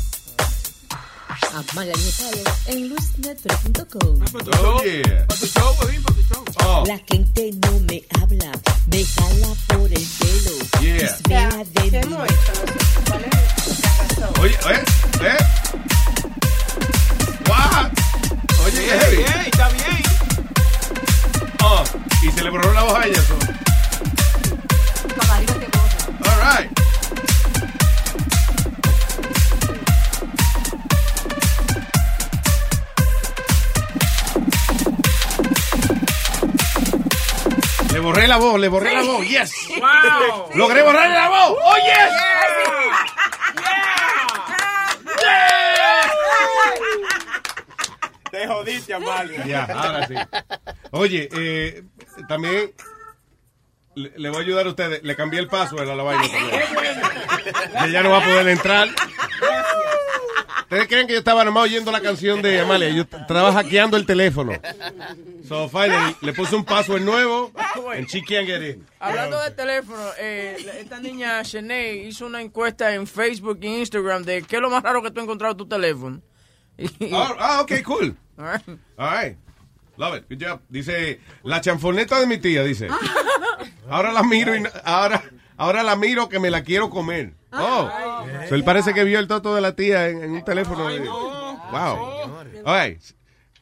En 2.67 2.89
luisnetro.com. 2.89 4.21
Oh, 4.59 4.83
yeah. 4.83 5.25
Oh. 6.63 6.83
La 6.85 6.97
gente 6.99 7.51
no 7.65 7.79
me 7.81 8.03
habla, 8.21 8.51
me 8.87 9.03
jala 9.05 9.55
por 9.67 9.91
el 9.91 10.07
pelo. 10.19 10.55
Yeah. 10.81 10.99
Chismea 10.99 11.49
de 11.49 12.05
mí. 12.05 12.15
Oye, 14.41 14.53
¿eh? 14.53 14.83
¿Eh? 15.21 15.37
What? 17.47 18.08
Oye, 18.71 18.85
qué 18.85 18.91
heavy. 18.91 19.21
está 19.49 19.67
bien. 19.69 20.03
Oh, 21.63 21.83
y 22.21 22.31
se 22.31 22.43
le 22.43 22.49
borró 22.51 22.71
la 22.73 22.83
voz 22.83 22.93
a 22.99 23.07
ella. 23.07 23.21
so. 23.21 23.33
All 26.25 26.39
right. 26.39 26.69
Le 37.91 37.99
borré 37.99 38.27
la 38.27 38.37
voz, 38.37 38.59
le 38.59 38.67
borré 38.69 38.93
la 38.93 39.01
voz, 39.01 39.27
yes. 39.27 39.51
Wow. 39.79 40.49
Logré 40.55 40.83
borrarle 40.83 41.13
la 41.15 41.29
voz. 41.29 41.57
Oh, 41.63 41.75
yes. 41.75 42.58
Te 48.31 48.47
jodiste, 48.47 48.93
Amalia. 48.93 49.45
Ya, 49.45 49.63
ahora 49.65 50.07
sí. 50.07 50.13
Oye, 50.91 51.29
eh, 51.31 51.83
también 52.27 52.71
le, 53.95 54.13
le 54.15 54.29
voy 54.29 54.39
a 54.39 54.41
ayudar 54.41 54.65
a 54.67 54.69
ustedes. 54.69 55.03
Le 55.03 55.15
cambié 55.15 55.39
el 55.39 55.47
password 55.47 55.89
a 55.89 55.95
la 55.95 56.03
vaina 56.03 56.23
también. 56.27 56.61
Que 57.83 57.91
ya 57.91 58.03
no 58.03 58.11
va 58.11 58.17
a 58.19 58.25
poder 58.25 58.47
entrar. 58.47 58.89
¿Ustedes 60.69 60.87
creen 60.87 61.07
que 61.07 61.13
yo 61.13 61.19
estaba 61.19 61.43
nomás 61.43 61.63
oyendo 61.63 61.91
la 61.91 61.99
canción 61.99 62.43
de 62.43 62.59
Amalia? 62.59 62.89
Yo 62.89 63.01
estaba 63.01 63.51
hackeando 63.51 63.97
el 63.97 64.05
teléfono. 64.05 64.51
So, 65.47 65.67
finally, 65.67 66.15
le 66.21 66.31
puse 66.31 66.55
un 66.55 66.63
password 66.63 67.01
nuevo 67.01 67.51
get 68.05 68.61
in. 68.61 68.85
Hablando 68.99 69.41
de 69.41 69.49
teléfono, 69.49 69.99
eh, 70.19 70.57
esta 70.79 70.99
niña 70.99 71.41
Shanae 71.41 71.95
hizo 72.07 72.27
una 72.27 72.39
encuesta 72.39 72.93
en 72.93 73.07
Facebook 73.07 73.57
e 73.63 73.79
Instagram 73.79 74.21
de 74.21 74.43
qué 74.43 74.57
es 74.57 74.61
lo 74.61 74.69
más 74.69 74.83
raro 74.83 75.01
que 75.01 75.09
tú 75.09 75.19
has 75.19 75.23
encontrado 75.23 75.53
en 75.53 75.57
tu 75.57 75.67
teléfono. 75.67 76.21
Ah, 77.13 77.35
ah, 77.39 77.61
ok, 77.61 77.71
cool. 77.83 78.15
All 78.37 78.45
right. 78.45 78.61
All 78.97 79.11
right. 79.11 79.37
Love 79.97 80.17
it. 80.17 80.25
Good 80.29 80.41
job. 80.41 80.61
Dice, 80.69 81.19
la 81.43 81.59
chanfoneta 81.61 82.19
de 82.19 82.25
mi 82.27 82.37
tía, 82.37 82.63
dice. 82.63 82.87
Ahora 83.89 84.13
la 84.13 84.23
miro 84.23 84.55
y 84.55 84.63
ahora, 84.85 85.21
ahora 85.57 85.83
la 85.83 85.95
miro 85.97 86.29
que 86.29 86.39
me 86.39 86.49
la 86.49 86.63
quiero 86.63 86.89
comer. 86.89 87.33
Oh. 87.51 87.89
So, 88.47 88.55
él 88.55 88.63
parece 88.63 88.93
que 88.93 89.03
vio 89.03 89.19
el 89.19 89.27
toto 89.27 89.53
de 89.55 89.61
la 89.61 89.75
tía 89.75 90.07
en, 90.09 90.23
en 90.23 90.31
un 90.31 90.45
teléfono. 90.45 90.87
Wow. 91.71 92.31
All 92.65 92.89
right. 92.89 93.01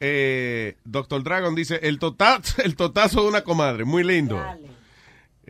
Eh, 0.00 0.76
Doctor 0.84 1.24
Dragon 1.24 1.54
dice, 1.54 1.80
el, 1.82 1.98
tota- 1.98 2.40
el 2.64 2.76
totazo 2.76 3.22
de 3.22 3.28
una 3.28 3.42
comadre. 3.42 3.84
Muy 3.84 4.04
lindo. 4.04 4.40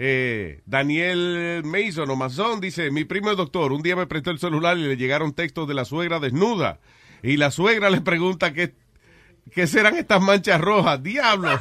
Eh, 0.00 0.62
Daniel 0.64 1.62
Mason 1.64 2.08
o 2.08 2.16
Mazón 2.16 2.60
dice, 2.60 2.90
mi 2.92 3.04
primo 3.04 3.30
es 3.32 3.36
doctor, 3.36 3.72
un 3.72 3.82
día 3.82 3.96
me 3.96 4.06
prestó 4.06 4.30
el 4.30 4.38
celular 4.38 4.78
y 4.78 4.84
le 4.84 4.96
llegaron 4.96 5.32
textos 5.32 5.66
de 5.66 5.74
la 5.74 5.84
suegra 5.84 6.20
desnuda. 6.20 6.78
Y 7.22 7.36
la 7.36 7.50
suegra 7.50 7.90
le 7.90 8.00
pregunta 8.00 8.52
qué, 8.52 8.74
qué 9.52 9.66
serán 9.66 9.96
estas 9.96 10.22
manchas 10.22 10.60
rojas. 10.60 11.02
Diablo. 11.02 11.50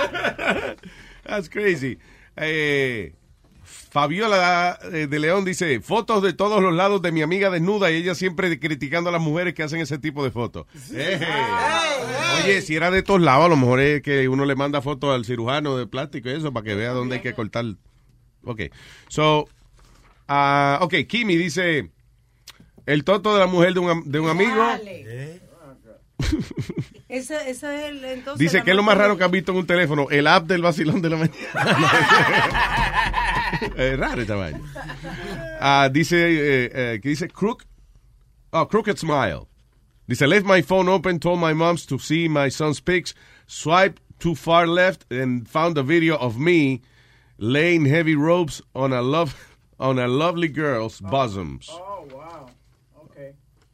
That's 1.24 1.48
crazy. 1.48 1.98
Eh, 2.36 3.14
Fabiola 3.62 4.78
eh, 4.92 5.06
de 5.08 5.18
León 5.18 5.44
dice, 5.44 5.80
fotos 5.80 6.22
de 6.22 6.32
todos 6.32 6.62
los 6.62 6.72
lados 6.72 7.02
de 7.02 7.12
mi 7.12 7.22
amiga 7.22 7.50
desnuda 7.50 7.90
y 7.90 7.96
ella 7.96 8.14
siempre 8.14 8.58
criticando 8.58 9.10
a 9.10 9.12
las 9.12 9.20
mujeres 9.20 9.54
que 9.54 9.62
hacen 9.62 9.80
ese 9.80 9.98
tipo 9.98 10.22
de 10.22 10.30
fotos. 10.30 10.66
Eh, 10.92 11.20
Oye, 12.42 12.62
si 12.62 12.76
era 12.76 12.90
de 12.90 13.02
todos 13.02 13.20
lados, 13.20 13.46
a 13.46 13.48
lo 13.48 13.56
mejor 13.56 13.80
es 13.80 14.02
que 14.02 14.28
uno 14.28 14.44
le 14.44 14.54
manda 14.54 14.80
fotos 14.80 15.14
al 15.14 15.24
cirujano 15.24 15.76
de 15.76 15.86
plástico 15.86 16.28
y 16.28 16.32
eso 16.32 16.52
para 16.52 16.64
que 16.64 16.74
vea 16.74 16.92
dónde 16.92 17.16
hay 17.16 17.20
que 17.20 17.34
cortar. 17.34 17.64
Ok. 18.44 18.62
So, 19.08 19.48
ah, 20.28 20.78
ok, 20.82 20.94
Kimi 21.08 21.36
dice, 21.36 21.90
el 22.92 23.04
toto 23.04 23.34
de 23.34 23.40
la 23.40 23.46
mujer 23.46 23.74
de 23.74 23.80
un, 23.80 24.10
de 24.10 24.20
un 24.20 24.28
amigo. 24.28 24.56
Dale. 24.56 25.40
Eso, 27.08 27.34
eso 27.34 27.68
es 27.68 27.88
el, 27.88 28.04
entonces. 28.04 28.38
Dice 28.38 28.62
que 28.62 28.70
es 28.70 28.76
lo 28.76 28.84
más 28.84 28.96
raro 28.96 29.16
que 29.16 29.24
han 29.24 29.32
visto 29.32 29.50
en 29.50 29.58
un 29.58 29.66
teléfono, 29.66 30.06
el 30.10 30.28
app 30.28 30.46
del 30.46 30.62
vacilón 30.62 31.02
de 31.02 31.10
la 31.10 31.16
mañana. 31.16 31.32
es 33.76 33.98
raro 33.98 34.22
esta 34.22 34.36
vaina. 34.36 34.60
Ah, 35.60 35.88
dice, 35.92 36.16
eh, 36.16 36.70
eh, 36.72 37.00
que 37.02 37.08
dice 37.08 37.28
crook, 37.28 37.64
oh, 38.52 38.68
crooked 38.68 38.96
smile. 38.96 39.48
Dice, 40.06 40.24
left 40.26 40.46
my 40.46 40.62
phone 40.62 40.88
open, 40.88 41.18
told 41.18 41.40
my 41.40 41.52
moms 41.52 41.84
to 41.86 41.98
see 41.98 42.28
my 42.28 42.48
son's 42.48 42.80
pics, 42.80 43.16
swiped 43.48 44.00
too 44.20 44.36
far 44.36 44.68
left 44.68 45.10
and 45.10 45.48
found 45.48 45.76
a 45.78 45.82
video 45.82 46.16
of 46.16 46.38
me 46.38 46.80
laying 47.38 47.86
heavy 47.86 48.14
ropes 48.14 48.62
on 48.72 48.92
a 48.92 49.02
love 49.02 49.34
on 49.80 49.98
a 49.98 50.06
lovely 50.06 50.48
girl's 50.48 51.00
bosoms. 51.00 51.68
Oh, 51.72 52.06
wow. 52.14 52.49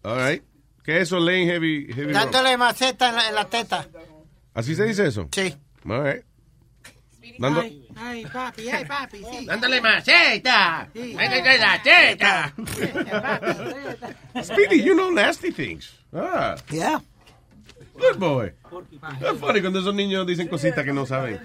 All 0.07 0.17
right. 0.17 0.43
¿Qué 0.85 0.99
es 0.99 1.03
eso, 1.09 1.19
laying 1.19 1.49
heavy, 1.49 1.87
heavy 1.89 2.13
rock? 2.13 2.23
Dándole 2.23 2.57
maceta 2.57 3.09
en 3.09 3.15
la, 3.17 3.29
en 3.29 3.35
la 3.35 3.45
teta. 3.47 3.89
¿Así 4.55 4.77
se 4.77 4.85
dice 4.85 5.07
eso? 5.09 5.29
Sí. 5.33 5.53
All 5.85 6.03
right. 6.05 6.23
Dando- 7.39 7.61
Ay, 7.61 7.89
ay, 7.97 8.25
papi, 8.33 8.69
ay, 8.69 8.85
papi, 8.85 9.19
sí. 9.19 9.47
Dándole 9.47 9.81
maceta. 9.81 10.89
Dándole 10.95 11.59
la 11.59 11.83
teta. 11.83 12.55
Speedy, 14.45 14.83
you 14.83 14.95
know 14.95 15.11
nasty 15.11 15.51
things. 15.51 15.93
Ah. 16.15 16.55
Yeah. 16.71 17.01
Good 17.95 18.19
boy. 18.19 18.53
Es 19.21 19.39
funny 19.41 19.61
cuando 19.61 19.81
esos 19.81 19.95
niños 19.95 20.25
dicen 20.27 20.47
cositas 20.49 20.85
que 20.85 20.93
no 20.93 21.05
saben. 21.05 21.41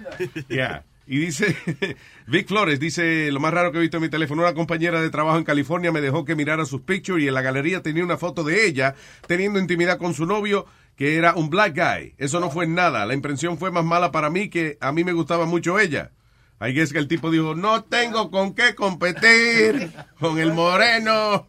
Yeah. 0.48 0.84
Y 1.06 1.18
dice, 1.18 1.56
Vic 2.26 2.48
Flores 2.48 2.78
dice, 2.78 3.30
lo 3.32 3.40
más 3.40 3.52
raro 3.52 3.72
que 3.72 3.78
he 3.78 3.80
visto 3.80 3.96
en 3.96 4.04
mi 4.04 4.08
teléfono, 4.08 4.42
una 4.42 4.54
compañera 4.54 5.00
de 5.00 5.10
trabajo 5.10 5.38
en 5.38 5.44
California 5.44 5.90
me 5.90 6.00
dejó 6.00 6.24
que 6.24 6.36
mirara 6.36 6.64
sus 6.64 6.82
pictures 6.82 7.24
y 7.24 7.28
en 7.28 7.34
la 7.34 7.42
galería 7.42 7.82
tenía 7.82 8.04
una 8.04 8.18
foto 8.18 8.44
de 8.44 8.66
ella 8.66 8.94
teniendo 9.26 9.58
intimidad 9.58 9.98
con 9.98 10.14
su 10.14 10.26
novio 10.26 10.66
que 10.96 11.16
era 11.16 11.34
un 11.34 11.50
black 11.50 11.74
guy. 11.76 12.14
Eso 12.18 12.38
no 12.38 12.50
fue 12.50 12.66
nada. 12.66 13.04
La 13.06 13.14
impresión 13.14 13.58
fue 13.58 13.70
más 13.70 13.84
mala 13.84 14.12
para 14.12 14.30
mí 14.30 14.48
que 14.48 14.78
a 14.80 14.92
mí 14.92 15.04
me 15.04 15.12
gustaba 15.12 15.46
mucho 15.46 15.78
ella. 15.78 16.12
Ahí 16.58 16.78
es 16.78 16.92
que 16.92 16.98
el 16.98 17.08
tipo 17.08 17.30
dijo, 17.30 17.56
no 17.56 17.82
tengo 17.82 18.30
con 18.30 18.54
qué 18.54 18.76
competir 18.76 19.90
con 20.20 20.38
el 20.38 20.52
moreno. 20.52 21.48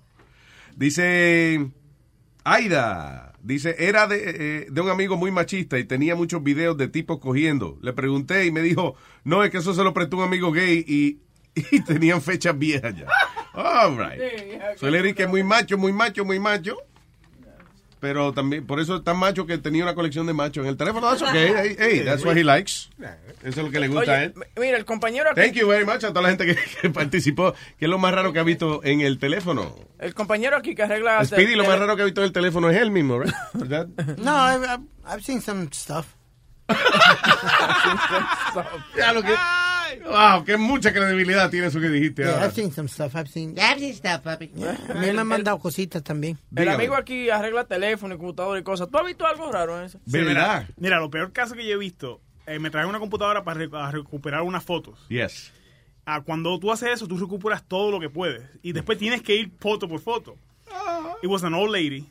Dice, 0.75 1.69
Aida, 2.43 3.32
dice, 3.43 3.75
era 3.77 4.07
de, 4.07 4.23
eh, 4.25 4.67
de 4.71 4.81
un 4.81 4.89
amigo 4.89 5.17
muy 5.17 5.31
machista 5.31 5.77
y 5.77 5.83
tenía 5.83 6.15
muchos 6.15 6.41
videos 6.41 6.77
de 6.77 6.87
tipos 6.87 7.19
cogiendo. 7.19 7.77
Le 7.81 7.93
pregunté 7.93 8.45
y 8.45 8.51
me 8.51 8.61
dijo, 8.61 8.95
no, 9.23 9.43
es 9.43 9.51
que 9.51 9.57
eso 9.57 9.73
se 9.73 9.83
lo 9.83 9.93
prestó 9.93 10.17
un 10.17 10.23
amigo 10.23 10.51
gay 10.51 10.83
y, 10.87 11.19
y 11.75 11.83
tenían 11.83 12.21
fechas 12.21 12.57
viejas 12.57 12.95
ya. 12.95 13.07
All 13.53 13.97
right. 13.97 14.19
So, 14.77 14.87
que 15.15 15.27
muy 15.27 15.43
macho, 15.43 15.77
muy 15.77 15.93
macho, 15.93 16.25
muy 16.25 16.39
macho. 16.39 16.77
Pero 18.03 18.33
también, 18.33 18.67
por 18.67 18.81
eso 18.81 18.97
es 18.97 19.03
tan 19.05 19.15
macho 19.15 19.45
que 19.45 19.57
tenía 19.57 19.81
una 19.81 19.95
colección 19.95 20.27
de 20.27 20.33
machos 20.33 20.65
en 20.65 20.71
el 20.71 20.75
teléfono. 20.75 21.09
That's 21.09 21.21
okay. 21.21 21.53
Hey, 21.55 21.75
hey, 21.79 22.01
that's 22.03 22.25
what 22.25 22.35
he 22.35 22.43
likes. 22.43 22.89
Eso 23.43 23.47
es 23.47 23.57
lo 23.57 23.71
que 23.71 23.79
le 23.79 23.87
gusta 23.87 24.11
a 24.11 24.23
él. 24.25 24.33
mira, 24.59 24.77
el 24.77 24.83
compañero 24.83 25.29
aquí, 25.31 25.39
Thank 25.39 25.53
you 25.53 25.69
very 25.69 25.85
much 25.85 26.03
a 26.03 26.09
toda 26.09 26.23
la 26.23 26.27
gente 26.27 26.45
que, 26.45 26.57
que 26.81 26.89
participó. 26.89 27.53
¿Qué 27.79 27.85
es 27.85 27.89
lo 27.89 27.99
más 27.99 28.13
raro 28.13 28.33
que 28.33 28.39
ha 28.39 28.43
visto 28.43 28.81
en 28.83 28.99
el 28.99 29.19
teléfono? 29.19 29.73
el 29.99 30.13
compañero 30.13 30.57
aquí 30.57 30.75
que 30.75 30.83
arregla... 30.83 31.23
Speedy, 31.23 31.55
lo 31.55 31.63
más 31.63 31.79
raro 31.79 31.95
que 31.95 32.01
ha 32.01 32.05
visto 32.05 32.19
en 32.19 32.25
el 32.25 32.33
teléfono 32.33 32.69
es 32.69 32.75
él 32.75 32.91
mismo, 32.91 33.21
right? 33.21 33.33
¿verdad? 33.53 33.87
No, 34.17 34.35
I've, 34.35 34.65
I've, 34.65 34.83
I've 35.07 35.23
seen 35.23 35.39
some 35.39 35.69
stuff. 35.71 36.07
Ya 38.97 39.13
lo 39.13 39.23
que- 39.23 39.33
Wow, 40.01 40.43
qué 40.45 40.57
mucha 40.57 40.91
credibilidad 40.93 41.49
tiene 41.49 41.67
eso 41.67 41.79
que 41.79 41.89
dijiste. 41.89 42.23
Yeah, 42.23 42.33
ahora. 42.33 42.45
I've 42.47 42.55
seen 42.55 42.71
some 42.71 42.87
stuff. 42.87 43.15
I've 43.15 43.29
seen. 43.29 43.51
I've 43.57 43.79
seen 43.79 43.93
stuff, 43.93 44.21
papi. 44.23 44.51
A 44.89 44.93
mí 44.95 45.11
me 45.11 45.19
han 45.19 45.27
mandado 45.27 45.59
cositas 45.59 46.03
también. 46.03 46.37
El 46.55 46.69
amigo 46.69 46.95
aquí 46.95 47.29
arregla 47.29 47.65
teléfono 47.65 48.15
y 48.15 48.17
computadora 48.17 48.59
y 48.59 48.63
cosas. 48.63 48.89
¿Tú 48.89 48.97
has 48.97 49.05
visto 49.05 49.25
algo 49.25 49.51
raro 49.51 49.77
en 49.79 49.85
eso? 49.85 49.99
Sí, 50.05 50.17
mira, 50.19 50.67
mira, 50.77 50.99
lo 50.99 51.09
peor 51.09 51.31
caso 51.31 51.53
que 51.55 51.65
yo 51.65 51.73
he 51.73 51.77
visto, 51.77 52.21
eh, 52.45 52.59
me 52.59 52.69
traje 52.69 52.87
una 52.87 52.99
computadora 52.99 53.43
para 53.43 53.59
re- 53.59 53.69
a 53.73 53.91
recuperar 53.91 54.41
unas 54.41 54.63
fotos. 54.63 54.99
Yes. 55.09 55.51
Ah, 56.05 56.21
cuando 56.21 56.59
tú 56.59 56.71
haces 56.71 56.89
eso, 56.93 57.07
tú 57.07 57.17
recuperas 57.17 57.63
todo 57.63 57.89
lo 57.91 57.99
que 57.99 58.09
puedes. 58.09 58.41
Y 58.61 58.73
después 58.73 58.97
tienes 58.97 59.21
que 59.21 59.35
ir 59.35 59.51
foto 59.59 59.87
por 59.87 59.99
foto. 60.01 60.35
It 61.21 61.29
was 61.29 61.43
an 61.43 61.53
old 61.53 61.71
lady. 61.71 62.09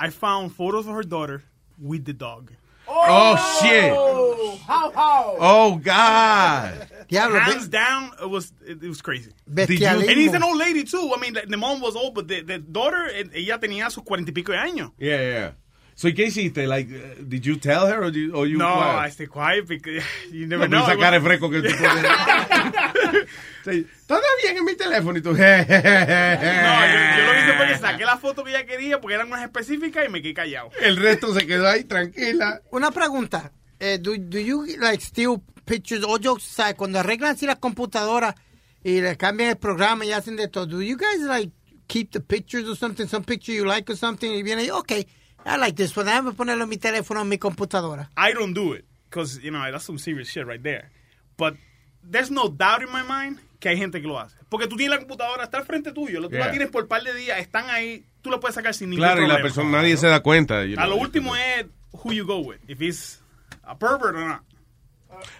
I 0.00 0.10
found 0.10 0.50
photos 0.52 0.86
of 0.86 0.96
her 0.96 1.06
daughter 1.06 1.42
with 1.78 2.02
the 2.04 2.12
dog. 2.12 2.50
Oh, 2.88 3.36
oh 3.36 3.58
shit. 3.62 4.60
How, 4.66 4.90
how? 4.92 5.36
Oh, 5.38 5.76
God. 5.76 6.88
Diablo, 7.08 7.38
Hands 7.40 7.68
down, 7.68 8.10
it 8.22 8.28
was 8.28 8.52
it, 8.66 8.82
it 8.82 8.88
was 8.88 9.02
crazy. 9.02 9.32
Bestialismo. 9.50 10.08
And 10.08 10.18
he's 10.18 10.32
an 10.32 10.42
old 10.42 10.56
lady 10.56 10.84
too. 10.84 11.12
I 11.14 11.20
mean, 11.20 11.34
the, 11.34 11.42
the 11.46 11.56
mom 11.58 11.80
was 11.80 11.94
old, 11.94 12.14
but 12.14 12.26
the, 12.26 12.40
the 12.40 12.58
daughter, 12.58 13.06
ella 13.34 13.58
tenía 13.58 13.90
sus 13.90 14.02
cuarenta 14.02 14.30
y 14.30 14.34
pico 14.34 14.52
de 14.52 14.58
años. 14.58 14.92
Yeah, 14.98 15.20
yeah. 15.20 15.50
So, 15.94 16.08
¿y 16.08 16.14
¿qué 16.14 16.24
hiciste? 16.26 16.66
Like, 16.66 16.90
uh, 16.90 17.22
did 17.22 17.42
you 17.42 17.56
tell 17.58 17.86
her 17.86 18.02
or 18.02 18.10
you, 18.10 18.32
or 18.34 18.46
you 18.46 18.56
no, 18.58 18.76
what? 18.76 19.06
I 19.06 19.10
stay 19.10 19.26
quiet 19.26 19.66
because 19.68 20.02
you 20.32 20.46
No, 20.46 20.56
never 20.56 20.68
pero 20.68 20.80
know. 20.82 20.90
esa 20.90 20.96
cara 20.98 21.18
de 21.18 21.24
fresco 21.24 21.50
que 21.50 21.62
tú 21.62 21.68
pones. 21.78 22.06
Sí, 23.64 23.86
Todo 24.08 24.20
bien 24.42 24.56
en 24.56 24.64
mi 24.64 24.74
teléfono 24.74 25.16
y 25.18 25.22
tú. 25.22 25.30
No, 25.32 25.36
yo, 25.36 25.44
yo 25.44 27.24
lo 27.26 27.38
hice 27.38 27.52
porque 27.56 27.78
saqué 27.78 28.04
la 28.04 28.16
foto 28.18 28.42
que 28.42 28.50
ella 28.50 28.66
quería 28.66 29.00
porque 29.00 29.14
eran 29.14 29.28
unas 29.28 29.42
específicas 29.42 30.04
y 30.06 30.10
me 30.10 30.20
quedé 30.20 30.34
callado. 30.34 30.70
El 30.80 30.96
resto 30.96 31.32
se 31.32 31.46
quedó 31.46 31.68
ahí 31.68 31.84
tranquila. 31.84 32.60
Una 32.72 32.90
pregunta. 32.90 33.52
Eh, 33.78 33.98
do, 34.00 34.12
do 34.18 34.38
you 34.40 34.66
like 34.78 35.02
steal 35.02 35.40
pictures 35.64 36.02
o 36.04 36.18
jokes? 36.22 36.42
¿sabes? 36.44 36.74
Cuando 36.74 36.98
arreglan 36.98 37.34
así 37.36 37.46
las 37.46 37.56
computadoras 37.58 38.34
y 38.82 39.00
le 39.00 39.16
cambian 39.16 39.50
el 39.50 39.56
programa 39.56 40.04
y 40.04 40.12
hacen 40.12 40.34
de 40.36 40.48
todo, 40.48 40.66
do 40.66 40.82
you 40.82 40.96
guys 40.96 41.20
like 41.20 41.52
keep 41.86 42.10
the 42.10 42.20
pictures 42.20 42.68
or 42.68 42.76
something, 42.76 43.06
some 43.06 43.24
picture 43.24 43.52
you 43.54 43.64
like 43.64 43.90
or 43.92 43.96
something 43.96 44.30
y 44.32 44.42
viene, 44.42 44.70
okay, 44.72 45.06
I 45.44 45.56
like 45.58 45.76
this 45.76 45.96
one, 45.96 46.06
déjame 46.06 46.32
ponerlo 46.32 46.64
en 46.64 46.68
mi 46.70 46.76
teléfono 46.78 47.20
en 47.22 47.28
mi 47.28 47.38
computadora. 47.38 48.10
I 48.16 48.32
don't 48.32 48.54
do 48.54 48.74
it 48.74 48.84
because 49.10 49.40
you 49.42 49.50
know 49.50 49.60
that's 49.70 49.84
some 49.84 49.98
serious 49.98 50.28
shit 50.28 50.46
right 50.46 50.62
there. 50.62 50.90
But 51.36 51.54
there's 52.02 52.30
no 52.30 52.48
doubt 52.48 52.82
in 52.82 52.90
my 52.92 53.02
mind 53.02 53.38
que 53.60 53.68
hay 53.70 53.76
gente 53.76 54.00
que 54.00 54.08
lo 54.08 54.18
hace. 54.18 54.36
Porque 54.48 54.66
tú 54.66 54.76
tienes 54.76 54.90
la 54.90 54.98
computadora, 54.98 55.44
está 55.44 55.58
al 55.58 55.64
frente 55.64 55.92
tuyo, 55.92 56.20
tú 56.22 56.28
Yeah. 56.30 56.46
la 56.46 56.50
tienes 56.50 56.68
por 56.70 56.82
un 56.82 56.88
par 56.88 57.02
de 57.02 57.14
días, 57.14 57.38
están 57.40 57.68
ahí, 57.70 58.04
tú 58.22 58.30
la 58.30 58.38
puedes 58.38 58.54
sacar 58.54 58.74
sin 58.74 58.90
ningún 58.90 59.02
Claro, 59.04 59.20
y 59.22 59.26
problema. 59.26 59.38
la 59.38 59.42
persona, 59.42 59.70
nadie 59.70 59.96
se 59.96 60.06
da 60.08 60.20
cuenta. 60.20 60.64
you 60.64 60.76
A 60.78 60.86
lo 60.86 60.94
know. 60.96 61.02
último 61.04 61.34
es 61.36 61.66
who 61.92 62.12
you 62.12 62.24
go 62.26 62.38
with, 62.38 62.58
if 62.68 62.80
he's 62.80 63.20
a 63.64 63.74
pervert 63.78 64.14
or 64.16 64.26
not. 64.28 64.42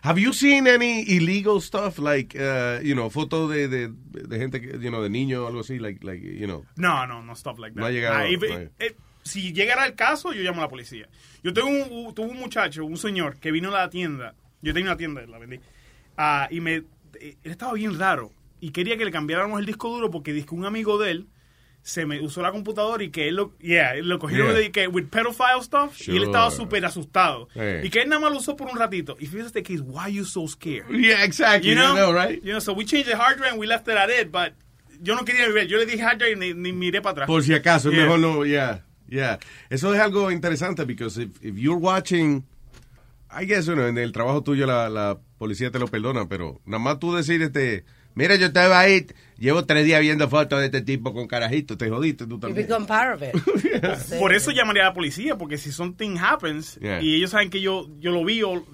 Have 0.02 0.20
you 0.20 0.32
seen 0.32 0.66
any 0.68 1.00
illegal 1.08 1.60
stuff 1.60 1.98
like, 1.98 2.36
uh, 2.38 2.78
you 2.82 2.94
know, 2.94 3.10
fotos 3.10 3.50
de, 3.50 3.66
de, 3.68 3.88
de 3.88 4.38
gente, 4.38 4.60
que, 4.60 4.78
you 4.78 4.90
know, 4.90 5.02
de 5.02 5.08
niños 5.10 5.40
o 5.42 5.46
algo 5.48 5.60
así, 5.60 5.78
like, 5.80 6.04
like, 6.04 6.22
you 6.22 6.46
know? 6.46 6.64
No, 6.76 7.04
no, 7.06 7.22
no 7.22 7.34
stuff 7.34 7.58
like 7.58 7.74
that. 7.74 7.80
No 7.80 7.86
ha 7.86 7.90
llegado, 7.90 8.18
no 8.18 8.24
si 9.22 9.52
llegara 9.52 9.86
el 9.86 9.94
caso, 9.94 10.32
yo 10.32 10.42
llamo 10.42 10.60
a 10.60 10.64
la 10.64 10.68
policía. 10.68 11.08
Yo 11.42 11.52
tengo 11.52 11.68
un, 11.68 12.14
tuve 12.14 12.26
un 12.30 12.38
muchacho, 12.38 12.84
un 12.84 12.96
señor, 12.96 13.38
que 13.38 13.50
vino 13.52 13.68
a 13.74 13.80
la 13.80 13.90
tienda. 13.90 14.34
Yo 14.62 14.72
tenía 14.72 14.90
una 14.90 14.96
tienda, 14.96 15.26
la 15.26 15.38
vendí. 15.38 15.60
Ah, 16.16 16.48
y 16.50 16.60
me, 16.60 16.74
eh, 16.74 16.84
él 17.42 17.50
estaba 17.50 17.72
bien 17.74 17.98
raro. 17.98 18.32
Y 18.60 18.70
quería 18.70 18.96
que 18.96 19.04
le 19.04 19.10
cambiáramos 19.10 19.58
el 19.58 19.66
disco 19.66 19.88
duro 19.88 20.10
porque 20.10 20.32
que 20.44 20.54
un 20.54 20.64
amigo 20.64 20.98
de 20.98 21.10
él 21.10 21.26
se 21.82 22.06
me 22.06 22.20
usó 22.20 22.42
la 22.42 22.52
computadora 22.52 23.02
y 23.02 23.10
que 23.10 23.26
él 23.26 23.34
lo, 23.34 23.58
yeah, 23.58 23.94
lo 23.96 24.20
cogieron 24.20 24.54
Yeah. 24.56 24.70
que 24.70 24.86
with 24.86 25.06
pedophile 25.08 25.60
stuff 25.62 26.00
y 26.06 26.12
él 26.12 26.16
Sure. 26.18 26.24
estaba 26.26 26.50
súper 26.52 26.84
asustado. 26.84 27.48
Hey. 27.54 27.80
Y 27.82 27.90
que 27.90 28.02
él 28.02 28.08
nada 28.08 28.20
más 28.20 28.30
lo 28.30 28.38
usó 28.38 28.54
por 28.54 28.68
un 28.70 28.78
ratito. 28.78 29.16
Y 29.18 29.26
fíjate 29.26 29.64
que 29.64 29.74
es, 29.74 29.80
why 29.84 30.12
you 30.12 30.24
so 30.24 30.46
scared? 30.46 30.86
Yeah, 30.90 31.24
exactly, 31.24 31.70
You 31.70 31.74
know, 31.74 31.92
I 31.94 31.96
know, 31.96 32.12
right? 32.12 32.40
You 32.44 32.52
know, 32.52 32.60
so 32.60 32.72
we 32.72 32.84
changed 32.84 33.08
the 33.10 33.16
hard 33.16 33.38
drive 33.38 33.50
and 33.54 33.58
we 33.60 33.66
left 33.66 33.88
it 33.88 33.96
at 33.96 34.10
it, 34.10 34.30
but 34.30 34.52
yo 35.00 35.16
no 35.16 35.24
quería 35.24 35.48
ver. 35.52 35.66
Yo 35.66 35.76
le 35.78 35.86
dije 35.86 36.02
hard 36.04 36.18
drive 36.18 36.34
y 36.34 36.36
ni, 36.38 36.54
ni 36.54 36.72
miré 36.72 37.02
para 37.02 37.12
atrás. 37.14 37.26
Por 37.26 37.42
si 37.42 37.52
acaso, 37.52 37.90
Yeah. 37.90 38.02
mejor 38.04 38.20
no, 38.20 38.44
yeah, 38.46 38.84
yeah. 39.12 39.38
Eso 39.70 39.92
es 39.94 40.00
algo 40.00 40.30
interesante, 40.30 40.84
because 40.84 41.20
if, 41.22 41.30
if 41.42 41.56
you're 41.56 41.80
watching, 41.80 42.44
I 43.30 43.44
guess, 43.46 43.66
you 43.66 43.74
know, 43.74 43.86
en 43.86 43.98
el 43.98 44.12
trabajo 44.12 44.42
tuyo 44.42 44.66
la, 44.66 44.88
la 44.88 45.18
policía 45.38 45.70
te 45.70 45.78
lo 45.78 45.86
perdona, 45.88 46.28
pero 46.28 46.60
nada 46.66 46.82
más 46.82 46.98
tú 46.98 47.14
decir, 47.14 47.40
este, 47.42 47.84
mira, 48.14 48.36
yo 48.36 48.46
estaba 48.46 48.78
ahí, 48.78 49.06
llevo 49.38 49.64
tres 49.64 49.84
días 49.86 50.00
viendo 50.02 50.28
fotos 50.28 50.60
de 50.60 50.66
este 50.66 50.82
tipo 50.82 51.12
con 51.14 51.26
carajito, 51.26 51.76
te 51.78 51.88
jodiste 51.88 52.26
tú 52.26 52.34
You 52.34 52.40
también. 52.40 52.66
become 52.66 52.86
part 52.86 53.14
of 53.14 53.22
it. 53.22 53.32
Por 54.18 54.34
eso 54.34 54.50
llamaría 54.50 54.82
a 54.82 54.86
la 54.88 54.92
policía, 54.94 55.36
porque 55.38 55.56
si 55.58 55.72
something 55.72 56.16
happens 56.18 56.78
Yeah. 56.80 57.00
y 57.02 57.14
ellos 57.16 57.30
saben 57.30 57.48
que 57.50 57.60
yo, 57.60 57.88
yo 58.00 58.10
lo 58.12 58.22
vi, 58.24 58.42
o, 58.42 58.64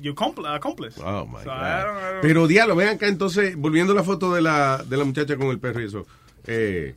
yo 0.00 0.14
compl- 0.14 0.46
accomplice. 0.52 1.00
Oh, 1.02 1.24
my 1.26 1.38
So, 1.44 1.50
God. 1.50 1.56
I 1.56 1.84
don't- 1.84 1.98
I 1.98 2.12
don't- 2.14 2.20
Pero 2.22 2.46
diablo, 2.48 2.74
vean 2.76 2.96
acá 2.96 3.06
entonces, 3.06 3.56
volviendo 3.56 3.92
a 3.92 3.96
la 3.96 4.02
foto 4.04 4.34
de 4.34 4.42
la, 4.42 4.84
de 4.86 4.96
la 4.96 5.04
muchacha 5.04 5.36
con 5.36 5.46
el 5.48 5.58
perro 5.60 5.80
y 5.80 5.84
eso, 5.86 6.06
eh, 6.46 6.92
eh, 6.92 6.94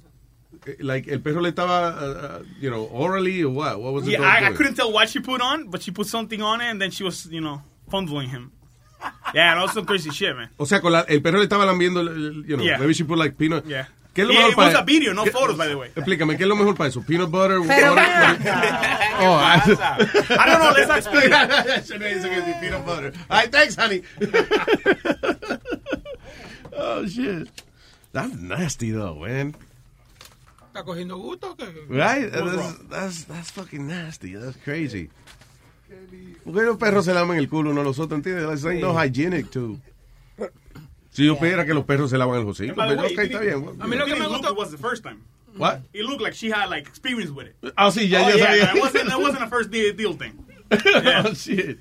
like, 0.79 1.07
el 1.07 1.19
perro 1.21 1.41
le 1.41 1.49
estaba, 1.51 1.95
uh, 1.95 2.39
uh, 2.39 2.43
you 2.59 2.69
know, 2.69 2.85
orally 2.91 3.43
or 3.43 3.49
what? 3.49 3.79
What 3.81 3.93
was 3.93 4.05
the 4.05 4.11
Yeah, 4.11 4.21
I, 4.21 4.47
I 4.47 4.51
couldn't 4.53 4.75
tell 4.75 4.91
what 4.91 5.09
she 5.09 5.19
put 5.19 5.41
on, 5.41 5.69
but 5.69 5.81
she 5.81 5.91
put 5.91 6.07
something 6.07 6.41
on 6.41 6.61
it, 6.61 6.65
and 6.69 6.79
then 6.81 6.91
she 6.91 7.03
was, 7.03 7.25
you 7.27 7.41
know, 7.41 7.61
fondling 7.89 8.29
him. 8.29 8.51
Yeah, 9.33 9.55
that 9.55 9.61
was 9.61 9.71
some 9.73 9.85
crazy 9.85 10.09
shit, 10.11 10.35
man. 10.35 10.49
O 10.57 10.65
sea, 10.65 10.81
con 10.81 10.91
la- 10.91 11.05
el 11.07 11.21
perro 11.21 11.39
le 11.39 11.45
estaba 11.47 11.65
lambiendo, 11.65 12.01
el- 12.01 12.43
you 12.45 12.57
know, 12.57 12.63
Yeah. 12.65 12.77
maybe 12.79 12.93
she 12.93 13.03
put 13.05 13.17
like 13.17 13.38
peanut. 13.38 13.65
Yeah. 13.65 13.88
¿Qué 14.13 14.23
es 14.23 14.27
lo 14.27 14.33
Yeah, 14.33 14.39
mejor 14.47 14.51
it 14.51 14.55
para 14.55 14.67
was 14.69 14.75
a 14.81 14.83
video, 14.83 15.13
no 15.13 15.23
¿qué- 15.23 15.31
photos, 15.31 15.55
by 15.55 15.67
the 15.67 15.77
way. 15.77 15.89
Explícame, 15.95 16.35
¿qué 16.35 16.43
es 16.43 16.49
lo 16.49 16.55
mejor 16.55 16.75
para 16.75 16.89
eso? 16.89 17.01
Peanut 17.03 17.29
butter, 17.31 17.59
Pero 17.65 17.91
mira. 17.95 18.38
Oh, 19.21 19.35
I, 19.35 19.59
I 19.59 20.45
don't 20.45 20.59
know, 20.59 20.71
let's 20.75 20.89
explain. 21.07 21.31
Eso 21.33 21.97
no 21.99 22.05
dice 22.05 22.29
que 22.29 22.41
sí, 22.41 22.53
peanut 22.59 22.85
butter. 22.85 23.13
Ay, 23.29 23.47
thanks, 23.49 23.75
honey. 23.77 24.01
oh, 26.77 27.05
shit. 27.05 27.47
That's 28.11 28.35
nasty, 28.35 28.91
though, 28.91 29.15
man. 29.15 29.55
¿Está 30.80 30.85
cogiendo 30.85 31.17
gusto? 31.17 31.58
Right? 31.90 32.32
That's, 32.32 32.90
that's, 32.90 33.25
that's 33.25 33.51
fucking 33.51 33.85
nasty. 33.85 34.35
That's 34.35 34.56
crazy. 34.64 35.09
¿Por 36.45 36.53
qué 36.53 36.61
los 36.61 36.77
perros 36.77 37.03
se 37.03 37.14
laman 37.14 37.38
el 37.38 37.49
culo 37.49 37.72
uno 37.72 37.82
a 37.82 37.83
los 37.83 37.99
otros? 37.99 38.17
¿Entiendes? 38.17 38.48
That's 38.48 38.64
like 38.64 38.80
no 38.80 38.93
hygienic, 38.93 39.51
too. 39.51 39.77
Si 41.11 41.25
yo 41.25 41.38
pidiera 41.38 41.66
que 41.66 41.74
los 41.74 41.83
perros 41.83 42.11
se 42.11 42.17
lavan 42.17 42.40
el 42.40 42.48
hocico, 42.48 42.75
pero 42.75 43.01
way, 43.01 43.14
ok, 43.14 43.19
está 43.19 43.40
bien. 43.41 43.77
I 43.82 43.88
mean, 43.88 43.99
it 43.99 44.06
didn't 44.06 44.30
look 44.30 44.45
it 44.45 44.56
was 44.56 44.72
the 44.72 44.77
first 44.77 45.03
time. 45.03 45.22
What? 45.58 45.82
It 45.91 46.06
looked 46.06 46.22
like 46.22 46.33
she 46.33 46.49
had 46.49 46.69
like 46.69 46.88
experience 46.88 47.32
with 47.32 47.48
it. 47.48 47.74
Ah, 47.75 47.91
sí, 47.91 48.08
ya, 48.08 48.22
oh, 48.24 48.30
ya 48.30 48.35
yeah, 48.38 48.45
sabía. 48.45 48.75
It 48.75 48.82
wasn't, 48.82 49.11
it 49.11 49.19
wasn't 49.19 49.43
a 49.43 49.48
first 49.48 49.72
deal, 49.72 49.93
deal 49.93 50.14
thing. 50.14 50.45
oh, 50.72 51.33
shit. 51.33 51.80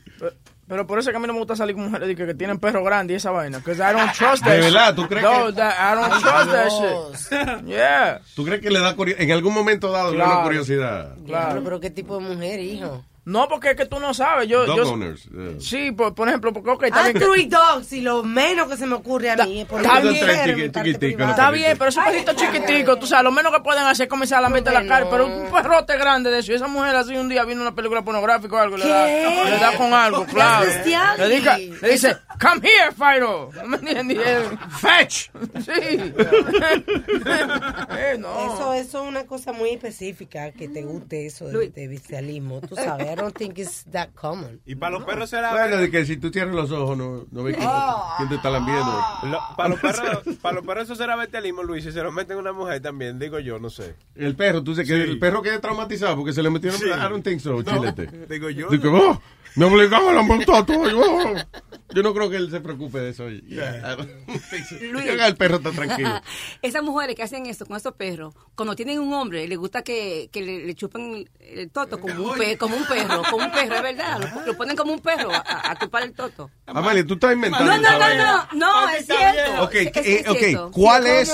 Pero 0.69 0.87
por 0.87 0.99
eso 0.99 1.09
es 1.09 1.13
que 1.13 1.17
a 1.17 1.21
mí 1.21 1.27
no 1.27 1.33
me 1.33 1.39
gusta 1.39 1.57
salir 1.57 1.75
con 1.75 1.87
mujeres 1.87 2.15
que, 2.15 2.27
que 2.27 2.35
tienen 2.35 2.59
perro 2.59 2.85
grande 2.85 3.15
y 3.15 3.17
esa 3.17 3.31
vaina. 3.31 3.59
Because 3.59 3.81
I 3.83 3.93
don't 3.95 4.13
trust 4.13 4.45
that 4.45 4.53
¿De 4.53 4.61
verdad? 4.61 4.95
¿Tú 4.95 5.09
crees 5.09 5.25
no, 5.25 5.47
que- 5.47 5.53
that- 5.55 5.75
I 5.81 5.95
don't 5.97 6.21
trust 6.23 6.51
that 6.51 6.69
shit. 6.69 7.67
Yeah. 7.67 8.21
¿Tú 8.37 8.45
crees 8.45 8.61
que 8.61 8.71
le 8.71 8.79
da 8.81 8.95
curiosidad? 8.95 9.25
En 9.25 9.33
algún 9.33 9.55
momento 9.55 9.91
dado 9.91 10.13
le 10.13 10.19
da 10.19 10.25
Claro. 10.27 10.43
curiosidad. 10.43 11.15
Claro, 11.27 11.63
pero 11.65 11.81
¿qué 11.81 11.91
tipo 11.91 12.19
de 12.19 12.25
mujer, 12.35 12.61
hijo? 12.61 13.05
No, 13.29 13.47
porque 13.49 13.71
es 13.71 13.77
que 13.77 13.87
tú 13.87 14.01
no 14.01 14.15
sabes. 14.15 14.49
Yo, 14.49 14.65
Dog 14.65 14.77
yo, 14.79 14.89
owners. 14.93 15.25
yeah. 15.25 15.61
Sí, 15.61 15.93
por, 15.93 16.15
por 16.15 16.29
ejemplo, 16.29 16.53
porque 16.53 16.71
ok, 16.71 16.83
está 16.85 17.05
Ah, 17.05 17.09
bien 17.13 17.49
dogs, 17.51 17.93
y 17.93 18.01
lo 18.01 18.23
menos 18.23 18.69
que 18.69 18.77
se 18.77 18.87
me 18.87 18.95
ocurre 18.95 19.31
a 19.31 19.37
mí 19.45 19.61
es 19.61 19.67
poner 19.67 19.85
Está 19.87 20.01
bien. 20.01 20.73
chiquitico. 20.73 21.23
Está 21.25 21.51
bien, 21.51 21.77
pero 21.79 21.91
esos 21.91 22.05
perritos 22.05 22.37
chiquiticos, 22.37 22.99
tú 22.99 23.07
sabes, 23.07 23.25
lo 23.25 23.31
menos 23.33 23.53
que 23.53 23.61
pueden 23.61 23.85
hacer 23.85 24.05
es 24.05 24.11
comenzar 24.11 24.39
a 24.39 24.43
la 24.43 24.49
mente 24.49 24.71
la 24.71 24.87
cara. 24.87 25.09
Pero 25.11 25.27
un 25.27 25.51
perrote 25.51 25.97
grande 25.99 26.31
de 26.31 26.39
eso, 26.39 26.53
y 26.53 26.55
esa 26.55 26.69
mujer 26.69 26.97
así 26.97 27.17
un 27.17 27.29
día 27.29 27.45
viendo 27.45 27.63
una 27.63 27.75
película 27.75 28.03
pornográfica 28.03 28.57
o 28.57 28.59
algo, 28.59 28.77
y 28.77 28.81
le 28.81 28.89
da, 28.89 29.07
¿Qué? 29.07 29.51
le 29.51 29.59
da 29.59 29.77
con 29.77 29.93
algo, 29.93 30.25
claro. 30.25 30.67
Le, 31.19 31.29
diga- 31.41 31.59
le 31.83 31.91
dice, 31.91 32.17
come 32.41 32.67
here, 32.67 32.93
Fido. 32.93 33.51
¿No 33.55 33.65
me 33.69 33.77
entiendes? 33.77 34.49
Fetch. 34.81 35.29
Sí. 35.65 36.15
Eh, 37.99 38.17
no. 38.19 38.29
Eso, 38.55 38.75
eso 38.75 39.03
es 39.03 39.09
una 39.09 39.27
cosa 39.27 39.53
muy 39.53 39.71
específica 39.71 40.53
que 40.53 40.69
te 40.69 40.83
guste 40.83 41.27
eso 41.27 41.47
de, 41.49 41.69
de 41.69 41.89
bestialismo. 41.89 42.61
Tú 42.61 42.75
sabes, 42.77 43.18
don't 43.19 43.37
think 43.37 43.59
it's 43.59 43.85
that 43.93 44.09
common. 44.15 44.61
Y 44.65 44.75
para 44.75 44.93
los 44.99 45.05
perros 45.05 45.29
será. 45.31 45.51
Bueno, 45.53 45.77
de 45.77 45.91
que 45.91 46.05
si 46.07 46.17
tú 46.17 46.31
cierras 46.31 46.55
los 46.55 46.71
ojos 46.71 46.97
no, 46.97 47.27
no 47.31 47.43
ves 47.43 47.57
quién, 47.57 47.69
quién 48.17 48.29
te 48.29 48.35
está 48.37 48.51
lambiendo. 48.51 48.85
Lo- 49.25 49.41
para, 49.57 49.69
los 49.69 49.81
perros, 49.83 50.23
para 50.41 50.55
los 50.57 50.65
perros 50.67 50.85
eso 50.85 50.95
será 50.95 51.17
bestialismo, 51.17 51.63
Luis. 51.63 51.85
Si 51.85 51.93
se 51.93 52.03
lo 52.03 52.11
meten 52.13 52.37
a 52.37 52.41
una 52.41 52.53
mujer 52.53 52.81
también, 52.81 53.19
digo 53.19 53.39
yo, 53.39 53.59
no 53.59 53.71
sé. 53.71 53.95
El 54.15 54.35
perro, 54.37 54.63
tú 54.63 54.71
dices 54.75 54.87
que 54.89 54.95
el 55.03 55.19
perro 55.19 55.43
queda 55.43 55.61
traumatizado 55.61 56.17
porque 56.17 56.33
se 56.33 56.43
le 56.43 56.51
metió 56.51 56.71
una... 56.71 56.79
Sí. 56.79 56.87
I 56.87 57.09
don't 57.11 57.25
think 57.25 57.41
so, 57.41 57.63
No, 57.63 57.63
chilete. 57.63 58.07
digo 58.29 58.51
yo. 58.51 58.69
Digo, 58.69 58.91
oh, 58.93 59.23
me 59.59 59.65
obligaban 59.67 60.17
a 60.17 60.23
montar 60.23 60.65
todo. 60.65 60.89
Yo, 60.89 61.35
yo 61.95 62.03
no 62.03 62.15
creo 62.15 62.31
que 62.31 62.37
él 62.37 62.51
se 62.51 62.61
preocupe 62.61 62.99
de 62.99 63.11
eso. 63.11 63.25
Luis. 63.29 65.07
El 65.07 65.37
perro 65.37 65.57
está 65.57 65.71
tranquilo. 65.73 66.21
Esas 66.63 66.83
mujeres 66.83 67.17
que 67.17 67.23
hacen 67.23 67.47
eso 67.47 67.67
con 67.67 67.77
esos 67.77 67.95
perros, 67.95 68.35
cuando 68.55 68.75
tienen 68.77 68.99
un 68.99 69.13
hombre, 69.13 69.47
les 69.49 69.59
gusta 69.59 69.83
que, 69.83 70.29
que 70.33 70.43
le, 70.43 70.65
le 70.67 70.75
chupen 70.75 71.29
el 71.41 71.71
toto 71.71 71.99
como 72.01 72.31
un, 72.33 72.39
pe- 72.39 72.57
como 72.59 72.77
un 72.77 72.85
perro, 72.87 73.23
como 73.31 73.45
un 73.45 73.51
perro, 73.53 73.75
es 73.77 73.83
verdad. 73.83 74.21
Lo, 74.21 74.47
lo 74.47 74.57
ponen 74.57 74.77
como 74.77 74.93
un 74.93 75.01
perro 75.01 75.31
a, 75.33 75.71
a 75.71 75.79
chupar 75.79 76.03
el 76.05 76.13
toto. 76.13 76.51
Amalia, 76.67 77.07
tú 77.07 77.15
estás 77.15 77.33
inventando. 77.33 77.65
No, 77.65 77.79
no, 77.79 77.99
no, 77.99 78.15
no, 78.15 78.49
no, 78.53 78.89
es 78.91 79.07
cierto. 79.07 79.63
Ok, 79.65 79.75
Es- 79.75 79.97
es 79.97 80.07
eh, 80.07 80.25
ok, 80.29 80.39
cierto. 80.39 80.71
¿cuál 80.73 81.07
es? 81.07 81.29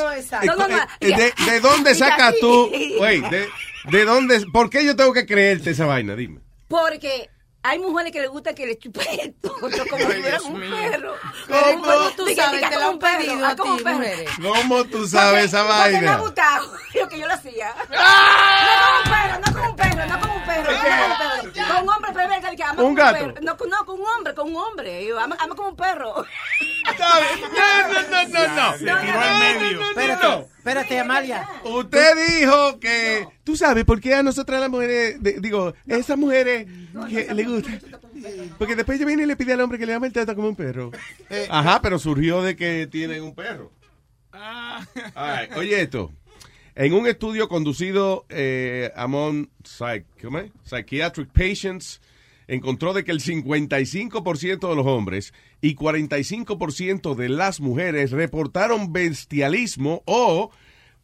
No, 0.47 0.57
no, 0.57 0.69
no, 0.69 0.77
de, 1.01 1.33
de 1.51 1.61
dónde 1.61 1.95
sacas 1.95 2.35
tú? 2.41 2.71
Wait, 3.01 3.25
de, 3.27 3.49
¿de 3.91 4.05
dónde? 4.05 4.45
¿Por 4.53 4.71
qué 4.71 4.85
yo 4.85 4.97
tengo 4.97 5.13
que 5.13 5.27
creerte 5.27 5.71
esa 5.71 5.87
vaina? 5.87 6.15
Dime. 6.17 6.41
Porque 6.69 7.29
hay 7.67 7.79
mujeres 7.79 8.13
que 8.13 8.21
les 8.21 8.29
gusta 8.29 8.55
que 8.55 8.67
le 8.67 8.79
chupen 8.79 9.07
el 9.21 9.35
toto 9.37 9.59
como 9.89 9.99
si 10.11 10.21
fuera 10.21 10.43
un 10.43 10.61
perro. 10.61 11.15
¿Cómo 11.49 12.11
tú 12.11 12.27
sabes? 12.37 12.61
Te 12.61 12.67
lo 12.69 12.71
como 12.77 12.87
han 12.89 12.93
un 12.93 12.99
perro, 12.99 13.19
pedido 13.19 13.47
ah, 13.47 13.51
a 13.51 13.57
ti, 13.57 13.63
mujeres. 13.63 14.31
¿Cómo 14.43 14.85
tú 14.85 15.07
sabes 15.09 15.45
esa 15.47 15.63
Porque 15.67 15.73
me 15.73 15.97
ha 15.97 16.01
vaina? 16.03 16.17
gustado 16.19 16.73
lo 16.95 17.09
que 17.09 17.19
yo 17.19 17.27
lo 17.27 17.33
hacía. 17.33 17.75
¡Ah! 17.97 19.39
No 19.47 19.53
como 19.55 19.71
un 19.71 19.77
perro, 19.77 20.07
no 20.07 20.21
como 20.21 20.35
un 20.37 20.45
perro, 20.45 20.71
no 20.73 20.81
como 20.81 20.95
un 21.07 21.17
perro. 21.17 21.75
Con 21.75 21.83
un 21.83 21.89
hombre 21.89 22.13
perverso 22.13 22.49
que 22.55 22.63
ama 22.63 22.71
Un 22.71 22.77
como 22.77 23.09
un 23.09 23.15
perro. 23.15 23.35
No, 23.41 23.57
con- 23.57 23.71
no, 23.71 23.87
con 23.87 24.01
un 24.01 24.07
hombre, 24.07 24.35
con 24.35 24.49
un 24.51 24.57
hombre. 24.57 25.11
Ama, 25.19 25.37
ama 25.41 25.55
como 25.55 25.69
un 25.71 25.77
perro. 25.77 26.15
No, 26.17 27.21
no, 27.89 28.03
no, 28.03 28.29
no, 28.29 28.49
no. 28.49 28.73
Se 28.73 28.79
tiró 28.85 29.21
al 29.21 29.39
medio. 29.39 29.81
Espérate, 29.81 30.47
espérate, 30.65 30.99
Amalia. 30.99 31.47
Usted 31.65 32.39
dijo 32.41 32.81
que. 32.81 33.27
Tú 33.45 33.57
sabes 33.57 33.85
por 33.85 34.01
qué 34.01 34.15
a 34.15 34.23
nosotras 34.23 34.61
las 34.61 34.71
mujeres. 34.71 35.23
de- 35.23 35.39
digo, 35.41 35.75
esas 35.87 36.17
mujeres 36.17 36.67
que 37.09 37.35
le 37.35 37.45
gustan. 37.45 37.81
Porque 38.59 38.75
después 38.75 38.97
ella 38.99 39.07
viene 39.07 39.25
y 39.25 39.27
le 39.27 39.37
pide 39.37 39.53
al 39.53 39.61
hombre 39.61 39.79
que 39.79 39.85
le 39.87 39.93
ame 39.95 40.07
el 40.07 40.13
teta 40.13 40.35
como 40.35 40.49
un 40.49 40.57
perro. 40.57 40.91
Ajá, 41.51 41.81
pero 41.83 41.99
surgió 41.99 42.43
de 42.43 42.57
que 42.57 42.87
tienen 42.91 43.23
un 43.23 43.35
perro. 43.35 43.71
All 44.33 44.87
right, 45.41 45.57
Oye, 45.57 45.83
esto. 45.83 46.11
En 46.75 46.93
un 46.93 47.07
estudio 47.07 47.49
conducido 47.49 48.25
eh, 48.29 48.91
among 48.97 49.49
psych- 49.63 50.07
¿cómo 50.21 50.39
es? 50.41 50.51
psychiatric 50.65 51.29
patients, 51.33 52.01
encontró 52.47 52.93
de 52.93 53.05
que 53.05 53.13
el 53.13 53.21
55% 53.21 54.69
de 54.69 54.77
los 54.77 54.87
hombres 54.87 55.33
y 55.61 55.75
45% 55.77 57.15
de 57.15 57.29
las 57.29 57.61
mujeres 57.61 58.11
reportaron 58.11 58.93
bestialismo 58.93 60.03
o 60.07 60.51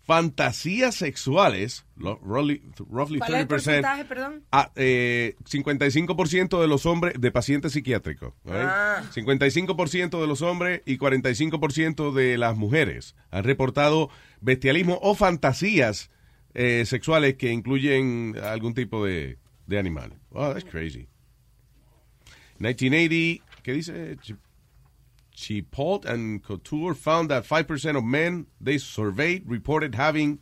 fantasías 0.02 0.96
sexuales, 0.96 1.84
roughly, 1.96 2.62
roughly 2.90 3.20
¿Cuál 3.20 3.34
es 3.34 3.40
el 3.42 3.46
30%, 3.46 3.48
porcentaje, 3.48 4.04
perdón? 4.04 4.42
Ah, 4.50 4.72
eh, 4.74 5.36
55% 5.48 6.60
de 6.60 6.66
los 6.66 6.84
hombres 6.84 7.14
de 7.20 7.30
pacientes 7.30 7.72
psiquiátricos. 7.72 8.32
right? 8.44 8.56
Ah. 8.56 9.02
55% 9.14 10.20
de 10.20 10.26
los 10.26 10.42
hombres 10.42 10.82
y 10.84 10.98
45% 10.98 12.12
de 12.12 12.38
las 12.38 12.56
mujeres 12.56 13.14
han 13.30 13.44
reportado 13.44 14.10
bestialismo 14.40 14.98
o 15.00 15.14
fantasías 15.14 16.10
eh, 16.54 16.84
sexuales 16.86 17.36
que 17.36 17.52
incluyen 17.52 18.34
algún 18.42 18.74
tipo 18.74 19.04
de, 19.04 19.38
de 19.66 19.78
animal. 19.78 20.14
Oh, 20.32 20.52
that's 20.52 20.64
crazy. 20.64 21.06
1980, 22.60 23.42
¿qué 23.62 23.72
dice? 23.72 24.16
Ch- 24.22 24.36
Chipolt 25.34 26.04
and 26.04 26.42
Couture 26.42 26.94
found 26.94 27.30
that 27.30 27.44
5% 27.44 27.96
of 27.96 28.04
men 28.04 28.46
they 28.60 28.78
surveyed 28.78 29.42
reported 29.48 29.94
having 29.94 30.38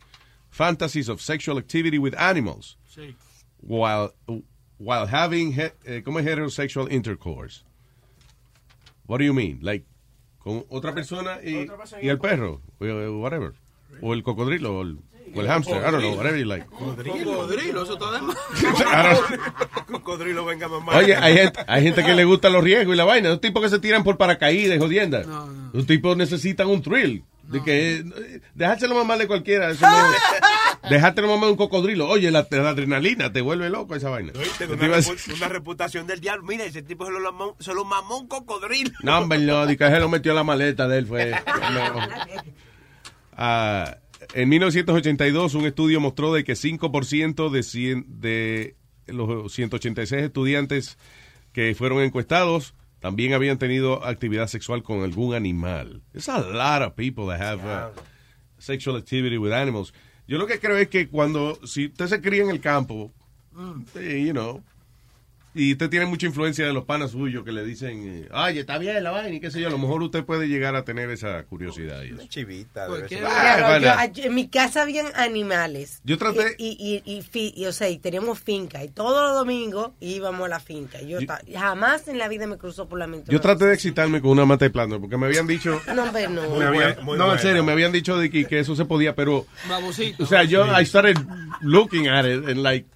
fantasies 0.49 1.07
of 1.09 1.21
sexual 1.21 1.57
activity 1.57 1.97
with 1.97 2.13
animals 2.19 2.75
Sí. 2.93 3.15
while 3.61 4.13
while 4.77 5.07
having 5.07 5.53
he, 5.53 5.69
eh, 5.85 6.01
como 6.03 6.19
heterosexual 6.19 6.91
intercourse. 6.91 7.63
What 9.05 9.19
do 9.19 9.23
you 9.25 9.33
mean? 9.33 9.59
Like 9.61 9.85
con 10.39 10.65
otra 10.69 10.93
persona 10.93 11.39
y, 11.43 11.67
y 12.01 12.07
el 12.09 12.17
perro, 12.19 12.61
o 12.79 13.19
whatever, 13.19 13.53
o 14.01 14.13
el 14.13 14.23
cocodrilo, 14.23 14.77
o 14.77 14.81
el, 14.81 14.97
o 15.35 15.41
el 15.41 15.47
hamster, 15.47 15.77
I 15.77 15.91
don't 15.91 15.99
know, 15.99 16.15
whatever 16.15 16.37
you 16.39 16.45
like. 16.45 16.65
Cocodrilo, 16.67 17.83
eso 17.83 17.93
está 17.93 18.11
de 18.11 18.21
más. 18.21 18.37
Cocodrilo, 19.87 20.45
venga, 20.45 20.67
mamá. 20.67 20.95
Oye, 20.97 21.15
hay 21.15 21.35
gente, 21.37 21.59
hay 21.67 21.83
gente 21.83 22.03
que 22.03 22.13
le 22.15 22.23
gusta 22.25 22.49
los 22.49 22.63
riesgos 22.63 22.93
y 22.93 22.97
la 22.97 23.05
vaina. 23.05 23.29
Los 23.29 23.41
tipos 23.41 23.61
que 23.63 23.69
se 23.69 23.79
tiran 23.79 24.03
por 24.03 24.17
paracaídas 24.17 24.77
y 24.77 24.79
jodiendas. 24.79 25.25
Los 25.73 25.85
tipos 25.85 26.15
necesitan 26.17 26.67
un 26.67 26.81
thrill. 26.81 27.23
De 27.49 27.63
que 27.63 28.03
dejárselo 28.53 28.93
mamar 28.93 29.17
de 29.17 29.25
cualquiera. 29.25 29.71
Eso 29.71 29.83
no- 29.89 30.87
dejártelo 30.87 31.27
mamar 31.27 31.45
de 31.45 31.51
un 31.53 31.57
cocodrilo. 31.57 32.07
Oye, 32.07 32.29
la, 32.29 32.45
la 32.51 32.69
adrenalina 32.69 33.33
te 33.33 33.41
vuelve 33.41 33.71
loco 33.71 33.95
esa 33.95 34.11
vaina. 34.11 34.33
Una, 34.35 34.97
repu- 34.99 35.47
reputación 35.47 36.05
del 36.05 36.19
diablo. 36.21 36.43
Mira, 36.43 36.65
ese 36.65 36.83
tipo 36.83 37.07
se 37.07 37.11
lo, 37.11 37.19
mamó- 37.33 37.55
se 37.59 37.73
lo 37.73 37.85
mamó 37.85 38.19
un 38.19 38.27
cocodrilo. 38.27 38.91
No, 39.01 39.17
hombre, 39.17 39.39
no, 39.39 39.65
di 39.65 39.77
que 39.77 39.87
se 39.89 39.99
lo 39.99 40.09
metió 40.09 40.33
a 40.33 40.35
la 40.35 40.43
maleta 40.43 40.87
de 40.87 40.99
él, 40.99 41.07
fue. 41.07 41.31
No. 41.73 41.99
Ah, 43.35 43.97
en 44.33 44.49
1982, 44.49 45.55
un 45.55 45.65
estudio 45.65 45.99
mostró 45.99 46.33
de 46.33 46.43
que 46.43 46.53
5% 46.53 47.49
de, 47.49 47.59
cien- 47.61 48.05
de 48.07 48.75
los 49.07 49.51
186 49.53 50.23
estudiantes 50.23 50.97
que 51.51 51.73
fueron 51.75 52.01
encuestados 52.03 52.73
también 52.99 53.33
habían 53.33 53.57
tenido 53.57 54.05
actividad 54.05 54.47
sexual 54.47 54.83
con 54.83 55.03
algún 55.03 55.33
animal. 55.33 56.01
It's 56.13 56.27
a 56.29 56.39
lot 56.39 56.81
of 56.87 56.93
people 56.95 57.25
that 57.27 57.41
have 57.41 57.61
uh, 57.65 57.89
sexual 58.59 58.97
activity 58.97 59.37
with 59.37 59.53
animals. 59.53 59.93
Yo 60.27 60.37
lo 60.37 60.45
que 60.45 60.59
creo 60.59 60.77
es 60.77 60.89
que 60.89 61.07
cuando, 61.07 61.57
si 61.65 61.87
usted 61.87 62.07
se 62.07 62.21
cría 62.21 62.43
en 62.43 62.49
el 62.51 62.59
campo, 62.59 63.11
eh, 63.95 64.23
you 64.27 64.31
know, 64.33 64.61
y 65.55 65.71
usted 65.71 65.89
tiene 65.89 66.05
mucha 66.05 66.27
influencia 66.27 66.65
de 66.65 66.73
los 66.73 66.85
panas 66.85 67.11
suyos 67.11 67.43
que 67.43 67.51
le 67.51 67.63
dicen, 67.65 68.25
eh, 68.25 68.29
oye, 68.33 68.59
está 68.61 68.77
bien 68.77 69.03
la 69.03 69.11
vaina 69.11 69.35
y 69.35 69.39
qué 69.39 69.49
sé 69.51 69.59
yo, 69.61 69.67
a 69.67 69.71
lo 69.71 69.77
mejor 69.79 70.03
usted 70.03 70.23
puede 70.23 70.47
llegar 70.47 70.75
a 70.75 70.83
tener 70.85 71.09
esa 71.09 71.43
curiosidad. 71.43 72.03
Y 72.03 72.13
eso. 72.13 72.27
Chivita. 72.27 72.87
Pero 72.87 73.27
Ah, 73.27 73.57
yo- 73.59 73.67
bueno. 73.67 74.13
yo- 74.13 74.23
en 74.25 74.35
mi 74.35 74.47
casa 74.47 74.83
habían 74.83 75.07
animales. 75.15 76.01
Yo 76.03 76.17
traté- 76.17 76.55
Y, 76.57 77.01
y, 77.05 77.11
y, 77.17 77.21
fi- 77.21 77.53
y, 77.55 77.65
o 77.65 77.71
sea, 77.71 77.89
y 77.89 77.97
teníamos 77.97 78.39
finca. 78.39 78.83
Y 78.83 78.89
todos 78.89 79.21
los 79.29 79.39
domingos 79.39 79.91
íbamos 79.99 80.45
a 80.45 80.49
la 80.49 80.59
finca. 80.59 81.01
Yo, 81.01 81.25
ta- 81.25 81.41
jamás 81.53 82.07
en 82.07 82.17
la 82.17 82.27
vida 82.27 82.45
me 82.47 82.57
cruzó 82.57 82.87
por 82.87 82.99
la 82.99 83.07
mente. 83.07 83.31
Yo 83.31 83.41
traté 83.41 83.65
de 83.65 83.73
excitarme 83.73 84.21
con 84.21 84.31
una 84.31 84.45
mata 84.45 84.65
de 84.65 84.71
plátano 84.71 84.99
porque 85.01 85.17
me 85.17 85.25
habían 85.25 85.47
dicho... 85.47 85.81
No, 85.95 86.03
hombre, 86.03 86.27
no. 86.27 86.55
me 86.55 86.65
habían- 86.65 86.97
no, 87.05 87.33
en 87.33 87.39
serio, 87.39 87.63
me 87.63 87.71
habían 87.71 87.91
dicho 87.91 88.17
de 88.17 88.29
que, 88.29 88.45
que 88.45 88.59
eso 88.59 88.75
se 88.75 88.85
podía, 88.85 89.15
pero... 89.15 89.45
Babosito. 89.67 90.23
O 90.23 90.27
sea, 90.27 90.43
yo, 90.43 90.65
I 90.79 90.85
started 90.85 91.17
looking 91.61 92.07
at 92.07 92.25
it 92.25 92.47
and 92.47 92.57
like... 92.63 92.87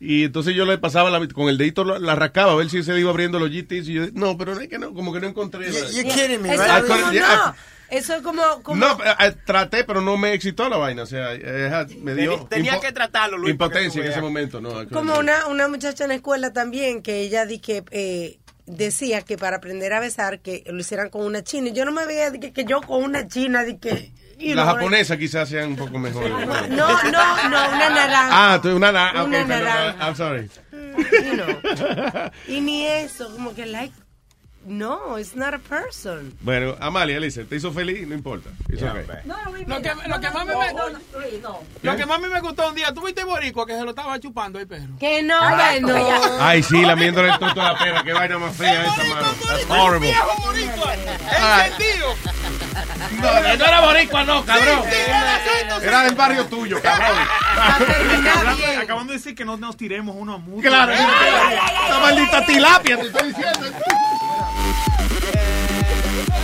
Y 0.00 0.24
entonces 0.24 0.54
yo 0.54 0.64
le 0.64 0.78
pasaba 0.78 1.10
la- 1.10 1.26
con 1.28 1.48
el 1.48 1.58
dedito, 1.58 1.84
la, 1.84 2.14
rascaba 2.14 2.52
a 2.52 2.56
ver 2.56 2.70
si 2.70 2.82
se 2.82 2.98
iba 2.98 3.10
abriendo 3.10 3.38
los 3.38 3.50
GTs 3.50 3.88
y 3.88 3.94
yo, 3.94 4.02
no, 4.12 4.38
pero 4.38 4.54
no 4.54 4.60
es 4.60 4.68
que 4.68 4.78
no, 4.78 4.94
como 4.94 5.12
que 5.12 5.20
no 5.20 5.26
encontré. 5.26 5.66
como, 5.68 7.12
yeah, 7.12 7.36
no. 7.46 7.54
Eso 7.90 8.14
es 8.14 8.22
como... 8.22 8.42
como 8.62 8.86
No, 8.86 8.92
eh, 9.02 9.14
eh, 9.20 9.34
traté, 9.46 9.82
pero 9.84 10.00
no 10.00 10.16
me 10.16 10.34
excitó 10.34 10.68
la 10.68 10.76
vaina. 10.76 11.02
O 11.02 11.06
sea, 11.06 11.34
eh, 11.34 11.86
me 12.02 12.14
dio. 12.14 12.46
Tenía 12.50 12.78
que 12.80 12.92
tratarlo, 12.92 13.38
Luis. 13.38 13.52
Impotencia 13.52 14.04
en 14.04 14.10
ese 14.10 14.20
momento, 14.20 14.60
no. 14.60 14.86
Como 14.88 15.18
una, 15.18 15.46
una 15.46 15.68
muchacha 15.68 16.04
en 16.04 16.08
la 16.08 16.16
escuela 16.16 16.52
también, 16.52 17.02
que 17.02 17.20
ella 17.22 17.46
di 17.46 17.58
que, 17.58 17.82
eh, 17.90 18.38
decía 18.66 19.22
que 19.22 19.38
para 19.38 19.56
aprender 19.56 19.94
a 19.94 20.00
besar, 20.00 20.40
que 20.40 20.64
lo 20.66 20.78
hicieran 20.78 21.08
con 21.08 21.24
una 21.24 21.42
china. 21.42 21.68
Y 21.68 21.72
yo 21.72 21.86
no 21.86 21.92
me 21.92 22.04
veía 22.06 22.30
de 22.30 22.38
que, 22.38 22.52
que 22.52 22.64
yo 22.64 22.82
con 22.82 23.02
una 23.02 23.26
china, 23.26 23.64
de 23.64 23.78
que... 23.78 24.12
you 24.38 24.54
La 24.54 24.62
know, 24.64 24.74
japonesa 24.74 25.16
quizás 25.16 25.48
sean 25.48 25.70
un 25.70 25.76
poco 25.76 25.98
mejor. 25.98 26.28
No, 26.70 27.02
no, 27.04 27.48
no, 27.48 27.68
una 27.68 27.90
naranja. 27.90 28.28
Ah, 28.54 28.60
tú 28.62 28.76
una. 28.76 28.90
Una 29.24 29.44
naranja. 29.44 29.96
I'm 30.06 30.14
sorry. 30.14 30.48
You 30.72 31.36
know. 31.36 32.30
Y 32.46 32.60
ni 32.60 32.86
eso, 32.86 33.30
como 33.32 33.54
que 33.54 33.66
like 33.66 33.94
no, 34.68 35.18
it's 35.18 35.34
not 35.34 35.54
a 35.54 35.58
person. 35.58 36.36
Bueno, 36.40 36.76
Amalia, 36.80 37.18
Lisa, 37.18 37.42
¿te 37.44 37.56
hizo 37.56 37.72
feliz? 37.72 38.06
No 38.06 38.14
importa. 38.14 38.50
Okay. 38.66 38.82
Lo 39.66 39.82
que, 39.82 39.90
lo 40.06 40.20
que 40.20 40.30
más 40.30 40.46
me, 40.46 40.52
lo 41.82 41.96
que 41.96 42.06
más 42.06 42.20
me 42.20 42.40
gustó 42.40 42.68
un 42.68 42.74
día, 42.74 42.92
¿tú 42.92 43.02
viste 43.04 43.24
Boricua 43.24 43.66
que 43.66 43.74
se 43.74 43.82
lo 43.82 43.90
estaba 43.90 44.18
chupando 44.20 44.58
el 44.58 44.66
perro? 44.66 44.96
Que 44.98 45.22
no, 45.22 45.38
que 45.56 45.80
no. 45.80 45.96
Ay, 46.40 46.62
sí, 46.62 46.82
lamiéndole 46.82 47.30
el 47.30 47.38
toto 47.38 47.60
a 47.60 47.72
la 47.72 47.78
pera. 47.78 48.02
Qué 48.04 48.12
vaina 48.12 48.38
más 48.38 48.54
fea 48.56 48.84
esa, 48.84 49.04
mano. 49.04 49.26
That's 49.46 49.70
horrible. 49.70 50.14
Encendido. 51.66 52.14
No, 53.20 53.56
no 53.56 53.64
era 53.64 53.80
boricua, 53.80 54.24
no, 54.24 54.44
cabrón. 54.44 54.82
Era 55.82 56.02
del 56.04 56.14
barrio 56.14 56.46
tuyo, 56.46 56.80
cabrón. 56.80 57.18
Acabando 58.80 59.12
de 59.12 59.18
decir 59.18 59.34
que 59.34 59.44
no 59.44 59.56
nos 59.56 59.76
tiremos 59.76 60.14
uno 60.18 60.34
a 60.34 60.38
mutuo. 60.38 60.62
Claro. 60.62 60.92
Esta 60.92 61.98
maldita 62.00 62.46
tilapia, 62.46 62.96
te 62.98 63.06
estoy 63.06 63.28
diciendo. 63.28 63.66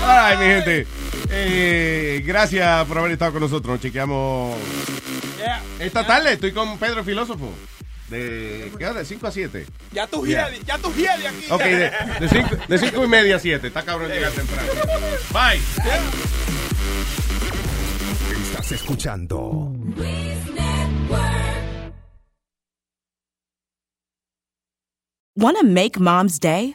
Ay, 0.07 0.37
mi 0.39 0.45
gente. 0.45 0.87
Eh, 1.31 2.23
gracias 2.27 2.87
por 2.87 2.99
haber 2.99 3.13
estado 3.13 3.33
con 3.33 3.41
nosotros. 3.43 3.73
Nos 3.75 3.81
chequeamos 3.81 4.57
esta 5.79 6.07
tarde. 6.07 6.35
Estoy 6.35 6.53
con 6.53 6.79
Pedro 6.79 7.03
Filósofo. 7.05 7.53
De, 8.09 8.71
¿qué 8.79 8.87
hora? 8.87 8.99
De 9.01 9.05
5 9.07 9.27
a 9.27 9.31
7. 9.33 9.67
Ya 9.93 10.07
tú 10.07 10.27
Yeah. 10.27 10.51
hiede, 10.51 10.63
ya 10.67 10.79
tú 10.79 10.93
hiede 10.95 11.27
aquí. 11.27 11.47
Ok, 11.51 11.63
de, 11.63 11.91
de, 12.21 12.29
cinco, 12.29 12.57
de 12.69 12.79
cinco 12.79 13.05
y 13.05 13.09
media 13.09 13.37
a 13.37 13.39
7. 13.39 13.67
Está 13.67 13.83
cabrón 13.83 14.11
llegar 14.11 14.31
temprano. 14.33 14.69
Bye. 15.33 15.61
Estás 18.45 18.73
escuchando 18.73 19.73
Want 25.37 25.59
to 25.59 25.65
make 25.65 25.99
mom's 25.99 26.39
day? 26.39 26.75